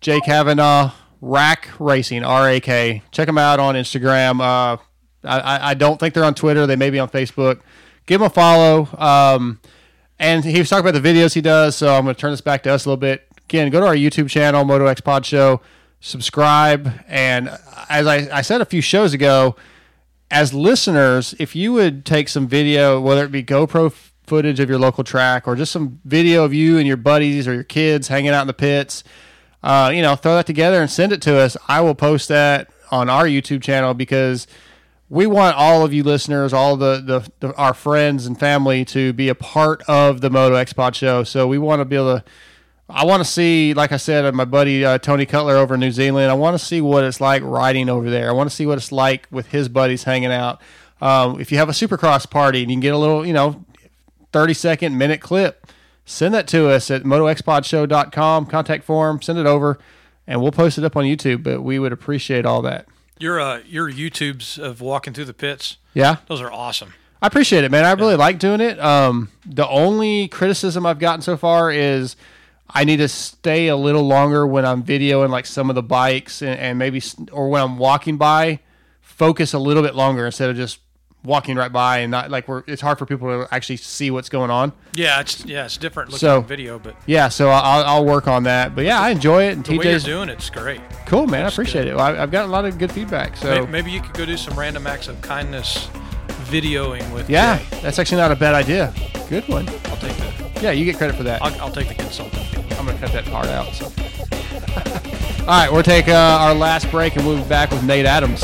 Jay 0.00 0.20
Kavanaugh, 0.20 0.92
RAK 1.20 1.68
Racing, 1.78 2.24
R 2.24 2.48
A 2.50 2.60
K. 2.60 3.02
Check 3.10 3.26
them 3.26 3.38
out 3.38 3.60
on 3.60 3.74
Instagram. 3.74 4.40
Uh, 4.40 4.76
I- 5.26 5.40
I, 5.40 5.70
I 5.70 5.74
don't 5.74 5.98
think 5.98 6.12
they're 6.14 6.24
on 6.24 6.34
Twitter. 6.34 6.66
They 6.66 6.76
may 6.76 6.90
be 6.90 6.98
on 6.98 7.08
Facebook. 7.08 7.60
Give 8.06 8.20
them 8.20 8.26
a 8.26 8.30
follow. 8.30 8.88
Um, 8.98 9.60
and 10.18 10.44
he 10.44 10.58
was 10.58 10.68
talking 10.68 10.86
about 10.86 11.00
the 11.00 11.06
videos 11.08 11.32
he 11.34 11.40
does, 11.40 11.76
so 11.76 11.94
I'm 11.94 12.04
going 12.04 12.14
to 12.14 12.20
turn 12.20 12.30
this 12.30 12.42
back 12.42 12.62
to 12.64 12.70
us 12.72 12.84
a 12.84 12.88
little 12.90 12.98
bit. 13.00 13.26
Again, 13.48 13.70
go 13.70 13.80
to 13.80 13.86
our 13.86 13.94
YouTube 13.94 14.28
channel, 14.28 14.64
Moto 14.64 14.86
X 14.86 15.00
Pod 15.00 15.24
Show, 15.26 15.60
subscribe. 16.00 16.92
And 17.08 17.48
as 17.88 18.06
I, 18.06 18.28
I 18.38 18.42
said 18.42 18.60
a 18.60 18.64
few 18.66 18.80
shows 18.82 19.14
ago, 19.14 19.56
as 20.30 20.52
listeners, 20.52 21.34
if 21.38 21.54
you 21.54 21.72
would 21.72 22.04
take 22.04 22.28
some 22.28 22.48
video, 22.48 23.00
whether 23.00 23.24
it 23.24 23.32
be 23.32 23.42
GoPro 23.42 23.86
f- 23.86 24.12
footage 24.26 24.58
of 24.58 24.68
your 24.68 24.78
local 24.78 25.04
track 25.04 25.46
or 25.46 25.54
just 25.54 25.72
some 25.72 26.00
video 26.04 26.44
of 26.44 26.54
you 26.54 26.78
and 26.78 26.86
your 26.86 26.96
buddies 26.96 27.46
or 27.46 27.54
your 27.54 27.64
kids 27.64 28.08
hanging 28.08 28.30
out 28.30 28.40
in 28.40 28.46
the 28.46 28.54
pits, 28.54 29.04
uh, 29.62 29.90
you 29.94 30.02
know, 30.02 30.16
throw 30.16 30.34
that 30.36 30.46
together 30.46 30.80
and 30.80 30.90
send 30.90 31.12
it 31.12 31.22
to 31.22 31.38
us. 31.38 31.56
I 31.68 31.80
will 31.80 31.94
post 31.94 32.28
that 32.28 32.70
on 32.90 33.08
our 33.08 33.24
YouTube 33.24 33.62
channel 33.62 33.94
because 33.94 34.46
we 35.08 35.26
want 35.26 35.56
all 35.56 35.84
of 35.84 35.92
you 35.92 36.02
listeners, 36.02 36.52
all 36.52 36.76
the, 36.76 37.00
the, 37.00 37.30
the 37.40 37.54
our 37.56 37.74
friends 37.74 38.26
and 38.26 38.38
family 38.38 38.84
to 38.86 39.12
be 39.12 39.28
a 39.28 39.34
part 39.34 39.82
of 39.88 40.20
the 40.20 40.30
Moto 40.30 40.54
X 40.54 40.72
Pod 40.72 40.96
show. 40.96 41.22
So 41.22 41.46
we 41.46 41.58
want 41.58 41.80
to 41.80 41.84
be 41.84 41.96
able 41.96 42.20
to. 42.20 42.24
I 42.88 43.04
want 43.06 43.22
to 43.22 43.28
see, 43.28 43.72
like 43.72 43.92
I 43.92 43.96
said, 43.96 44.34
my 44.34 44.44
buddy 44.44 44.84
uh, 44.84 44.98
Tony 44.98 45.24
Cutler 45.24 45.56
over 45.56 45.74
in 45.74 45.80
New 45.80 45.90
Zealand. 45.90 46.30
I 46.30 46.34
want 46.34 46.58
to 46.58 46.64
see 46.64 46.80
what 46.80 47.02
it's 47.04 47.20
like 47.20 47.42
riding 47.42 47.88
over 47.88 48.10
there. 48.10 48.28
I 48.28 48.32
want 48.32 48.50
to 48.50 48.54
see 48.54 48.66
what 48.66 48.76
it's 48.76 48.92
like 48.92 49.26
with 49.30 49.48
his 49.48 49.68
buddies 49.68 50.04
hanging 50.04 50.32
out. 50.32 50.60
Um, 51.00 51.40
if 51.40 51.50
you 51.50 51.58
have 51.58 51.68
a 51.68 51.72
Supercross 51.72 52.28
party 52.28 52.62
and 52.62 52.70
you 52.70 52.76
can 52.76 52.80
get 52.80 52.94
a 52.94 52.98
little, 52.98 53.24
you 53.24 53.32
know, 53.32 53.64
30 54.32 54.54
second 54.54 54.98
minute 54.98 55.20
clip, 55.20 55.66
send 56.04 56.34
that 56.34 56.46
to 56.48 56.68
us 56.68 56.90
at 56.90 57.04
motoxpodshow.com, 57.04 58.46
contact 58.46 58.84
form, 58.84 59.22
send 59.22 59.38
it 59.38 59.46
over, 59.46 59.78
and 60.26 60.42
we'll 60.42 60.52
post 60.52 60.76
it 60.76 60.84
up 60.84 60.96
on 60.96 61.04
YouTube. 61.04 61.42
But 61.42 61.62
we 61.62 61.78
would 61.78 61.92
appreciate 61.92 62.44
all 62.44 62.60
that. 62.62 62.86
Your 63.18 63.40
uh, 63.40 63.60
your 63.66 63.90
YouTubes 63.90 64.58
of 64.58 64.80
walking 64.80 65.14
through 65.14 65.26
the 65.26 65.34
pits. 65.34 65.78
Yeah. 65.94 66.16
Those 66.26 66.40
are 66.40 66.52
awesome. 66.52 66.94
I 67.22 67.28
appreciate 67.28 67.64
it, 67.64 67.70
man. 67.70 67.86
I 67.86 67.92
really 67.92 68.16
like 68.16 68.38
doing 68.38 68.60
it. 68.60 68.78
Um, 68.78 69.30
the 69.46 69.66
only 69.66 70.28
criticism 70.28 70.84
I've 70.84 70.98
gotten 70.98 71.22
so 71.22 71.38
far 71.38 71.70
is 71.70 72.16
I 72.68 72.84
need 72.84 72.96
to 72.96 73.08
stay 73.08 73.68
a 73.68 73.76
little 73.76 74.02
longer 74.02 74.46
when 74.46 74.64
I'm 74.64 74.82
videoing 74.82 75.30
like 75.30 75.46
some 75.46 75.68
of 75.68 75.74
the 75.74 75.82
bikes 75.82 76.42
and, 76.42 76.58
and 76.58 76.78
maybe 76.78 77.02
or 77.32 77.48
when 77.48 77.62
I'm 77.62 77.78
walking 77.78 78.16
by, 78.16 78.60
focus 79.00 79.52
a 79.52 79.58
little 79.58 79.82
bit 79.82 79.94
longer 79.94 80.26
instead 80.26 80.50
of 80.50 80.56
just 80.56 80.80
walking 81.24 81.56
right 81.56 81.72
by 81.72 81.98
and 81.98 82.10
not 82.10 82.30
like 82.30 82.46
we're. 82.46 82.62
It's 82.66 82.82
hard 82.82 82.98
for 82.98 83.06
people 83.06 83.28
to 83.28 83.54
actually 83.54 83.78
see 83.78 84.10
what's 84.10 84.28
going 84.28 84.50
on. 84.50 84.72
Yeah, 84.94 85.20
it's 85.20 85.44
yeah, 85.44 85.64
it's 85.64 85.76
different 85.76 86.10
looking 86.10 86.20
So 86.20 86.40
video, 86.40 86.78
but 86.78 86.96
yeah, 87.06 87.28
so 87.28 87.48
I'll, 87.48 87.84
I'll 87.84 88.04
work 88.04 88.28
on 88.28 88.44
that. 88.44 88.74
But 88.74 88.84
yeah, 88.84 89.00
I 89.00 89.10
enjoy 89.10 89.44
it. 89.44 89.52
And 89.52 89.64
the 89.64 89.78
way 89.78 89.84
you're 89.86 89.94
TJ's 89.94 90.04
doing 90.04 90.28
it's 90.28 90.50
great. 90.50 90.80
cool, 91.06 91.26
man. 91.26 91.44
I 91.44 91.48
appreciate 91.48 91.86
it. 91.86 91.96
Well, 91.96 92.04
I, 92.04 92.22
I've 92.22 92.30
got 92.30 92.44
a 92.44 92.48
lot 92.48 92.64
of 92.64 92.78
good 92.78 92.92
feedback. 92.92 93.36
So 93.36 93.50
Maybe, 93.50 93.66
maybe 93.66 93.90
you 93.90 94.00
could 94.00 94.14
go 94.14 94.26
do 94.26 94.36
some 94.36 94.58
random 94.58 94.86
acts 94.86 95.08
of 95.08 95.20
kindness 95.22 95.88
videoing 96.44 97.12
with 97.14 97.28
yeah, 97.28 97.58
Jay. 97.58 97.80
that's 97.80 97.98
actually 97.98 98.18
not 98.18 98.32
a 98.32 98.36
bad 98.36 98.54
idea. 98.54 98.92
Good 99.28 99.48
one. 99.48 99.68
I'll 99.68 99.96
take 99.96 100.16
the 100.16 100.60
Yeah, 100.62 100.70
you 100.72 100.84
get 100.84 100.96
credit 100.96 101.16
for 101.16 101.22
that. 101.24 101.42
I'll, 101.42 101.60
I'll 101.62 101.72
take 101.72 101.88
the 101.88 101.94
consultant. 101.94 102.42
I'm 102.78 102.86
gonna 102.86 102.98
cut 102.98 103.12
that 103.12 103.24
part 103.26 103.46
out. 103.46 103.72
So. 103.74 103.86
All 105.40 105.48
right, 105.48 105.70
we'll 105.70 105.82
take 105.82 106.08
uh, 106.08 106.38
our 106.40 106.54
last 106.54 106.90
break 106.90 107.16
and 107.16 107.26
we'll 107.26 107.42
be 107.42 107.48
back 107.48 107.70
with 107.70 107.84
Nate 107.84 108.06
Adams. 108.06 108.42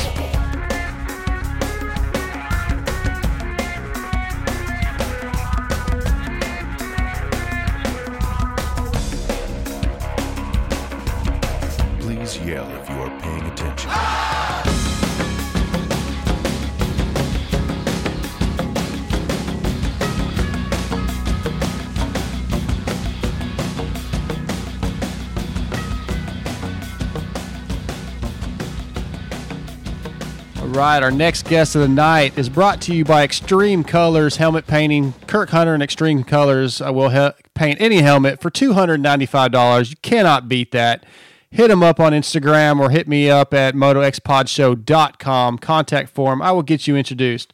Right, 30.71 31.03
our 31.03 31.11
next 31.11 31.49
guest 31.49 31.75
of 31.75 31.83
the 31.83 31.89
night 31.89 32.37
is 32.39 32.49
brought 32.49 32.81
to 32.83 32.95
you 32.95 33.05
by 33.05 33.25
Extreme 33.25 33.85
Colors 33.85 34.37
Helmet 34.37 34.67
Painting. 34.67 35.15
Kirk 35.27 35.51
Hunter 35.51 35.75
and 35.75 35.83
Extreme 35.83 36.25
Colors 36.25 36.81
uh, 36.81 36.93
will 36.93 37.09
he- 37.11 37.31
paint 37.55 37.81
any 37.81 38.01
helmet 38.03 38.41
for 38.41 38.51
$295. 38.51 39.91
You 39.91 39.97
cannot 40.03 40.49
beat 40.49 40.73
that. 40.73 41.05
Hit 41.51 41.71
him 41.71 41.83
up 41.83 41.99
on 41.99 42.13
Instagram 42.13 42.79
or 42.79 42.91
hit 42.91 43.09
me 43.09 43.29
up 43.29 43.53
at 43.53 43.75
motoxpodshow.com. 43.75 45.59
Contact 45.59 46.11
form. 46.11 46.41
I 46.41 46.53
will 46.53 46.63
get 46.63 46.87
you 46.87 46.97
introduced. 46.97 47.53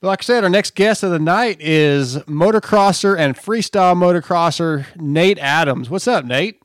But 0.00 0.08
like 0.08 0.22
I 0.22 0.24
said, 0.24 0.44
our 0.44 0.50
next 0.50 0.74
guest 0.74 1.02
of 1.02 1.10
the 1.12 1.18
night 1.18 1.56
is 1.60 2.18
motocrosser 2.18 3.16
and 3.16 3.36
freestyle 3.36 3.96
motocrosser 3.96 4.84
Nate 5.00 5.38
Adams. 5.38 5.88
What's 5.88 6.08
up, 6.08 6.24
Nate? 6.24 6.60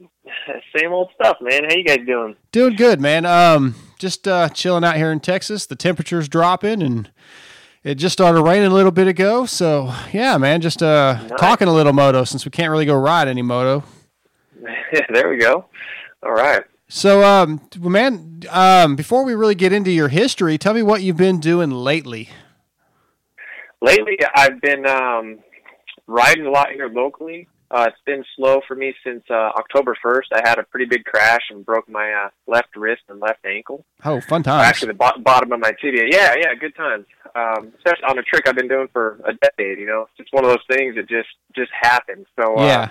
Same 0.76 0.92
old 0.92 1.10
stuff, 1.14 1.38
man. 1.40 1.64
How 1.64 1.74
you 1.74 1.84
guys 1.84 2.00
doing? 2.06 2.36
Doing 2.50 2.76
good, 2.76 3.00
man. 3.00 3.24
Um, 3.24 3.74
just 4.02 4.26
uh, 4.26 4.48
chilling 4.48 4.82
out 4.82 4.96
here 4.96 5.12
in 5.12 5.20
Texas. 5.20 5.64
The 5.64 5.76
temperature's 5.76 6.28
dropping, 6.28 6.82
and 6.82 7.08
it 7.84 7.94
just 7.94 8.12
started 8.12 8.42
raining 8.42 8.66
a 8.70 8.74
little 8.74 8.90
bit 8.90 9.06
ago. 9.06 9.46
So 9.46 9.94
yeah, 10.12 10.36
man, 10.38 10.60
just 10.60 10.82
uh, 10.82 11.28
talking 11.38 11.68
a 11.68 11.72
little 11.72 11.92
moto 11.92 12.24
since 12.24 12.44
we 12.44 12.50
can't 12.50 12.70
really 12.70 12.84
go 12.84 12.96
ride 12.96 13.28
any 13.28 13.42
moto. 13.42 13.84
there 15.08 15.30
we 15.30 15.38
go. 15.38 15.66
All 16.22 16.32
right. 16.32 16.64
So, 16.88 17.22
um, 17.24 17.60
man, 17.78 18.42
um, 18.50 18.96
before 18.96 19.24
we 19.24 19.34
really 19.34 19.54
get 19.54 19.72
into 19.72 19.90
your 19.90 20.08
history, 20.08 20.58
tell 20.58 20.74
me 20.74 20.82
what 20.82 21.02
you've 21.02 21.16
been 21.16 21.40
doing 21.40 21.70
lately. 21.70 22.28
Lately, 23.80 24.18
I've 24.34 24.60
been 24.60 24.84
um, 24.84 25.38
riding 26.06 26.44
a 26.44 26.50
lot 26.50 26.70
here 26.70 26.90
locally. 26.90 27.48
Uh, 27.72 27.86
it's 27.88 27.96
been 28.04 28.22
slow 28.36 28.60
for 28.68 28.76
me 28.76 28.94
since 29.02 29.22
uh, 29.30 29.50
October 29.56 29.96
1st. 30.04 30.26
I 30.34 30.46
had 30.46 30.58
a 30.58 30.62
pretty 30.62 30.84
big 30.84 31.04
crash 31.04 31.40
and 31.50 31.64
broke 31.64 31.88
my 31.88 32.12
uh, 32.12 32.28
left 32.46 32.76
wrist 32.76 33.00
and 33.08 33.18
left 33.18 33.44
ankle. 33.46 33.84
Oh, 34.04 34.20
fun 34.20 34.42
times. 34.42 34.66
Actually, 34.66 34.88
the 34.88 34.94
bo- 34.98 35.18
bottom 35.20 35.52
of 35.52 35.60
my 35.60 35.72
tibia. 35.80 36.04
Yeah, 36.10 36.34
yeah, 36.38 36.54
good 36.54 36.76
times. 36.76 37.06
Um, 37.34 37.72
especially 37.78 38.04
on 38.08 38.18
a 38.18 38.22
trick 38.22 38.46
I've 38.46 38.56
been 38.56 38.68
doing 38.68 38.88
for 38.92 39.18
a 39.24 39.32
decade. 39.32 39.78
You 39.78 39.86
know, 39.86 40.02
it's 40.02 40.18
just 40.18 40.32
one 40.34 40.44
of 40.44 40.50
those 40.50 40.64
things 40.76 40.96
that 40.96 41.08
just 41.08 41.30
just 41.56 41.70
happens. 41.80 42.26
So 42.38 42.58
uh, 42.58 42.66
Yeah. 42.66 42.88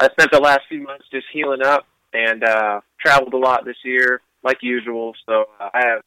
I 0.00 0.08
spent 0.10 0.32
the 0.32 0.40
last 0.40 0.62
few 0.68 0.82
months 0.82 1.04
just 1.12 1.26
healing 1.32 1.62
up 1.62 1.86
and 2.12 2.42
uh, 2.42 2.80
traveled 3.00 3.32
a 3.32 3.38
lot 3.38 3.64
this 3.64 3.76
year, 3.84 4.20
like 4.42 4.58
usual. 4.60 5.14
So 5.24 5.44
uh, 5.60 5.70
I 5.72 5.86
have 5.86 6.02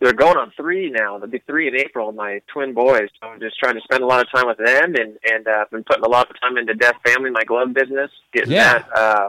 they're 0.00 0.12
going 0.12 0.36
on 0.38 0.52
three 0.56 0.90
now. 0.90 1.18
They'll 1.18 1.28
be 1.28 1.42
three 1.46 1.68
in 1.68 1.76
April. 1.76 2.10
My 2.12 2.40
twin 2.52 2.72
boys. 2.74 3.08
So 3.20 3.28
I'm 3.28 3.40
just 3.40 3.58
trying 3.58 3.74
to 3.74 3.80
spend 3.82 4.02
a 4.02 4.06
lot 4.06 4.20
of 4.20 4.30
time 4.34 4.46
with 4.46 4.58
them, 4.58 4.94
and 4.94 5.18
and 5.30 5.46
uh, 5.46 5.64
been 5.70 5.84
putting 5.84 6.04
a 6.04 6.08
lot 6.08 6.30
of 6.30 6.40
time 6.40 6.56
into 6.56 6.74
Deft 6.74 7.06
Family, 7.06 7.30
my 7.30 7.44
glove 7.44 7.74
business, 7.74 8.10
getting 8.32 8.52
Yeah. 8.52 8.78
that. 8.78 8.98
Uh, 8.98 9.28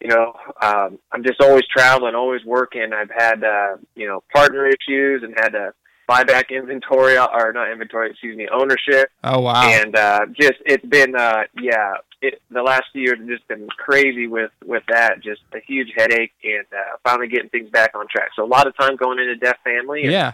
you 0.00 0.08
know, 0.08 0.32
um, 0.62 0.98
I'm 1.12 1.22
just 1.22 1.42
always 1.42 1.64
traveling, 1.66 2.14
always 2.14 2.42
working. 2.46 2.92
I've 2.94 3.10
had 3.10 3.44
uh, 3.44 3.76
you 3.94 4.06
know 4.06 4.22
partner 4.32 4.66
issues 4.66 5.22
and 5.22 5.34
had 5.36 5.50
to 5.50 5.74
buy 6.10 6.24
back 6.24 6.50
inventory 6.50 7.16
or 7.16 7.52
not 7.52 7.70
inventory, 7.70 8.10
excuse 8.10 8.36
me, 8.36 8.48
ownership. 8.52 9.10
Oh 9.22 9.40
wow. 9.40 9.62
And 9.62 9.94
uh, 9.94 10.26
just 10.38 10.58
it's 10.66 10.84
been 10.84 11.14
uh, 11.14 11.42
yeah, 11.60 11.94
it, 12.20 12.42
the 12.50 12.62
last 12.62 12.84
few 12.92 13.02
years 13.02 13.18
have 13.18 13.28
just 13.28 13.46
been 13.46 13.68
crazy 13.78 14.26
with 14.26 14.50
with 14.64 14.82
that. 14.88 15.22
Just 15.22 15.42
a 15.54 15.60
huge 15.66 15.92
headache, 15.96 16.32
and 16.42 16.66
uh, 16.72 16.96
finally 17.04 17.28
getting 17.28 17.48
things 17.50 17.70
back 17.70 17.92
on 17.94 18.06
track. 18.10 18.30
So 18.34 18.44
a 18.44 18.50
lot 18.56 18.66
of 18.66 18.76
time 18.76 18.96
going 18.96 19.18
into 19.20 19.36
Deft 19.36 19.62
Family. 19.62 20.02
And, 20.02 20.12
Yeah. 20.12 20.32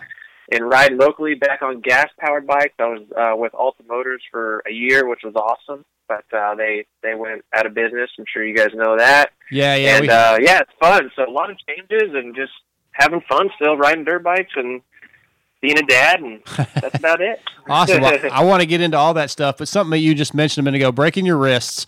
And 0.53 0.71
riding 0.71 0.97
locally 0.97 1.35
back 1.35 1.61
on 1.61 1.81
gas 1.81 2.09
powered 2.21 2.47
bikes. 2.47 2.75
I 2.79 2.85
was 2.85 3.03
uh, 3.17 3.35
with 3.37 3.53
Alta 3.53 3.83
Motors 3.89 4.23
for 4.31 4.63
a 4.69 4.71
year, 4.73 5.09
which 5.09 5.23
was 5.25 5.35
awesome. 5.35 5.85
But 6.07 6.25
uh, 6.33 6.55
they 6.55 6.87
they 7.03 7.17
went 7.17 7.45
out 7.53 7.67
of 7.67 7.75
business. 7.75 8.09
I'm 8.17 8.25
sure 8.33 8.45
you 8.45 8.57
guys 8.57 8.71
know 8.73 8.97
that. 8.97 9.33
Yeah, 9.51 9.75
yeah. 9.75 9.97
and 9.97 10.03
we- 10.03 10.09
uh, 10.09 10.39
yeah, 10.41 10.61
it's 10.61 10.71
fun. 10.81 11.11
So 11.17 11.29
a 11.29 11.35
lot 11.41 11.51
of 11.51 11.57
changes 11.69 12.15
and 12.15 12.35
just 12.37 12.53
having 12.93 13.23
fun 13.29 13.51
still 13.61 13.77
riding 13.77 14.05
dirt 14.05 14.23
bikes 14.23 14.53
and 14.55 14.83
being 15.61 15.79
a 15.79 15.83
dad, 15.83 16.21
and 16.21 16.41
that's 16.75 16.99
about 16.99 17.21
it. 17.21 17.41
Awesome. 17.69 18.01
Well, 18.01 18.17
I 18.31 18.45
want 18.45 18.61
to 18.61 18.67
get 18.67 18.81
into 18.81 18.97
all 18.97 19.15
that 19.15 19.29
stuff, 19.29 19.57
but 19.59 19.67
something 19.67 19.91
that 19.91 19.99
you 19.99 20.15
just 20.15 20.35
mentioned 20.35 20.65
a 20.65 20.71
minute 20.71 20.77
ago, 20.77 20.93
breaking 20.93 21.27
your 21.27 21.37
wrists. 21.37 21.85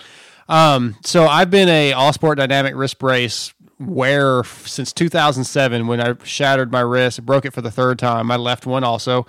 Um, 0.48 0.96
so 1.04 1.26
I've 1.26 1.50
been 1.50 1.68
a 1.68 1.92
all 1.92 2.12
sport 2.12 2.36
dynamic 2.38 2.74
wrist 2.74 2.98
brace 2.98 3.54
wearer 3.78 4.42
since 4.42 4.92
2007 4.92 5.86
when 5.86 6.00
I 6.00 6.14
shattered 6.24 6.72
my 6.72 6.80
wrist, 6.80 7.24
broke 7.24 7.44
it 7.44 7.52
for 7.52 7.60
the 7.60 7.70
third 7.70 7.96
time. 8.00 8.26
My 8.26 8.34
left 8.34 8.66
one 8.66 8.82
also. 8.82 9.24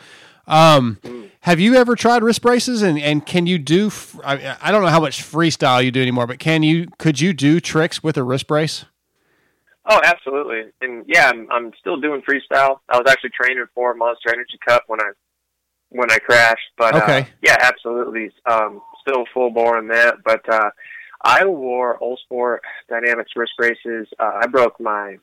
Um, 0.47 0.97
have 1.41 1.59
you 1.59 1.75
ever 1.75 1.95
tried 1.95 2.23
wrist 2.23 2.41
braces 2.41 2.81
and, 2.81 2.97
and 2.97 3.23
can 3.23 3.45
you 3.45 3.59
do, 3.59 3.91
I 4.23 4.71
don't 4.71 4.81
know 4.81 4.87
how 4.87 4.99
much 4.99 5.21
freestyle 5.21 5.83
you 5.83 5.91
do 5.91 6.01
anymore, 6.01 6.25
but 6.25 6.39
can 6.39 6.63
you, 6.63 6.87
could 6.97 7.21
you 7.21 7.33
do 7.33 7.59
tricks 7.59 8.01
with 8.01 8.17
a 8.17 8.23
wrist 8.23 8.47
brace? 8.47 8.85
Oh, 9.91 9.99
absolutely. 10.03 10.71
And 10.81 11.03
yeah, 11.07 11.29
I'm, 11.29 11.47
I'm 11.51 11.71
still 11.79 11.99
doing 11.99 12.21
freestyle. 12.21 12.79
I 12.89 12.97
was 12.97 13.05
actually 13.09 13.31
training 13.31 13.65
for 13.73 13.93
Monster 13.95 14.29
Energy 14.31 14.59
Cup 14.65 14.83
when 14.87 15.01
I 15.01 15.11
when 15.89 16.11
I 16.11 16.19
crashed. 16.19 16.69
But 16.77 16.95
uh, 16.95 17.23
yeah, 17.41 17.57
absolutely. 17.59 18.31
Um, 18.45 18.81
still 19.01 19.25
full 19.33 19.49
bore 19.49 19.77
on 19.77 19.87
that. 19.87 20.17
But 20.23 20.47
uh, 20.47 20.69
I 21.23 21.43
wore 21.45 21.97
All 21.97 22.17
Sport 22.17 22.61
Dynamics 22.87 23.31
wrist 23.35 23.53
braces. 23.57 24.07
Uh, 24.19 24.39
I 24.41 24.47
broke 24.47 24.79
my 24.79 25.17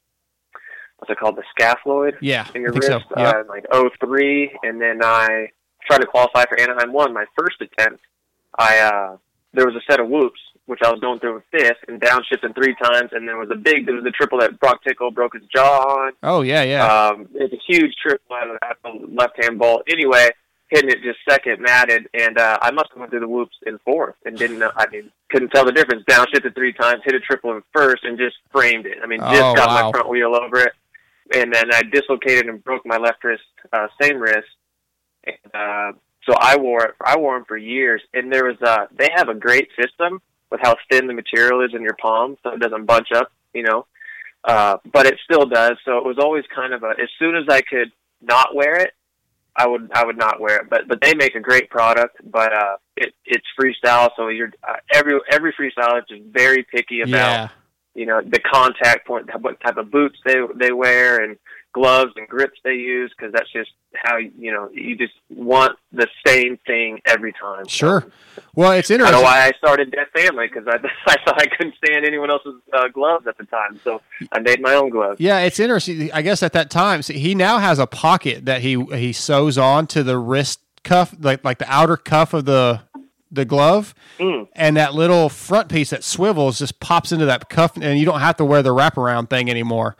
what's 0.99 1.11
it 1.11 1.19
called, 1.19 1.37
the 1.37 1.45
scaphoid 1.59 2.15
Yeah, 2.21 2.47
in 2.55 2.63
your 2.63 2.73
think 2.73 2.85
so. 2.85 2.95
wrist 2.97 3.07
uh, 3.17 3.41
in 3.43 3.47
like 3.47 3.67
'03, 4.01 4.59
and 4.65 4.81
then 4.81 5.01
I 5.03 5.49
tried 5.87 5.99
to 6.01 6.07
qualify 6.07 6.45
for 6.47 6.59
Anaheim 6.59 6.93
One. 6.93 7.13
My 7.15 7.27
first 7.39 7.61
attempt, 7.61 8.01
I 8.59 8.79
uh, 8.79 9.17
there 9.53 9.67
was 9.67 9.77
a 9.77 9.93
set 9.93 10.01
of 10.01 10.09
whoops 10.09 10.41
which 10.67 10.81
I 10.85 10.91
was 10.91 11.01
going 11.01 11.19
through 11.21 11.43
fifth 11.51 11.79
and 11.89 12.01
downshifting 12.01 12.55
three 12.55 12.75
times, 12.83 13.11
and 13.13 13.27
there 13.27 13.37
was 13.39 13.49
a 13.51 13.57
big 13.57 13.87
there 13.87 13.95
was 13.95 14.05
a 14.05 14.11
triple 14.11 14.39
that 14.41 14.59
Broc 14.61 14.83
Tickle 14.85 15.11
broke 15.11 15.35
his 15.35 15.45
jaw 15.55 15.83
on. 16.07 16.13
Oh 16.23 16.43
yeah, 16.43 16.63
yeah. 16.63 16.85
Um, 16.87 17.29
it's 17.35 17.55
a 17.55 17.61
huge 17.73 17.95
triple 18.03 18.37
out 18.37 18.51
of 18.51 18.57
at 18.63 18.77
the 18.83 19.07
left 19.15 19.43
hand 19.43 19.59
bolt. 19.59 19.83
Anyway, 19.89 20.29
hitting 20.69 20.91
it 20.91 21.03
just 21.03 21.19
second 21.29 21.61
matted, 21.63 22.09
and 22.15 22.37
uh, 22.39 22.59
I 22.61 22.71
must 22.73 22.91
have 22.91 22.99
went 22.99 23.11
through 23.11 23.21
the 23.21 23.29
whoops 23.29 23.57
in 23.67 23.79
fourth 23.85 24.17
and 24.25 24.37
didn't 24.37 24.59
know. 24.59 24.73
I 24.77 24.87
mean, 24.89 25.11
couldn't 25.31 25.51
tell 25.51 25.65
the 25.65 25.73
difference. 25.73 26.05
Downshifted 26.05 26.55
three 26.55 26.73
times, 26.73 27.03
hit 27.05 27.15
a 27.15 27.21
triple 27.21 27.53
in 27.57 27.63
first, 27.73 28.05
and 28.05 28.19
just 28.19 28.37
framed 28.51 28.87
it. 28.87 28.99
I 29.03 29.07
mean, 29.07 29.21
just 29.21 29.35
Oh, 29.43 29.55
got 29.55 29.69
wow. 29.69 29.87
my 29.87 29.91
front 29.93 30.09
wheel 30.09 30.35
over 30.35 30.59
it, 30.61 30.73
and 31.35 31.55
then 31.55 31.73
I 31.73 31.83
dislocated 31.83 32.47
and 32.49 32.63
broke 32.65 32.85
my 32.85 32.97
left 32.97 33.23
wrist, 33.23 33.45
uh, 33.73 33.87
same 34.01 34.19
wrist. 34.19 34.49
And, 35.25 35.37
uh, 35.55 35.93
so 36.29 36.35
I 36.41 36.57
wore 36.57 36.85
it. 36.87 36.95
I 37.05 37.17
wore 37.17 37.37
them 37.37 37.45
for 37.47 37.57
years, 37.57 38.03
and 38.15 38.33
there 38.33 38.45
was 38.47 38.61
uh, 38.61 38.87
they 38.97 39.11
have 39.15 39.29
a 39.29 39.35
great 39.35 39.69
system 39.81 40.21
with 40.51 40.61
how 40.63 40.77
thin 40.91 41.07
the 41.07 41.13
material 41.13 41.65
is 41.65 41.73
in 41.75 41.83
your 41.83 41.97
palm, 42.01 42.37
so 42.43 42.51
it 42.51 42.61
doesn't 42.61 42.87
bunch 42.87 43.09
up. 43.15 43.31
You 43.53 43.63
know, 43.63 43.87
uh, 44.45 44.77
but 44.93 45.07
it 45.07 45.19
still 45.25 45.47
does. 45.47 45.77
So 45.85 45.99
it 45.99 46.05
was 46.05 46.19
always 46.19 46.45
kind 46.55 46.73
of 46.73 46.83
a. 46.83 46.91
As 46.91 47.09
soon 47.19 47.37
as 47.37 47.45
I 47.49 47.63
could 47.63 47.91
not 48.23 48.55
wear 48.55 48.77
it, 48.77 48.93
I 49.57 49.67
would 49.67 49.91
I 49.95 50.05
would 50.05 50.19
not 50.19 50.41
wear 50.41 50.57
it. 50.59 50.71
But 50.71 50.89
but 50.89 51.01
they 51.01 51.15
make 51.15 51.35
a 51.35 51.41
great 51.41 51.71
product. 51.71 52.19
But 52.31 52.53
uh, 52.53 52.77
it 52.97 53.15
it's 53.25 53.47
freestyle, 53.59 54.11
so 54.17 54.29
you're 54.29 54.53
uh, 54.67 54.77
every 54.93 55.19
every 55.31 55.53
freestyle 55.53 55.99
is 55.99 56.05
just 56.09 56.23
very 56.31 56.63
picky 56.63 57.01
about 57.01 57.13
Yeah. 57.13 57.49
you 57.95 58.07
know 58.07 58.21
the 58.23 58.41
contact 58.41 59.07
point, 59.07 59.29
what 59.41 59.61
type 59.61 59.77
of 59.77 59.91
boots 59.91 60.19
they 60.25 60.37
they 60.55 60.73
wear, 60.73 61.23
and 61.25 61.37
gloves 61.77 62.13
and 62.17 62.27
grips 62.27 62.59
they 62.65 62.73
use 62.75 63.13
because 63.17 63.33
that's 63.35 63.53
just 63.53 63.71
how 63.95 64.17
you 64.17 64.51
know 64.51 64.71
you 64.73 64.97
just 64.97 65.13
want 65.29 65.79
the 65.93 66.07
same 66.27 66.59
thing 66.67 67.01
every 67.05 67.33
time. 67.35 67.67
Sure. 67.69 68.07
Well, 68.55 68.73
it's 68.73 68.91
I 68.91 68.97
know 68.97 69.05
interesting. 69.05 69.25
why 69.25 69.47
I 69.47 69.53
started 69.59 69.91
Deft 69.91 70.19
Family 70.19 70.47
because 70.49 70.67
I 70.67 70.77
I 71.07 71.17
thought 71.25 71.41
I 71.41 71.47
couldn't 71.47 71.75
stand 71.85 72.07
anyone 72.07 72.31
else's 72.31 72.55
uh, 72.73 72.89
gloves 72.89 73.27
at 73.27 73.37
the 73.37 73.45
time, 73.45 73.79
so 73.85 74.01
I 74.33 74.39
made 74.41 74.61
my 74.63 74.73
own 74.75 74.89
gloves. 74.89 75.21
Yeah, 75.21 75.41
it's 75.41 75.61
interesting. 75.61 76.11
I 76.13 76.23
guess 76.23 76.43
at 76.43 76.55
that 76.55 76.71
time, 76.71 77.03
see, 77.03 77.19
he 77.19 77.35
now 77.35 77.59
has 77.59 77.79
a 77.79 77.87
pocket 77.87 78.47
that 78.47 78.63
he 78.63 78.83
he 78.97 79.13
sews 79.13 79.59
on 79.59 79.87
to 79.89 80.03
the 80.03 80.17
wrist 80.19 80.61
cuff, 80.83 81.15
like 81.21 81.45
like 81.45 81.59
the 81.59 81.71
outer 81.71 81.99
cuff 81.99 82.33
of 82.33 82.47
the 82.47 82.81
the 83.31 83.45
glove, 83.45 83.93
Mm. 84.19 84.49
and 84.55 84.77
that 84.79 84.95
little 84.95 85.29
front 85.29 85.69
piece 85.69 85.91
that 85.91 86.03
swivels 86.05 86.59
just 86.61 86.81
pops 86.81 87.13
into 87.13 87.27
that 87.27 87.51
cuff, 87.51 87.77
and 87.77 87.99
you 87.99 88.07
don't 88.07 88.21
have 88.21 88.37
to 88.39 88.45
wear 88.45 88.63
the 88.63 88.71
wraparound 88.71 89.29
thing 89.29 89.51
anymore. 89.51 89.97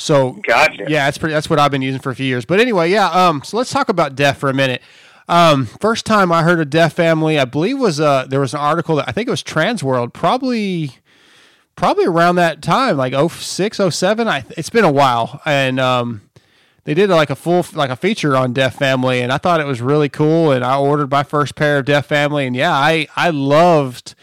So, 0.00 0.32
gotcha. 0.46 0.86
Yeah, 0.88 1.04
that's 1.04 1.18
pretty. 1.18 1.34
That's 1.34 1.50
what 1.50 1.58
I've 1.58 1.70
been 1.70 1.82
using 1.82 2.00
for 2.00 2.10
a 2.10 2.14
few 2.14 2.26
years. 2.26 2.44
But 2.46 2.58
anyway, 2.58 2.90
yeah. 2.90 3.08
Um, 3.10 3.42
so 3.44 3.56
let's 3.58 3.70
talk 3.70 3.88
about 3.90 4.14
Deft 4.14 4.40
for 4.40 4.48
a 4.48 4.54
minute. 4.54 4.80
Um, 5.28 5.66
first 5.66 6.06
time 6.06 6.32
I 6.32 6.42
heard 6.42 6.58
of 6.58 6.70
Deft 6.70 6.96
Family, 6.96 7.38
I 7.38 7.44
believe 7.44 7.78
was 7.78 8.00
uh 8.00 8.26
there 8.28 8.40
was 8.40 8.54
an 8.54 8.60
article 8.60 8.96
that 8.96 9.08
I 9.08 9.12
think 9.12 9.28
it 9.28 9.30
was 9.30 9.42
Transworld, 9.44 10.12
probably 10.12 10.98
probably 11.76 12.06
around 12.06 12.36
that 12.36 12.62
time, 12.62 12.96
like 12.96 13.14
06, 13.14 13.80
07. 13.90 14.26
I 14.26 14.44
it's 14.56 14.70
been 14.70 14.84
a 14.84 14.90
while, 14.90 15.40
and 15.44 15.78
um, 15.78 16.22
they 16.84 16.94
did 16.94 17.10
like 17.10 17.30
a 17.30 17.36
full 17.36 17.64
like 17.74 17.90
a 17.90 17.96
feature 17.96 18.34
on 18.36 18.54
Deft 18.54 18.78
Family, 18.78 19.20
and 19.20 19.30
I 19.30 19.36
thought 19.38 19.60
it 19.60 19.66
was 19.66 19.82
really 19.82 20.08
cool. 20.08 20.50
And 20.50 20.64
I 20.64 20.78
ordered 20.78 21.10
my 21.10 21.22
first 21.24 21.54
pair 21.56 21.78
of 21.78 21.84
Deft 21.84 22.08
Family, 22.08 22.46
and 22.46 22.56
yeah, 22.56 22.72
I 22.72 23.06
I 23.16 23.30
loved 23.30 24.14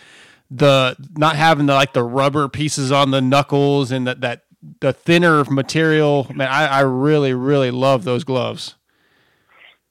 the 0.50 0.96
not 1.16 1.36
having 1.36 1.68
the 1.68 1.76
like 1.76 1.94
the 1.94 2.04
rubber 2.04 2.48
pieces 2.48 2.92
on 2.92 3.12
the 3.12 3.22
knuckles 3.22 3.92
and 3.92 4.08
that 4.08 4.22
that 4.22 4.44
the 4.82 4.94
thinner 4.94 5.44
material. 5.46 6.28
Man, 6.34 6.48
I, 6.48 6.68
I 6.68 6.80
really 6.82 7.34
really 7.34 7.72
love 7.72 8.04
those 8.04 8.24
gloves. 8.24 8.76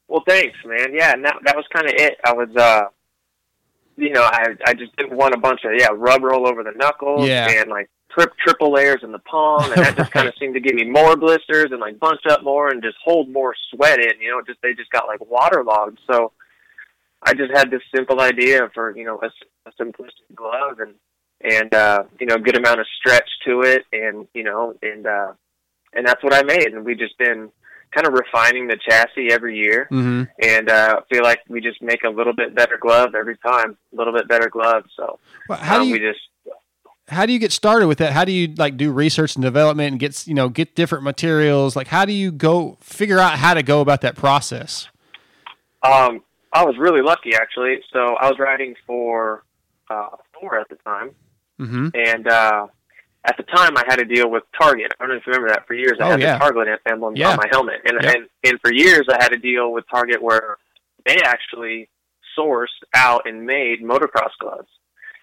Well, 0.08 0.22
thanks, 0.26 0.56
man. 0.64 0.94
Yeah, 0.94 1.12
and 1.12 1.24
that 1.24 1.36
that 1.44 1.56
was 1.56 1.64
kind 1.74 1.86
of 1.88 1.94
it. 1.96 2.18
I 2.24 2.32
was, 2.32 2.48
uh, 2.56 2.84
you 3.96 4.10
know, 4.10 4.22
I 4.22 4.54
I 4.66 4.74
just 4.74 4.94
didn't 4.96 5.16
want 5.16 5.34
a 5.34 5.38
bunch 5.38 5.60
of 5.64 5.72
yeah 5.78 5.88
rubber 5.92 6.32
all 6.32 6.46
over 6.46 6.62
the 6.62 6.72
knuckles 6.76 7.26
Yeah. 7.28 7.48
and 7.50 7.68
like 7.70 7.90
tri- 8.10 8.26
triple 8.44 8.72
layers 8.72 9.00
in 9.02 9.10
the 9.12 9.18
palm, 9.20 9.64
and 9.72 9.82
that 9.84 9.96
just 9.96 10.12
kind 10.12 10.28
of 10.28 10.34
seemed 10.40 10.54
to 10.54 10.60
give 10.60 10.74
me 10.74 10.84
more 10.84 11.16
blisters 11.16 11.72
and 11.72 11.80
like 11.80 11.98
bunch 11.98 12.20
up 12.30 12.44
more 12.44 12.68
and 12.68 12.82
just 12.82 12.96
hold 13.04 13.28
more 13.30 13.54
sweat 13.70 13.98
in. 13.98 14.20
You 14.20 14.30
know, 14.30 14.42
just 14.46 14.60
they 14.62 14.74
just 14.74 14.90
got 14.90 15.06
like 15.08 15.20
waterlogged. 15.28 15.98
So 16.10 16.32
I 17.22 17.34
just 17.34 17.52
had 17.52 17.70
this 17.70 17.82
simple 17.94 18.20
idea 18.20 18.70
for 18.74 18.96
you 18.96 19.04
know 19.04 19.20
a, 19.22 19.30
a 19.68 19.72
simplistic 19.72 20.34
glove 20.36 20.78
and 20.78 20.94
and 21.42 21.72
uh, 21.74 22.04
you 22.20 22.26
know 22.26 22.38
good 22.38 22.56
amount 22.56 22.80
of 22.80 22.86
stretch 22.98 23.28
to 23.46 23.60
it, 23.62 23.84
and 23.92 24.26
you 24.34 24.42
know 24.42 24.74
and 24.82 25.06
uh, 25.06 25.32
and 25.92 26.06
that's 26.06 26.22
what 26.22 26.34
I 26.34 26.42
made, 26.42 26.68
and 26.74 26.84
we've 26.84 26.98
just 26.98 27.16
been 27.18 27.50
kind 27.94 28.06
of 28.06 28.12
refining 28.14 28.66
the 28.66 28.76
chassis 28.76 29.30
every 29.30 29.56
year 29.56 29.88
Mm-hmm. 29.90 30.24
and 30.42 30.68
uh, 30.68 31.00
feel 31.10 31.22
like 31.22 31.38
we 31.48 31.60
just 31.60 31.80
make 31.80 32.02
a 32.04 32.10
little 32.10 32.34
bit 32.34 32.54
better 32.54 32.76
glove 32.78 33.14
every 33.14 33.36
time, 33.38 33.76
a 33.92 33.96
little 33.96 34.12
bit 34.12 34.26
better 34.28 34.48
glove. 34.50 34.82
So 34.96 35.18
Well, 35.48 35.56
how 35.58 35.76
do 35.76 35.82
um, 35.82 35.88
you- 35.88 35.92
we 35.94 35.98
just 36.00 36.18
How 37.08 37.24
do 37.26 37.32
you 37.32 37.38
get 37.38 37.52
started 37.52 37.86
with 37.86 37.98
that? 37.98 38.12
How 38.12 38.24
do 38.24 38.32
you 38.32 38.52
like 38.56 38.76
do 38.76 38.90
research 38.92 39.36
and 39.36 39.42
development 39.44 39.92
and 39.92 40.00
get 40.00 40.26
you 40.26 40.34
know 40.34 40.48
get 40.48 40.74
different 40.74 41.04
materials? 41.04 41.76
Like 41.76 41.86
how 41.86 42.04
do 42.04 42.12
you 42.12 42.32
go 42.32 42.76
figure 42.80 43.18
out 43.20 43.38
how 43.38 43.54
to 43.54 43.62
go 43.62 43.80
about 43.80 44.00
that 44.00 44.16
process? 44.16 44.88
um, 45.82 46.22
I 46.52 46.64
was 46.64 46.76
really 46.78 47.02
lucky 47.02 47.34
actually. 47.34 47.76
So 47.92 48.16
I 48.16 48.28
was 48.28 48.38
riding 48.40 48.74
for 48.86 49.44
uh, 49.88 50.08
Thor 50.34 50.58
at 50.58 50.68
the 50.68 50.76
time, 50.76 51.10
Mm-hmm. 51.60 51.88
and 51.94 52.28
uh, 52.28 52.66
at 53.24 53.36
the 53.36 53.42
time 53.44 53.76
I 53.76 53.84
had 53.88 53.96
to 53.96 54.04
deal 54.04 54.30
with 54.30 54.42
Target. 54.60 54.92
I 55.00 55.04
don't 55.04 55.10
know 55.10 55.16
if 55.16 55.26
you 55.26 55.32
remember 55.32 55.48
that. 55.54 55.66
For 55.66 55.74
years 55.74 55.94
I 56.00 56.04
Oh, 56.06 56.10
had 56.12 56.20
yeah. 56.20 56.34
the 56.34 56.38
Target 56.38 56.80
emblem 56.86 57.16
Yeah. 57.16 57.30
on 57.30 57.36
my 57.38 57.48
helmet, 57.50 57.80
and, 57.84 57.98
Yep. 58.02 58.14
and 58.14 58.28
and 58.44 58.60
for 58.60 58.72
years 58.72 59.06
I 59.10 59.16
had 59.22 59.30
to 59.30 59.38
deal 59.38 59.72
with 59.72 59.84
Target 59.90 60.22
where 60.22 60.58
they 61.06 61.16
actually 61.24 61.88
sourced 62.38 62.66
out 62.94 63.26
and 63.28 63.46
made 63.46 63.82
motocross 63.82 64.30
gloves, 64.38 64.68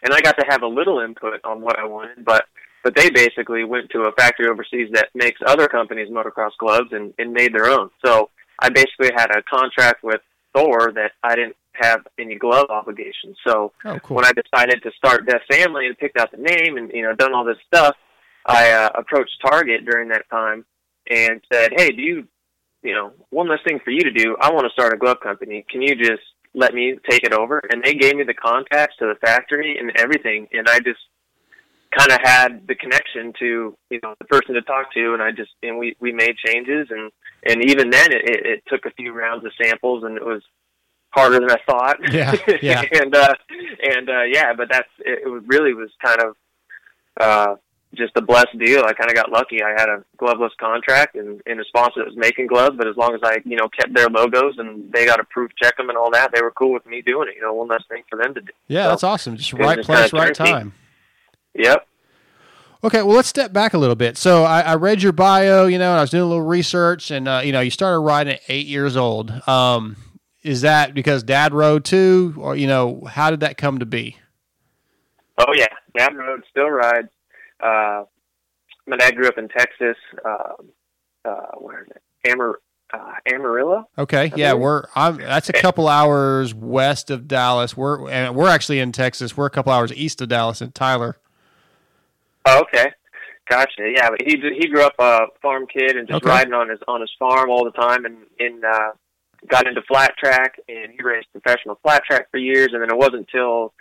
and 0.01 0.13
I 0.13 0.19
got 0.21 0.37
to 0.39 0.45
have 0.49 0.63
a 0.63 0.67
little 0.67 0.99
input 0.99 1.39
on 1.43 1.61
what 1.61 1.77
I 1.79 1.85
wanted, 1.85 2.25
but 2.25 2.45
but 2.83 2.95
they 2.95 3.09
basically 3.09 3.63
went 3.63 3.89
to 3.91 4.01
a 4.01 4.11
factory 4.13 4.47
overseas 4.49 4.89
that 4.93 5.07
makes 5.15 5.39
other 5.45 5.67
companies 5.69 6.09
motocross 6.09 6.51
gloves 6.57 6.89
and, 6.91 7.13
and 7.17 7.31
made 7.31 7.53
their 7.53 7.67
own. 7.67 7.89
So 8.05 8.29
I 8.59 8.67
basically 8.69 9.11
had 9.15 9.31
a 9.31 9.41
contract 9.43 10.03
with 10.03 10.19
Thor 10.53 10.91
that 10.93 11.11
I 11.23 11.35
didn't 11.35 11.55
have 11.75 12.01
any 12.19 12.35
glove 12.35 12.67
obligations. 12.69 13.37
So 13.45 13.71
Oh, 13.85 13.99
cool. 13.99 14.15
when 14.17 14.25
I 14.25 14.31
decided 14.31 14.81
to 14.83 14.91
start 14.97 15.25
Deft 15.25 15.45
Family 15.51 15.87
and 15.87 15.97
picked 15.97 16.17
out 16.17 16.31
the 16.31 16.37
name 16.37 16.77
and 16.77 16.91
you 16.93 17.03
know 17.03 17.13
done 17.15 17.33
all 17.33 17.43
this 17.45 17.57
stuff, 17.67 17.95
I 18.45 18.71
uh, 18.71 18.89
approached 18.95 19.31
Target 19.45 19.85
during 19.85 20.09
that 20.09 20.29
time 20.29 20.65
and 21.09 21.41
said, 21.51 21.71
"Hey, 21.75 21.91
do 21.91 22.01
you, 22.01 22.27
you 22.81 22.93
know, 22.93 23.11
one 23.29 23.49
less 23.49 23.59
thing 23.65 23.79
for 23.83 23.91
you 23.91 24.01
to 24.01 24.11
do? 24.11 24.37
I 24.39 24.51
want 24.51 24.65
to 24.65 24.71
start 24.73 24.93
a 24.93 24.97
glove 24.97 25.19
company. 25.21 25.65
Can 25.69 25.81
you 25.81 25.95
just 25.95 26.23
let 26.53 26.73
me 26.73 26.95
take 27.09 27.23
it 27.23 27.33
over?" 27.33 27.61
And 27.71 27.83
they 27.83 27.93
gave 27.93 28.15
me 28.15 28.23
the 28.23 28.33
contacts 28.33 28.95
to 28.99 29.05
the 29.07 29.15
factory 29.25 29.77
and 29.77 29.91
everything, 29.97 30.47
and 30.51 30.67
I 30.69 30.79
just 30.79 30.99
kind 31.97 32.11
of 32.11 32.19
had 32.23 32.67
the 32.67 32.75
connection 32.75 33.33
to 33.39 33.77
you 33.89 33.99
know 34.01 34.15
the 34.19 34.25
person 34.25 34.55
to 34.55 34.61
talk 34.61 34.91
to, 34.93 35.13
and 35.13 35.21
I 35.21 35.31
just 35.31 35.51
and 35.61 35.77
we 35.77 35.95
we 35.99 36.11
made 36.11 36.35
changes, 36.37 36.87
and 36.89 37.11
and 37.45 37.63
even 37.69 37.89
then 37.89 38.11
it, 38.11 38.23
it, 38.29 38.45
it 38.45 38.63
took 38.67 38.85
a 38.85 38.91
few 38.91 39.13
rounds 39.13 39.45
of 39.45 39.51
samples, 39.61 40.03
and 40.03 40.17
it 40.17 40.25
was 40.25 40.41
harder 41.13 41.39
than 41.39 41.51
I 41.51 41.57
thought. 41.65 41.97
Yeah, 42.11 42.35
yeah. 42.61 42.83
and 42.91 43.15
uh, 43.15 43.33
and 43.81 44.09
uh, 44.09 44.23
yeah, 44.23 44.53
but 44.53 44.67
that's 44.71 44.89
it, 44.99 45.21
really 45.45 45.73
was 45.73 45.89
kind 46.03 46.21
of 46.21 46.35
uh, 47.19 47.55
just 47.93 48.13
a 48.15 48.21
blessed 48.21 48.57
deal. 48.57 48.83
I 48.83 48.93
kind 48.93 49.09
of 49.09 49.15
got 49.15 49.31
lucky. 49.31 49.61
I 49.61 49.69
had 49.79 49.89
a 49.89 50.03
gloveless 50.17 50.51
contract 50.59 51.15
and 51.15 51.41
in 51.45 51.59
a 51.59 51.63
sponsor 51.65 51.99
that 51.99 52.07
was 52.07 52.17
making 52.17 52.47
gloves, 52.47 52.75
but 52.77 52.87
as 52.87 52.97
long 52.97 53.13
as 53.13 53.21
I 53.23 53.37
you 53.45 53.55
know 53.55 53.69
kept 53.69 53.93
their 53.93 54.09
logos 54.09 54.55
and 54.57 54.91
they 54.91 55.05
got 55.05 55.19
approved 55.19 55.53
check 55.61 55.77
them 55.77 55.89
and 55.89 55.97
all 55.97 56.11
that, 56.11 56.31
they 56.33 56.41
were 56.41 56.51
cool 56.51 56.73
with 56.73 56.85
me 56.85 57.01
doing 57.01 57.29
it. 57.29 57.35
You 57.35 57.41
know, 57.41 57.53
one 57.53 57.67
less 57.67 57.83
thing 57.89 58.03
for 58.09 58.17
them 58.17 58.33
to 58.33 58.41
do. 58.41 58.51
Yeah, 58.67 58.85
So, 58.85 58.89
that's 58.89 59.03
awesome. 59.03 59.37
Just 59.37 59.53
right 59.53 59.77
just 59.77 59.87
place, 59.87 60.13
right 60.13 60.33
time. 60.33 60.73
Yep. 61.55 61.87
Okay, 62.85 63.01
well, 63.01 63.15
let's 63.15 63.29
step 63.29 63.53
back 63.53 63.73
a 63.73 63.77
little 63.77 63.95
bit. 63.95 64.17
So 64.17 64.43
I, 64.43 64.59
I 64.59 64.75
read 64.75 65.01
your 65.01 65.13
bio, 65.13 65.67
you 65.67 65.77
know, 65.77 65.91
and 65.91 65.99
I 65.99 66.01
was 66.01 66.09
doing 66.09 66.23
a 66.23 66.25
little 66.25 66.43
research, 66.43 67.11
and 67.11 67.29
uh, 67.29 67.41
you 67.41 67.53
know, 67.53 67.61
you 67.61 67.69
started 67.69 67.99
riding 67.99 68.33
at 68.33 68.41
eight 68.49 68.67
years 68.67 68.97
old. 68.97 69.31
Um, 69.47 69.95
is 70.43 70.61
that 70.61 70.93
because 70.93 71.23
Dad 71.23 71.53
rode 71.53 71.85
too, 71.85 72.35
or 72.37 72.55
you 72.55 72.67
know, 72.67 73.03
how 73.09 73.29
did 73.31 73.39
that 73.41 73.57
come 73.57 73.79
to 73.79 73.85
be? 73.85 74.17
Oh 75.37 75.53
yeah, 75.55 75.67
Dad 75.97 76.15
Road 76.15 76.43
still 76.49 76.69
rides. 76.69 77.09
Uh, 77.59 78.03
my 78.85 78.97
dad 78.97 79.15
grew 79.15 79.27
up 79.27 79.37
in 79.37 79.47
Texas. 79.47 79.97
Uh, 80.23 80.53
uh, 81.25 81.51
where 81.57 81.83
is 81.83 81.89
it? 81.91 82.31
Amar 82.31 82.59
uh, 82.93 83.13
Amarillo. 83.33 83.89
Okay, 83.97 84.31
I 84.31 84.35
yeah, 84.35 84.51
believe. 84.51 84.61
we're 84.61 84.83
I'm, 84.95 85.17
that's 85.17 85.49
a 85.49 85.53
couple 85.53 85.87
hours 85.87 86.53
west 86.53 87.09
of 87.09 87.27
Dallas. 87.27 87.75
We're 87.75 88.09
and 88.09 88.35
we're 88.35 88.49
actually 88.49 88.79
in 88.79 88.91
Texas. 88.91 89.35
We're 89.35 89.47
a 89.47 89.49
couple 89.49 89.71
hours 89.71 89.91
east 89.93 90.21
of 90.21 90.29
Dallas 90.29 90.61
in 90.61 90.71
Tyler. 90.73 91.17
Oh, 92.45 92.61
okay. 92.61 92.91
Gotcha. 93.49 93.91
Yeah, 93.95 94.09
but 94.09 94.21
he 94.21 94.37
he 94.59 94.67
grew 94.67 94.83
up 94.83 94.93
a 94.99 95.21
farm 95.41 95.65
kid 95.65 95.97
and 95.97 96.07
just 96.07 96.23
Okay. 96.23 96.29
riding 96.29 96.53
on 96.53 96.69
his 96.69 96.79
on 96.87 97.01
his 97.01 97.11
farm 97.17 97.49
all 97.49 97.65
the 97.65 97.71
time, 97.71 98.05
and 98.05 98.17
in 98.39 98.61
uh, 98.63 98.91
got 99.49 99.67
into 99.67 99.81
flat 99.83 100.13
track, 100.17 100.59
and 100.67 100.91
he 100.91 101.03
raced 101.03 101.27
professional 101.31 101.79
flat 101.83 102.03
track 102.05 102.27
for 102.31 102.37
years, 102.37 102.69
and 102.73 102.81
then 102.81 102.89
it 102.89 102.97
wasn't 102.97 103.27
until 103.27 103.73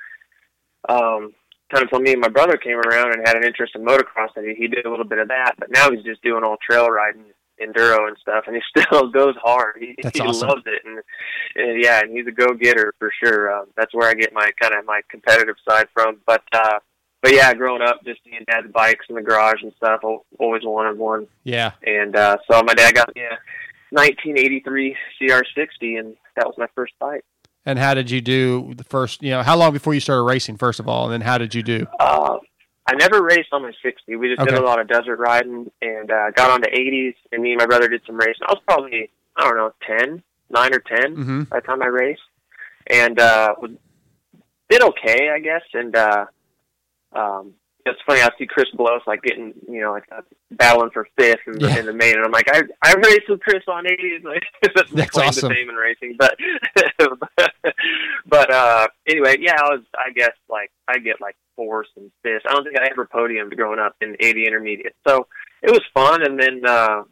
um, 0.89 1.33
kind 1.71 1.83
of 1.83 1.83
until 1.83 2.01
me 2.01 2.13
and 2.13 2.21
my 2.21 2.29
brother 2.29 2.57
came 2.57 2.79
around 2.79 3.13
and 3.15 3.27
had 3.27 3.37
an 3.37 3.45
interest 3.45 3.75
in 3.75 3.85
motocross 3.85 4.29
that 4.35 4.45
he, 4.45 4.55
he 4.55 4.69
did 4.69 4.85
a 4.87 4.91
little 4.91 5.05
bit 5.05 5.19
of 5.19 5.29
that, 5.29 5.55
but 5.59 5.71
now 5.71 5.91
he's 5.91 6.05
just 6.05 6.23
doing 6.23 6.45
all 6.45 6.57
trail 6.69 6.89
riding, 6.89 7.25
enduro 7.63 8.09
and 8.09 8.17
stuff, 8.21 8.45
and 8.47 8.57
he 8.57 8.63
still 8.83 9.09
goes 9.11 9.35
hard. 9.43 9.77
He, 9.79 9.95
That's 10.03 10.17
he 10.19 10.23
awesome. 10.25 10.49
loves 10.49 10.63
it, 10.67 10.83
and, 10.85 10.99
and 11.57 11.83
yeah, 11.83 12.01
and 12.01 12.11
he's 12.17 12.27
a 12.27 12.33
go 12.33 12.55
getter 12.55 12.95
for 12.99 13.13
sure. 13.23 13.55
Um, 13.55 13.67
that's 13.77 13.95
where 13.95 14.09
I 14.09 14.15
get 14.15 14.33
my 14.33 14.51
kind 14.61 14.75
of 14.75 14.85
my 14.85 15.01
competitive 15.11 15.57
side 15.69 15.89
from, 15.95 16.19
but. 16.27 16.43
uh 16.53 16.79
but 17.23 17.33
yeah, 17.33 17.55
growing 17.55 17.83
up, 17.83 18.05
just 18.05 18.19
seeing 18.25 18.43
dad's 18.49 18.67
bikes 18.73 19.07
in 19.09 19.15
the 19.15 19.23
garage 19.23 19.63
and 19.63 19.73
stuff, 19.77 20.01
always 20.03 20.63
wanted 20.65 20.99
one. 20.99 21.29
Yeah, 21.45 21.71
And 21.87 22.17
uh, 22.17 22.39
so 22.51 22.61
my 22.65 22.75
dad 22.75 22.97
got 22.97 23.15
me 23.15 23.23
a 23.23 23.39
1983 23.93 24.97
CR60, 25.21 25.99
and 26.01 26.17
that 26.37 26.47
was 26.47 26.55
my 26.59 26.67
first 26.75 26.95
bike. 26.99 27.25
and 27.65 27.79
how 27.79 27.95
did 27.95 28.11
you 28.11 28.21
do 28.21 28.73
the 28.75 28.85
first? 28.85 29.23
You 29.23 29.31
know, 29.31 29.43
how 29.43 29.57
long 29.57 29.73
before 29.73 29.95
you 29.95 30.01
started 30.01 30.23
racing, 30.25 30.57
first 30.57 30.81
of 30.81 30.89
all, 30.89 31.05
and 31.05 31.13
then 31.13 31.21
how 31.21 31.39
did 31.39 31.55
you 31.55 31.63
do? 31.63 31.87
Uh, 32.01 32.39
I 32.89 32.95
never 32.97 33.23
raced 33.23 33.53
on 33.53 33.63
my 33.63 33.73
60. 33.83 34.17
We 34.17 34.35
just 34.35 34.45
did 34.49 34.59
a 34.59 34.63
lot 34.65 34.81
of 34.81 34.89
desert 34.89 35.17
riding 35.21 35.71
and 35.81 36.11
uh, 36.11 36.31
got 36.33 36.51
on 36.51 36.61
the 36.63 36.69
80s, 36.69 37.15
and 37.31 37.41
me 37.43 37.53
and 37.53 37.59
my 37.61 37.67
brother 37.67 37.87
did 37.89 38.03
some 38.07 38.17
racing. 38.17 38.43
I 38.49 38.53
was 38.53 38.63
probably, 38.67 39.09
I 39.37 39.45
don't 39.45 39.57
know, 39.57 39.73
10, 39.87 40.23
9 40.51 40.75
or 40.75 40.81
10 40.81 41.17
Mhm. 41.17 41.49
by 41.49 41.61
the 41.61 41.67
time 41.67 41.81
I 41.83 41.87
raced. 41.87 42.23
And 42.89 43.21
uh, 43.21 43.55
did 44.69 44.83
okay, 44.83 45.31
I 45.31 45.39
guess. 45.39 45.63
And 45.75 45.95
uh, 45.95 46.25
um, 47.13 47.55
it's 47.85 47.99
funny, 48.07 48.21
I 48.21 48.31
see 48.39 48.47
Chris 48.47 48.67
Blose 48.75 49.01
like 49.07 49.23
getting, 49.23 49.53
you 49.69 49.81
know, 49.81 49.91
like 49.93 50.05
uh, 50.17 50.21
battling 50.53 50.91
for 50.91 51.07
fifth 51.19 51.41
in 51.47 51.55
the, 51.59 51.69
Yeah. 51.69 51.79
in 51.81 51.87
the 51.87 51.93
main, 51.93 52.15
and 52.15 52.25
I'm 52.25 52.31
like, 52.31 52.49
I 52.51 52.63
I 52.83 52.95
raced 52.95 53.29
with 53.29 53.41
Chris 53.41 53.63
on 53.69 53.85
80s. 53.85 54.23
Like, 54.25 54.43
that's 54.95 55.17
awesome. 55.19 55.51
fame 55.51 55.69
in 55.69 55.75
racing, 55.75 56.17
but 56.19 56.37
but 58.27 58.51
uh, 58.53 58.89
anyway, 59.09 59.37
yeah, 59.41 59.57
I 59.59 59.75
was, 59.75 59.83
I 59.97 60.11
guess, 60.13 60.33
like 60.49 60.71
I 60.89 60.99
get 60.99 61.21
like 61.21 61.37
fourths 61.57 61.91
and 61.97 62.11
fifths. 62.23 62.45
I 62.49 62.53
don't 62.53 62.65
think 62.65 62.79
I 62.79 62.89
ever 62.91 63.07
podiumed 63.07 63.57
growing 63.57 63.79
up 63.79 63.97
in 64.01 64.17
80 64.21 64.47
intermediate, 64.47 64.95
so 65.07 65.27
it 65.63 65.71
was 65.71 65.83
fun. 65.95 66.23
And 66.23 66.39
then 66.41 66.63
uh, 66.67 67.03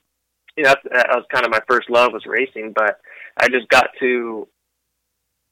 you 0.56 0.64
know, 0.64 0.70
that's, 0.70 0.82
that 0.92 1.08
was 1.10 1.24
kind 1.32 1.44
of 1.44 1.50
my 1.50 1.60
first 1.68 1.90
love 1.90 2.12
was 2.12 2.26
racing. 2.26 2.72
But 2.74 3.00
I 3.40 3.48
just 3.48 3.68
got 3.68 3.88
to 4.00 4.48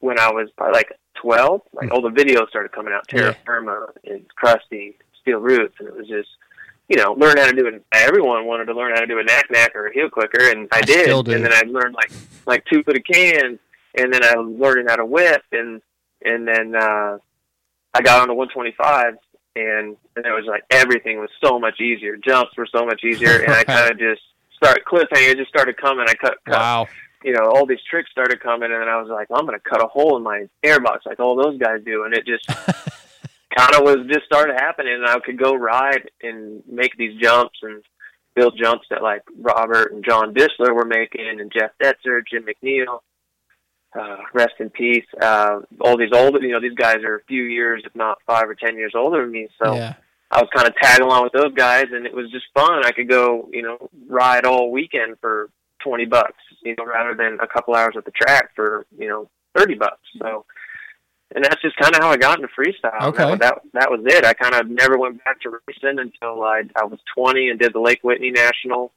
when 0.01 0.19
I 0.19 0.31
was 0.31 0.49
probably 0.57 0.75
like 0.79 0.93
12, 1.23 1.61
like 1.73 1.91
all 1.91 2.01
the 2.03 2.11
videos 2.11 2.49
started 2.49 2.71
coming 2.73 2.93
out, 2.95 3.07
Terra 3.09 3.33
Yeah. 3.33 3.37
Firma 3.45 3.87
and 4.05 4.25
Crusty, 4.37 4.97
Steel 5.29 5.41
Roots, 5.41 5.75
and 5.79 5.89
it 5.89 5.95
was 5.97 6.09
just, 6.09 6.29
you 6.89 6.97
know, 6.97 7.13
learn 7.13 7.37
how 7.37 7.47
to 7.47 7.53
do 7.53 7.67
it. 7.67 7.85
Everyone 7.93 8.47
wanted 8.47 8.65
to 8.67 8.75
learn 8.75 8.95
how 8.95 9.01
to 9.01 9.07
do 9.07 9.19
a 9.19 9.23
knack 9.25 9.51
knack 9.51 9.75
or 9.75 9.87
a 9.89 9.93
heel 9.93 10.09
clicker, 10.09 10.51
and 10.51 10.69
I, 10.73 10.79
I 10.79 10.81
did. 10.83 11.07
And 11.37 11.45
then 11.45 11.53
I 11.53 11.63
learned 11.67 11.95
like 11.95 12.11
like 12.47 12.65
two 12.65 12.83
foot 12.83 12.97
of 12.97 13.05
cans, 13.05 13.59
and 13.97 14.13
then 14.13 14.25
I 14.25 14.35
learned 14.35 14.89
how 14.89 14.97
to 14.97 15.05
whip, 15.05 15.43
and 15.53 15.83
and 16.25 16.49
then 16.49 16.75
uh, 16.75 17.19
I 17.95 18.01
got 18.03 18.23
on 18.23 18.29
the 18.29 18.35
125, 18.35 19.15
and 19.57 19.97
and 20.17 20.27
it 20.27 20.33
was 20.33 20.47
like 20.47 20.63
everything 20.71 21.19
was 21.21 21.31
so 21.45 21.59
much 21.59 21.81
easier. 21.81 22.17
Jumps 22.17 22.57
were 22.57 22.67
so 22.67 22.87
much 22.87 23.05
easier, 23.05 23.41
and 23.43 23.53
I 23.53 23.65
kind 23.65 23.91
of 23.91 23.99
just 23.99 24.23
started 24.57 24.85
cliffhanger 24.85 25.37
just 25.37 25.51
started 25.51 25.77
coming. 25.77 26.07
I 26.09 26.15
cut, 26.15 26.39
cut 26.47 26.55
Wow. 26.59 26.89
you 27.23 27.33
know, 27.33 27.51
all 27.51 27.67
these 27.67 27.83
tricks 27.89 28.11
started 28.11 28.41
coming, 28.41 28.73
and 28.73 28.81
then 28.81 28.89
I 28.89 29.01
was 29.01 29.09
like, 29.11 29.29
I'm 29.31 29.45
gonna 29.45 29.61
cut 29.61 29.85
a 29.85 29.89
hole 29.89 30.17
in 30.17 30.23
my 30.23 30.47
airbox 30.65 31.05
like 31.07 31.21
all 31.21 31.37
those 31.37 31.59
guys 31.59 31.81
do, 31.85 32.05
and 32.05 32.15
it 32.15 32.25
just 32.27 32.49
kind 33.57 33.75
of 33.75 33.83
was 33.83 34.07
just 34.13 34.27
started 34.27 34.55
happening, 34.55 34.95
and 34.95 35.07
I 35.07 35.19
could 35.21 35.39
go 35.39 35.55
ride 35.55 36.11
and 36.23 36.63
make 36.67 36.97
these 36.97 37.21
jumps 37.21 37.59
and 37.63 37.83
build 38.35 38.59
jumps 38.59 38.87
that 38.91 39.03
like 39.03 39.23
Robert 39.39 39.93
and 39.93 40.05
John 40.05 40.35
Disler 40.35 40.75
were 40.75 40.85
making, 40.85 41.29
and 41.29 41.53
Jeff 41.53 41.71
Detzer, 41.83 42.21
Jim 42.31 42.45
McNeil. 42.45 43.01
Uh, 43.99 44.19
rest 44.35 44.53
in 44.61 44.69
peace. 44.69 45.07
Uh, 45.21 45.61
all 45.81 45.97
these 45.97 46.13
older, 46.13 46.39
you 46.43 46.53
know, 46.53 46.61
these 46.61 46.75
guys 46.75 46.99
are 47.05 47.17
a 47.17 47.25
few 47.25 47.45
years, 47.45 47.83
if 47.87 47.95
not 47.97 48.19
five 48.27 48.47
or 48.47 48.55
ten 48.55 48.77
years 48.77 48.93
older 48.95 49.23
than 49.23 49.33
me. 49.33 49.49
So 49.63 49.75
Yeah. 49.75 49.95
I 50.31 50.43
was 50.43 50.51
kind 50.55 50.69
of 50.69 50.75
tagging 50.77 51.07
along 51.07 51.25
with 51.25 51.33
those 51.33 51.55
guys, 51.55 51.87
and 51.91 52.05
it 52.05 52.15
was 52.15 52.31
just 52.31 52.45
fun. 52.53 52.85
I 52.85 52.93
could 52.93 53.09
go, 53.09 53.49
you 53.51 53.63
know, 53.63 53.89
ride 54.07 54.45
all 54.45 54.71
weekend 54.71 55.17
for 55.23 55.49
twenty 55.83 56.05
bucks, 56.05 56.37
you 56.63 56.75
know, 56.77 56.85
rather 56.85 57.15
than 57.15 57.39
a 57.41 57.47
couple 57.47 57.75
hours 57.75 57.95
at 57.97 58.05
the 58.05 58.11
track 58.11 58.51
for 58.55 58.85
you 58.99 59.09
know 59.09 59.31
thirty 59.57 59.75
bucks. 59.75 60.03
So, 60.21 60.45
and 61.35 61.45
that's 61.45 61.61
just 61.61 61.77
kind 61.77 61.95
of 61.95 62.03
how 62.03 62.11
I 62.11 62.17
got 62.17 62.39
into 62.39 62.49
freestyle. 62.49 63.09
Okay. 63.09 63.25
That, 63.25 63.41
that 63.41 63.61
that 63.75 63.91
was 63.91 64.01
it. 64.07 64.25
I 64.25 64.33
kind 64.33 64.55
of 64.55 64.69
never 64.69 64.99
went 64.99 65.23
back 65.25 65.41
to 65.43 65.51
racing 65.51 65.99
until 65.99 66.43
I 66.43 66.63
I 66.77 66.85
was 66.85 66.99
twenty 67.15 67.49
and 67.51 67.59
did 67.59 67.75
the 67.75 67.81
Lake 67.81 68.01
Whitney 68.03 68.31
National 68.31 68.93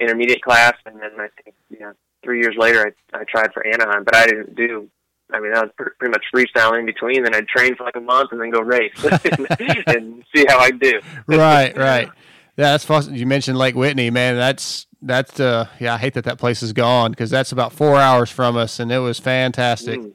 intermediate 0.00 0.42
class, 0.42 0.74
and 0.86 0.96
then 0.96 1.12
I 1.18 1.28
think 1.42 1.54
you 1.70 1.80
know 1.80 1.92
three 2.22 2.40
years 2.40 2.56
later 2.58 2.92
I 3.12 3.18
I 3.18 3.24
tried 3.24 3.52
for 3.52 3.66
Anaheim, 3.66 4.04
but 4.04 4.16
I 4.16 4.26
didn't 4.26 4.56
do. 4.56 4.88
I 5.30 5.40
mean, 5.40 5.52
that 5.52 5.64
was 5.64 5.72
pr- 5.76 5.90
pretty 5.98 6.10
much 6.10 6.24
freestyle 6.34 6.78
in 6.78 6.86
between. 6.86 7.22
Then 7.22 7.34
I'd 7.34 7.48
train 7.48 7.76
for 7.76 7.84
like 7.84 7.96
a 7.96 8.00
month 8.00 8.32
and 8.32 8.40
then 8.40 8.50
go 8.50 8.60
race 8.60 8.92
and, 9.04 9.46
and 9.86 10.24
see 10.34 10.46
how 10.48 10.58
I 10.58 10.70
do. 10.70 11.00
right, 11.26 11.76
right. 11.76 12.08
Yeah, 12.56 12.72
that's 12.72 12.84
fun. 12.84 13.14
You 13.14 13.26
mentioned 13.26 13.56
Lake 13.56 13.76
Whitney, 13.76 14.10
man. 14.10 14.36
That's 14.36 14.86
that's 15.00 15.38
uh 15.38 15.68
yeah. 15.78 15.94
I 15.94 15.98
hate 15.98 16.14
that 16.14 16.24
that 16.24 16.38
place 16.38 16.62
is 16.62 16.72
gone 16.72 17.12
because 17.12 17.30
that's 17.30 17.52
about 17.52 17.72
four 17.72 17.96
hours 17.96 18.30
from 18.30 18.56
us, 18.56 18.80
and 18.80 18.90
it 18.90 18.98
was 18.98 19.20
fantastic. 19.20 20.00
Mm. 20.00 20.14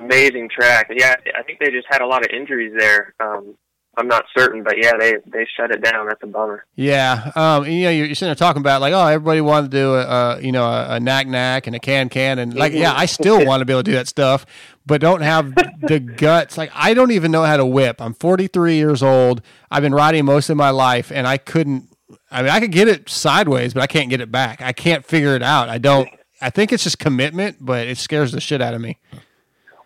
Amazing 0.00 0.48
track. 0.48 0.90
Yeah, 0.94 1.14
I 1.36 1.42
think 1.42 1.58
they 1.60 1.70
just 1.70 1.86
had 1.90 2.00
a 2.00 2.06
lot 2.06 2.24
of 2.24 2.30
injuries 2.30 2.72
there. 2.76 3.14
Um, 3.20 3.56
I'm 3.96 4.08
not 4.08 4.24
certain, 4.36 4.62
but 4.62 4.76
yeah, 4.76 4.92
they 4.98 5.16
they 5.26 5.46
shut 5.56 5.70
it 5.70 5.82
down. 5.82 6.06
That's 6.08 6.22
a 6.22 6.26
bummer. 6.26 6.64
Yeah, 6.74 7.30
um, 7.36 7.64
you 7.66 7.84
know, 7.84 7.90
you're, 7.90 8.06
you're 8.06 8.14
sitting 8.14 8.28
there 8.28 8.34
talking 8.34 8.60
about 8.60 8.80
like, 8.80 8.92
oh, 8.92 9.06
everybody 9.06 9.40
wanted 9.40 9.70
to 9.70 9.76
do 9.76 9.94
a, 9.94 10.00
a 10.02 10.40
you 10.40 10.52
know 10.52 10.64
a, 10.64 10.96
a 10.96 11.00
knack 11.00 11.26
knack 11.26 11.66
and 11.66 11.76
a 11.76 11.78
can 11.78 12.08
can, 12.08 12.38
and 12.38 12.54
like, 12.54 12.72
yeah, 12.72 12.92
I 12.94 13.06
still 13.06 13.44
want 13.46 13.60
to 13.60 13.64
be 13.64 13.72
able 13.72 13.82
to 13.82 13.90
do 13.90 13.94
that 13.94 14.08
stuff, 14.08 14.46
but 14.84 15.00
don't 15.00 15.20
have 15.20 15.54
the 15.82 16.00
guts. 16.00 16.58
Like, 16.58 16.70
I 16.74 16.94
don't 16.94 17.12
even 17.12 17.30
know 17.30 17.44
how 17.44 17.56
to 17.56 17.66
whip. 17.66 18.00
I'm 18.00 18.14
43 18.14 18.74
years 18.74 19.02
old. 19.02 19.42
I've 19.70 19.82
been 19.82 19.94
riding 19.94 20.24
most 20.24 20.50
of 20.50 20.56
my 20.56 20.70
life, 20.70 21.12
and 21.12 21.26
I 21.26 21.38
couldn't. 21.38 21.88
I 22.30 22.42
mean, 22.42 22.50
I 22.50 22.60
could 22.60 22.72
get 22.72 22.88
it 22.88 23.08
sideways, 23.08 23.74
but 23.74 23.82
I 23.82 23.86
can't 23.86 24.10
get 24.10 24.20
it 24.20 24.32
back. 24.32 24.60
I 24.60 24.72
can't 24.72 25.04
figure 25.04 25.36
it 25.36 25.42
out. 25.42 25.68
I 25.68 25.78
don't. 25.78 26.08
I 26.40 26.50
think 26.50 26.72
it's 26.72 26.82
just 26.82 26.98
commitment, 26.98 27.58
but 27.60 27.86
it 27.86 27.96
scares 27.96 28.32
the 28.32 28.40
shit 28.40 28.60
out 28.60 28.74
of 28.74 28.80
me. 28.80 28.98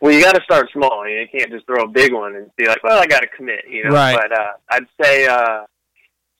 Well, 0.00 0.12
you 0.12 0.22
got 0.22 0.34
to 0.34 0.42
start 0.42 0.70
small. 0.72 1.08
You, 1.08 1.16
know, 1.16 1.20
you 1.22 1.28
can't 1.40 1.50
just 1.50 1.66
throw 1.66 1.82
a 1.82 1.88
big 1.88 2.12
one 2.12 2.36
and 2.36 2.50
be 2.56 2.66
like, 2.66 2.82
"Well, 2.84 3.00
I 3.00 3.06
got 3.06 3.20
to 3.20 3.26
commit." 3.26 3.64
You 3.68 3.84
know. 3.84 3.90
Right. 3.90 4.16
But 4.16 4.38
uh, 4.38 4.52
I'd 4.70 4.86
say 5.02 5.26
uh, 5.26 5.64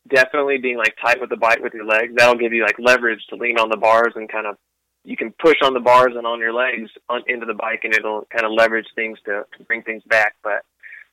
definitely 0.08 0.58
being 0.58 0.78
like 0.78 0.94
tight 1.02 1.20
with 1.20 1.30
the 1.30 1.36
bike 1.36 1.60
with 1.60 1.74
your 1.74 1.84
legs. 1.84 2.12
That'll 2.16 2.38
give 2.38 2.52
you 2.52 2.62
like 2.62 2.76
leverage 2.78 3.20
to 3.30 3.36
lean 3.36 3.58
on 3.58 3.68
the 3.68 3.76
bars 3.76 4.12
and 4.14 4.30
kind 4.30 4.46
of 4.46 4.56
you 5.04 5.16
can 5.16 5.32
push 5.40 5.56
on 5.62 5.74
the 5.74 5.80
bars 5.80 6.12
and 6.16 6.26
on 6.26 6.38
your 6.38 6.52
legs 6.52 6.90
on, 7.08 7.22
into 7.26 7.46
the 7.46 7.54
bike, 7.54 7.80
and 7.84 7.94
it'll 7.94 8.26
kind 8.30 8.44
of 8.44 8.52
leverage 8.52 8.86
things 8.94 9.18
to, 9.24 9.44
to 9.56 9.64
bring 9.64 9.82
things 9.82 10.02
back. 10.08 10.36
But 10.42 10.64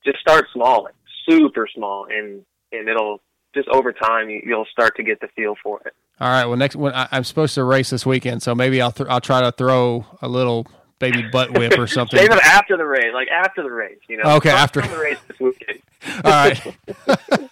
just 0.04 0.18
start 0.18 0.46
small, 0.52 0.84
like 0.84 0.94
super 1.28 1.66
small, 1.74 2.06
and 2.10 2.44
and 2.72 2.88
it'll 2.88 3.20
just 3.54 3.68
over 3.68 3.92
time 3.92 4.28
you, 4.28 4.42
you'll 4.44 4.66
start 4.70 4.96
to 4.96 5.02
get 5.02 5.20
the 5.20 5.28
feel 5.28 5.54
for 5.62 5.80
it. 5.86 5.94
All 6.20 6.28
right. 6.28 6.46
Well, 6.46 6.56
next 6.56 6.76
when 6.76 6.94
I, 6.94 7.08
I'm 7.10 7.24
supposed 7.24 7.54
to 7.54 7.64
race 7.64 7.90
this 7.90 8.04
weekend, 8.04 8.42
so 8.42 8.54
maybe 8.54 8.80
I'll 8.80 8.92
th- 8.92 9.08
I'll 9.08 9.20
try 9.20 9.40
to 9.40 9.52
throw 9.52 10.04
a 10.20 10.28
little 10.28 10.66
baby 10.98 11.22
butt 11.30 11.56
whip 11.56 11.78
or 11.78 11.86
something. 11.86 12.18
Save 12.18 12.32
it 12.32 12.38
after 12.44 12.76
the 12.76 12.84
race, 12.86 13.12
like 13.12 13.28
after 13.28 13.62
the 13.62 13.70
race, 13.70 13.98
you 14.08 14.16
know. 14.16 14.36
Okay, 14.36 14.50
Not 14.50 14.58
after- 14.58 14.80
the 14.82 14.98
race 14.98 15.18
this 15.28 15.40
weekend. 15.40 15.80
All 16.24 16.30
right. 16.30 16.76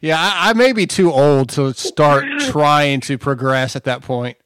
yeah, 0.00 0.16
I, 0.18 0.50
I 0.50 0.52
may 0.54 0.72
be 0.72 0.86
too 0.86 1.12
old 1.12 1.50
to 1.50 1.72
start 1.74 2.24
trying 2.40 3.00
to 3.02 3.18
progress 3.18 3.76
at 3.76 3.84
that 3.84 4.02
point. 4.02 4.36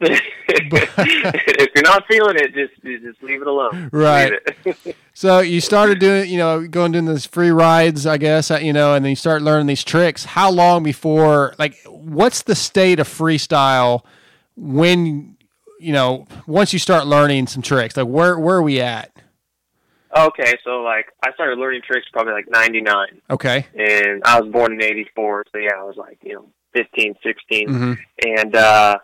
if 0.00 1.70
you're 1.74 1.84
not 1.84 2.06
feeling 2.06 2.36
it, 2.36 2.54
just 2.54 2.72
just 2.82 3.22
leave 3.22 3.42
it 3.42 3.46
alone. 3.46 3.90
Right. 3.92 4.32
It. 4.64 4.96
So 5.12 5.40
you 5.40 5.60
started 5.60 5.98
doing, 5.98 6.30
you 6.30 6.38
know, 6.38 6.66
going 6.66 6.92
doing 6.92 7.04
these 7.04 7.26
free 7.26 7.50
rides, 7.50 8.06
I 8.06 8.16
guess, 8.16 8.50
uh, 8.50 8.56
you 8.56 8.72
know, 8.72 8.94
and 8.94 9.04
then 9.04 9.10
you 9.10 9.16
start 9.16 9.42
learning 9.42 9.66
these 9.66 9.84
tricks. 9.84 10.24
How 10.24 10.50
long 10.50 10.82
before, 10.82 11.54
like, 11.58 11.76
what's 11.86 12.40
the 12.44 12.54
state 12.54 12.98
of 12.98 13.06
freestyle 13.06 14.02
when, 14.56 15.36
you 15.80 15.92
know, 15.92 16.26
once 16.46 16.72
you 16.72 16.78
start 16.78 17.06
learning 17.06 17.46
some 17.46 17.62
tricks? 17.62 17.96
Like, 17.96 18.06
where 18.06 18.38
where 18.38 18.56
are 18.56 18.62
we 18.62 18.80
at? 18.80 19.10
okay, 20.16 20.54
so 20.64 20.82
like 20.82 21.06
I 21.24 21.32
started 21.34 21.58
learning 21.58 21.82
tricks 21.86 22.06
probably 22.12 22.32
like 22.32 22.50
'99, 22.50 23.20
Okay. 23.30 23.66
and 23.74 24.22
I 24.24 24.40
was 24.40 24.50
born 24.50 24.72
in 24.72 24.82
'84, 24.82 25.44
so 25.52 25.58
yeah, 25.58 25.70
I 25.78 25.84
was 25.84 25.96
like 25.96 26.18
you 26.22 26.34
know 26.34 26.46
15, 26.74 27.14
16, 27.22 27.68
Mhm. 27.68 27.98
and 28.26 28.56
uh, 28.56 28.98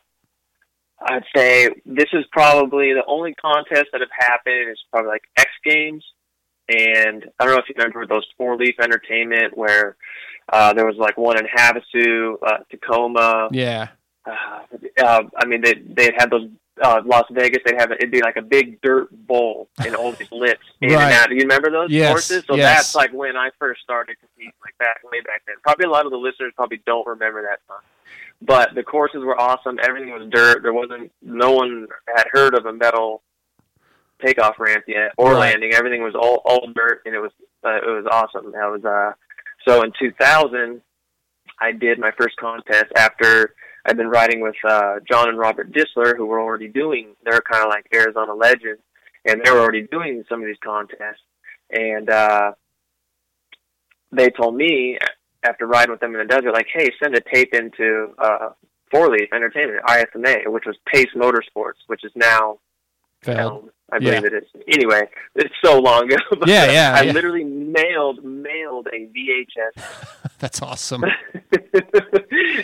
I'd 1.01 1.25
say 1.35 1.69
this 1.85 2.09
is 2.13 2.25
probably 2.33 2.93
the 2.93 3.05
only 3.07 3.35
contest 3.35 3.87
that 3.93 4.01
have 4.01 4.11
happened 4.17 4.71
is 4.71 4.79
probably 4.91 5.11
like 5.11 5.23
X 5.37 5.49
Games, 5.65 6.05
and 6.69 7.25
I 7.39 7.45
don't 7.45 7.55
know 7.55 7.61
if 7.61 7.69
you 7.69 7.75
remember 7.79 8.07
those 8.07 8.27
Four 8.37 8.57
Leaf 8.57 8.75
Entertainment 8.81 9.57
where 9.57 9.97
uh, 10.53 10.73
there 10.73 10.87
was 10.87 10.97
like 10.97 11.17
one 11.17 11.39
in 11.39 11.47
Havasu, 11.47 12.35
uh, 12.45 12.59
Tacoma. 12.71 13.49
Yeah. 13.53 13.89
uh, 14.27 14.61
uh, 15.05 15.23
I 15.37 15.47
mean, 15.47 15.61
they 15.63 15.75
they 15.75 16.11
had 16.17 16.31
those 16.31 16.49
uh, 16.83 17.01
Las 17.05 17.25
Vegas. 17.31 17.63
They'd 17.65 17.79
have 17.81 17.91
it, 17.91 17.99
it'd 18.01 18.11
be 18.11 18.21
like 18.23 18.37
a 18.37 18.43
big 18.43 18.81
dirt 18.83 19.09
bowl 19.27 19.69
and 19.85 19.95
all 19.95 20.13
these 20.13 20.31
lips 20.33 20.65
in 20.81 20.91
Right. 20.93 21.03
and 21.05 21.13
out. 21.15 21.29
Do 21.29 21.35
you 21.35 21.43
remember 21.43 21.71
those 21.71 21.91
Yes, 21.91 22.11
courses? 22.11 22.45
So 22.47 22.55
yes. 22.57 22.65
that's 22.77 22.95
like 22.95 23.13
when 23.13 23.37
I 23.37 23.51
first 23.59 23.83
started 23.83 24.17
competing, 24.21 24.53
like 24.65 24.77
back 24.79 24.99
way 25.11 25.21
back 25.23 25.43
then. 25.47 25.57
Probably 25.63 25.87
a 25.87 25.91
lot 25.91 26.05
of 26.07 26.13
the 26.13 26.19
listeners 26.19 26.53
probably 26.57 26.83
don't 26.87 27.07
remember 27.07 27.43
that 27.43 27.61
time. 27.69 27.83
But 28.43 28.75
the 28.75 28.83
courses 28.83 29.25
were 29.25 29.41
awesome. 29.41 29.79
Everything 29.83 30.11
was 30.13 30.29
dirt. 30.31 30.63
There 30.63 30.75
wasn't 30.75 31.11
no 31.23 31.53
one 31.53 31.87
had 32.15 32.27
heard 32.33 32.55
of 32.55 32.67
a 32.67 32.73
metal 32.73 33.23
takeoff 34.25 34.59
ramp 34.59 34.85
yet 34.87 35.13
or 35.17 35.33
Right. 35.33 35.41
landing. 35.53 35.73
Everything 35.75 36.03
was 36.03 36.15
all 36.15 36.43
all 36.45 36.67
dirt, 36.75 37.03
and 37.07 37.15
it 37.15 37.19
was 37.21 37.33
uh, 37.65 37.77
it 37.77 37.87
was 37.87 38.07
awesome. 38.11 38.53
That 38.53 38.67
was 38.71 38.85
uh 38.85 39.13
so 39.67 39.83
in 39.83 39.93
2000, 39.99 40.81
I 41.59 41.73
did 41.73 41.99
my 41.99 42.13
first 42.13 42.37
contest 42.37 42.93
after 42.97 43.55
I'd 43.87 43.97
been 43.97 44.09
riding 44.09 44.41
with 44.41 44.57
uh, 44.69 44.97
John 45.09 45.29
and 45.29 45.39
Robert 45.39 45.73
Disler, 45.73 46.17
who 46.17 46.27
were 46.27 46.41
already 46.41 46.67
doing. 46.67 47.15
They're 47.25 47.41
kind 47.41 47.63
of 47.65 47.71
like 47.71 47.87
Arizona 47.95 48.35
legends, 48.35 48.83
and 49.25 49.41
they 49.45 49.51
were 49.51 49.61
already 49.61 49.87
doing 49.91 50.25
some 50.29 50.41
of 50.41 50.47
these 50.47 50.57
contests. 50.63 51.23
And 51.71 52.11
uh, 52.11 52.53
they 54.11 54.31
told 54.31 54.57
me 54.57 54.99
after 55.45 55.67
riding 55.67 55.93
with 55.93 56.01
them 56.01 56.15
in 56.15 56.19
the 56.19 56.25
desert, 56.25 56.53
like, 56.53 56.67
"Hey, 56.73 56.91
send 57.01 57.15
a 57.15 57.21
tape 57.33 57.55
into 57.55 58.09
uh, 58.19 58.51
Four 58.91 59.11
Leaf 59.11 59.29
Entertainment, 59.33 59.85
ISMA, 59.87 60.49
which 60.49 60.65
was 60.67 60.77
Pace 60.93 61.11
Motorsports, 61.15 61.83
which 61.87 62.05
is 62.05 62.13
now 62.17 62.59
Feld. 63.23 63.71
I 63.93 63.99
believe 64.01 64.15
Yeah. 64.23 64.27
it 64.27 64.35
is. 64.35 64.45
Anyway, 64.69 65.09
it's 65.37 65.55
so 65.65 65.79
long 65.79 66.05
ago. 66.05 66.17
but 66.31 66.49
Yeah, 66.49 66.71
yeah, 66.73 66.95
I 66.97 67.03
yeah. 67.03 67.13
literally 67.13 67.45
mailed 67.45 68.25
mailed 68.25 68.89
a 68.93 69.07
VHS 69.07 69.83
That's 70.39 70.61
awesome. 70.61 71.05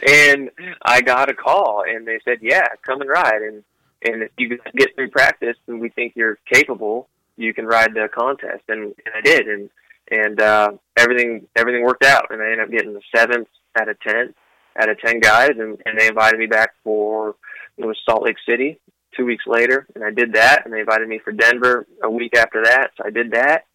and 0.07 0.51
I 0.85 1.01
got 1.01 1.31
a 1.31 1.35
call, 1.35 1.85
and 1.89 2.07
they 2.07 2.19
said, 2.25 2.39
"Yeah, 2.43 2.67
come 2.85 3.01
and 3.01 3.09
ride, 3.11 3.43
and 3.43 3.63
and 4.05 4.23
if 4.25 4.31
you 4.37 4.59
get 4.77 4.95
through 4.95 5.11
practice, 5.11 5.57
and 5.69 5.81
we 5.81 5.89
think 5.89 6.15
you're 6.17 6.39
capable, 6.53 7.09
you 7.37 7.55
can 7.55 7.67
ride 7.67 7.95
the 7.95 8.09
contest." 8.13 8.65
And, 8.69 8.83
and 8.85 9.15
I 9.17 9.21
did, 9.23 9.47
and 9.49 9.71
and 10.11 10.41
uh, 10.41 10.73
everything 10.97 11.47
everything 11.57 11.83
worked 11.85 12.05
out, 12.05 12.27
and 12.31 12.43
I 12.43 12.47
ended 12.47 12.61
up 12.61 12.71
getting 12.71 12.93
the 12.95 13.01
seventh 13.15 13.49
out 13.81 13.89
of 13.89 13.99
ten 14.01 14.35
out 14.81 14.89
of 14.89 14.99
ten 15.01 15.21
guys, 15.21 15.53
and 15.59 15.81
and 15.87 15.99
they 15.99 16.09
invited 16.09 16.39
me 16.39 16.47
back 16.47 16.75
for 16.85 17.37
it 17.79 17.87
was 17.87 17.97
Salt 18.05 18.23
Lake 18.25 18.37
City 18.47 18.79
two 19.17 19.25
weeks 19.25 19.45
later, 19.47 19.87
and 19.95 20.05
I 20.05 20.11
did 20.11 20.33
that, 20.35 20.65
and 20.65 20.73
they 20.73 20.81
invited 20.81 21.09
me 21.09 21.19
for 21.19 21.33
Denver 21.33 21.87
a 22.03 22.11
week 22.11 22.37
after 22.37 22.63
that, 22.65 22.91
so 22.97 23.05
I 23.07 23.11
did 23.11 23.33
that, 23.33 23.67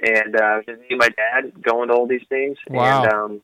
and 0.00 0.36
uh, 0.36 0.58
just 0.66 0.80
me 0.80 0.86
and 0.90 0.98
my 0.98 1.08
dad 1.08 1.62
going 1.62 1.88
to 1.88 1.94
all 1.94 2.06
these 2.06 2.26
things, 2.28 2.56
Wow. 2.68 3.02
and 3.02 3.12
um, 3.12 3.40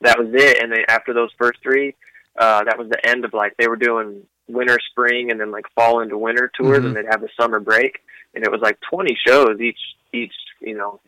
that 0.00 0.18
was 0.18 0.28
it. 0.32 0.62
And 0.62 0.70
then 0.72 0.80
after 0.88 1.12
those 1.12 1.30
first 1.38 1.60
three, 1.62 1.94
Uh, 2.36 2.64
that 2.64 2.76
was 2.76 2.88
the 2.88 2.98
end 3.08 3.24
of 3.24 3.32
like 3.32 3.52
they 3.58 3.68
were 3.68 3.76
doing 3.76 4.26
winter, 4.48 4.76
spring, 4.90 5.30
and 5.30 5.38
then 5.40 5.52
like 5.52 5.66
fall 5.76 6.00
into 6.00 6.18
winter 6.18 6.50
tours, 6.58 6.80
Mhm. 6.82 6.86
and 6.86 6.96
they'd 6.96 7.06
have 7.14 7.20
the 7.20 7.28
summer 7.40 7.60
break, 7.60 8.00
and 8.34 8.42
it 8.44 8.50
was 8.50 8.60
like 8.60 8.76
20 8.90 9.14
shows 9.26 9.60
each 9.60 9.78
each 10.12 10.34
you 10.60 10.74
know. 10.76 11.00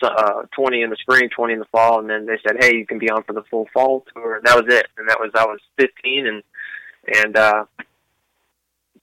So, 0.00 0.08
uh, 0.08 0.42
20 0.50 0.82
in 0.82 0.90
the 0.90 0.96
spring, 0.96 1.28
20 1.30 1.52
in 1.52 1.60
the 1.60 1.64
fall, 1.66 2.00
and 2.00 2.10
then 2.10 2.26
they 2.26 2.38
said, 2.44 2.56
"Hey, 2.62 2.74
you 2.74 2.84
can 2.84 2.98
be 2.98 3.08
on 3.08 3.22
for 3.22 3.32
the 3.34 3.44
full 3.44 3.66
fall 3.72 4.04
tour," 4.12 4.34
and 4.34 4.44
that 4.46 4.56
was 4.60 4.66
it. 4.74 4.88
And 4.98 5.08
that 5.08 5.20
was 5.20 5.30
I 5.36 5.44
was 5.46 5.60
15, 5.76 6.26
and 6.26 6.42
and 7.22 7.36
uh, 7.36 7.66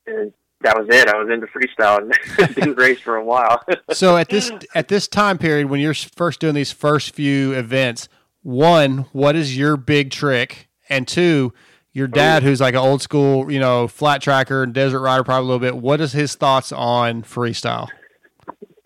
and 0.08 0.34
that 0.62 0.78
was 0.78 0.88
it. 0.90 1.08
I 1.08 1.18
was 1.18 1.30
into 1.32 1.48
freestyle 1.48 1.98
and 2.38 2.56
didn't 2.56 2.78
race 2.78 3.00
for 3.00 3.16
a 3.16 3.24
while. 3.24 3.62
so 3.92 4.18
at 4.18 4.30
this 4.30 4.52
at 4.76 4.88
this 4.88 5.08
time 5.08 5.38
period 5.38 5.70
when 5.70 5.80
you're 5.80 5.94
first 5.94 6.40
doing 6.40 6.54
these 6.56 6.72
first 6.72 7.16
few 7.16 7.54
events, 7.54 8.08
one, 8.44 9.06
what 9.12 9.36
is 9.36 9.58
your 9.58 9.78
big 9.78 10.12
trick? 10.12 10.70
And 10.90 11.08
two, 11.08 11.54
your 11.94 12.08
dad, 12.08 12.44
who's 12.44 12.62
like 12.62 12.74
an 12.74 12.80
old 12.80 13.02
school, 13.02 13.52
you 13.52 13.60
know, 13.60 13.88
flat 13.88 14.22
tracker 14.22 14.64
and 14.64 14.74
desert 14.74 15.00
rider, 15.02 15.24
probably 15.24 15.46
a 15.46 15.48
little 15.48 15.60
bit. 15.60 15.78
What 15.78 16.02
is 16.02 16.12
his 16.12 16.36
thoughts 16.36 16.72
on 16.72 17.24
freestyle? 17.24 17.90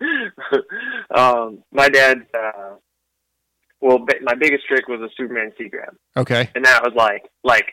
um, 1.14 1.62
my 1.72 1.88
dad, 1.88 2.18
uh, 2.34 2.76
well, 3.80 3.98
my 4.22 4.34
biggest 4.34 4.66
trick 4.66 4.88
was 4.88 5.00
a 5.00 5.08
Superman 5.16 5.52
C 5.58 5.68
grab, 5.68 5.94
Okay. 6.16 6.50
and 6.54 6.64
that 6.64 6.82
was 6.82 6.94
like 6.94 7.28
like 7.44 7.72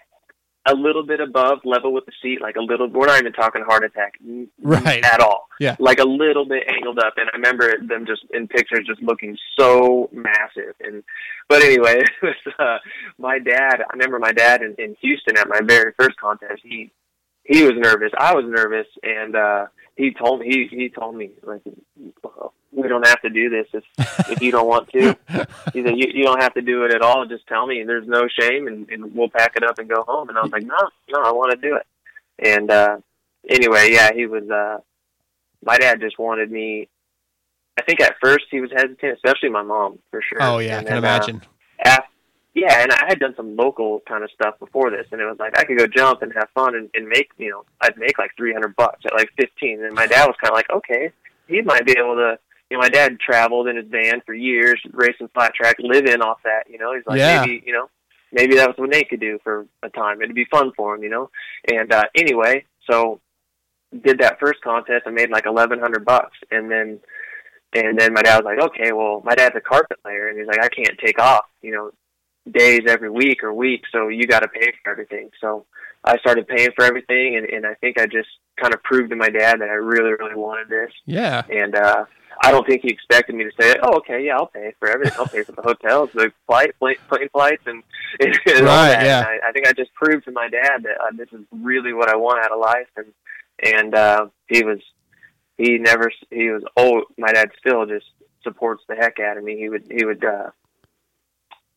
a 0.65 0.73
little 0.73 1.03
bit 1.05 1.19
above 1.19 1.59
level 1.65 1.91
with 1.93 2.05
the 2.05 2.11
seat, 2.21 2.39
like 2.41 2.55
a 2.55 2.61
little. 2.61 2.87
We're 2.87 3.07
not 3.07 3.19
even 3.19 3.33
talking 3.33 3.63
heart 3.63 3.83
attack, 3.83 4.13
Right. 4.61 5.03
at 5.03 5.19
all. 5.19 5.47
Yeah. 5.59 5.75
like 5.79 5.99
a 5.99 6.05
little 6.07 6.45
bit 6.45 6.63
angled 6.67 6.99
up, 6.99 7.13
and 7.17 7.29
I 7.33 7.35
remember 7.35 7.73
them 7.85 8.05
just 8.05 8.23
in 8.33 8.47
pictures 8.47 8.85
just 8.87 9.01
looking 9.01 9.37
so 9.59 10.09
massive. 10.13 10.73
And 10.81 11.03
but 11.49 11.61
anyway, 11.63 11.95
it 12.01 12.11
was, 12.21 12.53
uh, 12.59 12.77
my 13.17 13.39
dad. 13.39 13.81
I 13.81 13.93
remember 13.93 14.19
my 14.19 14.31
dad 14.31 14.61
in, 14.61 14.75
in 14.77 14.95
Houston 15.01 15.37
at 15.37 15.47
my 15.49 15.59
very 15.63 15.93
first 15.99 16.17
contest. 16.17 16.61
He 16.63 16.91
he 17.43 17.63
was 17.63 17.73
nervous. 17.75 18.11
I 18.17 18.33
was 18.33 18.45
nervous, 18.47 18.87
and 19.03 19.35
uh, 19.35 19.65
he 19.97 20.13
told 20.13 20.39
me 20.39 20.47
he 20.47 20.75
he 20.75 20.89
told 20.89 21.15
me 21.15 21.31
like 21.43 21.61
we 22.75 22.87
don't 22.87 23.05
have 23.05 23.21
to 23.21 23.29
do 23.29 23.49
this 23.49 23.67
if 23.73 23.83
if 24.29 24.41
you 24.41 24.51
don't 24.51 24.67
want 24.67 24.89
to. 24.89 25.15
He 25.73 25.83
said 25.83 25.97
you 25.97 26.07
you 26.13 26.23
don't 26.23 26.41
have 26.41 26.53
to 26.55 26.61
do 26.61 26.83
it 26.85 26.93
at 26.93 27.01
all. 27.01 27.25
Just 27.25 27.47
tell 27.47 27.65
me. 27.67 27.83
There's 27.83 28.07
no 28.07 28.27
shame, 28.27 28.67
and, 28.67 28.89
and 28.89 29.13
we'll 29.15 29.29
pack 29.29 29.55
it 29.55 29.63
up 29.63 29.79
and 29.79 29.89
go 29.89 30.03
home. 30.03 30.29
And 30.29 30.37
I 30.37 30.41
was 30.41 30.51
like, 30.51 30.65
no, 30.65 30.77
no, 31.09 31.21
I 31.21 31.31
want 31.31 31.51
to 31.51 31.67
do 31.69 31.75
it. 31.75 31.85
And 32.39 32.71
uh, 32.71 32.97
anyway, 33.47 33.91
yeah, 33.91 34.11
he 34.13 34.25
was. 34.25 34.49
Uh, 34.49 34.79
my 35.63 35.77
dad 35.77 36.01
just 36.01 36.19
wanted 36.19 36.51
me. 36.51 36.89
I 37.77 37.83
think 37.83 38.01
at 38.01 38.15
first 38.21 38.45
he 38.51 38.61
was 38.61 38.71
hesitant, 38.71 39.17
especially 39.17 39.49
my 39.49 39.63
mom 39.63 39.99
for 40.11 40.21
sure. 40.21 40.39
Oh 40.41 40.59
yeah, 40.59 40.79
I 40.79 40.83
can 40.83 40.85
then, 40.85 40.93
uh, 40.95 40.97
imagine. 40.97 41.41
yeah, 42.53 42.81
and 42.81 42.91
I 42.91 43.05
had 43.07 43.19
done 43.19 43.33
some 43.35 43.55
local 43.55 44.01
kind 44.07 44.23
of 44.23 44.29
stuff 44.31 44.59
before 44.59 44.91
this, 44.91 45.07
and 45.11 45.19
it 45.19 45.25
was 45.25 45.37
like 45.39 45.57
I 45.57 45.63
could 45.63 45.77
go 45.77 45.87
jump 45.87 46.21
and 46.21 46.31
have 46.33 46.49
fun 46.53 46.75
and, 46.75 46.89
and 46.93 47.07
make, 47.07 47.29
you 47.37 47.49
know, 47.49 47.65
I'd 47.81 47.97
make 47.97 48.17
like 48.19 48.31
three 48.37 48.53
hundred 48.53 48.75
bucks 48.75 49.01
at 49.05 49.13
like 49.13 49.29
fifteen, 49.37 49.83
and 49.83 49.93
my 49.93 50.05
dad 50.05 50.27
was 50.27 50.35
kind 50.41 50.51
of 50.51 50.55
like, 50.55 50.69
okay, 50.69 51.11
he 51.47 51.61
might 51.61 51.85
be 51.85 51.93
able 51.93 52.15
to. 52.15 52.37
You 52.73 52.79
know, 52.79 52.81
my 52.85 52.89
dad 52.89 53.19
traveled 53.19 53.67
in 53.67 53.75
his 53.75 53.85
van 53.87 54.21
for 54.25 54.33
years, 54.33 54.81
racing 54.93 55.27
flat 55.35 55.53
track, 55.53 55.75
living 55.77 56.21
off 56.21 56.39
that. 56.43 56.63
You 56.67 56.79
know, 56.79 56.95
he's 56.95 57.03
like, 57.05 57.19
Yeah. 57.19 57.41
maybe, 57.41 57.63
you 57.67 57.71
know, 57.71 57.87
maybe 58.31 58.55
that 58.55 58.67
was 58.67 58.75
what 58.79 58.89
Nate 58.89 59.09
could 59.09 59.19
do 59.19 59.37
for 59.43 59.67
a 59.83 59.89
time. 59.91 60.23
It'd 60.23 60.33
be 60.33 60.45
fun 60.45 60.71
for 60.75 60.95
him, 60.95 61.03
you 61.03 61.09
know. 61.09 61.29
And 61.71 61.93
uh 61.93 62.05
anyway, 62.15 62.65
so 62.89 63.21
did 64.03 64.17
that 64.21 64.39
first 64.39 64.59
contest. 64.61 65.03
I 65.05 65.11
made 65.11 65.29
like 65.29 65.45
eleven 65.45 65.79
hundred 65.79 66.03
bucks, 66.03 66.35
and 66.49 66.71
then 66.71 66.99
and 67.73 67.99
then 67.99 68.11
my 68.11 68.23
dad 68.23 68.43
was 68.43 68.45
like, 68.45 68.59
okay, 68.69 68.91
well, 68.91 69.21
my 69.23 69.35
dad's 69.35 69.55
a 69.55 69.61
carpet 69.61 69.99
layer, 70.03 70.29
and 70.29 70.39
he's 70.39 70.47
like, 70.47 70.63
I 70.63 70.69
can't 70.69 70.97
take 70.97 71.19
off, 71.19 71.45
you 71.61 71.73
know, 71.73 71.91
days 72.51 72.81
every 72.87 73.11
week 73.11 73.43
or 73.43 73.53
week, 73.53 73.83
so 73.91 74.07
you 74.07 74.25
got 74.25 74.39
to 74.39 74.47
pay 74.47 74.73
for 74.83 74.91
everything. 74.91 75.29
So 75.39 75.67
I 76.03 76.17
started 76.17 76.47
paying 76.47 76.71
for 76.75 76.85
everything, 76.85 77.35
and, 77.37 77.45
and 77.45 77.67
I 77.67 77.75
think 77.75 77.99
I 77.99 78.07
just 78.07 78.29
kind 78.59 78.73
of 78.73 78.81
proved 78.83 79.09
to 79.09 79.15
my 79.15 79.29
dad 79.29 79.59
that 79.61 79.69
I 79.69 79.73
really, 79.73 80.11
really 80.11 80.35
wanted 80.35 80.69
this. 80.69 80.91
Yeah. 81.05 81.43
And 81.49 81.75
uh, 81.75 82.05
I 82.41 82.51
don't 82.51 82.65
think 82.67 82.81
he 82.81 82.89
expected 82.89 83.35
me 83.35 83.43
to 83.43 83.51
say, 83.59 83.75
"Oh, 83.83 83.97
okay, 83.97 84.25
yeah, 84.25 84.35
I'll 84.35 84.47
pay 84.47 84.73
for 84.79 84.89
everything. 84.89 85.13
I'll 85.17 85.27
pay 85.27 85.43
for 85.43 85.51
the 85.53 85.61
hotels, 85.61 86.09
the 86.13 86.31
flight, 86.47 86.77
plane, 86.79 86.95
plane 87.07 87.29
flights, 87.29 87.63
and, 87.65 87.83
and 88.19 88.35
all 88.35 88.63
Right, 88.65 88.89
that." 88.89 89.05
yeah. 89.05 89.19
And 89.19 89.27
I, 89.27 89.49
I 89.49 89.51
think 89.51 89.67
I 89.67 89.73
just 89.73 89.93
proved 89.93 90.25
to 90.25 90.31
my 90.31 90.49
dad 90.49 90.83
that 90.83 90.97
uh, 91.01 91.11
this 91.15 91.29
is 91.31 91.45
really 91.51 91.93
what 91.93 92.09
I 92.09 92.15
want 92.15 92.43
out 92.43 92.51
of 92.51 92.59
life, 92.59 92.87
and 92.97 93.13
and 93.63 93.95
uh, 93.95 94.27
he 94.47 94.63
was 94.63 94.79
he 95.57 95.77
never 95.77 96.11
he 96.31 96.49
was 96.49 96.63
oh 96.75 97.03
my 97.17 97.31
dad 97.31 97.51
still 97.59 97.85
just 97.85 98.07
supports 98.43 98.83
the 98.87 98.95
heck 98.95 99.19
out 99.19 99.37
of 99.37 99.43
me. 99.43 99.57
He 99.57 99.69
would 99.69 99.85
he 99.89 100.03
would 100.03 100.23
uh, 100.25 100.49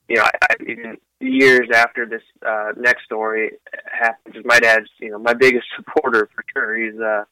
you 0.08 0.16
know 0.16 0.24
I, 0.24 0.30
I, 0.50 0.54
even 0.62 0.96
years 1.20 1.68
after 1.72 2.06
this 2.06 2.22
uh, 2.46 2.72
next 2.76 3.04
story 3.04 3.52
happens, 3.90 4.44
my 4.44 4.58
dad's 4.58 4.88
you 5.00 5.10
know 5.10 5.18
my 5.18 5.34
biggest 5.34 5.66
supporter 5.76 6.28
for 6.34 6.44
sure. 6.52 6.76
He's 6.76 7.00
uh 7.00 7.24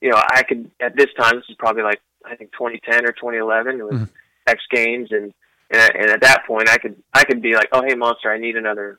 you 0.00 0.10
know 0.10 0.20
I 0.30 0.42
could 0.42 0.70
at 0.80 0.96
this 0.96 1.08
time 1.18 1.36
this 1.36 1.44
is 1.48 1.56
probably 1.58 1.82
like 1.82 2.00
I 2.24 2.36
think 2.36 2.52
2010 2.52 3.06
or 3.06 3.12
2011 3.12 3.80
it 3.80 3.84
was 3.84 4.08
X 4.46 4.62
Games 4.70 5.08
and 5.10 5.32
and, 5.70 5.94
and 5.94 6.10
at 6.10 6.20
that 6.22 6.46
point 6.46 6.68
I 6.68 6.78
could 6.78 6.96
I 7.14 7.24
could 7.24 7.42
be 7.42 7.54
like 7.54 7.68
oh 7.72 7.82
hey 7.86 7.94
monster 7.94 8.30
I 8.30 8.38
need 8.38 8.56
another 8.56 8.98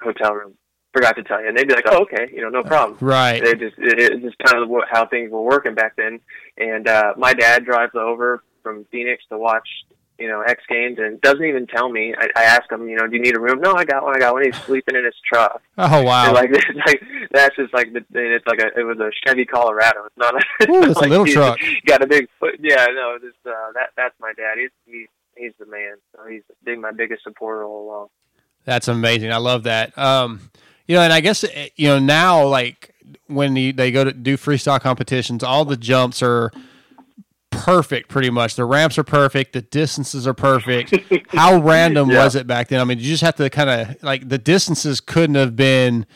hotel 0.00 0.32
room. 0.32 0.54
Forgot 0.92 1.16
to 1.16 1.24
tell 1.24 1.40
you. 1.40 1.48
And 1.48 1.56
they'd 1.56 1.66
be 1.68 1.74
like 1.74 1.86
oh 1.88 2.02
okay 2.02 2.28
you 2.32 2.42
know 2.42 2.48
no 2.48 2.62
problem. 2.62 2.98
Right. 3.00 3.42
they 3.42 3.54
just 3.54 3.78
it, 3.78 3.98
it's 3.98 4.22
just 4.22 4.38
kind 4.38 4.62
of 4.62 4.70
how 4.90 5.06
things 5.06 5.30
were 5.30 5.42
working 5.42 5.74
back 5.74 5.96
then. 5.96 6.20
And 6.56 6.88
uh 6.88 7.14
my 7.16 7.34
dad 7.34 7.64
drives 7.64 7.94
over 7.94 8.42
from 8.62 8.84
Phoenix 8.90 9.22
to 9.30 9.38
watch 9.38 9.68
you 10.18 10.28
know 10.28 10.42
X 10.42 10.62
Games 10.68 10.98
and 10.98 11.20
doesn't 11.20 11.44
even 11.44 11.66
tell 11.66 11.88
me 11.88 12.14
I, 12.16 12.28
I 12.36 12.44
ask 12.44 12.70
him 12.70 12.88
you 12.88 12.96
know 12.96 13.06
do 13.06 13.16
you 13.16 13.22
need 13.22 13.36
a 13.36 13.40
room 13.40 13.60
no 13.60 13.74
I 13.74 13.84
got 13.84 14.04
one 14.04 14.14
I 14.16 14.18
got 14.18 14.32
one 14.34 14.44
he's 14.44 14.56
sleeping 14.62 14.94
in 14.94 15.04
his 15.04 15.14
truck 15.30 15.60
Oh 15.76 16.02
wow. 16.02 16.26
and 16.26 16.34
like 16.34 16.50
like 16.86 17.02
that's 17.32 17.56
just 17.56 17.74
like 17.74 17.92
the 17.92 18.04
it's 18.14 18.46
like 18.46 18.60
a 18.60 18.78
it 18.78 18.84
was 18.84 18.98
a 19.00 19.10
Chevy 19.26 19.44
Colorado. 19.44 20.04
It's 20.06 20.16
not 20.16 20.34
a 20.34 20.70
Ooh, 20.70 20.82
it's 20.84 20.96
a 20.96 20.98
like 21.00 21.10
little 21.10 21.26
truck. 21.26 21.58
Got 21.86 22.02
a 22.02 22.06
big 22.06 22.28
foot. 22.38 22.54
Yeah, 22.60 22.86
no, 22.94 23.18
this 23.20 23.32
uh, 23.44 23.72
that 23.74 23.90
that's 23.96 24.14
my 24.20 24.32
dad. 24.36 24.58
He's 24.58 24.70
he's 24.86 25.08
he's 25.36 25.52
the 25.58 25.66
man. 25.66 25.96
So 26.14 26.26
he's 26.28 26.42
big 26.64 26.78
my 26.78 26.92
biggest 26.92 27.24
supporter 27.24 27.64
all 27.64 27.86
along. 27.88 28.08
That's 28.64 28.88
amazing. 28.88 29.32
I 29.32 29.38
love 29.38 29.64
that. 29.64 29.96
Um, 29.98 30.50
you 30.86 30.94
know, 30.94 31.02
and 31.02 31.12
I 31.12 31.20
guess 31.20 31.44
eh, 31.44 31.68
you 31.76 31.88
know 31.88 31.98
now, 31.98 32.46
like 32.46 32.94
when 33.26 33.56
you, 33.56 33.72
they 33.72 33.90
go 33.90 34.04
to 34.04 34.12
do 34.12 34.36
freestyle 34.36 34.80
competitions, 34.80 35.42
all 35.42 35.64
the 35.64 35.76
jumps 35.76 36.22
are 36.22 36.52
perfect. 37.64 38.08
Pretty 38.08 38.30
much, 38.30 38.54
the 38.56 38.64
ramps 38.64 38.98
are 38.98 39.04
perfect, 39.04 39.52
the 39.52 39.62
distances 39.62 40.26
are 40.26 40.34
perfect. 40.34 40.94
How 41.28 41.58
random 41.62 42.10
Yeah. 42.10 42.24
was 42.24 42.34
it 42.34 42.46
back 42.46 42.68
then? 42.68 42.80
I 42.80 42.84
mean, 42.84 42.98
you 42.98 43.04
just 43.04 43.22
have 43.22 43.36
to 43.36 43.48
kind 43.50 43.70
of 43.70 44.02
like 44.02 44.28
the 44.28 44.38
distances 44.38 45.00
couldn't 45.00 45.36
have 45.36 45.56
been 45.56 46.06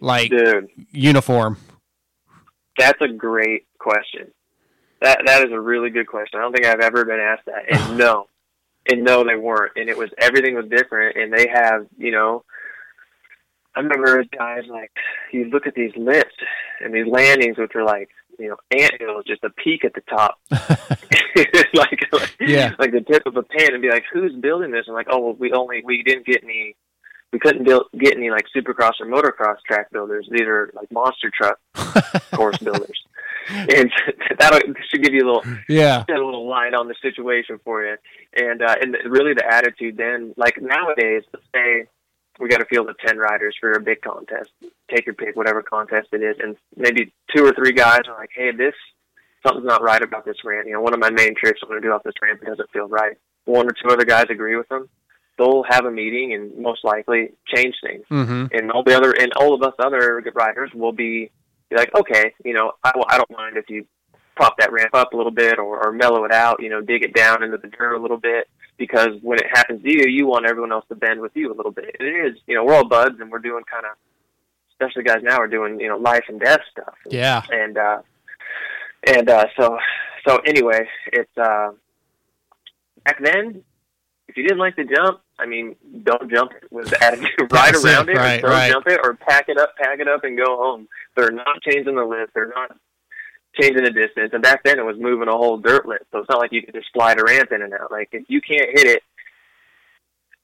like 0.00 0.32
uniform. 0.92 1.58
That's 2.78 3.00
a 3.00 3.08
great 3.08 3.66
question. 3.78 4.32
That 5.00 5.20
that 5.26 5.44
is 5.46 5.52
a 5.52 5.60
really 5.60 5.90
good 5.90 6.06
question. 6.06 6.38
I 6.40 6.42
don't 6.42 6.52
think 6.52 6.66
I've 6.66 6.80
ever 6.80 7.04
been 7.04 7.20
asked 7.20 7.46
that. 7.46 7.64
And 7.70 7.98
no, 7.98 8.26
and 8.90 9.04
no, 9.04 9.24
they 9.24 9.36
weren't. 9.36 9.72
And 9.76 9.88
it 9.88 9.96
was 9.96 10.10
everything 10.18 10.54
was 10.54 10.66
different. 10.68 11.16
And 11.16 11.32
they 11.32 11.46
have, 11.52 11.86
you 11.98 12.10
know, 12.10 12.44
I 13.76 13.80
remember 13.80 14.22
guys 14.36 14.62
like 14.70 14.92
you 15.32 15.46
look 15.50 15.66
at 15.66 15.74
these 15.74 15.92
lifts 15.96 16.36
and 16.80 16.94
these 16.94 17.06
landings, 17.06 17.58
which 17.58 17.74
are 17.74 17.84
like 17.84 18.08
you 18.38 18.48
know 18.48 18.56
ant 18.70 18.94
hills, 19.00 19.24
just 19.26 19.44
a 19.44 19.50
peak 19.50 19.84
at 19.84 19.94
the 19.94 20.00
top, 20.02 20.38
like 20.50 21.68
like, 22.12 22.36
Yeah. 22.40 22.74
like 22.78 22.92
the 22.92 23.00
tip 23.00 23.26
of 23.26 23.36
a 23.36 23.42
pen, 23.42 23.72
and 23.72 23.82
be 23.82 23.90
like, 23.90 24.04
who's 24.12 24.32
building 24.34 24.70
this? 24.70 24.84
And 24.86 24.94
like, 24.94 25.08
oh, 25.10 25.18
well, 25.20 25.34
we 25.34 25.52
only 25.52 25.82
we 25.84 26.02
didn't 26.02 26.26
get 26.26 26.42
any. 26.44 26.76
We 27.32 27.40
couldn't 27.40 27.64
build, 27.64 27.86
get 27.98 28.16
any 28.16 28.30
like 28.30 28.44
supercross 28.54 28.92
or 29.00 29.06
motocross 29.06 29.56
track 29.66 29.90
builders. 29.90 30.28
These 30.30 30.42
are 30.46 30.70
like 30.72 30.90
monster 30.92 31.32
truck 31.36 31.58
course 32.32 32.58
builders, 32.58 33.02
and 33.48 33.90
that 34.38 34.62
should 34.88 35.02
give 35.02 35.12
you 35.12 35.24
a 35.24 35.26
little 35.26 35.44
Yeah. 35.68 36.04
a 36.08 36.12
little 36.12 36.48
light 36.48 36.74
on 36.74 36.86
the 36.86 36.94
situation 37.02 37.58
for 37.64 37.84
you. 37.84 37.96
And 38.36 38.62
uh, 38.62 38.76
and 38.80 38.96
really 39.06 39.34
the 39.34 39.44
attitude 39.52 39.96
then, 39.96 40.32
like 40.36 40.62
nowadays, 40.62 41.24
let's 41.32 41.44
say 41.52 41.86
we 42.38 42.48
got 42.48 42.60
a 42.60 42.66
field 42.66 42.88
of 42.88 42.98
ten 42.98 43.18
riders 43.18 43.56
for 43.60 43.72
a 43.72 43.80
big 43.80 44.02
contest. 44.02 44.50
Take 44.90 45.06
your 45.06 45.14
pick, 45.14 45.36
whatever 45.36 45.62
contest 45.62 46.08
it 46.12 46.22
is, 46.22 46.36
and 46.42 46.56
maybe 46.76 47.12
two 47.34 47.44
or 47.44 47.52
three 47.52 47.72
guys 47.72 48.00
are 48.08 48.16
like, 48.18 48.30
"Hey, 48.34 48.50
this 48.52 48.74
something's 49.46 49.66
not 49.66 49.82
right 49.82 50.02
about 50.02 50.24
this 50.24 50.36
ramp." 50.44 50.66
You 50.66 50.74
know, 50.74 50.80
one 50.80 50.94
of 50.94 51.00
my 51.00 51.10
main 51.10 51.34
tricks 51.34 51.60
I'm 51.62 51.68
going 51.68 51.80
to 51.80 51.86
do 51.86 51.92
off 51.92 52.02
this 52.02 52.14
ramp 52.22 52.40
it 52.42 52.46
doesn't 52.46 52.70
feel 52.70 52.88
right. 52.88 53.16
One 53.44 53.66
or 53.66 53.72
two 53.72 53.90
other 53.90 54.04
guys 54.04 54.26
agree 54.30 54.56
with 54.56 54.68
them. 54.68 54.88
They'll 55.36 55.64
have 55.68 55.84
a 55.84 55.90
meeting 55.90 56.32
and 56.32 56.56
most 56.56 56.84
likely 56.84 57.30
change 57.52 57.74
things 57.82 58.04
Mm-hmm. 58.10 58.46
and 58.56 58.70
all 58.70 58.84
the 58.84 58.96
other 58.96 59.12
and 59.12 59.32
all 59.34 59.52
of 59.52 59.62
us 59.62 59.74
other 59.80 60.20
good 60.20 60.36
riders 60.36 60.70
will 60.72 60.92
be, 60.92 61.30
be 61.70 61.76
like, 61.76 61.90
okay, 61.94 62.32
you 62.44 62.54
know, 62.54 62.72
I, 62.84 62.92
I 63.08 63.16
don't 63.18 63.30
mind 63.36 63.56
if 63.56 63.68
you 63.68 63.84
prop 64.36 64.56
that 64.58 64.72
ramp 64.72 64.94
up 64.94 65.12
a 65.12 65.16
little 65.16 65.32
bit 65.32 65.58
or, 65.58 65.84
or 65.86 65.92
mellow 65.92 66.24
it 66.24 66.32
out, 66.32 66.62
you 66.62 66.68
know, 66.70 66.80
dig 66.80 67.02
it 67.02 67.14
down 67.14 67.42
into 67.42 67.56
the 67.58 67.66
dirt 67.68 67.94
a 67.96 68.00
little 68.00 68.16
bit 68.16 68.48
because 68.76 69.12
when 69.22 69.38
it 69.38 69.46
happens 69.52 69.82
to 69.82 69.90
you, 69.90 70.04
you 70.08 70.26
want 70.26 70.46
everyone 70.46 70.72
else 70.72 70.84
to 70.88 70.94
bend 70.94 71.20
with 71.20 71.32
you 71.34 71.52
a 71.52 71.54
little 71.54 71.72
bit. 71.72 71.96
And 71.98 72.08
it 72.08 72.26
is, 72.26 72.38
you 72.46 72.54
know, 72.54 72.64
we're 72.64 72.74
all 72.74 72.88
buds 72.88 73.20
and 73.20 73.30
we're 73.30 73.38
doing 73.38 73.64
kind 73.70 73.86
of, 73.86 73.96
especially 74.70 75.04
guys 75.04 75.22
now 75.22 75.38
are 75.38 75.48
doing, 75.48 75.78
you 75.80 75.88
know, 75.88 75.96
life 75.96 76.24
and 76.28 76.40
death 76.40 76.60
stuff. 76.70 76.94
Yeah. 77.08 77.42
And 77.50 77.78
uh, 77.78 78.02
and 79.06 79.28
uh, 79.28 79.46
so 79.58 79.78
so 80.26 80.38
anyway, 80.46 80.88
it's 81.12 81.36
uh, 81.38 81.72
back 83.04 83.22
then. 83.22 83.62
If 84.26 84.38
you 84.38 84.42
didn't 84.42 84.58
like 84.58 84.74
the 84.74 84.84
jump, 84.84 85.20
I 85.38 85.44
mean, 85.44 85.76
don't 86.02 86.30
jump 86.30 86.52
it 86.52 86.72
with 86.72 86.88
the 86.88 87.04
attitude. 87.04 87.28
Ride 87.52 87.74
it, 87.74 87.84
around 87.84 88.08
it, 88.08 88.16
right, 88.16 88.40
don't 88.40 88.50
right. 88.50 88.72
jump 88.72 88.86
it, 88.86 88.98
or 89.04 89.14
pack 89.14 89.48
it 89.48 89.58
up, 89.58 89.76
pack 89.76 90.00
it 90.00 90.08
up, 90.08 90.24
and 90.24 90.36
go 90.36 90.56
home. 90.56 90.88
They're 91.14 91.30
not 91.30 91.60
changing 91.62 91.94
the 91.94 92.04
lift. 92.04 92.32
They're 92.32 92.48
not 92.48 92.74
changing 93.60 93.84
the 93.84 93.90
distance. 93.90 94.30
And 94.32 94.42
back 94.42 94.62
then, 94.64 94.78
it 94.78 94.84
was 94.84 94.96
moving 94.98 95.28
a 95.28 95.36
whole 95.36 95.58
dirt 95.58 95.86
lift, 95.86 96.04
so 96.12 96.18
it's 96.18 96.28
not 96.28 96.38
like 96.38 96.52
you 96.52 96.62
could 96.62 96.74
just 96.74 96.92
slide 96.92 97.20
a 97.20 97.24
ramp 97.24 97.52
in 97.52 97.62
and 97.62 97.72
out. 97.74 97.90
Like 97.90 98.08
if 98.12 98.24
you 98.28 98.40
can't 98.40 98.70
hit 98.72 98.86
it, 98.86 99.02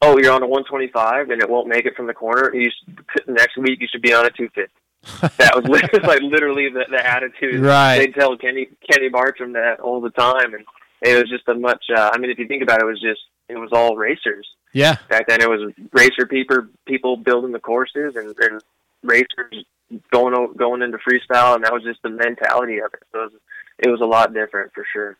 oh, 0.02 0.18
you're 0.18 0.32
on 0.32 0.42
a 0.42 0.47
125 0.47 1.30
and 1.30 1.42
it 1.42 1.48
won't 1.48 1.68
make 1.68 1.86
it 1.86 1.94
from 1.97 2.06
the 2.06 2.14
corner. 2.14 2.55
You 2.55 2.70
should, 2.70 3.28
next 3.28 3.56
week 3.56 3.80
you 3.80 3.89
should 3.90 4.02
be 4.02 4.12
on 4.12 4.26
a 4.26 4.30
250. 4.30 4.72
that 5.39 5.56
was 5.56 5.64
like 6.02 6.22
literally 6.22 6.68
the, 6.68 6.84
the 6.90 7.06
attitude. 7.06 7.60
Right. 7.60 7.98
They 7.98 8.06
tell 8.08 8.36
Kenny 8.36 8.68
Kenny 8.90 9.08
Bartram 9.08 9.52
that 9.55 9.80
all 9.80 10.00
the 10.00 10.10
time, 10.10 10.55
and 10.55 10.64
it 11.02 11.16
was 11.16 11.28
just 11.28 11.48
a 11.48 11.55
much. 11.55 11.84
Uh, 11.94 12.10
I 12.12 12.18
mean, 12.18 12.30
if 12.30 12.39
you 12.39 12.47
think 12.47 12.62
about 12.62 12.80
it, 12.80 12.84
it 12.84 12.86
was 12.86 13.00
just 13.00 13.20
it 13.48 13.56
was 13.56 13.70
all 13.72 13.97
racers. 13.97 14.47
Yeah. 14.72 14.97
Back 15.08 15.26
then, 15.26 15.40
it 15.40 15.48
was 15.48 15.72
racer 15.92 16.26
people 16.26 16.66
people 16.86 17.16
building 17.16 17.52
the 17.52 17.58
courses 17.58 18.14
and, 18.16 18.34
and 18.39 18.62
racers 19.02 19.64
going 20.12 20.52
going 20.57 20.83
into 20.83 20.99
freestyle, 20.99 21.55
and 21.55 21.65
that 21.65 21.73
was 21.73 21.83
just 21.83 22.02
the 22.02 22.10
mentality 22.10 22.78
of 22.78 22.93
it. 22.94 23.02
So 23.12 23.20
it 23.20 23.23
was, 23.23 23.33
it 23.81 23.89
was 23.91 24.01
a 24.01 24.07
lot 24.07 24.33
different 24.33 24.73
for 24.75 24.85
sure. 24.93 25.17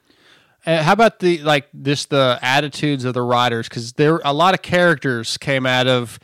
Uh, 0.67 0.83
how 0.83 0.93
about 0.93 1.21
the 1.21 1.39
like 1.39 1.69
this 1.73 2.05
the 2.07 2.39
attitudes 2.43 3.05
of 3.05 3.15
the 3.15 3.23
riders? 3.23 3.69
Because 3.69 3.95
there 3.95 4.21
a 4.25 4.35
lot 4.35 4.55
of 4.55 4.63
characters 4.63 5.39
came 5.39 5.65
out 5.65 5.87
of, 5.87 6.19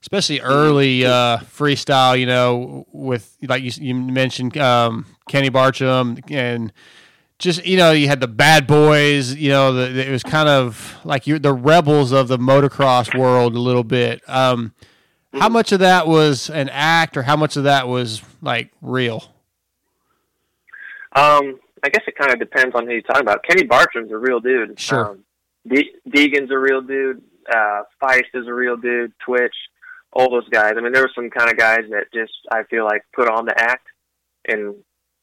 especially 0.00 0.40
early 0.40 1.04
uh, 1.04 1.38
freestyle. 1.38 2.18
You 2.18 2.26
know, 2.26 2.86
with 2.92 3.36
like 3.42 3.62
you, 3.62 3.72
you 3.80 3.94
mentioned 3.94 4.56
um, 4.58 5.06
Kenny 5.28 5.48
Bartram 5.48 6.18
and 6.28 6.72
just 7.40 7.66
you 7.66 7.76
know 7.76 7.90
you 7.90 8.06
had 8.06 8.20
the 8.20 8.28
bad 8.28 8.68
boys. 8.68 9.34
You 9.34 9.50
know, 9.50 9.72
the, 9.72 10.06
it 10.06 10.10
was 10.10 10.22
kind 10.22 10.48
of 10.48 10.96
like 11.04 11.26
you 11.26 11.40
the 11.40 11.52
rebels 11.52 12.12
of 12.12 12.28
the 12.28 12.38
motocross 12.38 13.18
world 13.18 13.56
a 13.56 13.60
little 13.60 13.84
bit. 13.84 14.22
Um, 14.28 14.72
how 15.32 15.48
much 15.48 15.72
of 15.72 15.80
that 15.80 16.06
was 16.06 16.50
an 16.50 16.68
act, 16.68 17.16
or 17.16 17.22
how 17.22 17.36
much 17.36 17.56
of 17.56 17.64
that 17.64 17.88
was 17.88 18.22
like 18.42 18.70
real? 18.82 19.24
Um, 21.12 21.58
I 21.82 21.88
guess 21.88 22.02
it 22.06 22.16
kind 22.16 22.32
of 22.32 22.38
depends 22.38 22.74
on 22.74 22.86
who 22.86 22.92
you're 22.92 23.02
talking 23.02 23.22
about. 23.22 23.44
Kenny 23.44 23.64
Bartram's 23.64 24.12
a 24.12 24.16
real 24.16 24.40
dude. 24.40 24.78
Sure. 24.78 25.10
Um, 25.10 25.24
De- 25.66 25.92
Deegan's 26.08 26.50
a 26.50 26.58
real 26.58 26.80
dude. 26.80 27.22
Uh, 27.52 27.82
Feist 28.02 28.34
is 28.34 28.46
a 28.46 28.52
real 28.54 28.76
dude. 28.76 29.12
Twitch, 29.24 29.54
all 30.12 30.30
those 30.30 30.48
guys. 30.48 30.74
I 30.76 30.80
mean, 30.80 30.92
there 30.92 31.02
were 31.02 31.10
some 31.14 31.30
kind 31.30 31.50
of 31.50 31.56
guys 31.56 31.84
that 31.90 32.12
just 32.12 32.32
I 32.52 32.62
feel 32.64 32.84
like 32.84 33.04
put 33.14 33.28
on 33.28 33.44
the 33.44 33.58
act, 33.58 33.86
and 34.46 34.74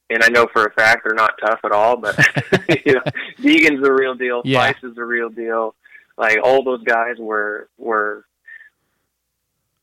and 0.10 0.24
I 0.24 0.30
know 0.30 0.48
for 0.52 0.66
a 0.66 0.72
fact 0.72 1.04
they're 1.04 1.14
not 1.14 1.34
tough 1.40 1.60
at 1.64 1.72
all. 1.72 1.98
But 1.98 2.18
you 2.86 2.96
know, 2.96 3.04
Deegan's 3.40 3.86
a 3.88 3.92
real 3.92 4.16
deal. 4.16 4.42
Yeah. 4.44 4.72
Feist 4.72 4.90
is 4.90 4.98
a 4.98 5.04
real 5.04 5.30
deal. 5.30 5.76
Like 6.18 6.40
all 6.44 6.64
those 6.64 6.84
guys 6.84 7.16
were 7.20 7.70
were. 7.78 8.26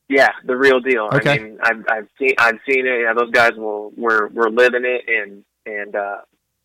Yeah, 0.09 0.31
the 0.45 0.57
real 0.57 0.81
deal. 0.81 1.09
Okay. 1.15 1.31
I 1.31 1.39
mean, 1.39 1.59
I've 1.63 1.85
I've 1.89 2.09
seen 2.19 2.35
I've 2.39 2.59
seen 2.69 2.87
it. 2.87 3.03
Yeah, 3.03 3.15
those 3.15 3.31
guys 3.31 3.53
will 3.57 3.93
were 3.97 4.29
were 4.29 4.51
living 4.51 4.85
it 4.85 5.03
and 5.09 5.45
and 5.67 5.97
uh 5.97 6.19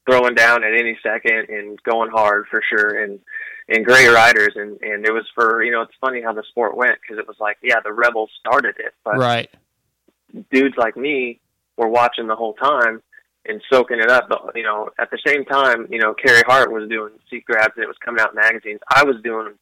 throwing 0.10 0.36
down 0.36 0.64
at 0.64 0.74
any 0.74 0.98
second 1.04 1.50
and 1.50 1.82
going 1.84 2.10
hard 2.10 2.46
for 2.50 2.62
sure 2.68 3.04
and 3.04 3.20
and 3.68 3.86
great 3.86 4.08
riders 4.08 4.54
and 4.56 4.82
and 4.82 5.06
it 5.06 5.14
was 5.14 5.26
for 5.36 5.64
you 5.64 5.72
know 5.72 5.82
it's 5.82 5.94
funny 6.02 6.22
how 6.22 6.34
the 6.34 6.44
sport 6.50 6.76
went 6.76 6.98
because 7.02 7.20
it 7.20 7.28
was 7.28 7.38
like 7.40 7.58
yeah 7.62 7.80
the 7.84 7.94
rebels 7.94 8.30
started 8.40 8.76
it 8.80 8.94
but 9.04 9.18
right. 9.18 9.50
dudes 10.52 10.76
like 10.78 10.98
me 10.98 11.40
were 11.78 11.88
watching 11.88 12.28
the 12.28 12.36
whole 12.36 12.54
time 12.56 13.02
and 13.46 13.62
soaking 13.72 14.00
it 14.00 14.10
up 14.10 14.28
but 14.28 14.52
you 14.56 14.64
know 14.64 14.90
at 15.00 15.12
the 15.12 15.20
same 15.26 15.46
time 15.46 15.88
you 15.92 16.00
know 16.00 16.14
Carey 16.14 16.42
Hart 16.48 16.72
was 16.72 16.90
doing 16.90 17.12
seat 17.30 17.46
grabs 17.46 17.74
and 17.76 17.84
it 17.84 17.88
was 17.88 17.98
coming 18.04 18.20
out 18.20 18.32
in 18.32 18.36
magazines 18.36 18.80
I 18.90 19.04
was 19.04 19.18
doing 19.24 19.46
them 19.46 19.60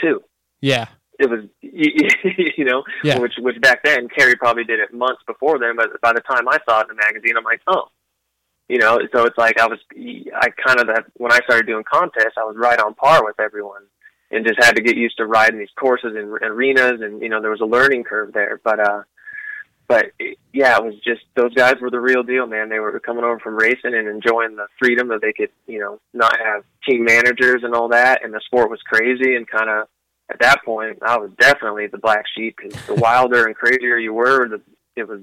too 0.00 0.22
Yeah. 0.60 0.86
It 1.18 1.30
was 1.30 1.44
you 1.62 2.64
know 2.64 2.84
Yeah. 3.02 3.18
which 3.18 3.34
which 3.38 3.60
back 3.60 3.82
then 3.84 4.08
Carey 4.08 4.36
probably 4.36 4.64
did 4.64 4.80
it 4.80 4.92
months 4.92 5.22
before 5.26 5.58
then 5.58 5.76
but 5.76 6.00
by 6.00 6.12
the 6.12 6.20
time 6.20 6.48
I 6.48 6.58
saw 6.68 6.80
it 6.80 6.88
in 6.90 6.96
the 6.96 7.02
magazine 7.02 7.36
I'm 7.36 7.44
like 7.44 7.62
oh. 7.66 7.88
You 8.68 8.78
know 8.78 8.98
so 9.14 9.24
it's 9.24 9.38
like 9.38 9.58
I 9.60 9.66
was 9.66 9.78
I 10.34 10.48
kind 10.50 10.80
of 10.80 10.88
that 10.88 11.04
when 11.14 11.32
I 11.32 11.38
started 11.44 11.66
doing 11.66 11.84
contests 11.90 12.34
I 12.36 12.44
was 12.44 12.56
right 12.58 12.78
on 12.80 12.94
par 12.94 13.24
with 13.24 13.38
everyone 13.40 13.82
and 14.30 14.44
just 14.46 14.62
had 14.62 14.74
to 14.76 14.82
get 14.82 14.96
used 14.96 15.16
to 15.18 15.26
riding 15.26 15.58
these 15.58 15.70
courses 15.78 16.14
and 16.16 16.28
arenas 16.42 17.00
and 17.00 17.22
you 17.22 17.28
know 17.28 17.40
there 17.40 17.50
was 17.52 17.60
a 17.60 17.64
learning 17.66 18.04
curve 18.04 18.32
there. 18.32 18.60
But 18.64 18.80
uh 18.80 19.02
but 19.88 20.06
yeah 20.52 20.76
it 20.76 20.84
was 20.84 20.96
just 21.04 21.22
those 21.36 21.54
guys 21.54 21.76
were 21.80 21.90
the 21.90 22.00
real 22.00 22.24
deal 22.24 22.46
man. 22.48 22.68
They 22.68 22.80
were 22.80 22.98
coming 22.98 23.22
over 23.24 23.38
from 23.38 23.54
racing 23.56 23.94
and 23.94 24.08
enjoying 24.08 24.56
the 24.56 24.66
freedom 24.80 25.08
that 25.08 25.20
they 25.22 25.32
could 25.32 25.50
you 25.68 25.78
know 25.78 26.00
not 26.12 26.36
have 26.40 26.64
team 26.88 27.04
managers 27.04 27.62
and 27.62 27.72
all 27.72 27.88
that 27.90 28.24
and 28.24 28.34
the 28.34 28.40
sport 28.46 28.68
was 28.68 28.82
crazy 28.82 29.36
and 29.36 29.46
kind 29.48 29.70
of 29.70 29.86
at 30.30 30.40
that 30.40 30.64
point, 30.64 30.98
I 31.02 31.16
was 31.18 31.30
definitely 31.38 31.86
the 31.86 31.98
black 31.98 32.24
sheep 32.36 32.56
because 32.60 32.80
the 32.86 32.94
wilder 33.06 33.46
and 33.46 33.54
crazier 33.54 33.96
you 33.98 34.12
were, 34.12 34.48
the 34.48 34.60
it 34.96 35.06
was 35.08 35.20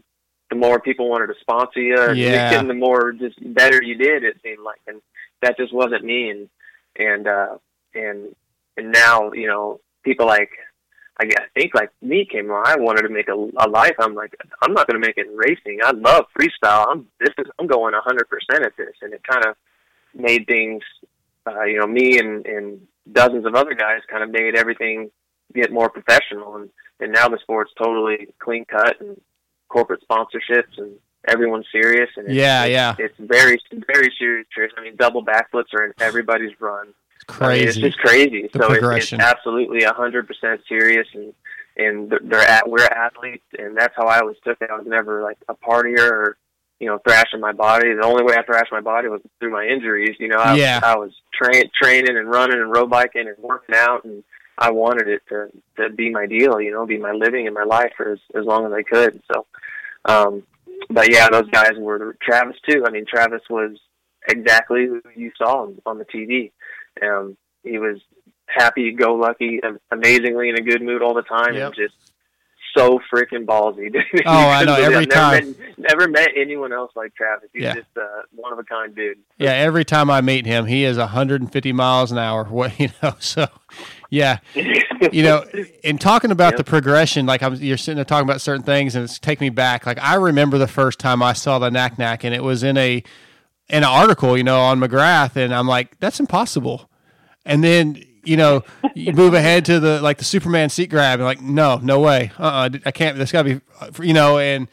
the 0.49 0.55
more 0.55 0.79
people 0.79 1.09
wanted 1.09 1.27
to 1.27 1.35
sponsor 1.41 1.79
you, 1.81 1.99
and 1.99 2.17
Yeah. 2.17 2.61
the 2.63 2.73
more 2.73 3.11
just 3.11 3.37
better 3.53 3.81
you 3.81 3.95
did. 3.95 4.23
It 4.23 4.37
seemed 4.43 4.59
like, 4.63 4.79
and 4.87 5.01
that 5.41 5.57
just 5.57 5.73
wasn't 5.73 6.03
me. 6.05 6.29
And 6.29 6.49
and 6.95 7.27
uh, 7.27 7.57
and 7.95 8.35
and 8.77 8.91
now 8.91 9.31
you 9.33 9.47
know 9.47 9.79
people 10.03 10.25
like 10.27 10.51
I 11.19 11.25
guess- 11.25 11.39
I 11.41 11.59
think 11.59 11.73
like 11.75 11.89
me 12.01 12.25
came 12.25 12.49
along. 12.49 12.63
I 12.67 12.75
wanted 12.77 13.01
to 13.03 13.09
make 13.09 13.27
a, 13.29 13.33
a 13.33 13.67
life. 13.67 13.95
I'm 13.99 14.13
like 14.15 14.35
I'm 14.61 14.73
not 14.73 14.87
going 14.87 15.01
to 15.01 15.05
make 15.05 15.17
it 15.17 15.27
in 15.27 15.35
racing. 15.35 15.79
I 15.83 15.91
love 15.91 16.25
freestyle. 16.39 16.85
I'm 16.87 17.07
this 17.19 17.33
is 17.39 17.47
I'm 17.59 17.67
going 17.67 17.93
100 17.93 18.29
percent 18.29 18.65
at 18.65 18.77
this, 18.77 18.93
and 19.01 19.13
it 19.13 19.21
kind 19.23 19.45
of 19.45 19.55
made 20.13 20.45
things. 20.47 20.83
Uh, 21.45 21.63
you 21.63 21.77
know, 21.79 21.87
me 21.87 22.19
and 22.19 22.45
and 22.45 22.87
dozens 23.11 23.45
of 23.45 23.55
other 23.55 23.73
guys 23.73 24.01
kind 24.09 24.23
of 24.23 24.29
made 24.31 24.55
everything 24.55 25.11
get 25.53 25.71
more 25.71 25.89
professional, 25.89 26.55
and 26.55 26.69
and 26.99 27.11
now 27.11 27.27
the 27.27 27.37
sport's 27.41 27.71
totally 27.77 28.27
clean 28.39 28.65
cut 28.65 28.99
and 29.01 29.19
corporate 29.69 30.01
sponsorships 30.09 30.77
and 30.77 30.93
everyone's 31.27 31.65
serious 31.71 32.09
and 32.17 32.27
it's, 32.27 32.35
Yeah, 32.35 32.63
it's, 32.65 32.71
yeah. 32.71 32.95
it's 32.99 33.15
very 33.19 33.57
very 33.91 34.11
serious. 34.17 34.47
I 34.77 34.81
mean, 34.81 34.95
double 34.95 35.23
backflips 35.25 35.73
are 35.75 35.85
in 35.85 35.93
everybody's 35.99 36.51
run. 36.59 36.93
I 37.39 37.53
mean, 37.53 37.67
it's 37.67 37.77
just 37.77 37.97
crazy. 37.99 38.49
The 38.51 38.59
so 38.59 38.73
it's, 38.73 38.83
it's 39.13 39.13
absolutely 39.23 39.83
a 39.83 39.93
hundred 39.93 40.27
percent 40.27 40.61
serious, 40.67 41.07
and 41.13 41.33
and 41.77 42.09
they're- 42.09 42.19
they're 42.23 42.41
at 42.47 42.69
we're 42.69 42.85
athletes, 42.85 43.45
and 43.57 43.75
that's 43.77 43.95
how 43.95 44.05
I 44.07 44.19
always 44.19 44.37
took 44.43 44.61
it. 44.61 44.69
I 44.69 44.77
was 44.77 44.85
never 44.87 45.23
like 45.23 45.37
a 45.49 45.55
partier 45.55 46.09
or 46.11 46.37
you 46.83 46.89
know 46.89 46.99
thrashing 46.99 47.39
my 47.39 47.53
body. 47.53 47.93
The 47.93 48.03
only 48.05 48.23
way 48.23 48.35
I 48.37 48.43
thrashed 48.43 48.71
my 48.71 48.81
body 48.81 49.07
was 49.07 49.21
through 49.39 49.51
my 49.51 49.65
injuries. 49.65 50.15
You 50.19 50.27
know, 50.27 50.37
I, 50.37 50.55
Yeah. 50.55 50.79
I 50.83 50.95
was 50.97 51.11
train 51.33 51.63
training 51.81 52.17
and 52.17 52.29
running 52.29 52.59
and 52.59 52.71
road 52.71 52.89
biking 52.89 53.27
and 53.27 53.37
working 53.39 53.75
out, 53.75 54.03
and 54.03 54.23
I 54.57 54.71
wanted 54.71 55.07
it 55.07 55.21
to 55.29 55.49
to 55.77 55.89
be 55.89 56.09
my 56.09 56.25
deal. 56.25 56.59
You 56.61 56.71
know, 56.71 56.85
be 56.85 56.97
my 56.97 57.11
living 57.13 57.47
and 57.47 57.55
my 57.55 57.63
life 57.63 57.93
for 57.97 58.11
as 58.11 58.19
as 58.35 58.45
long 58.45 58.65
as 58.65 58.73
I 58.73 58.83
could. 58.83 59.21
So, 59.33 59.45
um, 60.05 60.43
but 60.89 61.11
yeah, 61.11 61.29
those 61.29 61.49
guys 61.49 61.73
were 61.77 62.15
Travis 62.21 62.57
too. 62.69 62.83
I 62.85 62.91
mean, 62.91 63.05
Travis 63.07 63.41
was 63.49 63.77
exactly 64.27 64.85
who 64.85 65.01
you 65.15 65.31
saw 65.37 65.63
on, 65.63 65.81
on 65.85 65.97
the 65.97 66.05
TV. 66.05 66.51
Um, 67.01 67.37
he 67.63 67.77
was 67.77 67.99
happy, 68.47 68.91
go 68.91 69.15
lucky, 69.15 69.59
am- 69.63 69.79
amazingly 69.91 70.49
in 70.49 70.55
a 70.55 70.61
good 70.61 70.81
mood 70.81 71.01
all 71.01 71.13
the 71.13 71.21
time, 71.23 71.55
Yep. 71.55 71.65
and 71.67 71.75
just 71.75 71.95
so 72.75 72.99
freaking 73.13 73.45
ballsy. 73.45 73.91
dude. 73.91 74.03
Oh, 74.25 74.31
I 74.49 74.63
know, 74.63 74.75
every 74.75 75.05
time. 75.05 75.51
Met, 75.57 75.77
never 75.77 76.07
met 76.07 76.29
anyone 76.35 76.71
else 76.73 76.91
like 76.95 77.13
Travis. 77.15 77.49
He's 77.53 77.63
Yeah. 77.63 77.75
just 77.75 77.87
uh, 77.97 78.01
one 78.35 78.51
of 78.53 78.59
a 78.59 78.63
kind 78.63 78.95
dude. 78.95 79.17
Yeah, 79.37 79.51
every 79.51 79.85
time 79.85 80.09
I 80.09 80.21
meet 80.21 80.45
him, 80.45 80.65
he 80.65 80.83
is 80.83 80.97
150 80.97 81.71
miles 81.73 82.11
an 82.11 82.17
hour. 82.17 82.45
What 82.45 82.79
you 82.79 82.89
know? 83.01 83.15
So, 83.19 83.47
yeah, 84.09 84.39
you 85.11 85.23
know, 85.23 85.43
in 85.83 85.97
talking 85.97 86.31
about 86.31 86.57
the 86.57 86.63
progression, 86.63 87.25
like 87.25 87.41
I'm, 87.43 87.55
you're 87.55 87.77
sitting 87.77 87.95
there 87.97 88.05
talking 88.05 88.27
about 88.27 88.41
certain 88.41 88.63
things, 88.63 88.95
and 88.95 89.03
it's 89.03 89.19
taking 89.19 89.45
me 89.45 89.49
back. 89.49 89.85
Like 89.85 89.99
I 89.99 90.15
remember 90.15 90.57
the 90.57 90.67
first 90.67 90.99
time 90.99 91.21
I 91.23 91.33
saw 91.33 91.59
the 91.59 91.69
knack 91.71 91.97
knack, 91.97 92.23
and 92.23 92.33
it 92.33 92.43
was 92.43 92.63
in 92.63 92.77
a 92.77 93.03
in 93.69 93.77
an 93.77 93.83
article, 93.85 94.37
you 94.37 94.43
know, 94.43 94.59
on 94.59 94.79
McGrath, 94.79 95.35
and 95.35 95.53
I'm 95.53 95.67
like, 95.67 95.99
that's 95.99 96.19
impossible. 96.19 96.89
And 97.45 97.63
then 97.63 98.03
you 98.23 98.37
know, 98.37 98.63
you 98.95 99.13
move 99.13 99.33
ahead 99.33 99.65
to 99.65 99.79
the 99.79 100.01
like 100.01 100.17
the 100.17 100.23
Superman 100.23 100.69
seat 100.69 100.89
grab, 100.89 101.19
and 101.19 101.25
like, 101.25 101.41
no, 101.41 101.79
no 101.81 101.99
way, 101.99 102.31
uh, 102.39 102.43
uh 102.43 102.69
I 102.85 102.91
can't. 102.91 103.17
That's 103.17 103.31
got 103.31 103.43
to 103.43 103.55
be, 103.55 103.61
uh, 103.79 103.89
you 104.01 104.13
know, 104.13 104.37
and 104.37 104.67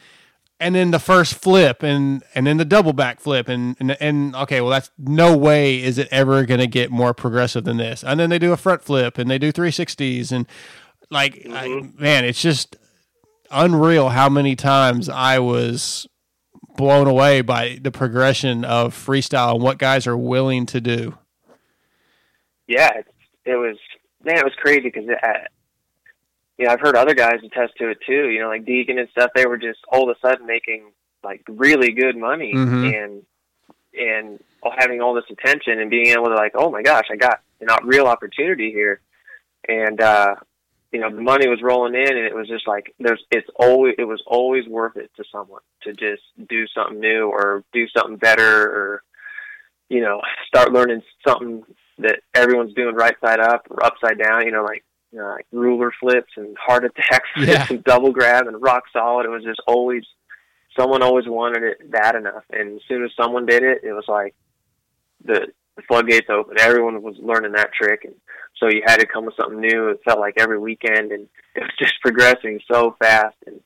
and 0.59 0.75
then 0.75 0.91
the 0.91 0.99
first 0.99 1.33
flip 1.33 1.81
and 1.83 2.23
and 2.35 2.45
then 2.45 2.57
the 2.57 2.65
double 2.65 2.93
back 2.93 3.19
flip 3.19 3.47
and 3.47 3.75
and, 3.79 3.97
and 3.99 4.35
okay 4.35 4.61
well 4.61 4.69
that's 4.69 4.91
no 4.97 5.35
way 5.35 5.81
is 5.81 5.97
it 5.97 6.07
ever 6.11 6.45
going 6.45 6.59
to 6.59 6.67
get 6.67 6.91
more 6.91 7.13
progressive 7.13 7.63
than 7.63 7.77
this. 7.77 8.03
And 8.03 8.19
then 8.19 8.29
they 8.29 8.39
do 8.39 8.51
a 8.51 8.57
front 8.57 8.83
flip 8.83 9.17
and 9.17 9.29
they 9.29 9.39
do 9.39 9.51
360s 9.51 10.31
and 10.31 10.47
like 11.09 11.45
I, 11.49 11.91
man 11.97 12.25
it's 12.25 12.41
just 12.41 12.75
unreal 13.49 14.09
how 14.09 14.29
many 14.29 14.55
times 14.55 15.09
i 15.09 15.37
was 15.39 16.07
blown 16.75 17.07
away 17.07 17.41
by 17.41 17.77
the 17.81 17.91
progression 17.91 18.65
of 18.65 18.93
freestyle 18.93 19.55
and 19.55 19.63
what 19.63 19.77
guys 19.77 20.07
are 20.07 20.17
willing 20.17 20.65
to 20.67 20.81
do. 20.81 21.17
Yeah, 22.67 22.89
it, 22.99 23.10
it 23.45 23.55
was 23.55 23.77
man, 24.23 24.37
it 24.37 24.43
was 24.43 24.53
crazy 24.57 24.81
because 24.83 25.05
you 25.05 26.65
know 26.65 26.71
I've 26.71 26.79
heard 26.79 26.95
other 26.95 27.15
guys 27.15 27.39
attest 27.43 27.73
to 27.77 27.89
it 27.89 27.99
too. 28.05 28.29
You 28.29 28.39
know, 28.41 28.47
like 28.49 28.65
Deegan 28.65 28.99
and 28.99 29.09
stuff. 29.09 29.31
They 29.35 29.45
were 29.45 29.57
just 29.57 29.79
all 29.91 30.09
of 30.09 30.15
a 30.15 30.19
sudden 30.27 30.45
making 30.45 30.91
like 31.23 31.43
really 31.47 31.91
good 31.91 32.17
money 32.17 32.53
Mhm. 32.53 33.03
and 33.03 33.25
and 33.93 34.39
having 34.77 35.01
all 35.01 35.13
this 35.13 35.29
attention 35.29 35.79
and 35.79 35.89
being 35.89 36.07
able 36.07 36.25
to 36.25 36.35
like, 36.35 36.53
oh 36.55 36.69
my 36.71 36.81
gosh, 36.81 37.07
I 37.11 37.15
got 37.15 37.41
know 37.67 37.77
real 37.83 38.05
opportunity 38.05 38.71
here. 38.71 39.01
And 39.67 40.01
uh 40.01 40.35
you 40.91 40.99
know 40.99 41.09
the 41.09 41.21
money 41.21 41.47
was 41.47 41.61
rolling 41.61 41.95
in, 41.95 42.07
and 42.17 42.25
it 42.25 42.35
was 42.35 42.47
just 42.47 42.67
like 42.67 42.93
there's 42.99 43.23
it's 43.31 43.47
always 43.55 43.95
it 43.97 44.03
was 44.05 44.21
always 44.27 44.67
worth 44.67 44.97
it 44.97 45.11
to 45.17 45.23
someone 45.31 45.61
to 45.83 45.93
just 45.93 46.23
do 46.49 46.67
something 46.67 46.99
new 46.99 47.29
or 47.29 47.63
do 47.71 47.87
something 47.87 48.17
better 48.17 48.63
or 48.63 49.03
you 49.89 50.01
know 50.01 50.21
start 50.47 50.71
learning 50.73 51.01
something 51.25 51.63
that 52.01 52.19
everyone's 52.33 52.73
doing 52.73 52.95
right 52.95 53.15
side 53.23 53.39
up 53.39 53.67
or 53.69 53.83
upside 53.85 54.17
down. 54.19 54.45
You 54.45 54.51
know, 54.51 54.63
like 54.63 54.83
you 55.11 55.19
know, 55.19 55.27
like 55.27 55.45
ruler 55.51 55.91
flips 55.99 56.31
and 56.37 56.55
heart 56.57 56.85
attack 56.85 57.23
flips 57.35 57.49
Yeah. 57.51 57.65
and 57.69 57.83
double 57.83 58.11
grab 58.11 58.47
and 58.47 58.61
rock 58.61 58.83
solid. 58.93 59.25
It 59.25 59.29
was 59.29 59.43
just 59.43 59.61
always 59.67 60.03
someone 60.77 61.01
always 61.03 61.27
wanted 61.27 61.63
it 61.63 61.91
bad 61.91 62.15
enough, 62.15 62.43
and 62.51 62.77
as 62.77 62.81
soon 62.87 63.03
as 63.03 63.11
someone 63.21 63.45
did 63.45 63.63
it, 63.63 63.79
it 63.83 63.91
was 63.93 64.05
like 64.07 64.33
the, 65.25 65.47
the 65.75 65.81
floodgates 65.87 66.29
open. 66.29 66.57
Everyone 66.59 67.01
was 67.01 67.15
learning 67.19 67.51
that 67.53 67.73
trick, 67.73 68.05
and 68.05 68.15
so 68.57 68.67
you 68.69 68.81
had 68.85 68.99
to 68.99 69.05
come 69.05 69.25
with 69.25 69.35
something 69.35 69.59
new. 69.59 69.89
It 69.89 69.99
felt 70.05 70.19
like 70.19 70.35
every 70.39 70.59
weekend, 70.59 71.11
and 71.11 71.27
it 71.55 71.61
was 71.61 71.71
just 71.77 71.93
progressing 72.01 72.59
so 72.71 72.95
fast. 72.99 73.35
And 73.45 73.59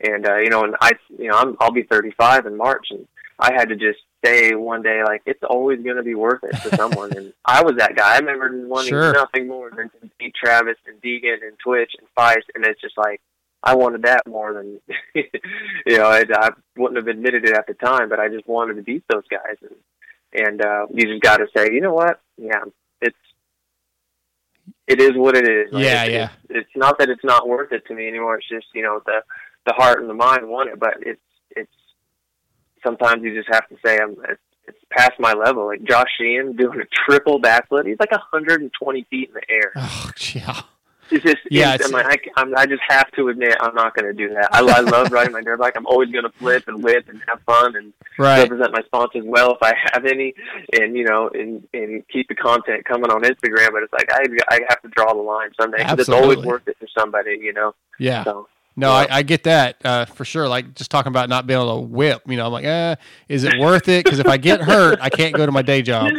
and 0.00 0.28
uh, 0.28 0.38
you 0.38 0.50
know, 0.50 0.62
and 0.62 0.76
I, 0.80 0.92
you 1.18 1.28
know, 1.28 1.36
I'm, 1.36 1.56
I'll 1.60 1.70
be 1.72 1.82
35 1.82 2.46
in 2.46 2.56
March, 2.56 2.86
and 2.90 3.06
I 3.38 3.52
had 3.52 3.68
to 3.70 3.76
just 3.76 3.98
say 4.24 4.54
one 4.54 4.82
day, 4.82 5.02
like, 5.04 5.22
it's 5.26 5.42
always 5.42 5.82
going 5.82 5.96
to 5.96 6.02
be 6.02 6.14
worth 6.14 6.42
it 6.44 6.52
to 6.62 6.76
someone. 6.76 7.16
and 7.16 7.32
I 7.44 7.62
was 7.62 7.76
that 7.76 7.96
guy. 7.96 8.14
I 8.14 8.18
remember 8.18 8.66
wanting 8.68 8.90
Sure. 8.90 9.12
nothing 9.12 9.48
more 9.48 9.70
than 9.70 9.90
to 9.90 10.10
beat 10.18 10.34
Travis 10.34 10.76
and 10.86 11.00
Deegan 11.02 11.42
and 11.46 11.58
Twitch 11.58 11.92
and 11.98 12.06
Feist, 12.16 12.44
and 12.54 12.64
it's 12.64 12.80
just 12.80 12.96
like. 12.98 13.20
I 13.64 13.76
wanted 13.76 14.02
that 14.02 14.26
more 14.26 14.52
than, 14.52 14.80
you 15.14 15.96
know, 15.96 16.06
I, 16.06 16.24
I 16.34 16.50
wouldn't 16.76 16.96
have 16.96 17.06
admitted 17.06 17.44
it 17.44 17.54
at 17.54 17.68
the 17.68 17.74
time, 17.74 18.08
but 18.08 18.18
I 18.18 18.28
just 18.28 18.48
wanted 18.48 18.74
to 18.74 18.82
beat 18.82 19.04
those 19.08 19.22
guys. 19.30 19.54
And, 19.62 20.48
and 20.48 20.60
uh, 20.66 20.86
you 20.92 21.06
just 21.06 21.22
got 21.22 21.36
to 21.36 21.46
say, 21.56 21.68
you 21.72 21.80
know 21.80 21.94
what? 21.94 22.20
Yeah, 22.36 22.64
it's 23.00 23.14
it 24.88 25.00
is 25.00 25.12
what 25.14 25.36
it 25.36 25.48
is. 25.48 25.72
Like, 25.72 25.84
Yeah, 25.84 26.02
it's, 26.02 26.12
yeah. 26.12 26.28
It's, 26.48 26.66
it's 26.66 26.76
not 26.76 26.98
that 26.98 27.08
it's 27.08 27.22
not 27.22 27.48
worth 27.48 27.70
it 27.70 27.86
to 27.86 27.94
me 27.94 28.08
anymore. 28.08 28.36
It's 28.38 28.48
just 28.48 28.66
you 28.74 28.82
know 28.82 29.00
the 29.06 29.20
the 29.66 29.74
heart 29.74 30.00
and 30.00 30.10
the 30.10 30.14
mind 30.14 30.48
want 30.48 30.68
it, 30.70 30.80
but 30.80 30.94
it's 31.00 31.20
sometimes 32.84 33.22
you 33.22 33.34
just 33.34 33.48
have 33.52 33.68
to 33.68 33.76
say 33.84 33.98
I'm 33.98 34.16
it's, 34.28 34.40
it's 34.68 34.78
past 34.90 35.12
my 35.18 35.32
level. 35.32 35.66
Like 35.66 35.82
Josh 35.84 36.08
Sheehan 36.18 36.56
doing 36.56 36.80
a 36.80 36.84
triple 37.06 37.40
backflip, 37.40 37.86
he's 37.86 37.98
like 38.00 38.12
120 38.12 39.02
feet 39.10 39.28
in 39.28 39.34
the 39.34 39.50
air. 39.50 39.72
Oh, 39.76 40.10
yeah. 40.34 40.60
It's 41.10 41.22
just 41.24 41.38
Yeah, 41.50 41.74
it's, 41.74 41.84
it's- 41.84 41.88
I'm 42.02 42.06
like, 42.08 42.30
I, 42.36 42.40
I'm, 42.40 42.56
I 42.56 42.64
just 42.64 42.80
have 42.88 43.10
to 43.12 43.28
admit 43.28 43.54
I'm 43.60 43.74
not 43.74 43.94
going 43.94 44.06
to 44.06 44.14
do 44.14 44.32
that. 44.34 44.48
I, 44.54 44.60
I 44.60 44.80
love 44.94 45.10
riding 45.12 45.32
my 45.32 45.42
dirt 45.42 45.58
bike. 45.58 45.74
I'm 45.76 45.84
always 45.86 46.08
going 46.10 46.24
to 46.24 46.30
flip 46.38 46.64
and 46.68 46.82
whip 46.82 47.06
and 47.08 47.20
have 47.28 47.40
fun 47.42 47.76
and 47.76 47.92
Right. 48.18 48.42
represent 48.42 48.72
my 48.72 48.82
sponsors 48.82 49.24
well 49.26 49.52
if 49.52 49.58
I 49.62 49.74
have 49.92 50.04
any, 50.06 50.32
and 50.78 50.94
you 50.96 51.04
know, 51.04 51.30
and 51.34 51.66
and 51.74 52.06
keep 52.08 52.28
the 52.28 52.34
content 52.34 52.84
coming 52.84 53.10
on 53.10 53.22
Instagram. 53.22 53.72
But 53.72 53.82
it's 53.84 53.92
like 53.92 54.10
I 54.12 54.22
I 54.50 54.60
have 54.68 54.80
to 54.82 54.88
draw 54.88 55.12
the 55.14 55.20
line 55.20 55.50
someday 55.58 55.82
'cause 55.82 55.98
it's 55.98 56.08
always 56.10 56.38
worth 56.38 56.66
it 56.68 56.76
for 56.78 56.86
somebody, 56.96 57.38
you 57.42 57.52
know. 57.54 57.74
Yeah. 57.98 58.22
So, 58.24 58.48
No, 58.74 58.90
I, 58.90 59.06
I 59.10 59.22
get 59.22 59.44
that 59.44 59.76
uh, 59.84 60.04
for 60.06 60.24
sure. 60.24 60.48
Like 60.48 60.74
just 60.74 60.90
talking 60.90 61.10
about 61.10 61.28
not 61.28 61.46
being 61.46 61.60
able 61.60 61.82
to 61.82 61.86
whip, 61.86 62.22
you 62.26 62.36
know, 62.36 62.46
I'm 62.46 62.52
like, 62.52 62.64
eh, 62.64 62.96
is 63.28 63.44
it 63.44 63.58
worth 63.58 63.88
it? 63.88 64.04
Because 64.04 64.18
if 64.18 64.26
I 64.26 64.38
get 64.38 64.62
hurt, 64.62 64.98
I 65.00 65.10
can't 65.10 65.34
go 65.34 65.44
to 65.44 65.52
my 65.52 65.62
day 65.62 65.82
job. 65.82 66.10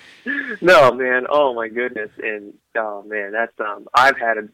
no, 0.60 0.92
man. 0.92 1.26
Oh 1.30 1.54
my 1.54 1.68
goodness. 1.68 2.10
And 2.22 2.54
oh 2.76 3.02
man, 3.06 3.32
that's 3.32 3.52
um. 3.60 3.86
I've 3.94 4.18
had 4.18 4.38
a 4.38 4.48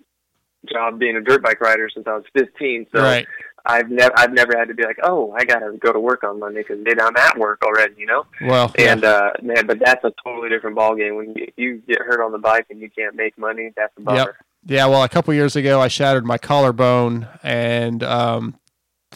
job 0.70 0.98
being 0.98 1.16
a 1.16 1.20
dirt 1.20 1.42
bike 1.42 1.60
rider 1.60 1.88
since 1.92 2.06
I 2.06 2.14
was 2.14 2.24
15. 2.36 2.86
So 2.94 3.02
Right. 3.02 3.26
I've 3.64 3.90
never 3.90 4.12
I've 4.16 4.32
never 4.32 4.56
had 4.56 4.68
to 4.68 4.74
be 4.74 4.84
like, 4.84 4.98
oh, 5.02 5.32
I 5.36 5.44
gotta 5.44 5.76
go 5.78 5.92
to 5.92 6.00
work 6.00 6.24
on 6.24 6.40
Monday 6.40 6.64
because 6.66 6.78
I'm 7.00 7.16
at 7.16 7.38
work 7.38 7.62
already. 7.62 7.94
You 7.98 8.06
know. 8.06 8.26
Well, 8.42 8.72
yeah. 8.78 8.92
And 8.92 9.04
uh, 9.04 9.32
man, 9.42 9.66
but 9.66 9.78
that's 9.84 10.04
a 10.04 10.12
totally 10.24 10.48
different 10.48 10.76
ball 10.76 10.94
game. 10.94 11.16
When 11.16 11.34
you, 11.34 11.52
you 11.56 11.82
get 11.86 11.98
hurt 12.00 12.24
on 12.24 12.32
the 12.32 12.38
bike 12.38 12.66
and 12.70 12.80
you 12.80 12.90
can't 12.90 13.14
make 13.14 13.36
money, 13.36 13.72
that's 13.76 13.92
a 13.98 14.00
bummer. 14.00 14.18
Yep. 14.18 14.36
Yeah. 14.68 14.86
Well, 14.86 15.02
a 15.02 15.08
couple 15.08 15.34
years 15.34 15.56
ago, 15.56 15.80
I 15.80 15.88
shattered 15.88 16.24
my 16.24 16.38
collarbone, 16.38 17.26
and 17.42 18.02
um, 18.02 18.58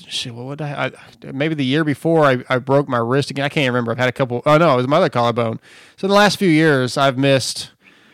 shit, 0.09 0.35
what 0.35 0.47
would 0.47 0.63
I, 0.63 0.87
I? 0.87 1.33
Maybe 1.33 1.55
the 1.55 1.65
year 1.65 1.85
before, 1.85 2.25
I, 2.25 2.43
I 2.49 2.59
broke 2.59 2.89
my 2.89 2.99
wrist 2.99 3.31
again. 3.31 3.45
I 3.45 3.49
can't 3.49 3.69
remember. 3.69 3.93
I've 3.93 3.99
had 3.99 4.09
a 4.09 4.13
couple. 4.13 4.43
Oh 4.47 4.59
no, 4.59 4.73
it 4.75 4.77
was 4.77 4.89
my 4.89 4.97
other 4.97 5.09
collarbone. 5.09 5.61
So 5.97 6.09
the 6.09 6.15
last 6.15 6.39
few 6.39 6.49
years, 6.49 6.97
I've 6.97 7.19
missed 7.19 7.71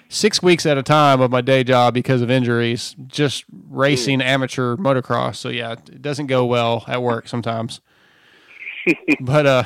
six 0.08 0.42
weeks 0.42 0.67
at 0.67 0.78
a 0.78 0.83
time 0.83 1.20
of 1.20 1.31
my 1.31 1.41
day 1.41 1.62
job 1.62 1.94
because 1.94 2.23
of 2.23 2.31
injuries, 2.31 2.97
just 3.07 3.44
racing 3.68 4.20
amateur 4.23 4.76
motocross. 4.76 5.36
So 5.36 5.49
yeah, 5.49 5.73
it 5.73 6.02
doesn't 6.02 6.26
go 6.26 6.44
well 6.44 6.84
at 6.89 7.02
work 7.02 7.28
sometimes. 7.28 7.81
but 9.20 9.47
uh, 9.47 9.65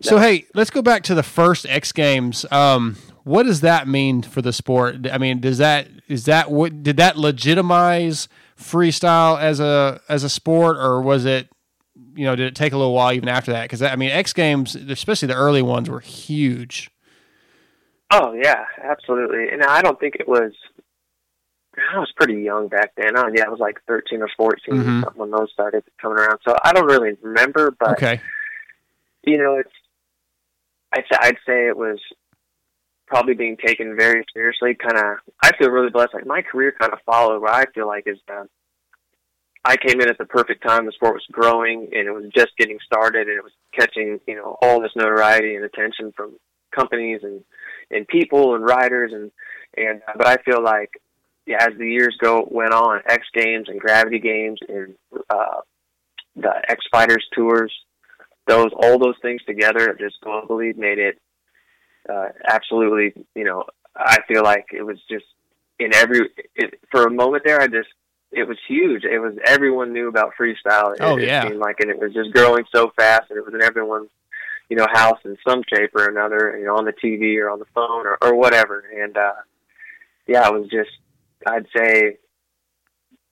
so 0.00 0.18
hey, 0.20 0.46
let's 0.54 0.70
go 0.70 0.82
back 0.82 1.02
to 1.04 1.14
the 1.14 1.22
first 1.22 1.66
X 1.66 1.92
Games. 1.92 2.44
Um, 2.50 2.96
what 3.24 3.44
does 3.44 3.60
that 3.60 3.86
mean 3.88 4.22
for 4.22 4.42
the 4.42 4.52
sport? 4.52 5.06
I 5.10 5.18
mean, 5.18 5.40
does 5.40 5.58
that 5.58 5.88
is 6.08 6.24
that 6.26 6.50
what 6.50 6.82
did 6.82 6.96
that 6.96 7.16
legitimize 7.16 8.28
freestyle 8.58 9.40
as 9.40 9.60
a 9.60 10.00
as 10.08 10.24
a 10.24 10.28
sport, 10.28 10.76
or 10.76 11.00
was 11.02 11.24
it? 11.24 11.48
You 12.14 12.24
know, 12.26 12.36
did 12.36 12.46
it 12.46 12.54
take 12.54 12.72
a 12.72 12.76
little 12.76 12.92
while 12.94 13.12
even 13.12 13.28
after 13.28 13.52
that? 13.52 13.62
Because 13.62 13.80
I 13.82 13.96
mean, 13.96 14.10
X 14.10 14.32
Games, 14.32 14.74
especially 14.74 15.28
the 15.28 15.34
early 15.34 15.62
ones, 15.62 15.88
were 15.88 16.00
huge. 16.00 16.90
Oh 18.10 18.34
yeah, 18.34 18.64
absolutely. 18.82 19.48
And 19.50 19.62
I 19.62 19.80
don't 19.82 19.98
think 19.98 20.16
it 20.16 20.28
was. 20.28 20.52
I 21.94 21.98
was 21.98 22.12
pretty 22.16 22.42
young 22.42 22.68
back 22.68 22.92
then. 22.96 23.16
Oh 23.16 23.30
yeah, 23.34 23.44
I 23.46 23.48
was 23.48 23.60
like 23.60 23.80
thirteen 23.86 24.20
or 24.20 24.28
14 24.36 24.74
or 24.74 24.84
Mhm. 24.84 25.04
something 25.04 25.20
when 25.20 25.30
those 25.30 25.50
started 25.52 25.84
coming 26.00 26.18
around. 26.18 26.40
So 26.46 26.54
I 26.62 26.72
don't 26.74 26.84
really 26.86 27.16
remember, 27.22 27.70
but 27.78 27.92
Okay. 27.92 28.20
you 29.24 29.38
know, 29.38 29.56
it's. 29.56 29.70
I'd 30.94 31.04
say, 31.10 31.18
I'd 31.18 31.38
say 31.46 31.66
it 31.68 31.76
was 31.78 31.98
probably 33.12 33.34
being 33.34 33.58
taken 33.58 33.94
very 33.94 34.24
seriously. 34.32 34.74
Kind 34.74 34.96
of, 34.96 35.18
I 35.42 35.54
feel 35.58 35.68
really 35.68 35.90
blessed. 35.90 36.14
Like 36.14 36.26
my 36.26 36.40
career 36.40 36.72
kind 36.80 36.94
of 36.94 36.98
followed 37.04 37.42
what 37.42 37.52
I 37.52 37.66
feel 37.74 37.86
like 37.86 38.04
is 38.06 38.16
that 38.26 38.46
I 39.66 39.76
came 39.76 40.00
in 40.00 40.08
at 40.08 40.16
the 40.16 40.24
perfect 40.24 40.66
time. 40.66 40.86
The 40.86 40.92
sport 40.92 41.14
was 41.14 41.26
growing 41.30 41.90
and 41.92 42.08
it 42.08 42.10
was 42.10 42.24
just 42.34 42.56
getting 42.58 42.78
started, 42.86 43.28
and 43.28 43.36
it 43.36 43.44
was 43.44 43.52
catching 43.78 44.18
you 44.26 44.36
know 44.36 44.56
all 44.62 44.80
this 44.80 44.96
notoriety 44.96 45.54
and 45.56 45.64
attention 45.64 46.12
from 46.16 46.38
companies 46.74 47.20
and 47.22 47.44
and 47.90 48.08
people 48.08 48.54
and 48.54 48.64
riders 48.64 49.12
and 49.12 49.30
and. 49.76 50.00
Uh, 50.08 50.12
but 50.16 50.26
I 50.26 50.36
feel 50.42 50.62
like 50.62 50.90
yeah, 51.46 51.58
as 51.60 51.76
the 51.78 51.90
years 51.90 52.16
go 52.18 52.48
went 52.50 52.72
on, 52.72 53.02
X 53.06 53.26
Games 53.34 53.68
and 53.68 53.78
Gravity 53.78 54.20
Games 54.20 54.58
and 54.70 54.94
uh, 55.28 55.60
the 56.34 56.52
X 56.66 56.82
Fighters 56.90 57.26
tours, 57.34 57.72
those 58.46 58.70
all 58.74 58.98
those 58.98 59.16
things 59.20 59.42
together 59.46 59.94
just 60.00 60.16
globally 60.24 60.74
made 60.74 60.98
it 60.98 61.18
uh, 62.08 62.28
absolutely. 62.48 63.24
You 63.34 63.44
know, 63.44 63.64
I 63.96 64.18
feel 64.28 64.42
like 64.42 64.66
it 64.72 64.82
was 64.82 64.98
just 65.10 65.24
in 65.78 65.94
every 65.94 66.30
it, 66.54 66.80
for 66.90 67.04
a 67.04 67.10
moment 67.10 67.44
there. 67.44 67.60
I 67.60 67.66
just 67.66 67.88
it 68.30 68.48
was 68.48 68.56
huge. 68.66 69.04
It 69.04 69.18
was 69.18 69.34
everyone 69.44 69.92
knew 69.92 70.08
about 70.08 70.32
freestyle. 70.40 70.94
It, 70.94 70.98
Oh, 71.00 71.16
it 71.18 71.26
yeah. 71.26 71.42
seemed 71.46 71.58
like, 71.58 71.80
and 71.80 71.90
it 71.90 71.98
was 71.98 72.12
just 72.14 72.32
growing 72.32 72.64
so 72.74 72.92
fast, 72.96 73.30
and 73.30 73.38
it 73.38 73.44
was 73.44 73.54
in 73.54 73.62
everyone's 73.62 74.10
you 74.68 74.76
know 74.76 74.86
house 74.92 75.18
in 75.24 75.36
some 75.46 75.62
shape 75.72 75.94
or 75.94 76.08
another. 76.08 76.56
You 76.58 76.66
know, 76.66 76.76
on 76.76 76.84
the 76.84 76.92
TV 76.92 77.38
or 77.40 77.50
on 77.50 77.58
the 77.58 77.66
phone 77.74 78.06
or 78.06 78.18
or 78.22 78.34
whatever. 78.34 78.84
And 79.02 79.16
uh, 79.16 79.32
yeah, 80.26 80.46
it 80.48 80.54
was 80.54 80.68
just 80.70 80.90
I'd 81.46 81.66
say 81.76 82.18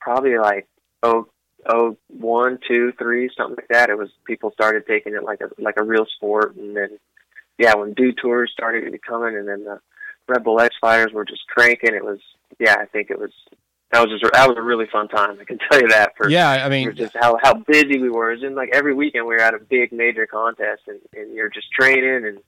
probably 0.00 0.38
like 0.38 0.68
oh 1.02 1.28
oh 1.66 1.96
one 2.08 2.58
two 2.68 2.92
three 2.98 3.30
something 3.36 3.56
like 3.56 3.68
that. 3.68 3.90
It 3.90 3.98
was 3.98 4.10
people 4.26 4.50
started 4.52 4.86
taking 4.86 5.14
it 5.14 5.22
like 5.24 5.40
a 5.40 5.48
like 5.62 5.76
a 5.78 5.84
real 5.84 6.06
sport, 6.16 6.56
and 6.56 6.76
then 6.76 6.98
yeah, 7.60 7.74
when 7.74 7.92
Dew 7.92 8.12
Tours 8.12 8.50
started 8.52 8.86
to 8.86 8.90
be 8.90 8.98
coming, 8.98 9.36
and 9.36 9.46
then 9.46 9.64
the 9.64 9.80
Red 10.26 10.42
Bull 10.42 10.58
X 10.60 10.74
Fighters 10.80 11.12
were 11.12 11.24
just 11.26 11.46
cranking. 11.48 11.94
It 11.94 12.04
was 12.04 12.18
yeah, 12.58 12.76
I 12.80 12.86
think 12.86 13.10
it 13.10 13.18
was 13.18 13.30
that 13.92 14.00
was 14.00 14.18
just 14.18 14.32
that 14.32 14.48
was 14.48 14.56
a 14.56 14.62
really 14.62 14.86
fun 14.90 15.08
time. 15.08 15.36
I 15.40 15.44
can 15.44 15.58
tell 15.70 15.80
you 15.80 15.88
that 15.88 16.16
for 16.16 16.28
Yeah, 16.30 16.50
I 16.64 16.68
mean- 16.68 16.94
just 16.96 17.14
how 17.20 17.38
how 17.42 17.54
busy 17.54 17.98
we 18.00 18.08
were. 18.08 18.32
It 18.32 18.36
was 18.36 18.44
in 18.44 18.54
like 18.54 18.70
every 18.72 18.94
weekend 18.94 19.26
we 19.26 19.34
were 19.34 19.40
at 19.42 19.54
a 19.54 19.58
big 19.58 19.92
major 19.92 20.26
contest, 20.26 20.82
and 20.88 20.98
and 21.14 21.34
you're 21.34 21.50
just 21.50 21.70
training 21.72 22.26
and 22.26 22.38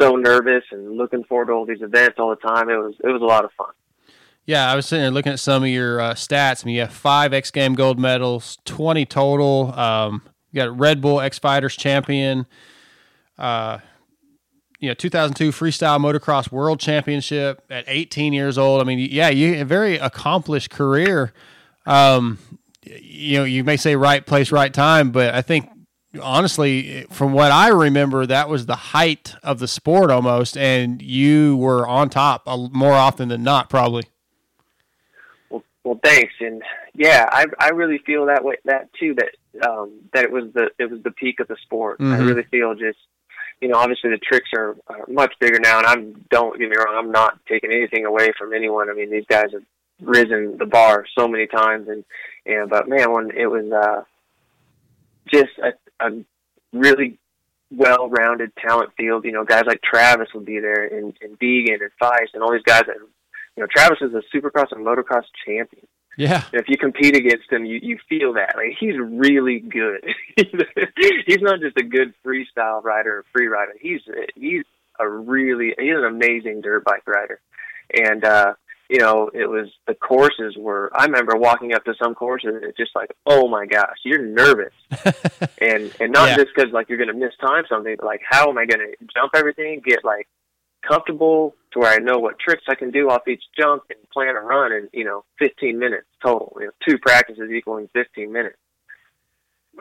so 0.00 0.16
nervous 0.16 0.64
and 0.72 0.96
looking 0.96 1.24
forward 1.24 1.46
to 1.46 1.52
all 1.52 1.64
these 1.66 1.82
events 1.82 2.16
all 2.18 2.30
the 2.30 2.36
time. 2.36 2.68
It 2.68 2.76
was 2.76 2.94
it 3.02 3.08
was 3.08 3.22
a 3.22 3.26
lot 3.26 3.44
of 3.44 3.52
fun. 3.52 3.70
Yeah, 4.44 4.72
I 4.72 4.74
was 4.76 4.86
sitting 4.86 5.02
there 5.02 5.10
looking 5.10 5.32
at 5.32 5.40
some 5.40 5.62
of 5.62 5.68
your 5.68 6.00
uh, 6.00 6.14
stats. 6.14 6.64
I 6.64 6.66
mean, 6.66 6.74
you 6.76 6.80
have 6.80 6.92
five 6.92 7.34
X 7.34 7.50
Game 7.50 7.74
gold 7.74 7.98
medals, 7.98 8.56
twenty 8.64 9.04
total. 9.04 9.78
Um, 9.78 10.22
you 10.52 10.62
got 10.62 10.78
Red 10.78 11.00
Bull 11.02 11.20
X 11.20 11.38
Fighters 11.38 11.76
champion. 11.76 12.46
Uh, 13.38 13.78
you 14.78 14.88
know, 14.88 14.94
2002 14.94 15.50
freestyle 15.50 15.98
motocross 16.00 16.52
world 16.52 16.78
championship 16.80 17.62
at 17.70 17.84
18 17.86 18.32
years 18.32 18.56
old. 18.58 18.80
I 18.80 18.84
mean, 18.84 18.98
yeah, 19.10 19.28
you 19.28 19.60
a 19.60 19.64
very 19.64 19.96
accomplished 19.96 20.70
career. 20.70 21.32
Um, 21.86 22.38
you 22.82 23.38
know, 23.38 23.44
you 23.44 23.64
may 23.64 23.76
say 23.76 23.96
right 23.96 24.24
place, 24.24 24.52
right 24.52 24.72
time, 24.72 25.10
but 25.10 25.34
I 25.34 25.42
think 25.42 25.68
honestly, 26.22 27.06
from 27.10 27.32
what 27.32 27.50
I 27.50 27.68
remember, 27.68 28.24
that 28.26 28.48
was 28.48 28.66
the 28.66 28.76
height 28.76 29.34
of 29.42 29.58
the 29.58 29.68
sport 29.68 30.10
almost, 30.10 30.56
and 30.56 31.02
you 31.02 31.56
were 31.56 31.86
on 31.86 32.08
top 32.08 32.46
more 32.46 32.92
often 32.94 33.28
than 33.28 33.42
not, 33.42 33.68
probably. 33.68 34.04
Well, 35.50 35.64
well, 35.84 36.00
thanks, 36.04 36.34
and 36.40 36.62
yeah, 36.94 37.26
I 37.30 37.46
I 37.58 37.70
really 37.70 37.98
feel 37.98 38.26
that 38.26 38.44
way 38.44 38.56
that 38.64 38.88
too. 38.98 39.14
That 39.14 39.68
um 39.68 39.92
that 40.14 40.24
it 40.24 40.30
was 40.32 40.44
the 40.54 40.70
it 40.78 40.90
was 40.90 41.02
the 41.02 41.10
peak 41.10 41.40
of 41.40 41.48
the 41.48 41.56
sport. 41.62 41.96
I 42.00 42.04
Mhm. 42.04 42.26
really 42.28 42.44
feel 42.44 42.74
just 42.74 42.98
you 43.60 43.68
know 43.68 43.76
obviously 43.76 44.10
the 44.10 44.18
tricks 44.18 44.50
are, 44.56 44.76
are 44.86 45.04
much 45.08 45.34
bigger 45.40 45.58
now, 45.58 45.78
and 45.78 45.86
I'm 45.86 46.24
don't 46.30 46.58
get 46.58 46.68
me 46.68 46.76
wrong, 46.76 46.94
I'm 46.96 47.12
not 47.12 47.38
taking 47.46 47.72
anything 47.72 48.06
away 48.06 48.32
from 48.38 48.52
anyone. 48.52 48.90
I 48.90 48.94
mean 48.94 49.10
these 49.10 49.26
guys 49.28 49.52
have 49.52 49.62
risen 50.00 50.56
the 50.58 50.66
bar 50.66 51.04
so 51.18 51.26
many 51.28 51.46
times, 51.46 51.88
and 51.88 52.04
and 52.46 52.70
but 52.70 52.88
man, 52.88 53.12
when 53.12 53.30
it 53.30 53.46
was 53.46 53.70
uh, 53.72 54.02
just 55.28 55.52
a, 55.62 55.72
a 56.06 56.24
really 56.72 57.18
well-rounded 57.70 58.52
talent 58.56 58.90
field. 58.96 59.24
You 59.24 59.32
know, 59.32 59.44
guys 59.44 59.64
like 59.66 59.80
Travis 59.82 60.28
would 60.34 60.44
be 60.44 60.60
there, 60.60 60.84
and, 60.86 61.16
and 61.20 61.38
Deegan 61.38 61.80
and 61.80 61.90
Feist, 62.00 62.34
and 62.34 62.42
all 62.42 62.52
these 62.52 62.62
guys. 62.62 62.82
That, 62.86 62.96
you 63.56 63.62
know, 63.62 63.66
Travis 63.74 63.98
is 64.00 64.14
a 64.14 64.22
Supercross 64.34 64.72
and 64.72 64.86
motocross 64.86 65.24
champion. 65.44 65.86
Yeah. 66.18 66.42
And 66.52 66.60
if 66.60 66.68
you 66.68 66.76
compete 66.76 67.16
against 67.16 67.50
him, 67.50 67.64
you 67.64 67.78
you 67.82 67.96
feel 68.08 68.32
that 68.34 68.54
like 68.56 68.76
he's 68.78 68.96
really 68.98 69.60
good. 69.60 70.04
he's 71.26 71.40
not 71.40 71.60
just 71.60 71.76
a 71.78 71.82
good 71.84 72.12
freestyle 72.26 72.82
rider 72.82 73.18
or 73.18 73.24
free 73.32 73.46
rider. 73.46 73.72
He's 73.80 74.00
he's 74.34 74.64
a 74.98 75.08
really 75.08 75.74
he's 75.78 75.94
an 75.94 76.04
amazing 76.04 76.60
dirt 76.60 76.84
bike 76.84 77.06
rider, 77.06 77.40
and 77.94 78.24
uh, 78.24 78.54
you 78.90 78.98
know 78.98 79.30
it 79.32 79.48
was 79.48 79.68
the 79.86 79.94
courses 79.94 80.56
were. 80.58 80.90
I 80.92 81.04
remember 81.04 81.36
walking 81.36 81.72
up 81.72 81.84
to 81.84 81.94
some 82.02 82.14
courses 82.16 82.50
and 82.54 82.64
it's 82.64 82.76
just 82.76 82.96
like, 82.96 83.14
oh 83.24 83.46
my 83.48 83.66
gosh, 83.66 83.96
you're 84.04 84.24
nervous, 84.26 84.74
and 85.60 85.92
and 86.00 86.12
not 86.12 86.30
Yeah. 86.30 86.36
just 86.36 86.48
because 86.54 86.72
like 86.72 86.88
you're 86.88 86.98
gonna 86.98 87.14
miss 87.14 87.34
time 87.40 87.62
something, 87.68 87.94
but 87.96 88.04
like 88.06 88.22
how 88.28 88.48
am 88.50 88.58
I 88.58 88.66
gonna 88.66 88.90
jump 89.14 89.32
everything, 89.36 89.80
get 89.84 90.04
like 90.04 90.26
comfortable 90.88 91.54
to 91.72 91.80
where 91.80 91.92
I 91.92 91.98
know 91.98 92.18
what 92.18 92.38
tricks 92.38 92.64
I 92.68 92.74
can 92.74 92.90
do 92.90 93.10
off 93.10 93.28
each 93.28 93.42
jump 93.58 93.84
and 93.90 93.98
plan 94.10 94.36
a 94.36 94.40
run 94.40 94.72
in, 94.72 94.88
you 94.92 95.04
know, 95.04 95.24
15 95.38 95.78
minutes 95.78 96.06
total. 96.22 96.56
You 96.58 96.66
know, 96.66 96.72
two 96.88 96.98
practices 96.98 97.50
equaling 97.50 97.88
15 97.92 98.32
minutes. 98.32 98.56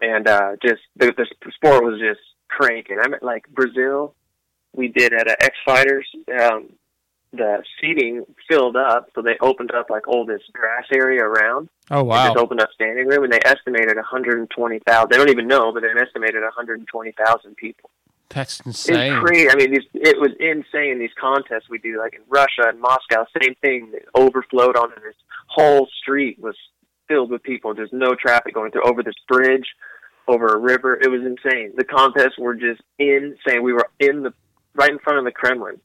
And, 0.02 0.28
uh, 0.28 0.52
just, 0.62 0.82
the, 0.96 1.14
the 1.18 1.26
sport 1.56 1.84
was 1.84 2.00
just 2.00 2.20
cranking. 2.50 2.98
I 3.02 3.08
mean, 3.08 3.20
like 3.22 3.48
Brazil, 3.50 4.14
we 4.76 4.90
did 4.90 5.14
at 5.14 5.28
a 5.28 5.44
X 5.44 5.56
Fighters, 5.66 6.08
um, 6.40 6.70
the 7.34 7.64
seating 7.80 8.24
filled 8.50 8.76
up, 8.76 9.10
so 9.14 9.22
they 9.22 9.36
opened 9.42 9.72
up 9.72 9.90
like 9.90 10.08
all 10.08 10.26
this 10.26 10.42
grass 10.54 10.86
area 10.94 11.24
around. 11.24 11.70
Oh, 11.90 12.04
wow. 12.04 12.28
just 12.28 12.38
opened 12.38 12.62
up 12.62 12.70
standing 12.74 13.08
room, 13.08 13.24
and 13.24 13.34
they 13.34 13.40
estimated 13.44 13.96
120,000. 13.96 15.10
They 15.10 15.18
don't 15.18 15.30
even 15.30 15.48
know, 15.48 15.72
but 15.74 15.84
they 15.84 15.90
estimated 16.00 16.42
120,000 16.42 17.56
people. 17.56 17.90
That's 18.30 18.60
insane. 18.62 19.14
It's 19.14 19.26
crazy. 19.26 19.50
I 19.50 19.56
mean, 19.56 19.72
these, 19.72 19.88
it 19.94 20.20
was 20.20 20.32
insane. 20.40 21.00
These 21.00 21.12
contests 21.20 21.70
we 21.70 21.78
do, 21.78 21.98
like 22.00 22.14
in 22.14 22.22
Russia 22.28 22.68
and 22.68 22.80
Moscow, 22.80 23.26
same 23.42 23.56
thing. 23.62 23.92
It 23.94 24.06
overflowed 24.16 24.76
onto 24.76 24.96
this 25.02 25.16
whole 25.48 25.88
street 26.02 26.38
was 26.40 26.56
filled 27.08 27.32
with 27.32 27.42
people. 27.44 27.74
There's 27.74 27.94
no 27.94 28.16
traffic 28.16 28.54
going 28.54 28.72
through 28.72 28.84
over 28.84 29.02
this 29.02 29.16
bridge, 29.30 29.66
over 30.28 30.48
a 30.48 30.58
river. 30.58 30.96
It 31.02 31.10
was 31.10 31.22
insane. 31.22 31.72
The 31.78 31.86
contests 31.86 32.38
were 32.38 32.54
just 32.56 32.82
insane. 33.00 33.64
We 33.64 33.72
were 33.74 33.90
in 34.00 34.24
the 34.24 34.34
right 34.76 34.92
in 34.92 35.00
front 35.00 35.20
of 35.20 35.26
the 35.26 35.32
Kremlin. 35.32 35.80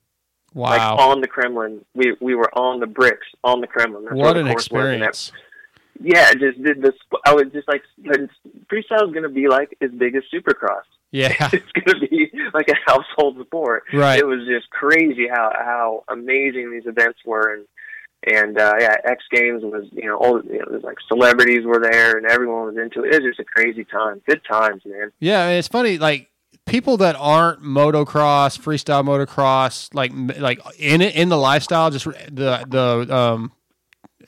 Like 0.55 0.81
Wow. 0.81 0.97
on 0.99 1.21
the 1.23 1.29
Kremlin, 1.29 1.83
we 1.95 2.15
we 2.21 2.35
were 2.35 2.51
on 2.59 2.81
the 2.81 2.87
bricks 2.87 3.27
on 3.45 3.61
the 3.63 3.67
Kremlin. 3.67 4.05
That's 4.05 4.17
What 4.17 4.37
an 4.37 4.45
the 4.47 4.53
was, 4.55 4.65
that- 4.69 4.77
experience. 4.77 5.33
yeah, 6.01 6.33
just 6.35 6.63
did 6.63 6.83
this. 6.83 6.93
I 7.25 7.33
was 7.35 7.45
just 7.55 7.69
like, 7.69 7.83
freestyle 8.71 9.07
is 9.07 9.13
going 9.13 9.23
to 9.23 9.29
be 9.31 9.49
like 9.49 9.77
as 9.81 9.91
big 9.93 10.15
as 10.17 10.25
Supercross. 10.35 10.83
Yeah. 11.13 11.35
it's 11.53 11.73
going 11.73 12.01
to 12.01 12.09
be 12.09 12.31
like 12.53 12.69
a 12.69 12.91
household 12.91 13.37
sport. 13.47 13.85
Right. 13.93 14.19
It 14.19 14.27
was 14.27 14.41
just 14.47 14.69
crazy 14.71 15.29
how 15.29 15.53
how 15.55 16.05
amazing 16.09 16.73
these 16.73 16.87
events 16.87 17.21
were, 17.25 17.55
and 17.55 17.67
and 18.27 18.59
uh, 18.59 18.75
yeah, 18.81 18.97
X 19.05 19.23
Games 19.31 19.63
was 19.63 19.85
you 19.93 20.07
know 20.07 20.17
all 20.17 20.43
you 20.43 20.59
know, 20.59 20.65
it 20.65 20.73
was 20.73 20.83
like 20.83 20.97
celebrities 21.07 21.65
were 21.65 21.81
there 21.81 22.17
and 22.17 22.27
everyone 22.27 22.67
was 22.67 22.77
into 22.77 23.05
it. 23.05 23.15
It 23.15 23.23
was 23.23 23.31
just 23.31 23.41
a 23.41 23.45
crazy 23.45 23.85
time. 23.85 24.23
Good 24.27 24.41
times, 24.51 24.83
man. 24.85 25.13
Yeah, 25.21 25.45
I 25.45 25.49
mean, 25.49 25.59
it's 25.59 25.69
funny. 25.69 25.99
Like 25.99 26.31
people 26.67 26.97
that 26.99 27.17
aren't 27.19 27.63
motocross, 27.63 28.59
freestyle 28.59 29.05
motocross, 29.05 29.95
like 29.95 30.13
like 30.41 30.61
in 30.79 31.03
it 31.03 31.15
in 31.15 31.29
the 31.29 31.37
lifestyle, 31.37 31.91
just 31.91 32.07
the 32.07 32.65
the 32.67 33.15
um, 33.15 33.53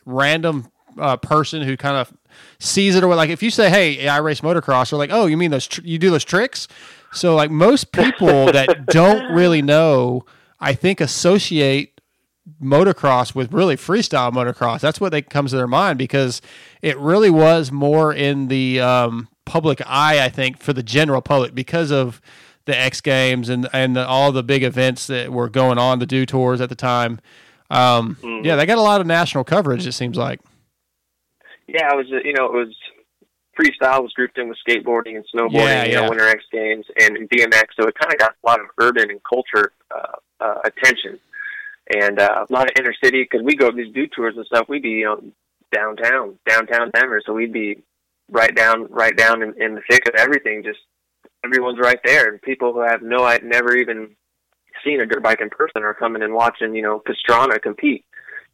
random 0.04 0.70
uh, 0.98 1.16
person 1.16 1.62
who 1.62 1.76
kind 1.76 1.96
of 1.96 2.12
sees 2.58 2.94
it 2.96 3.04
or 3.04 3.14
like 3.14 3.30
if 3.30 3.42
you 3.42 3.50
say, 3.50 3.68
"Hey, 3.70 4.08
I 4.08 4.18
race 4.18 4.40
motocross," 4.40 4.90
they're 4.90 4.98
like, 4.98 5.10
"Oh, 5.12 5.26
you 5.26 5.36
mean 5.36 5.50
those? 5.50 5.66
Tr- 5.66 5.80
you 5.84 5.98
do 5.98 6.10
those 6.10 6.24
tricks?" 6.24 6.68
So 7.12 7.34
like 7.34 7.50
most 7.50 7.92
people 7.92 8.46
that 8.52 8.86
don't 8.86 9.32
really 9.32 9.62
know, 9.62 10.24
I 10.60 10.74
think 10.74 11.00
associate 11.00 12.00
motocross 12.62 13.34
with 13.34 13.52
really 13.52 13.76
freestyle 13.76 14.32
motocross. 14.32 14.80
That's 14.80 15.00
what 15.00 15.12
they 15.12 15.22
comes 15.22 15.50
to 15.52 15.56
their 15.56 15.66
mind 15.66 15.98
because 15.98 16.42
it 16.82 16.98
really 16.98 17.30
was 17.30 17.72
more 17.72 18.12
in 18.12 18.48
the 18.48 18.80
um, 18.80 19.28
public 19.44 19.80
eye. 19.86 20.22
I 20.22 20.28
think 20.28 20.58
for 20.62 20.72
the 20.72 20.82
general 20.82 21.22
public 21.22 21.54
because 21.54 21.90
of 21.90 22.20
the 22.66 22.78
X 22.78 23.00
Games 23.00 23.48
and 23.48 23.68
and 23.72 23.96
the, 23.96 24.06
all 24.06 24.32
the 24.32 24.42
big 24.42 24.62
events 24.62 25.06
that 25.06 25.32
were 25.32 25.48
going 25.48 25.78
on, 25.78 25.98
the 25.98 26.06
Dew 26.06 26.26
Tours 26.26 26.60
at 26.60 26.68
the 26.68 26.74
time. 26.74 27.20
Um, 27.70 28.16
Mhm. 28.22 28.44
Yeah, 28.44 28.56
they 28.56 28.66
got 28.66 28.78
a 28.78 28.82
lot 28.82 29.00
of 29.00 29.06
national 29.06 29.44
coverage. 29.44 29.86
It 29.86 29.92
seems 29.92 30.16
like. 30.16 30.40
Yeah, 31.66 31.90
it 31.92 31.96
was 31.96 32.06
you 32.08 32.32
know 32.32 32.46
it 32.46 32.52
was 32.52 32.74
freestyle 33.58 34.02
was 34.02 34.12
grouped 34.12 34.38
in 34.38 34.48
with 34.48 34.58
skateboarding 34.66 35.16
and 35.16 35.24
snowboarding, 35.34 35.52
Yeah, 35.52 35.84
you 35.84 35.92
yeah. 35.92 36.00
know, 36.00 36.10
Winter 36.10 36.28
X 36.28 36.44
Games 36.50 36.86
and 36.98 37.28
BMX, 37.30 37.66
so 37.78 37.86
it 37.86 37.94
kind 37.94 38.12
of 38.12 38.18
got 38.18 38.32
a 38.32 38.46
lot 38.46 38.60
of 38.60 38.66
urban 38.78 39.10
and 39.10 39.20
culture 39.22 39.72
uh, 39.94 40.16
uh, 40.44 40.60
attention, 40.64 41.18
and 41.94 42.18
uh, 42.18 42.46
a 42.48 42.52
lot 42.52 42.64
of 42.66 42.72
inner 42.78 42.94
city 43.02 43.22
because 43.22 43.44
we 43.44 43.54
go 43.56 43.70
to 43.70 43.76
these 43.76 43.92
Dew 43.94 44.06
Tours 44.08 44.34
and 44.36 44.46
stuff. 44.46 44.68
We'd 44.68 44.82
be 44.82 44.90
you 44.90 45.04
know 45.04 45.22
downtown, 45.72 46.38
downtown 46.48 46.90
Denver, 46.94 47.22
so 47.24 47.32
we'd 47.32 47.52
be 47.52 47.82
right 48.30 48.54
down, 48.54 48.86
right 48.90 49.16
down 49.16 49.42
in, 49.42 49.54
in 49.62 49.74
the 49.74 49.82
thick 49.88 50.06
of 50.08 50.14
everything. 50.16 50.62
Just 50.62 50.80
everyone's 51.44 51.78
right 51.78 52.00
there, 52.04 52.28
and 52.30 52.40
people 52.42 52.72
who 52.72 52.80
have 52.80 53.02
no, 53.02 53.24
I'd 53.24 53.44
never 53.44 53.76
even 53.76 54.16
seen 54.84 55.00
a 55.00 55.06
dirt 55.06 55.22
bike 55.22 55.40
in 55.40 55.50
person 55.50 55.82
are 55.82 55.94
coming 55.94 56.22
and 56.22 56.34
watching, 56.34 56.74
you 56.74 56.82
know, 56.82 57.00
Pastrana 57.00 57.60
compete. 57.60 58.04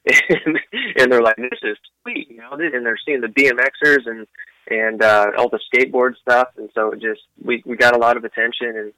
And, 0.07 0.59
and 0.99 1.13
they're 1.13 1.23
like, 1.23 1.37
this 1.37 1.59
is 1.63 1.77
sweet, 2.03 2.31
you 2.31 2.39
know, 2.39 2.53
and 2.53 2.87
they're 2.87 2.99
seeing 3.05 3.21
the 3.21 3.29
BMXers 3.29 4.07
and, 4.07 4.27
and, 4.69 5.03
uh, 5.03 5.33
all 5.37 5.49
the 5.49 5.61
skateboard 5.73 6.17
stuff. 6.17 6.49
And 6.57 6.71
so 6.75 6.93
it 6.93 7.01
just, 7.01 7.23
we, 7.43 7.63
we 7.67 7.77
got 7.77 7.95
a 7.95 7.99
lot 7.99 8.17
of 8.17 8.25
attention 8.25 8.77
and, 8.77 8.93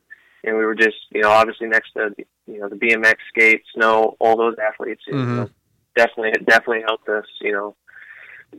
and 0.44 0.56
we 0.56 0.64
were 0.64 0.74
just, 0.74 0.96
you 1.10 1.22
know, 1.22 1.30
obviously 1.30 1.68
next 1.68 1.92
to, 1.92 2.14
you 2.46 2.60
know, 2.60 2.68
the 2.68 2.76
BMX 2.76 3.14
skate, 3.28 3.62
snow, 3.74 4.16
all 4.18 4.36
those 4.36 4.56
athletes, 4.58 5.02
you 5.06 5.14
know, 5.14 5.50
definitely, 5.96 6.30
it 6.30 6.46
definitely 6.46 6.82
helped 6.86 7.08
us, 7.08 7.26
you 7.40 7.52
know, 7.52 7.76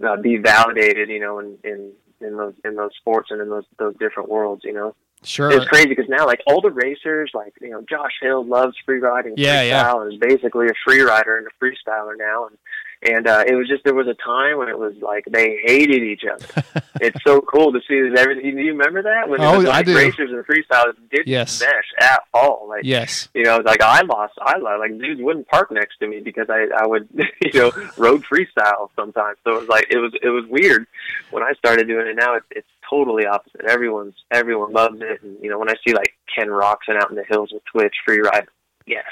uh, 0.06 0.18
be 0.18 0.38
validated, 0.38 1.10
you 1.10 1.20
know, 1.20 1.40
in, 1.40 1.58
in, 1.64 1.92
in 2.22 2.38
those, 2.38 2.54
in 2.64 2.76
those 2.76 2.92
sports 2.98 3.30
and 3.32 3.42
in 3.42 3.50
those, 3.50 3.66
those 3.78 3.96
different 4.00 4.30
worlds, 4.30 4.62
you 4.64 4.74
know. 4.74 4.96
Sure. 5.26 5.52
It's 5.52 5.66
crazy 5.66 5.88
because 5.90 6.10
now, 6.10 6.26
like 6.26 6.42
all 6.48 6.61
the 6.61 6.72
racers, 6.72 7.32
like 7.34 7.53
you 7.61 7.69
know, 7.72 7.84
Josh 7.90 8.14
Hill 8.22 8.45
loves 8.45 8.76
free 8.85 9.00
riding, 9.00 9.34
Yeah, 9.38 9.61
yeah. 9.61 9.84
freestyle, 9.85 10.03
and 10.03 10.14
is 10.14 10.19
basically 10.19 10.68
a 10.68 10.74
free 10.85 11.02
rider 11.02 11.38
and 11.38 11.48
a 11.48 11.64
freestyler 11.64 12.14
now. 12.18 12.48
And 12.48 12.58
and 13.06 13.28
uh, 13.28 13.44
it 13.48 13.56
was 13.56 13.68
just 13.68 13.84
there 13.84 13.94
was 13.94 14.08
a 14.08 14.14
time 14.16 14.58
when 14.58 14.70
it 14.70 14.78
was 14.78 14.94
like 15.02 15.26
they 15.26 15.60
hated 15.64 16.04
each 16.04 16.24
other. 16.32 16.46
it's 17.02 17.18
so 17.26 17.42
cool 17.42 17.72
to 17.74 17.80
see 17.88 18.00
that 18.02 18.18
everything. 18.20 18.56
Do 18.56 18.62
you 18.62 18.72
remember 18.74 19.02
that 19.04 19.30
when 19.30 19.42
Oh, 19.42 19.58
was 19.58 19.66
I 19.66 19.78
like 19.78 19.86
do. 19.86 19.96
racers 19.96 20.30
and 20.32 20.46
freestylers 20.46 20.96
didn't 21.12 21.28
Yes. 21.28 21.62
mesh 21.62 21.92
at 22.00 22.22
all? 22.34 22.68
Like 22.70 22.82
Yes. 22.84 23.30
you 23.34 23.44
know, 23.44 23.58
like 23.66 23.82
I 23.82 24.02
lost, 24.02 24.34
I 24.42 24.58
lost, 24.58 24.80
like 24.80 24.98
dudes 25.00 25.22
wouldn't 25.22 25.48
park 25.48 25.72
next 25.72 25.98
to 26.00 26.08
me 26.08 26.20
because 26.22 26.48
I, 26.50 26.68
I 26.76 26.86
would, 26.88 27.08
you 27.42 27.60
know, 27.60 27.72
rode 27.98 28.24
freestyle 28.24 28.90
sometimes. 28.96 29.38
So 29.44 29.56
it 29.56 29.60
was 29.62 29.70
like, 29.70 29.88
it 29.90 29.98
was, 29.98 30.14
it 30.22 30.30
was 30.30 30.46
weird 30.50 30.86
when 31.32 31.44
I 31.44 31.54
started 31.54 31.88
doing 31.88 32.08
it. 32.08 32.16
Now 32.16 32.36
it's, 32.36 32.46
it's 32.52 32.68
totally 32.90 33.26
opposite. 33.26 33.62
Everyone's, 33.68 34.16
everyone 34.32 34.72
loves 34.74 35.02
it. 35.02 35.22
And, 35.24 35.38
you 35.42 35.50
know, 35.50 35.60
when 35.60 35.70
I 35.70 35.76
see 35.86 35.94
like 35.94 36.14
Ken 36.36 36.48
Roczen 36.48 36.96
out 37.02 37.10
in 37.10 37.16
the 37.16 37.24
hills 37.28 37.52
with 37.52 37.64
Twitch 37.66 37.96
free 38.06 38.20
ride, 38.20 38.48
yes. 38.86 39.04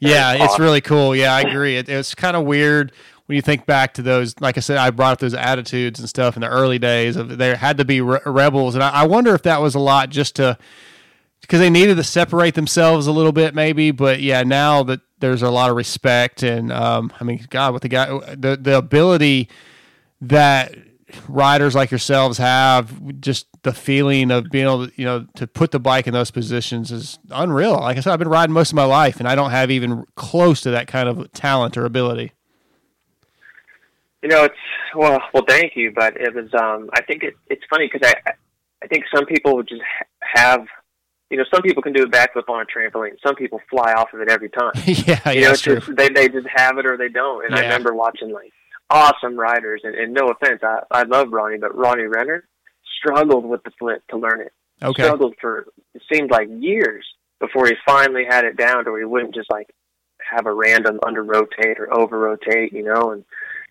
Yeah, 0.00 0.10
That 0.32 0.36
is 0.36 0.42
it's 0.44 0.52
awesome. 0.52 0.64
really 0.64 0.80
cool. 0.80 1.16
Yeah, 1.16 1.34
I 1.34 1.40
agree. 1.40 1.76
It, 1.76 1.88
it's 1.88 2.14
kind 2.14 2.36
of 2.36 2.44
weird 2.44 2.92
when 3.28 3.36
you 3.36 3.42
think 3.42 3.66
back 3.66 3.92
to 3.94 4.02
those. 4.02 4.34
Like 4.40 4.56
I 4.56 4.60
said, 4.60 4.78
I 4.78 4.90
brought 4.90 5.12
up 5.12 5.18
those 5.18 5.34
attitudes 5.34 6.00
and 6.00 6.08
stuff 6.08 6.34
in 6.34 6.40
the 6.40 6.48
early 6.48 6.78
days. 6.78 7.16
Of 7.16 7.36
there 7.36 7.56
had 7.56 7.76
to 7.76 7.84
be 7.84 8.00
re- 8.00 8.20
rebels, 8.24 8.74
and 8.74 8.82
I, 8.82 8.88
I 8.88 9.06
wonder 9.06 9.34
if 9.34 9.42
that 9.42 9.60
was 9.60 9.74
a 9.74 9.78
lot 9.78 10.08
just 10.08 10.36
to 10.36 10.56
because 11.42 11.60
they 11.60 11.70
needed 11.70 11.96
to 11.96 12.04
separate 12.04 12.54
themselves 12.54 13.06
a 13.06 13.12
little 13.12 13.32
bit, 13.32 13.54
maybe. 13.54 13.90
But 13.90 14.20
yeah, 14.20 14.42
now 14.44 14.82
that 14.84 15.00
there's 15.18 15.42
a 15.42 15.50
lot 15.50 15.68
of 15.68 15.76
respect, 15.76 16.42
and 16.42 16.72
um, 16.72 17.12
I 17.20 17.24
mean, 17.24 17.46
God, 17.50 17.74
with 17.74 17.82
the 17.82 17.88
guy, 17.88 18.06
the 18.34 18.58
the 18.60 18.78
ability 18.78 19.50
that 20.22 20.74
riders 21.28 21.74
like 21.74 21.90
yourselves 21.90 22.38
have, 22.38 23.20
just 23.20 23.46
the 23.62 23.74
feeling 23.74 24.30
of 24.30 24.48
being 24.50 24.64
able 24.64 24.86
to, 24.86 24.92
you 24.96 25.04
know, 25.04 25.26
to 25.36 25.46
put 25.46 25.70
the 25.70 25.80
bike 25.80 26.06
in 26.06 26.14
those 26.14 26.30
positions 26.30 26.90
is 26.90 27.18
unreal. 27.30 27.74
Like 27.74 27.98
I 27.98 28.00
said, 28.00 28.12
I've 28.12 28.18
been 28.18 28.28
riding 28.28 28.54
most 28.54 28.70
of 28.70 28.76
my 28.76 28.84
life, 28.84 29.18
and 29.18 29.28
I 29.28 29.34
don't 29.34 29.50
have 29.50 29.70
even 29.70 30.06
close 30.14 30.62
to 30.62 30.70
that 30.70 30.86
kind 30.86 31.10
of 31.10 31.30
talent 31.32 31.76
or 31.76 31.84
ability. 31.84 32.32
You 34.22 34.28
know, 34.28 34.44
it's 34.44 34.54
well, 34.94 35.20
well, 35.32 35.44
thank 35.46 35.76
you, 35.76 35.92
but 35.94 36.16
it 36.16 36.34
was. 36.34 36.52
um 36.54 36.90
I 36.92 37.02
think 37.02 37.22
it, 37.22 37.34
it's 37.48 37.62
funny 37.70 37.88
because 37.92 38.08
I, 38.26 38.32
I 38.82 38.86
think 38.88 39.04
some 39.14 39.26
people 39.26 39.54
would 39.56 39.68
just 39.68 39.82
have, 40.20 40.66
you 41.30 41.36
know, 41.36 41.44
some 41.52 41.62
people 41.62 41.82
can 41.82 41.92
do 41.92 42.02
a 42.02 42.08
backflip 42.08 42.48
on 42.48 42.62
a 42.62 42.66
trampoline. 42.66 43.16
Some 43.24 43.36
people 43.36 43.60
fly 43.70 43.92
off 43.92 44.12
of 44.12 44.20
it 44.20 44.28
every 44.28 44.50
time. 44.50 44.72
yeah, 44.86 45.30
you 45.30 45.40
yeah, 45.40 45.46
know, 45.46 45.50
it's 45.52 45.60
true. 45.60 45.76
just 45.76 45.96
they 45.96 46.08
they 46.08 46.28
just 46.28 46.48
have 46.54 46.78
it 46.78 46.86
or 46.86 46.96
they 46.96 47.08
don't. 47.08 47.44
And 47.44 47.54
I 47.54 47.60
remember 47.60 47.94
watching 47.94 48.32
like 48.32 48.52
awesome 48.90 49.38
riders, 49.38 49.82
and, 49.84 49.94
and 49.94 50.12
no 50.12 50.28
offense, 50.28 50.60
I 50.62 50.80
I 50.90 51.02
love 51.04 51.28
Ronnie, 51.30 51.58
but 51.58 51.76
Ronnie 51.76 52.04
Renner 52.04 52.44
struggled 52.98 53.44
with 53.44 53.62
the 53.62 53.70
flip 53.78 54.02
to 54.10 54.16
learn 54.16 54.40
it. 54.40 54.52
Okay. 54.82 55.04
Struggled 55.04 55.34
for 55.40 55.66
it 55.94 56.02
seemed 56.12 56.30
like 56.30 56.48
years 56.50 57.04
before 57.40 57.66
he 57.66 57.74
finally 57.86 58.24
had 58.28 58.44
it 58.44 58.56
down 58.56 58.84
to 58.84 58.90
where 58.90 59.00
he 59.00 59.04
wouldn't 59.04 59.34
just 59.34 59.50
like 59.50 59.68
have 60.30 60.46
a 60.46 60.52
random 60.52 60.98
under 61.06 61.22
rotate 61.22 61.78
or 61.78 61.92
over 61.92 62.18
rotate, 62.18 62.72
you 62.72 62.82
know, 62.82 63.12
and 63.12 63.24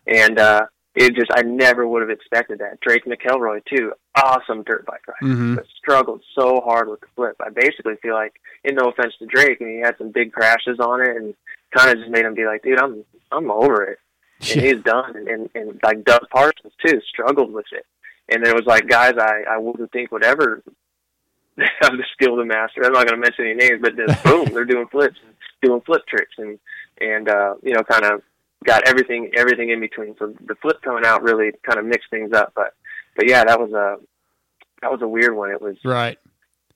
and 0.07 0.39
uh, 0.39 0.65
it 0.95 1.13
just 1.15 1.29
I 1.35 1.41
never 1.43 1.87
would 1.87 2.01
have 2.01 2.09
expected 2.09 2.59
that. 2.59 2.79
Drake 2.81 3.05
McElroy 3.05 3.61
too, 3.65 3.93
awesome 4.15 4.63
dirt 4.63 4.85
bike 4.85 5.01
rider, 5.07 5.33
Mhm. 5.33 5.55
but 5.57 5.65
struggled 5.77 6.21
so 6.33 6.61
hard 6.61 6.87
with 6.89 7.01
the 7.01 7.07
flip. 7.15 7.35
I 7.39 7.49
basically 7.49 7.95
feel 8.01 8.13
like, 8.15 8.33
and 8.63 8.75
no 8.75 8.89
offense 8.89 9.13
to 9.19 9.25
Drake, 9.25 9.61
and 9.61 9.69
he 9.69 9.77
had 9.79 9.97
some 9.97 10.09
big 10.11 10.31
crashes 10.33 10.79
on 10.79 11.01
it, 11.01 11.15
and 11.15 11.35
kind 11.75 11.91
of 11.91 11.97
just 11.99 12.09
made 12.09 12.25
him 12.25 12.33
be 12.33 12.45
like, 12.45 12.63
dude, 12.63 12.79
I'm 12.79 13.03
I'm 13.31 13.51
over 13.51 13.83
it, 13.83 13.99
and 14.51 14.61
he's 14.61 14.81
done. 14.83 15.15
And, 15.15 15.27
and 15.27 15.49
and 15.53 15.79
like 15.83 16.03
Doug 16.03 16.27
Parsons 16.31 16.73
too, 16.85 16.99
struggled 17.09 17.51
with 17.53 17.65
it. 17.71 17.85
And 18.29 18.45
there 18.45 18.55
was 18.55 18.65
like 18.65 18.87
guys 18.87 19.13
I 19.19 19.43
I 19.49 19.57
wouldn't 19.57 19.91
think 19.91 20.11
would 20.11 20.23
ever 20.25 20.63
have 21.57 21.91
the 21.91 22.03
skill 22.13 22.37
to 22.37 22.45
master. 22.45 22.83
I'm 22.85 22.91
not 22.93 23.07
going 23.07 23.21
to 23.21 23.25
mention 23.25 23.45
any 23.45 23.55
names, 23.55 23.81
but 23.81 23.95
just 23.95 24.23
boom, 24.23 24.45
they're 24.53 24.65
doing 24.65 24.87
flips, 24.87 25.17
doing 25.61 25.81
flip 25.81 26.05
tricks, 26.07 26.33
and 26.37 26.59
and 27.01 27.29
uh, 27.29 27.55
you 27.63 27.73
know, 27.73 27.83
kind 27.83 28.05
of 28.05 28.21
got 28.67 28.87
everything 28.87 29.31
everything 29.35 29.69
in 29.71 29.79
between. 29.79 30.15
So 30.19 30.33
the 30.45 30.55
flip 30.55 30.81
coming 30.83 31.05
out 31.05 31.23
really 31.23 31.51
kind 31.63 31.79
of 31.79 31.85
mixed 31.85 32.09
things 32.11 32.33
up. 32.33 32.51
But 32.55 32.75
but 33.15 33.27
yeah, 33.27 33.43
that 33.45 33.59
was 33.59 33.71
a 33.71 33.97
that 34.81 34.91
was 34.91 35.01
a 35.01 35.07
weird 35.07 35.35
one. 35.35 35.49
It 35.51 35.61
was 35.61 35.77
Right. 35.83 36.17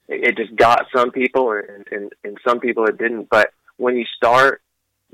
it, 0.08 0.30
it 0.30 0.38
just 0.38 0.56
got 0.56 0.88
some 0.96 1.12
people, 1.12 1.52
and, 1.52 1.86
and 1.92 2.12
and 2.24 2.38
some 2.48 2.60
people 2.60 2.86
it 2.86 2.98
didn't. 2.98 3.30
But 3.30 3.52
when 3.78 3.96
you 3.98 4.06
start 4.18 4.62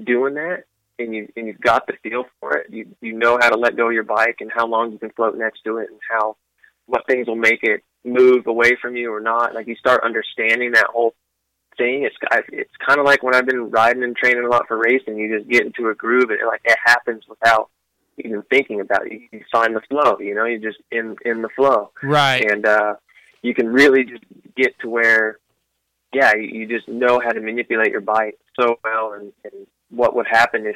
doing 0.01 0.35
that, 0.35 0.63
and 0.99 1.13
you 1.13 1.27
and 1.35 1.47
you've 1.47 1.59
got 1.59 1.87
the 1.87 1.93
feel 2.03 2.25
for 2.39 2.55
it, 2.57 2.67
you 2.69 2.87
you 3.01 3.13
know 3.13 3.37
how 3.41 3.49
to 3.49 3.57
let 3.57 3.75
go 3.75 3.87
of 3.87 3.93
your 3.93 4.03
bike 4.03 4.37
and 4.39 4.51
how 4.55 4.67
long 4.67 4.91
you 4.91 4.99
can 4.99 5.09
float 5.11 5.35
next 5.37 5.63
to 5.65 5.77
it, 5.77 5.89
and 5.89 5.99
how 6.09 6.37
what 6.85 7.05
things 7.07 7.27
will 7.27 7.35
make 7.35 7.63
it 7.63 7.83
move 8.05 8.47
away 8.47 8.77
from 8.81 8.95
you 8.95 9.13
or 9.13 9.19
not. 9.19 9.53
Like 9.53 9.67
you 9.67 9.75
start 9.75 10.03
understanding 10.03 10.71
that 10.73 10.87
whole 10.87 11.13
thing. 11.77 12.03
It's 12.03 12.15
it's 12.51 12.71
kind 12.85 12.99
of 12.99 13.05
like 13.05 13.23
when 13.23 13.35
I've 13.35 13.45
been 13.45 13.69
riding 13.69 14.03
and 14.03 14.15
training 14.15 14.43
a 14.43 14.47
lot 14.49 14.67
for 14.67 14.77
racing. 14.77 15.17
You 15.17 15.37
just 15.37 15.49
get 15.49 15.65
into 15.65 15.89
a 15.89 15.95
groove, 15.95 16.29
and 16.29 16.39
it, 16.39 16.45
like 16.45 16.61
it 16.65 16.77
happens 16.83 17.23
without 17.29 17.69
even 18.17 18.41
thinking 18.49 18.81
about 18.81 19.05
it. 19.05 19.13
You, 19.13 19.21
you 19.31 19.41
find 19.51 19.75
the 19.75 19.81
flow. 19.81 20.17
You 20.19 20.35
know, 20.35 20.45
you 20.45 20.59
just 20.59 20.79
in 20.91 21.15
in 21.25 21.41
the 21.41 21.49
flow 21.55 21.91
Right. 22.03 22.43
and 22.51 22.65
uh, 22.65 22.95
you 23.41 23.53
can 23.53 23.67
really 23.67 24.03
just 24.03 24.23
get 24.55 24.77
to 24.79 24.89
where, 24.89 25.37
yeah, 26.13 26.33
you, 26.35 26.61
you 26.61 26.67
just 26.67 26.87
know 26.87 27.19
how 27.23 27.31
to 27.31 27.39
manipulate 27.39 27.91
your 27.91 28.01
bike 28.01 28.37
so 28.59 28.79
well, 28.83 29.13
and, 29.13 29.31
and 29.43 29.67
what 29.89 30.15
would 30.15 30.27
happen 30.27 30.65
if 30.65 30.75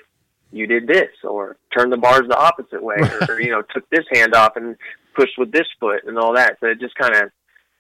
you 0.52 0.68
did 0.68 0.86
this 0.88 1.10
or 1.24 1.58
turned 1.76 1.92
the 1.92 1.98
bars 1.98 2.28
the 2.28 2.38
opposite 2.38 2.84
way, 2.84 2.98
or, 3.00 3.26
or 3.36 3.42
you 3.42 3.50
know 3.52 3.62
took 3.74 3.90
this 3.90 4.06
hand 4.14 4.36
off 4.36 4.56
and 4.56 4.76
pushed 5.16 5.38
with 5.38 5.52
this 5.52 5.68
foot 5.80 6.04
and 6.06 6.18
all 6.18 6.34
that. 6.36 6.58
So 6.60 6.68
it 6.68 6.80
just 6.80 6.96
kind 6.96 7.16
of 7.16 7.32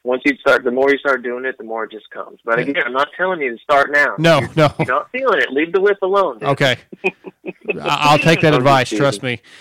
once 0.03 0.21
you 0.25 0.35
start, 0.37 0.63
the 0.63 0.71
more 0.71 0.89
you 0.89 0.97
start 0.97 1.21
doing 1.23 1.45
it, 1.45 1.57
the 1.57 1.63
more 1.63 1.83
it 1.83 1.91
just 1.91 2.09
comes. 2.09 2.39
But 2.43 2.59
again, 2.59 2.83
I'm 2.85 2.93
not 2.93 3.09
telling 3.15 3.39
you 3.41 3.55
to 3.55 3.61
start 3.63 3.91
now. 3.91 4.15
No, 4.17 4.39
no. 4.55 4.73
You're 4.79 4.87
not 4.87 5.11
feeling 5.11 5.39
it. 5.41 5.51
Leave 5.51 5.71
the 5.73 5.81
whip 5.81 5.97
alone. 6.01 6.39
dude. 6.39 6.49
Okay. 6.49 6.77
I'll 7.81 8.19
take 8.19 8.41
that 8.41 8.53
advice. 8.53 8.89
Trust 8.89 9.23
me. 9.23 9.41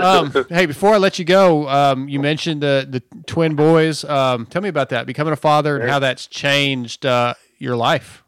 Um, 0.00 0.30
hey, 0.50 0.66
before 0.66 0.94
I 0.94 0.98
let 0.98 1.18
you 1.18 1.24
go, 1.24 1.66
um, 1.68 2.08
you 2.08 2.20
mentioned 2.20 2.62
the 2.62 2.86
the 2.88 3.02
twin 3.26 3.56
boys. 3.56 4.04
Um, 4.04 4.46
tell 4.46 4.62
me 4.62 4.68
about 4.68 4.90
that, 4.90 5.04
becoming 5.04 5.32
a 5.32 5.36
father, 5.36 5.76
and 5.80 5.90
how 5.90 5.98
that's 5.98 6.28
changed 6.28 7.04
uh, 7.04 7.34
your 7.58 7.74
life. 7.74 8.22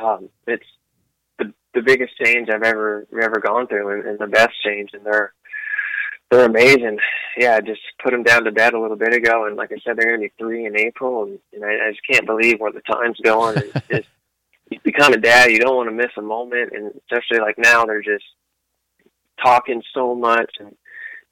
um, 0.00 0.28
it's 0.46 0.66
the 1.38 1.52
the 1.74 1.82
biggest 1.82 2.12
change 2.22 2.50
I've 2.50 2.62
ever 2.62 3.08
ever 3.20 3.40
gone 3.40 3.66
through, 3.66 3.98
and, 3.98 4.06
and 4.06 4.18
the 4.20 4.28
best 4.28 4.52
change. 4.64 4.90
And 4.92 5.04
they're 5.04 5.32
they're 6.30 6.46
amazing. 6.46 6.98
Yeah, 7.36 7.56
I 7.56 7.60
just 7.60 7.80
put 8.02 8.12
them 8.12 8.22
down 8.22 8.44
to 8.44 8.52
bed 8.52 8.74
a 8.74 8.80
little 8.80 8.96
bit 8.96 9.12
ago, 9.12 9.46
and 9.46 9.56
like 9.56 9.72
I 9.72 9.78
said, 9.84 9.96
they're 9.96 10.16
going 10.16 10.20
to 10.20 10.28
be 10.28 10.32
three 10.38 10.66
in 10.66 10.78
April, 10.78 11.24
and, 11.24 11.38
and 11.52 11.64
I, 11.64 11.88
I 11.88 11.90
just 11.90 12.06
can't 12.08 12.26
believe 12.26 12.60
where 12.60 12.72
the 12.72 12.82
time's 12.82 13.18
going. 13.20 13.56
And 13.56 13.66
it's 13.74 13.88
just 13.90 14.08
you 14.70 14.78
become 14.84 15.12
a 15.12 15.18
dad, 15.18 15.50
you 15.50 15.58
don't 15.58 15.76
want 15.76 15.88
to 15.88 15.94
miss 15.94 16.12
a 16.16 16.22
moment, 16.22 16.70
and 16.72 16.92
especially 17.02 17.40
like 17.40 17.58
now, 17.58 17.84
they're 17.84 18.02
just 18.02 18.24
talking 19.42 19.82
so 19.92 20.14
much, 20.14 20.54
and 20.60 20.76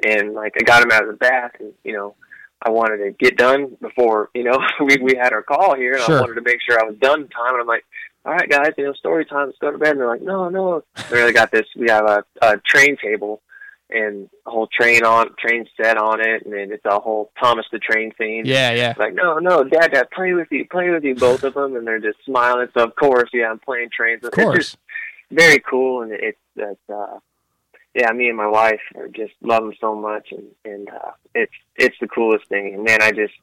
and 0.05 0.35
like 0.35 0.55
I 0.61 0.65
got 0.65 0.81
them 0.81 0.93
out 0.93 1.03
of 1.03 1.09
the 1.09 1.17
bath, 1.17 1.53
and 1.61 1.73
you 1.85 1.93
know. 1.93 2.15
I 2.61 2.71
wanted 2.71 2.97
to 3.05 3.13
get 3.13 3.37
done 3.37 3.77
before, 3.81 4.31
you 4.35 4.43
know, 4.43 4.59
we 4.85 4.97
we 5.01 5.15
had 5.15 5.33
our 5.33 5.45
call 5.45 5.77
here, 5.77 5.93
and 5.93 6.03
Sure. 6.03 6.19
I 6.19 6.21
wanted 6.23 6.35
to 6.35 6.41
make 6.41 6.59
sure 6.61 6.77
I 6.77 6.83
was 6.83 6.97
done 6.99 7.21
in 7.21 7.29
time. 7.29 7.55
And 7.55 7.61
I'm 7.61 7.69
like, 7.69 7.85
all 8.25 8.33
right, 8.33 8.51
guys, 8.51 8.73
you 8.77 8.83
know, 8.83 8.93
story 8.95 9.25
time. 9.27 9.47
Let's 9.47 9.59
go 9.59 9.71
to 9.71 9.79
bed. 9.79 9.93
And 9.93 10.01
they're 10.01 10.09
like, 10.09 10.23
no, 10.23 10.49
no. 10.49 10.83
We 11.09 11.19
really 11.19 11.33
got 11.33 11.53
this. 11.53 11.67
We 11.77 11.89
have 11.89 12.07
a, 12.07 12.25
a 12.43 12.57
train 12.67 12.97
table 13.01 13.43
and 13.91 14.29
a 14.47 14.51
whole 14.51 14.67
train 14.67 15.05
on 15.05 15.31
train 15.39 15.67
set 15.81 15.97
on 15.97 16.21
it, 16.21 16.45
and 16.45 16.53
then 16.53 16.73
it's 16.73 16.85
a 16.85 16.99
whole 17.01 17.31
Thomas 17.41 17.67
the 17.73 17.79
Train 17.79 18.13
theme. 18.19 18.45
Yeah, 18.45 18.73
yeah. 18.73 18.95
Like, 18.99 19.15
no, 19.15 19.39
no, 19.39 19.65
Dad, 19.65 19.93
Dad, 19.93 20.11
play 20.11 20.33
with 20.35 20.49
you, 20.51 20.67
play 20.69 20.91
with 20.91 21.05
you, 21.05 21.15
both 21.15 21.43
of 21.45 21.55
them, 21.55 21.75
and 21.77 21.87
they're 21.87 21.99
just 22.01 22.19
smiling. 22.25 22.69
So 22.75 22.85
of 22.85 22.95
course, 22.97 23.31
yeah, 23.33 23.51
I'm 23.51 23.59
playing 23.59 23.91
trains. 23.91 24.25
Of 24.25 24.29
It's 24.29 24.37
course. 24.43 24.57
just 24.57 24.77
very 25.31 25.59
cool, 25.61 26.03
and 26.03 26.13
it's 26.13 26.39
it's 26.57 26.91
uh, 26.91 27.19
yeah, 27.95 28.11
me 28.13 28.29
and 28.29 28.37
my 28.37 28.47
wife 28.47 28.81
are 28.97 29.09
just 29.09 29.33
love 29.43 29.63
them 29.65 29.73
so 29.81 29.95
much, 29.95 30.33
and 30.33 30.45
and 30.65 30.89
uh, 30.91 31.13
it's 31.35 31.53
it's 31.77 31.97
the 32.01 32.09
coolest 32.09 32.47
thing. 32.49 32.75
And 32.75 32.85
man, 32.85 33.01
I 33.03 33.11
just 33.13 33.35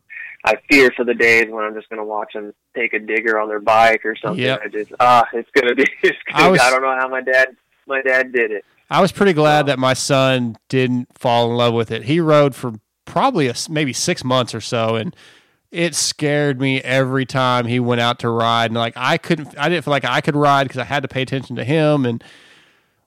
I 0.44 0.56
fear 0.70 0.92
for 0.96 1.04
the 1.04 1.16
days 1.16 1.48
when 1.50 1.64
I'm 1.66 1.74
just 1.74 1.90
gonna 1.90 2.06
watch 2.06 2.34
them 2.34 2.54
take 2.76 2.94
a 2.94 3.00
digger 3.00 3.40
on 3.40 3.50
their 3.50 3.60
bike 3.60 4.06
or 4.06 4.16
something. 4.16 4.44
Yep. 4.44 4.62
I 4.64 4.68
just 4.68 4.92
ah, 5.00 5.26
it's 5.34 5.50
gonna 5.52 5.74
be. 5.76 5.86
It's 6.04 6.18
gonna, 6.32 6.44
I, 6.44 6.50
was- 6.50 6.62
I 6.62 6.70
don't 6.70 6.84
know 6.84 6.96
how 7.00 7.08
my 7.08 7.22
dad 7.22 7.56
my 7.88 8.02
dad 8.04 8.32
did 8.32 8.52
it. 8.52 8.64
I 8.90 9.02
was 9.02 9.12
pretty 9.12 9.34
glad 9.34 9.66
that 9.66 9.80
my 9.80 9.94
son 9.94 10.58
didn't 10.70 11.18
fall 11.18 11.50
in 11.50 11.58
love 11.58 11.74
with 11.74 11.92
it. 11.92 12.04
He 12.04 12.20
rode 12.20 12.56
for 12.56 12.74
probably 13.06 13.48
a 13.48 13.52
s 13.52 13.70
maybe 13.70 13.94
six 13.94 14.24
months 14.24 14.54
or 14.54 14.62
so, 14.62 14.96
and 14.96 15.16
it 15.72 15.96
scared 15.96 16.62
me 16.62 16.82
every 16.82 17.26
time 17.26 17.66
he 17.66 17.80
went 17.80 18.02
out 18.02 18.20
to 18.20 18.30
ride. 18.30 18.72
And 18.72 18.76
like 18.76 18.94
I 18.96 19.18
couldn't, 19.18 19.58
I 19.58 19.70
didn't 19.70 19.86
feel 19.86 19.92
like 19.92 20.06
I 20.06 20.22
could 20.22 20.36
ride 20.36 20.66
because 20.66 20.80
I 20.80 20.86
had 20.86 21.04
to 21.04 21.10
pay 21.10 21.22
attention 21.22 21.56
to 21.56 21.64
him. 21.64 22.06
And 22.06 22.24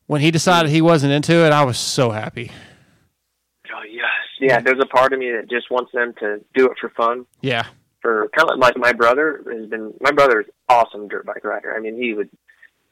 when 0.06 0.20
he 0.20 0.30
decided 0.30 0.70
he 0.70 0.82
wasn't 0.82 1.12
into 1.12 1.34
it, 1.44 1.52
I 1.52 1.64
was 1.64 1.78
so 1.78 2.10
happy. 2.10 2.50
Oh 3.72 3.82
yes, 3.88 4.04
yeah. 4.40 4.60
There's 4.60 4.82
a 4.82 4.86
part 4.86 5.12
of 5.12 5.18
me 5.18 5.30
that 5.30 5.48
just 5.48 5.70
wants 5.70 5.92
them 5.92 6.12
to 6.20 6.40
do 6.54 6.66
it 6.66 6.76
for 6.80 6.88
fun. 6.90 7.26
Yeah, 7.40 7.66
for 8.02 8.28
kind 8.36 8.50
of 8.50 8.58
like 8.58 8.76
my 8.76 8.92
brother 8.92 9.44
has 9.50 9.68
been. 9.68 9.94
My 10.00 10.10
brother's 10.10 10.46
awesome 10.68 11.08
dirt 11.08 11.24
bike 11.26 11.44
rider. 11.44 11.74
I 11.76 11.80
mean, 11.80 11.96
he 11.96 12.14
would. 12.14 12.30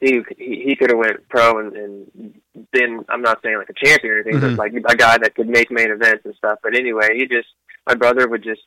He 0.01 0.21
he, 0.37 0.77
could 0.77 0.91
have 0.91 0.99
went 0.99 1.27
pro 1.31 1.59
and, 1.59 1.75
and 1.75 2.35
been. 2.73 3.05
I'm 3.09 3.23
not 3.23 3.41
saying 3.43 3.57
like 3.57 3.71
a 3.71 3.87
champion 3.87 4.13
or 4.13 4.17
anything, 4.21 4.35
Mhm. 4.41 4.57
but 4.57 4.59
like 4.59 4.73
a 4.75 4.95
guy 4.97 5.17
that 5.19 5.35
could 5.35 5.49
make 5.49 5.71
main 5.71 5.91
events 5.91 6.25
and 6.27 6.35
stuff. 6.35 6.59
But 6.63 6.75
anyway, 6.77 7.17
he 7.17 7.27
just. 7.27 7.49
My 7.87 7.95
brother 7.95 8.29
would 8.29 8.43
just. 8.43 8.61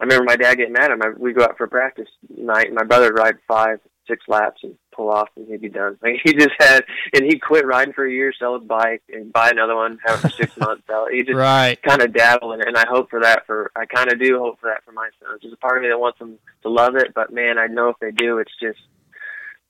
I 0.00 0.04
remember 0.04 0.24
my 0.24 0.36
dad 0.36 0.56
getting 0.56 0.72
mad 0.72 0.86
at 0.90 0.92
him. 0.92 1.02
I, 1.02 1.10
we 1.16 1.32
go 1.32 1.44
out 1.44 1.56
for 1.56 1.66
practice 1.68 2.08
night, 2.36 2.66
and 2.66 2.74
my 2.74 2.82
brother 2.82 3.12
would 3.12 3.18
ride 3.20 3.36
five, 3.46 3.78
six 4.08 4.24
laps 4.26 4.62
and 4.64 4.74
pull 4.96 5.10
off, 5.10 5.28
and 5.36 5.46
he'd 5.46 5.60
be 5.60 5.68
done. 5.68 5.96
Like 6.02 6.14
he 6.24 6.32
just 6.32 6.50
had, 6.58 6.82
and 7.14 7.24
he 7.24 7.38
quit 7.38 7.64
riding 7.64 7.92
for 7.94 8.04
a 8.04 8.10
year, 8.10 8.32
sell 8.36 8.58
his 8.58 8.66
bike, 8.66 9.02
and 9.10 9.32
buy 9.32 9.50
another 9.50 9.76
one, 9.76 9.98
have 10.04 10.16
it 10.18 10.22
for 10.22 10.28
six 10.30 10.56
months. 10.58 10.82
Sell 10.88 11.06
it. 11.06 11.14
He 11.14 11.22
just 11.22 11.36
Right. 11.36 11.80
kind 11.82 12.02
of 12.02 12.12
dabble 12.12 12.52
in 12.54 12.62
it, 12.62 12.66
and 12.66 12.76
I 12.76 12.84
hope 12.88 13.10
for 13.10 13.20
that 13.20 13.46
for. 13.46 13.70
I 13.76 13.86
kind 13.86 14.10
of 14.12 14.18
do 14.18 14.40
hope 14.40 14.58
for 14.58 14.70
that 14.70 14.82
for 14.84 14.90
my 14.90 15.08
sons. 15.22 15.38
There's 15.42 15.54
a 15.54 15.58
part 15.58 15.76
of 15.76 15.82
me 15.84 15.90
that 15.90 16.00
wants 16.00 16.18
them 16.18 16.36
to 16.62 16.68
love 16.68 16.96
it, 16.96 17.14
but 17.14 17.32
man, 17.32 17.58
I 17.58 17.66
know 17.68 17.90
if 17.90 17.96
they 18.00 18.10
do, 18.10 18.38
it's 18.38 18.50
just 18.60 18.80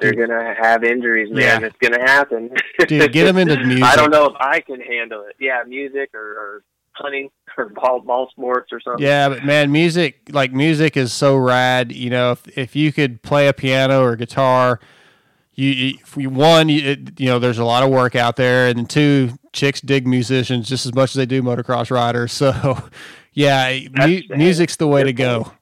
they're 0.02 0.26
gonna 0.26 0.54
have 0.60 0.84
injuries, 0.84 1.30
man. 1.32 1.62
Yeah. 1.62 1.66
It's 1.68 1.76
gonna 1.78 2.00
happen. 2.02 2.50
Dude, 2.86 3.12
get 3.12 3.24
them 3.24 3.38
into 3.38 3.56
music. 3.64 3.84
I 3.84 3.96
don't 3.96 4.10
know 4.10 4.26
if 4.26 4.34
I 4.38 4.60
can 4.60 4.80
handle 4.80 5.24
it. 5.28 5.36
Yeah, 5.40 5.62
music 5.66 6.10
or, 6.14 6.20
or 6.20 6.64
hunting 6.92 7.30
or 7.56 7.70
ball 7.70 8.00
ball 8.00 8.28
sports 8.30 8.70
or 8.72 8.80
something. 8.80 9.04
Yeah, 9.04 9.28
but 9.30 9.44
man, 9.44 9.72
music 9.72 10.20
like 10.30 10.52
music 10.52 10.96
is 10.96 11.12
so 11.12 11.36
rad. 11.36 11.92
You 11.92 12.10
know, 12.10 12.32
if 12.32 12.58
if 12.58 12.76
you 12.76 12.92
could 12.92 13.22
play 13.22 13.48
a 13.48 13.52
piano 13.52 14.02
or 14.02 14.16
guitar, 14.16 14.78
you, 15.54 15.68
you 15.70 15.94
if 16.02 16.16
you- 16.16 16.30
one, 16.30 16.68
you, 16.68 16.90
it, 16.90 17.20
you 17.20 17.26
know, 17.26 17.38
there's 17.38 17.58
a 17.58 17.64
lot 17.64 17.82
of 17.82 17.90
work 17.90 18.14
out 18.16 18.36
there, 18.36 18.68
and 18.68 18.88
two, 18.88 19.30
chicks 19.52 19.80
dig 19.80 20.06
musicians 20.06 20.68
just 20.68 20.86
as 20.86 20.94
much 20.94 21.10
as 21.10 21.14
they 21.14 21.26
do 21.26 21.42
motocross 21.42 21.90
riders. 21.90 22.32
So, 22.42 22.78
yeah, 23.34 23.78
mu- 23.98 24.20
music's 24.36 24.76
the 24.76 24.86
way 24.86 25.04
to 25.04 25.12
go. 25.14 25.52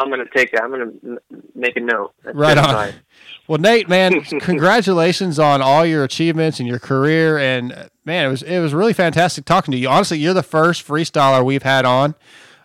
I'm 0.00 0.10
gonna 0.10 0.24
take 0.34 0.50
that. 0.52 0.62
I'm 0.62 0.70
gonna 0.70 1.18
make 1.54 1.76
a 1.76 1.80
note. 1.80 2.12
That's 2.24 2.36
Right 2.36 2.58
on. 2.58 2.92
Well, 3.48 3.58
Nate, 3.58 3.88
man, 3.88 4.20
congratulations 4.40 5.40
on 5.40 5.60
all 5.60 5.84
your 5.84 6.04
achievements 6.04 6.60
and 6.60 6.68
your 6.68 6.78
career. 6.78 7.36
And 7.36 7.72
uh, 7.72 7.88
man, 8.04 8.26
it 8.26 8.28
was 8.28 8.42
it 8.44 8.60
was 8.60 8.72
really 8.72 8.92
fantastic 8.92 9.44
talking 9.44 9.72
to 9.72 9.78
you. 9.78 9.88
Honestly, 9.88 10.18
you're 10.20 10.34
the 10.34 10.44
first 10.44 10.86
freestyler 10.86 11.44
we've 11.44 11.64
had 11.64 11.84
on. 11.84 12.14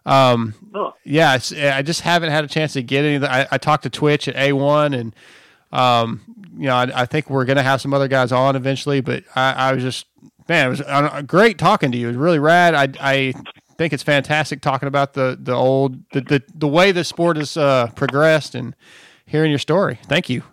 Um, 0.06 0.54
Oh. 0.76 0.94
yeah, 1.04 1.36
it's, 1.36 1.52
I 1.52 1.82
just 1.82 2.02
haven't 2.02 2.30
had 2.30 2.44
a 2.44 2.48
chance 2.48 2.74
to 2.74 2.84
get 2.84 3.04
any. 3.04 3.26
I, 3.26 3.48
I 3.52 3.58
talked 3.58 3.82
to 3.84 3.90
Twitch 3.90 4.28
at 4.28 4.36
A1, 4.36 4.96
and 4.96 5.16
um, 5.72 6.22
you 6.56 6.68
know, 6.68 6.76
I, 6.76 7.02
I 7.02 7.06
think 7.08 7.32
we're 7.32 7.46
gonna 7.46 7.64
have 7.64 7.82
some 7.82 7.92
other 7.92 8.08
guys 8.08 8.32
on 8.32 8.56
eventually. 8.56 9.02
But 9.02 9.24
I, 9.36 9.54
I 9.54 9.74
was 9.74 9.82
just 9.82 10.06
man, 10.48 10.68
it 10.68 10.70
was 10.70 10.82
uh, 10.82 11.24
great 11.26 11.58
talking 11.58 11.92
to 11.94 11.98
you. 11.98 12.06
It 12.08 12.12
was 12.12 12.18
really 12.18 12.38
rad. 12.40 12.76
I 12.76 12.90
I 13.00 13.34
think 13.78 13.94
it's 13.94 14.04
fantastic 14.04 14.62
talking 14.62 14.88
about 14.88 15.14
the 15.14 15.38
the 15.42 15.54
old 15.54 16.10
the 16.12 16.22
the, 16.22 16.44
the 16.54 16.68
way 16.68 16.92
the 16.92 17.04
sport 17.04 17.38
has 17.38 17.58
uh, 17.58 17.88
progressed 17.96 18.56
and 18.56 18.76
hearing 19.26 19.52
your 19.52 19.60
story. 19.60 20.00
Thank 20.06 20.30
you. 20.30 20.44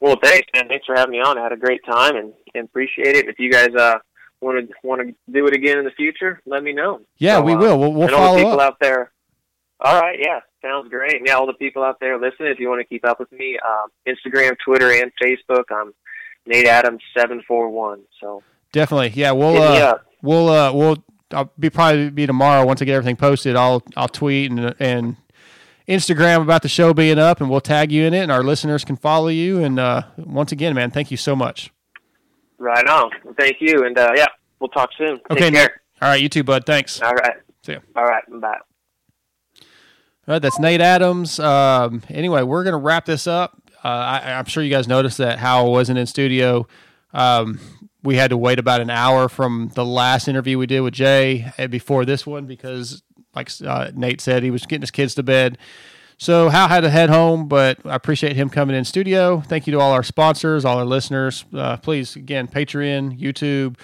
Well, 0.00 0.16
thanks, 0.22 0.48
man. 0.54 0.68
Thanks 0.68 0.84
for 0.86 0.94
having 0.96 1.12
me 1.12 1.20
on. 1.20 1.38
I 1.38 1.42
had 1.42 1.52
a 1.52 1.56
great 1.56 1.84
time 1.84 2.16
and, 2.16 2.32
and 2.54 2.64
appreciate 2.64 3.14
it. 3.16 3.28
If 3.28 3.38
you 3.38 3.50
guys 3.50 3.68
uh 3.74 3.98
want 4.40 4.68
to 4.68 4.74
want 4.82 5.00
to 5.06 5.14
do 5.32 5.46
it 5.46 5.54
again 5.54 5.78
in 5.78 5.84
the 5.84 5.92
future, 5.92 6.40
let 6.46 6.62
me 6.62 6.72
know. 6.72 7.00
Yeah, 7.18 7.40
we 7.40 7.52
uh, 7.52 7.58
will. 7.58 7.78
We'll- 7.78 7.92
we'll 7.92 8.06
and 8.08 8.14
all 8.14 8.34
the 8.34 8.40
follow 8.42 8.50
people 8.50 8.60
up. 8.60 8.72
out 8.72 8.76
there. 8.80 9.12
All 9.84 10.00
right, 10.00 10.16
yeah, 10.20 10.38
sounds 10.60 10.88
great. 10.90 11.16
And 11.16 11.26
yeah, 11.26 11.34
all 11.34 11.46
the 11.46 11.54
people 11.54 11.82
out 11.82 11.98
there 12.00 12.16
listening, 12.16 12.52
if 12.52 12.60
you 12.60 12.68
want 12.68 12.80
to 12.80 12.84
keep 12.84 13.04
up 13.04 13.18
with 13.18 13.32
me, 13.32 13.58
um, 13.64 13.88
Instagram, 14.06 14.56
Twitter, 14.64 14.92
and 14.92 15.10
Facebook, 15.20 15.64
I'm 15.72 15.92
Nate 16.46 16.66
Adams 16.66 17.02
seven 17.16 17.42
four 17.48 17.68
one. 17.68 18.02
So 18.20 18.42
Definitely, 18.72 19.10
yeah. 19.14 19.32
We'll 19.32 19.60
uh, 19.60 19.98
we'll 20.22 20.48
uh, 20.48 20.72
we'll 20.72 21.04
I'll 21.32 21.52
be 21.58 21.70
probably 21.70 22.10
be 22.10 22.26
tomorrow 22.26 22.64
once 22.66 22.82
I 22.82 22.84
get 22.84 22.94
everything 22.94 23.16
posted. 23.16 23.56
I'll 23.56 23.82
I'll 23.96 24.08
tweet 24.08 24.50
and 24.50 24.74
and 24.78 25.16
Instagram 25.88 26.42
about 26.42 26.62
the 26.62 26.68
show 26.68 26.94
being 26.94 27.18
up, 27.18 27.40
and 27.40 27.50
we'll 27.50 27.60
tag 27.60 27.90
you 27.90 28.04
in 28.04 28.14
it, 28.14 28.20
and 28.22 28.30
our 28.32 28.42
listeners 28.42 28.84
can 28.84 28.96
follow 28.96 29.28
you. 29.28 29.62
And 29.62 29.78
uh, 29.80 30.02
once 30.16 30.52
again, 30.52 30.74
man, 30.74 30.90
thank 30.90 31.10
you 31.10 31.16
so 31.16 31.34
much. 31.34 31.72
right 32.58 32.86
on. 32.86 33.10
Thank 33.38 33.56
you, 33.60 33.84
and 33.84 33.98
uh, 33.98 34.12
yeah, 34.14 34.26
we'll 34.60 34.68
talk 34.68 34.90
soon. 34.96 35.20
Okay, 35.30 35.40
Take 35.40 35.52
Nate. 35.54 35.54
care. 35.54 35.80
All 36.00 36.08
right, 36.08 36.20
you 36.22 36.28
too, 36.28 36.44
bud. 36.44 36.64
Thanks. 36.66 37.00
All 37.02 37.12
right. 37.12 37.34
See 37.64 37.72
ya. 37.72 37.78
All 37.96 38.04
right. 38.04 38.22
Bye. 38.40 38.58
All 40.28 40.34
right, 40.34 40.42
that's 40.42 40.58
Nate 40.60 40.80
Adams. 40.80 41.40
Um, 41.40 42.02
anyway, 42.08 42.42
we're 42.42 42.62
going 42.62 42.72
to 42.74 42.78
wrap 42.78 43.04
this 43.04 43.26
up. 43.26 43.60
Uh, 43.84 43.88
I, 43.88 44.32
I'm 44.34 44.44
sure 44.44 44.62
you 44.62 44.70
guys 44.70 44.86
noticed 44.86 45.18
that 45.18 45.38
Howell 45.40 45.72
wasn't 45.72 45.98
in 45.98 46.06
studio. 46.06 46.66
Um, 47.12 47.58
we 48.02 48.16
had 48.16 48.30
to 48.30 48.36
wait 48.36 48.58
about 48.58 48.80
an 48.80 48.90
hour 48.90 49.28
from 49.28 49.70
the 49.74 49.84
last 49.84 50.28
interview 50.28 50.58
we 50.58 50.66
did 50.66 50.80
with 50.80 50.94
Jay 50.94 51.52
before 51.70 52.04
this 52.04 52.26
one 52.26 52.46
because, 52.46 53.02
like 53.34 53.50
uh, 53.64 53.90
Nate 53.94 54.20
said, 54.20 54.42
he 54.42 54.50
was 54.50 54.66
getting 54.66 54.82
his 54.82 54.90
kids 54.90 55.14
to 55.14 55.22
bed. 55.22 55.58
So 56.18 56.50
Hal 56.50 56.68
had 56.68 56.82
to 56.82 56.90
head 56.90 57.10
home, 57.10 57.48
but 57.48 57.78
I 57.84 57.96
appreciate 57.96 58.36
him 58.36 58.48
coming 58.48 58.76
in 58.76 58.84
studio. 58.84 59.40
Thank 59.40 59.66
you 59.66 59.72
to 59.72 59.80
all 59.80 59.92
our 59.92 60.04
sponsors, 60.04 60.64
all 60.64 60.78
our 60.78 60.84
listeners. 60.84 61.44
Uh, 61.52 61.76
please, 61.78 62.14
again, 62.14 62.46
Patreon, 62.46 63.20
YouTube, 63.20 63.76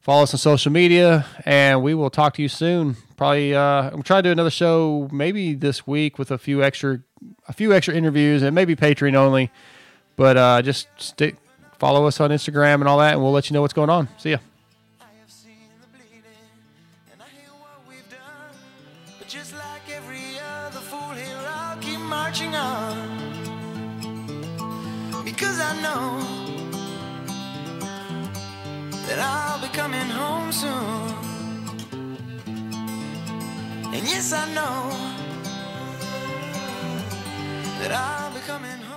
follow 0.00 0.24
us 0.24 0.34
on 0.34 0.38
social 0.38 0.70
media, 0.70 1.24
and 1.46 1.82
we 1.82 1.94
will 1.94 2.10
talk 2.10 2.34
to 2.34 2.42
you 2.42 2.48
soon. 2.48 2.96
Probably, 3.16 3.54
uh, 3.54 3.90
I'm 3.90 4.02
trying 4.02 4.22
to 4.22 4.28
do 4.28 4.32
another 4.32 4.50
show 4.50 5.08
maybe 5.12 5.54
this 5.54 5.86
week 5.86 6.18
with 6.18 6.30
a 6.30 6.36
few 6.36 6.62
extra, 6.62 7.00
a 7.48 7.52
few 7.52 7.72
extra 7.72 7.94
interviews, 7.94 8.42
and 8.42 8.54
maybe 8.54 8.76
Patreon 8.76 9.14
only. 9.14 9.50
But 10.16 10.36
uh, 10.36 10.62
just 10.62 10.88
stick, 10.98 11.36
follow 11.78 12.06
us 12.06 12.20
on 12.20 12.30
Instagram 12.30 12.74
and 12.74 12.88
all 12.88 12.98
that, 12.98 13.14
and 13.14 13.22
we'll 13.22 13.32
let 13.32 13.48
you 13.48 13.54
know 13.54 13.62
what's 13.62 13.74
going 13.74 13.90
on. 13.90 14.08
See 14.18 14.30
ya. 14.30 14.38
But 19.18 19.28
just 19.28 19.54
like 19.54 19.88
every 19.90 20.38
other 20.38 20.80
fool 20.80 21.14
here, 21.14 21.38
I'll 21.46 21.78
keep 21.78 22.00
marching 22.00 22.54
on. 22.54 22.96
Because 25.24 25.60
I 25.60 25.74
know 25.82 26.20
that 29.06 29.18
I'll 29.18 29.60
be 29.60 29.68
coming 29.68 30.08
home 30.08 30.52
soon. 30.52 31.16
And 33.94 34.06
yes, 34.06 34.32
I 34.32 34.46
know 34.54 34.90
that 37.80 37.92
I'll 37.92 38.32
be 38.32 38.40
coming 38.40 38.70
home. 38.70 38.87